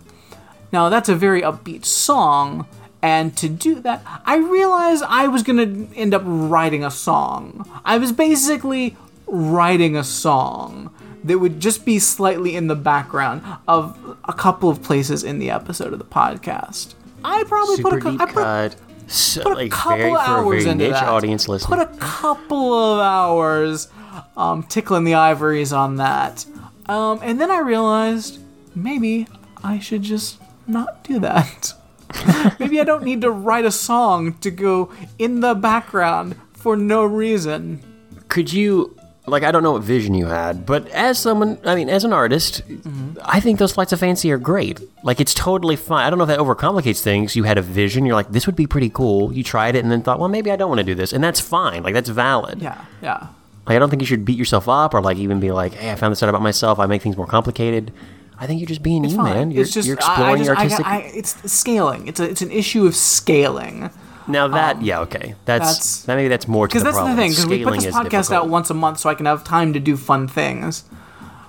Now 0.72 0.88
that's 0.88 1.08
a 1.08 1.14
very 1.14 1.42
upbeat 1.42 1.84
song, 1.84 2.66
and 3.02 3.36
to 3.36 3.48
do 3.48 3.76
that, 3.80 4.02
I 4.24 4.36
realized 4.36 5.04
I 5.06 5.28
was 5.28 5.42
gonna 5.42 5.86
end 5.94 6.14
up 6.14 6.22
writing 6.24 6.84
a 6.84 6.90
song. 6.90 7.68
I 7.84 7.98
was 7.98 8.12
basically 8.12 8.96
writing 9.26 9.96
a 9.96 10.04
song 10.04 10.90
that 11.24 11.38
would 11.38 11.60
just 11.60 11.84
be 11.84 11.98
slightly 11.98 12.56
in 12.56 12.66
the 12.68 12.74
background 12.76 13.42
of 13.66 14.16
a 14.24 14.32
couple 14.32 14.68
of 14.68 14.82
places 14.82 15.24
in 15.24 15.38
the 15.38 15.50
episode 15.50 15.92
of 15.92 15.98
the 15.98 16.04
podcast. 16.04 16.94
I 17.24 17.44
probably 17.44 17.76
Super 17.76 18.00
put 18.00 18.06
a, 18.06 18.10
deep 18.10 18.20
I 18.20 18.26
put, 18.26 18.34
cut. 18.34 18.76
So, 19.08 19.42
put 19.42 19.52
a 19.52 19.56
like 19.56 19.70
couple 19.70 19.96
very 19.96 20.10
for 20.10 20.16
a 20.16 20.20
hours 20.20 20.62
very 20.64 20.72
into 20.72 20.84
niche 20.84 20.92
that. 20.92 21.08
audience 21.08 21.48
listening. 21.48 21.78
Put 21.78 21.88
a 21.88 21.98
couple 21.98 22.74
of 22.74 23.00
hours 23.00 23.88
um, 24.36 24.62
tickling 24.64 25.04
the 25.04 25.14
ivories 25.14 25.72
on 25.72 25.96
that. 25.96 26.44
Um, 26.86 27.20
and 27.22 27.40
then 27.40 27.50
I 27.50 27.58
realized 27.58 28.40
maybe 28.74 29.26
I 29.62 29.78
should 29.78 30.02
just 30.02 30.40
not 30.66 31.04
do 31.04 31.18
that. 31.20 31.74
maybe 32.58 32.80
I 32.80 32.84
don't 32.84 33.04
need 33.04 33.20
to 33.22 33.30
write 33.30 33.64
a 33.64 33.70
song 33.70 34.34
to 34.38 34.50
go 34.50 34.90
in 35.18 35.40
the 35.40 35.54
background 35.54 36.36
for 36.54 36.76
no 36.76 37.04
reason. 37.04 37.80
Could 38.28 38.52
you 38.52 38.94
like 39.26 39.42
I 39.42 39.50
don't 39.52 39.62
know 39.62 39.72
what 39.72 39.82
vision 39.82 40.14
you 40.14 40.26
had, 40.26 40.64
but 40.64 40.88
as 40.88 41.18
someone, 41.18 41.58
I 41.64 41.74
mean, 41.74 41.88
as 41.90 42.04
an 42.04 42.12
artist, 42.12 42.62
Mm-hmm. 42.68 43.18
I 43.24 43.40
think 43.40 43.58
those 43.58 43.72
flights 43.72 43.92
of 43.92 44.00
fancy 44.00 44.30
are 44.32 44.38
great. 44.38 44.80
Like 45.02 45.20
it's 45.20 45.34
totally 45.34 45.76
fine. 45.76 46.06
I 46.06 46.10
don't 46.10 46.18
know 46.18 46.24
if 46.24 46.28
that 46.28 46.38
overcomplicates 46.38 47.02
things. 47.02 47.36
You 47.36 47.44
had 47.44 47.58
a 47.58 47.62
vision. 47.62 48.06
You're 48.06 48.14
like, 48.14 48.30
this 48.30 48.46
would 48.46 48.56
be 48.56 48.66
pretty 48.66 48.88
cool. 48.90 49.32
You 49.32 49.42
tried 49.42 49.74
it 49.74 49.80
and 49.80 49.90
then 49.90 50.02
thought, 50.02 50.18
well, 50.18 50.28
maybe 50.28 50.50
I 50.50 50.56
don't 50.56 50.68
want 50.68 50.78
to 50.78 50.84
do 50.84 50.94
this, 50.94 51.12
and 51.12 51.22
that's 51.22 51.40
fine. 51.40 51.82
Like 51.82 51.94
that's 51.94 52.08
valid. 52.08 52.60
Yeah, 52.62 52.84
yeah. 53.02 53.28
Like 53.66 53.76
I 53.76 53.78
don't 53.78 53.90
think 53.90 54.00
you 54.00 54.06
should 54.06 54.24
beat 54.24 54.38
yourself 54.38 54.68
up 54.68 54.94
or 54.94 55.02
like 55.02 55.18
even 55.18 55.40
be 55.40 55.52
like, 55.52 55.74
hey, 55.74 55.90
I 55.92 55.94
found 55.96 56.12
this 56.12 56.22
out 56.22 56.28
about 56.30 56.40
myself. 56.42 56.78
I 56.78 56.86
make 56.86 57.02
things 57.02 57.16
more 57.16 57.26
complicated. 57.26 57.92
I 58.40 58.46
think 58.46 58.60
you're 58.60 58.68
just 58.68 58.82
being 58.82 59.04
you, 59.04 59.16
Fine. 59.16 59.34
man. 59.34 59.50
You're, 59.50 59.62
it's 59.64 59.72
just 59.72 59.86
you're 59.88 59.96
exploring 59.96 60.38
just- 60.38 60.46
your 60.46 60.56
I- 60.56 60.62
artistic. 60.62 60.86
I, 60.86 60.98
it's 61.14 61.52
scaling. 61.52 62.06
It's 62.06 62.20
a 62.20 62.24
it's 62.30 62.42
an 62.42 62.50
issue 62.52 62.86
of 62.86 62.94
scaling. 62.94 63.90
now 64.28 64.46
that, 64.48 64.76
um, 64.76 64.82
yeah, 64.84 65.00
okay, 65.00 65.34
that's, 65.44 65.64
that's- 65.64 66.02
that 66.02 66.14
maybe 66.16 66.28
that's 66.28 66.46
more 66.46 66.66
Because 66.66 66.82
that's 66.84 66.94
problem. 66.96 67.16
the 67.16 67.22
thing. 67.22 67.30
Because 67.32 67.46
we 67.46 67.64
put 67.64 67.80
this 67.80 67.86
podcast 67.94 68.10
difficult. 68.10 68.32
out 68.44 68.48
once 68.48 68.70
a 68.70 68.74
month, 68.74 68.98
so 69.00 69.08
I 69.10 69.14
can 69.14 69.26
have 69.26 69.42
time 69.44 69.72
to 69.72 69.80
do 69.80 69.96
fun 69.96 70.28
things. 70.28 70.84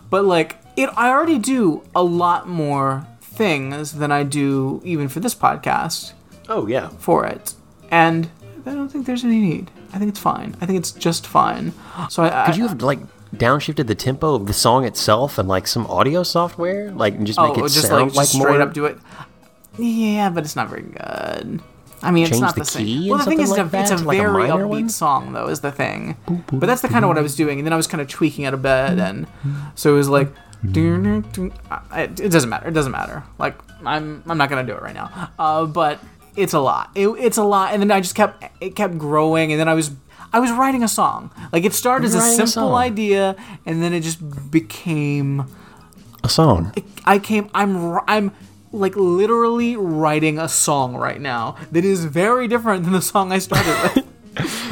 But 0.10 0.26
like, 0.26 0.58
it, 0.76 0.90
I 0.96 1.10
already 1.10 1.38
do 1.38 1.84
a 1.96 2.02
lot 2.04 2.48
more 2.48 3.06
things 3.22 3.94
than 3.94 4.12
I 4.12 4.24
do 4.24 4.82
even 4.84 5.08
for 5.10 5.20
this 5.20 5.36
podcast 5.36 6.14
Oh 6.50 6.68
yeah. 6.68 6.90
for 6.98 7.26
it, 7.28 7.54
and 7.92 8.30
I 8.66 8.74
don't 8.74 8.90
think 8.90 9.06
there's 9.06 9.24
any 9.24 9.40
need. 9.40 9.70
I 9.94 9.98
think 10.00 10.10
it's 10.10 10.20
fine. 10.20 10.56
I 10.62 10.66
think 10.66 10.80
it's 10.80 10.92
just 10.92 11.28
fine. 11.28 11.74
So 12.10 12.24
I, 12.24 12.30
Could 12.46 12.56
I, 12.56 12.58
you 12.58 12.68
have 12.68 12.82
like 12.82 13.00
downshifted 13.36 13.88
the 13.88 13.96
tempo 13.96 14.36
of 14.36 14.48
the 14.48 14.54
song 14.54 14.86
itself 14.86 15.38
and 15.38 15.48
like 15.48 15.68
some 15.68 15.86
audio 15.88 16.24
software, 16.24 16.92
like 16.92 17.16
and 17.16 17.28
just 17.28 17.40
make 17.40 17.58
oh, 17.58 17.66
it 17.66 17.70
just 17.70 17.88
sound 17.88 18.16
like 18.16 18.28
just 18.28 18.34
straight 18.34 18.58
more? 18.58 18.62
up 18.62 18.74
do 18.74 18.86
it. 18.86 18.98
Yeah, 19.78 20.30
but 20.30 20.44
it's 20.44 20.56
not 20.56 20.70
very 20.70 20.84
good. 20.84 21.62
I 22.02 22.12
mean, 22.12 22.26
it's 22.28 22.40
not 22.40 22.56
the 22.56 22.62
the, 22.62 22.66
same. 22.66 23.08
Well, 23.08 23.18
the 23.18 23.26
thing 23.26 23.42
is, 23.42 23.50
something 23.50 23.80
it's 23.80 23.92
like 23.92 23.92
a, 23.92 23.94
it's 23.94 24.02
a 24.02 24.06
like 24.06 24.18
very 24.18 24.48
minor 24.48 24.66
upbeat 24.66 24.70
one? 24.70 24.90
song, 24.90 25.34
though, 25.34 25.48
is 25.48 25.62
the 25.62 25.72
thing. 25.72 26.16
But 26.52 26.66
that's 26.66 26.82
the 26.82 26.88
kind 26.88 27.04
of 27.04 27.10
what 27.10 27.18
I 27.18 27.22
was 27.22 27.36
doing, 27.36 27.60
and 27.60 27.66
then 27.66 27.74
I 27.74 27.78
was 27.78 27.88
kind 27.88 28.02
of 28.02 28.08
tweaking 28.08 28.46
out 28.46 28.54
of 28.54 28.62
bed, 28.62 29.00
and 29.00 29.28
so 29.76 29.94
it 29.94 29.98
was 29.98 30.10
like, 30.10 30.30
it, 30.64 32.20
it 32.20 32.32
doesn't 32.32 32.50
matter. 32.50 32.68
It 32.68 32.74
doesn't 32.74 32.92
matter. 32.92 33.24
Like 33.38 33.58
I'm, 33.86 34.24
I'm 34.28 34.38
not 34.38 34.50
gonna 34.50 34.66
do 34.66 34.74
it 34.74 34.82
right 34.82 34.96
now. 34.96 35.32
Uh, 35.38 35.66
but 35.66 36.00
it's 36.36 36.54
a 36.54 36.60
lot. 36.60 36.92
It, 36.96 37.08
it's 37.10 37.38
a 37.38 37.44
lot, 37.44 37.74
and 37.74 37.82
then 37.82 37.92
I 37.92 38.00
just 38.00 38.16
kept, 38.16 38.46
it 38.62 38.76
kept 38.76 38.98
growing, 38.98 39.52
and 39.52 39.60
then 39.60 39.68
I 39.68 39.74
was. 39.74 39.92
I 40.32 40.40
was 40.40 40.52
writing 40.52 40.84
a 40.84 40.88
song. 40.88 41.32
Like 41.52 41.66
it 41.66 41.74
started 41.74 42.06
as 42.06 42.16
a 42.16 42.20
writing 42.20 42.42
a 42.42 42.48
simple 42.48 42.76
idea, 42.76 43.36
and 43.66 43.82
then 43.82 43.94
it 43.94 44.02
just 44.02 44.52
became 44.52 45.46
a 46.24 46.30
song. 46.30 46.74
I 47.06 47.20
came. 47.20 47.50
I'm. 47.54 47.76
r- 47.78 48.04
I'm 48.08 48.32
like 48.72 48.96
literally 48.96 49.76
writing 49.76 50.38
a 50.38 50.48
song 50.48 50.96
right 50.96 51.20
now 51.20 51.56
that 51.72 51.84
is 51.84 52.06
very 52.06 52.48
different 52.48 52.84
than 52.84 52.94
the 52.94 53.02
song 53.02 53.32
I 53.32 53.40
started 53.40 53.96
with. 53.96 54.06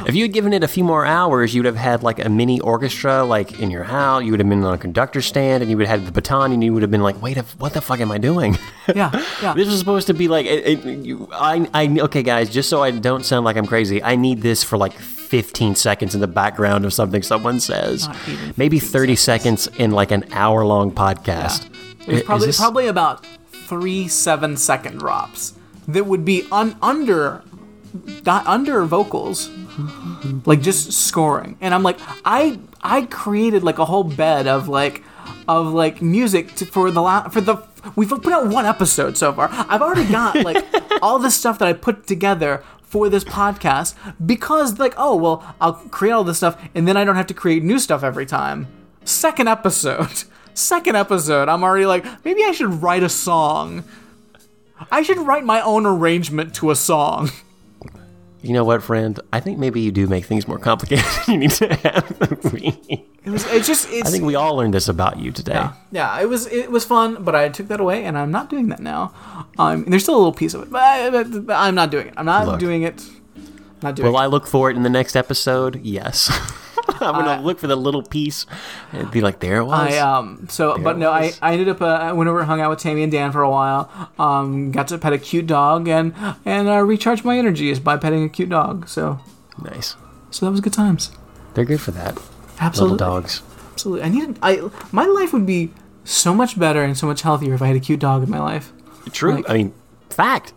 If 0.08 0.16
you 0.16 0.24
had 0.24 0.32
given 0.32 0.54
it 0.54 0.64
a 0.64 0.68
few 0.68 0.86
more 0.86 1.06
hours, 1.06 1.54
you 1.54 1.60
would 1.62 1.66
have 1.66 1.76
had 1.76 2.02
like 2.02 2.24
a 2.24 2.30
mini 2.30 2.62
orchestra, 2.62 3.26
like 3.26 3.60
in 3.60 3.70
your 3.70 3.84
house. 3.84 4.24
You 4.24 4.32
would 4.32 4.40
have 4.40 4.48
been 4.48 4.64
on 4.64 4.74
a 4.74 4.78
conductor 4.78 5.22
stand, 5.22 5.62
and 5.62 5.70
you 5.70 5.76
would 5.76 5.86
have 5.88 6.00
had 6.00 6.08
the 6.08 6.14
baton, 6.14 6.54
and 6.54 6.64
you 6.64 6.72
would 6.72 6.82
have 6.84 6.92
been 6.92 7.04
like, 7.04 7.22
"Wait, 7.22 7.38
what 7.58 7.74
the 7.74 7.82
fuck 7.82 8.00
am 8.00 8.10
I 8.12 8.18
doing?" 8.18 8.58
yeah, 8.96 9.12
yeah. 9.42 9.54
This 9.58 9.68
was 9.68 9.78
supposed 9.80 10.08
to 10.08 10.14
be 10.14 10.30
like, 10.30 10.46
it, 10.46 10.86
it, 10.86 11.06
you, 11.06 11.28
I, 11.34 11.68
I, 11.74 12.00
okay, 12.02 12.24
guys, 12.24 12.50
just 12.50 12.70
so 12.70 12.82
I 12.82 12.92
don't 12.92 13.26
sound 13.26 13.44
like 13.44 13.58
I'm 13.58 13.66
crazy, 13.66 14.02
I 14.02 14.16
need 14.16 14.42
this 14.42 14.64
for 14.64 14.78
like 14.78 14.94
15 15.28 15.76
seconds 15.76 16.16
in 16.16 16.22
the 16.22 16.28
background 16.28 16.86
of 16.86 16.94
something 16.94 17.22
someone 17.22 17.60
says. 17.60 18.08
Maybe 18.56 18.80
30 18.80 19.16
seconds 19.16 19.68
in 19.78 19.92
like 19.92 20.12
an 20.12 20.26
hour 20.32 20.66
long 20.66 20.92
podcast. 20.92 21.66
It 22.02 22.08
was 22.08 22.18
Is 22.20 22.24
probably 22.24 22.48
this- 22.48 22.58
probably 22.58 22.88
about 22.88 23.26
three 23.52 24.08
seven 24.08 24.56
second 24.56 24.98
drops 25.00 25.54
that 25.88 26.06
would 26.06 26.24
be 26.24 26.48
un, 26.52 26.76
under 26.82 27.42
not 28.26 28.46
under 28.48 28.86
vocals 28.86 29.50
like 30.46 30.62
just 30.62 30.92
scoring 30.94 31.58
and 31.62 31.74
i'm 31.74 31.84
like 31.84 31.98
i 32.26 32.58
i 32.82 33.02
created 33.04 33.64
like 33.64 33.78
a 33.80 33.86
whole 33.86 34.04
bed 34.04 34.48
of 34.48 34.68
like 34.70 35.04
of 35.48 35.74
like 35.74 36.02
music 36.02 36.54
to, 36.56 36.66
for 36.66 36.92
the 36.92 37.02
la- 37.02 37.28
for 37.30 37.42
the 37.42 37.58
we've 37.96 38.10
put 38.10 38.28
out 38.32 38.48
one 38.48 38.66
episode 38.66 39.18
so 39.18 39.34
far 39.34 39.50
i've 39.52 39.82
already 39.82 40.10
got 40.10 40.36
like 40.44 40.64
all 41.02 41.20
the 41.20 41.32
stuff 41.32 41.60
that 41.60 41.68
i 41.68 41.74
put 41.74 42.06
together 42.08 42.64
for 42.88 43.10
this 43.10 43.24
podcast 43.24 43.96
because 44.26 44.80
like 44.80 44.94
oh 44.98 45.16
well 45.16 45.56
i'll 45.62 45.74
create 45.74 46.12
all 46.12 46.24
this 46.24 46.38
stuff 46.38 46.60
and 46.74 46.88
then 46.88 46.98
i 46.98 47.04
don't 47.04 47.16
have 47.16 47.28
to 47.28 47.34
create 47.34 47.64
new 47.64 47.78
stuff 47.78 48.04
every 48.04 48.26
time 48.26 48.68
second 49.04 49.48
episode 49.48 50.24
second 50.58 50.96
episode, 50.96 51.50
I'm 51.50 51.64
already 51.64 51.86
like, 51.86 52.06
maybe 52.26 52.44
I 52.44 52.52
should 52.52 52.82
write 52.82 53.04
a 53.04 53.10
song. 53.10 53.84
I 54.92 55.02
should 55.02 55.20
write 55.20 55.46
my 55.46 55.62
own 55.62 55.86
arrangement 55.86 56.56
to 56.56 56.72
a 56.72 56.76
song. 56.76 57.32
You 58.42 58.54
know 58.54 58.64
what, 58.64 58.84
friend? 58.84 59.20
I 59.34 59.40
think 59.40 59.58
maybe 59.58 59.82
you 59.82 59.92
do 59.92 60.08
make 60.08 60.26
things 60.26 60.48
more 60.48 60.60
complicated 60.60 61.06
than 61.26 61.34
you 61.34 61.40
need 61.40 61.52
to 61.52 61.74
have. 61.76 62.54
Me. 62.54 63.06
It 63.24 63.30
was. 63.30 63.46
it 63.48 63.64
just. 63.64 63.90
It's. 63.92 64.08
I 64.08 64.12
think 64.12 64.24
we 64.24 64.36
all 64.36 64.56
learned 64.56 64.74
this 64.74 64.88
about 64.88 65.20
you 65.20 65.32
today. 65.32 65.54
yeah, 65.54 65.74
yeah, 65.92 66.22
it 66.22 66.30
was. 66.30 66.48
It 66.48 66.72
was 66.72 66.86
fun, 66.86 67.24
but 67.24 67.36
I 67.36 67.50
took 67.50 67.68
that 67.68 67.80
away, 67.80 68.06
and 68.06 68.18
I'm 68.18 68.32
not 68.32 68.50
doing 68.50 68.70
that 68.70 68.80
now. 68.80 69.14
Um, 69.58 69.86
there's 69.86 70.04
still 70.04 70.16
a 70.16 70.18
little 70.18 70.34
piece 70.34 70.54
of 70.54 70.62
it, 70.64 70.72
but, 70.72 70.80
I, 70.82 71.68
I'm 71.68 71.76
not 71.76 71.92
doing 71.92 72.08
it. 72.08 72.14
I'm 72.16 72.26
not 72.26 72.48
Look. 72.48 72.60
doing 72.60 72.84
it. 72.84 73.04
Not 73.82 73.96
doing 73.96 74.12
Will 74.12 74.18
it. 74.18 74.24
I 74.24 74.26
look 74.28 74.48
for 74.48 74.70
it 74.70 74.78
in 74.78 74.84
the 74.84 74.90
next 74.90 75.16
episode? 75.16 75.82
Yes. 75.84 76.32
I'm 77.02 77.14
gonna 77.14 77.32
I- 77.32 77.40
look 77.40 77.60
for 77.60 77.68
the 77.68 77.76
little 77.76 78.04
piece 78.04 78.46
and 78.92 79.10
be 79.12 79.22
like, 79.22 79.40
there 79.40 79.58
it 79.58 79.66
was. 79.66 79.94
I 79.94 79.98
um 80.00 80.48
so 80.50 80.78
but 80.78 80.98
no 80.98 81.12
I, 81.12 81.22
was. 81.28 81.40
I 81.42 81.54
ended 81.54 81.70
up 81.70 81.82
uh, 81.82 81.86
I 81.86 82.12
went 82.14 82.30
over 82.30 82.40
and 82.40 82.48
hung 82.48 82.62
out 82.62 82.70
with 82.70 82.80
Tammy 82.80 83.04
and 83.04 83.12
Dan 83.12 83.32
for 83.32 83.42
a 83.42 83.50
while 83.50 83.90
um 84.20 84.72
got 84.72 84.88
to 84.90 84.98
pet 84.98 85.14
a 85.14 85.18
cute 85.18 85.48
dog 85.48 85.88
and 85.88 86.14
and 86.46 86.68
uh, 86.68 86.80
recharge 86.82 87.24
my 87.24 87.38
energies 87.38 87.80
by 87.80 87.98
petting 87.98 88.24
a 88.24 88.30
cute 88.30 88.50
dog 88.50 88.88
so 88.88 89.20
nice. 89.64 89.96
so 90.32 90.46
that 90.46 90.52
was 90.52 90.62
good 90.62 90.74
times 90.74 91.12
They're 91.54 91.66
good 91.66 91.82
for 91.82 91.92
that. 91.92 92.18
absolutely 92.60 92.94
Little 92.98 93.22
dogs. 93.22 93.42
absolutely 93.72 94.04
I 94.04 94.10
needed 94.10 94.40
I 94.42 94.70
my 94.92 95.06
life 95.06 95.34
would 95.34 95.46
be 95.46 95.72
so 96.04 96.34
much 96.34 96.58
better 96.60 96.84
and 96.84 96.98
so 96.98 97.06
much 97.08 97.22
healthier 97.22 97.54
if 97.54 97.62
I 97.62 97.68
had 97.68 97.76
a 97.76 97.80
cute 97.82 98.00
dog 98.00 98.24
in 98.24 98.30
my 98.30 98.40
life 98.40 98.72
True. 99.12 99.36
Like- 99.36 99.50
I 99.50 99.54
mean, 99.54 99.74
fact. 100.10 100.54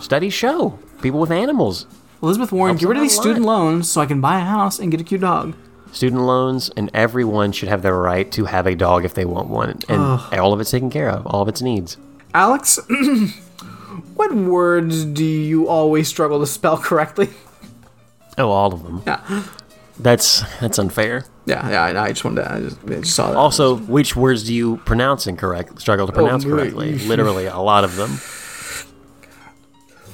Studies 0.00 0.32
show 0.34 0.78
people 1.02 1.20
with 1.20 1.30
animals, 1.30 1.86
Elizabeth 2.24 2.50
Warren 2.52 2.70
Helps 2.72 2.80
get 2.80 2.88
rid 2.88 2.96
of 2.96 3.02
these 3.02 3.14
student 3.16 3.44
loans 3.44 3.90
so 3.90 4.00
I 4.00 4.06
can 4.06 4.20
buy 4.20 4.38
a 4.40 4.44
house 4.44 4.78
and 4.78 4.90
get 4.90 5.00
a 5.00 5.04
cute 5.04 5.20
dog 5.20 5.54
student 5.92 6.22
loans, 6.22 6.70
and 6.76 6.90
everyone 6.92 7.52
should 7.52 7.68
have 7.68 7.82
the 7.82 7.92
right 7.92 8.32
to 8.32 8.46
have 8.46 8.66
a 8.66 8.74
dog 8.74 9.04
if 9.04 9.14
they 9.14 9.24
want 9.24 9.48
one, 9.48 9.78
and 9.88 10.00
all 10.40 10.52
of 10.52 10.60
it's 10.60 10.70
taken 10.72 10.90
care 10.90 11.08
of, 11.08 11.24
all 11.26 11.40
of 11.42 11.48
its 11.48 11.62
needs. 11.62 11.96
Alex 12.34 12.80
what 14.14 14.34
words 14.34 15.04
do 15.04 15.24
you 15.24 15.68
always 15.68 16.08
struggle 16.08 16.40
to 16.40 16.46
spell 16.46 16.76
correctly 16.88 17.28
Oh, 18.36 18.50
all 18.50 18.74
of 18.74 18.82
them. 18.82 19.02
yeah 19.06 19.44
That's 20.00 20.42
that's 20.58 20.78
unfair. 20.80 21.26
yeah 21.46 21.68
yeah 21.70 21.82
I, 22.00 22.06
I 22.06 22.08
just 22.08 22.24
wanted 22.24 22.42
to 22.42 22.52
I 22.52 22.60
just, 22.60 22.78
I 22.84 22.88
just 23.00 23.14
saw 23.14 23.28
that 23.28 23.36
Also, 23.36 23.76
which 23.76 24.16
words 24.16 24.42
do 24.44 24.52
you 24.52 24.78
pronounce 24.78 25.28
incorrect? 25.28 25.80
Struggle 25.80 26.06
to 26.08 26.12
oh, 26.12 26.16
pronounce 26.16 26.44
wait. 26.44 26.50
correctly? 26.50 26.98
Literally, 27.06 27.46
a 27.46 27.58
lot 27.58 27.84
of 27.84 27.94
them. 27.94 28.18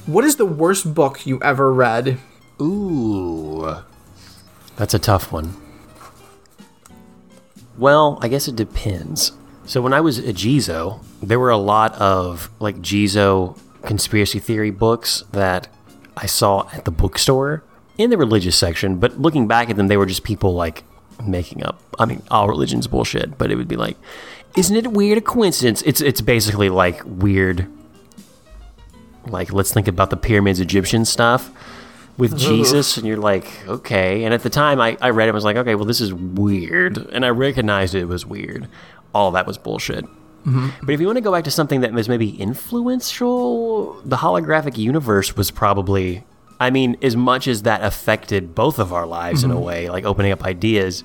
What 0.07 0.25
is 0.25 0.37
the 0.37 0.47
worst 0.47 0.95
book 0.95 1.27
you 1.27 1.41
ever 1.43 1.73
read? 1.73 2.19
Ooh, 2.61 3.77
that's 4.77 4.95
a 4.95 4.99
tough 4.99 5.33
one. 5.33 5.57
Well, 7.79 8.19
I 8.21 8.29
guess 8.29 8.49
it 8.49 8.57
depends. 8.57 9.33
So 9.65 9.81
when 9.81 9.93
I 9.93 10.01
was 10.01 10.19
at 10.19 10.35
Jizo, 10.35 11.01
there 11.23 11.39
were 11.39 11.51
a 11.51 11.57
lot 11.57 11.95
of 11.95 12.51
like 12.59 12.77
Jizo 12.81 13.59
conspiracy 13.83 14.39
theory 14.39 14.71
books 14.71 15.25
that 15.33 15.69
I 16.17 16.27
saw 16.27 16.69
at 16.73 16.85
the 16.85 16.91
bookstore 16.91 17.63
in 17.97 18.11
the 18.11 18.19
religious 18.19 18.57
section. 18.57 18.97
But 18.99 19.21
looking 19.21 19.47
back 19.47 19.71
at 19.71 19.77
them, 19.77 19.89
they 19.89 19.97
were 19.97 20.07
just 20.07 20.25
people 20.25 20.55
like 20.55 20.85
making 21.25 21.65
up. 21.65 21.81
I 21.99 22.05
mean, 22.05 22.23
all 22.31 22.49
religion's 22.49 22.87
bullshit, 22.87 23.39
but 23.39 23.51
it 23.51 23.57
would 23.57 23.69
be 23.69 23.77
like, 23.77 23.97
isn't 24.57 24.77
it 24.77 24.89
weird 24.93 25.19
a 25.19 25.21
coincidence? 25.21 25.83
It's 25.83 26.01
it's 26.01 26.21
basically 26.21 26.69
like 26.69 27.01
weird. 27.05 27.67
Like 29.31 29.53
let's 29.53 29.73
think 29.73 29.89
about 29.89 30.11
the 30.11 30.17
pyramids, 30.17 30.61
Egyptian 30.61 31.05
stuff 31.05 31.51
with 32.21 32.39
Jesus, 32.39 32.97
and 32.99 33.07
you're 33.07 33.17
like, 33.17 33.67
okay. 33.67 34.25
And 34.25 34.35
at 34.35 34.43
the 34.43 34.51
time, 34.51 34.81
I, 34.81 34.97
I 35.01 35.11
read 35.11 35.25
it, 35.25 35.31
and 35.31 35.35
was 35.35 35.45
like, 35.45 35.57
okay, 35.57 35.75
well, 35.75 35.87
this 35.87 36.01
is 36.01 36.13
weird, 36.13 36.99
and 36.99 37.25
I 37.25 37.31
recognized 37.31 37.95
it 37.95 38.05
was 38.05 38.27
weird. 38.27 38.69
All 39.15 39.31
that 39.33 39.47
was 39.47 39.59
bullshit. 39.59 40.05
Mm-hmm. 40.05 40.69
But 40.83 40.95
if 40.95 41.01
you 41.01 41.07
want 41.07 41.17
to 41.17 41.23
go 41.23 41.33
back 41.33 41.45
to 41.45 41.51
something 41.51 41.81
that 41.81 41.93
was 41.93 42.09
maybe 42.09 42.39
influential, 42.41 44.01
the 44.03 44.17
holographic 44.17 44.77
universe 44.77 45.37
was 45.37 45.51
probably. 45.51 46.25
I 46.61 46.69
mean, 46.69 46.99
as 47.01 47.17
much 47.17 47.49
as 47.49 47.63
that 47.63 47.83
affected 47.83 48.55
both 48.55 48.79
of 48.79 48.93
our 48.93 49.07
lives 49.07 49.43
in 49.45 49.51
a 49.51 49.55
mm-hmm. 49.55 49.65
way, 49.65 49.89
like 49.89 50.05
opening 50.05 50.31
up 50.31 50.45
ideas, 50.45 51.05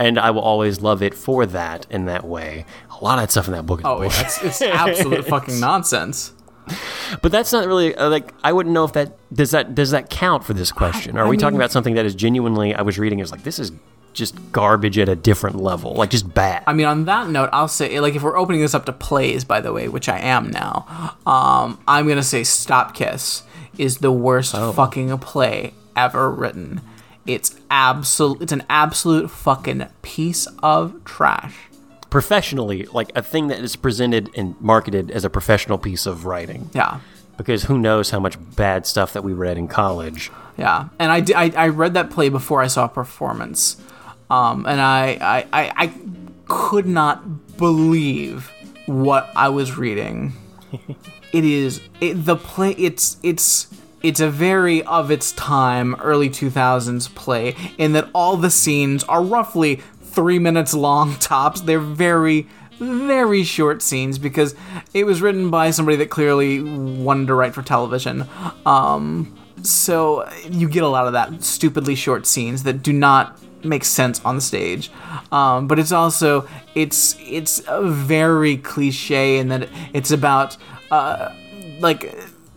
and 0.00 0.18
I 0.18 0.30
will 0.30 0.40
always 0.40 0.80
love 0.80 1.02
it 1.02 1.14
for 1.14 1.44
that 1.46 1.86
in 1.90 2.06
that 2.06 2.24
way. 2.24 2.64
A 2.98 3.04
lot 3.04 3.18
of 3.18 3.24
that 3.24 3.30
stuff 3.30 3.46
in 3.46 3.52
that 3.52 3.66
book 3.66 3.80
is 3.80 3.86
Oh, 3.86 4.00
bullshit. 4.00 4.24
it's, 4.24 4.42
it's 4.42 4.62
absolute 4.62 5.26
fucking 5.28 5.60
nonsense. 5.60 6.32
But 7.22 7.30
that's 7.30 7.52
not 7.52 7.66
really 7.66 7.94
uh, 7.94 8.08
like 8.10 8.34
I 8.42 8.52
wouldn't 8.52 8.72
know 8.72 8.84
if 8.84 8.92
that 8.94 9.16
does 9.32 9.52
that 9.52 9.74
does 9.76 9.92
that 9.92 10.10
count 10.10 10.44
for 10.44 10.54
this 10.54 10.72
question. 10.72 11.16
Are 11.16 11.26
I 11.26 11.28
we 11.28 11.36
talking 11.36 11.54
mean- 11.54 11.60
about 11.60 11.70
something 11.70 11.94
that 11.94 12.04
is 12.04 12.14
genuinely 12.16 12.74
I 12.74 12.82
was 12.82 12.98
reading 12.98 13.20
is 13.20 13.30
like 13.30 13.44
this 13.44 13.58
is 13.60 13.70
just 14.12 14.34
garbage 14.50 14.98
at 14.98 15.08
a 15.08 15.14
different 15.14 15.56
level, 15.56 15.92
like 15.94 16.10
just 16.10 16.32
bad. 16.34 16.64
I 16.66 16.72
mean, 16.72 16.86
on 16.86 17.04
that 17.04 17.28
note, 17.28 17.50
I'll 17.52 17.68
say, 17.68 18.00
like, 18.00 18.14
if 18.14 18.22
we're 18.22 18.38
opening 18.38 18.62
this 18.62 18.74
up 18.74 18.86
to 18.86 18.92
plays, 18.92 19.44
by 19.44 19.60
the 19.60 19.74
way, 19.74 19.88
which 19.88 20.08
I 20.08 20.18
am 20.18 20.50
now, 20.50 21.16
um, 21.26 21.78
I'm 21.86 22.08
gonna 22.08 22.22
say 22.22 22.42
Stop 22.42 22.94
Kiss 22.94 23.42
is 23.78 23.98
the 23.98 24.10
worst 24.10 24.52
fucking 24.52 25.16
play 25.18 25.74
ever 25.94 26.30
written. 26.30 26.80
It's 27.26 27.56
absolute. 27.70 28.40
It's 28.42 28.52
an 28.52 28.64
absolute 28.70 29.30
fucking 29.30 29.86
piece 30.02 30.46
of 30.62 31.04
trash. 31.04 31.54
Professionally, 32.16 32.86
like 32.94 33.12
a 33.14 33.20
thing 33.20 33.48
that 33.48 33.58
is 33.58 33.76
presented 33.76 34.30
and 34.34 34.58
marketed 34.58 35.10
as 35.10 35.26
a 35.26 35.28
professional 35.28 35.76
piece 35.76 36.06
of 36.06 36.24
writing. 36.24 36.70
Yeah. 36.72 37.00
Because 37.36 37.64
who 37.64 37.76
knows 37.76 38.08
how 38.08 38.18
much 38.18 38.38
bad 38.56 38.86
stuff 38.86 39.12
that 39.12 39.22
we 39.22 39.34
read 39.34 39.58
in 39.58 39.68
college. 39.68 40.30
Yeah, 40.56 40.88
and 40.98 41.12
I, 41.12 41.20
di- 41.20 41.34
I, 41.34 41.52
I 41.54 41.68
read 41.68 41.92
that 41.92 42.08
play 42.08 42.30
before 42.30 42.62
I 42.62 42.68
saw 42.68 42.86
a 42.86 42.88
performance, 42.88 43.76
um, 44.30 44.64
and 44.64 44.80
I, 44.80 45.18
I, 45.20 45.46
I, 45.52 45.72
I 45.76 45.92
could 46.48 46.86
not 46.86 47.58
believe 47.58 48.50
what 48.86 49.30
I 49.36 49.50
was 49.50 49.76
reading. 49.76 50.32
it 51.34 51.44
is 51.44 51.82
it, 52.00 52.14
the 52.14 52.36
play. 52.36 52.70
It's 52.78 53.18
it's 53.22 53.68
it's 54.02 54.20
a 54.20 54.30
very 54.30 54.82
of 54.84 55.10
its 55.10 55.32
time, 55.32 55.96
early 55.96 56.30
two 56.30 56.48
thousands 56.48 57.08
play, 57.08 57.54
in 57.76 57.92
that 57.92 58.08
all 58.14 58.38
the 58.38 58.50
scenes 58.50 59.04
are 59.04 59.22
roughly 59.22 59.82
three 60.16 60.40
minutes 60.40 60.74
long 60.74 61.14
tops. 61.16 61.60
They're 61.60 61.78
very 61.78 62.48
very 62.78 63.42
short 63.42 63.80
scenes 63.80 64.18
because 64.18 64.54
it 64.92 65.04
was 65.04 65.22
written 65.22 65.50
by 65.50 65.70
somebody 65.70 65.96
that 65.96 66.10
clearly 66.10 66.60
wanted 66.60 67.26
to 67.26 67.34
write 67.34 67.54
for 67.54 67.62
television. 67.62 68.28
Um, 68.66 69.34
so 69.62 70.28
you 70.50 70.68
get 70.68 70.82
a 70.82 70.88
lot 70.88 71.06
of 71.06 71.12
that 71.14 71.42
stupidly 71.42 71.94
short 71.94 72.26
scenes 72.26 72.64
that 72.64 72.82
do 72.82 72.92
not 72.92 73.38
make 73.64 73.84
sense 73.84 74.20
on 74.24 74.40
stage 74.40 74.90
um, 75.32 75.66
but 75.66 75.78
it's 75.78 75.90
also 75.90 76.46
it's 76.74 77.16
it's 77.20 77.62
very 77.82 78.58
cliche 78.58 79.38
in 79.38 79.48
that 79.48 79.68
it's 79.92 80.10
about 80.10 80.56
uh, 80.90 81.34
like 81.80 82.14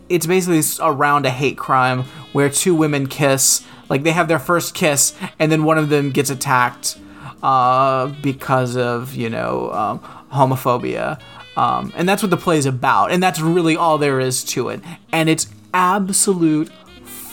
it's 0.08 0.26
basically 0.26 0.60
around 0.80 1.26
a 1.26 1.30
hate 1.30 1.56
crime 1.56 2.04
where 2.32 2.48
two 2.48 2.74
women 2.74 3.06
kiss 3.08 3.64
like 3.88 4.02
they 4.04 4.12
have 4.12 4.28
their 4.28 4.38
first 4.38 4.74
kiss 4.74 5.16
and 5.38 5.50
then 5.50 5.64
one 5.64 5.78
of 5.78 5.88
them 5.88 6.10
gets 6.10 6.30
attacked 6.30 6.96
uh, 7.42 8.06
because 8.22 8.76
of 8.76 9.14
you 9.14 9.30
know 9.30 9.72
um, 9.72 9.98
homophobia 10.32 11.20
um, 11.56 11.92
and 11.96 12.08
that's 12.08 12.22
what 12.22 12.30
the 12.30 12.36
play's 12.36 12.66
about 12.66 13.10
and 13.10 13.22
that's 13.22 13.40
really 13.40 13.76
all 13.76 13.98
there 13.98 14.20
is 14.20 14.44
to 14.44 14.68
it 14.68 14.80
and 15.12 15.28
it's 15.28 15.48
absolute 15.72 16.70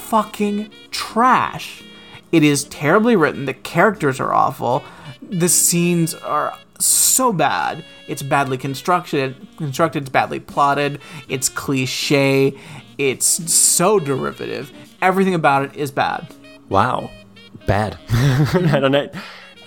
fucking 0.08 0.72
trash. 0.92 1.84
It 2.32 2.42
is 2.44 2.64
terribly 2.66 3.16
written. 3.18 3.46
The 3.46 3.54
characters 3.54 4.20
are 4.22 4.34
awful. 4.34 4.84
The 5.22 5.50
scenes 5.50 6.14
are 6.14 6.58
so 6.80 7.34
bad. 7.34 7.84
It's 8.08 8.24
badly 8.24 8.58
constructed. 8.58 9.36
Constructed. 9.58 10.04
It's 10.04 10.10
badly 10.10 10.40
plotted. 10.40 11.02
It's 11.28 11.50
cliche. 11.50 12.58
It's 12.98 13.52
so 13.52 14.00
derivative. 14.00 14.72
Everything 15.02 15.34
about 15.34 15.64
it 15.66 15.76
is 15.76 15.92
bad. 15.92 16.34
Wow. 16.70 17.10
Bad. 17.66 17.98
I 18.10 18.80
don't 18.80 18.92
know. 18.94 19.10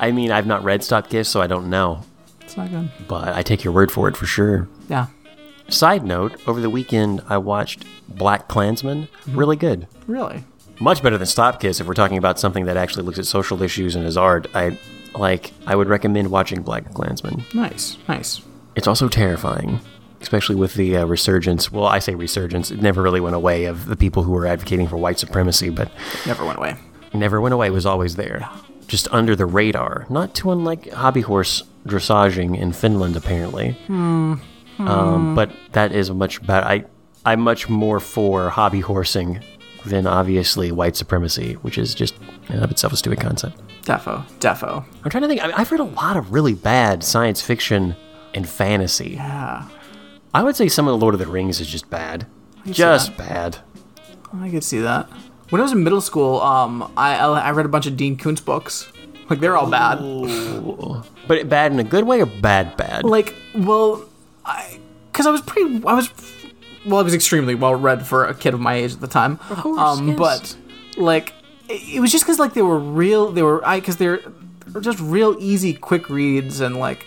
I 0.00 0.10
mean, 0.12 0.32
I've 0.32 0.46
not 0.46 0.64
read 0.64 0.82
Stop 0.82 1.08
Kiss, 1.10 1.28
so 1.28 1.40
I 1.40 1.46
don't 1.46 1.70
know. 1.70 2.02
It's 2.40 2.56
not 2.56 2.70
good. 2.70 2.90
But 3.06 3.28
I 3.34 3.42
take 3.42 3.62
your 3.62 3.72
word 3.72 3.92
for 3.92 4.08
it 4.08 4.16
for 4.16 4.26
sure. 4.26 4.66
Yeah. 4.88 5.06
Side 5.68 6.04
note, 6.04 6.40
over 6.48 6.60
the 6.60 6.70
weekend 6.70 7.22
I 7.28 7.38
watched 7.38 7.84
BlacKkKlansman. 8.12 9.06
Really 9.28 9.56
good. 9.56 9.86
Really. 10.06 10.44
Much 10.80 11.02
better 11.02 11.18
than 11.18 11.26
Stop 11.26 11.60
Kiss 11.60 11.80
if 11.80 11.86
we're 11.86 11.94
talking 11.94 12.18
about 12.18 12.40
something 12.40 12.64
that 12.64 12.76
actually 12.76 13.04
looks 13.04 13.18
at 13.18 13.26
social 13.26 13.62
issues 13.62 13.94
and 13.94 14.04
is 14.06 14.16
art. 14.16 14.48
I 14.54 14.78
like 15.14 15.52
I 15.66 15.76
would 15.76 15.88
recommend 15.88 16.30
watching 16.30 16.64
BlacKkKlansman. 16.64 17.54
Nice. 17.54 17.98
Nice. 18.08 18.40
It's 18.76 18.86
also 18.88 19.08
terrifying, 19.08 19.80
especially 20.22 20.54
with 20.56 20.74
the 20.74 20.96
uh, 20.96 21.04
resurgence. 21.04 21.70
Well, 21.70 21.84
I 21.86 21.98
say 21.98 22.14
resurgence. 22.14 22.70
It 22.70 22.80
never 22.80 23.02
really 23.02 23.20
went 23.20 23.36
away 23.36 23.66
of 23.66 23.86
the 23.86 23.96
people 23.96 24.22
who 24.22 24.32
were 24.32 24.46
advocating 24.46 24.88
for 24.88 24.96
white 24.96 25.18
supremacy, 25.18 25.68
but 25.70 25.90
Never 26.26 26.44
went 26.46 26.58
away. 26.58 26.76
never 27.12 27.40
went 27.40 27.52
away. 27.52 27.66
It 27.66 27.72
was 27.72 27.84
always 27.86 28.16
there, 28.16 28.48
just 28.90 29.06
under 29.12 29.36
the 29.36 29.46
radar. 29.46 30.04
Not 30.10 30.34
too 30.34 30.50
unlike 30.50 30.90
hobby 30.90 31.20
horse 31.20 31.62
dressaging 31.86 32.58
in 32.58 32.72
Finland, 32.72 33.16
apparently. 33.16 33.76
Um, 33.88 35.34
but 35.34 35.50
that 35.72 35.92
is 35.92 36.10
much 36.10 36.44
better. 36.44 36.66
I 36.66 36.84
I'm 37.24 37.40
much 37.40 37.68
more 37.68 38.00
for 38.00 38.48
hobby 38.50 38.80
horsing 38.80 39.40
than 39.86 40.06
obviously 40.06 40.72
white 40.72 40.96
supremacy, 40.96 41.54
which 41.62 41.78
is 41.78 41.94
just 41.94 42.14
in 42.48 42.56
and 42.56 42.64
of 42.64 42.70
itself 42.70 42.92
a 42.92 42.96
stupid 42.96 43.20
concept. 43.20 43.56
Defo, 43.82 44.26
defo. 44.40 44.84
I'm 45.04 45.10
trying 45.10 45.22
to 45.22 45.28
think. 45.28 45.40
I 45.40 45.52
I've 45.52 45.70
read 45.70 45.80
a 45.80 45.84
lot 45.84 46.16
of 46.16 46.32
really 46.32 46.54
bad 46.54 47.04
science 47.04 47.40
fiction 47.40 47.94
and 48.34 48.48
fantasy. 48.48 49.10
Yeah, 49.10 49.68
I 50.34 50.42
would 50.42 50.56
say 50.56 50.68
some 50.68 50.88
of 50.88 50.92
the 50.92 50.98
Lord 50.98 51.14
of 51.14 51.20
the 51.20 51.26
Rings 51.26 51.60
is 51.60 51.68
just 51.68 51.88
bad. 51.90 52.26
Just 52.66 53.16
bad. 53.16 53.58
I 54.34 54.50
could 54.50 54.64
see 54.64 54.80
that. 54.80 55.08
When 55.50 55.60
I 55.60 55.64
was 55.64 55.72
in 55.72 55.84
middle 55.84 56.00
school, 56.00 56.40
um, 56.40 56.92
I 56.96 57.16
I 57.16 57.40
I 57.40 57.50
read 57.50 57.66
a 57.66 57.68
bunch 57.68 57.86
of 57.86 57.96
Dean 57.96 58.16
Koontz 58.16 58.40
books. 58.40 58.90
Like 59.28 59.40
they're 59.40 59.56
all 59.56 59.70
bad. 59.70 59.98
But 61.28 61.48
bad 61.48 61.70
in 61.70 61.78
a 61.78 61.84
good 61.84 62.04
way 62.04 62.20
or 62.20 62.26
bad 62.26 62.76
bad? 62.76 63.04
Like, 63.04 63.34
well, 63.54 64.04
I 64.44 64.80
because 65.12 65.26
I 65.26 65.30
was 65.30 65.40
pretty, 65.42 65.84
I 65.86 65.94
was, 65.94 66.10
well, 66.86 66.98
I 66.98 67.02
was 67.02 67.14
extremely 67.14 67.54
well 67.54 67.74
read 67.74 68.06
for 68.06 68.24
a 68.24 68.34
kid 68.34 68.54
of 68.54 68.60
my 68.60 68.74
age 68.74 68.92
at 68.92 69.00
the 69.00 69.06
time. 69.06 69.38
Of 69.50 69.58
course, 69.58 69.78
um, 69.78 70.08
yes. 70.08 70.18
but 70.18 70.56
like, 70.96 71.34
it, 71.68 71.96
it 71.96 72.00
was 72.00 72.10
just 72.10 72.24
because 72.24 72.38
like 72.38 72.54
they 72.54 72.62
were 72.62 72.78
real, 72.78 73.30
they 73.30 73.42
were, 73.42 73.64
I 73.66 73.80
because 73.80 73.96
they're, 73.98 74.20
they're 74.66 74.80
just 74.80 74.98
real 75.00 75.36
easy, 75.38 75.74
quick 75.74 76.08
reads, 76.08 76.60
and 76.60 76.76
like, 76.76 77.06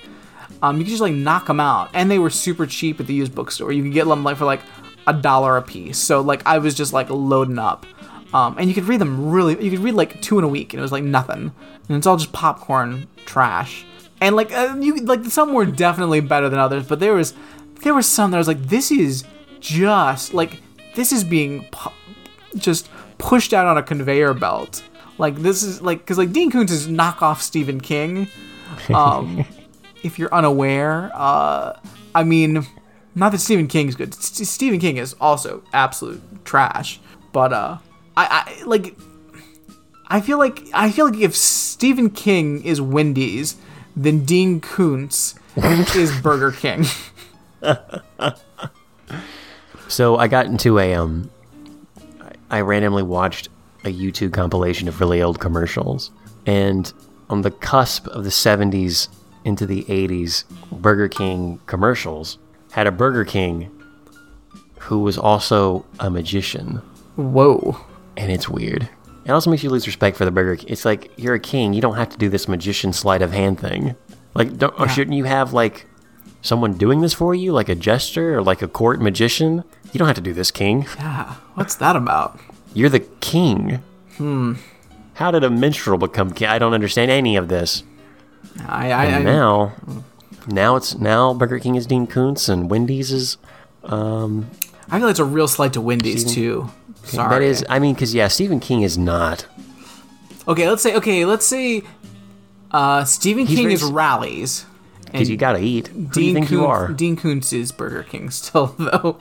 um, 0.61 0.77
you 0.77 0.83
could 0.83 0.91
just 0.91 1.01
like 1.01 1.13
knock 1.13 1.47
them 1.47 1.59
out, 1.59 1.89
and 1.93 2.11
they 2.11 2.19
were 2.19 2.29
super 2.29 2.65
cheap 2.65 2.99
at 2.99 3.07
the 3.07 3.13
used 3.13 3.33
bookstore. 3.33 3.71
You 3.71 3.83
could 3.83 3.93
get 3.93 4.07
them 4.07 4.23
like 4.23 4.37
for 4.37 4.45
like 4.45 4.61
a 5.07 5.13
dollar 5.13 5.57
a 5.57 5.61
piece. 5.61 5.97
So 5.97 6.21
like, 6.21 6.45
I 6.45 6.59
was 6.59 6.75
just 6.75 6.93
like 6.93 7.09
loading 7.09 7.59
up. 7.59 7.85
Um, 8.33 8.55
and 8.57 8.67
you 8.67 8.73
could 8.73 8.85
read 8.85 8.99
them 8.99 9.29
really. 9.29 9.63
You 9.63 9.71
could 9.71 9.79
read 9.79 9.93
like 9.93 10.21
two 10.21 10.37
in 10.39 10.43
a 10.43 10.47
week, 10.47 10.73
and 10.73 10.79
it 10.79 10.81
was 10.81 10.91
like 10.91 11.03
nothing. 11.03 11.51
And 11.87 11.97
it's 11.97 12.07
all 12.07 12.17
just 12.17 12.33
popcorn 12.33 13.07
trash. 13.25 13.85
And 14.21 14.35
like 14.35 14.51
uh, 14.51 14.75
you, 14.79 14.95
like 14.97 15.25
some 15.25 15.53
were 15.53 15.65
definitely 15.65 16.21
better 16.21 16.49
than 16.49 16.59
others, 16.59 16.87
but 16.87 16.99
there 16.99 17.13
was, 17.13 17.33
there 17.83 17.93
was 17.93 18.07
some 18.07 18.31
that 18.31 18.37
I 18.37 18.39
was 18.39 18.47
like, 18.47 18.61
this 18.63 18.89
is 18.91 19.23
just 19.59 20.33
like 20.33 20.61
this 20.95 21.11
is 21.11 21.23
being 21.23 21.67
just 22.55 22.89
pushed 23.17 23.53
out 23.53 23.65
on 23.67 23.77
a 23.77 23.83
conveyor 23.83 24.33
belt. 24.33 24.83
Like 25.17 25.35
this 25.35 25.63
is 25.63 25.81
like 25.81 25.99
because 25.99 26.17
like 26.17 26.31
Dean 26.31 26.51
Koontz 26.51 26.71
is 26.71 26.87
knockoff 26.87 27.41
Stephen 27.41 27.79
King. 27.79 28.27
Um, 28.93 29.45
if 30.03 30.17
you're 30.17 30.33
unaware, 30.33 31.11
uh, 31.13 31.79
I 32.15 32.23
mean, 32.23 32.65
not 33.15 33.31
that 33.31 33.39
Stephen 33.39 33.67
King 33.67 33.87
is 33.87 33.95
good. 33.95 34.13
S- 34.13 34.49
Stephen 34.49 34.79
King 34.79 34.97
is 34.97 35.15
also 35.21 35.63
absolute 35.73 36.21
trash. 36.45 36.99
But 37.31 37.53
uh, 37.53 37.77
I, 38.15 38.43
I 38.59 38.63
like. 38.65 38.95
I 40.07 40.21
feel 40.21 40.37
like 40.37 40.61
I 40.73 40.91
feel 40.91 41.05
like 41.09 41.19
if 41.19 41.35
Stephen 41.35 42.09
King 42.09 42.63
is 42.63 42.79
Wendy's, 42.79 43.55
then 43.95 44.25
Dean 44.25 44.61
Koontz 44.61 45.35
is 45.55 46.11
Burger 46.21 46.51
King. 46.51 46.85
So 49.87 50.17
I 50.17 50.27
got 50.27 50.47
into 50.47 50.79
a 50.79 50.93
um, 50.95 51.29
I 52.49 52.57
I 52.57 52.61
randomly 52.61 53.03
watched 53.03 53.49
a 53.83 53.93
YouTube 53.93 54.33
compilation 54.33 54.87
of 54.87 54.99
really 54.99 55.21
old 55.21 55.39
commercials, 55.39 56.11
and 56.45 56.91
on 57.29 57.41
the 57.41 57.51
cusp 57.51 58.07
of 58.07 58.23
the 58.23 58.29
'70s 58.29 59.07
into 59.45 59.65
the 59.65 59.83
'80s, 59.83 60.45
Burger 60.71 61.07
King 61.07 61.59
commercials 61.67 62.37
had 62.71 62.87
a 62.87 62.91
Burger 62.91 63.23
King 63.25 63.69
who 64.79 64.99
was 64.99 65.17
also 65.17 65.85
a 65.99 66.09
magician, 66.09 66.81
Whoa. 67.15 67.77
And 68.17 68.31
it's 68.31 68.47
weird. 68.49 68.87
It 69.25 69.31
also 69.31 69.49
makes 69.49 69.63
you 69.63 69.69
lose 69.69 69.87
respect 69.87 70.17
for 70.17 70.25
the 70.25 70.31
Burger 70.31 70.57
King. 70.57 70.69
It's 70.69 70.85
like 70.85 71.11
you're 71.17 71.35
a 71.35 71.39
king; 71.39 71.73
you 71.73 71.81
don't 71.81 71.95
have 71.95 72.09
to 72.09 72.17
do 72.17 72.29
this 72.29 72.47
magician 72.47 72.91
sleight 72.93 73.21
of 73.21 73.31
hand 73.31 73.59
thing. 73.59 73.95
Like, 74.35 74.57
don't, 74.57 74.73
or 74.79 74.85
Yeah. 74.87 74.91
shouldn't 74.91 75.15
you 75.15 75.23
have 75.25 75.53
like 75.53 75.85
someone 76.41 76.73
doing 76.73 77.01
this 77.01 77.13
for 77.13 77.33
you, 77.33 77.53
like 77.53 77.69
a 77.69 77.75
jester 77.75 78.35
or 78.37 78.41
like 78.43 78.61
a 78.61 78.67
court 78.67 79.01
magician? 79.01 79.63
You 79.91 79.97
don't 79.99 80.07
have 80.07 80.15
to 80.17 80.21
do 80.21 80.33
this, 80.33 80.51
king. 80.51 80.85
Yeah. 80.97 81.35
What's 81.53 81.75
that 81.75 81.95
about? 81.95 82.39
You're 82.73 82.89
the 82.89 82.99
king. 82.99 83.81
Hmm. 84.17 84.53
How 85.15 85.29
did 85.31 85.43
a 85.43 85.49
minstrel 85.49 85.97
become 85.99 86.31
king? 86.33 86.47
I 86.47 86.57
don't 86.59 86.73
understand 86.73 87.11
any 87.11 87.35
of 87.37 87.47
this. 87.47 87.83
I, 88.67 88.91
I, 88.91 89.01
I 89.01 89.05
And 89.05 89.25
now, 89.25 89.73
now 90.47 90.75
it's 90.75 90.95
now 90.95 91.33
Burger 91.33 91.59
King 91.59 91.75
is 91.75 91.85
Dean 91.85 92.07
Koontz 92.07 92.49
and 92.49 92.69
Wendy's 92.69 93.11
is. 93.11 93.37
Um, 93.83 94.49
I 94.89 94.97
feel 94.97 95.07
like 95.07 95.11
it's 95.11 95.19
a 95.19 95.25
real 95.25 95.47
slight 95.47 95.73
to 95.73 95.81
Wendy's 95.81 96.33
too. 96.33 96.69
Sorry. 97.03 97.29
that 97.29 97.41
is. 97.41 97.65
I 97.69 97.79
mean, 97.79 97.93
because 97.93 98.13
yeah, 98.13 98.27
Stephen 98.27 98.59
King 98.59 98.81
is 98.81 98.97
not. 98.97 99.45
okay. 100.47 100.69
Let's 100.69 100.81
say 100.83 100.95
okay. 100.95 101.25
Let's 101.25 101.45
say 101.45 101.83
uh, 102.71 103.03
Stephen 103.03 103.45
King 103.45 103.57
very 103.57 103.73
is 103.73 103.83
Rally's. 103.83 104.65
Because 105.05 105.29
you 105.29 105.37
gotta 105.37 105.59
eat. 105.59 105.89
Who 105.89 106.05
do 106.07 106.23
you 106.23 106.33
think 106.33 106.49
you 106.49 106.65
are? 106.65 106.87
Dean 106.91 107.15
Koontz 107.15 107.53
is 107.53 107.71
Burger 107.71 108.01
King 108.01 108.31
still 108.31 108.67
though. 108.79 109.19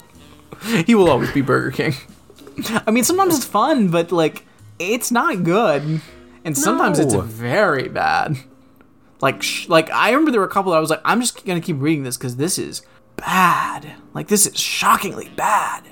he 0.87 0.95
will 0.95 1.11
always 1.11 1.31
be 1.33 1.43
Burger 1.43 1.71
King. 1.71 1.95
I 2.87 2.91
mean, 2.91 3.05
sometimes 3.05 3.37
it's 3.37 3.45
fun, 3.45 3.89
but 3.89 4.11
like 4.11 4.47
it's 4.79 5.11
not 5.11 5.45
good, 5.45 6.01
and 6.45 6.57
sometimes 6.57 6.99
it's 6.99 7.15
very 7.15 7.89
bad. 7.89 8.39
Like, 9.21 9.43
sh- 9.43 9.69
like 9.69 9.91
I 9.91 10.11
remember 10.11 10.31
there 10.31 10.41
were 10.41 10.47
a 10.47 10.51
couple 10.51 10.73
that 10.73 10.79
I 10.79 10.81
was 10.81 10.91
like, 10.91 11.01
I'm 11.05 11.21
just 11.21 11.45
gonna 11.45 11.61
keep 11.61 11.77
reading 11.79 12.05
this 12.05 12.17
because 12.17 12.37
this 12.37 12.59
is 12.59 12.83
bad. 13.17 13.93
Like 14.15 14.29
this 14.29 14.47
is 14.47 14.59
shockingly 14.59 15.29
bad. 15.37 15.85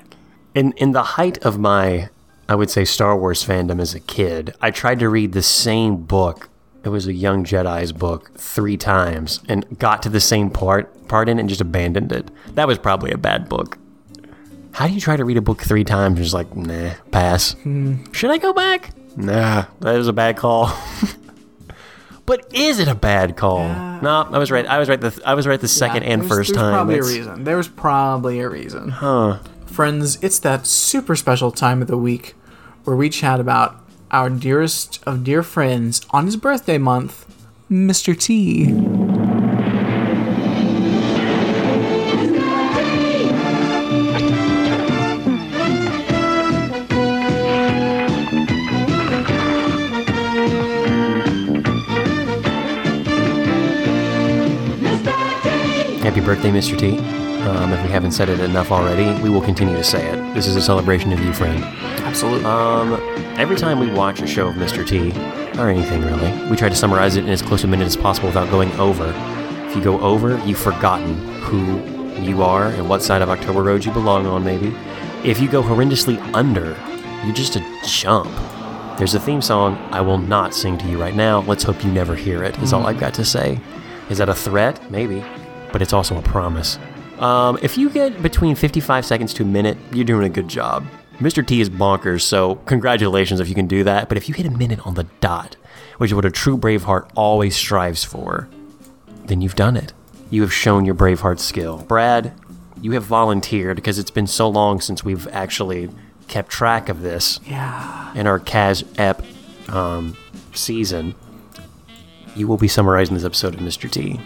In 0.55 0.71
in 0.73 0.91
the 0.91 1.03
height 1.03 1.37
of 1.45 1.57
my 1.59 2.09
I 2.49 2.55
would 2.55 2.69
say 2.69 2.83
Star 2.85 3.17
Wars 3.17 3.45
fandom 3.45 3.79
as 3.81 3.93
a 3.95 3.99
kid, 3.99 4.53
I 4.61 4.71
tried 4.71 4.99
to 4.99 5.09
read 5.09 5.31
the 5.31 5.41
same 5.41 5.97
book. 5.97 6.49
It 6.83 6.89
was 6.89 7.07
a 7.07 7.13
Young 7.13 7.45
Jedi's 7.45 7.91
book 7.93 8.31
three 8.37 8.75
times 8.75 9.39
and 9.47 9.77
got 9.79 10.01
to 10.03 10.09
the 10.09 10.19
same 10.19 10.49
part 10.49 11.07
part 11.07 11.29
in 11.29 11.37
it 11.37 11.41
and 11.41 11.49
just 11.49 11.61
abandoned 11.61 12.11
it. 12.11 12.29
That 12.55 12.67
was 12.67 12.77
probably 12.77 13.11
a 13.11 13.17
bad 13.17 13.47
book. 13.47 13.77
How 14.73 14.87
do 14.87 14.93
you 14.93 14.99
try 15.01 15.15
to 15.17 15.23
read 15.25 15.37
a 15.37 15.41
book 15.41 15.61
three 15.61 15.83
times 15.83 16.15
and 16.15 16.23
just 16.23 16.33
like, 16.33 16.55
nah, 16.55 16.93
pass? 17.11 17.53
Hmm. 17.53 18.11
Should 18.13 18.31
I 18.31 18.37
go 18.37 18.51
back? 18.53 18.91
Nah, 19.17 19.65
that 19.81 19.97
was 19.97 20.07
a 20.07 20.13
bad 20.13 20.37
call. 20.37 20.71
but 22.25 22.47
is 22.53 22.79
it 22.79 22.87
a 22.87 22.95
bad 22.95 23.35
call? 23.35 23.67
No, 24.01 24.27
I 24.31 24.37
was 24.37 24.49
right. 24.51 24.65
I 24.65 24.79
was 24.79 24.87
right. 24.89 24.99
The 24.99 25.21
I 25.25 25.33
was 25.33 25.45
right 25.47 25.59
the 25.59 25.67
second 25.67 26.03
and 26.03 26.21
There's- 26.21 26.29
first 26.37 26.49
there's 26.53 26.61
time. 26.61 26.73
Probably 26.73 26.95
It's- 26.95 27.09
a 27.09 27.17
reason. 27.17 27.43
There's 27.43 27.67
probably 27.67 28.39
a 28.39 28.49
reason. 28.49 28.89
Huh. 28.89 29.39
Friends, 29.71 30.21
it's 30.21 30.37
that 30.39 30.67
super 30.67 31.15
special 31.15 31.49
time 31.49 31.81
of 31.81 31.87
the 31.87 31.97
week 31.97 32.35
where 32.83 32.95
we 32.95 33.09
chat 33.09 33.39
about 33.39 33.77
our 34.11 34.29
dearest 34.29 35.01
of 35.05 35.23
dear 35.23 35.43
friends 35.43 36.01
on 36.09 36.25
his 36.25 36.35
birthday 36.35 36.77
month, 36.77 37.25
Mr. 37.71 38.19
T. 38.19 38.65
Happy 56.01 56.19
birthday, 56.19 56.49
Mr. 56.49 56.77
T. 56.77 57.20
Um, 57.47 57.73
if 57.73 57.83
we 57.83 57.89
haven't 57.89 58.11
said 58.11 58.29
it 58.29 58.39
enough 58.39 58.71
already, 58.71 59.19
we 59.23 59.29
will 59.29 59.41
continue 59.41 59.75
to 59.75 59.83
say 59.83 60.07
it. 60.07 60.33
This 60.35 60.45
is 60.45 60.55
a 60.55 60.61
celebration 60.61 61.11
of 61.11 61.19
you, 61.19 61.33
friend. 61.33 61.63
Absolutely. 62.03 62.45
Um, 62.45 62.93
every 63.37 63.55
time 63.55 63.79
we 63.79 63.89
watch 63.89 64.21
a 64.21 64.27
show 64.27 64.47
of 64.47 64.55
Mr. 64.55 64.87
T, 64.87 65.09
or 65.59 65.69
anything 65.69 66.01
really, 66.03 66.49
we 66.49 66.55
try 66.55 66.69
to 66.69 66.75
summarize 66.75 67.15
it 67.15 67.23
in 67.23 67.29
as 67.31 67.41
close 67.41 67.63
a 67.63 67.67
minute 67.67 67.85
as 67.85 67.97
possible 67.97 68.27
without 68.29 68.49
going 68.51 68.71
over. 68.73 69.11
If 69.67 69.75
you 69.75 69.83
go 69.83 69.99
over, 70.01 70.37
you've 70.45 70.59
forgotten 70.59 71.15
who 71.41 71.81
you 72.21 72.43
are 72.43 72.67
and 72.67 72.87
what 72.87 73.01
side 73.01 73.21
of 73.21 73.29
October 73.29 73.63
Road 73.63 73.83
you 73.85 73.91
belong 73.91 74.27
on, 74.27 74.43
maybe. 74.43 74.75
If 75.23 75.39
you 75.39 75.49
go 75.49 75.63
horrendously 75.63 76.19
under, 76.35 76.77
you're 77.25 77.33
just 77.33 77.55
a 77.55 77.65
chump. 77.83 78.29
There's 78.97 79.15
a 79.15 79.19
theme 79.19 79.41
song 79.41 79.77
I 79.91 80.01
will 80.01 80.19
not 80.19 80.53
sing 80.53 80.77
to 80.77 80.87
you 80.87 81.01
right 81.01 81.15
now. 81.15 81.41
Let's 81.41 81.63
hope 81.63 81.83
you 81.83 81.91
never 81.91 82.15
hear 82.15 82.43
it, 82.43 82.57
is 82.59 82.71
all 82.71 82.85
I've 82.85 82.99
got 82.99 83.15
to 83.15 83.25
say. 83.25 83.59
Is 84.11 84.19
that 84.19 84.29
a 84.29 84.35
threat? 84.35 84.91
Maybe. 84.91 85.23
But 85.71 85.81
it's 85.81 85.93
also 85.93 86.17
a 86.17 86.21
promise. 86.21 86.77
Um, 87.21 87.59
if 87.61 87.77
you 87.77 87.89
get 87.89 88.21
between 88.21 88.55
55 88.55 89.05
seconds 89.05 89.33
to 89.35 89.43
a 89.43 89.45
minute, 89.45 89.77
you're 89.93 90.05
doing 90.05 90.25
a 90.25 90.29
good 90.29 90.47
job. 90.47 90.85
Mr. 91.19 91.45
T 91.45 91.61
is 91.61 91.69
bonkers, 91.69 92.21
so 92.21 92.55
congratulations 92.65 93.39
if 93.39 93.47
you 93.47 93.53
can 93.53 93.67
do 93.67 93.83
that. 93.83 94.09
But 94.09 94.17
if 94.17 94.27
you 94.27 94.33
hit 94.33 94.47
a 94.47 94.51
minute 94.51 94.85
on 94.87 94.95
the 94.95 95.03
dot, 95.19 95.55
which 95.97 96.09
is 96.09 96.15
what 96.15 96.25
a 96.25 96.31
true 96.31 96.57
Braveheart 96.57 97.11
always 97.15 97.55
strives 97.55 98.03
for, 98.03 98.49
then 99.25 99.39
you've 99.39 99.55
done 99.55 99.77
it. 99.77 99.93
You 100.31 100.41
have 100.41 100.51
shown 100.51 100.83
your 100.83 100.95
Braveheart 100.95 101.39
skill. 101.39 101.77
Brad, 101.87 102.33
you 102.81 102.93
have 102.93 103.03
volunteered 103.03 103.75
because 103.75 103.99
it's 103.99 104.09
been 104.09 104.25
so 104.25 104.49
long 104.49 104.81
since 104.81 105.03
we've 105.03 105.27
actually 105.27 105.89
kept 106.27 106.49
track 106.49 106.89
of 106.89 107.01
this 107.01 107.39
yeah. 107.45 108.13
in 108.15 108.25
our 108.25 108.39
Kaz 108.39 108.83
Ep 108.97 109.23
um, 109.69 110.17
season, 110.53 111.13
you 112.35 112.47
will 112.47 112.57
be 112.57 112.67
summarizing 112.67 113.13
this 113.13 113.25
episode 113.25 113.53
of 113.53 113.59
Mr. 113.59 113.91
T. 113.91 114.19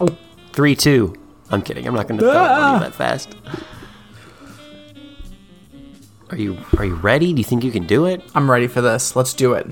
Oh. 0.00 0.18
Three, 0.52 0.76
two. 0.76 1.14
I'm 1.52 1.62
kidding. 1.62 1.86
I'm 1.86 1.94
not 1.94 2.08
going 2.08 2.18
to 2.18 2.24
throw 2.24 2.32
it 2.32 2.36
on 2.36 2.58
you 2.58 2.76
ah. 2.76 2.78
that 2.80 2.94
fast. 2.94 3.36
Are 6.30 6.36
you 6.36 6.58
Are 6.78 6.84
you 6.86 6.94
ready? 6.94 7.32
Do 7.34 7.38
you 7.38 7.44
think 7.44 7.62
you 7.62 7.70
can 7.70 7.86
do 7.86 8.06
it? 8.06 8.22
I'm 8.34 8.50
ready 8.50 8.66
for 8.66 8.80
this. 8.80 9.14
Let's 9.14 9.34
do 9.34 9.52
it. 9.52 9.66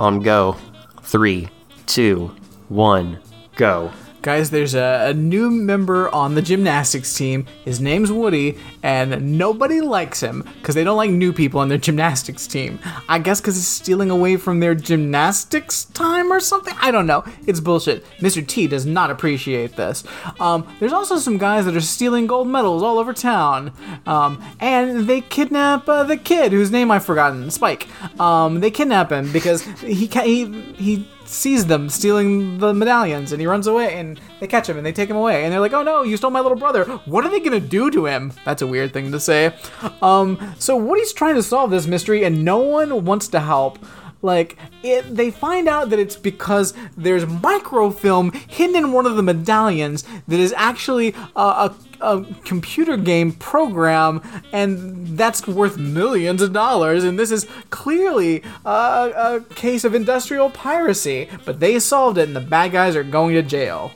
On 0.00 0.20
go. 0.20 0.56
Three, 1.02 1.48
two, 1.86 2.34
one, 2.68 3.20
go. 3.54 3.92
Guys, 4.22 4.50
there's 4.50 4.74
a, 4.74 5.06
a 5.08 5.14
new 5.14 5.50
member 5.50 6.14
on 6.14 6.34
the 6.34 6.42
gymnastics 6.42 7.14
team. 7.14 7.46
His 7.64 7.80
name's 7.80 8.12
Woody, 8.12 8.58
and 8.82 9.38
nobody 9.38 9.80
likes 9.80 10.20
him 10.20 10.46
because 10.60 10.74
they 10.74 10.84
don't 10.84 10.98
like 10.98 11.10
new 11.10 11.32
people 11.32 11.58
on 11.58 11.70
their 11.70 11.78
gymnastics 11.78 12.46
team. 12.46 12.78
I 13.08 13.18
guess 13.18 13.40
because 13.40 13.56
it's 13.56 13.66
stealing 13.66 14.10
away 14.10 14.36
from 14.36 14.60
their 14.60 14.74
gymnastics 14.74 15.86
time 15.86 16.30
or 16.30 16.38
something. 16.38 16.74
I 16.82 16.90
don't 16.90 17.06
know. 17.06 17.24
It's 17.46 17.60
bullshit. 17.60 18.04
Mr. 18.18 18.46
T 18.46 18.66
does 18.66 18.84
not 18.84 19.10
appreciate 19.10 19.76
this. 19.76 20.04
Um, 20.38 20.66
there's 20.80 20.92
also 20.92 21.16
some 21.16 21.38
guys 21.38 21.64
that 21.64 21.74
are 21.74 21.80
stealing 21.80 22.26
gold 22.26 22.48
medals 22.48 22.82
all 22.82 22.98
over 22.98 23.14
town, 23.14 23.72
um, 24.04 24.44
and 24.60 25.08
they 25.08 25.22
kidnap 25.22 25.88
uh, 25.88 26.02
the 26.02 26.18
kid 26.18 26.52
whose 26.52 26.70
name 26.70 26.90
I've 26.90 27.06
forgotten, 27.06 27.50
Spike. 27.50 27.88
Um, 28.20 28.60
they 28.60 28.70
kidnap 28.70 29.10
him 29.10 29.32
because 29.32 29.62
he 29.80 30.06
he 30.06 30.44
he 30.72 31.08
sees 31.30 31.66
them 31.66 31.88
stealing 31.88 32.58
the 32.58 32.74
medallions 32.74 33.30
and 33.30 33.40
he 33.40 33.46
runs 33.46 33.68
away 33.68 33.94
and 33.94 34.20
they 34.40 34.46
catch 34.48 34.68
him 34.68 34.76
and 34.76 34.84
they 34.84 34.92
take 34.92 35.08
him 35.08 35.16
away 35.16 35.44
and 35.44 35.52
they're 35.52 35.60
like 35.60 35.72
oh 35.72 35.82
no 35.82 36.02
you 36.02 36.16
stole 36.16 36.30
my 36.30 36.40
little 36.40 36.58
brother. 36.58 36.84
What 37.06 37.24
are 37.24 37.30
they 37.30 37.40
gonna 37.40 37.60
do 37.60 37.90
to 37.92 38.06
him? 38.06 38.32
That's 38.44 38.62
a 38.62 38.66
weird 38.66 38.92
thing 38.92 39.12
to 39.12 39.20
say. 39.20 39.54
Um 40.02 40.54
so 40.58 40.76
woody's 40.76 41.12
trying 41.12 41.36
to 41.36 41.42
solve 41.42 41.70
this 41.70 41.86
mystery 41.86 42.24
and 42.24 42.44
no 42.44 42.58
one 42.58 43.04
wants 43.04 43.28
to 43.28 43.40
help 43.40 43.78
like 44.22 44.56
it 44.82 45.02
they 45.14 45.30
find 45.30 45.68
out 45.68 45.90
that 45.90 45.98
it's 45.98 46.16
because 46.16 46.74
there's 46.96 47.24
microfilm 47.26 48.32
hidden 48.32 48.76
in 48.76 48.92
one 48.92 49.06
of 49.06 49.16
the 49.16 49.22
medallions 49.22 50.04
that 50.28 50.38
is 50.38 50.52
actually 50.56 51.14
a, 51.34 51.40
a, 51.40 51.74
a 52.00 52.24
computer 52.44 52.96
game 52.96 53.32
program 53.32 54.20
and 54.52 55.16
that's 55.16 55.46
worth 55.46 55.78
millions 55.78 56.42
of 56.42 56.52
dollars 56.52 57.02
and 57.04 57.18
this 57.18 57.30
is 57.30 57.46
clearly 57.70 58.42
a, 58.64 58.70
a 58.70 59.40
case 59.54 59.84
of 59.84 59.94
industrial 59.94 60.50
piracy 60.50 61.28
but 61.46 61.60
they 61.60 61.78
solved 61.78 62.18
it 62.18 62.26
and 62.28 62.36
the 62.36 62.40
bad 62.40 62.72
guys 62.72 62.94
are 62.94 63.04
going 63.04 63.34
to 63.34 63.42
jail 63.42 63.90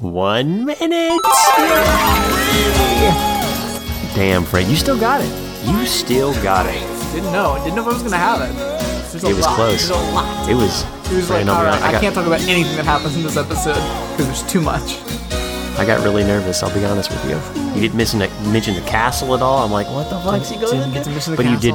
One 0.00 0.64
minute. 0.64 1.22
Damn, 4.14 4.44
Fred, 4.44 4.66
you 4.66 4.76
still 4.76 4.98
got 4.98 5.20
it. 5.22 5.30
You 5.66 5.86
still 5.86 6.32
got 6.42 6.66
it. 6.66 6.80
didn't 7.14 7.32
know 7.32 7.56
didn't 7.64 7.76
know 7.76 7.82
if 7.82 7.88
i 7.88 7.92
was 7.92 8.02
gonna 8.02 8.16
have 8.16 8.40
it 8.42 8.75
There's 9.22 9.32
It 9.32 9.36
was 9.36 9.46
lot. 9.46 9.56
close. 9.56 9.88
There's 9.88 9.90
a 9.90 10.12
lot 10.12 10.48
It 10.50 10.54
was. 10.54 10.84
He 11.08 11.16
was 11.16 11.30
like, 11.30 11.46
all 11.46 11.62
right, 11.62 11.72
honest, 11.72 11.84
I, 11.84 12.00
can't 12.00 12.14
talk 12.14 12.26
about 12.26 12.40
anything 12.42 12.76
that 12.76 12.84
happens 12.84 13.16
in 13.16 13.22
this 13.22 13.36
episode 13.36 13.74
because 14.12 14.26
there's 14.26 14.52
too 14.52 14.60
much. 14.60 14.98
I 15.78 15.84
got 15.86 16.02
really 16.02 16.24
nervous. 16.24 16.62
I'll 16.62 16.74
be 16.74 16.84
honest 16.84 17.10
with 17.10 17.24
you. 17.24 17.36
You 17.74 17.80
didn't 17.80 17.96
mention 17.96 18.18
the, 18.18 18.28
mention 18.50 18.74
the 18.74 18.80
castle 18.82 19.34
at 19.34 19.42
all. 19.42 19.64
I'm 19.64 19.70
like, 19.70 19.86
what 19.88 20.10
the 20.10 20.18
fuck 20.20 20.40
is 20.40 20.50
he 20.50 20.56
going 20.56 20.92
to 20.92 21.36
But 21.36 21.46
you 21.46 21.58
did. 21.58 21.74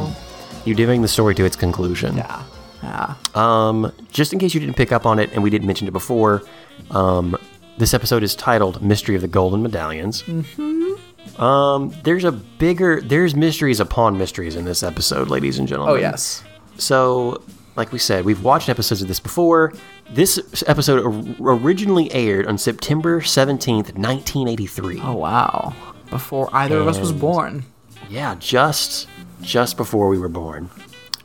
You 0.65 0.75
did 0.75 0.85
bring 0.87 1.01
the 1.01 1.07
story 1.07 1.33
to 1.35 1.45
its 1.45 1.55
conclusion. 1.55 2.17
Yeah, 2.17 2.43
yeah. 2.83 3.15
Um, 3.33 3.91
just 4.11 4.33
in 4.33 4.39
case 4.39 4.53
you 4.53 4.59
didn't 4.59 4.75
pick 4.75 4.91
up 4.91 5.05
on 5.05 5.17
it, 5.17 5.31
and 5.33 5.41
we 5.41 5.49
didn't 5.49 5.65
mention 5.65 5.87
it 5.87 5.91
before, 5.91 6.43
um, 6.91 7.35
this 7.77 7.93
episode 7.93 8.21
is 8.21 8.35
titled 8.35 8.81
"Mystery 8.81 9.15
of 9.15 9.21
the 9.21 9.27
Golden 9.27 9.63
Medallions." 9.63 10.23
Mm-hmm. 10.23 11.41
Um, 11.41 11.93
there's 12.03 12.23
a 12.23 12.31
bigger, 12.31 13.01
there's 13.01 13.35
mysteries 13.35 13.79
upon 13.79 14.17
mysteries 14.17 14.55
in 14.55 14.65
this 14.65 14.83
episode, 14.83 15.29
ladies 15.29 15.57
and 15.57 15.67
gentlemen. 15.67 15.95
Oh 15.95 15.99
yes. 15.99 16.43
So, 16.77 17.41
like 17.75 17.91
we 17.91 17.99
said, 17.99 18.25
we've 18.25 18.43
watched 18.43 18.69
episodes 18.69 19.01
of 19.01 19.07
this 19.07 19.19
before. 19.19 19.73
This 20.09 20.39
episode 20.67 21.35
originally 21.39 22.11
aired 22.11 22.47
on 22.47 22.57
September 22.57 23.21
17th, 23.21 23.95
1983. 23.97 24.99
Oh 25.03 25.13
wow. 25.15 25.73
Before 26.09 26.49
either 26.53 26.77
of 26.79 26.87
us 26.87 26.99
was 26.99 27.11
born. 27.13 27.63
Yeah, 28.09 28.35
just 28.39 29.07
just 29.41 29.77
before 29.77 30.09
we 30.09 30.17
were 30.19 30.27
born. 30.27 30.69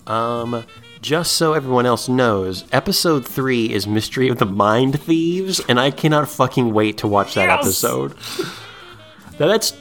Um, 0.07 0.65
just 1.03 1.33
so 1.33 1.53
everyone 1.55 1.85
else 1.87 2.09
knows, 2.09 2.65
episode 2.71 3.27
three 3.27 3.73
is 3.73 3.87
Mystery 3.89 4.29
of 4.29 4.39
the 4.39 4.47
Mind 4.47 5.01
Thieves, 5.01 5.61
and 5.69 5.81
I 5.81 5.91
cannot 5.91 6.29
fucking 6.29 6.73
wait 6.73 6.99
to 6.99 7.09
watch 7.09 7.35
that 7.35 7.47
Yes! 7.49 7.65
episode. 7.65 8.15
Now 9.41 9.49
that's 9.49 9.73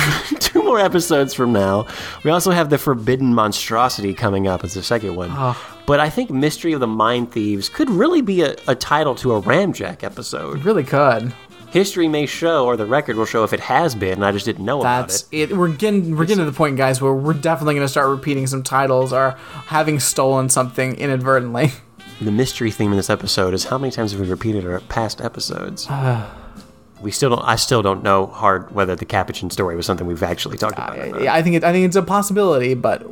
two 0.40 0.62
more 0.62 0.78
episodes 0.78 1.34
from 1.34 1.52
now. 1.52 1.86
We 2.24 2.30
also 2.30 2.50
have 2.50 2.70
the 2.70 2.78
Forbidden 2.78 3.34
Monstrosity 3.34 4.14
coming 4.14 4.46
up 4.46 4.64
as 4.64 4.74
the 4.74 4.82
second 4.82 5.16
one. 5.16 5.30
Ah. 5.32 5.80
But 5.86 6.00
I 6.00 6.08
think 6.10 6.30
Mystery 6.30 6.72
of 6.72 6.80
the 6.80 6.86
Mind 6.86 7.32
Thieves 7.32 7.68
could 7.68 7.90
really 7.90 8.22
be 8.22 8.42
a, 8.42 8.54
a 8.68 8.74
title 8.74 9.14
to 9.16 9.32
a 9.32 9.42
Ramjack 9.42 10.02
episode. 10.02 10.58
It 10.58 10.64
Really 10.64 10.84
could. 10.84 11.32
History 11.70 12.06
may 12.06 12.26
show, 12.26 12.66
or 12.66 12.76
the 12.76 12.84
record 12.84 13.16
will 13.16 13.24
show 13.24 13.44
if 13.44 13.54
it 13.54 13.60
has 13.60 13.94
been, 13.94 14.12
and 14.12 14.24
I 14.26 14.32
just 14.32 14.44
didn't 14.44 14.64
know 14.64 14.80
about 14.80 15.10
it. 15.32 15.50
it. 15.50 15.56
We're 15.56 15.68
getting 15.68 16.16
we're 16.16 16.26
getting 16.26 16.44
to 16.44 16.50
the 16.50 16.56
point, 16.56 16.76
guys, 16.76 17.00
where 17.00 17.14
we're 17.14 17.32
definitely 17.32 17.74
gonna 17.74 17.88
start 17.88 18.10
repeating 18.10 18.46
some 18.46 18.62
titles 18.62 19.10
or 19.10 19.30
having 19.66 19.98
stolen 19.98 20.48
something 20.48 20.94
inadvertently. 20.96 21.72
The 22.20 22.30
mystery 22.30 22.70
theme 22.70 22.92
in 22.92 22.98
this 22.98 23.10
episode 23.10 23.52
is 23.52 23.64
how 23.64 23.78
many 23.78 23.90
times 23.90 24.12
have 24.12 24.20
we 24.20 24.28
repeated 24.28 24.64
our 24.64 24.78
past 24.78 25.20
episodes? 25.20 25.88
we 27.02 27.10
still 27.10 27.30
don't. 27.30 27.42
I 27.42 27.56
still 27.56 27.82
don't 27.82 28.02
know 28.02 28.26
hard 28.26 28.72
whether 28.74 28.94
the 28.96 29.04
Capuchin 29.04 29.50
story 29.50 29.76
was 29.76 29.84
something 29.86 30.06
we've 30.06 30.22
actually 30.22 30.56
talked 30.58 30.78
about. 30.78 31.22
Yeah, 31.22 31.34
I 31.34 31.42
think 31.42 31.56
it, 31.56 31.64
I 31.64 31.72
think 31.72 31.86
it's 31.86 31.96
a 31.96 32.02
possibility, 32.02 32.74
but 32.74 33.04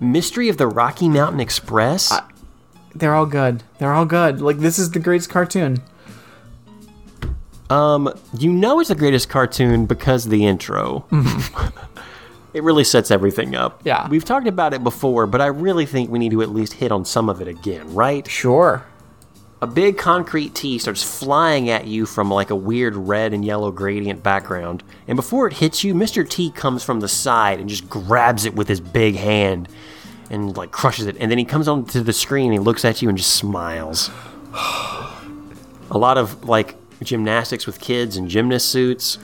Mystery 0.00 0.48
of 0.48 0.56
the 0.56 0.66
Rocky 0.66 1.08
Mountain 1.08 1.40
Express. 1.40 2.12
they're 2.94 3.14
all 3.14 3.26
good. 3.26 3.62
They're 3.78 3.92
all 3.92 4.04
good. 4.06 4.40
Like 4.40 4.58
this 4.58 4.78
is 4.78 4.90
the 4.92 4.98
greatest 4.98 5.30
cartoon. 5.30 5.82
um, 7.70 8.12
you 8.38 8.52
know 8.52 8.78
it's 8.80 8.88
the 8.88 8.94
greatest 8.94 9.28
cartoon 9.28 9.86
because 9.86 10.24
of 10.26 10.30
the 10.30 10.46
intro. 10.46 11.04
it 12.54 12.62
really 12.62 12.84
sets 12.84 13.10
everything 13.10 13.54
up. 13.54 13.80
Yeah. 13.84 14.08
we've 14.08 14.24
talked 14.24 14.46
about 14.46 14.72
it 14.74 14.84
before, 14.84 15.26
but 15.26 15.40
I 15.40 15.46
really 15.46 15.86
think 15.86 16.10
we 16.10 16.18
need 16.18 16.30
to 16.32 16.42
at 16.42 16.50
least 16.50 16.74
hit 16.74 16.92
on 16.92 17.04
some 17.04 17.28
of 17.28 17.40
it 17.40 17.48
again, 17.48 17.92
right? 17.94 18.26
Sure. 18.28 18.84
A 19.62 19.66
big 19.66 19.96
concrete 19.96 20.54
T 20.54 20.78
starts 20.78 21.02
flying 21.02 21.70
at 21.70 21.86
you 21.86 22.04
from 22.04 22.30
like 22.30 22.50
a 22.50 22.54
weird 22.54 22.94
red 22.94 23.32
and 23.32 23.42
yellow 23.42 23.70
gradient 23.70 24.22
background. 24.22 24.82
And 25.08 25.16
before 25.16 25.46
it 25.46 25.54
hits 25.54 25.82
you, 25.82 25.94
Mr. 25.94 26.28
T 26.28 26.50
comes 26.50 26.84
from 26.84 27.00
the 27.00 27.08
side 27.08 27.58
and 27.58 27.68
just 27.68 27.88
grabs 27.88 28.44
it 28.44 28.54
with 28.54 28.68
his 28.68 28.80
big 28.80 29.16
hand 29.16 29.68
and 30.28 30.54
like 30.56 30.72
crushes 30.72 31.06
it. 31.06 31.16
And 31.18 31.30
then 31.30 31.38
he 31.38 31.44
comes 31.46 31.68
onto 31.68 32.02
the 32.02 32.12
screen 32.12 32.46
and 32.46 32.52
he 32.52 32.58
looks 32.58 32.84
at 32.84 33.00
you 33.00 33.08
and 33.08 33.16
just 33.16 33.34
smiles. 33.34 34.10
a 34.54 35.98
lot 35.98 36.18
of 36.18 36.44
like 36.44 36.76
gymnastics 37.02 37.66
with 37.66 37.80
kids 37.80 38.18
in 38.18 38.28
gymnast 38.28 38.68
suits. 38.68 39.16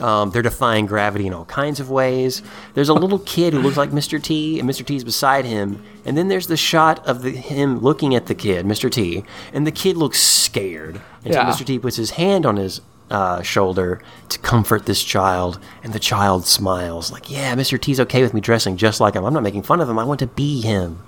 Um, 0.00 0.30
they're 0.30 0.42
defying 0.42 0.86
gravity 0.86 1.26
in 1.26 1.32
all 1.34 1.44
kinds 1.46 1.80
of 1.80 1.90
ways. 1.90 2.42
There's 2.74 2.88
a 2.88 2.94
little 2.94 3.18
kid 3.20 3.52
who 3.54 3.60
looks 3.60 3.76
like 3.76 3.90
Mr. 3.90 4.22
T, 4.22 4.58
and 4.60 4.68
Mr. 4.68 4.84
T's 4.84 5.04
beside 5.04 5.44
him. 5.44 5.82
And 6.04 6.16
then 6.16 6.28
there's 6.28 6.46
the 6.46 6.56
shot 6.56 7.04
of 7.06 7.22
the, 7.22 7.30
him 7.30 7.80
looking 7.80 8.14
at 8.14 8.26
the 8.26 8.34
kid, 8.34 8.66
Mr. 8.66 8.90
T, 8.90 9.24
and 9.52 9.66
the 9.66 9.72
kid 9.72 9.96
looks 9.96 10.20
scared. 10.20 11.00
Until 11.24 11.42
Yeah. 11.42 11.50
Mr. 11.50 11.64
T 11.64 11.78
puts 11.78 11.96
his 11.96 12.10
hand 12.12 12.46
on 12.46 12.56
his 12.56 12.80
uh, 13.10 13.40
shoulder 13.40 14.02
to 14.28 14.38
comfort 14.40 14.84
this 14.86 15.02
child, 15.04 15.60
and 15.84 15.92
the 15.92 15.98
child 16.00 16.44
smiles 16.44 17.12
like, 17.12 17.30
"Yeah, 17.30 17.54
Mr. 17.54 17.80
T's 17.80 18.00
okay 18.00 18.20
with 18.22 18.34
me 18.34 18.40
dressing 18.40 18.76
just 18.76 19.00
like 19.00 19.14
him. 19.14 19.24
I'm 19.24 19.32
not 19.32 19.44
making 19.44 19.62
fun 19.62 19.80
of 19.80 19.88
him. 19.88 19.96
I 19.98 20.04
want 20.04 20.18
to 20.20 20.26
be 20.26 20.60
him." 20.60 21.02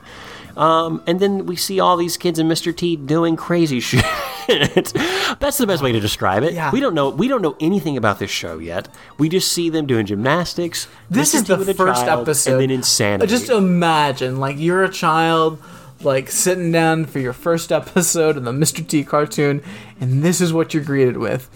Um, 0.58 1.02
and 1.06 1.20
then 1.20 1.46
we 1.46 1.54
see 1.54 1.78
all 1.78 1.96
these 1.96 2.16
kids 2.16 2.38
and 2.40 2.50
Mr. 2.50 2.76
T 2.76 2.96
doing 2.96 3.36
crazy 3.36 3.78
shit. 3.88 4.04
That's 4.48 5.56
the 5.58 5.66
best 5.66 5.82
way 5.82 5.92
to 5.92 6.00
describe 6.00 6.42
it. 6.42 6.52
Yeah. 6.54 6.72
We 6.72 6.80
don't 6.80 6.94
know. 6.94 7.10
We 7.10 7.28
don't 7.28 7.42
know 7.42 7.56
anything 7.60 7.96
about 7.96 8.18
this 8.18 8.30
show 8.30 8.58
yet. 8.58 8.88
We 9.18 9.28
just 9.28 9.52
see 9.52 9.70
them 9.70 9.86
doing 9.86 10.06
gymnastics. 10.06 10.88
This 11.08 11.32
Mr. 11.32 11.34
is 11.58 11.58
T 11.58 11.64
the 11.64 11.74
first 11.74 12.04
child, 12.04 12.22
episode. 12.22 12.52
and 12.52 12.60
then 12.62 12.70
insanity. 12.70 13.30
Just 13.30 13.50
imagine, 13.50 14.40
like 14.40 14.56
you're 14.58 14.82
a 14.82 14.88
child, 14.90 15.62
like 16.02 16.28
sitting 16.28 16.72
down 16.72 17.04
for 17.04 17.20
your 17.20 17.32
first 17.32 17.70
episode 17.70 18.36
of 18.36 18.44
the 18.44 18.52
Mr. 18.52 18.86
T 18.86 19.04
cartoon, 19.04 19.62
and 20.00 20.24
this 20.24 20.40
is 20.40 20.52
what 20.52 20.74
you're 20.74 20.82
greeted 20.82 21.18
with. 21.18 21.48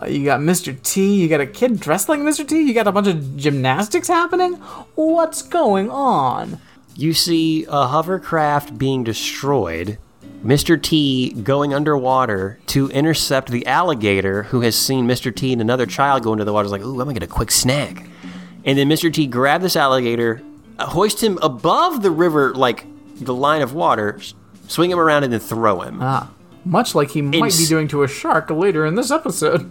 Uh, 0.00 0.06
you 0.06 0.24
got 0.24 0.40
Mr. 0.40 0.80
T. 0.82 1.14
You 1.14 1.28
got 1.28 1.40
a 1.40 1.46
kid 1.46 1.80
dressed 1.80 2.08
like 2.10 2.20
Mr. 2.20 2.46
T. 2.46 2.60
You 2.62 2.74
got 2.74 2.86
a 2.86 2.92
bunch 2.92 3.06
of 3.08 3.36
gymnastics 3.38 4.08
happening. 4.08 4.54
What's 4.96 5.40
going 5.42 5.88
on? 5.90 6.60
You 6.96 7.14
see 7.14 7.64
a 7.68 7.86
hovercraft 7.86 8.78
being 8.78 9.04
destroyed. 9.04 9.98
Mr. 10.44 10.80
T 10.80 11.32
going 11.32 11.74
underwater 11.74 12.58
to 12.68 12.88
intercept 12.90 13.50
the 13.50 13.66
alligator 13.66 14.44
who 14.44 14.62
has 14.62 14.74
seen 14.74 15.06
Mr. 15.06 15.34
T 15.34 15.52
and 15.52 15.60
another 15.60 15.84
child 15.86 16.22
go 16.22 16.32
into 16.32 16.44
the 16.44 16.52
water. 16.52 16.66
Is 16.66 16.72
like, 16.72 16.80
ooh, 16.82 16.92
I'm 17.00 17.06
gonna 17.06 17.14
get 17.14 17.22
a 17.22 17.26
quick 17.26 17.50
snack. 17.50 18.06
And 18.64 18.78
then 18.78 18.88
Mr. 18.88 19.12
T 19.12 19.26
grab 19.26 19.60
this 19.60 19.76
alligator, 19.76 20.40
hoist 20.78 21.22
him 21.22 21.38
above 21.42 22.02
the 22.02 22.10
river, 22.10 22.54
like 22.54 22.86
the 23.16 23.34
line 23.34 23.60
of 23.60 23.74
water, 23.74 24.18
swing 24.66 24.90
him 24.90 24.98
around, 24.98 25.24
and 25.24 25.32
then 25.32 25.40
throw 25.40 25.80
him. 25.80 25.98
Ah, 26.00 26.30
much 26.64 26.94
like 26.94 27.10
he 27.10 27.22
might 27.22 27.56
be 27.56 27.66
doing 27.66 27.88
to 27.88 28.02
a 28.02 28.08
shark 28.08 28.50
later 28.50 28.86
in 28.86 28.94
this 28.94 29.10
episode. 29.10 29.70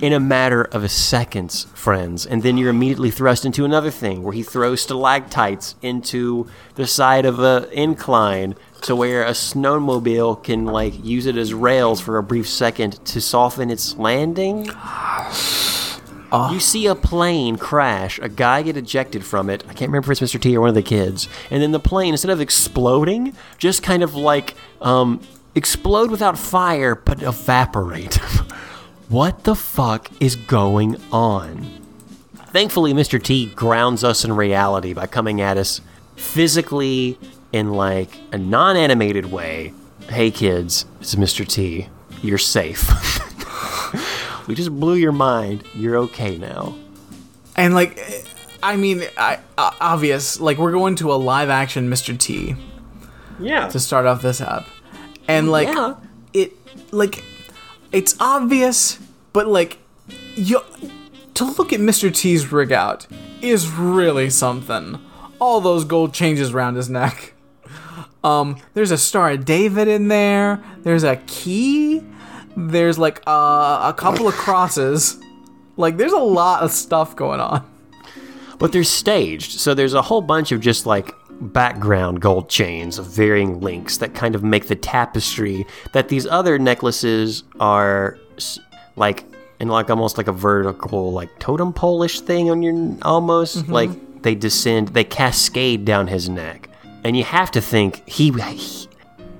In 0.00 0.12
a 0.12 0.20
matter 0.20 0.62
of 0.62 0.84
a 0.84 0.88
seconds, 0.88 1.64
friends. 1.74 2.26
And 2.26 2.42
then 2.42 2.58
you're 2.58 2.70
immediately 2.70 3.10
thrust 3.10 3.44
into 3.44 3.64
another 3.64 3.90
thing 3.90 4.22
where 4.22 4.32
he 4.32 4.42
throws 4.42 4.82
stalactites 4.82 5.74
into 5.80 6.48
the 6.74 6.86
side 6.86 7.24
of 7.24 7.38
a 7.38 7.68
incline 7.72 8.54
to 8.82 8.94
where 8.94 9.22
a 9.22 9.30
snowmobile 9.30 10.42
can 10.44 10.66
like 10.66 11.02
use 11.04 11.26
it 11.26 11.36
as 11.36 11.54
rails 11.54 12.00
for 12.00 12.18
a 12.18 12.22
brief 12.22 12.48
second 12.48 13.04
to 13.06 13.20
soften 13.20 13.70
its 13.70 13.96
landing. 13.96 14.68
You 16.52 16.60
see 16.60 16.86
a 16.86 16.94
plane 16.94 17.56
crash, 17.56 18.18
a 18.18 18.28
guy 18.28 18.62
get 18.62 18.76
ejected 18.76 19.24
from 19.24 19.48
it. 19.48 19.62
I 19.64 19.72
can't 19.72 19.88
remember 19.90 20.12
if 20.12 20.20
it's 20.20 20.34
Mr. 20.34 20.40
T 20.40 20.56
or 20.56 20.60
one 20.60 20.68
of 20.68 20.74
the 20.74 20.82
kids. 20.82 21.28
And 21.50 21.62
then 21.62 21.72
the 21.72 21.80
plane, 21.80 22.12
instead 22.12 22.30
of 22.30 22.40
exploding, 22.40 23.34
just 23.58 23.82
kind 23.82 24.02
of 24.02 24.14
like 24.14 24.54
um, 24.82 25.20
explode 25.54 26.10
without 26.10 26.36
fire, 26.36 26.94
but 26.94 27.22
evaporate. 27.22 28.18
What 29.08 29.44
the 29.44 29.54
fuck 29.54 30.10
is 30.20 30.34
going 30.36 30.96
on? 31.12 31.64
Thankfully, 32.48 32.92
Mr. 32.92 33.22
T 33.22 33.46
grounds 33.46 34.02
us 34.02 34.24
in 34.24 34.32
reality 34.32 34.92
by 34.94 35.06
coming 35.06 35.40
at 35.40 35.56
us 35.58 35.80
physically 36.16 37.18
in 37.52 37.72
like 37.72 38.18
a 38.32 38.38
non 38.38 38.76
animated 38.76 39.26
way. 39.26 39.72
Hey 40.08 40.30
kids, 40.30 40.86
it's 41.00 41.14
Mr. 41.14 41.46
T. 41.46 41.88
You're 42.22 42.38
safe. 42.38 42.88
we 44.48 44.54
just 44.54 44.70
blew 44.70 44.94
your 44.94 45.12
mind. 45.12 45.62
You're 45.74 45.96
okay 45.98 46.36
now. 46.38 46.76
And 47.56 47.74
like, 47.74 48.00
I 48.62 48.76
mean, 48.76 49.04
I, 49.16 49.38
uh, 49.56 49.70
obvious. 49.80 50.40
Like 50.40 50.58
we're 50.58 50.72
going 50.72 50.96
to 50.96 51.12
a 51.12 51.14
live 51.16 51.48
action 51.50 51.88
Mr. 51.90 52.18
T 52.18 52.56
Yeah. 53.38 53.68
to 53.68 53.78
start 53.78 54.06
off 54.06 54.22
this 54.22 54.40
up, 54.40 54.66
and 55.28 55.50
like 55.50 55.68
Yeah. 55.68 55.94
it, 56.32 56.52
like 56.92 57.22
it's 57.96 58.14
obvious, 58.20 58.98
but 59.32 59.48
like 59.48 59.78
you 60.34 60.60
to 61.32 61.44
look 61.44 61.72
at 61.72 61.80
Mr. 61.80 62.14
T's 62.14 62.52
rig 62.52 62.70
out 62.70 63.06
is 63.40 63.70
really 63.70 64.28
something. 64.28 65.00
All 65.40 65.62
those 65.62 65.84
gold 65.84 66.12
changes 66.12 66.52
around 66.52 66.74
his 66.74 66.90
neck. 66.90 67.32
Um, 68.22 68.58
there's 68.74 68.90
a 68.90 68.98
Star 68.98 69.30
of 69.30 69.44
David 69.46 69.88
in 69.88 70.08
there. 70.08 70.62
There's 70.78 71.04
a 71.04 71.16
key. 71.26 72.02
There's 72.54 72.98
like 72.98 73.22
uh, 73.26 73.92
a 73.94 73.94
couple 73.96 74.28
of 74.28 74.34
crosses. 74.34 75.18
Like 75.78 75.96
there's 75.96 76.12
a 76.12 76.18
lot 76.18 76.62
of 76.62 76.72
stuff 76.72 77.16
going 77.16 77.40
on. 77.40 77.64
But 78.58 78.72
they're 78.72 78.84
staged, 78.84 79.60
so 79.60 79.74
there's 79.74 79.94
a 79.94 80.02
whole 80.02 80.22
bunch 80.22 80.52
of 80.52 80.60
just 80.60 80.86
like 80.86 81.14
background 81.40 82.20
gold 82.20 82.48
chains 82.48 82.98
of 82.98 83.06
varying 83.06 83.60
links 83.60 83.98
that 83.98 84.14
kind 84.14 84.34
of 84.34 84.42
make 84.42 84.68
the 84.68 84.76
tapestry 84.76 85.66
that 85.92 86.08
these 86.08 86.26
other 86.26 86.58
necklaces 86.58 87.44
are 87.60 88.18
like 88.96 89.24
in 89.60 89.68
like 89.68 89.90
almost 89.90 90.16
like 90.16 90.28
a 90.28 90.32
vertical 90.32 91.12
like 91.12 91.38
totem 91.38 91.72
pole-ish 91.72 92.20
thing 92.20 92.50
on 92.50 92.62
your 92.62 92.96
almost 93.02 93.58
mm-hmm. 93.58 93.72
like 93.72 94.22
they 94.22 94.34
descend 94.34 94.88
they 94.88 95.04
cascade 95.04 95.84
down 95.84 96.06
his 96.06 96.28
neck. 96.28 96.68
And 97.04 97.16
you 97.16 97.24
have 97.24 97.50
to 97.52 97.60
think 97.60 98.06
he, 98.08 98.32
he 98.32 98.88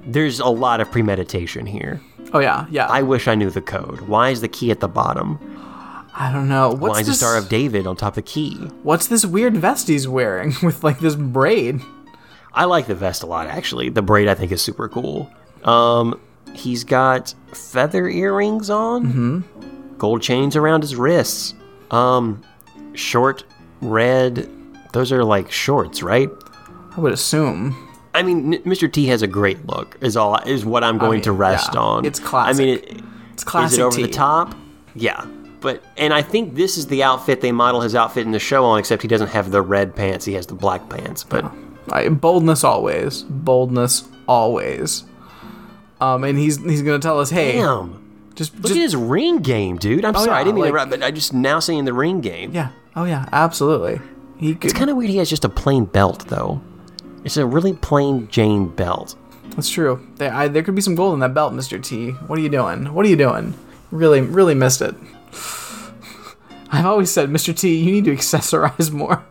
there's 0.06 0.38
a 0.38 0.46
lot 0.46 0.80
of 0.80 0.90
premeditation 0.90 1.66
here. 1.66 2.00
Oh 2.32 2.38
yeah, 2.38 2.66
yeah. 2.70 2.86
i 2.86 3.02
wish 3.02 3.28
i 3.28 3.34
knew 3.34 3.50
the 3.50 3.62
code. 3.62 4.00
Why 4.02 4.30
is 4.30 4.40
the 4.40 4.48
key 4.48 4.70
at 4.70 4.80
the 4.80 4.88
bottom 4.88 5.38
I 6.18 6.32
don't 6.32 6.48
know. 6.48 6.70
What's 6.70 6.80
why 6.80 7.00
is 7.00 7.06
the 7.06 7.10
this? 7.10 7.18
star 7.18 7.36
of 7.36 7.48
david 7.48 7.86
on 7.86 7.94
top 7.94 8.12
of 8.12 8.14
the 8.16 8.22
key 8.22 8.54
what's 8.82 9.06
this 9.06 9.26
weird 9.26 9.56
vest 9.56 9.86
he's 9.88 10.08
wearing 10.08 10.54
with 10.62 10.82
like 10.82 10.98
this 11.00 11.14
braid? 11.14 11.80
I 12.56 12.64
like 12.64 12.86
the 12.86 12.94
vest 12.94 13.22
a 13.22 13.26
lot, 13.26 13.46
actually. 13.48 13.90
The 13.90 14.00
braid 14.00 14.28
I 14.28 14.34
think 14.34 14.50
is 14.50 14.62
super 14.62 14.88
cool. 14.88 15.30
Um, 15.62 16.18
he's 16.54 16.84
got 16.84 17.34
feather 17.52 18.08
earrings 18.08 18.70
on, 18.70 19.06
mm-hmm. 19.06 19.96
gold 19.98 20.22
chains 20.22 20.56
around 20.56 20.80
his 20.82 20.96
wrists, 20.96 21.54
um, 21.90 22.42
short 22.94 23.44
red. 23.82 24.50
Those 24.94 25.12
are 25.12 25.22
like 25.22 25.52
shorts, 25.52 26.02
right? 26.02 26.30
I 26.96 27.00
would 27.00 27.12
assume. 27.12 27.76
I 28.14 28.22
mean, 28.22 28.54
Mr. 28.62 28.90
T 28.90 29.06
has 29.08 29.20
a 29.20 29.26
great 29.26 29.66
look. 29.66 29.98
Is 30.00 30.16
all 30.16 30.36
is 30.46 30.64
what 30.64 30.82
I'm 30.82 30.96
going 30.96 31.16
mean, 31.16 31.22
to 31.24 31.32
rest 31.32 31.74
yeah, 31.74 31.80
on. 31.80 32.06
it's 32.06 32.18
classic. 32.18 32.54
I 32.54 32.64
mean, 32.64 32.78
it, 32.78 33.02
It's 33.34 33.44
classic 33.44 33.72
is 33.74 33.78
it 33.78 33.82
over 33.82 33.96
T. 33.96 34.02
the 34.04 34.08
top? 34.08 34.54
Yeah. 34.94 35.26
But 35.60 35.82
and 35.96 36.12
I 36.12 36.22
think 36.22 36.54
this 36.54 36.76
is 36.76 36.86
the 36.86 37.02
outfit 37.02 37.40
they 37.40 37.52
model 37.52 37.80
his 37.80 37.94
outfit 37.94 38.24
in 38.26 38.32
the 38.32 38.38
show 38.38 38.64
on, 38.64 38.78
except 38.78 39.02
he 39.02 39.08
doesn't 39.08 39.28
have 39.28 39.50
the 39.50 39.62
red 39.62 39.96
pants. 39.96 40.24
He 40.24 40.34
has 40.34 40.46
the 40.46 40.54
black 40.54 40.88
pants. 40.88 41.24
But 41.24 41.50
I, 41.90 42.08
boldness 42.08 42.62
always. 42.64 43.22
Boldness 43.22 44.08
always. 44.28 45.04
Um, 46.00 46.24
and 46.24 46.38
he's 46.38 46.62
he's 46.62 46.82
gonna 46.82 46.98
tell 46.98 47.18
us, 47.20 47.30
hey, 47.30 47.52
damn. 47.52 48.30
just 48.34 48.54
Look 48.54 48.62
just 48.64 48.74
at 48.76 48.82
his 48.82 48.94
ring 48.96 49.38
game, 49.38 49.78
dude. 49.78 50.04
I'm 50.04 50.14
sorry, 50.14 50.26
yeah, 50.28 50.34
I 50.34 50.44
didn't 50.44 50.56
mean 50.56 50.64
like- 50.64 50.72
to 50.72 50.78
interrupt, 50.78 50.90
but 50.90 51.02
I 51.02 51.10
just 51.10 51.32
now 51.32 51.58
seeing 51.58 51.84
the 51.86 51.94
ring 51.94 52.20
game. 52.20 52.52
yeah, 52.52 52.70
oh 52.94 53.04
yeah, 53.04 53.26
absolutely. 53.32 54.00
He 54.36 54.54
could, 54.54 54.64
It's 54.70 54.78
kind 54.78 54.90
of 54.90 54.96
weird 54.98 55.08
he 55.10 55.16
has 55.16 55.30
just 55.30 55.46
a 55.46 55.48
plain 55.48 55.86
belt, 55.86 56.26
though. 56.28 56.60
It's 57.24 57.38
a 57.38 57.46
really 57.46 57.72
plain 57.72 58.28
Jane 58.28 58.68
belt. 58.68 59.16
That's 59.54 59.70
true. 59.70 60.06
There, 60.16 60.30
I, 60.30 60.48
there 60.48 60.62
could 60.62 60.74
be 60.74 60.82
some 60.82 60.94
gold 60.94 61.14
in 61.14 61.20
that 61.20 61.32
belt, 61.32 61.54
Mister 61.54 61.78
T. 61.78 62.10
What 62.10 62.38
are 62.38 62.42
you 62.42 62.50
doing? 62.50 62.92
What 62.92 63.06
are 63.06 63.08
you 63.08 63.16
doing? 63.16 63.54
Really, 63.90 64.20
really 64.20 64.54
missed 64.54 64.82
it. 64.82 64.94
I've 66.70 66.86
always 66.86 67.10
said, 67.10 67.30
Mister 67.30 67.52
T, 67.52 67.76
you 67.76 67.92
need 67.92 68.04
to 68.06 68.12
accessorize 68.12 68.90
more. 68.90 69.24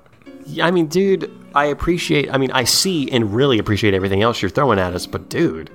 Yeah, 0.45 0.67
I 0.67 0.71
mean, 0.71 0.87
dude, 0.87 1.31
I 1.55 1.65
appreciate, 1.65 2.31
I 2.31 2.37
mean, 2.37 2.51
I 2.51 2.63
see 2.65 3.11
and 3.11 3.33
really 3.33 3.59
appreciate 3.59 3.93
everything 3.93 4.21
else 4.21 4.41
you're 4.41 4.49
throwing 4.49 4.77
at 4.77 4.93
us, 4.93 5.07
but 5.07 5.29
dude, 5.29 5.69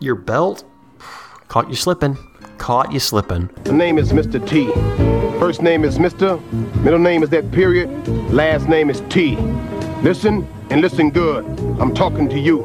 your 0.00 0.14
belt 0.14 0.64
caught 1.48 1.68
you 1.68 1.76
slipping. 1.76 2.16
Caught 2.58 2.92
you 2.92 3.00
slipping. 3.00 3.50
The 3.64 3.72
name 3.72 3.98
is 3.98 4.12
Mr. 4.12 4.46
T. 4.46 4.66
First 5.38 5.62
name 5.62 5.84
is 5.84 5.98
Mr. 5.98 6.40
Middle 6.82 6.98
name 6.98 7.22
is 7.22 7.28
that 7.30 7.50
period. 7.52 7.88
Last 8.30 8.68
name 8.68 8.90
is 8.90 9.02
T. 9.08 9.36
Listen 10.02 10.46
and 10.70 10.80
listen 10.80 11.10
good. 11.10 11.44
I'm 11.80 11.94
talking 11.94 12.28
to 12.28 12.38
you. 12.38 12.58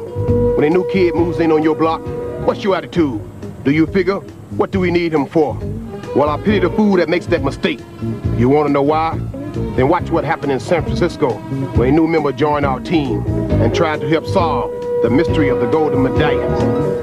When 0.56 0.64
a 0.64 0.70
new 0.70 0.88
kid 0.90 1.14
moves 1.14 1.38
in 1.40 1.52
on 1.52 1.62
your 1.62 1.74
block, 1.74 2.00
what's 2.46 2.64
your 2.64 2.76
attitude? 2.76 3.20
Do 3.64 3.70
you 3.70 3.86
figure, 3.86 4.20
what 4.56 4.70
do 4.70 4.80
we 4.80 4.90
need 4.90 5.12
him 5.14 5.26
for? 5.26 5.54
Well, 6.14 6.28
I 6.28 6.36
pity 6.36 6.58
the 6.58 6.70
fool 6.70 6.96
that 6.96 7.08
makes 7.08 7.26
that 7.26 7.42
mistake. 7.42 7.80
You 8.36 8.48
want 8.50 8.66
to 8.66 8.72
know 8.72 8.82
why? 8.82 9.18
Then 9.76 9.88
watch 9.88 10.10
what 10.10 10.24
happened 10.24 10.52
in 10.52 10.60
San 10.60 10.82
Francisco 10.82 11.34
when 11.76 11.88
a 11.88 11.92
new 11.92 12.06
member 12.06 12.32
joined 12.32 12.66
our 12.66 12.80
team 12.80 13.22
and 13.62 13.74
tried 13.74 14.00
to 14.02 14.08
help 14.08 14.26
solve 14.26 14.70
the 15.02 15.08
mystery 15.10 15.48
of 15.48 15.60
the 15.60 15.66
golden 15.70 16.02
medallions. 16.02 17.02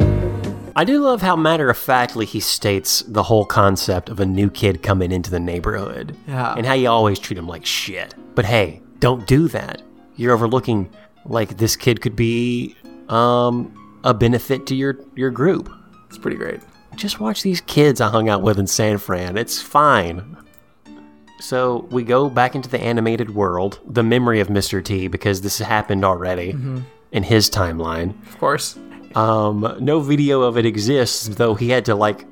I 0.76 0.84
do 0.84 1.02
love 1.02 1.22
how 1.22 1.36
matter 1.36 1.70
of 1.70 1.78
factly 1.78 2.26
he 2.26 2.40
states 2.40 3.02
the 3.08 3.24
whole 3.24 3.46
concept 3.46 4.10
of 4.10 4.20
a 4.20 4.26
new 4.26 4.50
kid 4.50 4.84
coming 4.84 5.12
into 5.12 5.32
the 5.32 5.40
neighborhood. 5.40 6.16
Yeah. 6.28 6.54
And 6.56 6.66
how 6.66 6.74
you 6.74 6.88
always 6.90 7.18
treat 7.18 7.38
him 7.38 7.48
like 7.48 7.66
shit. 7.66 8.14
But 8.36 8.46
hey, 8.46 8.82
don't 9.00 9.26
do 9.26 9.48
that. 9.48 9.82
You're 10.16 10.34
overlooking 10.34 10.90
like 11.26 11.58
this 11.58 11.76
kid 11.76 12.02
could 12.02 12.16
be 12.16 12.76
um 13.10 13.76
a 14.04 14.14
benefit 14.14 14.68
to 14.68 14.76
your 14.76 15.00
your 15.16 15.32
group. 15.32 15.70
It's 16.08 16.18
pretty 16.18 16.38
great. 16.38 16.62
Just 17.00 17.22
watch 17.22 17.44
these 17.44 17.62
kids 17.62 18.02
I 18.02 18.10
hung 18.10 18.28
out 18.28 18.42
with 18.42 18.60
in 18.60 18.68
San 18.68 18.98
Fran. 18.98 19.38
It's 19.38 19.62
fine. 19.62 20.36
So 21.40 21.88
we 21.92 22.04
go 22.04 22.30
back 22.30 22.56
into 22.56 22.68
the 22.68 22.80
animated 22.82 23.34
world, 23.34 23.80
the 23.88 24.04
memory 24.04 24.42
of 24.42 24.50
Mr. 24.50 24.84
T, 24.84 25.08
because 25.08 25.40
this 25.40 25.60
happened 25.60 26.04
already 26.04 26.50
in 27.14 27.24
his 27.24 27.50
timeline. 27.50 28.22
Of 28.28 28.38
course. 28.38 28.78
Um, 29.16 29.78
no 29.80 30.02
video 30.02 30.42
of 30.42 30.58
it 30.58 30.66
exists, 30.66 31.30
though 31.30 31.56
he 31.56 31.70
had 31.70 31.86
to 31.86 31.96
like, 31.96 32.26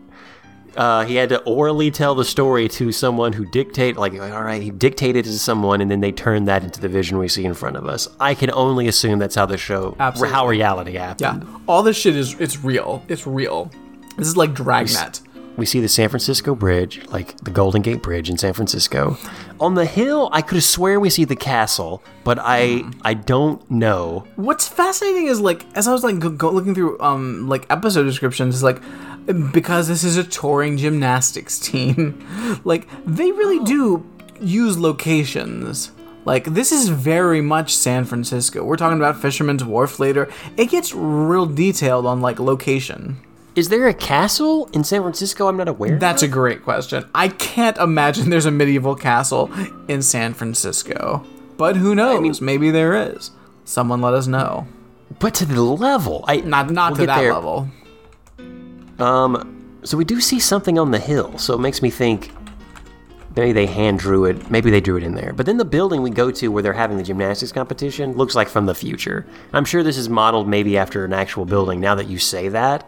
uh, 0.75 1.05
he 1.05 1.15
had 1.15 1.29
to 1.29 1.39
orally 1.43 1.89
tell 1.89 2.13
the 2.13 2.25
story 2.25 2.67
to 2.67 2.91
someone 2.91 3.31
who 3.31 3.45
dictate, 3.45 3.95
like, 3.95 4.13
all 4.19 4.43
right, 4.43 4.61
he 4.61 4.69
dictated 4.69 5.25
it 5.25 5.29
to 5.29 5.39
someone, 5.39 5.79
and 5.79 5.89
then 5.89 6.01
they 6.01 6.11
turned 6.11 6.47
that 6.49 6.65
into 6.65 6.81
the 6.81 6.89
vision 6.89 7.17
we 7.17 7.29
see 7.29 7.45
in 7.45 7.53
front 7.53 7.77
of 7.77 7.87
us. 7.87 8.09
I 8.19 8.35
can 8.35 8.51
only 8.51 8.89
assume 8.89 9.17
that's 9.17 9.35
how 9.35 9.45
the 9.45 9.57
show, 9.57 9.95
Absolutely. 9.97 10.35
how 10.35 10.45
reality 10.47 10.93
happened. 10.95 11.43
Yeah. 11.43 11.57
All 11.67 11.83
this 11.83 11.95
shit 11.97 12.17
is 12.17 12.39
it's 12.39 12.61
real. 12.63 13.01
It's 13.07 13.25
real. 13.25 13.71
This 14.17 14.27
is 14.27 14.35
like 14.35 14.53
Dragnet. 14.53 15.21
We 15.57 15.65
see 15.65 15.79
the 15.79 15.89
San 15.89 16.09
Francisco 16.09 16.53
Bridge, 16.53 17.03
like 17.07 17.35
the 17.37 17.49
Golden 17.49 17.81
Gate 17.81 18.03
Bridge 18.03 18.29
in 18.29 18.37
San 18.37 18.53
Francisco. 18.53 19.17
On 19.59 19.73
the 19.73 19.85
hill, 19.85 20.29
I 20.31 20.43
could 20.43 20.55
have 20.55 20.63
swear 20.63 20.99
we 20.99 21.09
see 21.09 21.25
the 21.25 21.35
castle, 21.35 22.03
but 22.23 22.37
I 22.39 22.83
I 23.03 23.15
don't 23.15 23.69
know. 23.71 24.27
What's 24.35 24.67
fascinating 24.67 25.25
is 25.25 25.41
like 25.41 25.65
as 25.75 25.87
I 25.87 25.93
was 25.93 26.03
like 26.03 26.19
go, 26.19 26.29
go, 26.29 26.51
looking 26.51 26.75
through 26.75 26.99
um 26.99 27.47
like 27.49 27.65
episode 27.71 28.03
descriptions, 28.03 28.55
is 28.55 28.63
like 28.63 28.81
because 29.51 29.87
this 29.87 30.03
is 30.03 30.15
a 30.15 30.23
touring 30.23 30.77
gymnastics 30.77 31.59
team, 31.59 32.61
like 32.63 32.87
they 33.05 33.31
really 33.31 33.63
do 33.65 34.05
use 34.39 34.77
locations. 34.77 35.91
Like 36.23 36.45
this 36.45 36.71
is 36.71 36.89
very 36.89 37.41
much 37.41 37.73
San 37.73 38.05
Francisco. 38.05 38.63
We're 38.63 38.75
talking 38.75 38.97
about 38.97 39.19
Fisherman's 39.19 39.63
Wharf 39.63 39.99
later. 39.99 40.29
It 40.55 40.69
gets 40.69 40.93
real 40.93 41.47
detailed 41.47 42.05
on 42.05 42.21
like 42.21 42.39
location. 42.39 43.17
Is 43.57 43.69
there 43.69 43.87
a 43.87 43.93
castle 43.93 44.69
in 44.71 44.83
San 44.83 45.01
Francisco? 45.01 45.47
I'm 45.47 45.57
not 45.57 45.67
aware. 45.67 45.97
That's 45.97 46.21
a 46.21 46.27
great 46.27 46.63
question. 46.63 47.09
I 47.15 47.29
can't 47.29 47.75
imagine 47.79 48.29
there's 48.29 48.45
a 48.45 48.51
medieval 48.51 48.93
castle 48.95 49.49
in 49.87 50.03
San 50.03 50.35
Francisco. 50.35 51.25
But 51.57 51.75
who 51.75 51.95
knows? 51.95 52.39
Maybe 52.39 52.69
there 52.69 52.93
is. 52.93 53.31
Someone 53.65 53.99
let 53.99 54.13
us 54.13 54.27
know. 54.27 54.67
but 55.17 55.33
to 55.35 55.45
the 55.45 55.59
level, 55.63 56.23
I 56.27 56.37
Not 56.37 56.69
not 56.69 56.91
we'll 56.91 56.99
to 56.99 57.05
that 57.07 57.17
there. 57.19 57.33
level. 57.33 57.67
Um, 58.99 59.79
so 59.83 59.97
we 59.97 60.05
do 60.05 60.21
see 60.21 60.39
something 60.39 60.77
on 60.77 60.91
the 60.91 60.99
hill, 60.99 61.35
so 61.39 61.55
it 61.55 61.59
makes 61.59 61.81
me 61.81 61.89
think 61.89 62.31
maybe 63.35 63.53
they 63.53 63.65
hand 63.65 63.97
drew 63.99 64.25
it, 64.25 64.51
maybe 64.51 64.69
they 64.69 64.81
drew 64.81 64.97
it 64.97 65.03
in 65.03 65.15
there. 65.15 65.33
But 65.33 65.47
then 65.47 65.57
the 65.57 65.65
building 65.65 66.03
we 66.03 66.11
go 66.11 66.29
to 66.29 66.47
where 66.49 66.61
they're 66.61 66.73
having 66.73 66.97
the 66.97 67.03
gymnastics 67.03 67.51
competition 67.51 68.13
looks 68.13 68.35
like 68.35 68.49
from 68.49 68.67
the 68.67 68.75
future. 68.75 69.25
I'm 69.53 69.65
sure 69.65 69.81
this 69.81 69.97
is 69.97 70.09
modeled 70.09 70.47
maybe 70.47 70.77
after 70.77 71.05
an 71.05 71.13
actual 71.13 71.45
building 71.45 71.79
now 71.79 71.95
that 71.95 72.07
you 72.07 72.19
say 72.19 72.49
that, 72.49 72.87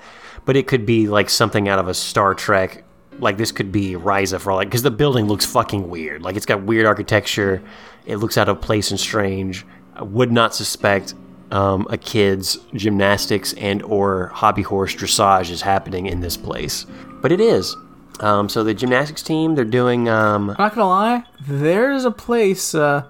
but 0.50 0.58
it 0.58 0.66
could 0.66 0.84
be 0.84 1.08
like 1.08 1.30
something 1.30 1.70
out 1.70 1.78
of 1.78 1.88
a 1.88 1.94
Star 1.94 2.34
Trek. 2.34 2.84
Like 3.20 3.38
this 3.38 3.52
could 3.52 3.72
be 3.72 3.94
Risa 3.94 4.40
for 4.40 4.50
all 4.50 4.58
like 4.58 4.68
because 4.68 4.82
the 4.82 4.90
building 4.90 5.28
looks 5.28 5.46
fucking 5.46 5.88
weird. 5.88 6.24
Like 6.24 6.36
it's 6.36 6.48
got 6.48 6.64
weird 6.64 6.88
architecture. 6.88 7.62
It 8.08 8.16
looks 8.16 8.36
out 8.36 8.50
of 8.50 8.60
place 8.60 8.90
and 8.90 9.00
strange. 9.00 9.64
I 9.94 10.02
would 10.02 10.32
not 10.32 10.56
suspect 10.56 11.14
um, 11.52 11.86
a 11.92 12.00
kid's 12.00 12.58
gymnastics 12.74 13.54
and 13.60 13.84
or 13.84 14.30
hobby 14.30 14.64
horse 14.64 14.96
dressage 14.96 15.52
is 15.52 15.62
happening 15.62 16.08
in 16.08 16.22
this 16.22 16.36
place, 16.36 16.88
but 17.22 17.32
it 17.32 17.40
is. 17.40 17.78
Um, 18.20 18.50
so 18.50 18.64
the 18.64 18.74
gymnastics 18.74 19.22
team, 19.22 19.54
they're 19.54 19.66
doing. 19.66 20.10
Um, 20.10 20.50
I'm 20.50 20.56
not 20.58 20.74
gonna 20.74 20.88
lie. 20.88 21.24
There's 21.48 22.06
a 22.06 22.12
place, 22.12 22.74
uh, 22.74 23.04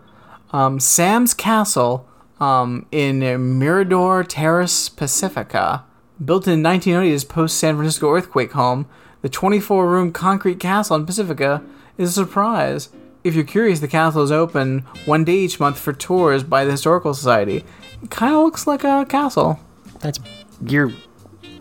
um, 0.51 0.81
Sam's 0.81 1.33
Castle, 1.33 2.05
um, 2.41 2.85
in 2.91 3.19
Mirador 3.57 4.25
Terrace 4.25 4.89
Pacifica, 4.89 5.85
built 6.23 6.47
in 6.47 6.61
1980 6.61 7.13
as 7.13 7.23
post 7.23 7.57
San 7.57 7.75
Francisco 7.75 8.11
earthquake 8.11 8.51
home. 8.51 8.87
The 9.21 9.29
24 9.29 9.87
room 9.87 10.11
concrete 10.11 10.59
castle 10.59 10.95
in 10.95 11.05
Pacifica 11.05 11.63
is 11.97 12.09
a 12.09 12.13
surprise. 12.13 12.89
If 13.23 13.35
you're 13.35 13.43
curious, 13.43 13.79
the 13.79 13.87
castle 13.87 14.23
is 14.23 14.31
open 14.31 14.85
one 15.05 15.25
day 15.25 15.35
each 15.35 15.59
month 15.59 15.77
for 15.77 15.91
tours 15.91 16.43
by 16.43 16.63
the 16.63 16.71
Historical 16.71 17.13
Society. 17.13 17.65
It 18.01 18.09
kind 18.09 18.33
of 18.33 18.43
looks 18.43 18.65
like 18.65 18.83
a 18.83 19.05
castle. 19.07 19.59
that's 19.99 20.19
you're 20.65 20.91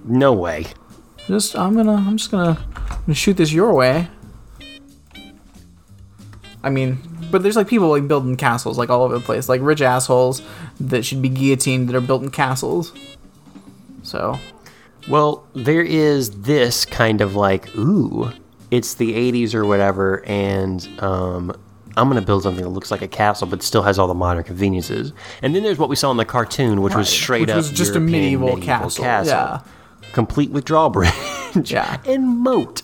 no 0.05 0.33
way. 0.33 0.67
Just 1.27 1.57
I'm 1.57 1.75
gonna 1.75 1.95
I'm 1.95 2.17
just 2.17 2.31
gonna, 2.31 2.59
I'm 2.77 3.01
gonna 3.01 3.15
shoot 3.15 3.37
this 3.37 3.53
your 3.53 3.75
way. 3.75 4.09
I 6.63 6.71
mean, 6.71 6.99
but 7.31 7.43
there's 7.43 7.57
like 7.57 7.69
people 7.69 7.89
like 7.89 8.09
building 8.09 8.37
castles 8.37 8.79
like 8.79 8.91
all 8.91 9.03
over 9.03 9.15
the 9.15 9.25
place, 9.25 9.49
like 9.49 9.61
rich 9.61 9.83
assholes 9.83 10.43
that 10.81 11.05
should 11.05 11.23
be 11.23 11.29
guillotined 11.29 11.89
that 11.89 11.97
are 11.97 12.01
built 12.01 12.23
in 12.23 12.31
castles. 12.31 12.93
So 14.09 14.39
Well, 15.09 15.47
there 15.55 15.83
is 15.83 16.31
this 16.43 16.85
kind 16.85 17.21
of 17.21 17.35
like, 17.37 17.75
ooh, 17.77 18.31
it's 18.71 18.95
the 18.95 19.13
80s 19.15 19.55
or 19.55 19.65
whatever, 19.65 20.23
and 20.27 20.87
um, 21.01 21.53
I'm 21.97 22.09
going 22.09 22.21
to 22.21 22.27
build 22.27 22.43
something 22.43 22.63
that 22.65 22.71
looks 22.71 22.91
like 22.91 23.03
a 23.03 23.09
castle 23.09 23.47
but 23.47 23.63
still 23.63 23.83
has 23.83 23.99
all 23.99 24.07
the 24.07 24.15
modern 24.15 24.45
conveniences. 24.45 25.13
And 25.43 25.55
then 25.55 25.63
there's 25.63 25.79
what 25.79 25.89
we 25.89 25.97
saw 25.97 26.11
in 26.11 26.17
the 26.17 26.25
cartoon, 26.25 26.81
which 26.83 26.95
was 26.95 27.09
Right, 27.09 27.17
straight 27.23 27.41
which 27.43 27.51
up 27.51 27.57
was 27.57 27.71
just 27.71 27.93
a 27.93 27.99
European 27.99 28.23
medieval 28.41 28.57
castle, 28.61 29.05
yeah. 29.05 29.61
complete 30.13 30.51
with 30.51 30.65
drawbridge, 30.65 31.13
Yeah. 31.65 32.01
and 32.07 32.27
moat. 32.39 32.83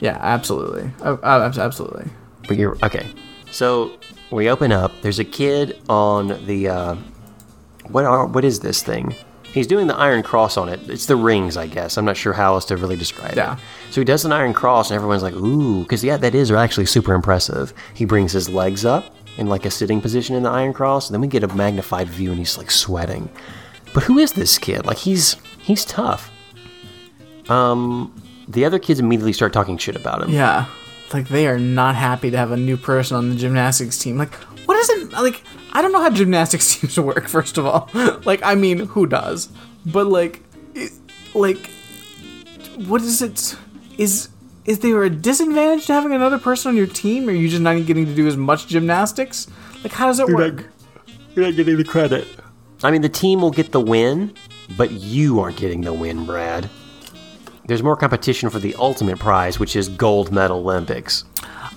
yeah, 0.00 0.18
absolutely, 0.20 0.90
uh, 1.02 1.16
absolutely. 1.24 2.10
But 2.48 2.56
you're 2.56 2.76
okay. 2.84 3.06
So 3.50 3.92
we 4.30 4.48
open 4.50 4.72
up. 4.72 4.92
There's 5.02 5.18
a 5.20 5.24
kid 5.24 5.80
on 5.88 6.44
the 6.46 6.68
uh, 6.68 6.96
what 7.88 8.04
are 8.04 8.26
what 8.26 8.44
is 8.44 8.60
this 8.60 8.82
thing? 8.82 9.14
He's 9.52 9.66
doing 9.66 9.86
the 9.86 9.94
Iron 9.96 10.22
Cross 10.22 10.56
on 10.56 10.68
it. 10.68 10.80
It's 10.88 11.06
the 11.06 11.16
rings, 11.16 11.56
I 11.58 11.66
guess. 11.66 11.98
I'm 11.98 12.04
not 12.06 12.16
sure 12.16 12.32
how 12.32 12.54
else 12.54 12.64
to 12.66 12.76
really 12.76 12.96
describe 12.96 13.34
Yeah. 13.36 13.54
it. 13.54 13.58
So 13.90 14.00
he 14.00 14.04
does 14.04 14.24
an 14.24 14.32
Iron 14.32 14.54
Cross, 14.54 14.90
and 14.90 14.96
everyone's 14.96 15.22
like, 15.22 15.34
"Ooh," 15.34 15.82
because 15.82 16.02
yeah, 16.02 16.16
that 16.16 16.34
is 16.34 16.50
actually 16.50 16.86
super 16.86 17.12
impressive. 17.12 17.74
He 17.94 18.04
brings 18.06 18.32
his 18.32 18.48
legs 18.48 18.84
up 18.86 19.14
in 19.36 19.48
like 19.48 19.64
a 19.66 19.70
sitting 19.70 20.00
position 20.00 20.34
in 20.36 20.42
the 20.42 20.50
Iron 20.50 20.72
Cross, 20.72 21.08
and 21.08 21.14
then 21.14 21.20
we 21.20 21.26
get 21.28 21.44
a 21.44 21.48
magnified 21.54 22.08
view, 22.08 22.30
and 22.30 22.38
he's 22.38 22.56
like 22.56 22.70
sweating. 22.70 23.28
But 23.92 24.04
who 24.04 24.18
is 24.18 24.32
this 24.32 24.56
kid? 24.58 24.86
Like 24.86 24.96
he's 24.98 25.36
he's 25.58 25.84
tough. 25.84 26.30
Um, 27.48 28.14
the 28.48 28.64
other 28.64 28.78
kids 28.78 29.00
immediately 29.00 29.32
start 29.32 29.52
talking 29.52 29.76
shit 29.76 29.96
about 29.96 30.22
him. 30.22 30.30
Yeah, 30.30 30.66
like 31.12 31.28
they 31.28 31.46
are 31.46 31.58
not 31.58 31.94
happy 31.94 32.30
to 32.30 32.36
have 32.38 32.52
a 32.52 32.56
new 32.56 32.76
person 32.76 33.16
on 33.16 33.28
the 33.28 33.34
gymnastics 33.36 33.98
team. 33.98 34.16
Like, 34.16 34.32
what 34.66 34.76
is 34.78 34.88
it? 34.90 35.12
Like, 35.12 35.42
I 35.72 35.82
don't 35.82 35.92
know 35.92 36.00
how 36.00 36.10
gymnastics 36.10 36.74
teams 36.80 36.94
to 36.94 37.02
work. 37.02 37.28
First 37.28 37.58
of 37.58 37.66
all, 37.66 37.90
like, 38.24 38.40
I 38.42 38.54
mean, 38.54 38.86
who 38.86 39.06
does? 39.06 39.48
But 39.86 40.06
like, 40.06 40.42
it, 40.74 40.92
like, 41.34 41.70
what 42.76 43.02
is 43.02 43.22
it? 43.22 43.56
Is 43.98 44.28
is 44.64 44.78
there 44.78 45.02
a 45.02 45.10
disadvantage 45.10 45.86
to 45.86 45.92
having 45.92 46.12
another 46.12 46.38
person 46.38 46.70
on 46.70 46.76
your 46.76 46.86
team? 46.86 47.28
Or 47.28 47.32
are 47.32 47.34
you 47.34 47.48
just 47.48 47.62
not 47.62 47.84
getting 47.84 48.06
to 48.06 48.14
do 48.14 48.26
as 48.28 48.36
much 48.36 48.68
gymnastics? 48.68 49.48
Like, 49.82 49.92
how 49.92 50.06
does 50.06 50.20
it 50.20 50.28
work? 50.28 50.66
You're 51.34 51.46
not 51.46 51.56
getting 51.56 51.76
the 51.76 51.84
credit. 51.84 52.28
I 52.84 52.90
mean, 52.90 53.02
the 53.02 53.08
team 53.08 53.40
will 53.40 53.50
get 53.50 53.72
the 53.72 53.80
win, 53.80 54.34
but 54.76 54.90
you 54.92 55.40
aren't 55.40 55.56
getting 55.56 55.80
the 55.80 55.92
win, 55.92 56.26
Brad. 56.26 56.68
There's 57.72 57.82
more 57.82 57.96
competition 57.96 58.50
for 58.50 58.58
the 58.58 58.74
ultimate 58.74 59.18
prize, 59.18 59.58
which 59.58 59.76
is 59.76 59.88
gold 59.88 60.30
medal 60.30 60.58
Olympics. 60.58 61.24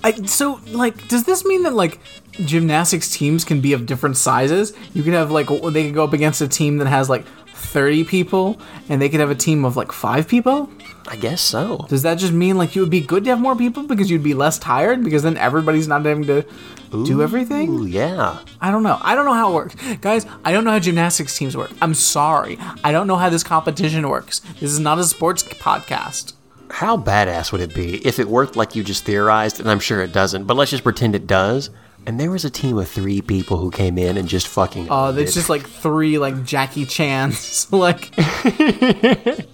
I, 0.04 0.12
so 0.26 0.60
like 0.66 1.08
does 1.08 1.24
this 1.24 1.42
mean 1.46 1.62
that 1.62 1.72
like 1.72 2.00
gymnastics 2.32 3.08
teams 3.08 3.46
can 3.46 3.62
be 3.62 3.72
of 3.72 3.86
different 3.86 4.18
sizes 4.18 4.74
you 4.92 5.02
could 5.02 5.14
have 5.14 5.30
like 5.30 5.48
they 5.48 5.86
could 5.86 5.94
go 5.94 6.04
up 6.04 6.12
against 6.12 6.42
a 6.42 6.48
team 6.48 6.76
that 6.76 6.86
has 6.86 7.08
like 7.08 7.24
30 7.66 8.04
people 8.04 8.60
and 8.88 9.00
they 9.00 9.08
could 9.08 9.20
have 9.20 9.30
a 9.30 9.34
team 9.34 9.64
of 9.64 9.76
like 9.76 9.92
five 9.92 10.28
people? 10.28 10.70
I 11.08 11.16
guess 11.16 11.40
so. 11.40 11.86
does 11.88 12.02
that 12.02 12.16
just 12.16 12.32
mean 12.32 12.56
like 12.58 12.74
you 12.74 12.82
would 12.82 12.90
be 12.90 13.00
good 13.00 13.24
to 13.24 13.30
have 13.30 13.40
more 13.40 13.54
people 13.54 13.84
because 13.84 14.10
you'd 14.10 14.22
be 14.22 14.34
less 14.34 14.58
tired? 14.58 15.04
Because 15.04 15.22
then 15.22 15.36
everybody's 15.36 15.86
not 15.86 16.04
having 16.04 16.24
to 16.26 16.44
do 16.90 17.22
everything? 17.22 17.68
Ooh, 17.68 17.86
yeah. 17.86 18.38
i 18.60 18.70
don't 18.70 18.82
know. 18.82 18.98
I 19.02 19.14
don't 19.14 19.24
know 19.24 19.34
how 19.34 19.50
it 19.50 19.54
works. 19.54 19.76
Guys 20.00 20.26
i 20.44 20.52
don't 20.52 20.64
know 20.64 20.72
how 20.72 20.78
gymnastics 20.78 21.36
teams 21.36 21.56
work. 21.56 21.70
I'm 21.80 21.94
sorry. 21.94 22.58
I 22.82 22.92
don't 22.92 23.06
know 23.06 23.16
how 23.16 23.28
this 23.28 23.44
competition 23.44 24.08
works. 24.08 24.40
This 24.60 24.72
is 24.72 24.80
not 24.80 24.98
a 24.98 25.04
sports 25.04 25.42
podcast. 25.42 26.32
How 26.70 26.96
badass 26.96 27.52
would 27.52 27.60
it 27.60 27.74
be 27.74 28.04
if 28.06 28.18
it 28.18 28.28
worked 28.28 28.56
like 28.56 28.74
you 28.74 28.82
just 28.82 29.04
theorized? 29.04 29.60
And 29.60 29.70
I'm 29.70 29.80
sure 29.80 30.00
it 30.02 30.12
doesn't, 30.12 30.44
but 30.44 30.56
let's 30.56 30.70
just 30.70 30.82
pretend 30.82 31.14
it 31.14 31.26
does. 31.26 31.70
And 32.06 32.20
there 32.20 32.30
was 32.30 32.44
a 32.44 32.50
team 32.50 32.78
of 32.78 32.88
three 32.88 33.20
people 33.20 33.56
who 33.58 33.70
came 33.70 33.98
in 33.98 34.16
and 34.16 34.28
just 34.28 34.46
fucking. 34.48 34.90
uh 34.90 35.12
it's 35.16 35.34
just 35.34 35.48
like 35.48 35.66
three 35.66 36.18
like 36.18 36.44
jackie 36.44 36.84
chans 36.86 37.70
like 37.72 38.12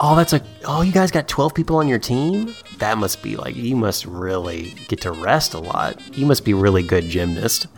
Oh, 0.00 0.16
that's 0.16 0.32
a. 0.32 0.42
Oh, 0.64 0.82
you 0.82 0.90
guys 0.92 1.12
got 1.12 1.28
12 1.28 1.54
people 1.54 1.76
on 1.76 1.86
your 1.86 2.00
team? 2.00 2.52
That 2.78 2.98
must 2.98 3.22
be 3.22 3.36
like. 3.36 3.54
You 3.54 3.76
must 3.76 4.04
really 4.06 4.74
get 4.88 5.00
to 5.02 5.12
rest 5.12 5.54
a 5.54 5.60
lot. 5.60 6.00
You 6.18 6.26
must 6.26 6.44
be 6.44 6.52
really 6.52 6.82
good 6.82 7.04
gymnast. 7.04 7.68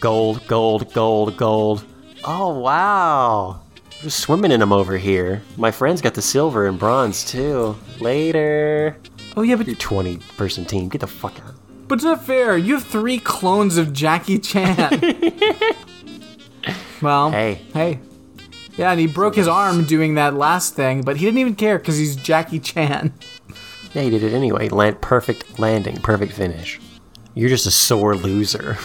Gold, 0.00 0.46
gold, 0.46 0.92
gold, 0.94 1.36
gold. 1.36 1.84
Oh, 2.24 2.58
wow. 2.60 3.60
Just 4.00 4.20
swimming 4.20 4.52
in 4.52 4.60
them 4.60 4.72
over 4.72 4.96
here. 4.96 5.42
My 5.56 5.72
friend's 5.72 6.00
got 6.00 6.14
the 6.14 6.22
silver 6.22 6.66
and 6.66 6.78
bronze 6.78 7.24
too. 7.24 7.76
Later. 8.00 8.96
oh 9.36 9.42
yeah 9.42 9.56
but 9.56 9.66
Your 9.66 9.76
20 9.76 10.18
person 10.36 10.64
team. 10.64 10.88
Get 10.88 11.00
the 11.00 11.06
fuck 11.08 11.38
out. 11.44 11.54
But 11.88 11.96
it's 11.96 12.04
not 12.04 12.24
fair. 12.24 12.56
You 12.56 12.74
have 12.74 12.84
three 12.84 13.18
clones 13.18 13.76
of 13.76 13.92
Jackie 13.92 14.38
Chan. 14.38 15.00
well, 17.02 17.30
Hey. 17.30 17.60
hey. 17.74 17.98
Yeah, 18.76 18.92
and 18.92 19.00
he 19.00 19.06
broke 19.06 19.34
his 19.34 19.48
arm 19.48 19.84
doing 19.84 20.14
that 20.14 20.34
last 20.34 20.74
thing, 20.74 21.02
but 21.02 21.18
he 21.18 21.26
didn't 21.26 21.38
even 21.38 21.54
care 21.54 21.78
because 21.78 21.98
he's 21.98 22.16
Jackie 22.16 22.58
Chan. 22.58 23.12
Yeah, 23.92 24.02
he 24.02 24.10
did 24.10 24.22
it 24.22 24.32
anyway. 24.32 24.70
Land, 24.70 25.02
perfect 25.02 25.58
landing, 25.58 25.96
perfect 25.98 26.32
finish. 26.32 26.80
You're 27.34 27.50
just 27.50 27.66
a 27.66 27.70
sore 27.70 28.16
loser. 28.16 28.78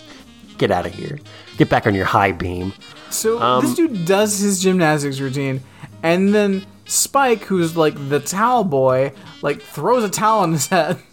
Get 0.58 0.70
out 0.70 0.84
of 0.84 0.94
here. 0.94 1.18
Get 1.56 1.70
back 1.70 1.86
on 1.86 1.94
your 1.94 2.04
high 2.04 2.32
beam. 2.32 2.74
So 3.08 3.40
Um, 3.40 3.64
this 3.64 3.74
dude 3.74 4.04
does 4.04 4.38
his 4.38 4.60
gymnastics 4.62 5.20
routine, 5.20 5.62
and 6.02 6.34
then 6.34 6.66
Spike, 6.84 7.44
who's 7.44 7.78
like 7.78 7.94
the 8.10 8.20
towel 8.20 8.64
boy, 8.64 9.12
like 9.40 9.62
throws 9.62 10.04
a 10.04 10.10
towel 10.10 10.40
on 10.40 10.52
his 10.52 10.66
head. 10.66 10.98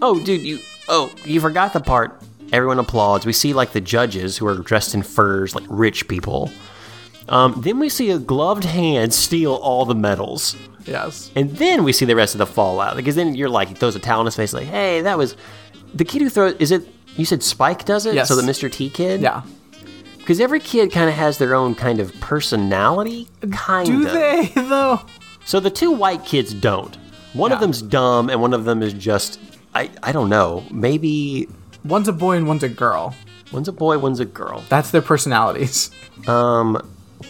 Oh, 0.00 0.22
dude, 0.22 0.42
you. 0.42 0.58
Oh, 0.88 1.12
you 1.24 1.40
forgot 1.40 1.72
the 1.72 1.80
part. 1.80 2.22
Everyone 2.52 2.78
applauds. 2.78 3.26
We 3.26 3.32
see 3.32 3.52
like 3.52 3.72
the 3.72 3.80
judges 3.80 4.38
who 4.38 4.46
are 4.46 4.56
dressed 4.56 4.94
in 4.94 5.02
furs, 5.02 5.54
like 5.54 5.64
rich 5.68 6.08
people. 6.08 6.50
Um, 7.28 7.60
then 7.60 7.78
we 7.78 7.90
see 7.90 8.10
a 8.10 8.18
gloved 8.18 8.64
hand 8.64 9.12
steal 9.12 9.54
all 9.54 9.84
the 9.84 9.94
medals. 9.94 10.56
Yes. 10.86 11.30
And 11.36 11.50
then 11.56 11.84
we 11.84 11.92
see 11.92 12.06
the 12.06 12.16
rest 12.16 12.34
of 12.34 12.38
the 12.38 12.46
fallout. 12.46 12.96
Because 12.96 13.16
then 13.16 13.34
you're 13.34 13.50
like, 13.50 13.68
he 13.68 13.74
throws 13.74 13.94
a 13.96 13.98
towel 13.98 14.20
in 14.20 14.26
his 14.26 14.36
face, 14.36 14.54
like, 14.54 14.66
hey, 14.66 15.02
that 15.02 15.18
was. 15.18 15.36
The 15.94 16.04
kid 16.04 16.22
who 16.22 16.30
throws. 16.30 16.54
Is 16.54 16.70
it. 16.70 16.86
You 17.16 17.24
said 17.24 17.42
Spike 17.42 17.84
does 17.84 18.06
it? 18.06 18.14
Yes. 18.14 18.28
So 18.28 18.36
the 18.36 18.42
Mr. 18.42 18.70
T 18.72 18.88
kid? 18.88 19.20
Yeah. 19.20 19.42
Because 20.18 20.40
every 20.40 20.60
kid 20.60 20.92
kind 20.92 21.08
of 21.08 21.16
has 21.16 21.38
their 21.38 21.54
own 21.54 21.74
kind 21.74 22.00
of 22.00 22.18
personality. 22.20 23.28
Kind 23.50 23.88
of. 23.88 23.94
Do 23.94 24.04
they 24.04 24.52
though? 24.54 25.00
So 25.44 25.60
the 25.60 25.70
two 25.70 25.90
white 25.90 26.24
kids 26.24 26.52
don't. 26.54 26.96
One 27.32 27.52
of 27.52 27.60
them's 27.60 27.82
dumb, 27.82 28.30
and 28.30 28.40
one 28.40 28.54
of 28.54 28.64
them 28.64 28.82
is 28.82 28.92
just. 28.92 29.40
I, 29.78 29.90
I 30.02 30.12
don't 30.12 30.28
know. 30.28 30.64
Maybe 30.70 31.48
One's 31.84 32.08
a 32.08 32.12
boy 32.12 32.36
and 32.36 32.46
one's 32.48 32.62
a 32.62 32.68
girl. 32.68 33.14
one's 33.52 33.68
a 33.68 33.72
boy, 33.72 33.98
one's 33.98 34.20
a 34.20 34.24
girl. 34.24 34.62
That's 34.68 34.90
their 34.90 35.02
personalities. 35.02 35.90
Um, 36.26 36.76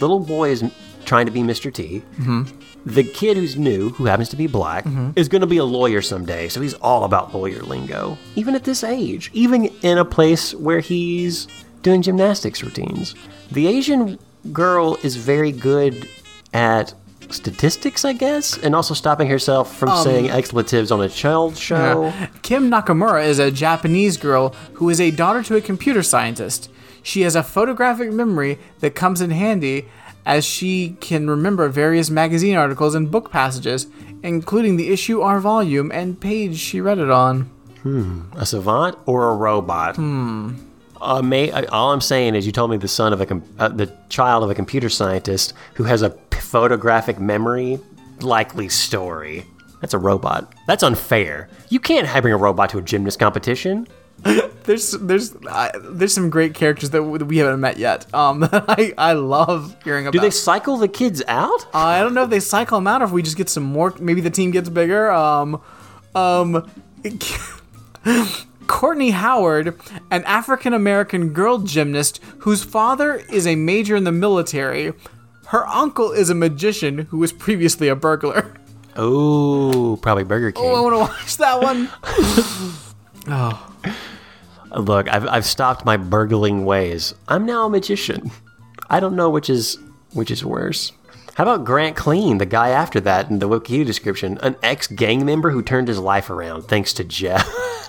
little 0.01 0.21
boy 0.21 0.51
is 0.51 0.65
trying 1.05 1.27
to 1.27 1.33
be 1.33 1.41
Mr. 1.41 1.73
T. 1.73 2.03
Mm-hmm. 2.19 2.43
The 2.87 3.05
kid 3.05 3.37
who's 3.37 3.57
new, 3.57 3.91
who 3.91 4.07
happens 4.07 4.31
to 4.31 4.37
be 4.37 4.47
black, 4.47 4.87
is 5.15 5.29
going 5.29 5.43
to 5.43 5.47
be 5.47 5.59
a 5.59 5.65
lawyer 5.65 6.01
someday. 6.01 6.49
So 6.49 6.61
he's 6.63 6.75
all 6.75 7.05
about 7.05 7.35
lawyer 7.35 7.61
lingo, 7.63 8.17
even 8.35 8.55
at 8.55 8.65
this 8.65 8.83
age, 8.83 9.31
even 9.35 9.67
in 9.83 9.99
a 9.99 10.05
place 10.05 10.55
where 10.55 10.81
he's 10.81 11.47
doing 11.83 12.01
gymnastics 12.03 12.63
routines. 12.63 13.15
The 13.53 13.67
Asian 13.67 14.19
girl 14.53 14.97
is 15.03 15.17
very 15.17 15.53
good 15.53 16.09
at 16.55 16.95
statistics, 17.31 18.05
I 18.05 18.13
guess, 18.13 18.57
and 18.59 18.75
also 18.75 18.95
stopping 18.95 19.29
herself 19.29 19.77
from 19.77 19.97
saying 20.03 20.31
expletives 20.31 20.91
on 20.91 21.01
a 21.01 21.09
child 21.09 21.57
show. 21.57 22.13
Kim 22.43 22.71
Nakamura 22.71 23.27
is 23.27 23.39
a 23.39 23.51
Japanese 23.51 24.17
girl 24.17 24.55
who 24.75 24.89
is 24.89 25.01
a 25.01 25.11
daughter 25.11 25.43
to 25.45 25.57
a 25.57 25.61
computer 25.61 26.03
scientist. 26.03 26.71
She 27.03 27.23
has 27.23 27.37
a 27.37 27.43
photographic 27.43 28.13
memory 28.13 28.59
that 28.81 28.95
comes 28.95 29.21
in 29.21 29.31
handy 29.31 29.89
as 30.27 30.45
she 30.45 30.97
can 31.01 31.29
remember 31.29 31.69
various 31.69 32.11
magazine 32.11 32.55
articles 32.55 32.95
and 32.95 33.11
book 33.11 33.31
passages, 33.31 33.87
including 34.23 34.77
the 34.77 34.91
issue 34.91 35.23
or 35.23 35.41
volume 35.41 35.91
and 35.91 36.21
page 36.21 36.59
she 36.59 36.81
read 36.81 36.99
it 36.99 37.11
on. 37.11 37.51
Hmm. 37.83 38.23
A 38.37 38.45
savant 38.45 38.99
or 39.07 39.31
a 39.31 39.35
robot? 39.35 39.97
Hmm. 39.97 40.57
Uh, 41.01 41.23
may, 41.23 41.51
uh, 41.51 41.65
all 41.71 41.93
I'm 41.93 42.01
saying 42.01 42.35
is, 42.35 42.45
you 42.45 42.53
told 42.53 42.71
me 42.71 42.77
the 42.77 42.89
son 42.89 43.13
of 43.13 43.21
a 43.21 43.27
com- 43.27 43.45
uh, 43.59 43.69
the 43.69 43.95
child 44.09 44.43
of 44.43 44.51
a 44.51 44.55
computer 44.55 44.89
scientist 44.89 45.55
who 45.75 45.85
has 45.85 46.03
a 46.03 46.11
photographic 46.49 47.21
memory. 47.21 47.79
Likely 48.21 48.69
story. 48.69 49.45
That's 49.81 49.95
a 49.95 49.99
robot. 49.99 50.53
That's 50.67 50.83
unfair. 50.83 51.49
You 51.69 51.79
can't 51.79 52.11
bring 52.23 52.35
a 52.35 52.37
robot 52.37 52.71
to 52.71 52.79
a 52.79 52.83
gymnast 52.83 53.19
competition. 53.19 53.87
There's 54.65 54.91
there's 54.91 55.35
uh, 55.35 55.71
there's 55.83 56.13
some 56.13 56.29
great 56.29 56.53
characters 56.53 56.91
that 56.91 57.03
we 57.03 57.39
haven't 57.39 57.61
met 57.61 57.79
yet. 57.79 58.13
Um, 58.13 58.47
I 58.53 58.93
I 58.99 59.15
love 59.15 59.77
hearing 59.83 60.07
about. 60.07 60.13
Do 60.13 60.21
they 60.21 60.29
cycle 60.29 60.77
the 60.77 60.89
kids 60.89 61.23
out? 61.27 61.65
Uh, 61.73 61.79
I 61.79 62.01
don't 62.01 62.13
know 62.13 62.25
if 62.25 62.31
they 62.31 62.41
cycle 62.41 62.77
them 62.77 62.87
out 62.87 63.01
or 63.01 63.07
if 63.07 63.11
we 63.11 63.23
just 63.23 63.39
get 63.39 63.49
some 63.49 63.63
more. 63.63 63.95
Maybe 63.99 64.21
the 64.21 64.29
team 64.29 64.51
gets 64.51 64.69
bigger. 64.69 65.11
Um, 65.11 65.63
um, 66.15 66.71
Courtney 68.67 69.11
Howard, 69.11 69.81
an 70.11 70.23
African 70.25 70.75
American 70.75 71.33
girl 71.33 71.59
gymnast 71.59 72.21
whose 72.41 72.63
father 72.63 73.15
is 73.15 73.47
a 73.47 73.55
major 73.55 73.97
in 73.97 74.05
the 74.05 74.13
military. 74.13 74.93
Her 75.49 75.67
uncle 75.69 76.13
is 76.13 76.29
a 76.29 76.35
magician 76.35 77.07
who 77.11 77.19
was 77.19 77.33
previously 77.33 77.89
a 77.89 77.97
burglar. 77.97 78.55
Oh, 79.01 79.97
probably 80.03 80.25
Burger 80.25 80.51
King. 80.51 80.65
Oh, 80.67 80.75
I 80.75 80.81
want 80.81 80.95
to 80.95 80.99
watch 80.99 81.37
that 81.37 81.63
one. 81.63 81.89
oh. 83.29 83.77
Look, 84.77 85.09
I've, 85.09 85.25
I've 85.29 85.45
stopped 85.45 85.85
my 85.85 85.97
burgling 85.97 86.65
ways. 86.65 87.15
I'm 87.29 87.47
now 87.47 87.67
a 87.67 87.71
magician. 87.71 88.33
I 88.91 88.99
don't 88.99 89.15
know 89.15 89.31
which 89.31 89.49
is 89.49 89.79
which 90.15 90.33
is 90.33 90.45
worse. 90.45 90.91
How 91.37 91.45
about 91.45 91.65
Grant 91.65 91.95
Clean, 91.95 92.39
the 92.39 92.47
guy 92.47 92.71
after 92.71 92.99
that 93.03 93.31
in 93.31 93.39
the 93.39 93.49
Wikipedia 93.49 93.87
description, 93.87 94.37
an 94.43 94.57
ex-gang 94.65 95.25
member 95.25 95.51
who 95.51 95.63
turned 95.63 95.87
his 95.87 96.01
life 96.01 96.29
around 96.29 96.63
thanks 96.63 96.93
to 96.95 97.05
Jeff. 97.05 97.49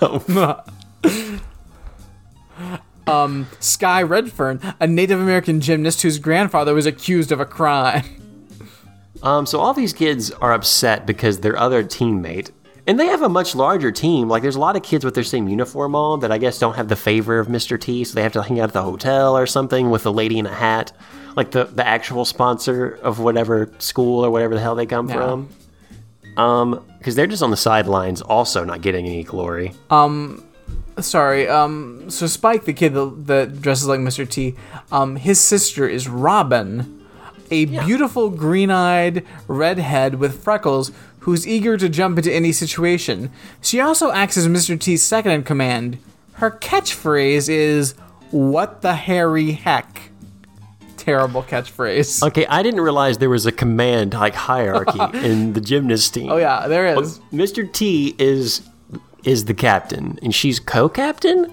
Sky 3.60 4.02
Redfern, 4.02 4.60
a 4.80 4.86
Native 4.86 5.20
American 5.20 5.60
gymnast 5.60 6.02
whose 6.02 6.18
grandfather 6.18 6.74
was 6.74 6.86
accused 6.86 7.32
of 7.32 7.40
a 7.40 7.44
crime. 7.44 8.04
um, 9.22 9.46
so 9.46 9.58
all 9.60 9.74
these 9.74 9.92
kids 9.92 10.30
are 10.30 10.52
upset 10.52 11.06
because 11.06 11.40
their 11.40 11.56
other 11.58 11.82
teammate, 11.84 12.50
and 12.86 12.98
they 12.98 13.06
have 13.06 13.22
a 13.22 13.28
much 13.28 13.54
larger 13.54 13.92
team. 13.92 14.28
Like 14.28 14.42
there's 14.42 14.56
a 14.56 14.60
lot 14.60 14.76
of 14.76 14.82
kids 14.82 15.04
with 15.04 15.14
their 15.14 15.24
same 15.24 15.48
uniform 15.48 15.94
on 15.94 16.20
that 16.20 16.32
I 16.32 16.38
guess 16.38 16.58
don't 16.58 16.74
have 16.76 16.88
the 16.88 16.96
favor 16.96 17.38
of 17.38 17.46
Mr. 17.48 17.78
T, 17.80 18.04
so 18.04 18.14
they 18.14 18.22
have 18.22 18.32
to 18.32 18.42
hang 18.42 18.58
out 18.60 18.68
at 18.70 18.72
the 18.72 18.82
hotel 18.82 19.36
or 19.36 19.46
something 19.46 19.90
with 19.90 20.06
a 20.06 20.10
lady 20.10 20.38
in 20.38 20.46
a 20.46 20.54
hat, 20.54 20.92
like 21.36 21.50
the 21.52 21.64
the 21.64 21.86
actual 21.86 22.24
sponsor 22.24 22.98
of 23.02 23.18
whatever 23.18 23.70
school 23.78 24.24
or 24.24 24.30
whatever 24.30 24.54
the 24.54 24.60
hell 24.60 24.74
they 24.74 24.86
come 24.86 25.08
Yeah. 25.08 25.14
from. 25.16 25.48
Um, 26.36 26.84
because 26.98 27.14
they're 27.16 27.26
just 27.26 27.42
on 27.42 27.50
the 27.50 27.56
sidelines, 27.56 28.22
also 28.22 28.64
not 28.64 28.80
getting 28.82 29.06
any 29.06 29.24
glory. 29.24 29.72
Sorry. 31.02 31.48
Um. 31.48 32.10
So 32.10 32.26
Spike, 32.26 32.64
the 32.64 32.72
kid 32.72 32.94
that, 32.94 33.26
that 33.26 33.62
dresses 33.62 33.86
like 33.86 34.00
Mr. 34.00 34.28
T, 34.28 34.56
um, 34.90 35.16
his 35.16 35.40
sister 35.40 35.88
is 35.88 36.08
Robin, 36.08 37.04
a 37.50 37.64
beautiful 37.64 38.30
green-eyed 38.30 39.24
redhead 39.48 40.16
with 40.16 40.42
freckles 40.42 40.92
who's 41.20 41.46
eager 41.46 41.76
to 41.76 41.88
jump 41.88 42.18
into 42.18 42.32
any 42.32 42.52
situation. 42.52 43.30
She 43.60 43.80
also 43.80 44.10
acts 44.10 44.36
as 44.36 44.48
Mr. 44.48 44.78
T's 44.78 45.02
second 45.02 45.32
in 45.32 45.42
command. 45.42 45.98
Her 46.34 46.50
catchphrase 46.50 47.48
is 47.48 47.94
"What 48.30 48.82
the 48.82 48.94
hairy 48.94 49.52
heck." 49.52 50.10
Terrible 50.96 51.42
catchphrase. 51.42 52.22
Okay, 52.22 52.46
I 52.46 52.62
didn't 52.62 52.82
realize 52.82 53.18
there 53.18 53.30
was 53.30 53.46
a 53.46 53.52
command 53.52 54.14
like 54.14 54.34
hierarchy 54.34 55.00
in 55.26 55.54
the 55.54 55.60
gymnast 55.60 56.12
team. 56.14 56.30
Oh 56.30 56.36
yeah, 56.36 56.68
there 56.68 56.86
is. 56.86 57.20
Mr. 57.32 57.70
T 57.70 58.14
is 58.18 58.62
is 59.24 59.44
the 59.46 59.54
captain, 59.54 60.18
and 60.22 60.34
she's 60.34 60.58
co-captain. 60.60 61.50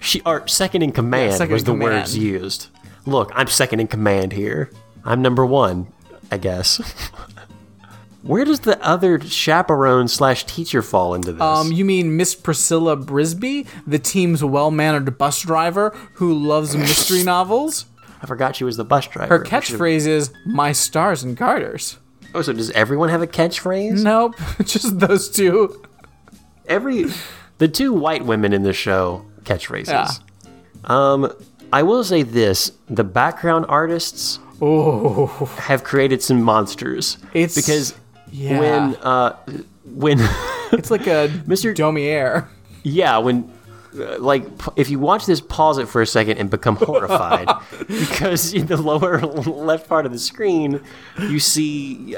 She 0.00 0.22
or 0.22 0.46
second 0.48 0.82
in 0.82 0.92
command 0.92 1.34
second 1.34 1.52
was 1.52 1.62
in 1.62 1.66
the 1.66 1.72
command. 1.72 1.94
words 2.00 2.16
used. 2.16 2.68
Look, 3.06 3.30
I'm 3.34 3.48
second 3.48 3.80
in 3.80 3.86
command 3.88 4.32
here. 4.32 4.70
I'm 5.04 5.22
number 5.22 5.44
one, 5.44 5.88
I 6.30 6.38
guess. 6.38 6.78
Where 8.22 8.44
does 8.44 8.60
the 8.60 8.82
other 8.84 9.18
chaperone 9.18 10.06
slash 10.06 10.44
teacher 10.44 10.82
fall 10.82 11.14
into 11.14 11.32
this? 11.32 11.40
Um, 11.40 11.72
you 11.72 11.86
mean 11.86 12.16
Miss 12.18 12.34
Priscilla 12.34 12.94
Brisby, 12.96 13.66
the 13.86 13.98
team's 13.98 14.44
well-mannered 14.44 15.16
bus 15.16 15.40
driver 15.40 15.90
who 16.14 16.34
loves 16.34 16.76
mystery 16.76 17.22
novels? 17.24 17.86
I 18.22 18.26
forgot 18.26 18.56
she 18.56 18.64
was 18.64 18.76
the 18.76 18.84
bus 18.84 19.06
driver. 19.06 19.38
Her 19.38 19.42
catchphrase 19.44 20.06
is 20.06 20.30
"My 20.44 20.72
stars 20.72 21.22
and 21.22 21.34
garters." 21.34 21.96
Oh, 22.34 22.42
so 22.42 22.52
does 22.52 22.70
everyone 22.72 23.08
have 23.08 23.22
a 23.22 23.26
catchphrase? 23.26 24.02
Nope, 24.02 24.34
just 24.66 24.98
those 25.00 25.30
two. 25.30 25.82
Every 26.70 27.06
the 27.58 27.68
two 27.68 27.92
white 27.92 28.24
women 28.24 28.52
in 28.54 28.62
the 28.62 28.72
show 28.72 29.26
catchphrases. 29.44 29.88
Yeah. 29.88 30.08
Um, 30.84 31.30
I 31.72 31.82
will 31.82 32.02
say 32.04 32.22
this: 32.22 32.72
the 32.88 33.04
background 33.04 33.66
artists 33.68 34.38
Oh, 34.62 35.26
have 35.58 35.84
created 35.84 36.22
some 36.22 36.42
monsters. 36.42 37.18
It's- 37.34 37.54
because 37.54 37.94
yeah. 38.30 38.58
when 38.60 38.96
uh 38.96 39.36
when 39.84 40.18
it's 40.72 40.90
like 40.90 41.06
a 41.06 41.28
Mr. 41.46 41.74
Domier. 41.74 42.46
yeah 42.84 43.18
when 43.18 43.50
uh, 43.98 44.18
like 44.20 44.44
p- 44.58 44.70
if 44.76 44.88
you 44.88 45.00
watch 45.00 45.26
this 45.26 45.40
pause 45.40 45.78
it 45.78 45.88
for 45.88 46.00
a 46.00 46.06
second 46.06 46.38
and 46.38 46.48
become 46.48 46.76
horrified 46.76 47.48
because 47.88 48.54
in 48.54 48.66
the 48.66 48.76
lower 48.76 49.18
left 49.66 49.88
part 49.88 50.06
of 50.06 50.12
the 50.12 50.18
screen 50.18 50.80
you 51.22 51.40
see 51.40 52.14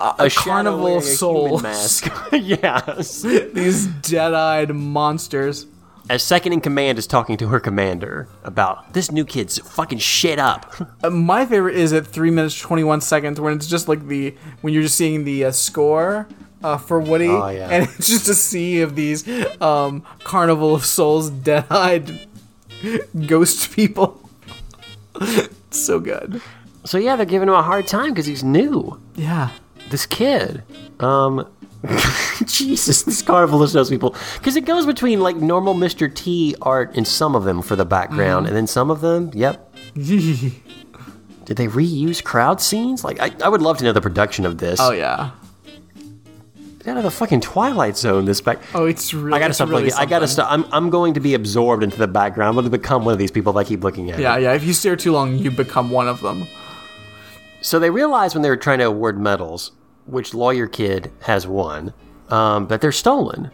a, 0.00 0.14
a 0.26 0.30
carnival 0.30 0.82
wearing 0.84 0.98
of 0.98 1.04
a 1.04 1.16
human 1.16 1.62
mask 1.62 2.12
yes 2.32 3.22
These 3.22 3.86
dead-eyed 3.86 4.74
monsters. 4.74 5.66
as 6.10 6.22
second 6.22 6.52
in 6.52 6.60
command 6.60 6.98
is 6.98 7.06
talking 7.06 7.36
to 7.38 7.48
her 7.48 7.58
commander 7.60 8.28
about 8.44 8.92
this 8.92 9.10
new 9.10 9.24
kid's 9.24 9.58
fucking 9.58 9.98
shit 9.98 10.38
up 10.38 10.72
Uh, 11.02 11.10
my 11.10 11.44
favorite 11.46 11.76
is 11.76 11.92
at 11.92 12.06
three 12.06 12.30
minutes 12.30 12.58
twenty-one 12.60 13.00
seconds 13.00 13.40
when 13.40 13.54
it's 13.54 13.66
just 13.66 13.88
like 13.88 14.06
the 14.08 14.34
when 14.62 14.72
you're 14.74 14.82
just 14.82 14.96
seeing 14.96 15.24
the 15.24 15.44
uh, 15.46 15.50
score. 15.50 16.26
Uh, 16.64 16.78
for 16.78 16.98
Woody, 16.98 17.28
Oh, 17.28 17.48
yeah. 17.48 17.68
and 17.68 17.84
it's 17.98 18.08
just 18.08 18.28
a 18.28 18.34
sea 18.34 18.80
of 18.80 18.96
these 18.96 19.28
um, 19.60 20.02
Carnival 20.24 20.74
of 20.74 20.84
Souls 20.86 21.28
dead-eyed 21.30 22.26
ghost 23.26 23.72
people. 23.72 24.28
so 25.70 26.00
good. 26.00 26.40
so 26.84 26.98
yeah 26.98 27.14
they're 27.14 27.26
giving 27.26 27.48
him 27.48 27.54
a 27.54 27.62
hard 27.62 27.86
time 27.86 28.10
because 28.10 28.26
he's 28.26 28.42
new 28.42 28.98
Yeah. 29.14 29.50
This 29.90 30.06
kid. 30.06 30.62
Um, 31.00 31.48
Jesus, 32.46 33.02
this 33.02 33.22
carnival 33.22 33.62
of 33.62 33.72
those 33.72 33.90
people. 33.90 34.14
Because 34.34 34.56
it 34.56 34.64
goes 34.64 34.86
between 34.86 35.20
like 35.20 35.36
normal 35.36 35.74
Mr. 35.74 36.12
T 36.12 36.54
art 36.62 36.94
in 36.96 37.04
some 37.04 37.34
of 37.36 37.44
them 37.44 37.62
for 37.62 37.76
the 37.76 37.84
background, 37.84 38.46
and 38.46 38.56
then 38.56 38.66
some 38.66 38.90
of 38.90 39.00
them, 39.00 39.30
yep. 39.34 39.74
Did 39.94 41.56
they 41.58 41.68
reuse 41.68 42.22
crowd 42.24 42.60
scenes? 42.60 43.04
Like, 43.04 43.20
I, 43.20 43.30
I 43.44 43.48
would 43.48 43.62
love 43.62 43.78
to 43.78 43.84
know 43.84 43.92
the 43.92 44.00
production 44.00 44.44
of 44.46 44.58
this. 44.58 44.80
oh 44.80 44.90
yeah. 44.90 45.30
Out 46.88 46.96
of 46.96 47.02
the 47.02 47.10
fucking 47.10 47.40
Twilight 47.40 47.96
Zone. 47.96 48.26
This 48.26 48.40
back. 48.40 48.60
Oh, 48.72 48.86
it's 48.86 49.12
really. 49.12 49.36
I 49.36 49.40
gotta 49.40 49.54
stop 49.54 49.68
really 49.68 49.86
looking. 49.86 49.98
I 49.98 50.06
gotta 50.06 50.28
stop. 50.28 50.48
I'm, 50.52 50.64
I'm 50.72 50.88
going 50.88 51.14
to 51.14 51.20
be 51.20 51.34
absorbed 51.34 51.82
into 51.82 51.98
the 51.98 52.06
background. 52.06 52.50
I'm 52.50 52.54
going 52.54 52.64
to 52.64 52.70
become 52.70 53.04
one 53.04 53.10
of 53.10 53.18
these 53.18 53.32
people 53.32 53.50
if 53.50 53.56
I 53.56 53.68
keep 53.68 53.82
looking 53.82 54.08
at 54.12 54.20
it. 54.20 54.22
Yeah, 54.22 54.36
yeah. 54.36 54.52
If 54.52 54.62
you 54.62 54.72
stare 54.72 54.94
too 54.94 55.10
long, 55.10 55.36
you 55.36 55.50
become 55.50 55.90
one 55.90 56.06
of 56.06 56.20
them. 56.20 56.46
So 57.60 57.80
they 57.80 57.90
realized 57.90 58.36
when 58.36 58.42
they 58.42 58.48
were 58.48 58.56
trying 58.56 58.78
to 58.78 58.84
award 58.84 59.18
medals, 59.20 59.72
which 60.06 60.34
lawyer 60.34 60.66
kid 60.66 61.10
has 61.22 61.46
won, 61.46 61.92
um, 62.30 62.68
that 62.68 62.80
they're 62.80 62.92
stolen. 62.92 63.50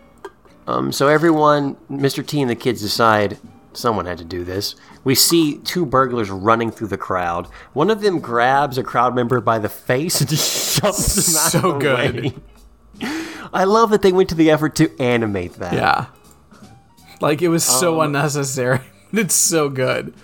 Um, 0.67 0.93
so 0.93 1.09
everyone, 1.09 1.77
Mr. 1.91 2.25
T 2.27 2.41
and 2.41 2.51
the 2.51 2.55
kids 2.55 2.81
decide 2.81 3.39
someone 3.73 4.07
had 4.07 4.19
to 4.19 4.25
do 4.25 4.45
this. 4.45 4.77
We 5.03 5.15
see 5.15 5.59
two 5.59 5.85
burglars 5.87 6.31
running 6.31 6.71
through 6.71 6.89
the 6.89 6.99
crowd. 6.99 7.47
One 7.73 7.91
of 7.91 8.01
them 8.01 8.21
grabs 8.21 8.79
a 8.79 8.83
crowd 8.83 9.15
member 9.15 9.41
by 9.41 9.59
the 9.59 9.69
face 9.69 10.21
and 10.21 10.31
just 10.31 10.79
shoves 10.81 11.15
them 11.33 11.37
out 11.43 11.51
So 11.53 11.59
of 11.59 11.75
the 11.75 11.79
good. 11.81 12.15
way. 12.25 12.35
I 13.53 13.65
love 13.65 13.91
that 13.91 14.03
they 14.03 14.13
went 14.13 14.29
to 14.29 14.35
the 14.35 14.51
effort 14.51 14.77
to 14.77 14.97
animate 15.01 15.55
that. 15.55 15.73
Yeah. 15.73 16.07
Like 17.21 17.43
it 17.43 17.49
was 17.49 17.65
so 17.65 18.01
Um, 18.01 18.07
unnecessary. 18.09 18.81
It's 19.13 19.35
so 19.35 19.69
good. 19.69 20.15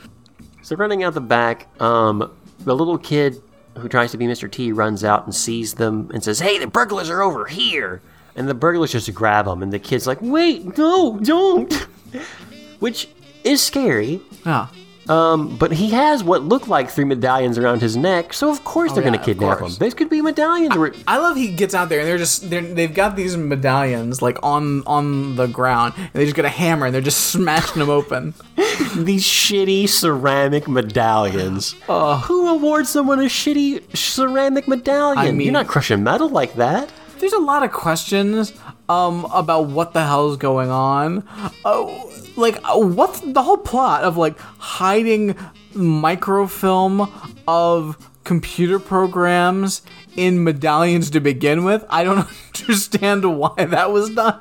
So 0.62 0.74
running 0.74 1.02
out 1.02 1.12
the 1.12 1.20
back, 1.20 1.68
um, 1.80 2.30
the 2.60 2.74
little 2.74 2.96
kid 2.96 3.42
who 3.78 3.88
tries 3.88 4.10
to 4.12 4.18
be 4.18 4.26
Mr. 4.26 4.50
T 4.50 4.72
runs 4.72 5.04
out 5.04 5.24
and 5.24 5.34
sees 5.34 5.74
them 5.74 6.10
and 6.12 6.22
says, 6.22 6.40
"Hey, 6.40 6.58
the 6.58 6.66
burglars 6.66 7.10
are 7.10 7.22
over 7.22 7.46
here!" 7.46 8.00
And 8.36 8.48
the 8.48 8.54
burglars 8.54 8.92
just 8.92 9.12
grab 9.14 9.46
them, 9.46 9.62
and 9.62 9.72
the 9.72 9.78
kid's 9.78 10.06
like, 10.06 10.18
"Wait, 10.20 10.76
no, 10.78 11.18
don't!" 11.18 11.72
Which 12.78 13.08
is 13.44 13.62
scary. 13.62 14.20
Yeah. 14.46 14.68
Um, 15.08 15.56
but 15.56 15.72
he 15.72 15.90
has 15.90 16.22
what 16.22 16.42
look 16.42 16.68
like 16.68 16.90
three 16.90 17.04
medallions 17.04 17.56
around 17.58 17.80
his 17.80 17.96
neck, 17.96 18.32
so 18.34 18.50
of 18.50 18.62
course 18.64 18.92
they're 18.92 19.02
Oh, 19.02 19.06
yeah, 19.06 19.10
going 19.12 19.18
to 19.20 19.24
kidnap 19.24 19.60
him. 19.60 19.72
These 19.78 19.94
could 19.94 20.10
be 20.10 20.20
medallions. 20.20 20.76
where- 20.76 20.92
I 21.06 21.16
love 21.18 21.36
he 21.36 21.48
gets 21.48 21.74
out 21.74 21.88
there 21.88 22.00
and 22.00 22.08
they're 22.08 22.18
just 22.18 22.50
they're, 22.50 22.60
they've 22.62 22.92
got 22.94 23.16
these 23.16 23.36
medallions 23.36 24.20
like 24.20 24.38
on 24.42 24.82
on 24.86 25.36
the 25.36 25.46
ground 25.46 25.94
and 25.96 26.10
they 26.12 26.24
just 26.24 26.36
get 26.36 26.44
a 26.44 26.50
hammer 26.50 26.86
and 26.86 26.94
they're 26.94 27.00
just 27.00 27.26
smashing 27.28 27.78
them 27.80 27.90
open. 27.90 28.34
these 28.96 29.24
shitty 29.24 29.88
ceramic 29.88 30.68
medallions. 30.68 31.74
Who 31.86 32.48
awards 32.48 32.88
someone 32.90 33.18
a 33.20 33.24
shitty 33.24 33.96
ceramic 33.96 34.68
medallion? 34.68 35.18
I 35.18 35.30
mean- 35.32 35.46
You're 35.46 35.52
not 35.52 35.68
crushing 35.68 36.02
metal 36.02 36.28
like 36.28 36.54
that. 36.54 36.92
There's 37.18 37.32
a 37.32 37.38
lot 37.40 37.62
of 37.64 37.72
questions 37.72 38.52
um 38.88 39.26
about 39.34 39.66
what 39.66 39.92
the 39.92 40.04
hell's 40.04 40.36
going 40.36 40.70
on. 40.70 41.24
Oh, 41.64 42.10
like 42.38 42.58
what's 42.64 43.20
the 43.20 43.42
whole 43.42 43.58
plot 43.58 44.04
of 44.04 44.16
like 44.16 44.38
hiding 44.38 45.36
microfilm 45.74 47.12
of 47.46 48.10
computer 48.24 48.78
programs 48.78 49.82
in 50.16 50.44
medallions 50.44 51.10
to 51.10 51.20
begin 51.20 51.64
with. 51.64 51.84
I 51.88 52.04
don't 52.04 52.28
understand 52.60 53.38
why 53.38 53.64
that 53.64 53.90
was 53.90 54.10
done. 54.10 54.40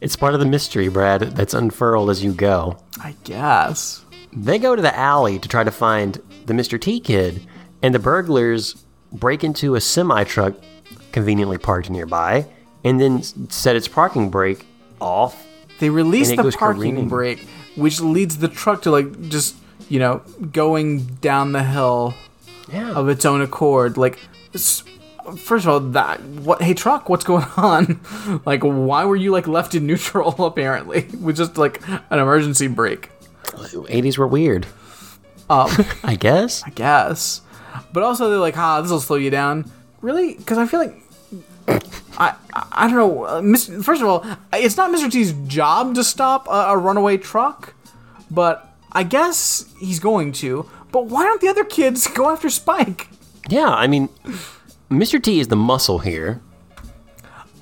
It's 0.00 0.16
part 0.16 0.34
of 0.34 0.40
the 0.40 0.46
mystery, 0.46 0.88
Brad, 0.88 1.20
that's 1.20 1.54
unfurled 1.54 2.10
as 2.10 2.22
you 2.22 2.32
go. 2.32 2.78
I 3.02 3.14
guess. 3.24 4.04
They 4.32 4.58
go 4.58 4.76
to 4.76 4.82
the 4.82 4.96
alley 4.96 5.38
to 5.38 5.48
try 5.48 5.64
to 5.64 5.70
find 5.70 6.20
the 6.46 6.52
Mr. 6.52 6.80
T 6.80 7.00
kid, 7.00 7.46
and 7.82 7.94
the 7.94 7.98
burglars 7.98 8.84
break 9.12 9.42
into 9.42 9.74
a 9.74 9.80
semi 9.80 10.24
truck 10.24 10.54
conveniently 11.12 11.56
parked 11.56 11.88
nearby, 11.88 12.46
and 12.84 13.00
then 13.00 13.22
set 13.22 13.76
its 13.76 13.88
parking 13.88 14.28
brake 14.28 14.66
off. 15.00 15.45
They 15.78 15.90
release 15.90 16.30
the 16.30 16.36
parking 16.52 16.80
careening. 16.82 17.08
brake, 17.08 17.40
which 17.76 18.00
leads 18.00 18.38
the 18.38 18.48
truck 18.48 18.82
to 18.82 18.90
like 18.90 19.28
just 19.28 19.56
you 19.88 19.98
know 19.98 20.22
going 20.52 21.04
down 21.20 21.52
the 21.52 21.62
hill 21.62 22.14
Yeah. 22.72 22.92
of 22.92 23.08
its 23.08 23.24
own 23.24 23.42
accord. 23.42 23.96
Like, 23.98 24.18
first 25.36 25.64
of 25.66 25.68
all, 25.68 25.80
that 25.80 26.20
what? 26.22 26.62
Hey, 26.62 26.74
truck, 26.74 27.08
what's 27.08 27.24
going 27.24 27.44
on? 27.56 28.00
like, 28.46 28.62
why 28.62 29.04
were 29.04 29.16
you 29.16 29.30
like 29.32 29.46
left 29.46 29.74
in 29.74 29.86
neutral? 29.86 30.34
Apparently, 30.44 31.06
with 31.20 31.36
just 31.36 31.56
like 31.58 31.82
an 31.88 32.18
emergency 32.18 32.66
brake. 32.68 33.10
80s 33.44 34.18
were 34.18 34.26
weird. 34.26 34.66
Um, 35.48 35.70
I 36.02 36.16
guess. 36.16 36.62
I 36.64 36.70
guess, 36.70 37.40
but 37.92 38.02
also 38.02 38.28
they're 38.30 38.38
like, 38.38 38.56
ah, 38.58 38.80
this 38.80 38.90
will 38.90 39.00
slow 39.00 39.16
you 39.16 39.30
down. 39.30 39.70
Really? 40.00 40.34
Because 40.34 40.58
I 40.58 40.66
feel 40.66 40.80
like. 40.80 41.02
I, 42.18 42.34
I 42.72 42.86
don't 42.88 42.96
know. 42.96 43.26
Uh, 43.26 43.42
Mis- 43.42 43.66
First 43.82 44.02
of 44.02 44.08
all, 44.08 44.24
it's 44.52 44.76
not 44.76 44.90
Mr. 44.90 45.10
T's 45.10 45.32
job 45.46 45.94
to 45.96 46.04
stop 46.04 46.46
a, 46.48 46.50
a 46.70 46.76
runaway 46.78 47.16
truck, 47.18 47.74
but 48.30 48.72
I 48.92 49.02
guess 49.02 49.66
he's 49.78 50.00
going 50.00 50.32
to. 50.32 50.68
But 50.92 51.06
why 51.06 51.24
don't 51.24 51.40
the 51.40 51.48
other 51.48 51.64
kids 51.64 52.06
go 52.14 52.30
after 52.30 52.48
Spike? 52.48 53.08
Yeah, 53.48 53.68
I 53.68 53.86
mean, 53.86 54.08
Mr. 54.90 55.22
T 55.22 55.40
is 55.40 55.48
the 55.48 55.56
muscle 55.56 55.98
here. 55.98 56.40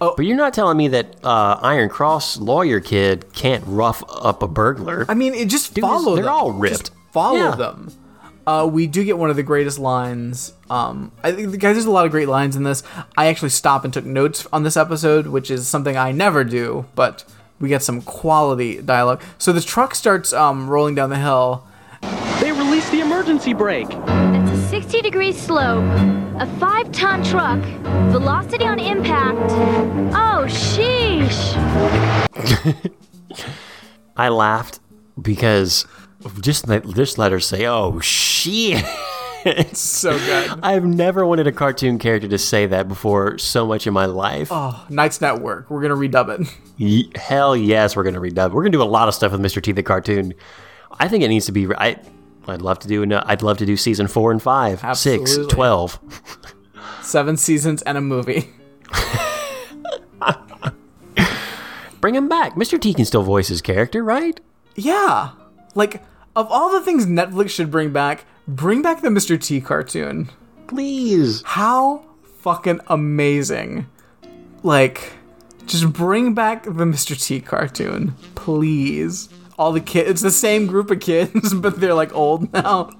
Oh. 0.01 0.14
But 0.16 0.26
you're 0.26 0.36
not 0.36 0.52
telling 0.55 0.76
me 0.76 0.89
that 0.89 1.16
uh, 1.24 1.59
Iron 1.62 1.89
Cross 1.89 2.39
lawyer 2.39 2.81
kid 2.81 3.32
can't 3.32 3.62
rough 3.66 4.02
up 4.09 4.43
a 4.43 4.48
burglar. 4.48 5.06
I 5.09 5.14
mean, 5.14 5.35
it 5.35 5.48
just 5.48 5.74
Dude, 5.74 5.82
follow 5.82 6.14
they're 6.16 6.24
them. 6.24 6.32
all 6.32 6.51
Just 6.52 6.60
ripped. 6.62 6.90
follow 7.12 7.39
Yeah. 7.39 7.55
them. 7.55 7.93
Uh, 8.47 8.69
we 8.71 8.87
do 8.87 9.05
get 9.05 9.16
one 9.16 9.31
of 9.31 9.37
the 9.37 9.43
greatest 9.43 9.79
lines. 9.79 10.53
Um, 10.69 11.12
I 11.23 11.33
think, 11.33 11.51
guys, 11.59 11.77
there's 11.77 11.87
a 11.87 11.91
lot 11.91 12.05
of 12.05 12.11
great 12.11 12.29
lines 12.29 12.57
in 12.57 12.62
this. 12.62 12.83
I 13.16 13.27
actually 13.27 13.49
stopped 13.49 13.85
and 13.85 13.95
took 13.95 14.05
notes 14.05 14.47
on 14.53 14.62
this 14.65 14.77
episode, 14.77 15.29
which 15.29 15.51
is 15.51 15.66
something 15.66 15.97
I 15.97 16.12
never 16.12 16.45
do, 16.45 16.87
but 16.95 17.25
we 17.59 17.69
get 17.69 17.83
some 17.83 18.03
quality 18.03 18.83
dialogue. 18.83 19.23
So 19.39 19.53
the 19.53 19.61
truck 19.61 19.95
starts 19.95 20.33
um, 20.33 20.69
rolling 20.69 20.95
down 20.95 21.11
the 21.11 21.19
hill. 21.19 21.66
They 22.41 22.53
released 22.53 22.91
the 22.91 23.01
emergency 23.01 23.55
brake. 23.55 23.89
It's 23.91 24.51
a 24.51 24.69
60 24.69 25.01
degree 25.01 25.33
slope, 25.33 25.85
a 26.39 26.47
five 26.59 26.93
ton 26.93 27.25
truck, 27.25 27.61
velocity 28.11 28.66
on 28.66 28.79
impact. 28.79 29.51
Oh, 30.12 30.45
sheesh. 30.47 31.55
I 34.16 34.29
laughed 34.29 34.81
because 35.21 35.87
just 36.41 36.69
let, 36.69 36.87
just 36.89 37.19
let 37.19 37.33
her 37.33 37.41
say, 37.41 37.67
"Oh 37.67 38.01
shit." 38.01 38.85
It's 39.47 39.79
so 39.81 40.17
good. 40.19 40.59
I've 40.63 40.87
never 40.87 41.27
wanted 41.27 41.47
a 41.47 41.53
cartoon 41.53 41.99
character 41.99 42.27
to 42.29 42.39
say 42.39 42.65
that 42.65 42.89
before 42.89 43.37
so 43.37 43.67
much 43.67 43.87
in 43.87 43.93
my 43.93 44.07
life. 44.07 44.49
oh, 44.51 44.87
Knights 44.89 45.21
Network. 45.21 45.69
We're 45.71 45.83
gonna 45.83 45.97
redub 45.97 46.41
it. 46.41 46.49
Ye- 46.79 47.13
Hell 47.15 47.55
yes, 47.55 47.95
we're 47.95 48.05
gonna 48.05 48.23
redub. 48.23 48.53
We're 48.53 48.63
gonna 48.63 48.71
do 48.73 48.83
a 48.83 48.85
lot 48.85 49.07
of 49.07 49.15
stuff 49.15 49.33
with 49.33 49.43
Mr. 49.43 49.63
T 49.63 49.73
the 49.73 49.83
cartoon. 49.83 50.33
I 50.99 51.09
think 51.09 51.25
it 51.25 51.29
needs 51.29 51.45
to 51.47 51.53
be. 51.53 51.67
I, 51.77 52.01
I'd 52.49 52.63
love 52.63 52.79
to 52.81 52.89
do. 52.89 53.03
an- 53.03 53.13
I'd 53.13 53.43
love 53.43 53.59
to 53.59 53.67
do 53.67 53.77
season 53.77 54.07
four 54.09 54.33
and 54.33 54.41
five, 54.41 54.79
six, 54.97 55.23
Absolutely. 55.23 55.55
twelve. 55.55 55.99
Seven 57.03 57.37
seasons 57.37 57.83
and 57.83 57.99
a 57.99 58.01
movie. 58.01 58.49
Bring 62.01 62.15
him 62.15 62.29
back. 62.29 62.55
Mr. 62.55 62.81
T 62.81 62.93
can 62.95 63.05
still 63.05 63.23
voice 63.23 63.49
his 63.49 63.63
character, 63.63 64.03
right? 64.05 64.39
Yeah. 64.75 65.31
Like, 65.75 66.03
of 66.36 66.51
all 66.51 66.70
the 66.70 66.81
things 66.81 67.06
Netflix 67.06 67.51
should 67.51 67.70
bring 67.70 67.93
back, 67.93 68.24
bring 68.47 68.82
back 68.82 69.02
the 69.02 69.09
Mr. 69.09 69.40
T 69.40 69.61
cartoon. 69.61 70.31
Please. 70.66 71.43
How 71.44 72.05
fucking 72.40 72.81
amazing. 72.89 73.86
Like, 74.62 75.12
just 75.66 75.93
bring 75.93 76.35
back 76.35 76.65
the 76.65 76.70
Mr. 76.70 77.20
T 77.20 77.40
cartoon, 77.40 78.15
please. 78.35 79.28
All 79.59 79.73
the 79.73 79.81
kids, 79.81 80.11
it's 80.11 80.23
the 80.23 80.31
same 80.31 80.66
group 80.66 80.90
of 80.90 81.01
kids, 81.01 81.55
but 81.55 81.81
they're 81.81 81.94
like 81.94 82.15
old 82.15 82.52
now. 82.52 82.90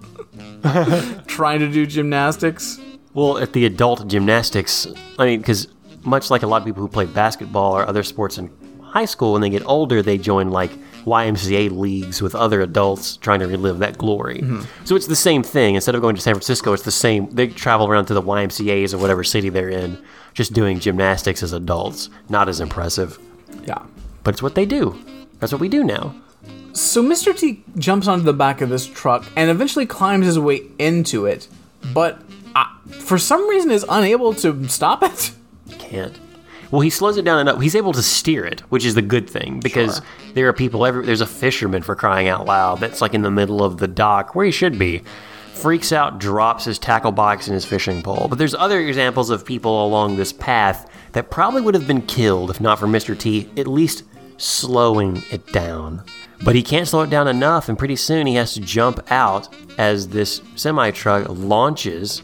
Trying 1.27 1.61
to 1.61 1.71
do 1.71 1.87
gymnastics. 1.87 2.81
Well, 3.13 3.39
at 3.39 3.53
the 3.53 3.67
adult 3.67 4.09
gymnastics, 4.09 4.87
I 5.19 5.27
mean, 5.27 5.41
because 5.41 5.69
much 6.05 6.31
like 6.31 6.43
a 6.43 6.47
lot 6.47 6.63
of 6.63 6.65
people 6.67 6.83
who 6.83 6.89
play 6.89 7.07
basketball 7.07 7.77
or 7.77 7.87
other 7.87 8.03
sports 8.03 8.39
in 8.39 8.51
high 8.83 9.05
school, 9.05 9.33
when 9.33 9.43
they 9.43 9.51
get 9.51 9.65
older, 9.67 10.03
they 10.03 10.19
join 10.19 10.51
like 10.51 10.71
YMCA 11.05 11.71
leagues 11.77 12.21
with 12.23 12.35
other 12.35 12.61
adults 12.61 13.17
trying 13.19 13.41
to 13.41 13.47
relive 13.47 13.79
that 13.79 13.99
glory. 13.99 14.43
So 14.85 14.97
it's 14.97 15.07
the 15.07 15.17
same 15.17 15.43
thing. 15.43 15.75
Instead 15.75 15.95
of 15.95 16.01
going 16.03 16.17
to 16.17 16.23
San 16.23 16.35
Francisco, 16.35 16.73
it's 16.73 16.83
the 16.83 16.91
same. 16.91 17.29
They 17.31 17.49
travel 17.49 17.87
around 17.89 18.07
to 18.07 18.15
the 18.15 18.23
YMCA's 18.23 18.93
or 18.95 18.99
whatever 18.99 19.23
city 19.25 19.49
they're 19.49 19.69
in, 19.69 19.99
just 20.35 20.53
doing 20.53 20.81
gymnastics 20.81 21.43
as 21.43 21.53
adults. 21.53 22.11
Not 22.29 22.49
as 22.49 22.61
impressive, 22.61 23.19
Yeah. 23.67 23.83
but 24.23 24.35
it's 24.35 24.43
what 24.43 24.55
they 24.55 24.67
do. 24.67 24.97
That's 25.41 25.53
what 25.53 25.61
we 25.61 25.69
do 25.69 25.85
now. 25.85 26.15
So 26.73 27.03
Mr. 27.03 27.37
T 27.39 27.63
jumps 27.79 28.09
onto 28.09 28.25
the 28.25 28.33
back 28.33 28.61
of 28.61 28.69
this 28.69 28.87
truck 28.87 29.25
and 29.37 29.49
eventually 29.51 29.87
climbs 29.87 30.27
his 30.27 30.39
way 30.39 30.63
into 30.79 31.27
it, 31.27 31.47
but 31.93 32.21
uh, 32.57 32.65
for 32.91 33.17
some 33.19 33.49
reason 33.49 33.71
is 33.71 33.85
unable 33.89 34.35
to 34.35 34.69
stop 34.69 35.03
it. 35.03 35.33
Can't. 35.79 36.19
Well, 36.75 36.81
he 36.81 36.91
slows 36.91 37.17
it 37.19 37.25
down 37.25 37.39
enough. 37.39 37.61
He's 37.63 37.77
able 37.77 37.93
to 37.93 38.03
steer 38.03 38.45
it, 38.45 38.59
which 38.69 38.85
is 38.85 38.97
the 38.97 39.01
good 39.01 39.31
thing 39.31 39.61
because 39.61 39.99
Sure. 39.99 40.05
there 40.35 40.49
are 40.49 40.53
people. 40.53 40.85
Every, 40.85 41.07
there's 41.07 41.21
a 41.21 41.27
fisherman 41.27 41.83
for 41.83 41.95
crying 41.95 42.27
out 42.27 42.47
loud 42.47 42.81
that's 42.81 43.01
like 43.01 43.15
in 43.15 43.23
the 43.23 43.31
middle 43.31 43.63
of 43.63 43.79
the 43.79 43.87
dock 43.87 44.35
where 44.35 44.45
he 44.45 44.51
should 44.51 44.77
be. 44.77 45.03
Freaks 45.53 45.93
out, 45.93 46.19
drops 46.19 46.65
his 46.65 46.81
tackle 46.81 47.13
box 47.13 47.47
and 47.47 47.55
his 47.55 47.65
fishing 47.65 48.03
pole. 48.03 48.27
But 48.29 48.39
there's 48.39 48.57
other 48.57 48.81
examples 48.81 49.31
of 49.31 49.47
people 49.47 49.87
along 49.87 50.17
this 50.17 50.33
path 50.33 50.91
that 51.13 51.31
probably 51.31 51.61
would 51.61 51.75
have 51.75 51.87
been 51.87 52.03
killed 52.03 52.51
if 52.51 52.61
not 52.61 52.81
for 52.81 52.89
Mr. 52.89 53.17
T 53.17 53.49
at 53.57 53.69
least 53.69 54.03
slowing 54.37 55.23
it 55.31 55.47
down. 55.53 56.03
But 56.45 56.57
he 56.57 56.65
can't 56.65 56.89
slow 56.89 57.03
it 57.03 57.09
down 57.11 57.29
enough, 57.29 57.69
and 57.69 57.79
pretty 57.79 57.95
soon 57.95 58.27
he 58.27 58.35
has 58.35 58.53
to 58.55 58.61
jump 58.61 58.99
out 59.13 59.49
as 59.79 60.09
this 60.09 60.43
semi 60.57 60.91
truck 60.91 61.27
launches 61.29 62.21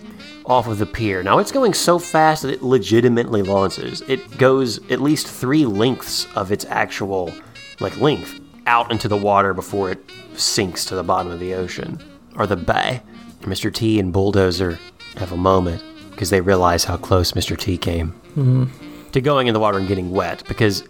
off 0.51 0.67
of 0.67 0.79
the 0.79 0.87
pier. 0.87 1.23
Now 1.23 1.39
it's 1.39 1.53
going 1.53 1.75
so 1.75 2.01
fast 2.01 2.43
that 2.43 2.53
it 2.53 2.61
legitimately 2.61 3.43
launches. 3.43 4.01
It 4.09 4.37
goes 4.37 4.79
at 4.91 5.01
least 5.01 5.29
three 5.29 5.65
lengths 5.65 6.27
of 6.35 6.51
its 6.51 6.65
actual 6.65 7.33
like 7.79 7.97
length 8.01 8.41
out 8.67 8.91
into 8.91 9.07
the 9.07 9.17
water 9.17 9.55
before 9.55 9.93
it 9.93 10.11
sinks 10.35 10.85
to 10.87 10.97
the 10.97 11.05
bottom 11.05 11.31
of 11.31 11.39
the 11.39 11.55
ocean 11.55 12.03
or 12.35 12.49
the 12.49 12.57
bay. 12.57 13.01
Mr. 13.43 13.73
T 13.73 14.01
and 14.01 14.13
Bulldozer 14.13 14.81
have 15.19 15.31
a 15.31 15.37
moment 15.37 15.85
because 16.11 16.31
they 16.31 16.41
realize 16.41 16.83
how 16.83 16.97
close 16.97 17.31
Mr. 17.31 17.57
T 17.57 17.79
came 17.79 18.11
mm-hmm. 18.31 18.65
to 19.13 19.21
going 19.21 19.47
in 19.47 19.55
the 19.55 19.61
water 19.61 19.79
and 19.79 19.87
getting 19.87 20.11
wet 20.11 20.43
because 20.49 20.83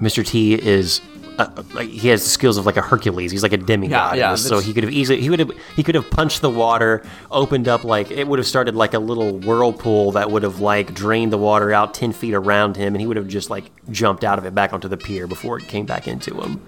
Mr. 0.00 0.24
T 0.24 0.54
is 0.54 1.00
uh, 1.38 1.62
like 1.72 1.88
he 1.88 2.08
has 2.08 2.22
the 2.24 2.28
skills 2.28 2.56
of 2.56 2.66
like 2.66 2.76
a 2.76 2.82
Hercules. 2.82 3.30
He's 3.30 3.42
like 3.42 3.52
a 3.52 3.56
demigod. 3.56 4.16
Yeah, 4.16 4.30
yeah, 4.30 4.34
so 4.34 4.48
that's- 4.56 4.66
he 4.66 4.74
could 4.74 4.84
have 4.84 4.92
easily 4.92 5.20
he 5.20 5.30
would 5.30 5.38
have 5.38 5.50
he 5.76 5.82
could 5.82 5.94
have 5.94 6.10
punched 6.10 6.40
the 6.40 6.50
water, 6.50 7.02
opened 7.30 7.68
up 7.68 7.84
like 7.84 8.10
it 8.10 8.26
would 8.26 8.38
have 8.38 8.46
started 8.46 8.74
like 8.74 8.94
a 8.94 8.98
little 8.98 9.38
whirlpool 9.38 10.12
that 10.12 10.30
would 10.30 10.42
have 10.42 10.60
like 10.60 10.94
drained 10.94 11.32
the 11.32 11.38
water 11.38 11.72
out 11.72 11.94
ten 11.94 12.12
feet 12.12 12.34
around 12.34 12.76
him, 12.76 12.94
and 12.94 13.00
he 13.00 13.06
would 13.06 13.16
have 13.16 13.28
just 13.28 13.50
like 13.50 13.70
jumped 13.90 14.24
out 14.24 14.38
of 14.38 14.44
it 14.44 14.54
back 14.54 14.72
onto 14.72 14.88
the 14.88 14.96
pier 14.96 15.26
before 15.26 15.58
it 15.58 15.66
came 15.68 15.86
back 15.86 16.08
into 16.08 16.34
him. 16.40 16.60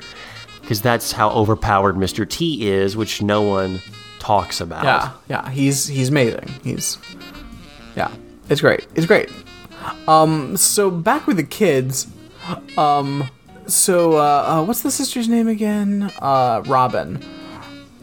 Because 0.60 0.80
that's 0.82 1.10
how 1.10 1.30
overpowered 1.30 1.97
Mr. 1.97 2.28
T 2.28 2.68
is, 2.68 2.97
which 2.97 3.20
no 3.22 3.42
one 3.42 3.80
talks 4.20 4.60
about. 4.60 4.84
Yeah, 4.84 5.10
yeah, 5.28 5.51
he's 5.51 5.86
he's 5.88 6.10
amazing. 6.10 6.48
He's 6.62 6.97
yeah, 7.97 8.12
it's 8.48 8.60
great. 8.60 8.86
It's 8.94 9.06
great. 9.06 9.30
Um, 10.06 10.56
so 10.56 10.90
back 10.90 11.26
with 11.26 11.38
the 11.38 11.42
kids. 11.42 12.06
Um, 12.76 13.28
so 13.72 14.14
uh, 14.14 14.44
uh 14.47 14.64
what's 14.64 14.82
the 14.82 14.90
sister's 14.90 15.28
name 15.28 15.48
again? 15.48 16.10
Uh, 16.20 16.62
Robin. 16.66 17.22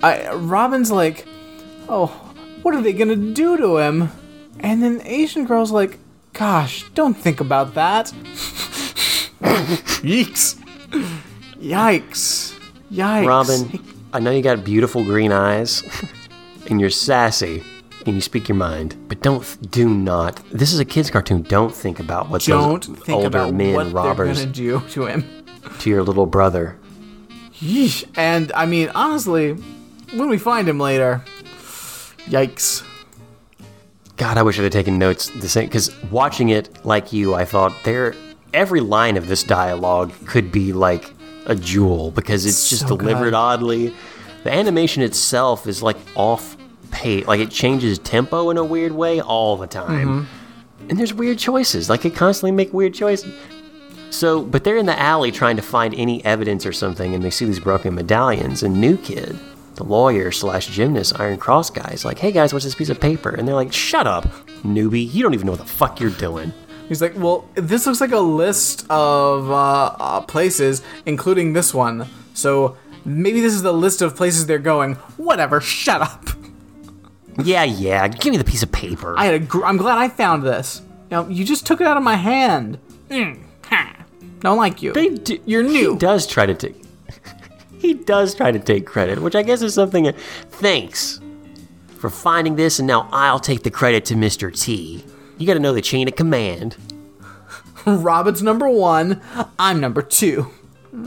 I 0.01 0.31
Robin's 0.33 0.91
like, 0.91 1.25
oh, 1.89 2.07
what 2.61 2.75
are 2.75 2.81
they 2.81 2.93
gonna 2.93 3.15
do 3.15 3.57
to 3.57 3.77
him? 3.77 4.09
And 4.59 4.81
then 4.81 5.01
Asian 5.05 5.45
girl's 5.45 5.71
like, 5.71 5.99
gosh, 6.33 6.89
don't 6.91 7.15
think 7.15 7.39
about 7.39 7.73
that. 7.75 8.07
Yikes! 10.01 10.55
Yikes. 11.59 12.57
Yikes. 12.91 13.27
Robin, 13.27 13.83
I 14.13 14.19
know 14.19 14.31
you 14.31 14.41
got 14.41 14.63
beautiful 14.63 15.03
green 15.03 15.31
eyes, 15.31 15.83
and 16.69 16.79
you're 16.79 16.89
sassy, 16.89 17.63
and 18.05 18.15
you 18.15 18.21
speak 18.21 18.47
your 18.47 18.55
mind, 18.55 18.95
but 19.09 19.21
don't, 19.21 19.71
do 19.71 19.89
not. 19.89 20.41
This 20.51 20.73
is 20.73 20.79
a 20.79 20.85
kids' 20.85 21.09
cartoon. 21.09 21.41
Don't 21.43 21.73
think 21.73 21.99
about 21.99 22.29
what 22.29 22.43
don't 22.43 22.83
those 22.85 22.99
think 22.99 23.17
older 23.17 23.27
about 23.27 23.53
men 23.53 23.75
what 23.75 23.91
robbers 23.91 24.37
they're 24.37 24.45
gonna 24.45 24.55
do 24.55 24.79
to 24.89 25.05
him. 25.05 25.46
To 25.79 25.89
your 25.89 26.03
little 26.03 26.25
brother. 26.25 26.77
Yeesh. 27.59 28.05
And 28.15 28.51
I 28.53 28.65
mean, 28.65 28.89
honestly, 28.95 29.53
when 30.13 30.29
we 30.29 30.37
find 30.37 30.67
him 30.67 30.79
later, 30.79 31.23
yikes. 32.27 32.83
God, 34.17 34.37
I 34.37 34.41
wish 34.43 34.57
I'd 34.59 34.63
have 34.63 34.71
taken 34.71 34.97
notes 34.97 35.29
the 35.29 35.47
same 35.49 35.65
because 35.65 35.93
watching 36.05 36.49
it 36.49 36.83
like 36.85 37.13
you, 37.13 37.35
I 37.35 37.45
thought 37.45 37.73
there 37.83 38.15
every 38.53 38.79
line 38.79 39.17
of 39.17 39.27
this 39.27 39.43
dialogue 39.43 40.11
could 40.25 40.51
be 40.51 40.73
like 40.73 41.13
a 41.45 41.55
jewel 41.55 42.11
because 42.11 42.45
it's 42.45 42.69
just 42.69 42.87
So 42.87 42.97
delivered 42.97 43.25
good. 43.25 43.33
oddly. 43.35 43.93
The 44.43 44.51
animation 44.51 45.03
itself 45.03 45.67
is 45.67 45.83
like 45.83 45.97
off 46.15 46.57
pace, 46.91 47.27
like 47.27 47.39
it 47.39 47.51
changes 47.51 47.99
tempo 47.99 48.49
in 48.49 48.57
a 48.57 48.63
weird 48.63 48.91
way 48.93 49.21
all 49.21 49.57
the 49.57 49.67
time. 49.67 50.07
Mm-hmm. 50.25 50.89
And 50.89 50.97
there's 50.97 51.13
weird 51.13 51.37
choices, 51.37 51.89
like 51.89 52.05
it 52.05 52.15
constantly 52.15 52.51
make 52.51 52.73
weird 52.73 52.93
choices. 52.93 53.31
So, 54.09 54.41
but 54.43 54.63
they're 54.63 54.77
in 54.77 54.85
the 54.85 54.99
alley 54.99 55.31
trying 55.31 55.57
to 55.57 55.61
find 55.61 55.93
any 55.95 56.23
evidence 56.25 56.65
or 56.65 56.71
something, 56.71 57.13
and 57.13 57.23
they 57.23 57.29
see 57.29 57.45
these 57.45 57.59
broken 57.59 57.93
medallions. 57.95 58.63
And 58.63 58.79
New 58.79 58.97
Kid, 58.97 59.37
the 59.75 59.83
lawyer 59.83 60.31
slash 60.31 60.67
gymnast 60.67 61.19
Iron 61.19 61.37
Cross 61.37 61.71
guy, 61.71 61.91
is 61.91 62.05
like, 62.05 62.19
"Hey 62.19 62.31
guys, 62.31 62.53
what's 62.53 62.65
this 62.65 62.75
piece 62.75 62.89
of 62.89 62.99
paper?" 62.99 63.29
And 63.29 63.47
they're 63.47 63.55
like, 63.55 63.73
"Shut 63.73 64.07
up, 64.07 64.23
newbie! 64.63 65.13
You 65.13 65.23
don't 65.23 65.33
even 65.33 65.45
know 65.45 65.51
what 65.53 65.61
the 65.61 65.67
fuck 65.67 65.99
you're 65.99 66.09
doing." 66.11 66.53
He's 66.87 67.01
like, 67.01 67.13
well, 67.17 67.49
this 67.55 67.85
looks 67.85 67.99
like 67.99 68.13
a 68.13 68.19
list 68.19 68.85
of 68.89 69.51
uh, 69.51 69.85
uh, 69.99 70.21
places, 70.21 70.81
including 71.05 71.51
this 71.51 71.73
one. 71.73 72.07
So 72.33 72.77
maybe 73.03 73.41
this 73.41 73.53
is 73.53 73.61
the 73.61 73.73
list 73.73 74.01
of 74.01 74.15
places 74.15 74.45
they're 74.45 74.57
going. 74.57 74.95
Whatever, 75.17 75.59
shut 75.59 76.01
up. 76.01 76.29
Yeah, 77.43 77.65
yeah. 77.65 78.07
Give 78.07 78.31
me 78.31 78.37
the 78.37 78.45
piece 78.45 78.63
of 78.63 78.71
paper. 78.71 79.15
I 79.17 79.25
had 79.25 79.33
a 79.33 79.39
gr- 79.39 79.65
I'm 79.65 79.77
glad 79.77 79.97
I 79.97 80.07
found 80.07 80.43
this. 80.43 80.81
You 81.11 81.17
know, 81.17 81.27
you 81.27 81.43
just 81.43 81.65
took 81.65 81.81
it 81.81 81.87
out 81.87 81.97
of 81.97 82.03
my 82.03 82.15
hand. 82.15 82.79
Mm, 83.09 83.43
ha. 83.69 84.05
Don't 84.39 84.57
like 84.57 84.81
you. 84.81 84.93
They 84.93 85.09
do, 85.09 85.39
You're 85.45 85.63
new. 85.63 85.93
He 85.93 85.97
does 85.99 86.27
try 86.27 86.45
to 86.45 86.53
take. 86.53 86.83
he 87.79 87.93
does 87.93 88.35
try 88.35 88.51
to 88.51 88.59
take 88.59 88.85
credit, 88.85 89.19
which 89.21 89.35
I 89.35 89.43
guess 89.43 89.61
is 89.61 89.73
something. 89.73 90.11
Thanks 90.49 91.19
for 91.97 92.09
finding 92.09 92.55
this, 92.55 92.79
and 92.79 92.87
now 92.87 93.09
I'll 93.11 93.39
take 93.39 93.63
the 93.63 93.71
credit 93.71 94.05
to 94.05 94.15
Mr. 94.15 94.57
T. 94.57 95.03
You 95.37 95.47
got 95.47 95.55
to 95.55 95.59
know 95.59 95.73
the 95.73 95.81
chain 95.81 96.07
of 96.07 96.15
command. 96.15 96.77
Robin's 97.85 98.43
number 98.43 98.69
one. 98.69 99.21
I'm 99.57 99.79
number 99.79 100.01
two. 100.01 100.47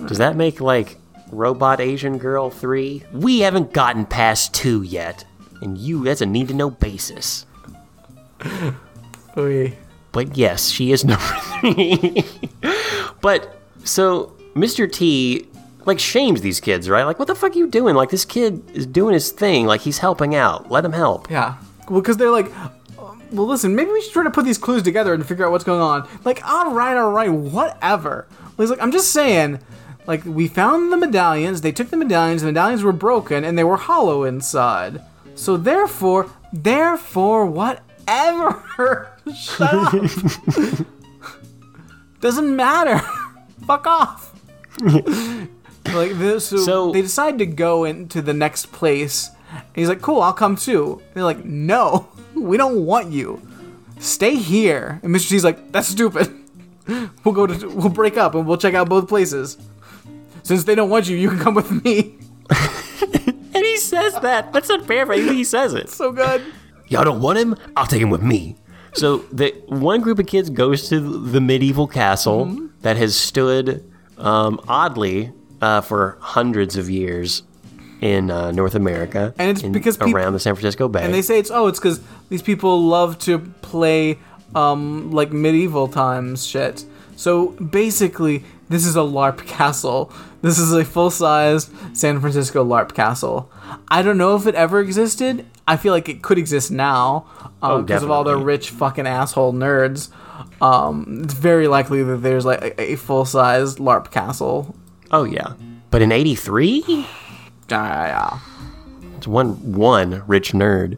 Does 0.07 0.19
that 0.19 0.37
make 0.37 0.61
like 0.61 0.99
Robot 1.31 1.81
Asian 1.81 2.19
Girl 2.19 2.51
three? 2.51 3.05
We 3.13 3.41
haven't 3.41 3.73
gotten 3.73 4.07
past 4.07 4.55
two 4.55 4.83
yet, 4.83 5.25
and 5.63 5.77
you—that's 5.77 6.21
a 6.21 6.27
need-to-know 6.27 6.71
basis. 6.71 7.47
Oy. 9.37 9.77
But 10.13 10.37
yes, 10.37 10.71
she 10.71 10.93
is 10.93 11.05
number 11.05 11.25
three. 11.61 12.25
but 13.21 13.57
so 13.85 14.33
Mr. 14.55 14.91
T 14.91 15.47
like 15.87 15.99
shames 15.99 16.41
these 16.43 16.61
kids, 16.61 16.89
right? 16.89 17.05
Like, 17.05 17.19
what 17.19 17.29
the 17.29 17.35
fuck 17.35 17.55
are 17.55 17.59
you 17.59 17.67
doing? 17.67 17.95
Like, 17.95 18.11
this 18.11 18.25
kid 18.25 18.63
is 18.75 18.87
doing 18.87 19.15
his 19.15 19.31
thing. 19.31 19.67
Like, 19.67 19.81
he's 19.81 19.99
helping 19.99 20.35
out. 20.35 20.71
Let 20.71 20.85
him 20.85 20.93
help. 20.93 21.31
Yeah. 21.31 21.57
Well, 21.89 22.01
because 22.01 22.17
they're 22.17 22.31
like, 22.31 22.53
well, 23.33 23.47
listen, 23.47 23.75
maybe 23.75 23.91
we 23.91 24.01
should 24.03 24.13
try 24.13 24.25
to 24.25 24.31
put 24.31 24.45
these 24.45 24.59
clues 24.59 24.83
together 24.83 25.15
and 25.15 25.27
figure 25.27 25.47
out 25.47 25.53
what's 25.53 25.65
going 25.65 25.81
on. 25.81 26.09
Like, 26.25 26.45
all 26.45 26.73
right, 26.73 26.97
all 26.97 27.13
right, 27.13 27.31
whatever. 27.31 28.27
He's 28.57 28.71
like, 28.71 28.83
I'm 28.83 28.93
just 28.93 29.11
saying, 29.13 29.61
like, 30.07 30.25
we 30.25 30.49
found 30.49 30.93
the 30.93 30.97
medallions, 30.97 31.61
they 31.61 31.73
took 31.73 31.91
the 31.91 31.97
medallions, 31.97 32.43
the 32.43 32.49
medallions 32.49 32.83
were 32.83 32.93
broken, 32.93 33.45
and 33.45 33.57
they 33.57 33.65
were 33.65 33.77
hollow 33.77 34.25
inside. 34.25 35.01
So 35.35 35.57
therefore, 35.57 36.31
therefore, 36.53 37.47
whatever. 37.47 37.85
Shut 39.35 39.75
up. 39.75 40.87
Doesn't 42.21 42.55
matter. 42.57 42.99
Fuck 43.67 43.87
off. 43.87 44.35
like 44.81 46.13
this, 46.19 46.47
so, 46.49 46.57
So- 46.59 46.93
they 46.93 47.03
decide 47.03 47.39
to 47.39 47.47
go 47.47 47.85
into 47.85 48.21
the 48.23 48.35
next 48.35 48.73
place. 48.73 49.31
And 49.53 49.63
he's 49.75 49.89
like, 49.89 50.01
"Cool, 50.01 50.21
I'll 50.21 50.33
come 50.33 50.55
too." 50.57 51.03
They're 51.15 51.25
like, 51.25 51.45
"No, 51.45 52.09
we 52.35 52.57
don't 52.57 52.85
want 52.87 53.11
you. 53.13 53.43
Stay 53.99 54.37
here." 54.37 55.01
And 55.03 55.13
Mr. 55.15 55.29
T's 55.31 55.43
like, 55.45 55.73
"That's 55.73 55.89
stupid. 55.89 56.33
We'll 57.25 57.35
go 57.35 57.47
to 57.47 57.69
we'll 57.69 57.89
break 57.89 58.17
up 58.17 58.35
and 58.35 58.47
we'll 58.47 58.57
check 58.59 58.75
out 58.75 58.89
both 58.89 59.09
places. 59.09 59.57
Since 60.43 60.65
they 60.65 60.75
don't 60.75 60.89
want 60.91 61.09
you, 61.09 61.17
you 61.17 61.29
can 61.29 61.39
come 61.39 61.55
with 61.55 61.85
me." 61.85 62.17
And 63.53 63.65
he 63.67 63.77
says 63.77 64.15
that. 64.21 64.53
That's 64.53 64.69
not 64.69 64.87
paraphrasing. 64.87 65.35
He 65.35 65.45
says 65.45 65.75
it. 65.75 65.89
so 65.91 66.13
good. 66.13 66.43
Y'all 66.91 67.05
don't 67.05 67.23
want 67.23 67.39
him? 67.39 67.57
I'll 67.77 67.87
take 67.87 68.03
him 68.03 68.11
with 68.11 68.23
me. 68.23 68.57
So 68.95 69.19
the 69.33 69.53
one 69.69 70.01
group 70.03 70.19
of 70.19 70.27
kids 70.27 70.51
goes 70.51 70.89
to 70.91 71.01
the 71.01 71.41
medieval 71.41 71.87
castle 71.87 72.45
Mm-hmm. 72.47 72.67
that 72.83 72.97
has 72.99 73.17
stood 73.17 73.83
um, 74.19 74.61
oddly 74.69 75.33
uh, 75.63 75.81
for 75.81 76.19
hundreds 76.21 76.77
of 76.77 76.91
years 76.91 77.43
in 78.01 78.31
uh, 78.31 78.51
North 78.51 78.75
America, 78.75 79.33
And 79.39 79.51
it's 79.51 79.63
in- 79.63 79.73
because 79.73 79.97
peop- 79.97 80.15
around 80.15 80.33
the 80.33 80.41
San 80.41 80.55
Francisco 80.55 80.89
Bay. 80.89 81.03
And 81.05 81.15
they 81.15 81.23
say 81.23 81.39
it's 81.39 81.51
oh, 81.51 81.67
it's 81.69 81.79
because 81.79 82.01
these 82.31 82.43
people 82.43 82.83
love 82.83 83.19
to 83.21 83.39
play 83.63 84.19
um 84.55 85.13
like 85.13 85.33
medieval 85.33 85.87
times 85.87 86.45
shit. 86.47 86.85
So 87.17 87.49
basically, 87.51 88.43
this 88.71 88.85
is 88.87 88.97
a 88.97 89.01
LARP 89.01 89.47
castle. 89.47 90.11
This 90.43 90.59
is 90.59 90.73
a 90.73 90.85
full-sized 90.85 91.71
San 91.97 92.21
Francisco 92.21 92.65
LARP 92.65 92.95
castle. 92.95 93.51
I 93.89 94.01
don't 94.03 94.17
know 94.19 94.37
if 94.37 94.47
it 94.47 94.55
ever 94.55 94.81
existed. 94.81 95.45
I 95.69 95.77
feel 95.77 95.93
like 95.93 96.09
it 96.09 96.23
could 96.23 96.39
exist 96.39 96.71
now 96.71 97.27
Oh, 97.63 97.83
because 97.83 98.03
of 98.03 98.11
all 98.11 98.25
the 98.25 98.37
rich 98.37 98.71
fucking 98.71 99.07
asshole 99.07 99.53
nerds. 99.53 100.09
Um, 100.63 101.21
it's 101.25 101.35
very 101.35 101.69
likely 101.69 102.03
that 102.03 102.17
there's 102.19 102.45
like 102.47 102.63
a, 102.63 102.93
a 102.93 102.97
full-sized 102.97 103.79
LARP 103.79 104.11
castle. 104.11 104.75
oh 105.11 105.25
yeah, 105.25 105.53
but 105.91 106.01
in 106.03 106.11
'83, 106.13 106.85
Yeah, 106.89 107.05
yeah, 107.69 108.07
yeah. 108.07 108.39
it's 109.19 109.27
one 109.27 109.73
one 109.75 110.23
rich 110.27 110.53
nerd. 110.53 110.97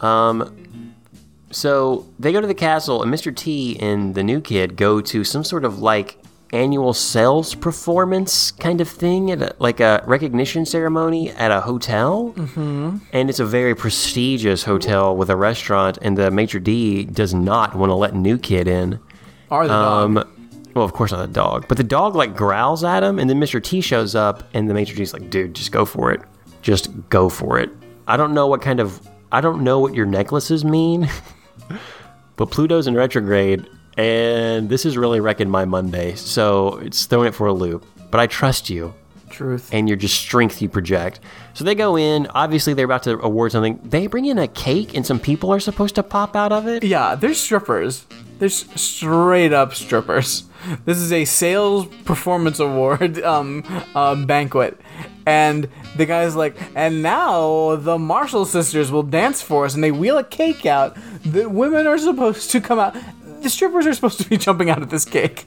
Um, 0.00 0.94
so 1.50 2.06
they 2.18 2.32
go 2.32 2.40
to 2.40 2.46
the 2.46 2.54
castle, 2.54 3.02
and 3.02 3.12
Mr. 3.12 3.34
T 3.34 3.78
and 3.80 4.14
the 4.14 4.22
new 4.22 4.40
kid 4.40 4.76
go 4.76 5.00
to 5.00 5.24
some 5.24 5.42
sort 5.44 5.64
of 5.64 5.80
like 5.80 6.18
annual 6.52 6.94
sales 6.94 7.54
performance 7.54 8.50
kind 8.52 8.80
of 8.80 8.88
thing 8.88 9.30
at 9.30 9.42
a, 9.42 9.54
like 9.58 9.80
a 9.80 10.02
recognition 10.06 10.64
ceremony 10.64 11.30
at 11.30 11.50
a 11.50 11.60
hotel. 11.60 12.32
Mm-hmm. 12.36 12.98
And 13.12 13.30
it's 13.30 13.40
a 13.40 13.44
very 13.44 13.74
prestigious 13.74 14.64
hotel 14.64 15.16
with 15.16 15.30
a 15.30 15.36
restaurant, 15.36 15.98
and 16.00 16.16
the 16.16 16.30
maitre 16.30 16.60
d 16.60 17.04
does 17.04 17.34
not 17.34 17.74
want 17.74 17.90
to 17.90 17.94
let 17.94 18.14
new 18.14 18.38
kid 18.38 18.68
in. 18.68 19.00
Or 19.50 19.64
the 19.64 19.72
dog. 19.72 20.04
Um, 20.04 20.34
well, 20.74 20.84
of 20.84 20.92
course 20.92 21.12
not 21.12 21.26
the 21.26 21.32
dog, 21.32 21.66
but 21.68 21.76
the 21.76 21.84
dog 21.84 22.14
like 22.14 22.36
growls 22.36 22.84
at 22.84 23.02
him, 23.02 23.18
and 23.18 23.28
then 23.28 23.40
Mr. 23.40 23.62
T 23.62 23.80
shows 23.80 24.14
up, 24.14 24.48
and 24.54 24.68
the 24.68 24.74
maitre 24.74 24.94
d's 24.94 25.12
like, 25.12 25.30
"Dude, 25.30 25.54
just 25.54 25.72
go 25.72 25.84
for 25.84 26.12
it. 26.12 26.22
Just 26.62 26.90
go 27.08 27.28
for 27.28 27.58
it." 27.58 27.70
I 28.06 28.16
don't 28.16 28.32
know 28.32 28.46
what 28.46 28.62
kind 28.62 28.80
of 28.80 29.06
I 29.32 29.40
don't 29.40 29.62
know 29.62 29.80
what 29.80 29.94
your 29.94 30.06
necklaces 30.06 30.64
mean, 30.64 31.10
but 32.36 32.50
Pluto's 32.50 32.86
in 32.86 32.94
retrograde, 32.94 33.66
and 33.98 34.68
this 34.68 34.86
is 34.86 34.96
really 34.96 35.20
wrecking 35.20 35.50
my 35.50 35.64
Monday, 35.64 36.14
so 36.14 36.76
it's 36.78 37.04
throwing 37.06 37.28
it 37.28 37.34
for 37.34 37.48
a 37.48 37.52
loop. 37.52 37.84
But 38.10 38.20
I 38.20 38.26
trust 38.26 38.70
you 38.70 38.94
Truth. 39.28 39.70
and 39.72 39.88
your 39.88 39.96
just 39.96 40.14
strength 40.18 40.62
you 40.62 40.68
project. 40.68 41.20
So 41.52 41.64
they 41.64 41.74
go 41.74 41.96
in. 41.96 42.28
Obviously, 42.28 42.72
they're 42.74 42.84
about 42.84 43.02
to 43.02 43.18
award 43.20 43.52
something. 43.52 43.80
They 43.84 44.06
bring 44.06 44.24
in 44.24 44.38
a 44.38 44.48
cake, 44.48 44.94
and 44.96 45.04
some 45.04 45.18
people 45.18 45.52
are 45.52 45.60
supposed 45.60 45.96
to 45.96 46.02
pop 46.02 46.36
out 46.36 46.52
of 46.52 46.66
it. 46.68 46.84
Yeah, 46.84 47.16
they're 47.16 47.34
strippers. 47.34 48.06
They're 48.38 48.48
straight 48.48 49.52
up 49.52 49.74
strippers. 49.74 50.44
This 50.84 50.98
is 50.98 51.12
a 51.12 51.24
sales 51.24 51.86
performance 52.04 52.60
award 52.60 53.18
um, 53.22 53.64
uh, 53.94 54.14
banquet. 54.14 54.80
And 55.26 55.68
the 55.96 56.06
guy's 56.06 56.34
like, 56.36 56.56
and 56.74 57.02
now 57.02 57.76
the 57.76 57.98
Marshall 57.98 58.44
sisters 58.44 58.90
will 58.90 59.02
dance 59.02 59.42
for 59.42 59.64
us, 59.64 59.74
and 59.74 59.82
they 59.84 59.90
wheel 59.90 60.18
a 60.18 60.24
cake 60.24 60.66
out. 60.66 60.96
The 61.24 61.48
women 61.48 61.86
are 61.86 61.98
supposed 61.98 62.50
to 62.52 62.60
come 62.60 62.78
out. 62.78 62.96
The 63.40 63.50
strippers 63.50 63.86
are 63.86 63.94
supposed 63.94 64.20
to 64.20 64.28
be 64.28 64.36
jumping 64.36 64.70
out 64.70 64.82
of 64.82 64.90
this 64.90 65.04
cake. 65.04 65.46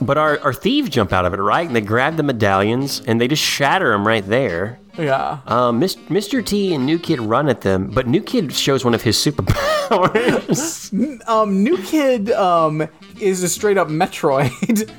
But 0.00 0.16
our, 0.16 0.38
our 0.40 0.52
thieves 0.54 0.90
jump 0.90 1.12
out 1.12 1.24
of 1.24 1.34
it, 1.34 1.38
right? 1.38 1.66
And 1.66 1.74
they 1.74 1.80
grab 1.80 2.16
the 2.16 2.22
medallions 2.22 3.02
and 3.06 3.20
they 3.20 3.26
just 3.26 3.42
shatter 3.42 3.90
them 3.90 4.06
right 4.06 4.24
there. 4.24 4.78
Yeah. 4.96 5.40
Um, 5.46 5.80
Mr. 5.80 6.44
T 6.44 6.72
and 6.74 6.86
New 6.86 6.98
Kid 6.98 7.20
run 7.20 7.48
at 7.48 7.62
them, 7.62 7.90
but 7.90 8.06
New 8.06 8.20
Kid 8.22 8.52
shows 8.52 8.84
one 8.84 8.94
of 8.94 9.02
his 9.02 9.16
superpowers. 9.16 10.92
Um, 11.28 11.62
New 11.62 11.78
Kid 11.82 12.30
um, 12.32 12.88
is 13.20 13.42
a 13.42 13.48
straight 13.48 13.76
up 13.76 13.88
Metroid. 13.88 14.90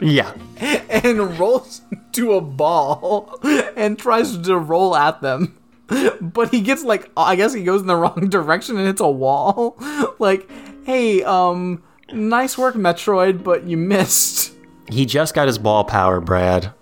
yeah. 0.00 0.32
and 0.58 1.38
rolls 1.38 1.82
to 2.12 2.34
a 2.34 2.40
ball 2.40 3.38
and 3.76 3.98
tries 3.98 4.36
to 4.36 4.58
roll 4.58 4.96
at 4.96 5.20
them. 5.22 5.55
But 6.20 6.50
he 6.50 6.60
gets 6.60 6.84
like 6.84 7.10
I 7.16 7.36
guess 7.36 7.52
he 7.52 7.62
goes 7.62 7.80
in 7.80 7.86
the 7.86 7.96
wrong 8.02 8.28
direction 8.28 8.76
and 8.76 8.86
hits 8.86 9.00
a 9.00 9.08
wall. 9.08 9.76
Like, 10.18 10.50
hey, 10.84 11.22
um 11.24 11.82
nice 12.12 12.56
work 12.56 12.74
Metroid, 12.74 13.44
but 13.44 13.64
you 13.64 13.76
missed. 13.76 14.54
He 14.88 15.04
just 15.04 15.34
got 15.34 15.46
his 15.46 15.58
ball 15.58 15.84
power, 15.84 16.20
Brad, 16.20 16.72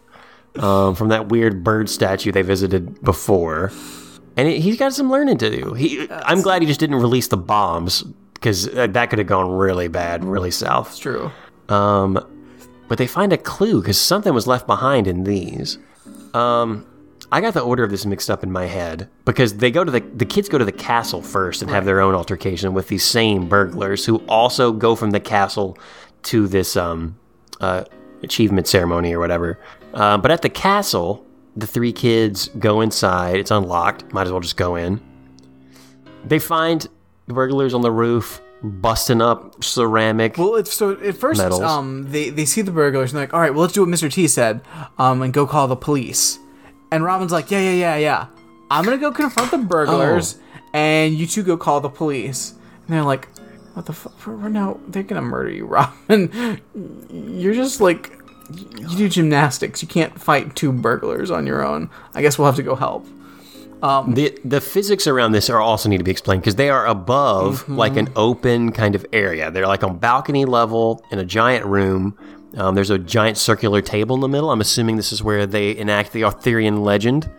um, 0.57 0.95
from 0.95 1.09
that 1.09 1.29
weird 1.29 1.65
bird 1.65 1.89
statue 1.89 2.31
they 2.31 2.43
visited 2.43 3.03
before. 3.03 3.73
And 4.37 4.47
it, 4.47 4.61
he's 4.61 4.79
got 4.79 4.93
some 4.93 5.11
learning 5.11 5.39
to 5.39 5.51
do. 5.51 5.75
He, 5.75 6.07
I'm 6.11 6.43
glad 6.43 6.61
he 6.63 6.69
just 6.69 6.81
didn't 6.81 6.97
release 6.97 7.29
the 7.29 7.37
bombs, 7.37 8.05
because 8.35 8.69
uh, 8.69 8.87
that 8.89 9.09
could 9.09 9.19
have 9.19 9.29
gone 9.29 9.51
really 9.51 9.89
bad, 9.89 10.23
really 10.23 10.51
south. 10.51 11.01
True. 11.01 11.33
Um, 11.71 12.21
but 12.89 12.99
they 12.99 13.07
find 13.07 13.33
a 13.33 13.39
clue 13.39 13.81
because 13.81 13.99
something 13.99 14.35
was 14.35 14.47
left 14.47 14.67
behind 14.67 15.07
in 15.07 15.25
these. 15.25 15.79
Um, 16.35 16.87
I 17.35 17.41
got 17.41 17.53
the 17.53 17.63
order 17.63 17.83
of 17.83 17.91
this 17.91 18.07
mixed 18.07 18.31
up 18.31 18.45
in 18.45 18.53
my 18.53 18.67
head 18.67 19.09
because 19.25 19.57
they 19.57 19.73
go 19.73 19.83
to 19.83 19.91
the 19.91 19.99
the 19.99 20.25
kids 20.25 20.49
go 20.49 20.57
to 20.57 20.65
the 20.65 20.71
castle 20.71 21.21
first 21.21 21.63
and 21.63 21.71
have 21.73 21.85
their 21.85 22.01
own 22.01 22.15
altercation 22.15 22.75
with 22.75 22.87
these 22.87 23.03
same 23.03 23.49
burglars 23.49 24.07
who 24.07 24.19
also 24.29 24.71
go 24.71 24.95
from 24.95 25.11
the 25.11 25.19
castle 25.19 25.77
to 26.23 26.47
this 26.47 26.77
um 26.77 27.19
uh 27.61 27.83
achievement 28.23 28.69
ceremony 28.69 29.13
or 29.13 29.19
whatever. 29.19 29.59
Uh, 29.95 30.17
but 30.17 30.31
at 30.31 30.43
the 30.43 30.49
castle, 30.49 31.27
the 31.57 31.67
three 31.67 31.93
kids 31.93 32.51
go 32.61 32.81
inside. 32.81 33.35
It's 33.35 33.51
unlocked. 33.51 34.13
Might 34.13 34.29
as 34.29 34.31
well 34.31 34.41
just 34.41 34.57
go 34.57 34.77
in. 34.77 35.01
They 36.25 36.39
find 36.39 36.87
the 37.27 37.35
burglars 37.35 37.75
on 37.75 37.81
the 37.81 37.91
roof 37.91 38.41
busting 38.63 39.21
up 39.21 39.65
ceramic. 39.65 40.39
Well, 40.39 40.55
it's 40.55 40.73
so 40.73 40.93
at 41.03 41.17
first 41.17 41.41
um 41.41 42.13
they 42.13 42.31
they 42.31 42.45
see 42.45 42.63
the 42.63 42.71
burglars 42.71 43.11
and 43.11 43.19
they're 43.19 43.27
like, 43.27 43.35
all 43.35 43.41
right, 43.41 43.51
well 43.51 43.63
let's 43.63 43.75
do 43.75 43.81
what 43.81 43.91
Mr. 43.91 44.09
T 44.09 44.29
said, 44.29 44.61
um 44.99 45.21
and 45.21 45.35
go 45.35 45.49
call 45.49 45.67
the 45.67 45.75
police. 45.75 46.39
And 46.95 47.03
Robin's 47.03 47.33
like, 47.33 47.51
yeah 47.51 47.59
yeah 47.59 47.73
yeah 47.73 47.97
yeah, 47.97 48.27
I'm 48.71 48.85
gonna 48.85 48.99
go 48.99 49.11
confront 49.11 49.51
the 49.51 49.59
burglars, 49.59 50.37
oh. 50.39 50.61
and 50.73 51.13
you 51.13 51.27
two 51.27 51.43
go 51.43 51.57
call 51.57 51.81
the 51.81 51.89
police. 51.89 52.53
And 52.87 52.95
they're 52.95 53.03
like, 53.03 53.29
what 53.73 53.87
the 53.87 53.93
fuck? 53.93 54.25
We're 54.25 54.49
now 54.49 54.79
they're 54.87 55.03
gonna 55.03 55.21
murder 55.21 55.51
you, 55.51 55.67
Robin. 56.09 56.61
You're 57.11 57.55
just 57.55 57.81
like. 57.81 58.13
You 58.77 58.97
do 58.97 59.09
gymnastics. 59.09 59.81
You 59.81 59.89
can't 59.89 60.21
fight 60.21 60.55
two 60.55 60.71
burglars 60.71 61.31
on 61.31 61.47
your 61.47 61.67
own. 61.67 61.89
I 62.15 62.21
guess 62.21 62.39
we'll 62.39 62.45
have 62.45 62.57
to 62.57 62.63
go 62.63 62.75
help. 62.75 63.07
Um, 63.83 64.15
the 64.15 64.39
the 64.45 64.61
physics 64.61 65.07
around 65.07 65.33
this 65.33 65.51
are 65.51 65.61
also 65.61 65.89
need 65.89 65.99
to 65.99 66.05
be 66.05 66.11
explained 66.11 66.43
because 66.43 66.55
they 66.55 66.71
are 66.71 66.87
above 66.87 67.69
like 67.69 67.93
mm-hmm. 67.93 68.07
an 68.07 68.13
open 68.17 68.71
kind 68.71 68.95
of 68.95 69.05
area. 69.13 69.51
They're 69.51 69.67
like 69.67 69.83
on 69.83 69.99
balcony 69.99 70.45
level 70.45 71.05
in 71.11 71.19
a 71.19 71.25
giant 71.25 71.65
room. 71.67 72.17
Um, 72.57 72.75
there's 72.75 72.91
a 72.91 72.99
giant 72.99 73.37
circular 73.37 73.81
table 73.81 74.15
in 74.15 74.21
the 74.21 74.29
middle. 74.29 74.51
I'm 74.51 74.61
assuming 74.61 74.97
this 74.97 75.13
is 75.13 75.23
where 75.23 75.47
they 75.47 75.77
enact 75.77 76.13
the 76.13 76.25
Arthurian 76.25 76.83
legend. 76.83 77.31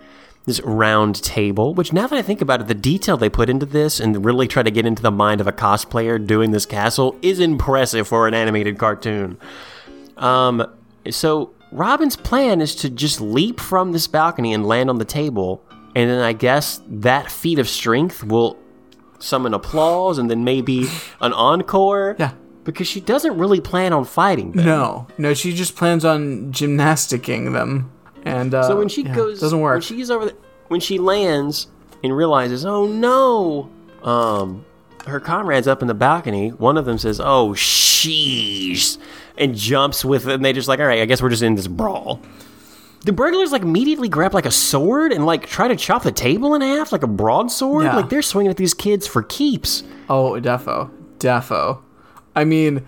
This 0.45 0.61
round 0.61 1.23
table, 1.23 1.73
which 1.73 1.91
now 1.91 2.05
that 2.05 2.15
I 2.15 2.21
think 2.21 2.39
about 2.39 2.61
it, 2.61 2.67
the 2.67 2.75
detail 2.75 3.17
they 3.17 3.29
put 3.29 3.49
into 3.49 3.65
this 3.65 3.99
and 3.99 4.23
really 4.23 4.47
try 4.47 4.61
to 4.61 4.69
get 4.69 4.85
into 4.85 5.01
the 5.01 5.09
mind 5.09 5.41
of 5.41 5.47
a 5.47 5.51
cosplayer 5.51 6.23
doing 6.23 6.51
this 6.51 6.67
castle 6.67 7.17
is 7.23 7.39
impressive 7.39 8.07
for 8.07 8.27
an 8.27 8.35
animated 8.35 8.77
cartoon. 8.77 9.39
Um, 10.17 10.71
so 11.09 11.51
Robin's 11.71 12.15
plan 12.15 12.61
is 12.61 12.75
to 12.75 12.91
just 12.91 13.19
leap 13.19 13.59
from 13.59 13.91
this 13.91 14.05
balcony 14.07 14.53
and 14.53 14.67
land 14.67 14.91
on 14.91 14.99
the 14.99 15.05
table, 15.05 15.63
and 15.95 16.11
then 16.11 16.21
I 16.21 16.33
guess 16.33 16.79
that 16.87 17.31
feat 17.31 17.57
of 17.57 17.67
strength 17.67 18.23
will 18.23 18.55
summon 19.17 19.53
applause 19.53 20.19
and 20.19 20.29
then 20.29 20.43
maybe 20.43 20.87
an 21.21 21.33
encore. 21.33 22.15
Yeah. 22.19 22.33
Because 22.65 22.87
she 22.87 22.99
doesn't 22.99 23.37
really 23.37 23.61
plan 23.61 23.93
on 23.93 24.03
fighting 24.03 24.51
them. 24.51 24.65
No, 24.65 25.07
no, 25.17 25.33
she 25.33 25.53
just 25.53 25.75
plans 25.75 26.03
on 26.03 26.51
gymnasticking 26.51 27.53
them, 27.53 27.91
and 28.25 28.53
uh, 28.53 28.63
So 28.67 28.77
when 28.77 28.89
she 28.89 29.03
yeah, 29.03 29.15
goes, 29.15 29.39
doesn't 29.39 29.59
work. 29.61 29.75
When 29.75 29.81
she's 29.81 30.11
over, 30.11 30.25
the, 30.25 30.35
when 30.67 30.79
she 30.81 30.97
lands 30.97 31.67
and 32.03 32.15
realizes, 32.15 32.65
oh 32.65 32.87
no, 32.87 33.69
um, 34.03 34.65
her 35.05 35.19
comrades 35.19 35.67
up 35.67 35.81
in 35.81 35.87
the 35.87 35.93
balcony. 35.93 36.49
One 36.49 36.77
of 36.77 36.85
them 36.85 36.97
says, 36.97 37.19
"Oh 37.19 37.51
sheesh," 37.51 38.97
and 39.37 39.55
jumps 39.55 40.03
with, 40.03 40.27
and 40.27 40.43
they 40.43 40.53
just 40.53 40.67
like, 40.67 40.79
all 40.79 40.87
right, 40.87 41.01
I 41.01 41.05
guess 41.05 41.21
we're 41.21 41.29
just 41.29 41.43
in 41.43 41.55
this 41.55 41.67
brawl. 41.67 42.21
The 43.01 43.11
burglars 43.13 43.51
like 43.51 43.61
immediately 43.61 44.09
grab 44.09 44.33
like 44.33 44.47
a 44.47 44.51
sword 44.51 45.11
and 45.11 45.27
like 45.27 45.45
try 45.45 45.67
to 45.67 45.75
chop 45.75 46.01
the 46.01 46.11
table 46.11 46.55
in 46.55 46.61
half, 46.61 46.91
like 46.91 47.03
a 47.03 47.07
broadsword. 47.07 47.83
Yeah. 47.83 47.95
Like 47.95 48.09
they're 48.09 48.23
swinging 48.23 48.49
at 48.49 48.57
these 48.57 48.73
kids 48.73 49.05
for 49.05 49.21
keeps. 49.21 49.83
Oh, 50.09 50.31
defo, 50.41 50.89
defo. 51.19 51.83
I 52.35 52.43
mean, 52.43 52.85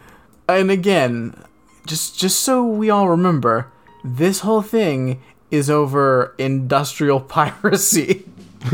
and 0.47 0.71
again, 0.71 1.43
just 1.85 2.17
just 2.17 2.41
so 2.41 2.65
we 2.65 2.89
all 2.89 3.09
remember, 3.09 3.71
this 4.03 4.41
whole 4.41 4.61
thing 4.61 5.21
is 5.51 5.69
over 5.69 6.35
industrial 6.37 7.21
piracy. 7.35 8.25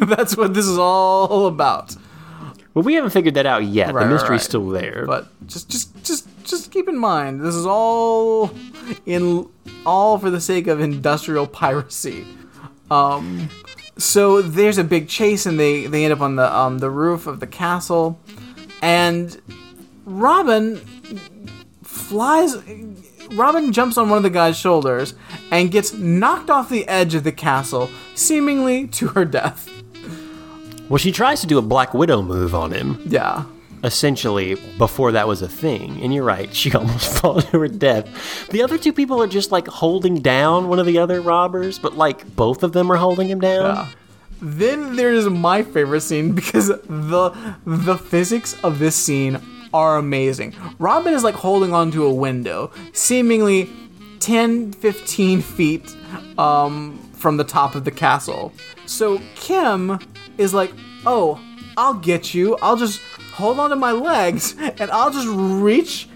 That's 0.00 0.36
what 0.36 0.54
this 0.54 0.66
is 0.66 0.78
all 0.78 1.46
about. 1.46 1.96
Well, 2.74 2.84
we 2.84 2.94
haven't 2.94 3.10
figured 3.10 3.34
that 3.34 3.46
out 3.46 3.64
yet. 3.64 3.94
Right, 3.94 4.04
the 4.04 4.12
mystery's 4.12 4.30
right. 4.30 4.40
still 4.40 4.68
there. 4.68 5.04
But 5.06 5.28
just 5.46 5.68
just 5.68 6.04
just 6.04 6.28
just 6.44 6.70
keep 6.70 6.88
in 6.88 6.98
mind, 6.98 7.40
this 7.40 7.54
is 7.54 7.66
all 7.66 8.50
in 9.06 9.48
all 9.86 10.18
for 10.18 10.30
the 10.30 10.40
sake 10.40 10.66
of 10.66 10.80
industrial 10.80 11.46
piracy. 11.46 12.24
Um, 12.90 13.48
so 13.96 14.42
there's 14.42 14.78
a 14.78 14.84
big 14.84 15.08
chase, 15.08 15.46
and 15.46 15.58
they 15.58 15.86
they 15.86 16.04
end 16.04 16.12
up 16.12 16.20
on 16.20 16.36
the 16.36 16.54
um 16.54 16.78
the 16.78 16.90
roof 16.90 17.26
of 17.26 17.40
the 17.40 17.46
castle, 17.46 18.20
and 18.82 19.40
Robin 20.04 20.76
flies. 21.82 22.56
Robin 23.32 23.72
jumps 23.72 23.96
on 23.96 24.08
one 24.08 24.16
of 24.16 24.22
the 24.22 24.30
guy's 24.30 24.56
shoulders 24.58 25.14
and 25.50 25.70
gets 25.70 25.92
knocked 25.94 26.50
off 26.50 26.68
the 26.68 26.86
edge 26.88 27.14
of 27.14 27.22
the 27.24 27.32
castle, 27.32 27.88
seemingly 28.14 28.86
to 28.88 29.08
her 29.08 29.24
death. 29.24 29.68
well, 30.88 30.98
she 30.98 31.12
tries 31.12 31.40
to 31.40 31.46
do 31.46 31.58
a 31.58 31.62
Black 31.62 31.94
Widow 31.94 32.22
move 32.22 32.54
on 32.54 32.72
him. 32.72 33.00
Yeah. 33.06 33.44
essentially 33.84 34.56
before 34.78 35.12
that 35.12 35.28
was 35.28 35.42
a 35.42 35.48
thing. 35.48 36.02
And 36.02 36.12
you're 36.12 36.24
right, 36.24 36.52
she 36.54 36.72
almost 36.74 37.20
falls 37.20 37.44
to 37.46 37.60
her 37.60 37.68
death. 37.68 38.48
The 38.48 38.62
other 38.62 38.78
two 38.78 38.92
people 38.92 39.22
are 39.22 39.28
just 39.28 39.52
like 39.52 39.68
holding 39.68 40.16
down 40.16 40.68
one 40.68 40.78
of 40.80 40.86
the 40.86 40.98
other 40.98 41.20
robbers, 41.20 41.78
but 41.78 41.96
like 41.96 42.34
both 42.34 42.62
of 42.64 42.72
them 42.72 42.90
are 42.90 42.96
holding 42.96 43.28
him 43.28 43.40
down. 43.40 43.76
Yeah. 43.76 43.88
Then 44.42 44.96
there's 44.96 45.28
my 45.28 45.62
favorite 45.62 46.00
scene 46.00 46.32
because 46.34 46.66
the 46.68 47.54
the 47.64 47.96
physics 47.96 48.56
of 48.64 48.78
this 48.80 48.96
scene 48.96 49.38
are 49.72 49.96
amazing. 49.96 50.54
Robin 50.78 51.14
is 51.14 51.24
like 51.24 51.34
holding 51.34 51.72
onto 51.72 52.04
a 52.04 52.12
window, 52.12 52.70
seemingly 52.92 53.68
10, 54.20 54.72
15 54.72 55.40
feet 55.40 55.96
um, 56.38 56.98
from 57.12 57.36
the 57.36 57.44
top 57.44 57.74
of 57.74 57.84
the 57.84 57.90
castle. 57.90 58.52
So 58.86 59.20
Kim 59.36 59.98
is 60.38 60.52
like, 60.54 60.72
"Oh, 61.06 61.40
I'll 61.76 61.94
get 61.94 62.34
you. 62.34 62.56
I'll 62.62 62.76
just 62.76 63.00
hold 63.32 63.58
onto 63.58 63.76
my 63.76 63.92
legs 63.92 64.56
and 64.58 64.90
I'll 64.90 65.10
just 65.10 65.28
reach 65.28 66.08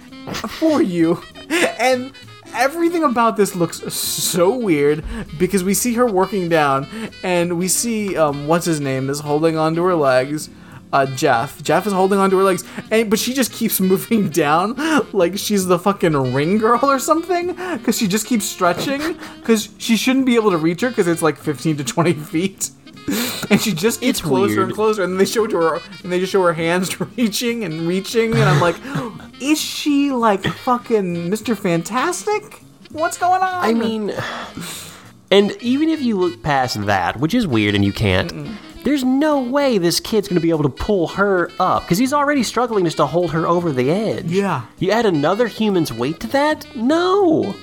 for 0.49 0.83
you." 0.83 1.21
And 1.79 2.13
everything 2.55 3.05
about 3.05 3.37
this 3.37 3.55
looks 3.55 3.81
so 3.93 4.57
weird 4.57 5.05
because 5.39 5.63
we 5.63 5.75
see 5.75 5.93
her 5.95 6.07
working 6.07 6.49
down 6.49 6.87
and 7.23 7.59
we 7.59 7.69
see 7.69 8.17
um, 8.17 8.47
what's 8.47 8.65
his 8.65 8.81
name 8.81 9.11
is 9.11 9.21
holding 9.21 9.59
onto 9.59 9.83
her 9.83 9.95
legs 9.95 10.49
uh, 10.95 11.07
Jeff. 11.17 11.63
Jeff 11.63 11.87
is 11.87 11.93
holding 11.93 12.19
onto 12.19 12.37
her 12.39 12.43
legs, 12.45 12.65
and 12.91 13.11
but 13.11 13.19
she 13.19 13.35
just 13.35 13.53
keeps 13.53 13.81
moving 13.93 14.31
down 14.31 14.77
like 15.13 15.37
she's 15.37 15.67
the 15.67 15.79
fucking 15.79 16.33
ring 16.33 16.57
girl 16.59 16.81
or 16.85 16.99
something. 16.99 17.49
Because 17.49 17.99
she 17.99 18.07
just 18.09 18.27
keeps 18.27 18.47
stretching. 18.47 19.17
Because 19.41 19.69
she 19.79 19.97
shouldn't 19.97 20.25
be 20.25 20.37
able 20.37 20.51
to 20.53 20.57
reach 20.57 20.81
her 20.83 20.89
because 20.89 21.09
it's 21.09 21.21
like 21.23 21.37
15 21.37 21.79
to 21.79 21.85
20 21.85 22.13
feet. 22.15 22.71
And 23.51 23.61
she 23.61 23.73
just 23.75 24.01
gets 24.01 24.21
It's 24.21 24.21
closer 24.27 24.55
weird. 24.57 24.69
and 24.69 24.75
closer, 24.75 25.03
and 25.05 25.21
they 25.21 25.27
show 25.27 25.45
it 25.45 25.49
to 25.51 25.59
her, 25.59 25.81
and 26.03 26.11
they 26.11 26.19
just 26.19 26.33
show 26.33 26.43
her 26.45 26.55
hands 26.55 26.99
reaching 27.19 27.63
and 27.63 27.87
reaching, 27.87 28.33
and 28.33 28.43
I'm 28.45 28.59
like, 28.59 28.77
is 29.43 29.61
she 29.61 30.11
like 30.13 30.43
fucking 30.45 31.31
Mr. 31.31 31.55
Fantastic? 31.55 32.63
What's 32.93 33.19
going 33.19 33.43
on? 33.43 33.63
I 33.63 33.75
mean, 33.75 34.15
and 35.31 35.53
even 35.61 35.91
if 35.91 36.01
you 36.01 36.17
look 36.17 36.43
past 36.43 36.81
that, 36.87 37.21
which 37.21 37.35
is 37.35 37.47
weird 37.47 37.75
and 37.75 37.85
you 37.85 37.93
can't, 37.93 38.33
there's 38.85 39.03
no 39.03 39.41
way 39.41 39.79
this 39.79 39.99
kid's 39.99 40.29
going 40.29 40.37
to 40.37 40.43
be 40.43 40.51
able 40.51 40.63
to 40.63 40.69
pull 40.69 41.09
her 41.09 41.51
up 41.59 41.83
because 41.83 41.99
he's 41.99 42.13
already 42.13 42.43
struggling 42.43 42.85
just 42.85 42.99
to 42.99 43.07
hold 43.07 43.33
her 43.33 43.47
over 43.47 43.73
the 43.73 43.91
edge. 43.91 44.27
Yeah. 44.27 44.67
You 44.79 44.91
add 44.93 45.07
another 45.07 45.47
human's 45.49 45.93
weight 45.93 46.21
to 46.21 46.27
that? 46.29 46.67
No. 46.77 47.55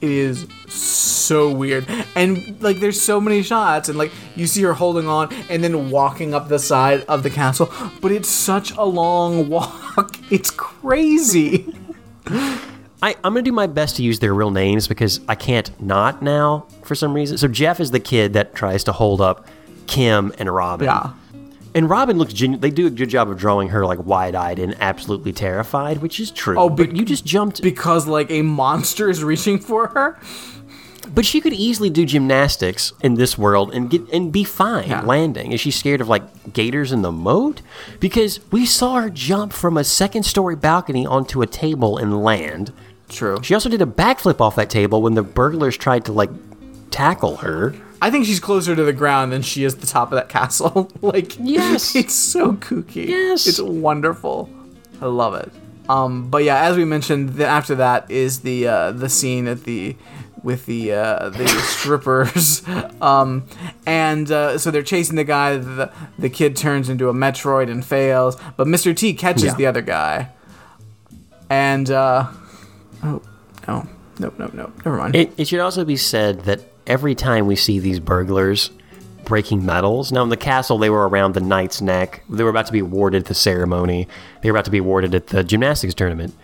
it 0.00 0.10
is 0.10 0.46
so 0.68 1.50
weird 1.52 1.86
and 2.14 2.60
like 2.62 2.80
there's 2.80 3.00
so 3.00 3.20
many 3.20 3.42
shots 3.42 3.88
and 3.88 3.96
like 3.96 4.12
you 4.34 4.46
see 4.46 4.62
her 4.62 4.74
holding 4.74 5.08
on 5.08 5.32
and 5.48 5.64
then 5.64 5.90
walking 5.90 6.34
up 6.34 6.48
the 6.48 6.58
side 6.58 7.02
of 7.08 7.22
the 7.22 7.30
castle 7.30 7.72
but 8.02 8.12
it's 8.12 8.28
such 8.28 8.72
a 8.72 8.84
long 8.84 9.48
walk 9.56 10.16
it's 10.30 10.50
crazy 10.50 11.72
I, 13.02 13.14
I'm 13.24 13.32
going 13.32 13.36
to 13.36 13.42
do 13.42 13.52
my 13.52 13.66
best 13.66 13.96
to 13.96 14.02
use 14.02 14.18
their 14.18 14.34
real 14.34 14.50
names 14.50 14.88
because 14.88 15.20
I 15.28 15.34
can't 15.34 15.70
not 15.80 16.22
now 16.22 16.66
for 16.82 16.94
some 16.94 17.12
reason. 17.14 17.36
So 17.38 17.46
Jeff 17.46 17.78
is 17.78 17.90
the 17.90 18.00
kid 18.00 18.32
that 18.32 18.54
tries 18.54 18.84
to 18.84 18.92
hold 18.92 19.20
up 19.20 19.46
Kim 19.86 20.32
and 20.38 20.52
Robin. 20.52 20.86
yeah 20.86 21.10
And 21.74 21.88
Robin 21.90 22.16
looks 22.18 22.32
genu- 22.32 22.56
they 22.58 22.70
do 22.70 22.86
a 22.86 22.90
good 22.90 23.08
job 23.10 23.28
of 23.30 23.36
drawing 23.38 23.68
her 23.68 23.84
like 23.86 24.04
wide-eyed 24.04 24.58
and 24.58 24.74
absolutely 24.80 25.32
terrified, 25.32 26.00
which 26.02 26.18
is 26.20 26.30
true. 26.30 26.58
Oh, 26.58 26.68
but 26.70 26.96
you 26.96 27.04
just 27.04 27.24
jumped 27.26 27.62
because 27.62 28.06
like 28.06 28.30
a 28.30 28.42
monster 28.42 29.08
is 29.10 29.22
reaching 29.22 29.58
for 29.58 29.88
her 29.88 30.18
But 31.14 31.24
she 31.24 31.40
could 31.40 31.52
easily 31.52 31.88
do 31.88 32.04
gymnastics 32.04 32.92
in 33.00 33.14
this 33.14 33.38
world 33.38 33.72
and 33.72 33.88
get 33.88 34.02
and 34.12 34.32
be 34.32 34.42
fine 34.42 34.88
Yeah. 34.88 35.02
landing. 35.02 35.52
Is 35.52 35.60
she 35.60 35.70
scared 35.70 36.00
of 36.00 36.08
like 36.08 36.52
gators 36.52 36.90
in 36.92 37.02
the 37.02 37.12
moat? 37.12 37.62
Because 38.00 38.40
we 38.50 38.66
saw 38.66 38.96
her 39.00 39.08
jump 39.10 39.52
from 39.52 39.76
a 39.76 39.84
second 39.84 40.24
story 40.24 40.56
balcony 40.56 41.06
onto 41.06 41.42
a 41.42 41.46
table 41.46 41.96
and 41.96 42.22
land. 42.24 42.72
true 43.08 43.38
She 43.42 43.54
also 43.54 43.68
did 43.68 43.80
a 43.82 43.86
backflip 43.86 44.40
off 44.40 44.56
that 44.56 44.68
table 44.68 45.00
when 45.00 45.14
the 45.14 45.22
burglars 45.22 45.76
tried 45.76 46.04
to 46.06 46.12
like 46.12 46.30
tackle 46.90 47.36
her. 47.36 47.74
I 48.02 48.10
think 48.10 48.24
she's 48.26 48.40
closer 48.40 48.74
to 48.76 48.84
the 48.84 48.92
ground 48.92 49.32
than 49.32 49.42
she 49.42 49.64
is 49.64 49.76
the 49.76 49.86
top 49.86 50.12
of 50.12 50.16
that 50.16 50.28
castle 50.28 50.90
like 51.02 51.36
Yes. 51.38 51.94
it's 51.94 52.14
so 52.14 52.52
kooky 52.54 53.08
Yes. 53.08 53.46
it's 53.46 53.60
wonderful 53.60 54.48
i 55.00 55.06
love 55.06 55.34
it 55.34 55.50
um 55.88 56.28
but 56.30 56.44
yeah 56.44 56.62
as 56.64 56.76
we 56.76 56.84
mentioned 56.84 57.30
then 57.30 57.48
after 57.48 57.74
that 57.76 58.10
is 58.10 58.40
the 58.40 58.66
uh 58.66 58.90
the 58.92 59.08
scene 59.08 59.46
at 59.46 59.64
the 59.64 59.96
with 60.42 60.66
the 60.66 60.92
uh, 60.92 61.28
the 61.30 61.48
strippers, 61.74 62.62
um, 63.00 63.42
and 63.84 64.30
uh, 64.30 64.56
so 64.58 64.70
they're 64.70 64.80
chasing 64.84 65.16
the 65.16 65.24
guy. 65.24 65.56
The, 65.56 65.90
the 66.20 66.28
kid 66.30 66.54
turns 66.54 66.88
into 66.88 67.08
a 67.08 67.12
Metroid 67.12 67.68
and 67.68 67.84
fails, 67.84 68.36
but 68.56 68.68
Mr. 68.68 68.94
T 68.96 69.12
catches 69.12 69.42
Yeah. 69.44 69.54
the 69.54 69.66
other 69.66 69.80
guy, 69.82 70.28
and 71.50 71.90
uh, 71.90 72.28
oh 73.02 73.22
no, 73.66 73.88
nope, 74.20 74.34
nope, 74.38 74.54
nope, 74.54 74.72
never 74.84 74.96
mind. 74.98 75.16
It, 75.16 75.32
it 75.36 75.48
should 75.48 75.58
also 75.58 75.84
be 75.84 75.96
said 75.96 76.42
that 76.42 76.60
every 76.86 77.14
time 77.14 77.46
we 77.46 77.56
see 77.56 77.78
these 77.78 78.00
burglars 78.00 78.70
breaking 79.24 79.66
medals. 79.66 80.12
now 80.12 80.22
in 80.22 80.28
the 80.28 80.36
castle 80.36 80.78
they 80.78 80.88
were 80.88 81.08
around 81.08 81.34
the 81.34 81.40
knight's 81.40 81.80
neck. 81.80 82.22
They 82.30 82.44
were 82.44 82.50
about 82.50 82.66
to 82.66 82.72
be 82.72 82.78
awarded 82.78 83.22
at 83.22 83.28
the 83.28 83.34
ceremony. 83.34 84.06
They 84.40 84.50
were 84.50 84.56
about 84.56 84.66
to 84.66 84.70
be 84.70 84.78
awarded 84.78 85.14
at 85.14 85.26
the 85.28 85.42
gymnastics 85.42 85.94
tournament. 85.94 86.34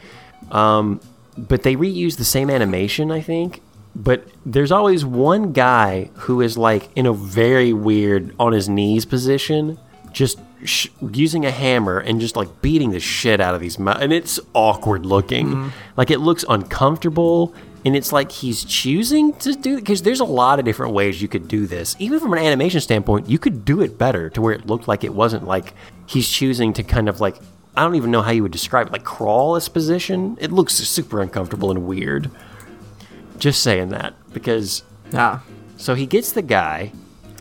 Um, 0.51 1.01
but 1.39 1.63
they 1.63 1.77
reuse 1.77 2.17
the 2.19 2.25
same 2.25 2.51
animation, 2.51 3.11
I 3.11 3.21
think. 3.21 3.63
But 3.95 4.27
there's 4.45 4.73
always 4.73 5.05
one 5.05 5.53
guy 5.53 6.11
who 6.15 6.41
is 6.41 6.59
like 6.59 6.91
in 6.97 7.07
a 7.07 7.13
very 7.13 7.73
weird 7.73 8.35
on 8.39 8.53
his 8.53 8.69
knees 8.69 9.05
position, 9.05 9.79
just 10.13 10.41
sh- 10.65 10.89
using 11.13 11.45
a 11.47 11.51
hammer 11.51 11.99
and 11.99 12.21
just 12.21 12.35
like 12.35 12.63
beating 12.63 12.91
the 12.91 13.01
shit 13.01 13.41
out 13.41 13.55
of 13.55 13.61
these. 13.61 13.79
And 13.79 14.13
it's 14.13 14.41
awkward 14.55 15.07
looking. 15.07 15.73
Like 15.97 16.11
it 16.11 16.19
looks 16.19 16.45
uncomfortable. 16.49 17.55
And 17.85 17.97
it's 17.97 18.13
like 18.13 18.31
he's 18.31 18.65
choosing 18.65 19.33
to 19.35 19.55
do 19.55 19.77
because 19.77 20.03
there's 20.03 20.21
a 20.21 20.25
lot 20.25 20.59
of 20.59 20.65
different 20.65 20.93
ways 20.93 21.21
you 21.21 21.29
could 21.29 21.49
do 21.49 21.67
this. 21.67 21.97
Even 21.99 22.21
from 22.21 22.33
an 22.33 22.39
animation 22.39 22.81
standpoint, 22.81 23.29
you 23.29 23.39
could 23.39 23.65
do 23.65 23.81
it 23.81 23.99
better 23.99 24.31
to 24.31 24.41
where 24.41 24.53
it 24.53 24.67
looked 24.67 24.87
like 24.87 25.03
it 25.03 25.15
wasn't 25.15 25.47
like 25.47 25.75
he's 26.07 26.29
choosing 26.29 26.73
to 26.75 26.83
kind 26.85 27.09
of 27.09 27.21
like 27.21 27.37
I 27.77 27.83
don't 27.83 27.95
even 27.95 28.11
know 28.11 28.23
how 28.23 28.31
you 28.31 28.43
would 28.43 28.53
describe 28.53 28.89
it, 28.89 28.93
like 28.93 29.05
crawl 29.05 29.55
this 29.55 29.69
position. 29.69 30.37
It 30.41 30.53
looks 30.53 30.75
super 30.75 31.23
uncomfortable 31.23 31.71
and 31.71 31.87
weird. 31.87 32.31
Just 33.39 33.63
saying 33.63 33.89
that 33.89 34.15
because 34.33 34.85
yeah. 35.11 35.41
so 35.77 35.95
he 35.95 36.07
gets 36.07 36.33
the 36.33 36.43
guy, 36.43 36.93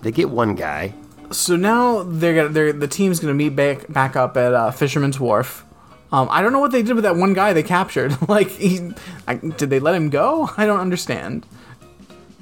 they 0.01 0.11
get 0.11 0.29
one 0.29 0.55
guy. 0.55 0.93
So 1.31 1.55
now 1.55 2.03
they're 2.03 2.35
gonna 2.35 2.49
they're, 2.49 2.73
the 2.73 2.87
team's 2.87 3.19
gonna 3.19 3.33
meet 3.33 3.55
back 3.55 3.91
back 3.91 4.15
up 4.15 4.37
at 4.37 4.53
uh, 4.53 4.71
Fisherman's 4.71 5.19
Wharf. 5.19 5.65
Um, 6.11 6.27
I 6.29 6.41
don't 6.41 6.51
know 6.51 6.59
what 6.59 6.71
they 6.71 6.83
did 6.83 6.93
with 6.95 7.03
that 7.03 7.15
one 7.15 7.33
guy 7.33 7.53
they 7.53 7.63
captured. 7.63 8.15
like, 8.29 8.49
he, 8.49 8.91
I, 9.27 9.35
did 9.35 9.69
they 9.69 9.79
let 9.79 9.95
him 9.95 10.09
go? 10.09 10.49
I 10.57 10.65
don't 10.65 10.79
understand. 10.79 11.45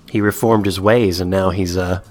He 0.10 0.22
reformed 0.22 0.66
his 0.66 0.80
ways 0.80 1.20
and 1.20 1.30
now 1.30 1.52
he's 1.52 1.78
a 1.78 2.04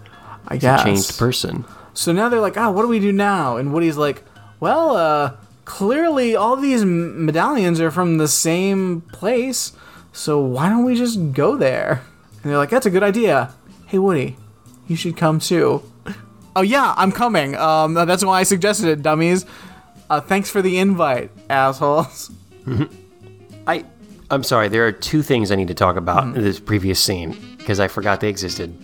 I 0.46 0.56
guess 0.56 0.84
changed 0.84 1.18
person. 1.18 1.64
So 1.94 2.12
now 2.12 2.28
they're 2.28 2.40
like, 2.40 2.56
ah, 2.56 2.70
what 2.70 2.82
do 2.82 2.88
we 2.88 3.00
do 3.00 3.12
now? 3.12 3.56
And 3.56 3.72
Woody's 3.72 3.96
like, 3.96 4.22
well, 4.60 4.96
uh, 4.96 5.34
clearly 5.64 6.34
all 6.34 6.56
these 6.56 6.84
medallions 6.84 7.80
are 7.80 7.90
from 7.90 8.18
the 8.18 8.28
same 8.28 9.00
place, 9.12 9.72
so 10.12 10.40
why 10.40 10.68
don't 10.68 10.84
we 10.84 10.96
just 10.96 11.32
go 11.32 11.56
there? 11.56 12.02
And 12.42 12.50
they're 12.50 12.56
like, 12.56 12.70
that's 12.70 12.86
a 12.86 12.90
good 12.90 13.02
idea. 13.02 13.52
Hey, 13.86 13.98
Woody, 13.98 14.36
you 14.86 14.96
should 14.96 15.16
come 15.16 15.38
too. 15.38 15.82
Oh 16.56 16.62
yeah, 16.62 16.92
I'm 16.96 17.12
coming. 17.12 17.54
Um, 17.54 17.94
that's 17.94 18.24
why 18.24 18.40
I 18.40 18.42
suggested 18.42 18.88
it, 18.88 19.00
dummies. 19.00 19.46
Uh, 20.10 20.20
thanks 20.20 20.50
for 20.50 20.62
the 20.62 20.78
invite, 20.78 21.30
assholes. 21.50 22.30
I 23.66 23.84
I'm 24.30 24.42
sorry, 24.42 24.68
there 24.68 24.86
are 24.86 24.92
two 24.92 25.22
things 25.22 25.50
I 25.50 25.54
need 25.54 25.68
to 25.68 25.74
talk 25.74 25.96
about 25.96 26.24
in 26.24 26.32
this 26.34 26.60
previous 26.60 27.00
scene 27.00 27.36
because 27.56 27.80
I 27.80 27.88
forgot 27.88 28.20
they 28.20 28.28
existed. 28.28 28.76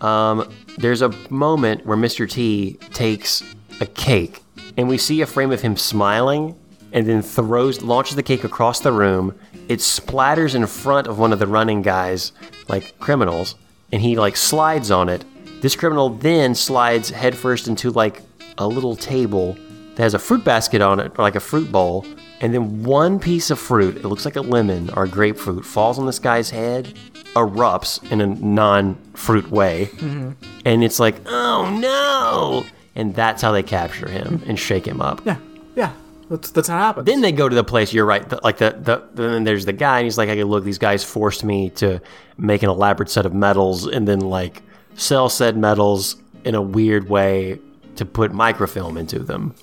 Um, 0.00 0.50
there's 0.78 1.02
a 1.02 1.10
moment 1.30 1.84
where 1.84 1.98
Mr. 1.98 2.28
T 2.28 2.74
takes 2.94 3.42
a 3.80 3.86
cake 3.86 4.42
and 4.78 4.88
we 4.88 4.96
see 4.96 5.20
a 5.20 5.26
frame 5.26 5.52
of 5.52 5.60
him 5.60 5.76
smiling 5.76 6.58
and 6.92 7.06
then 7.06 7.20
throws 7.20 7.82
launches 7.82 8.16
the 8.16 8.22
cake 8.22 8.44
across 8.44 8.80
the 8.80 8.92
room. 8.92 9.38
It 9.68 9.80
splatters 9.80 10.54
in 10.54 10.66
front 10.66 11.08
of 11.08 11.18
one 11.18 11.32
of 11.32 11.38
the 11.38 11.46
running 11.46 11.82
guys, 11.82 12.32
like 12.68 12.98
criminals, 12.98 13.54
and 13.92 14.00
he 14.00 14.16
like 14.16 14.36
slides 14.36 14.90
on 14.90 15.10
it. 15.10 15.24
This 15.60 15.76
criminal 15.76 16.08
then 16.08 16.54
slides 16.54 17.10
headfirst 17.10 17.68
into 17.68 17.90
like 17.90 18.22
a 18.56 18.66
little 18.66 18.96
table 18.96 19.58
that 19.96 20.02
has 20.02 20.14
a 20.14 20.18
fruit 20.18 20.44
basket 20.44 20.80
on 20.80 21.00
it, 21.00 21.12
or 21.18 21.22
like 21.22 21.34
a 21.34 21.40
fruit 21.40 21.72
bowl, 21.72 22.06
and 22.40 22.52
then 22.52 22.84
one 22.84 23.18
piece 23.18 23.50
of 23.50 23.58
fruit, 23.58 23.96
it 23.96 24.04
looks 24.04 24.24
like 24.24 24.36
a 24.36 24.42
lemon 24.42 24.90
or 24.90 25.04
a 25.04 25.08
grapefruit, 25.08 25.64
falls 25.64 25.98
on 25.98 26.06
this 26.06 26.18
guy's 26.18 26.50
head, 26.50 26.94
erupts 27.34 28.10
in 28.10 28.20
a 28.20 28.26
non 28.26 28.94
fruit 29.14 29.50
way, 29.50 29.86
mm-hmm. 29.92 30.32
and 30.64 30.84
it's 30.84 31.00
like, 31.00 31.16
oh 31.26 31.70
no! 31.80 32.64
And 32.94 33.14
that's 33.14 33.42
how 33.42 33.52
they 33.52 33.62
capture 33.62 34.08
him 34.08 34.38
mm-hmm. 34.38 34.50
and 34.50 34.58
shake 34.58 34.86
him 34.86 35.00
up. 35.00 35.24
Yeah, 35.24 35.38
yeah, 35.74 35.92
that's 36.28 36.50
that's 36.50 36.68
how 36.68 36.76
it 36.76 36.80
happens. 36.80 37.06
Then 37.06 37.22
they 37.22 37.32
go 37.32 37.48
to 37.48 37.54
the 37.54 37.64
place. 37.64 37.92
You're 37.94 38.04
right. 38.04 38.28
The, 38.28 38.38
like 38.44 38.58
the 38.58 38.76
the 38.78 39.02
then 39.14 39.44
there's 39.44 39.64
the 39.64 39.72
guy, 39.72 39.98
and 39.98 40.04
he's 40.04 40.18
like, 40.18 40.28
"I 40.28 40.34
look, 40.42 40.64
these 40.64 40.78
guys 40.78 41.04
forced 41.04 41.42
me 41.42 41.70
to 41.70 42.02
make 42.36 42.62
an 42.62 42.68
elaborate 42.68 43.08
set 43.08 43.24
of 43.24 43.32
medals, 43.32 43.86
and 43.86 44.06
then 44.06 44.20
like 44.20 44.62
sell 44.94 45.30
said 45.30 45.56
medals 45.56 46.16
in 46.44 46.54
a 46.54 46.62
weird 46.62 47.08
way 47.08 47.60
to 47.96 48.04
put 48.04 48.32
microfilm 48.32 48.98
into 48.98 49.20
them." 49.20 49.54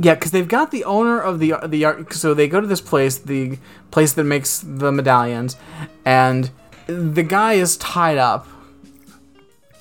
Yeah, 0.00 0.14
because 0.14 0.30
they've 0.30 0.46
got 0.48 0.70
the 0.70 0.84
owner 0.84 1.20
of 1.20 1.40
the 1.40 1.54
the 1.66 1.84
art. 1.84 2.12
So 2.12 2.32
they 2.34 2.46
go 2.48 2.60
to 2.60 2.66
this 2.66 2.80
place, 2.80 3.18
the 3.18 3.58
place 3.90 4.12
that 4.12 4.24
makes 4.24 4.60
the 4.60 4.92
medallions, 4.92 5.56
and 6.04 6.50
the 6.86 7.22
guy 7.24 7.54
is 7.54 7.76
tied 7.78 8.16
up, 8.18 8.46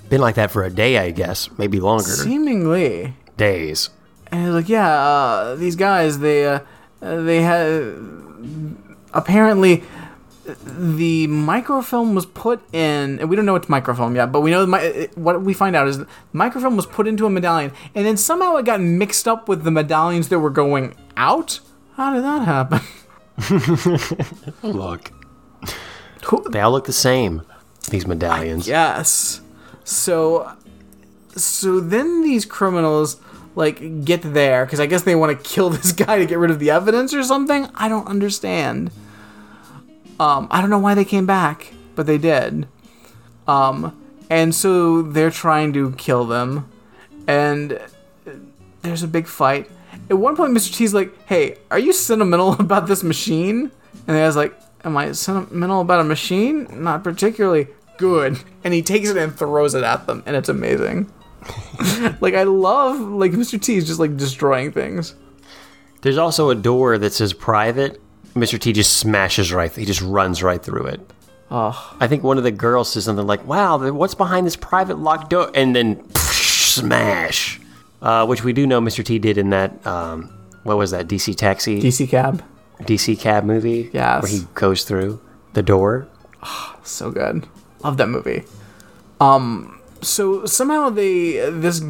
Been 0.09 0.21
like 0.21 0.35
that 0.35 0.51
for 0.51 0.63
a 0.63 0.69
day, 0.69 0.97
I 0.97 1.11
guess, 1.11 1.49
maybe 1.57 1.79
longer. 1.79 2.03
seemingly. 2.09 3.13
Days. 3.37 3.89
And 4.31 4.45
he's 4.45 4.53
like, 4.53 4.69
"Yeah, 4.69 4.89
uh, 4.89 5.55
these 5.55 5.75
guys, 5.75 6.19
they 6.19 6.47
uh, 6.47 6.59
uh, 7.01 7.21
they 7.21 7.41
had 7.43 7.93
apparently." 9.13 9.83
The 10.47 11.27
microfilm 11.27 12.15
was 12.15 12.25
put 12.25 12.61
in, 12.73 13.19
and 13.19 13.29
we 13.29 13.35
don't 13.35 13.45
know 13.45 13.55
it's 13.55 13.67
microfilm 13.67 14.15
yet, 14.15 14.31
but 14.31 14.41
we 14.41 14.51
know 14.51 14.65
the, 14.65 15.09
what 15.15 15.41
we 15.41 15.53
find 15.53 15.75
out 15.75 15.87
is 15.87 15.97
the 15.97 16.07
microfilm 16.31 16.75
was 16.75 16.85
put 16.85 17.07
into 17.07 17.25
a 17.25 17.29
medallion, 17.29 17.73
and 17.93 18.05
then 18.05 18.15
somehow 18.15 18.55
it 18.55 18.65
got 18.65 18.79
mixed 18.79 19.27
up 19.27 19.49
with 19.49 19.63
the 19.63 19.71
medallions 19.71 20.29
that 20.29 20.39
were 20.39 20.49
going 20.49 20.95
out. 21.17 21.59
How 21.95 22.13
did 22.13 22.23
that 22.23 22.43
happen? 22.43 22.79
Look, 24.63 25.11
they 26.51 26.59
all 26.61 26.71
look 26.71 26.85
the 26.85 26.93
same. 26.93 27.43
These 27.89 28.07
medallions. 28.07 28.67
Yes. 28.67 29.41
So 29.83 30.51
so 31.35 31.79
then 31.79 32.23
these 32.23 32.45
criminals 32.45 33.17
like 33.55 34.03
get 34.03 34.21
there 34.21 34.65
cuz 34.65 34.79
I 34.79 34.85
guess 34.87 35.03
they 35.03 35.15
want 35.15 35.37
to 35.37 35.49
kill 35.49 35.69
this 35.69 35.91
guy 35.91 36.17
to 36.17 36.25
get 36.25 36.37
rid 36.39 36.51
of 36.51 36.59
the 36.59 36.69
evidence 36.69 37.13
or 37.13 37.23
something. 37.23 37.69
I 37.75 37.87
don't 37.87 38.07
understand. 38.07 38.91
Um 40.19 40.47
I 40.51 40.61
don't 40.61 40.69
know 40.69 40.79
why 40.79 40.93
they 40.93 41.05
came 41.05 41.25
back, 41.25 41.73
but 41.95 42.05
they 42.05 42.17
did. 42.17 42.67
Um 43.47 43.99
and 44.29 44.53
so 44.53 45.01
they're 45.01 45.31
trying 45.31 45.73
to 45.73 45.91
kill 45.93 46.25
them 46.25 46.69
and 47.27 47.79
there's 48.81 49.03
a 49.03 49.07
big 49.07 49.27
fight. 49.27 49.69
At 50.09 50.17
one 50.17 50.35
point 50.35 50.53
Mr. 50.53 50.73
T's 50.73 50.93
like, 50.93 51.11
"Hey, 51.25 51.57
are 51.71 51.79
you 51.79 51.93
sentimental 51.93 52.53
about 52.59 52.87
this 52.87 53.03
machine?" 53.03 53.71
And 54.07 54.15
the 54.15 54.21
guy's 54.21 54.35
like, 54.35 54.57
Am 54.83 54.95
I 54.95 55.11
sentimental 55.11 55.81
about 55.81 55.99
a 55.99 56.03
machine? 56.03 56.67
Not 56.71 57.03
particularly. 57.03 57.67
Good. 57.97 58.39
And 58.63 58.73
he 58.73 58.81
takes 58.81 59.09
it 59.09 59.17
and 59.17 59.35
throws 59.35 59.75
it 59.75 59.83
at 59.83 60.07
them, 60.07 60.23
and 60.25 60.35
it's 60.35 60.49
amazing. 60.49 61.11
like 62.21 62.35
I 62.35 62.43
love 62.43 62.99
like 62.99 63.31
Mr. 63.31 63.61
T 63.61 63.75
is 63.75 63.85
just 63.85 63.99
like 63.99 64.15
destroying 64.15 64.71
things. 64.71 65.15
There's 66.01 66.17
also 66.17 66.49
a 66.51 66.55
door 66.55 66.97
that 66.97 67.11
says 67.11 67.33
private. 67.33 67.99
Mr. 68.37 68.59
T 68.59 68.73
just 68.73 68.97
smashes 68.97 69.51
right. 69.51 69.73
He 69.73 69.85
just 69.85 70.01
runs 70.01 70.41
right 70.43 70.61
through 70.61 70.85
it. 70.87 71.01
Oh, 71.49 71.95
I 71.99 72.07
think 72.07 72.23
one 72.23 72.37
of 72.37 72.43
the 72.43 72.51
girls 72.51 72.91
says 72.91 73.05
something 73.05 73.25
like, 73.25 73.45
"Wow, 73.47 73.77
what's 73.91 74.15
behind 74.15 74.45
this 74.45 74.55
private 74.55 74.99
locked 74.99 75.29
door?" 75.29 75.49
And 75.55 75.75
then 75.75 75.95
psh, 75.95 76.75
smash, 76.79 77.59
uh, 78.01 78.25
which 78.25 78.43
we 78.43 78.53
do 78.53 78.67
know 78.67 78.81
Mr. 78.81 79.03
T 79.03 79.17
did 79.19 79.37
in 79.37 79.49
that. 79.51 79.85
Um, 79.87 80.33
what 80.63 80.77
was 80.77 80.91
that? 80.91 81.07
DC 81.07 81.35
Taxi, 81.35 81.79
DC 81.81 82.09
cab. 82.09 82.43
DC 82.81 83.17
Cab 83.19 83.43
movie. 83.43 83.89
yeah, 83.93 84.19
where 84.19 84.29
he 84.31 84.41
goes 84.53 84.83
through 84.83 85.19
the 85.53 85.63
door. 85.63 86.07
So 86.83 87.11
good. 87.11 87.47
Love 87.83 87.97
that 87.97 88.07
movie. 88.07 88.43
Um 89.19 89.79
so 90.01 90.45
somehow 90.45 90.89
they 90.89 91.49
this 91.49 91.81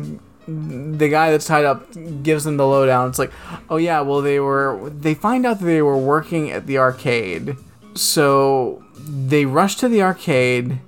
the 0.48 1.10
guy 1.10 1.32
that's 1.32 1.46
tied 1.46 1.66
up 1.66 1.88
gives 2.24 2.46
them 2.46 2.58
the 2.58 2.66
lowdown. 2.66 3.10
It's 3.10 3.20
like, 3.20 3.32
"Oh 3.70 3.78
yeah, 3.78 4.02
well 4.02 4.22
they 4.22 4.40
were 4.40 4.90
they 4.90 5.14
find 5.14 5.46
out 5.46 5.60
that 5.60 5.66
they 5.66 5.82
were 5.82 5.98
working 5.98 6.52
at 6.52 6.68
the 6.68 6.78
arcade." 6.78 7.56
So 7.96 8.84
they 8.98 9.46
rush 9.46 9.76
to 9.78 9.90
the 9.90 10.02
arcade 10.02 10.80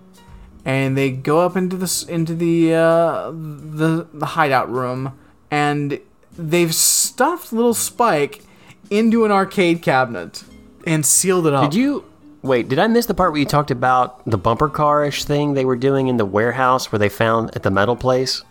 and 0.65 0.97
they 0.97 1.11
go 1.11 1.39
up 1.39 1.55
into 1.57 1.75
the 1.77 2.05
into 2.07 2.35
the 2.35 2.73
uh, 2.73 3.31
the 3.31 4.07
the 4.13 4.25
hideout 4.27 4.69
room 4.69 5.17
and 5.51 5.99
they've 6.37 6.73
stuffed 6.73 7.51
little 7.51 7.73
Spike 7.73 8.43
into 8.89 9.25
an 9.25 9.31
arcade 9.31 9.81
cabinet 9.81 10.43
and 10.85 11.05
sealed 11.05 11.47
it 11.47 11.53
up. 11.53 11.69
Did 11.71 11.77
you 11.77 12.05
wait? 12.41 12.69
Did 12.69 12.79
I 12.79 12.87
miss 12.87 13.05
the 13.07 13.13
part 13.13 13.31
where 13.31 13.39
you 13.39 13.45
talked 13.45 13.71
about 13.71 14.25
the 14.25 14.37
bumper 14.37 14.69
car-ish 14.69 15.23
thing 15.23 15.53
they 15.53 15.65
were 15.65 15.75
doing 15.75 16.07
in 16.07 16.17
the 16.17 16.25
warehouse 16.25 16.91
where 16.91 16.99
they 16.99 17.09
found 17.09 17.55
at 17.55 17.63
the 17.63 17.71
metal 17.71 17.95
place? 17.95 18.43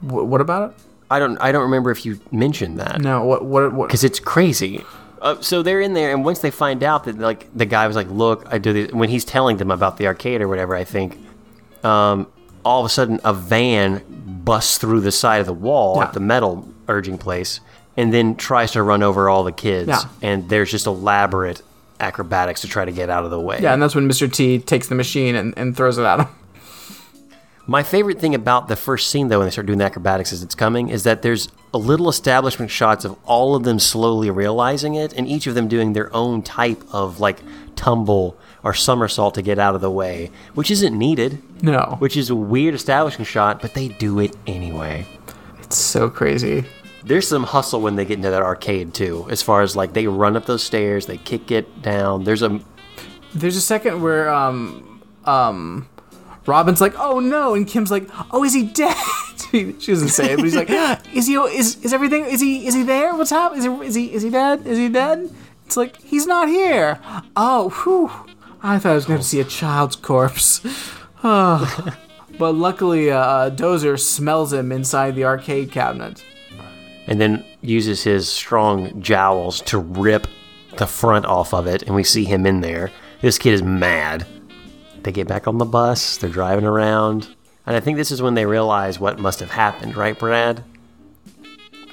Wh- 0.00 0.26
what 0.26 0.40
about 0.40 0.70
it? 0.70 0.76
I 1.10 1.18
don't. 1.18 1.36
I 1.38 1.50
don't 1.52 1.62
remember 1.62 1.90
if 1.90 2.06
you 2.06 2.20
mentioned 2.30 2.78
that 2.78 3.00
No, 3.00 3.24
what 3.24 3.44
what 3.44 3.72
what? 3.72 3.88
because 3.88 4.04
it's 4.04 4.20
crazy. 4.20 4.84
Uh, 5.20 5.38
so 5.40 5.62
they're 5.62 5.80
in 5.80 5.92
there, 5.92 6.12
and 6.12 6.24
once 6.24 6.38
they 6.38 6.50
find 6.50 6.82
out 6.82 7.04
that 7.04 7.18
like 7.18 7.46
the 7.54 7.66
guy 7.66 7.86
was 7.86 7.96
like, 7.96 8.08
"Look, 8.10 8.46
I 8.50 8.58
do 8.58 8.72
this," 8.72 8.92
when 8.92 9.08
he's 9.08 9.24
telling 9.24 9.56
them 9.58 9.70
about 9.70 9.96
the 9.98 10.06
arcade 10.06 10.40
or 10.40 10.48
whatever, 10.48 10.74
I 10.76 10.84
think, 10.84 11.18
um, 11.84 12.26
all 12.64 12.80
of 12.80 12.86
a 12.86 12.88
sudden 12.88 13.20
a 13.24 13.32
van 13.34 14.02
busts 14.44 14.78
through 14.78 15.00
the 15.00 15.12
side 15.12 15.40
of 15.40 15.46
the 15.46 15.52
wall 15.52 15.96
Yeah. 15.96 16.04
at 16.04 16.12
the 16.14 16.20
metal 16.20 16.66
urging 16.88 17.18
place, 17.18 17.60
and 17.96 18.14
then 18.14 18.34
tries 18.36 18.70
to 18.72 18.82
run 18.82 19.02
over 19.02 19.28
all 19.28 19.44
the 19.44 19.52
kids. 19.52 19.88
Yeah. 19.88 20.02
And 20.22 20.48
there's 20.48 20.70
just 20.70 20.86
elaborate 20.86 21.60
acrobatics 21.98 22.62
to 22.62 22.66
try 22.68 22.84
to 22.86 22.92
get 22.92 23.10
out 23.10 23.24
of 23.24 23.30
the 23.30 23.38
way. 23.40 23.58
Yeah, 23.60 23.74
and 23.74 23.82
that's 23.82 23.94
when 23.94 24.08
Mr. 24.08 24.32
T 24.32 24.58
takes 24.58 24.88
the 24.88 24.94
machine 24.94 25.34
and, 25.34 25.52
and 25.58 25.76
throws 25.76 25.98
it 25.98 26.04
at 26.04 26.20
him. 26.20 26.28
My 27.66 27.82
favorite 27.82 28.18
thing 28.18 28.34
about 28.34 28.68
the 28.68 28.76
first 28.76 29.10
scene, 29.10 29.28
though, 29.28 29.38
when 29.38 29.46
they 29.46 29.50
start 29.52 29.66
doing 29.66 29.78
the 29.78 29.84
acrobatics 29.84 30.32
as 30.32 30.42
it's 30.42 30.54
coming, 30.54 30.88
is 30.88 31.04
that 31.04 31.22
there's 31.22 31.48
a 31.72 31.78
little 31.78 32.08
establishment 32.08 32.70
shots 32.70 33.04
of 33.04 33.16
all 33.24 33.54
of 33.54 33.62
them 33.62 33.78
slowly 33.78 34.30
realizing 34.30 34.94
it, 34.94 35.12
and 35.12 35.28
each 35.28 35.46
of 35.46 35.54
them 35.54 35.68
doing 35.68 35.92
their 35.92 36.14
own 36.14 36.42
type 36.42 36.82
of 36.92 37.20
like 37.20 37.38
tumble 37.76 38.36
or 38.64 38.74
somersault 38.74 39.34
to 39.34 39.42
get 39.42 39.58
out 39.58 39.74
of 39.74 39.80
the 39.80 39.90
way, 39.90 40.30
which 40.54 40.70
isn't 40.70 40.96
needed. 40.98 41.42
No. 41.62 41.96
Which 41.98 42.16
is 42.16 42.28
a 42.30 42.34
weird 42.34 42.74
establishment 42.74 43.28
shot, 43.28 43.62
but 43.62 43.74
they 43.74 43.88
do 43.88 44.18
it 44.18 44.34
anyway. 44.46 45.06
It's 45.62 45.76
so 45.76 46.10
crazy. 46.10 46.64
There's 47.04 47.28
some 47.28 47.44
hustle 47.44 47.80
when 47.80 47.96
they 47.96 48.04
get 48.04 48.16
into 48.18 48.30
that 48.30 48.42
arcade 48.42 48.92
too, 48.92 49.26
as 49.30 49.42
far 49.42 49.62
as 49.62 49.76
like 49.76 49.92
they 49.92 50.06
run 50.06 50.36
up 50.36 50.44
those 50.46 50.62
stairs, 50.62 51.06
they 51.06 51.16
kick 51.18 51.50
it 51.50 51.82
down. 51.82 52.24
There's 52.24 52.42
a 52.42 52.60
There's 53.34 53.56
a 53.56 53.60
second 53.62 54.02
where 54.02 54.28
um 54.28 55.00
um 55.24 55.88
Robin's 56.46 56.80
like, 56.80 56.94
"Oh 56.98 57.20
no," 57.20 57.54
and 57.54 57.66
Kim's 57.66 57.90
like, 57.90 58.08
"Oh, 58.30 58.42
is 58.44 58.54
he 58.54 58.64
dead?" 58.64 58.96
she 59.50 59.72
doesn't 59.72 60.08
say 60.08 60.32
it, 60.32 60.36
but 60.36 60.44
he's 60.44 60.56
like, 60.56 60.70
"Is 61.14 61.26
he? 61.26 61.34
Is 61.34 61.76
is 61.84 61.92
everything? 61.92 62.24
Is 62.24 62.40
he? 62.40 62.66
Is 62.66 62.74
he 62.74 62.82
there? 62.82 63.14
What's 63.14 63.30
happening? 63.30 63.64
Is, 63.64 63.64
he- 63.66 63.86
is 63.86 63.94
he? 63.94 64.12
Is 64.14 64.22
he 64.22 64.30
dead? 64.30 64.66
Is 64.66 64.78
he 64.78 64.88
dead?" 64.88 65.30
It's 65.66 65.76
like 65.76 66.00
he's 66.02 66.26
not 66.26 66.48
here. 66.48 66.98
Oh, 67.36 67.68
whew. 67.84 68.10
I 68.62 68.78
thought 68.78 68.92
I 68.92 68.94
was 68.96 69.06
going 69.06 69.20
to 69.20 69.24
see 69.24 69.40
a 69.40 69.44
child's 69.44 69.96
corpse. 69.96 70.60
But 72.38 72.54
luckily, 72.54 73.10
uh, 73.10 73.50
Dozer 73.50 73.98
smells 74.00 74.52
him 74.54 74.72
inside 74.72 75.14
the 75.14 75.24
arcade 75.24 75.70
cabinet. 75.70 76.24
and 77.06 77.20
then 77.20 77.44
uses 77.60 78.02
his 78.02 78.28
strong 78.30 79.00
jowls 79.02 79.60
to 79.62 79.78
rip 79.78 80.26
the 80.78 80.86
front 80.86 81.26
off 81.26 81.52
of 81.52 81.66
it, 81.66 81.82
and 81.82 81.94
we 81.94 82.02
see 82.04 82.24
him 82.24 82.46
in 82.46 82.60
there. 82.62 82.90
This 83.20 83.36
kid 83.38 83.52
is 83.52 83.62
mad. 83.62 84.26
They 85.02 85.12
get 85.12 85.28
back 85.28 85.48
on 85.48 85.58
the 85.58 85.64
bus, 85.64 86.18
they're 86.18 86.30
driving 86.30 86.64
around, 86.64 87.28
and 87.66 87.76
I 87.76 87.80
think 87.80 87.96
this 87.96 88.10
is 88.10 88.20
when 88.20 88.34
they 88.34 88.46
realize 88.46 88.98
what 88.98 89.18
must 89.18 89.40
have 89.40 89.50
happened, 89.50 89.96
right, 89.96 90.18
Brad? 90.18 90.64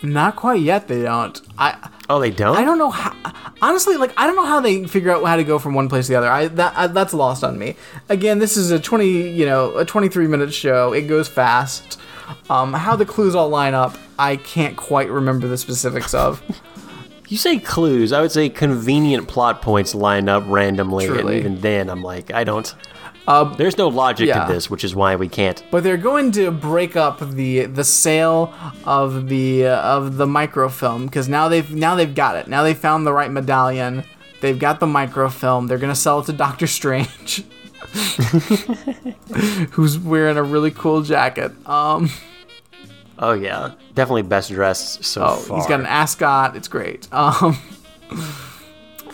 Not 0.04 0.36
quite 0.36 0.62
yet. 0.62 0.88
They 0.88 1.02
don't. 1.02 1.42
I. 1.58 1.90
Oh, 2.10 2.20
they 2.20 2.30
don't? 2.30 2.56
I 2.56 2.64
don't 2.64 2.78
know 2.78 2.92
how. 2.92 3.16
Honestly, 3.62 3.98
like 3.98 4.14
I 4.16 4.28
don't 4.28 4.36
know 4.36 4.46
how 4.46 4.60
they 4.60 4.86
figure 4.86 5.12
out 5.12 5.24
how 5.26 5.36
to 5.36 5.44
go 5.44 5.58
from 5.58 5.74
one 5.74 5.90
place 5.90 6.06
to 6.06 6.12
the 6.14 6.18
other. 6.18 6.30
I 6.30 6.48
that 6.50 6.74
I, 6.78 6.88
that's 6.88 7.14
lost 7.14 7.44
on 7.44 7.58
me. 7.58 7.76
Again, 8.08 8.40
this 8.40 8.58
is 8.58 8.70
a 8.72 8.80
twenty, 8.80 9.30
you 9.30 9.46
know, 9.46 9.76
a 9.76 9.86
twenty-three 9.86 10.28
minute 10.28 10.54
show. 10.54 10.94
It 10.94 11.08
goes 11.08 11.28
fast. 11.28 12.00
Um, 12.50 12.74
how 12.74 12.96
the 12.96 13.06
clues 13.06 13.36
all 13.36 13.50
line 13.50 13.74
up, 13.74 13.98
I 14.20 14.36
can't 14.36 14.76
quite 14.78 15.10
remember 15.10 15.48
the 15.48 15.58
specifics 15.58 16.14
of. 16.14 16.44
You 17.28 17.38
say 17.38 17.60
clues. 17.60 18.14
I 18.14 18.22
would 18.22 18.32
say 18.32 18.50
convenient 18.50 19.28
plot 19.28 19.62
points 19.62 19.94
line 19.94 20.30
up 20.30 20.44
randomly, 20.48 21.08
Truly. 21.08 21.20
and 21.22 21.32
even 21.32 21.62
then, 21.62 21.90
I'm 21.90 22.02
like, 22.02 22.34
I 22.34 22.44
don't. 22.44 22.74
There's 23.58 23.78
no 23.78 23.90
logic 23.90 24.28
yeah. 24.28 24.46
to 24.46 24.54
this, 24.54 24.70
which 24.70 24.86
is 24.86 24.96
why 24.96 25.18
we 25.18 25.28
can't. 25.28 25.62
But 25.70 25.84
they're 25.84 25.98
going 25.98 26.32
to 26.34 26.50
break 26.50 26.96
up 26.96 27.20
the 27.20 27.66
the 27.66 27.84
sale 27.84 28.54
of 28.86 29.28
the 29.28 29.68
uh, 29.68 29.82
of 29.82 30.16
the 30.16 30.26
microfilm 30.26 31.08
because 31.08 31.28
now 31.28 31.50
they've 31.50 31.70
now 31.70 31.96
they've 31.96 32.16
got 32.16 32.38
it. 32.38 32.48
Now 32.48 32.64
they 32.64 32.74
found 32.74 33.06
the 33.06 33.12
right 33.12 33.30
medallion. 33.30 34.06
They've 34.40 34.58
got 34.58 34.80
the 34.80 34.88
microfilm. 34.88 35.68
They're 35.68 35.78
gonna 35.78 35.96
sell 35.96 36.20
it 36.22 36.28
to 36.28 36.34
Doctor 36.34 36.68
Strange, 36.68 37.44
who's 39.72 40.00
wearing 40.00 40.38
a 40.38 40.44
really 40.44 40.72
cool 40.72 41.02
jacket. 41.02 41.52
Um, 41.68 42.10
Oh 43.20 43.34
yeah, 43.34 43.74
definitely 43.96 44.24
best 44.24 44.52
dressed 44.52 45.04
so 45.04 45.24
oh, 45.24 45.36
far. 45.36 45.58
he's 45.58 45.68
got 45.68 45.80
an 45.80 45.86
ascot. 45.86 46.56
It's 46.56 46.68
great. 46.68 47.08
Um, 47.12 47.58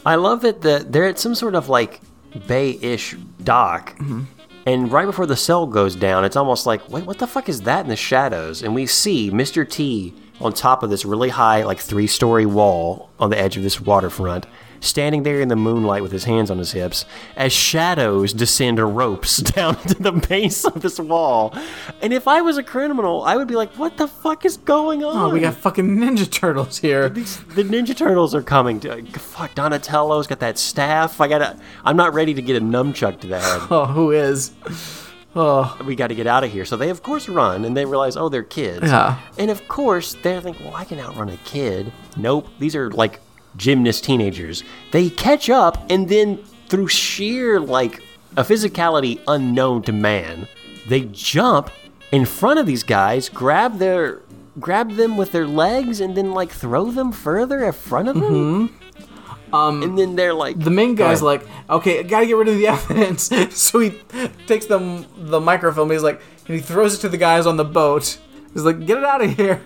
I 0.06 0.16
love 0.16 0.42
that 0.42 0.62
they're 0.92 1.06
at 1.08 1.20
some 1.20 1.36
sort 1.36 1.56
of 1.56 1.70
like 1.70 2.02
bay-ish 2.48 3.16
dock, 3.44 3.98
and 4.66 4.92
right 4.92 5.06
before 5.06 5.26
the 5.26 5.36
cell 5.36 5.66
goes 5.66 5.96
down, 5.96 6.26
it's 6.26 6.36
almost 6.36 6.66
like, 6.66 6.88
wait, 6.90 7.06
what 7.06 7.18
the 7.18 7.28
fuck 7.28 7.50
is 7.50 7.62
that 7.62 7.82
in 7.82 7.90
the 7.90 7.96
shadows? 7.96 8.62
And 8.62 8.76
we 8.76 8.86
see 8.86 9.32
Mr. 9.32 9.70
T 9.70 10.14
on 10.42 10.54
top 10.54 10.84
of 10.84 10.90
this 10.90 11.06
really 11.06 11.30
high, 11.30 11.64
like 11.64 11.80
three-story 11.80 12.46
wall 12.46 13.10
on 13.20 13.30
the 13.30 13.38
edge 13.38 13.56
of 13.56 13.64
this 13.64 13.80
waterfront, 13.80 14.46
standing 14.84 15.24
there 15.24 15.40
in 15.42 15.48
the 15.48 15.56
moonlight 15.56 16.02
with 16.04 16.12
his 16.12 16.26
hands 16.26 16.52
on 16.52 16.58
his 16.58 16.72
hips, 16.74 17.06
as 17.36 17.52
shadows 17.54 18.34
descend 18.34 18.80
ropes 18.80 19.38
down 19.54 19.76
to 19.84 19.96
the 19.96 20.12
base 20.12 20.66
of 20.66 20.82
this 20.82 21.00
wall. 21.00 21.56
And 22.02 22.12
if 22.14 22.28
I 22.28 22.42
was 22.42 22.58
a 22.58 22.64
criminal, 22.64 23.24
I 23.24 23.36
would 23.38 23.48
be 23.48 23.56
like, 23.56 23.72
what 23.74 23.98
the 23.98 24.08
fuck 24.08 24.46
is 24.46 24.58
going 24.58 25.04
on? 25.04 25.16
oh, 25.16 25.34
we 25.34 25.40
got 25.40 25.56
fucking 25.56 25.86
Ninja 25.98 26.30
Turtles 26.30 26.78
here. 26.80 27.10
These- 27.10 27.44
the 27.46 27.64
Ninja 27.64 27.96
Turtles 27.96 28.36
are 28.36 28.42
coming. 28.42 28.80
To, 28.82 29.04
fuck, 29.20 29.56
Donatello's 29.56 30.28
got 30.28 30.40
that 30.42 30.58
staff. 30.58 31.22
I 31.22 31.28
gotta. 31.28 31.58
I'm 31.86 31.96
not 31.98 32.14
ready 32.14 32.34
to 32.34 32.42
get 32.42 32.56
a 32.56 32.62
nunchuck 32.66 33.20
to 33.22 33.28
the 33.28 33.40
head. 33.40 33.62
Oh, 33.72 33.86
who 33.86 34.12
is? 34.12 34.52
Oh. 35.36 35.76
we 35.86 35.96
got 35.96 36.08
to 36.08 36.16
get 36.16 36.28
out 36.28 36.44
of 36.44 36.52
here. 36.52 36.64
So 36.66 36.78
they, 36.78 36.90
of 36.90 37.02
course, 37.02 37.28
run, 37.28 37.66
and 37.66 37.76
they 37.76 37.86
realize, 37.86 38.16
oh, 38.18 38.30
they're 38.30 38.44
kids. 38.44 38.84
Yeah. 38.86 39.20
And 39.38 39.50
of 39.50 39.68
course, 39.68 40.16
they're 40.22 40.42
thinking, 40.42 40.68
well, 40.68 40.76
I 40.76 40.86
can 40.86 41.00
outrun 41.00 41.30
a 41.30 41.38
kid. 41.38 41.92
Nope, 42.18 42.48
these 42.60 42.76
are 42.76 42.92
like 42.92 43.20
gymnast 43.58 44.04
teenagers. 44.04 44.64
They 44.92 45.10
catch 45.10 45.50
up, 45.50 45.86
and 45.90 46.10
then 46.10 46.38
through 46.70 46.88
sheer 46.88 47.60
like 47.60 48.02
a 48.38 48.44
physicality 48.44 49.20
unknown 49.28 49.84
to 49.84 49.92
man, 49.92 50.48
they 50.88 51.02
jump 51.12 51.70
in 52.12 52.26
front 52.26 52.60
of 52.60 52.66
these 52.66 52.84
guys, 52.84 53.30
grab 53.30 53.78
their 53.78 54.22
grab 54.60 54.92
them 54.94 55.18
with 55.18 55.32
their 55.32 55.48
legs, 55.48 56.00
and 56.00 56.16
then 56.16 56.32
like 56.32 56.52
throw 56.52 56.92
them 56.92 57.12
further 57.12 57.64
in 57.64 57.72
front 57.74 58.08
of 58.08 58.16
them. 58.16 58.78
Um, 59.52 59.84
and 59.84 59.98
then 60.00 60.16
they're 60.16 60.34
like 60.34 60.60
The 60.60 60.72
main 60.72 60.96
guy's 60.96 61.22
ahead. 61.22 61.42
like, 61.42 61.48
okay, 61.70 62.02
gotta 62.02 62.26
get 62.26 62.34
rid 62.38 62.48
of 62.48 62.56
the 62.58 62.68
evidence. 62.76 63.30
so 63.56 63.80
he 63.80 63.92
takes 64.48 64.66
the 64.66 65.06
the 65.16 65.40
microfilm. 65.40 65.92
He's 65.92 66.02
like, 66.04 66.22
and 66.48 66.56
he 66.56 66.60
throws 66.62 66.96
it 66.96 67.02
to 67.02 67.10
the 67.10 67.18
guys 67.18 67.46
on 67.46 67.58
the 67.58 67.64
boat. 67.66 68.18
He's 68.54 68.64
like, 68.64 68.86
get 68.86 68.98
it 68.98 69.04
out 69.04 69.24
of 69.24 69.36
here. 69.36 69.62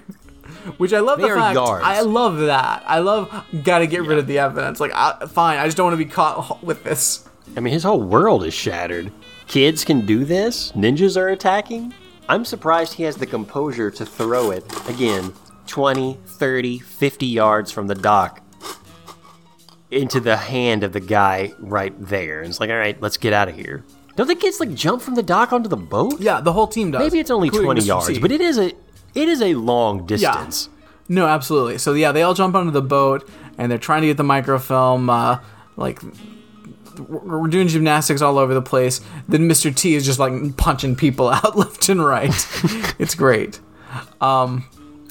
Which 0.78 0.94
I 0.94 1.00
love 1.00 1.20
They 1.20 1.30
the 1.30 1.36
fact. 1.36 1.56
guards. 1.56 1.84
I 1.86 2.02
love 2.02 2.38
that. 2.40 2.84
I 2.86 3.00
love 3.00 3.46
gotta 3.64 3.88
get 3.88 4.04
rid 4.04 4.18
of 4.18 4.28
the 4.28 4.40
evidence. 4.40 4.80
Like, 4.80 4.92
I, 4.94 5.26
fine. 5.28 5.58
I 5.60 5.66
just 5.66 5.78
don't 5.78 5.86
want 5.88 6.00
to 6.00 6.06
be 6.06 6.10
caught 6.12 6.64
with 6.64 6.84
this. 6.84 7.28
I 7.56 7.60
mean, 7.62 7.74
his 7.74 7.84
whole 7.84 8.02
world 8.02 8.44
is 8.44 8.54
shattered. 8.54 9.12
Kids 9.48 9.86
can 9.86 10.06
do 10.06 10.26
this? 10.26 10.72
Ninjas 10.74 11.16
are 11.16 11.30
attacking? 11.30 11.94
I'm 12.28 12.44
surprised 12.44 12.94
he 12.94 13.04
has 13.04 13.16
the 13.16 13.26
composure 13.26 13.90
to 13.92 14.06
throw 14.06 14.52
it, 14.52 14.66
again, 14.90 15.34
20, 15.68 16.18
30, 16.26 16.80
50 16.80 17.26
yards 17.26 17.72
from 17.72 17.88
the 17.88 17.96
dock 17.96 18.42
into 19.92 20.20
the 20.20 20.36
hand 20.36 20.84
of 20.84 20.92
the 20.92 21.00
guy 21.00 21.54
right 21.60 21.94
there. 21.98 22.40
And 22.42 22.50
it's 22.50 22.60
like, 22.60 22.70
all 22.70 22.76
right, 22.78 23.00
let's 23.02 23.16
get 23.18 23.32
out 23.32 23.48
of 23.48 23.56
here. 23.56 23.86
Don't 24.18 24.28
the 24.28 24.36
kids 24.36 24.60
like 24.60 24.74
jump 24.74 25.02
from 25.02 25.16
the 25.16 25.24
dock 25.24 25.54
onto 25.54 25.70
the 25.70 25.78
boat? 25.78 26.20
Yeah, 26.20 26.42
the 26.42 26.52
whole 26.52 26.68
team 26.68 26.92
does. 26.92 27.00
Maybe 27.02 27.20
it's 27.20 27.32
only 27.32 27.48
including 27.48 27.68
20 27.68 27.82
Mr. 27.82 27.88
yards, 27.88 28.08
C. 28.08 28.20
but 28.20 28.32
it 28.32 28.42
is 28.42 28.58
a 28.58 28.74
it 29.18 29.28
is 29.28 29.42
a 29.42 29.56
long 29.56 30.06
distance. 30.06 30.70
Yeah. 30.72 30.74
No, 31.10 31.28
absolutely. 31.28 31.78
So 31.78 31.94
yeah, 31.94 32.12
they 32.12 32.22
all 32.22 32.34
jump 32.34 32.56
onto 32.56 32.72
the 32.72 32.82
boat 32.82 33.28
and 33.58 33.72
they're 33.72 33.78
trying 33.78 34.02
to 34.02 34.08
get 34.08 34.18
the 34.18 34.24
microfilm. 34.24 35.10
Uh, 35.10 35.40
like 35.76 36.00
we're 37.00 37.48
doing 37.48 37.68
gymnastics 37.68 38.22
all 38.22 38.38
over 38.38 38.54
the 38.54 38.62
place. 38.62 39.02
Then 39.28 39.48
Mr. 39.50 39.76
T 39.76 39.96
is 39.96 40.06
just 40.06 40.20
like 40.20 40.58
punching 40.58 40.96
people 40.96 41.30
out 41.44 41.58
left 41.58 41.90
and 41.90 42.04
right. 42.06 42.30
it's 43.00 43.16
great. 43.16 43.60
Um, 44.22 44.66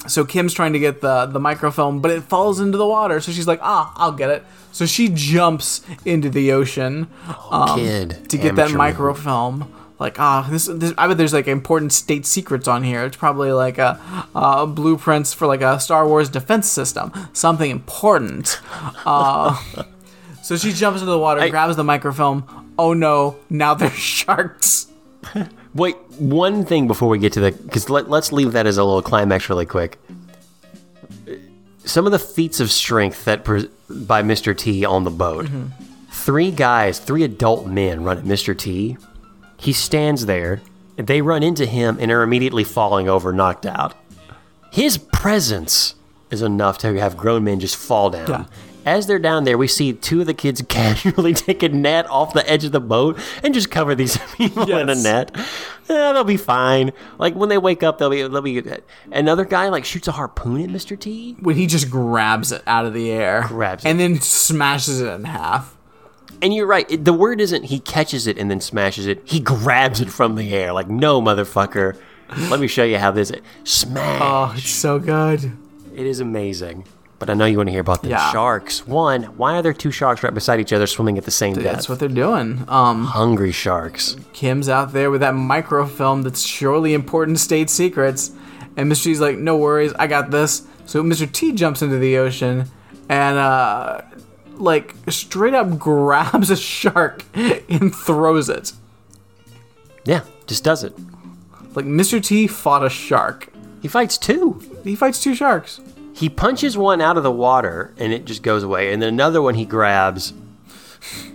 so 0.07 0.23
Kim's 0.23 0.53
trying 0.53 0.73
to 0.73 0.79
get 0.79 1.01
the 1.01 1.25
the 1.25 1.39
microfilm, 1.39 2.01
but 2.01 2.11
it 2.11 2.23
falls 2.23 2.59
into 2.59 2.77
the 2.77 2.85
water. 2.87 3.19
So 3.19 3.31
she's 3.31 3.47
like, 3.47 3.59
"Ah, 3.61 3.91
I'll 3.95 4.11
get 4.11 4.29
it." 4.29 4.45
So 4.71 4.85
she 4.85 5.09
jumps 5.09 5.81
into 6.05 6.29
the 6.29 6.51
ocean 6.51 7.07
um, 7.49 7.79
Kid, 7.79 8.29
to 8.29 8.37
get 8.37 8.55
that 8.55 8.69
amateur 8.69 8.77
move. 8.77 8.77
microfilm. 8.77 9.73
Like, 9.99 10.19
ah, 10.19 10.47
this, 10.49 10.67
this. 10.67 10.93
I 10.97 11.07
bet 11.07 11.17
there's 11.17 11.33
like 11.33 11.47
important 11.47 11.91
state 11.91 12.25
secrets 12.25 12.67
on 12.67 12.83
here. 12.83 13.03
It's 13.05 13.17
probably 13.17 13.51
like 13.51 13.77
a, 13.79 13.99
uh 14.35 14.65
blueprints 14.67 15.33
for 15.33 15.47
like 15.47 15.61
a 15.61 15.79
Star 15.79 16.07
Wars 16.07 16.29
defense 16.29 16.69
system, 16.69 17.11
something 17.33 17.71
important. 17.71 18.59
Uh, 19.05 19.59
so 20.43 20.55
she 20.55 20.71
jumps 20.71 21.01
into 21.01 21.11
the 21.11 21.17
water, 21.17 21.41
I- 21.41 21.49
grabs 21.49 21.75
the 21.75 21.83
microfilm. 21.83 22.73
Oh 22.77 22.93
no! 22.93 23.37
Now 23.49 23.73
there's 23.73 23.93
sharks. 23.97 24.87
Wait, 25.73 25.95
one 26.19 26.63
thing 26.63 26.85
before 26.87 27.09
we 27.09 27.17
get 27.17 27.33
to 27.33 27.39
the 27.39 27.51
because 27.51 27.89
let, 27.89 28.07
let's 28.09 28.31
leave 28.31 28.51
that 28.53 28.67
as 28.67 28.77
a 28.77 28.83
little 28.83 29.01
climax 29.01 29.49
really 29.49 29.65
quick. 29.65 29.97
Some 31.85 32.05
of 32.05 32.11
the 32.11 32.19
feats 32.19 32.59
of 32.59 32.69
strength 32.71 33.25
that 33.25 33.43
pre- 33.43 33.69
by 33.89 34.21
Mr. 34.21 34.55
T 34.55 34.85
on 34.85 35.03
the 35.05 35.09
boat. 35.11 35.47
Three 36.11 36.51
guys, 36.51 36.99
three 36.99 37.23
adult 37.23 37.65
men 37.67 38.03
run 38.03 38.17
at 38.17 38.23
Mr. 38.25 38.57
T. 38.57 38.97
He 39.57 39.73
stands 39.73 40.25
there. 40.25 40.61
They 40.95 41.21
run 41.21 41.43
into 41.43 41.65
him 41.65 41.97
and 41.99 42.11
are 42.11 42.23
immediately 42.23 42.63
falling 42.63 43.07
over, 43.09 43.31
knocked 43.33 43.65
out. 43.65 43.93
His 44.71 44.97
presence 44.97 45.95
is 46.31 46.41
enough 46.41 46.77
to 46.79 46.99
have 46.99 47.15
grown 47.17 47.43
men 47.43 47.59
just 47.59 47.75
fall 47.75 48.09
down. 48.09 48.27
Yeah. 48.29 48.45
as 48.85 49.05
they're 49.07 49.19
down 49.19 49.43
there, 49.43 49.57
we 49.57 49.67
see 49.67 49.93
two 49.93 50.21
of 50.21 50.27
the 50.27 50.33
kids 50.33 50.61
casually 50.67 51.33
take 51.33 51.61
a 51.63 51.69
net 51.69 52.09
off 52.09 52.33
the 52.33 52.47
edge 52.49 52.63
of 52.65 52.71
the 52.71 52.79
boat 52.81 53.17
and 53.43 53.53
just 53.53 53.69
cover 53.71 53.93
these 53.95 54.17
people 54.35 54.69
in 54.71 54.89
a 54.89 54.95
net. 54.95 55.31
Yeah, 55.89 56.11
they'll 56.13 56.23
be 56.23 56.37
fine. 56.37 56.91
Like 57.17 57.33
when 57.35 57.49
they 57.49 57.57
wake 57.57 57.81
up, 57.83 57.97
they'll 57.97 58.09
be 58.09 58.21
they'll 58.23 58.41
be. 58.41 58.61
Another 59.11 59.45
guy 59.45 59.69
like 59.69 59.85
shoots 59.85 60.07
a 60.07 60.11
harpoon 60.13 60.61
at 60.61 60.69
Mr. 60.69 60.99
T. 60.99 61.35
when 61.39 61.55
he 61.55 61.65
just 61.67 61.89
grabs 61.89 62.51
it 62.51 62.61
out 62.67 62.85
of 62.85 62.93
the 62.93 63.09
air, 63.11 63.45
Grabs 63.47 63.85
it. 63.85 63.89
and 63.89 63.99
then 63.99 64.19
smashes 64.19 64.99
it 64.99 65.07
in 65.07 65.23
half. 65.23 65.76
And 66.41 66.53
you're 66.53 66.67
right. 66.67 66.89
It, 66.91 67.05
the 67.05 67.13
word 67.13 67.41
isn't 67.41 67.63
he 67.65 67.79
catches 67.79 68.27
it 68.27 68.37
and 68.37 68.49
then 68.51 68.61
smashes 68.61 69.07
it. 69.07 69.21
He 69.25 69.39
grabs 69.39 70.01
it 70.01 70.09
from 70.09 70.35
the 70.35 70.53
air. 70.53 70.71
Like 70.73 70.87
no, 70.89 71.21
motherfucker. 71.21 71.97
Let 72.49 72.59
me 72.59 72.67
show 72.67 72.83
you 72.83 72.97
how 72.97 73.11
this 73.11 73.31
smash. 73.63 74.21
Oh, 74.21 74.53
it's 74.57 74.69
so 74.69 74.99
good. 74.99 75.51
It 75.95 76.05
is 76.05 76.19
amazing. 76.19 76.85
But 77.19 77.31
I 77.31 77.33
know 77.33 77.45
you 77.45 77.57
want 77.57 77.67
to 77.67 77.71
hear 77.71 77.81
about 77.81 78.03
the 78.03 78.09
Yeah. 78.09 78.31
sharks. 78.31 78.85
One, 78.85 79.23
why 79.37 79.55
are 79.55 79.61
there 79.63 79.73
two 79.73 79.89
sharks 79.89 80.21
right 80.21 80.33
beside 80.33 80.59
each 80.59 80.71
other 80.71 80.85
swimming 80.85 81.17
at 81.17 81.25
the 81.25 81.31
same 81.31 81.53
depth? 81.55 81.65
That's 81.65 81.89
what 81.89 81.99
they're 81.99 82.09
doing. 82.09 82.63
Um, 82.67 83.05
Hungry 83.05 83.51
sharks. 83.51 84.15
Kim's 84.33 84.69
out 84.69 84.93
there 84.93 85.09
with 85.09 85.21
that 85.21 85.33
microfilm 85.33 86.21
that's 86.21 86.43
surely 86.43 86.93
important 86.93 87.39
state 87.39 87.71
secrets, 87.71 88.31
and 88.75 88.91
Mr. 88.91 89.05
T's 89.05 89.19
like, 89.19 89.37
"No 89.39 89.57
worries, 89.57 89.93
I 89.97 90.05
got 90.05 90.29
this." 90.29 90.61
So 90.85 91.01
Mr. 91.01 91.31
T 91.31 91.53
jumps 91.53 91.81
into 91.81 91.97
the 91.97 92.17
ocean 92.17 92.65
and, 93.09 93.37
uh, 93.39 94.01
like, 94.59 94.95
straight 95.09 95.53
up 95.53 95.77
grabs 95.79 96.49
a 96.49 96.55
shark 96.55 97.23
and 97.33 97.93
throws 97.93 98.49
it. 98.49 98.73
Yeah, 100.05 100.23
just 100.45 100.63
does 100.63 100.83
it. 100.83 100.93
Like 101.73 101.85
Mr. 101.85 102.23
T 102.23 102.47
fought 102.47 102.85
a 102.85 102.89
shark. 102.89 103.49
He 103.81 103.87
fights 103.87 104.17
two. 104.17 104.61
He 104.83 104.95
fights 104.95 105.21
two 105.21 105.35
sharks. 105.35 105.79
He 106.13 106.29
punches 106.29 106.77
one 106.77 107.01
out 107.01 107.17
of 107.17 107.23
the 107.23 107.31
water 107.31 107.93
and 107.97 108.11
it 108.11 108.25
just 108.25 108.41
goes 108.41 108.63
away. 108.63 108.91
And 108.91 109.01
then 109.01 109.09
another 109.09 109.41
one 109.41 109.55
he 109.55 109.65
grabs. 109.65 110.33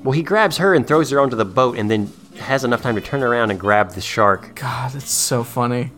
Well, 0.02 0.12
he 0.12 0.22
grabs 0.22 0.56
her 0.56 0.74
and 0.74 0.86
throws 0.86 1.10
her 1.10 1.20
onto 1.20 1.36
the 1.36 1.44
boat 1.44 1.78
and 1.78 1.90
then 1.90 2.12
has 2.38 2.64
enough 2.64 2.82
time 2.82 2.96
to 2.96 3.00
turn 3.00 3.22
around 3.22 3.50
and 3.50 3.60
grab 3.60 3.92
the 3.92 4.00
shark. 4.00 4.56
God, 4.56 4.90
that's 4.90 5.10
so 5.10 5.44
funny. 5.44 5.92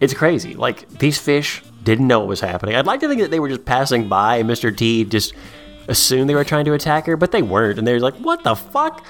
It's 0.00 0.12
crazy. 0.12 0.54
Like, 0.54 0.88
these 0.90 1.18
fish 1.18 1.62
didn't 1.82 2.06
know 2.06 2.18
what 2.18 2.28
was 2.28 2.40
happening. 2.40 2.74
I'd 2.74 2.84
like 2.84 3.00
to 3.00 3.08
think 3.08 3.22
that 3.22 3.30
they 3.30 3.40
were 3.40 3.48
just 3.48 3.64
passing 3.64 4.08
by 4.08 4.36
and 4.36 4.50
Mr. 4.50 4.76
T 4.76 5.04
just 5.04 5.32
assumed 5.88 6.28
they 6.28 6.34
were 6.34 6.44
trying 6.44 6.64
to 6.66 6.72
attack 6.72 7.06
her, 7.06 7.16
but 7.16 7.32
they 7.32 7.42
weren't. 7.42 7.78
And 7.78 7.86
they 7.86 7.92
were 7.92 8.00
like, 8.00 8.16
what 8.16 8.42
the 8.44 8.54
fuck? 8.54 9.04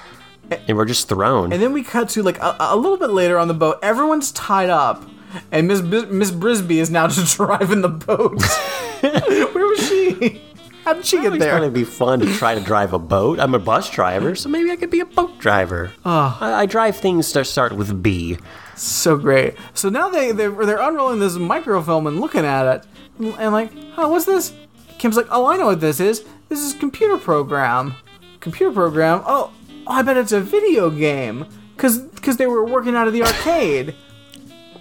And 0.49 0.77
we're 0.77 0.85
just 0.85 1.09
thrown. 1.09 1.51
And 1.51 1.61
then 1.61 1.73
we 1.73 1.83
cut 1.83 2.09
to 2.09 2.23
like 2.23 2.39
a, 2.39 2.55
a 2.59 2.75
little 2.75 2.97
bit 2.97 3.09
later 3.09 3.37
on 3.37 3.47
the 3.47 3.53
boat. 3.53 3.79
Everyone's 3.81 4.31
tied 4.31 4.69
up, 4.69 5.03
and 5.51 5.67
Miss 5.67 5.81
Bis- 5.81 6.09
Miss 6.09 6.31
Brisby 6.31 6.77
is 6.77 6.89
now 6.89 7.07
just 7.09 7.35
driving 7.35 7.81
the 7.81 7.89
boat. 7.89 8.41
Where 9.01 9.65
was 9.67 9.87
she? 9.87 10.41
How 10.85 10.93
did 10.93 11.05
she 11.05 11.17
get 11.17 11.31
there? 11.31 11.35
It's 11.35 11.45
going 11.45 11.63
to 11.63 11.69
be 11.69 11.83
fun 11.83 12.21
to 12.21 12.33
try 12.35 12.55
to 12.55 12.61
drive 12.61 12.93
a 12.93 12.99
boat. 12.99 13.41
I'm 13.41 13.53
a 13.53 13.59
bus 13.59 13.89
driver, 13.89 14.35
so 14.35 14.47
maybe 14.47 14.71
I 14.71 14.77
could 14.77 14.89
be 14.89 15.01
a 15.01 15.05
boat 15.05 15.37
driver. 15.37 15.91
Ah. 16.05 16.37
I, 16.39 16.61
I 16.61 16.65
drive 16.65 16.95
things 16.95 17.33
that 17.33 17.43
start 17.43 17.73
with 17.73 18.01
B. 18.01 18.37
So 18.77 19.17
great. 19.17 19.55
So 19.73 19.89
now 19.89 20.07
they 20.07 20.31
they 20.31 20.47
they're 20.47 20.79
unrolling 20.79 21.19
this 21.19 21.35
microfilm 21.35 22.07
and 22.07 22.21
looking 22.21 22.45
at 22.45 22.73
it, 22.73 22.85
and 23.19 23.51
like, 23.51 23.71
oh, 23.97 24.07
what's 24.07 24.23
this? 24.23 24.53
Kim's 24.97 25.15
like, 25.15 25.27
oh, 25.29 25.45
I 25.45 25.57
know 25.57 25.67
what 25.67 25.81
this 25.81 25.99
is. 25.99 26.23
This 26.49 26.59
is 26.59 26.73
computer 26.73 27.17
program. 27.17 27.95
Computer 28.39 28.71
program. 28.71 29.21
Oh, 29.25 29.51
I 29.85 30.01
bet 30.01 30.17
it's 30.17 30.31
a 30.31 30.41
video 30.41 30.89
game. 30.89 31.45
Cause 31.77 32.03
cause 32.21 32.37
they 32.37 32.47
were 32.47 32.65
working 32.65 32.95
out 32.95 33.07
of 33.07 33.13
the 33.13 33.23
arcade. 33.23 33.95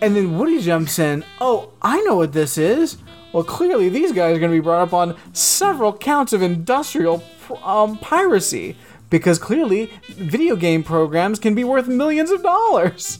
And 0.01 0.17
then 0.17 0.39
Woody 0.39 0.61
jumps 0.61 0.99
in. 0.99 1.25
Oh, 1.41 1.73
I 1.83 2.01
know 2.03 2.17
what 2.17 2.33
this 2.33 2.59
is. 2.59 2.99
Well, 3.33 3.45
clearly 3.45 3.89
these 3.89 4.13
guys 4.13 4.37
are 4.37 4.41
going 4.41 4.51
to 4.53 4.57
be 4.57 4.63
brought 4.63 4.83
up 4.83 4.95
on 4.95 5.17
several 5.33 5.93
counts 5.93 6.33
of 6.33 6.43
industrial 6.43 7.23
um, 7.63 7.99
piracy 7.99 8.77
because 9.11 9.39
clearly 9.39 9.91
video 10.09 10.57
game 10.57 10.83
programs 10.83 11.39
can 11.39 11.55
be 11.55 11.65
worth 11.65 11.87
millions 11.87 12.31
of 12.31 12.43
dollars. 12.43 13.19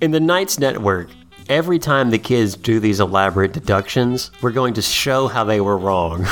In 0.00 0.10
the 0.10 0.20
Knights 0.20 0.58
Network, 0.58 1.08
every 1.48 1.78
time 1.78 2.10
the 2.10 2.18
kids 2.18 2.56
do 2.56 2.80
these 2.80 3.00
elaborate 3.00 3.52
deductions, 3.52 4.30
we're 4.42 4.52
going 4.52 4.74
to 4.74 4.82
show 4.82 5.28
how 5.28 5.44
they 5.44 5.60
were 5.60 5.76
wrong. 5.78 6.26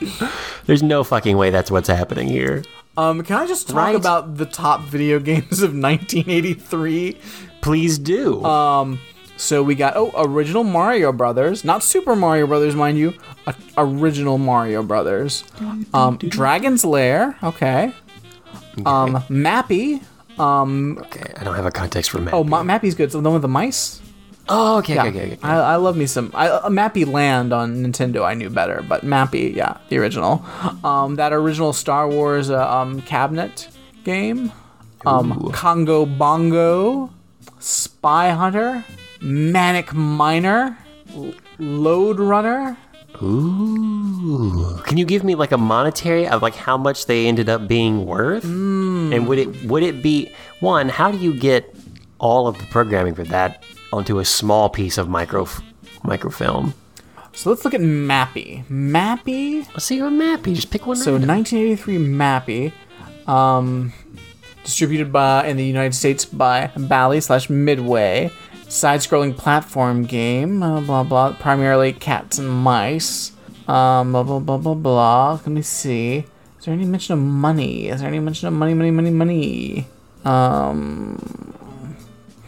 There's 0.66 0.82
no 0.82 1.04
fucking 1.04 1.36
way 1.36 1.50
that's 1.50 1.70
what's 1.70 1.88
happening 1.88 2.28
here. 2.28 2.62
Um, 2.96 3.22
can 3.22 3.36
I 3.36 3.46
just 3.46 3.68
talk 3.68 3.76
Right. 3.76 3.94
about 3.96 4.36
the 4.36 4.44
top 4.46 4.82
video 4.82 5.18
games 5.30 5.62
of 5.62 5.74
1983? 5.74 7.16
Please 7.60 7.98
do. 7.98 8.44
So 9.38 9.62
we 9.62 9.74
got 9.74 9.96
oh, 9.96 10.12
original 10.16 10.62
Mario 10.62 11.10
Brothers, 11.10 11.64
not 11.64 11.82
Super 11.82 12.14
Mario 12.14 12.46
Brothers, 12.46 12.76
mind 12.76 12.98
you, 12.98 13.14
a, 13.46 13.54
original 13.76 14.38
Mario 14.38 14.82
Brothers. 14.84 15.42
Um, 15.94 16.16
Dragon's 16.18 16.84
Lair, 16.84 17.36
okay. 17.42 17.92
Um, 18.86 19.16
Mappy. 19.28 20.00
okay, 20.38 21.32
I 21.36 21.44
don't 21.44 21.56
have 21.56 21.66
a 21.66 21.70
context 21.70 22.10
for 22.10 22.18
Mappy. 22.18 22.32
Oh, 22.34 22.44
Ma- 22.44 22.62
Mappy's 22.62 22.94
good. 22.94 23.10
So 23.10 23.20
the 23.20 23.28
one 23.28 23.34
with 23.34 23.42
the 23.42 23.48
mice. 23.48 24.01
Oh 24.48 24.78
okay, 24.78 24.94
Yeah, 24.94 25.04
okay, 25.06 25.08
okay, 25.10 25.32
okay. 25.34 25.38
I, 25.42 25.74
I 25.74 25.76
love 25.76 25.96
me 25.96 26.06
some. 26.06 26.30
I, 26.34 26.48
uh, 26.48 26.68
Mappy 26.68 27.04
Land 27.10 27.52
on 27.52 27.76
Nintendo, 27.76 28.24
I 28.24 28.34
knew 28.34 28.50
better, 28.50 28.84
but 28.88 29.02
Mappy, 29.02 29.54
yeah, 29.54 29.78
the 29.88 29.98
original. 29.98 30.44
Um, 30.84 31.16
that 31.16 31.32
original 31.32 31.72
Star 31.72 32.08
Wars 32.08 32.50
uh, 32.50 32.68
um, 32.68 33.00
cabinet 33.02 33.68
game. 34.04 34.52
Um, 35.04 35.50
Congo 35.52 36.06
Bongo, 36.06 37.10
Spy 37.58 38.30
Hunter, 38.30 38.84
Manic 39.20 39.92
Miner, 39.92 40.78
L- 41.14 41.34
Lode 41.58 42.20
Runner. 42.20 42.76
Ooh. 43.22 44.80
Can 44.84 44.98
you 44.98 45.04
give 45.04 45.24
me 45.24 45.34
like 45.34 45.52
a 45.52 45.58
monetary 45.58 46.26
of 46.26 46.42
like 46.42 46.54
how 46.54 46.76
much 46.76 47.06
they 47.06 47.26
ended 47.26 47.48
up 47.48 47.66
being 47.68 48.06
worth? 48.06 48.44
And 48.44 49.26
would 49.28 49.38
it 49.38 49.64
would 49.64 49.82
it 49.82 50.02
be 50.02 50.32
one? 50.60 50.88
How 50.88 51.10
do 51.10 51.18
you 51.18 51.34
get 51.34 51.74
all 52.18 52.46
of 52.46 52.58
the 52.58 52.64
programming 52.66 53.14
for 53.14 53.24
that 53.24 53.62
onto 53.92 54.18
a 54.18 54.24
small 54.24 54.68
piece 54.68 54.98
of 54.98 55.08
micro 55.08 55.46
microfilm? 56.02 56.74
So 57.34 57.50
let's 57.50 57.64
look 57.64 57.74
at 57.74 57.80
Mappy. 57.80 58.64
Mappy. 58.66 59.66
Let's 59.68 59.84
see 59.86 59.96
your 59.96 60.10
map. 60.10 60.46
You 60.46 60.54
just 60.54 60.70
pick 60.70 60.86
one. 60.86 60.96
So 60.96 61.12
random. 61.12 61.28
1983 61.28 61.98
Mappy, 61.98 62.72
um, 63.26 63.92
distributed 64.64 65.12
by 65.12 65.46
in 65.46 65.56
the 65.56 65.64
United 65.64 65.94
States 65.94 66.24
by 66.24 66.70
Bally 66.76 67.20
slash 67.20 67.48
Midway, 67.48 68.30
side-scrolling 68.68 69.36
platform 69.36 70.04
game. 70.04 70.62
Uh, 70.62 70.80
blah 70.80 71.04
blah. 71.04 71.32
Primarily 71.32 71.92
cats 71.92 72.38
and 72.38 72.50
mice. 72.50 73.32
Um, 73.66 74.12
blah 74.12 74.22
blah 74.22 74.38
blah 74.38 74.58
blah 74.58 74.74
blah. 74.74 75.32
Let 75.32 75.46
me 75.46 75.62
see. 75.62 76.24
Is 76.58 76.66
there 76.66 76.74
any 76.74 76.84
mention 76.84 77.14
of 77.14 77.18
money? 77.18 77.88
Is 77.88 78.00
there 78.00 78.08
any 78.08 78.20
mention 78.20 78.46
of 78.48 78.54
money, 78.54 78.74
money, 78.74 78.90
money, 78.90 79.10
money? 79.10 79.86
Um, 80.24 81.54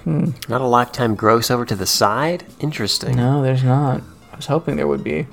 Not 0.07 0.61
a 0.61 0.67
lifetime 0.67 1.15
gross 1.15 1.51
over 1.51 1.65
to 1.65 1.75
the 1.75 1.87
side. 1.87 2.45
Interesting. 2.61 3.17
no, 3.17 3.43
there's 3.43 3.65
not. 3.65 4.03
I 4.33 4.37
was 4.37 4.47
hoping 4.47 4.77
there 4.77 4.89
would 4.89 5.05
be. 5.05 5.27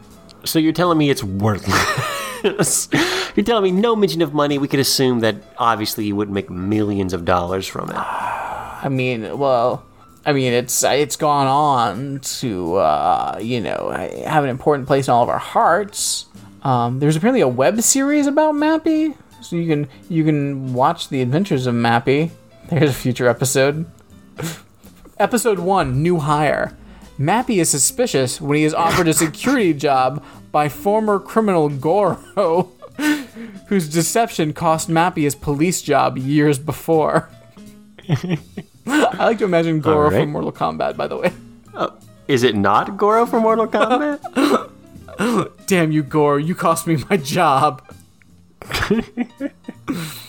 So 0.43 0.59
you're 0.59 0.73
telling 0.73 0.97
me 0.97 1.09
it's 1.09 1.23
worthless. 1.23 2.87
you're 3.35 3.45
telling 3.45 3.63
me 3.63 3.81
no 3.81 3.95
mention 3.95 4.21
of 4.21 4.33
money. 4.33 4.57
We 4.57 4.67
could 4.67 4.79
assume 4.79 5.19
that 5.19 5.35
obviously 5.57 6.05
you 6.05 6.15
wouldn't 6.15 6.33
make 6.33 6.49
millions 6.49 7.13
of 7.13 7.25
dollars 7.25 7.67
from 7.67 7.89
it. 7.89 7.95
I 7.95 8.87
mean, 8.89 9.37
well, 9.37 9.85
I 10.25 10.33
mean, 10.33 10.53
it's 10.53 10.83
it's 10.83 11.15
gone 11.15 11.47
on 11.47 12.19
to 12.19 12.75
uh, 12.75 13.39
you 13.41 13.61
know 13.61 13.89
have 14.25 14.43
an 14.43 14.49
important 14.49 14.87
place 14.87 15.07
in 15.07 15.13
all 15.13 15.23
of 15.23 15.29
our 15.29 15.39
hearts. 15.39 16.25
Um, 16.63 16.99
there's 16.99 17.15
apparently 17.15 17.41
a 17.41 17.47
web 17.47 17.81
series 17.81 18.27
about 18.27 18.53
Mappy, 18.53 19.15
so 19.41 19.55
you 19.55 19.67
can 19.67 19.89
you 20.09 20.23
can 20.23 20.73
watch 20.73 21.09
the 21.09 21.21
adventures 21.21 21.67
of 21.67 21.75
Mappy. 21.75 22.31
There's 22.69 22.91
a 22.91 22.93
future 22.93 23.27
episode. 23.27 23.85
Episode 25.19 25.59
one: 25.59 26.01
New 26.01 26.19
hire. 26.19 26.77
Mappy 27.19 27.57
is 27.61 27.69
suspicious 27.69 28.41
when 28.41 28.57
he 28.57 28.63
is 28.63 28.73
offered 28.73 29.07
a 29.07 29.13
security 29.13 29.73
job 29.87 30.23
by 30.51 30.67
former 30.69 31.19
criminal 31.19 31.69
Goro, 31.69 32.71
whose 33.67 33.87
deception 33.87 34.53
cost 34.53 34.89
Mappy 34.89 35.23
his 35.23 35.35
police 35.35 35.81
job 35.81 36.17
years 36.17 36.57
before. 36.57 37.29
I 38.09 39.25
like 39.25 39.37
to 39.37 39.45
imagine 39.45 39.79
Goro 39.79 40.05
Alright. 40.05 40.21
from 40.21 40.31
Mortal 40.31 40.51
Kombat, 40.51 40.97
by 40.97 41.07
the 41.07 41.17
way. 41.17 41.31
Oh, 41.73 41.95
is 42.27 42.43
it 42.43 42.55
not 42.55 42.97
Goro 42.97 43.25
from 43.25 43.43
Mortal 43.43 43.67
Kombat? 43.67 44.71
Damn 45.67 45.91
you, 45.91 46.01
Goro, 46.03 46.37
you 46.37 46.55
cost 46.55 46.87
me 46.87 46.97
my 47.09 47.17
job. 47.17 47.83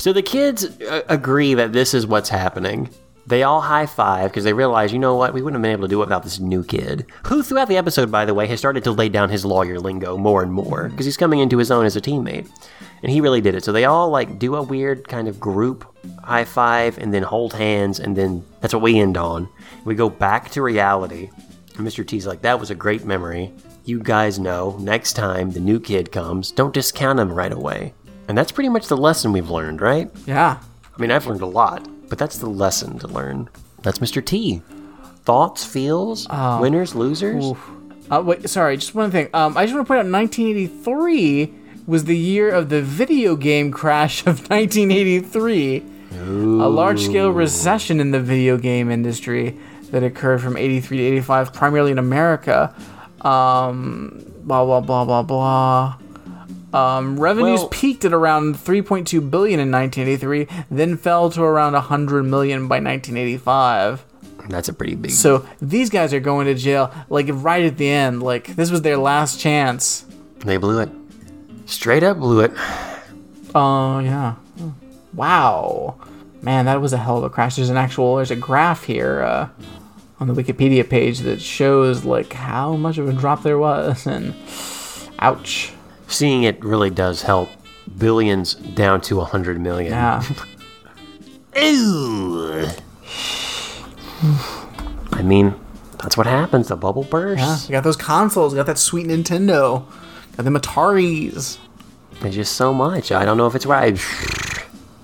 So 0.00 0.14
the 0.14 0.22
kids 0.22 0.64
uh, 0.80 1.02
agree 1.10 1.52
that 1.52 1.74
this 1.74 1.92
is 1.92 2.06
what's 2.06 2.30
happening. 2.30 2.88
They 3.26 3.42
all 3.42 3.60
high 3.60 3.84
five 3.84 4.30
because 4.30 4.44
they 4.44 4.54
realize, 4.54 4.94
you 4.94 4.98
know 4.98 5.14
what, 5.14 5.34
we 5.34 5.42
wouldn't 5.42 5.58
have 5.58 5.62
been 5.62 5.72
able 5.72 5.86
to 5.86 5.90
do 5.90 6.00
it 6.00 6.06
without 6.06 6.22
this 6.22 6.40
new 6.40 6.64
kid, 6.64 7.04
who 7.26 7.42
throughout 7.42 7.68
the 7.68 7.76
episode, 7.76 8.10
by 8.10 8.24
the 8.24 8.32
way, 8.32 8.46
has 8.46 8.58
started 8.58 8.82
to 8.84 8.92
lay 8.92 9.10
down 9.10 9.28
his 9.28 9.44
lawyer 9.44 9.78
lingo 9.78 10.16
more 10.16 10.42
and 10.42 10.54
more 10.54 10.88
because 10.88 11.04
he's 11.04 11.18
coming 11.18 11.40
into 11.40 11.58
his 11.58 11.70
own 11.70 11.84
as 11.84 11.96
a 11.96 12.00
teammate, 12.00 12.48
and 13.02 13.12
he 13.12 13.20
really 13.20 13.42
did 13.42 13.54
it. 13.54 13.62
So 13.62 13.72
they 13.72 13.84
all 13.84 14.08
like 14.08 14.38
do 14.38 14.54
a 14.54 14.62
weird 14.62 15.06
kind 15.06 15.28
of 15.28 15.38
group 15.38 15.84
high 16.24 16.46
five 16.46 16.96
and 16.96 17.12
then 17.12 17.22
hold 17.22 17.52
hands, 17.52 18.00
and 18.00 18.16
then 18.16 18.42
that's 18.62 18.72
what 18.72 18.82
we 18.82 18.98
end 18.98 19.18
on. 19.18 19.50
We 19.84 19.94
go 19.94 20.08
back 20.08 20.50
to 20.52 20.62
reality. 20.62 21.28
And 21.76 21.86
Mr. 21.86 22.06
T's 22.06 22.26
like, 22.26 22.40
that 22.40 22.58
was 22.58 22.70
a 22.70 22.74
great 22.74 23.04
memory. 23.04 23.52
you 23.84 24.00
guys 24.00 24.38
know 24.38 24.76
next 24.80 25.12
time 25.12 25.50
the 25.50 25.60
new 25.60 25.78
kid 25.78 26.10
comes, 26.10 26.50
don't 26.52 26.72
discount 26.72 27.18
him 27.18 27.32
right 27.32 27.52
away. 27.52 27.92
And 28.30 28.38
that's 28.38 28.52
pretty 28.52 28.68
much 28.68 28.86
the 28.86 28.96
lesson 28.96 29.32
we've 29.32 29.50
learned, 29.50 29.80
right? 29.80 30.08
Yeah. 30.24 30.60
I 30.96 31.00
mean, 31.00 31.10
I've 31.10 31.26
learned 31.26 31.40
a 31.40 31.46
lot, 31.46 31.88
but 32.08 32.16
that's 32.16 32.38
the 32.38 32.48
lesson 32.48 32.96
to 33.00 33.08
learn. 33.08 33.48
That's 33.82 33.98
Mr. 33.98 34.24
T. 34.24 34.62
Thoughts, 35.24 35.64
feels, 35.64 36.28
winners, 36.60 36.94
losers. 36.94 37.44
Uh, 38.08 38.22
wait, 38.24 38.48
sorry, 38.48 38.76
just 38.76 38.94
one 38.94 39.10
thing. 39.10 39.30
Um, 39.34 39.56
I 39.56 39.64
just 39.64 39.74
want 39.74 39.84
to 39.84 39.88
point 39.88 40.06
out 40.06 40.12
1983 40.12 41.52
was 41.88 42.04
the 42.04 42.16
year 42.16 42.50
of 42.50 42.68
the 42.68 42.82
video 42.82 43.34
game 43.34 43.72
crash 43.72 44.20
of 44.20 44.38
1983. 44.48 45.82
A 46.12 46.68
large 46.68 47.00
scale 47.00 47.32
recession 47.32 47.98
in 47.98 48.12
the 48.12 48.20
video 48.20 48.56
game 48.58 48.92
industry 48.92 49.58
that 49.90 50.04
occurred 50.04 50.40
from 50.40 50.56
83 50.56 50.98
to 50.98 51.02
85, 51.02 51.52
primarily 51.52 51.90
in 51.90 51.98
America. 51.98 52.72
Um, 53.22 54.24
blah, 54.44 54.64
blah, 54.64 54.80
blah, 54.82 55.04
blah, 55.04 55.22
blah. 55.24 55.96
Um, 56.72 57.18
revenues 57.18 57.60
Well- 57.60 57.68
peaked 57.68 58.04
at 58.04 58.12
around 58.12 58.56
3.2 58.56 59.20
billion 59.30 59.58
in 59.58 59.70
1983, 59.70 60.46
then 60.70 60.96
fell 60.96 61.28
to 61.30 61.42
around 61.42 61.72
100 61.74 62.22
million 62.24 62.68
by 62.68 62.78
1985. 62.78 64.04
That's 64.48 64.68
a 64.68 64.72
pretty 64.72 64.94
big. 64.94 65.10
So 65.10 65.44
these 65.60 65.90
guys 65.90 66.12
are 66.14 66.20
going 66.20 66.46
to 66.46 66.54
jail 66.54 66.92
like 67.08 67.26
right 67.30 67.64
at 67.64 67.76
the 67.76 67.88
end. 67.88 68.22
Like 68.22 68.56
this 68.56 68.70
was 68.70 68.82
their 68.82 68.96
last 68.96 69.38
chance. 69.40 70.04
They 70.44 70.56
blew 70.56 70.80
it. 70.80 70.90
Straight 71.66 72.02
up 72.02 72.18
blew 72.18 72.40
it. 72.40 72.52
Oh 73.54 73.98
yeah. 74.00 74.34
Wow. 75.14 75.96
Man, 76.42 76.64
that 76.66 76.80
was 76.80 76.92
a 76.92 76.96
hell 76.96 77.18
of 77.18 77.24
a 77.24 77.30
crash. 77.30 77.56
There's 77.56 77.70
an 77.70 77.76
actual 77.76 78.16
there's 78.16 78.30
a 78.30 78.36
graph 78.36 78.84
here 78.84 79.20
uh, 79.22 79.48
on 80.18 80.26
the 80.28 80.34
Wikipedia 80.34 80.88
page 80.88 81.20
that 81.20 81.40
shows 81.40 82.04
like 82.04 82.32
how 82.32 82.76
much 82.76 82.98
of 82.98 83.08
a 83.08 83.12
drop 83.12 83.42
there 83.42 83.58
was 83.58 84.06
and 84.06 84.34
ouch. 85.18 85.72
Seeing 86.10 86.42
it 86.42 86.62
really 86.64 86.90
does 86.90 87.22
help. 87.22 87.48
Billions 87.98 88.54
down 88.54 89.00
to 89.02 89.20
a 89.20 89.24
hundred 89.24 89.60
million. 89.60 89.92
Yeah. 89.92 90.22
Ew. 91.56 92.66
I 95.12 95.22
mean, 95.22 95.54
that's 96.02 96.16
what 96.16 96.26
happens. 96.26 96.68
The 96.68 96.76
bubble 96.76 97.04
bursts. 97.04 97.40
yeah. 97.44 97.66
You 97.66 97.72
got 97.72 97.84
those 97.84 97.96
consoles, 97.96 98.52
you 98.52 98.56
got 98.58 98.66
that 98.66 98.78
sweet 98.78 99.06
Nintendo. 99.06 99.84
Got 100.36 100.44
them 100.44 100.54
Ataris. 100.56 101.58
There's 102.20 102.34
just 102.34 102.52
so 102.54 102.72
much. 102.74 103.12
I 103.12 103.24
don't 103.24 103.36
know 103.36 103.46
if 103.46 103.54
it's 103.54 103.66
right. 103.66 103.98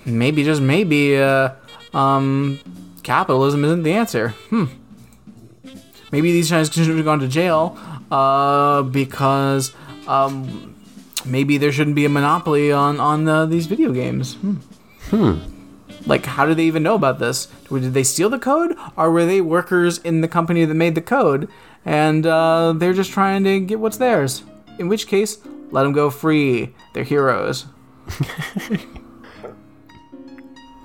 Maybe 0.05 0.45
just 0.45 0.61
maybe 0.63 1.17
uh 1.19 1.51
um 1.95 2.61
capitalism 3.03 3.65
isn't 3.65 3.83
the 3.83 3.93
answer. 3.93 4.29
Hmm. 4.51 4.67
Maybe 6.13 6.31
these 6.33 6.51
guys 6.51 6.73
should 6.73 6.87
have 6.87 7.05
gone 7.05 7.19
to 7.21 7.29
jail 7.29 7.77
uh 8.11 8.83
because 8.83 9.75
um 10.07 10.76
maybe 11.27 11.59
there 11.59 11.73
shouldn't 11.73 11.97
be 11.97 12.05
a 12.05 12.09
monopoly 12.09 12.73
on 12.73 13.01
on 13.01 13.27
uh, 13.29 13.47
these 13.47 13.67
video 13.67 13.93
games. 13.93 14.35
Hmm. 15.11 15.39
Like 16.07 16.25
how 16.27 16.47
did 16.47 16.57
they 16.57 16.65
even 16.65 16.83
know 16.83 16.95
about 16.95 17.19
this? 17.19 17.47
Did 17.69 17.95
they 17.95 18.05
steal 18.05 18.31
the 18.31 18.39
code 18.39 18.77
or 18.97 19.11
were 19.11 19.25
they 19.27 19.41
workers 19.41 19.99
in 19.99 20.21
the 20.21 20.29
company 20.29 20.65
that 20.65 20.75
made 20.75 20.95
the 20.95 21.01
code 21.01 21.49
and 21.85 22.27
uh, 22.27 22.73
they're 22.77 22.93
just 22.93 23.11
trying 23.13 23.45
to 23.45 23.61
get 23.61 23.81
what's 23.81 23.97
theirs? 23.97 24.43
In 24.79 24.89
which 24.89 25.07
case, 25.07 25.39
let 25.71 25.83
them 25.85 25.93
go 25.93 26.11
free. 26.11 26.75
They're 26.93 27.05
heroes. 27.05 27.67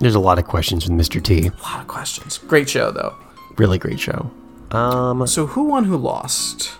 There's 0.00 0.16
a 0.16 0.20
lot 0.20 0.38
of 0.40 0.46
questions 0.46 0.88
with 0.88 0.98
Mr. 0.98 1.22
T. 1.22 1.46
A 1.46 1.52
lot 1.62 1.80
of 1.80 1.86
questions. 1.86 2.38
Great 2.38 2.68
show 2.68 2.90
though. 2.90 3.14
Really 3.56 3.78
great 3.78 4.00
show. 4.00 4.30
Um, 4.72 5.26
So 5.26 5.46
who 5.46 5.64
won? 5.64 5.84
Who 5.84 5.96
lost? 5.96 6.72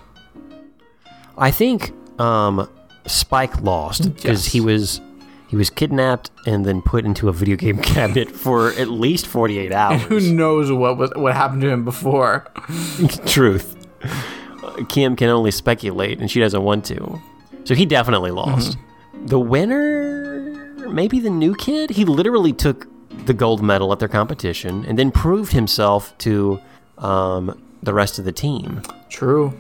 I 1.39 1.51
think 1.51 1.93
um, 2.21 2.69
Spike 3.07 3.61
lost 3.63 4.15
because 4.15 4.45
Yes. 4.47 4.53
he 4.53 4.61
was 4.61 5.01
he 5.49 5.57
was 5.57 5.69
kidnapped 5.71 6.31
and 6.47 6.65
then 6.65 6.81
put 6.81 7.05
into 7.05 7.29
a 7.29 7.33
video 7.33 7.57
game 7.57 7.79
cabinet 7.83 8.31
for 8.31 8.69
at 8.73 8.89
least 8.89 9.27
48 9.27 9.71
hours. 9.73 10.01
And 10.03 10.11
who 10.11 10.33
knows 10.35 10.73
what 10.73 10.97
was 10.97 11.11
what 11.17 11.35
happened 11.35 11.63
to 11.63 11.69
him 11.71 11.85
before? 11.85 12.47
Truth. 13.27 13.77
Kim 14.89 15.17
can 15.17 15.29
only 15.29 15.51
speculate, 15.51 16.19
and 16.21 16.31
she 16.31 16.41
doesn't 16.41 16.63
want 16.63 16.85
to. 16.87 17.21
So 17.65 17.75
he 17.75 17.85
definitely 17.87 18.31
lost. 18.31 18.79
The 19.27 19.39
winner, 19.39 20.55
maybe 20.91 21.21
the 21.21 21.31
new 21.31 21.55
kid. 21.55 21.91
He 21.91 22.05
literally 22.05 22.53
took 22.53 22.87
the 23.27 23.35
gold 23.35 23.63
medal 23.63 23.93
at 23.93 23.99
their 23.99 24.09
competition 24.09 24.85
and 24.87 24.99
then 24.99 25.11
proved 25.11 25.53
himself 25.53 26.17
to 26.19 26.61
um, 26.99 27.63
the 27.83 27.93
rest 27.93 28.19
of 28.19 28.25
the 28.25 28.33
team. 28.33 28.83
True, 29.11 29.53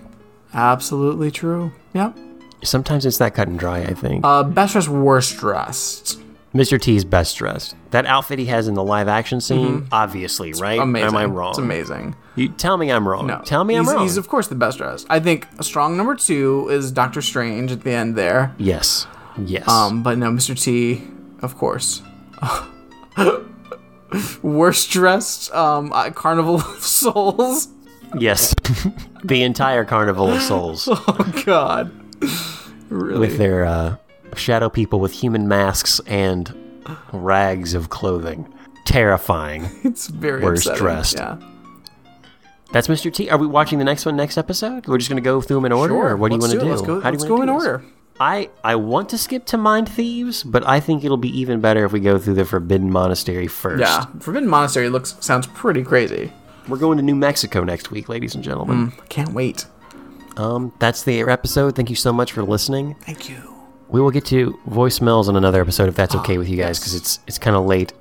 absolutely 0.55 1.31
true. 1.31 1.73
Yep. 1.93 2.17
Sometimes 2.63 3.05
it's 3.07 3.19
that 3.19 3.35
cut 3.35 3.49
and 3.49 3.59
dry. 3.59 3.83
I 3.83 3.95
think. 3.95 4.25
Uh, 4.25 4.43
best 4.45 4.73
dressed, 4.73 4.89
worst 4.89 5.37
dressed. 5.39 6.19
Mr. 6.55 6.79
T's 6.79 7.03
best 7.05 7.39
dressed. 7.39 7.75
That 7.93 8.05
outfit 8.05 8.39
he 8.39 8.45
has 8.47 8.69
in 8.69 8.75
the 8.75 8.85
live 8.85 9.09
action 9.09 9.41
scene, 9.41 9.89
obviously, 9.91 10.53
right? 10.53 10.79
Amazing. 10.79 11.09
Am 11.09 11.17
I 11.17 11.25
wrong? 11.25 11.49
It's 11.51 11.59
amazing. 11.59 12.15
You 12.37 12.51
tell 12.51 12.77
me 12.77 12.93
I'm 12.93 13.09
wrong. 13.09 13.27
No, 13.27 13.41
Tell 13.43 13.65
me 13.65 13.75
I'm 13.75 13.85
he's, 13.85 13.93
wrong. 13.95 14.03
He's 14.03 14.17
of 14.19 14.29
course 14.29 14.49
the 14.49 14.55
best 14.55 14.77
dressed. 14.77 15.07
I 15.09 15.19
think 15.19 15.49
a 15.59 15.65
strong 15.65 15.97
number 15.97 16.15
two 16.15 16.69
is 16.71 16.93
Doctor 16.93 17.23
Strange 17.23 17.73
at 17.73 17.85
the 17.85 17.93
end 17.93 18.17
there. 18.17 18.55
yes. 18.59 19.07
Yes. 19.39 19.67
Um, 19.67 20.03
but 20.03 20.19
no, 20.19 20.31
Mr. 20.31 20.61
T, 20.61 21.05
of 21.41 21.57
course. 21.57 22.03
Worst 24.43 24.91
dressed, 24.91 25.51
um, 25.55 25.91
uh, 25.93 26.11
Carnival 26.11 26.57
of 26.57 26.83
Souls. 26.83 27.69
yes. 28.19 28.55
the 29.25 29.43
entire 29.43 29.87
Carnival 29.87 30.31
of 30.31 30.43
Souls 30.43 30.87
Oh 30.91 31.43
God, 31.47 31.91
really? 32.89 33.19
with 33.19 33.39
their 33.39 33.65
uh, 33.65 33.97
shadow 34.37 34.69
people 34.69 35.01
with 35.01 35.13
human 35.13 35.49
masks 35.49 36.01
and 36.07 36.55
rags 37.13 37.75
of 37.75 37.91
clothing. 37.91 38.53
Terrifying. 38.85 39.69
it's 39.85 40.09
very 40.09 40.43
worst 40.43 40.67
upsetting. 40.67 40.83
dressed. 40.83 41.17
Yeah. 41.17 41.39
That's 42.73 42.89
Mr. 42.89 43.13
T. 43.13 43.29
Are 43.29 43.37
we 43.37 43.47
watching 43.47 43.79
the 43.79 43.85
next 43.85 44.07
one 44.07 44.17
next 44.17 44.39
episode? 44.39 44.87
We're 44.87 44.99
just 44.99 45.11
going 45.11 45.23
to 45.23 45.25
go 45.25 45.41
through 45.43 45.57
them 45.57 45.67
in 45.67 45.73
order, 45.73 45.95
or 45.95 46.17
what 46.17 46.31
do 46.31 46.37
you 46.37 46.41
let's 46.41 46.55
want 46.55 46.61
to 46.61 46.67
do? 46.67 46.71
Let's 46.71 46.83
go, 46.83 47.01
How 47.01 47.11
do 47.11 47.19
let's 47.19 47.25
you 47.25 47.29
go 47.29 47.43
in 47.43 47.49
do 47.49 47.55
order. 47.55 47.85
I 48.19 48.51
I 48.65 48.77
want 48.77 49.09
to 49.11 49.19
skip 49.19 49.47
to 49.47 49.59
Mind 49.59 49.89
Thieves, 49.89 50.43
but 50.43 50.67
I 50.67 50.81
think 50.81 51.05
it'll 51.05 51.17
be 51.17 51.29
even 51.39 51.61
better 51.61 51.85
if 51.85 51.93
we 51.93 52.01
go 52.01 52.19
through 52.19 52.35
the 52.35 52.45
Forbidden 52.45 52.91
Monastery 52.91 53.47
first. 53.47 53.81
Yeah, 53.81 54.07
Forbidden 54.21 54.49
Monastery 54.49 54.89
looks 54.89 55.17
sounds 55.21 55.47
pretty 55.49 55.83
crazy. 55.83 56.33
We're 56.69 56.79
going 56.79 56.97
to 56.97 57.03
New 57.03 57.17
Mexico 57.17 57.65
next 57.65 57.91
week, 57.91 58.09
ladies 58.09 58.35
and 58.35 58.45
gentlemen. 58.45 58.93
Can't 59.09 59.33
wait. 59.33 59.67
Um, 60.37 60.73
that's 60.79 61.03
the 61.05 61.21
episode. 61.21 61.77
Thank 61.77 61.91
you 61.91 61.97
so 61.97 62.13
much 62.13 62.33
for 62.33 62.43
listening. 62.43 62.95
Thank 63.01 63.29
you. 63.29 63.37
We 63.89 64.01
will 64.01 64.11
get 64.11 64.25
to 64.27 64.59
voicemails 64.69 65.29
on 65.29 65.37
another 65.37 65.61
episode 65.61 65.89
if 65.89 65.95
that's 65.95 66.15
okay 66.15 66.39
with 66.39 66.49
you 66.49 66.57
guys, 66.57 66.79
because 66.79 66.95
it's 66.95 67.21
it's 67.27 67.39
kind 67.39 67.57
of 67.57 67.67
late. 67.67 67.93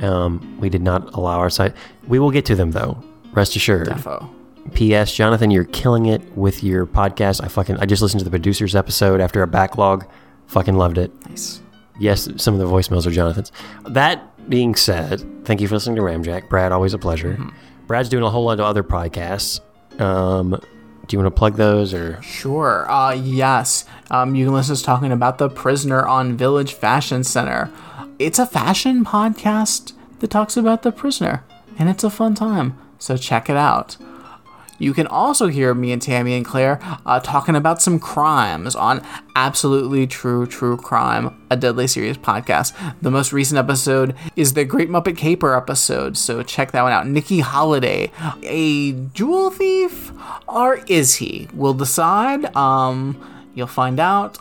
Um, 0.00 0.58
we 0.60 0.68
did 0.68 0.82
not 0.82 1.14
allow 1.14 1.38
our 1.38 1.50
site. 1.50 1.74
We 2.06 2.18
will 2.18 2.30
get 2.30 2.44
to 2.46 2.54
them 2.54 2.70
though. 2.70 3.02
Rest 3.32 3.56
assured. 3.56 3.88
Defo. 3.88 4.28
P.S. 4.74 5.14
Jonathan, 5.14 5.50
you're 5.50 5.64
killing 5.64 6.06
it 6.06 6.36
with 6.36 6.62
your 6.62 6.86
podcast. 6.86 7.42
I 7.42 7.48
fucking 7.48 7.78
I 7.78 7.86
just 7.86 8.02
listened 8.02 8.20
to 8.20 8.24
the 8.24 8.30
producers 8.30 8.76
episode 8.76 9.20
after 9.20 9.42
a 9.42 9.46
backlog. 9.46 10.06
Fucking 10.48 10.76
loved 10.76 10.98
it. 10.98 11.10
Nice. 11.28 11.62
Yes, 11.98 12.28
some 12.36 12.54
of 12.54 12.60
the 12.60 12.66
voicemails 12.66 13.06
are 13.06 13.10
Jonathan's. 13.10 13.50
That 13.86 14.48
being 14.48 14.74
said, 14.74 15.44
thank 15.44 15.60
you 15.60 15.68
for 15.68 15.74
listening 15.74 15.96
to 15.96 16.02
Ramjack. 16.02 16.48
Brad, 16.48 16.72
always 16.72 16.94
a 16.94 16.98
pleasure. 16.98 17.32
Mm-hmm. 17.32 17.86
Brad's 17.86 18.08
doing 18.08 18.22
a 18.22 18.30
whole 18.30 18.44
lot 18.44 18.60
of 18.60 18.66
other 18.66 18.82
podcasts. 18.82 19.60
Um, 20.00 20.60
do 21.08 21.16
you 21.16 21.22
want 21.22 21.34
to 21.34 21.38
plug 21.38 21.56
those 21.56 21.94
or? 21.94 22.20
Sure. 22.22 22.88
Uh, 22.90 23.12
yes. 23.12 23.86
Um, 24.10 24.34
you 24.34 24.44
can 24.44 24.54
listen 24.54 24.74
to 24.74 24.78
us 24.78 24.82
talking 24.82 25.10
about 25.10 25.38
the 25.38 25.48
prisoner 25.48 26.06
on 26.06 26.36
Village 26.36 26.74
Fashion 26.74 27.24
Center. 27.24 27.70
It's 28.18 28.38
a 28.38 28.46
fashion 28.46 29.04
podcast 29.04 29.94
that 30.20 30.30
talks 30.30 30.56
about 30.56 30.82
the 30.82 30.92
prisoner, 30.92 31.44
and 31.78 31.88
it's 31.88 32.04
a 32.04 32.10
fun 32.10 32.34
time. 32.34 32.78
So 32.98 33.16
check 33.16 33.48
it 33.48 33.56
out. 33.56 33.96
You 34.78 34.94
can 34.94 35.06
also 35.06 35.48
hear 35.48 35.74
me 35.74 35.92
and 35.92 36.00
Tammy 36.00 36.34
and 36.36 36.44
Claire 36.44 36.78
uh, 37.04 37.20
talking 37.20 37.56
about 37.56 37.82
some 37.82 37.98
crimes 37.98 38.76
on 38.76 39.04
Absolutely 39.34 40.06
True 40.06 40.46
True 40.46 40.76
Crime, 40.76 41.36
a 41.50 41.56
Deadly 41.56 41.86
Serious 41.86 42.16
podcast. 42.16 42.74
The 43.02 43.10
most 43.10 43.32
recent 43.32 43.58
episode 43.58 44.14
is 44.36 44.54
the 44.54 44.64
Great 44.64 44.88
Muppet 44.88 45.16
Caper 45.16 45.54
episode, 45.54 46.16
so 46.16 46.42
check 46.42 46.72
that 46.72 46.82
one 46.82 46.92
out. 46.92 47.06
Nicky 47.06 47.40
Holiday, 47.40 48.10
a 48.42 48.92
jewel 48.92 49.50
thief, 49.50 50.12
or 50.46 50.80
is 50.86 51.16
he? 51.16 51.48
We'll 51.52 51.74
decide. 51.74 52.54
Um, 52.56 53.20
you'll 53.54 53.66
find 53.66 53.98
out. 53.98 54.38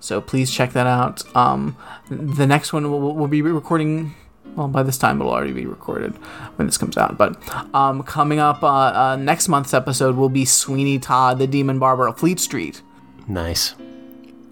So 0.00 0.20
please 0.20 0.50
check 0.50 0.72
that 0.74 0.86
out. 0.86 1.24
Um, 1.34 1.76
the 2.10 2.46
next 2.46 2.72
one 2.72 2.90
we'll, 2.90 3.14
we'll 3.14 3.26
be 3.26 3.42
recording. 3.42 4.14
Well, 4.56 4.68
by 4.68 4.82
this 4.84 4.98
time 4.98 5.20
it'll 5.20 5.32
already 5.32 5.52
be 5.52 5.66
recorded 5.66 6.12
when 6.56 6.66
this 6.66 6.78
comes 6.78 6.96
out. 6.96 7.18
But 7.18 7.36
um, 7.74 8.02
coming 8.04 8.38
up 8.38 8.62
uh, 8.62 8.66
uh, 8.68 9.16
next 9.16 9.48
month's 9.48 9.74
episode 9.74 10.16
will 10.16 10.28
be 10.28 10.44
Sweeney 10.44 10.98
Todd, 10.98 11.38
the 11.38 11.46
Demon 11.46 11.78
Barber 11.78 12.06
of 12.06 12.18
Fleet 12.18 12.38
Street. 12.38 12.80
Nice. 13.26 13.74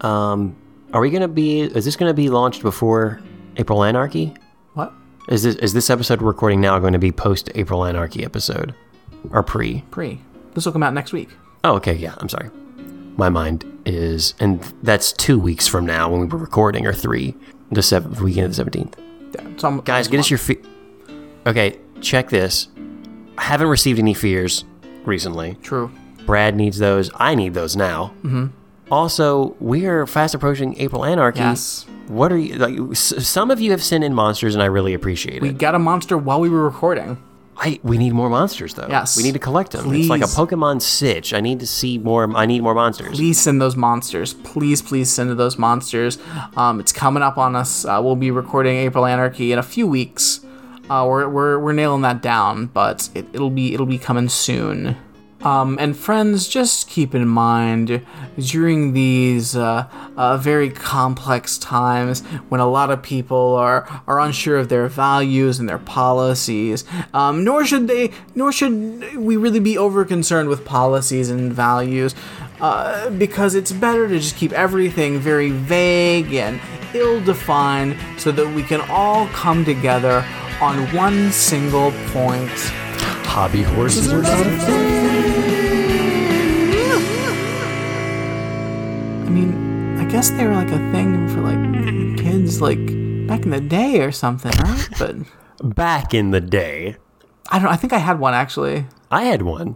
Um, 0.01 0.55
are 0.91 0.99
we 1.01 1.09
gonna 1.09 1.27
be? 1.27 1.61
Is 1.61 1.85
this 1.85 1.95
gonna 1.95 2.13
be 2.13 2.29
launched 2.29 2.61
before 2.61 3.21
April 3.57 3.83
Anarchy? 3.83 4.33
What? 4.73 4.91
Is 5.29 5.43
this 5.43 5.55
is 5.55 5.73
this 5.73 5.89
episode 5.89 6.21
we're 6.21 6.27
recording 6.27 6.59
now 6.59 6.77
going 6.79 6.93
to 6.93 6.99
be 6.99 7.11
post 7.11 7.49
April 7.55 7.85
Anarchy 7.85 8.25
episode 8.25 8.75
or 9.31 9.41
pre? 9.41 9.81
Pre. 9.91 10.19
This 10.53 10.65
will 10.65 10.73
come 10.73 10.83
out 10.83 10.93
next 10.93 11.13
week. 11.13 11.29
Oh, 11.63 11.75
okay, 11.75 11.93
yeah. 11.93 12.15
I'm 12.17 12.27
sorry. 12.27 12.49
my 13.15 13.29
mind 13.29 13.63
is, 13.85 14.33
and 14.39 14.61
that's 14.83 15.13
two 15.13 15.39
weeks 15.39 15.67
from 15.67 15.85
now 15.85 16.09
when 16.09 16.19
we 16.19 16.25
were 16.27 16.37
recording, 16.37 16.85
or 16.85 16.93
three, 16.93 17.35
the 17.71 17.81
seventh 17.81 18.19
weekend 18.21 18.45
of 18.45 18.51
the 18.51 18.55
seventeenth. 18.55 18.97
Yeah, 19.35 19.47
it's 19.49 19.63
almo- 19.63 19.81
Guys, 19.81 20.07
get 20.07 20.19
us 20.19 20.29
your 20.29 20.37
fe- 20.39 20.61
Okay, 21.45 21.77
check 22.01 22.29
this. 22.29 22.67
I 23.37 23.43
haven't 23.43 23.67
received 23.67 23.99
any 23.99 24.13
fears 24.13 24.63
recently. 25.05 25.57
True. 25.61 25.91
Brad 26.25 26.55
needs 26.55 26.77
those. 26.79 27.09
I 27.15 27.35
need 27.35 27.53
those 27.53 27.75
now. 27.75 28.13
Mm-hmm. 28.23 28.47
Also, 28.91 29.55
we 29.59 29.85
are 29.85 30.05
fast 30.05 30.35
approaching 30.35 30.75
April 30.79 31.03
Anarchy. 31.03 31.39
Yes. 31.39 31.85
What 32.07 32.31
are 32.31 32.37
you 32.37 32.55
like? 32.55 32.77
s- 32.91 33.25
Some 33.27 33.49
of 33.49 33.59
you 33.59 33.71
have 33.71 33.83
sent 33.83 34.03
in 34.03 34.13
monsters, 34.13 34.53
and 34.55 34.61
I 34.61 34.67
really 34.67 34.93
appreciate 34.93 35.37
it. 35.37 35.41
We 35.41 35.51
got 35.51 35.73
a 35.73 35.79
monster 35.79 36.17
while 36.17 36.39
we 36.39 36.49
were 36.49 36.63
recording. 36.63 37.17
I 37.57 37.79
we 37.83 37.97
need 37.97 38.13
more 38.13 38.29
monsters 38.29 38.73
though. 38.73 38.87
Yes. 38.89 39.15
we 39.17 39.23
need 39.23 39.33
to 39.33 39.39
collect 39.39 39.71
them. 39.71 39.93
It's 39.93 40.09
like 40.09 40.21
a 40.21 40.25
Pokemon 40.25 40.81
Sitch. 40.81 41.33
I 41.33 41.41
need 41.41 41.59
to 41.59 41.67
see 41.67 41.97
more. 41.97 42.35
I 42.35 42.45
need 42.45 42.61
more 42.63 42.73
monsters. 42.73 43.15
Please 43.15 43.39
send 43.39 43.61
those 43.61 43.75
monsters. 43.75 44.33
Please, 44.33 44.81
please 44.81 45.09
send 45.09 45.37
those 45.37 45.57
monsters. 45.57 46.17
Um, 46.57 46.79
it's 46.79 46.91
coming 46.91 47.23
up 47.23 47.37
on 47.37 47.55
us. 47.55 47.85
Uh, 47.85 47.99
we'll 48.03 48.15
be 48.15 48.31
recording 48.31 48.77
April 48.77 49.05
Anarchy 49.05 49.51
in 49.51 49.59
a 49.59 49.63
few 49.63 49.87
weeks. 49.87 50.41
Uh, 50.89 51.05
we're, 51.07 51.29
we're, 51.29 51.59
we're 51.59 51.73
nailing 51.73 52.01
that 52.01 52.21
down, 52.21 52.65
but 52.67 53.09
it, 53.15 53.25
it'll 53.33 53.49
be 53.49 53.73
it'll 53.73 53.85
be 53.85 53.97
coming 53.97 54.29
soon. 54.29 54.97
Um, 55.43 55.77
and 55.79 55.95
friends, 55.95 56.47
just 56.47 56.89
keep 56.89 57.13
in 57.13 57.27
mind 57.27 58.05
during 58.37 58.93
these 58.93 59.55
uh, 59.57 59.89
uh, 60.15 60.37
very 60.37 60.69
complex 60.69 61.57
times 61.57 62.21
when 62.47 62.61
a 62.61 62.67
lot 62.67 62.89
of 62.89 63.03
people 63.03 63.55
are 63.55 63.85
are 64.07 64.19
unsure 64.21 64.57
of 64.57 64.69
their 64.69 64.87
values 64.87 65.59
and 65.59 65.67
their 65.67 65.79
policies. 65.79 66.85
Um, 67.13 67.43
nor 67.43 67.65
should 67.65 67.87
they, 67.87 68.11
nor 68.35 68.51
should 68.53 69.17
we 69.17 69.35
really 69.35 69.59
be 69.59 69.77
over 69.77 70.05
concerned 70.05 70.47
with 70.47 70.63
policies 70.63 71.29
and 71.29 71.51
values, 71.51 72.15
uh, 72.61 73.09
because 73.09 73.53
it's 73.53 73.73
better 73.73 74.07
to 74.07 74.19
just 74.19 74.37
keep 74.37 74.53
everything 74.53 75.19
very 75.19 75.49
vague 75.49 76.33
and 76.33 76.61
ill-defined, 76.93 77.97
so 78.17 78.31
that 78.31 78.47
we 78.55 78.63
can 78.63 78.79
all 78.89 79.27
come 79.27 79.65
together 79.65 80.25
on 80.61 80.77
one 80.95 81.31
single 81.31 81.91
point. 82.13 82.51
Hobby 83.25 83.63
horses 83.63 84.13
mean, 89.33 89.97
I 89.99 90.05
guess 90.05 90.29
they 90.31 90.45
were 90.45 90.53
like 90.53 90.71
a 90.71 90.79
thing 90.91 91.27
for 91.29 91.41
like 91.41 91.57
mm. 91.57 92.17
kids 92.17 92.61
like 92.61 92.79
back 93.27 93.43
in 93.43 93.49
the 93.51 93.61
day 93.61 94.01
or 94.01 94.11
something, 94.11 94.51
right? 94.63 94.87
But 94.99 95.15
Back 95.75 96.13
in 96.13 96.31
the 96.31 96.41
day, 96.41 96.97
I 97.49 97.59
don't. 97.59 97.69
I 97.69 97.75
think 97.77 97.93
I 97.93 97.97
had 97.99 98.19
one 98.19 98.33
actually. 98.33 98.85
I 99.09 99.23
had 99.23 99.41
one. 99.43 99.75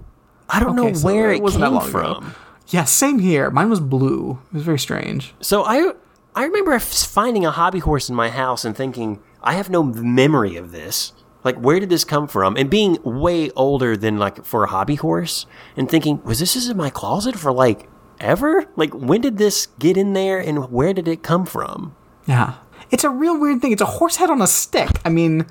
I 0.50 0.60
don't 0.60 0.78
Okay, 0.78 0.90
know 0.90 0.94
so 0.94 1.06
where 1.06 1.32
it 1.32 1.42
it, 1.44 1.52
came 1.52 1.62
long 1.62 1.78
ago. 1.78 1.90
from. 1.90 2.36
Yeah, 2.70 2.84
same 2.84 3.20
here. 3.20 3.50
Mine 3.52 3.70
was 3.70 3.80
blue. 3.80 4.40
It 4.52 4.56
was 4.56 4.64
very 4.64 4.80
strange. 4.80 5.34
So 5.40 5.64
I 5.64 5.94
I 6.36 6.44
remember 6.44 6.78
finding 6.80 7.46
a 7.46 7.52
hobby 7.52 7.80
horse 7.80 8.10
in 8.10 8.16
my 8.16 8.30
house 8.30 8.66
and 8.66 8.76
thinking 8.76 9.20
I 9.42 9.54
have 9.54 9.70
no 9.70 9.82
memory 9.84 10.58
of 10.58 10.72
this. 10.72 11.14
Like 11.46 11.56
where 11.58 11.80
did 11.80 11.90
this 11.90 12.04
come 12.04 12.28
from? 12.28 12.58
And 12.58 12.70
being 12.70 12.98
way 13.04 13.50
older 13.52 13.96
than 13.96 14.18
like 14.18 14.44
for 14.44 14.64
a 14.66 14.68
hobby 14.68 14.96
horse 14.96 15.46
and 15.78 15.90
thinking 15.90 16.22
was 16.24 16.40
this 16.40 16.56
is 16.58 16.68
in 16.68 16.76
my 16.76 16.90
closet 16.90 17.36
for 17.38 17.54
like 17.54 17.88
ever? 18.20 18.66
Like 18.76 18.94
when 18.94 19.22
did 19.22 19.38
this 19.38 19.68
get 19.80 19.98
in 19.98 20.14
there 20.14 20.40
and 20.40 20.72
where 20.72 20.94
did 20.94 21.08
it 21.08 21.24
come 21.24 21.46
from? 21.46 21.96
Yeah, 22.26 22.56
it's 22.92 23.04
a 23.04 23.10
real 23.10 23.40
weird 23.40 23.62
thing. 23.62 23.72
It's 23.72 23.82
a 23.82 23.86
horse 23.86 24.18
head 24.18 24.30
on 24.30 24.42
a 24.42 24.48
stick. 24.48 24.90
I 25.06 25.10
mean, 25.10 25.46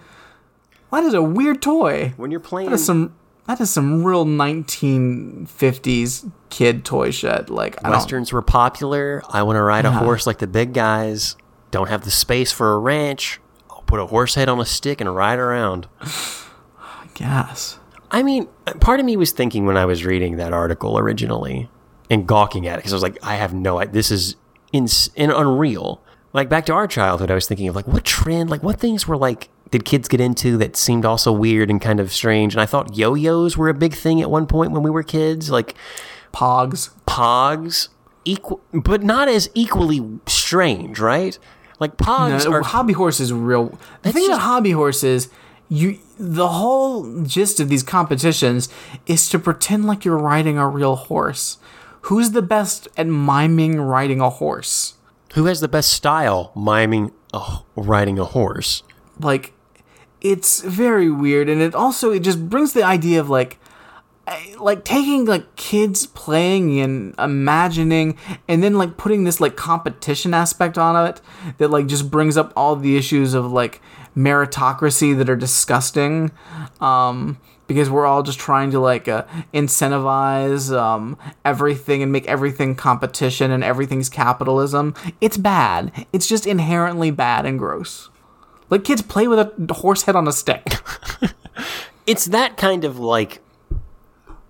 that 0.92 1.04
is 1.04 1.14
a 1.14 1.22
weird 1.22 1.62
toy. 1.62 2.12
When 2.16 2.30
you're 2.30 2.40
playing 2.40 2.70
That 2.70 2.76
is 2.76 2.86
some. 2.86 3.14
That 3.46 3.60
is 3.60 3.70
some 3.70 4.02
real 4.02 4.24
1950s 4.24 6.32
kid 6.50 6.84
toy 6.84 7.12
shit. 7.12 7.48
Like 7.48 7.76
I 7.84 7.90
westerns 7.90 8.32
were 8.32 8.42
popular. 8.42 9.22
I 9.30 9.44
want 9.44 9.56
to 9.56 9.62
ride 9.62 9.84
a 9.84 9.92
horse 9.92 10.26
like 10.26 10.38
the 10.38 10.48
big 10.48 10.74
guys. 10.74 11.36
Don't 11.70 11.88
have 11.88 12.02
the 12.02 12.10
space 12.10 12.50
for 12.50 12.72
a 12.72 12.78
ranch. 12.78 13.40
I'll 13.70 13.82
put 13.82 14.00
a 14.00 14.06
horse 14.06 14.34
head 14.34 14.48
on 14.48 14.58
a 14.58 14.64
stick 14.64 15.00
and 15.00 15.14
ride 15.14 15.38
around. 15.38 15.86
I 16.00 17.06
guess. 17.14 17.78
I 18.10 18.24
mean, 18.24 18.48
part 18.80 18.98
of 18.98 19.06
me 19.06 19.16
was 19.16 19.30
thinking 19.30 19.64
when 19.64 19.76
I 19.76 19.84
was 19.84 20.04
reading 20.04 20.38
that 20.38 20.52
article 20.52 20.98
originally 20.98 21.70
and 22.10 22.26
gawking 22.26 22.66
at 22.66 22.74
it 22.74 22.78
because 22.78 22.92
I 22.92 22.96
was 22.96 23.02
like, 23.02 23.18
I 23.22 23.34
have 23.36 23.52
no 23.54 23.78
idea. 23.78 23.92
This 23.92 24.10
is 24.10 24.36
ins- 24.72 25.10
in 25.14 25.30
unreal. 25.30 26.00
Like 26.32 26.48
back 26.48 26.66
to 26.66 26.72
our 26.74 26.86
childhood, 26.86 27.30
I 27.30 27.34
was 27.34 27.46
thinking 27.48 27.68
of 27.68 27.74
like 27.76 27.86
what 27.86 28.04
trend, 28.04 28.50
like 28.50 28.62
what 28.62 28.78
things 28.78 29.08
were 29.08 29.16
like 29.16 29.48
did 29.70 29.84
kids 29.84 30.06
get 30.06 30.20
into 30.20 30.56
that 30.58 30.76
seemed 30.76 31.04
also 31.04 31.32
weird 31.32 31.70
and 31.70 31.80
kind 31.80 31.98
of 31.98 32.12
strange. 32.12 32.54
And 32.54 32.60
I 32.60 32.66
thought 32.66 32.96
yo-yos 32.96 33.56
were 33.56 33.68
a 33.68 33.74
big 33.74 33.94
thing 33.94 34.20
at 34.20 34.30
one 34.30 34.46
point 34.46 34.70
when 34.72 34.82
we 34.82 34.90
were 34.90 35.02
kids, 35.02 35.50
like 35.50 35.74
Pogs. 36.32 36.90
pogs, 37.08 37.88
equal, 38.24 38.60
but 38.72 39.02
not 39.02 39.28
as 39.28 39.48
equally 39.54 40.06
strange, 40.26 40.98
right? 41.00 41.38
Like 41.80 41.96
pogs 41.96 42.44
No, 42.44 42.52
are 42.52 42.62
hobby 42.62 42.92
horses. 42.92 43.32
real. 43.32 43.78
The 44.02 44.12
thing 44.12 44.22
just- 44.26 44.28
about 44.38 44.40
hobby 44.42 44.72
horses, 44.72 45.28
you 45.68 45.98
the 46.18 46.48
whole 46.48 47.22
gist 47.24 47.58
of 47.60 47.68
these 47.68 47.82
competitions 47.82 48.68
is 49.06 49.28
to 49.30 49.38
pretend 49.38 49.84
like 49.86 50.04
you're 50.04 50.16
riding 50.18 50.58
a 50.58 50.68
real 50.68 50.96
horse. 50.96 51.58
Who's 52.06 52.32
the 52.32 52.42
best 52.42 52.88
at 52.96 53.06
miming 53.06 53.80
riding 53.80 54.20
a 54.20 54.30
horse? 54.30 54.96
who 55.36 55.44
has 55.44 55.60
the 55.60 55.68
best 55.68 55.92
style 55.92 56.50
miming 56.56 57.12
a, 57.34 57.58
riding 57.76 58.18
a 58.18 58.24
horse. 58.24 58.82
Like, 59.20 59.52
it's 60.22 60.62
very 60.62 61.10
weird, 61.10 61.50
and 61.50 61.60
it 61.60 61.74
also 61.74 62.10
it 62.10 62.20
just 62.20 62.48
brings 62.48 62.72
the 62.72 62.82
idea 62.82 63.20
of 63.20 63.30
like. 63.30 63.58
Like 64.58 64.84
taking 64.84 65.24
like 65.24 65.54
kids 65.54 66.04
playing 66.04 66.80
and 66.80 67.14
imagining, 67.16 68.18
and 68.48 68.60
then 68.60 68.76
like 68.76 68.96
putting 68.96 69.22
this 69.22 69.40
like 69.40 69.54
competition 69.54 70.34
aspect 70.34 70.76
on 70.76 71.06
it 71.06 71.20
that 71.58 71.68
like 71.68 71.86
just 71.86 72.10
brings 72.10 72.36
up 72.36 72.52
all 72.56 72.74
the 72.74 72.96
issues 72.96 73.34
of 73.34 73.52
like 73.52 73.80
meritocracy 74.16 75.16
that 75.16 75.30
are 75.30 75.36
disgusting. 75.36 76.32
Um, 76.80 77.38
because 77.66 77.90
we're 77.90 78.06
all 78.06 78.22
just 78.22 78.38
trying 78.38 78.70
to 78.70 78.80
like 78.80 79.08
uh, 79.08 79.24
incentivize 79.52 80.76
um, 80.76 81.18
everything 81.44 82.02
and 82.02 82.12
make 82.12 82.26
everything 82.26 82.74
competition 82.74 83.50
and 83.50 83.64
everything's 83.64 84.08
capitalism. 84.08 84.94
It's 85.20 85.36
bad. 85.36 86.06
It's 86.12 86.26
just 86.26 86.46
inherently 86.46 87.10
bad 87.10 87.46
and 87.46 87.58
gross. 87.58 88.10
Like 88.70 88.84
kids 88.84 89.02
play 89.02 89.28
with 89.28 89.38
a 89.38 89.74
horse 89.74 90.02
head 90.02 90.16
on 90.16 90.26
a 90.26 90.32
stick. 90.32 90.64
it's 92.06 92.26
that 92.26 92.56
kind 92.56 92.84
of 92.84 92.98
like 92.98 93.40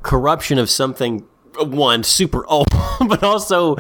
corruption 0.03 0.59
of 0.59 0.71
something 0.71 1.27
one 1.59 2.05
super 2.05 2.47
old 2.51 2.69
but 3.09 3.23
also 3.23 3.77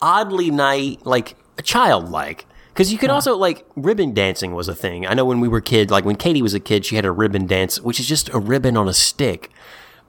oddly 0.00 0.50
nice 0.50 0.96
like 1.04 1.36
childlike 1.62 2.46
because 2.76 2.92
you 2.92 2.98
could 2.98 3.08
also 3.08 3.34
like 3.36 3.64
ribbon 3.74 4.12
dancing 4.12 4.54
was 4.54 4.68
a 4.68 4.74
thing. 4.74 5.06
I 5.06 5.14
know 5.14 5.24
when 5.24 5.40
we 5.40 5.48
were 5.48 5.62
kids 5.62 5.90
like 5.90 6.04
when 6.04 6.16
katie 6.16 6.42
was 6.42 6.52
a 6.52 6.60
kid 6.60 6.84
she 6.84 6.96
had 6.96 7.06
a 7.06 7.10
ribbon 7.10 7.46
dance 7.46 7.80
which 7.80 7.98
is 7.98 8.06
just 8.06 8.28
a 8.34 8.38
ribbon 8.38 8.76
on 8.76 8.86
a 8.86 8.92
stick. 8.92 9.50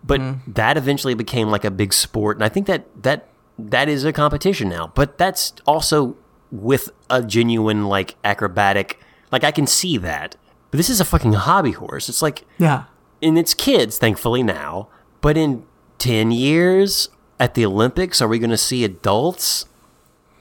But 0.03 0.19
hmm. 0.19 0.33
that 0.47 0.75
eventually 0.75 1.13
became 1.13 1.49
like 1.49 1.63
a 1.63 1.71
big 1.71 1.93
sport 1.93 2.35
and 2.35 2.43
i 2.43 2.49
think 2.49 2.67
that 2.67 2.85
that 3.03 3.29
that 3.57 3.87
is 3.87 4.03
a 4.03 4.13
competition 4.13 4.69
now. 4.69 4.91
But 4.93 5.17
that's 5.17 5.53
also 5.65 6.17
with 6.51 6.91
a 7.09 7.23
genuine 7.23 7.87
like 7.87 8.15
acrobatic 8.23 8.99
like 9.31 9.45
i 9.45 9.51
can 9.51 9.65
see 9.65 9.97
that. 9.97 10.35
But 10.69 10.77
this 10.77 10.89
is 10.89 10.99
a 10.99 11.05
fucking 11.05 11.33
hobby 11.33 11.71
horse. 11.71 12.09
It's 12.09 12.21
like 12.21 12.45
Yeah. 12.57 12.83
and 13.21 13.39
it's 13.39 13.53
kids, 13.53 13.97
thankfully 13.97 14.43
now. 14.43 14.89
But 15.21 15.37
in 15.37 15.63
ten 15.97 16.31
years 16.31 17.09
at 17.39 17.53
the 17.53 17.65
Olympics, 17.65 18.21
are 18.21 18.27
we 18.27 18.39
going 18.39 18.49
to 18.49 18.57
see 18.57 18.83
adults 18.83 19.65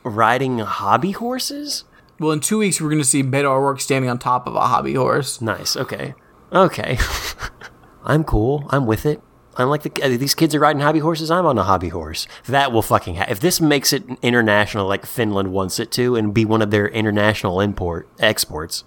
riding 0.02 0.58
hobby 0.58 1.12
horses? 1.12 1.84
Well, 2.18 2.32
in 2.32 2.40
two 2.40 2.58
weeks, 2.58 2.80
we're 2.80 2.88
going 2.88 3.00
to 3.00 3.04
see 3.04 3.22
Beto 3.22 3.44
O'Rourke 3.44 3.80
standing 3.80 4.10
on 4.10 4.18
top 4.18 4.46
of 4.46 4.54
a 4.54 4.60
hobby 4.60 4.94
horse. 4.94 5.40
Nice. 5.40 5.76
Okay. 5.76 6.14
Okay. 6.52 6.98
I'm 8.04 8.24
cool. 8.24 8.66
I'm 8.70 8.86
with 8.86 9.04
it. 9.04 9.20
I'm 9.58 9.68
like 9.68 9.82
the 9.82 10.02
uh, 10.02 10.08
these 10.08 10.34
kids 10.34 10.54
are 10.54 10.60
riding 10.60 10.82
hobby 10.82 10.98
horses. 10.98 11.30
I'm 11.30 11.46
on 11.46 11.56
a 11.56 11.62
hobby 11.62 11.88
horse. 11.88 12.28
That 12.46 12.72
will 12.72 12.82
fucking 12.82 13.16
ha- 13.16 13.26
if 13.28 13.40
this 13.40 13.58
makes 13.60 13.92
it 13.92 14.04
international 14.20 14.86
like 14.86 15.06
Finland 15.06 15.50
wants 15.52 15.78
it 15.80 15.90
to 15.92 16.14
and 16.14 16.34
be 16.34 16.44
one 16.44 16.60
of 16.60 16.70
their 16.70 16.88
international 16.88 17.60
import 17.60 18.06
exports. 18.18 18.84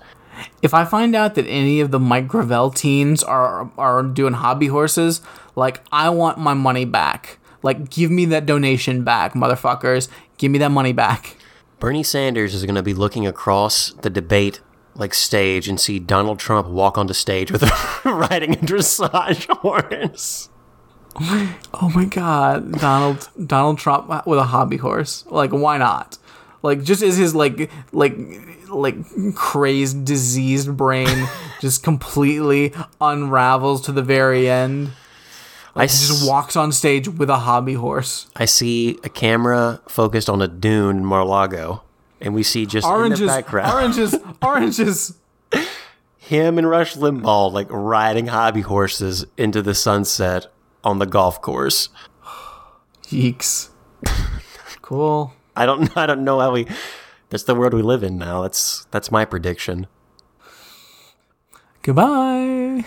If 0.62 0.74
I 0.76 0.86
find 0.86 1.16
out 1.16 1.36
that 1.36 1.48
any 1.48 1.80
of 1.82 1.90
the 1.90 2.00
Mike 2.00 2.28
Gravel 2.28 2.70
teens 2.70 3.24
are 3.24 3.72
are 3.80 4.04
doing 4.04 4.34
hobby 4.34 4.68
horses, 4.68 5.22
like 5.56 5.82
I 5.92 6.10
want 6.10 6.38
my 6.38 6.54
money 6.54 6.86
back. 6.86 7.40
Like, 7.62 7.90
give 7.90 8.10
me 8.10 8.26
that 8.26 8.46
donation 8.46 9.04
back, 9.04 9.34
motherfuckers. 9.34 10.08
Give 10.38 10.52
me 10.52 10.60
that 10.60 10.72
money 10.72 10.94
back. 10.94 11.36
Bernie 11.80 12.04
Sanders 12.04 12.54
is 12.54 12.66
going 12.66 12.76
to 12.76 12.84
be 12.84 12.94
looking 12.94 13.26
across 13.26 13.92
the 13.94 14.10
debate 14.10 14.60
like 14.96 15.14
stage 15.14 15.70
and 15.70 15.80
see 15.80 15.98
Donald 15.98 16.38
Trump 16.40 16.68
walk 16.68 16.98
onto 16.98 17.14
stage 17.14 17.52
with 17.52 17.64
a 17.64 18.02
riding 18.06 18.54
a 18.54 18.58
dressage 18.58 19.48
horse. 19.58 20.50
Oh 21.22 21.92
my 21.96 22.06
God, 22.06 22.74
Donald 22.74 23.30
Donald 23.46 23.78
Trump 23.78 24.26
with 24.28 24.40
a 24.40 24.44
hobby 24.44 24.78
horse. 24.78 25.26
Like, 25.28 25.52
why 25.52 25.78
not? 25.78 26.18
Like, 26.62 26.84
just 26.84 27.02
as 27.02 27.18
his 27.18 27.34
like 27.34 27.72
like 27.94 28.18
like 28.70 28.96
crazed, 29.36 30.06
diseased 30.06 30.76
brain 30.76 31.28
just 31.62 31.82
completely 31.84 32.74
unravels 33.00 33.82
to 33.84 33.92
the 33.92 34.04
very 34.04 34.50
end. 34.50 34.92
I, 35.80 35.84
He 35.84 36.08
just 36.08 36.28
walks 36.28 36.56
on 36.56 36.72
stage 36.72 37.08
with 37.08 37.30
a 37.30 37.38
hobby 37.40 37.74
horse. 37.74 38.28
I 38.36 38.46
see 38.46 39.00
a 39.04 39.10
camera 39.10 39.82
focused 39.88 40.30
on 40.30 40.42
a 40.42 40.48
dune 40.48 40.98
in 40.98 41.06
Mar-a-Lago, 41.06 41.84
and 42.22 42.34
we 42.34 42.44
see 42.44 42.66
just 42.66 42.86
in 42.86 42.92
Oranges, 42.94 43.20
the 43.22 43.28
background 43.28 43.74
oranges, 43.74 44.16
oranges. 44.42 45.14
him 46.18 46.58
and 46.58 46.70
Rush 46.70 46.96
Limbaugh 46.96 47.52
like 47.52 47.68
riding 47.70 48.28
hobby 48.28 48.62
horses 48.62 49.26
into 49.38 49.62
the 49.62 49.74
sunset 49.74 50.48
on 50.84 51.00
the 51.00 51.06
golf 51.06 51.42
course. 51.42 51.90
Yeeks. 53.06 53.70
Cool. 54.82 55.34
I 55.56 55.68
don't 55.68 55.96
I 55.96 56.08
don't 56.08 56.24
know 56.24 56.40
how 56.40 56.52
we. 56.52 56.66
That's 57.30 57.44
the 57.44 57.54
world 57.54 57.76
we 57.76 57.84
live 57.84 58.02
in 58.02 58.18
now. 58.18 58.42
That's 58.42 58.88
that's 58.90 59.12
my 59.12 59.24
prediction. 59.24 59.86
Goodbye. 61.84 62.86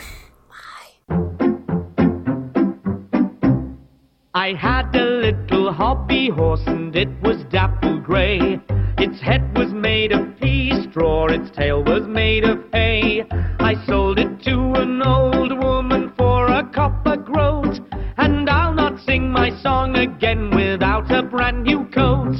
I 4.34 4.54
had 4.54 4.96
a 4.96 5.04
little 5.04 5.74
hobby 5.74 6.30
horse 6.30 6.62
and 6.66 6.96
it 6.96 7.10
was 7.20 7.44
dapple 7.50 8.00
grey. 8.00 8.58
Its 8.96 9.20
head 9.20 9.54
was 9.54 9.74
made 9.74 10.10
of 10.10 10.40
pea 10.40 10.72
straw, 10.88 11.26
its 11.26 11.50
tail 11.50 11.84
was 11.84 12.06
made 12.08 12.44
of 12.44 12.58
hay. 12.72 13.26
I 13.60 13.74
sold 13.86 14.18
it 14.18 14.42
to 14.44 14.72
an 14.76 15.02
old 15.02 15.52
woman 15.62 16.14
for 16.16 16.46
a 16.46 16.64
copper 16.64 17.18
groat, 17.18 17.78
and 18.16 18.48
I'll 18.48 18.72
not 18.72 18.98
sing 19.00 19.30
my 19.30 19.50
song 19.60 19.96
again 19.96 20.48
without 20.56 21.10
a 21.10 21.22
brand 21.22 21.64
new 21.64 21.84
coat. 21.92 22.36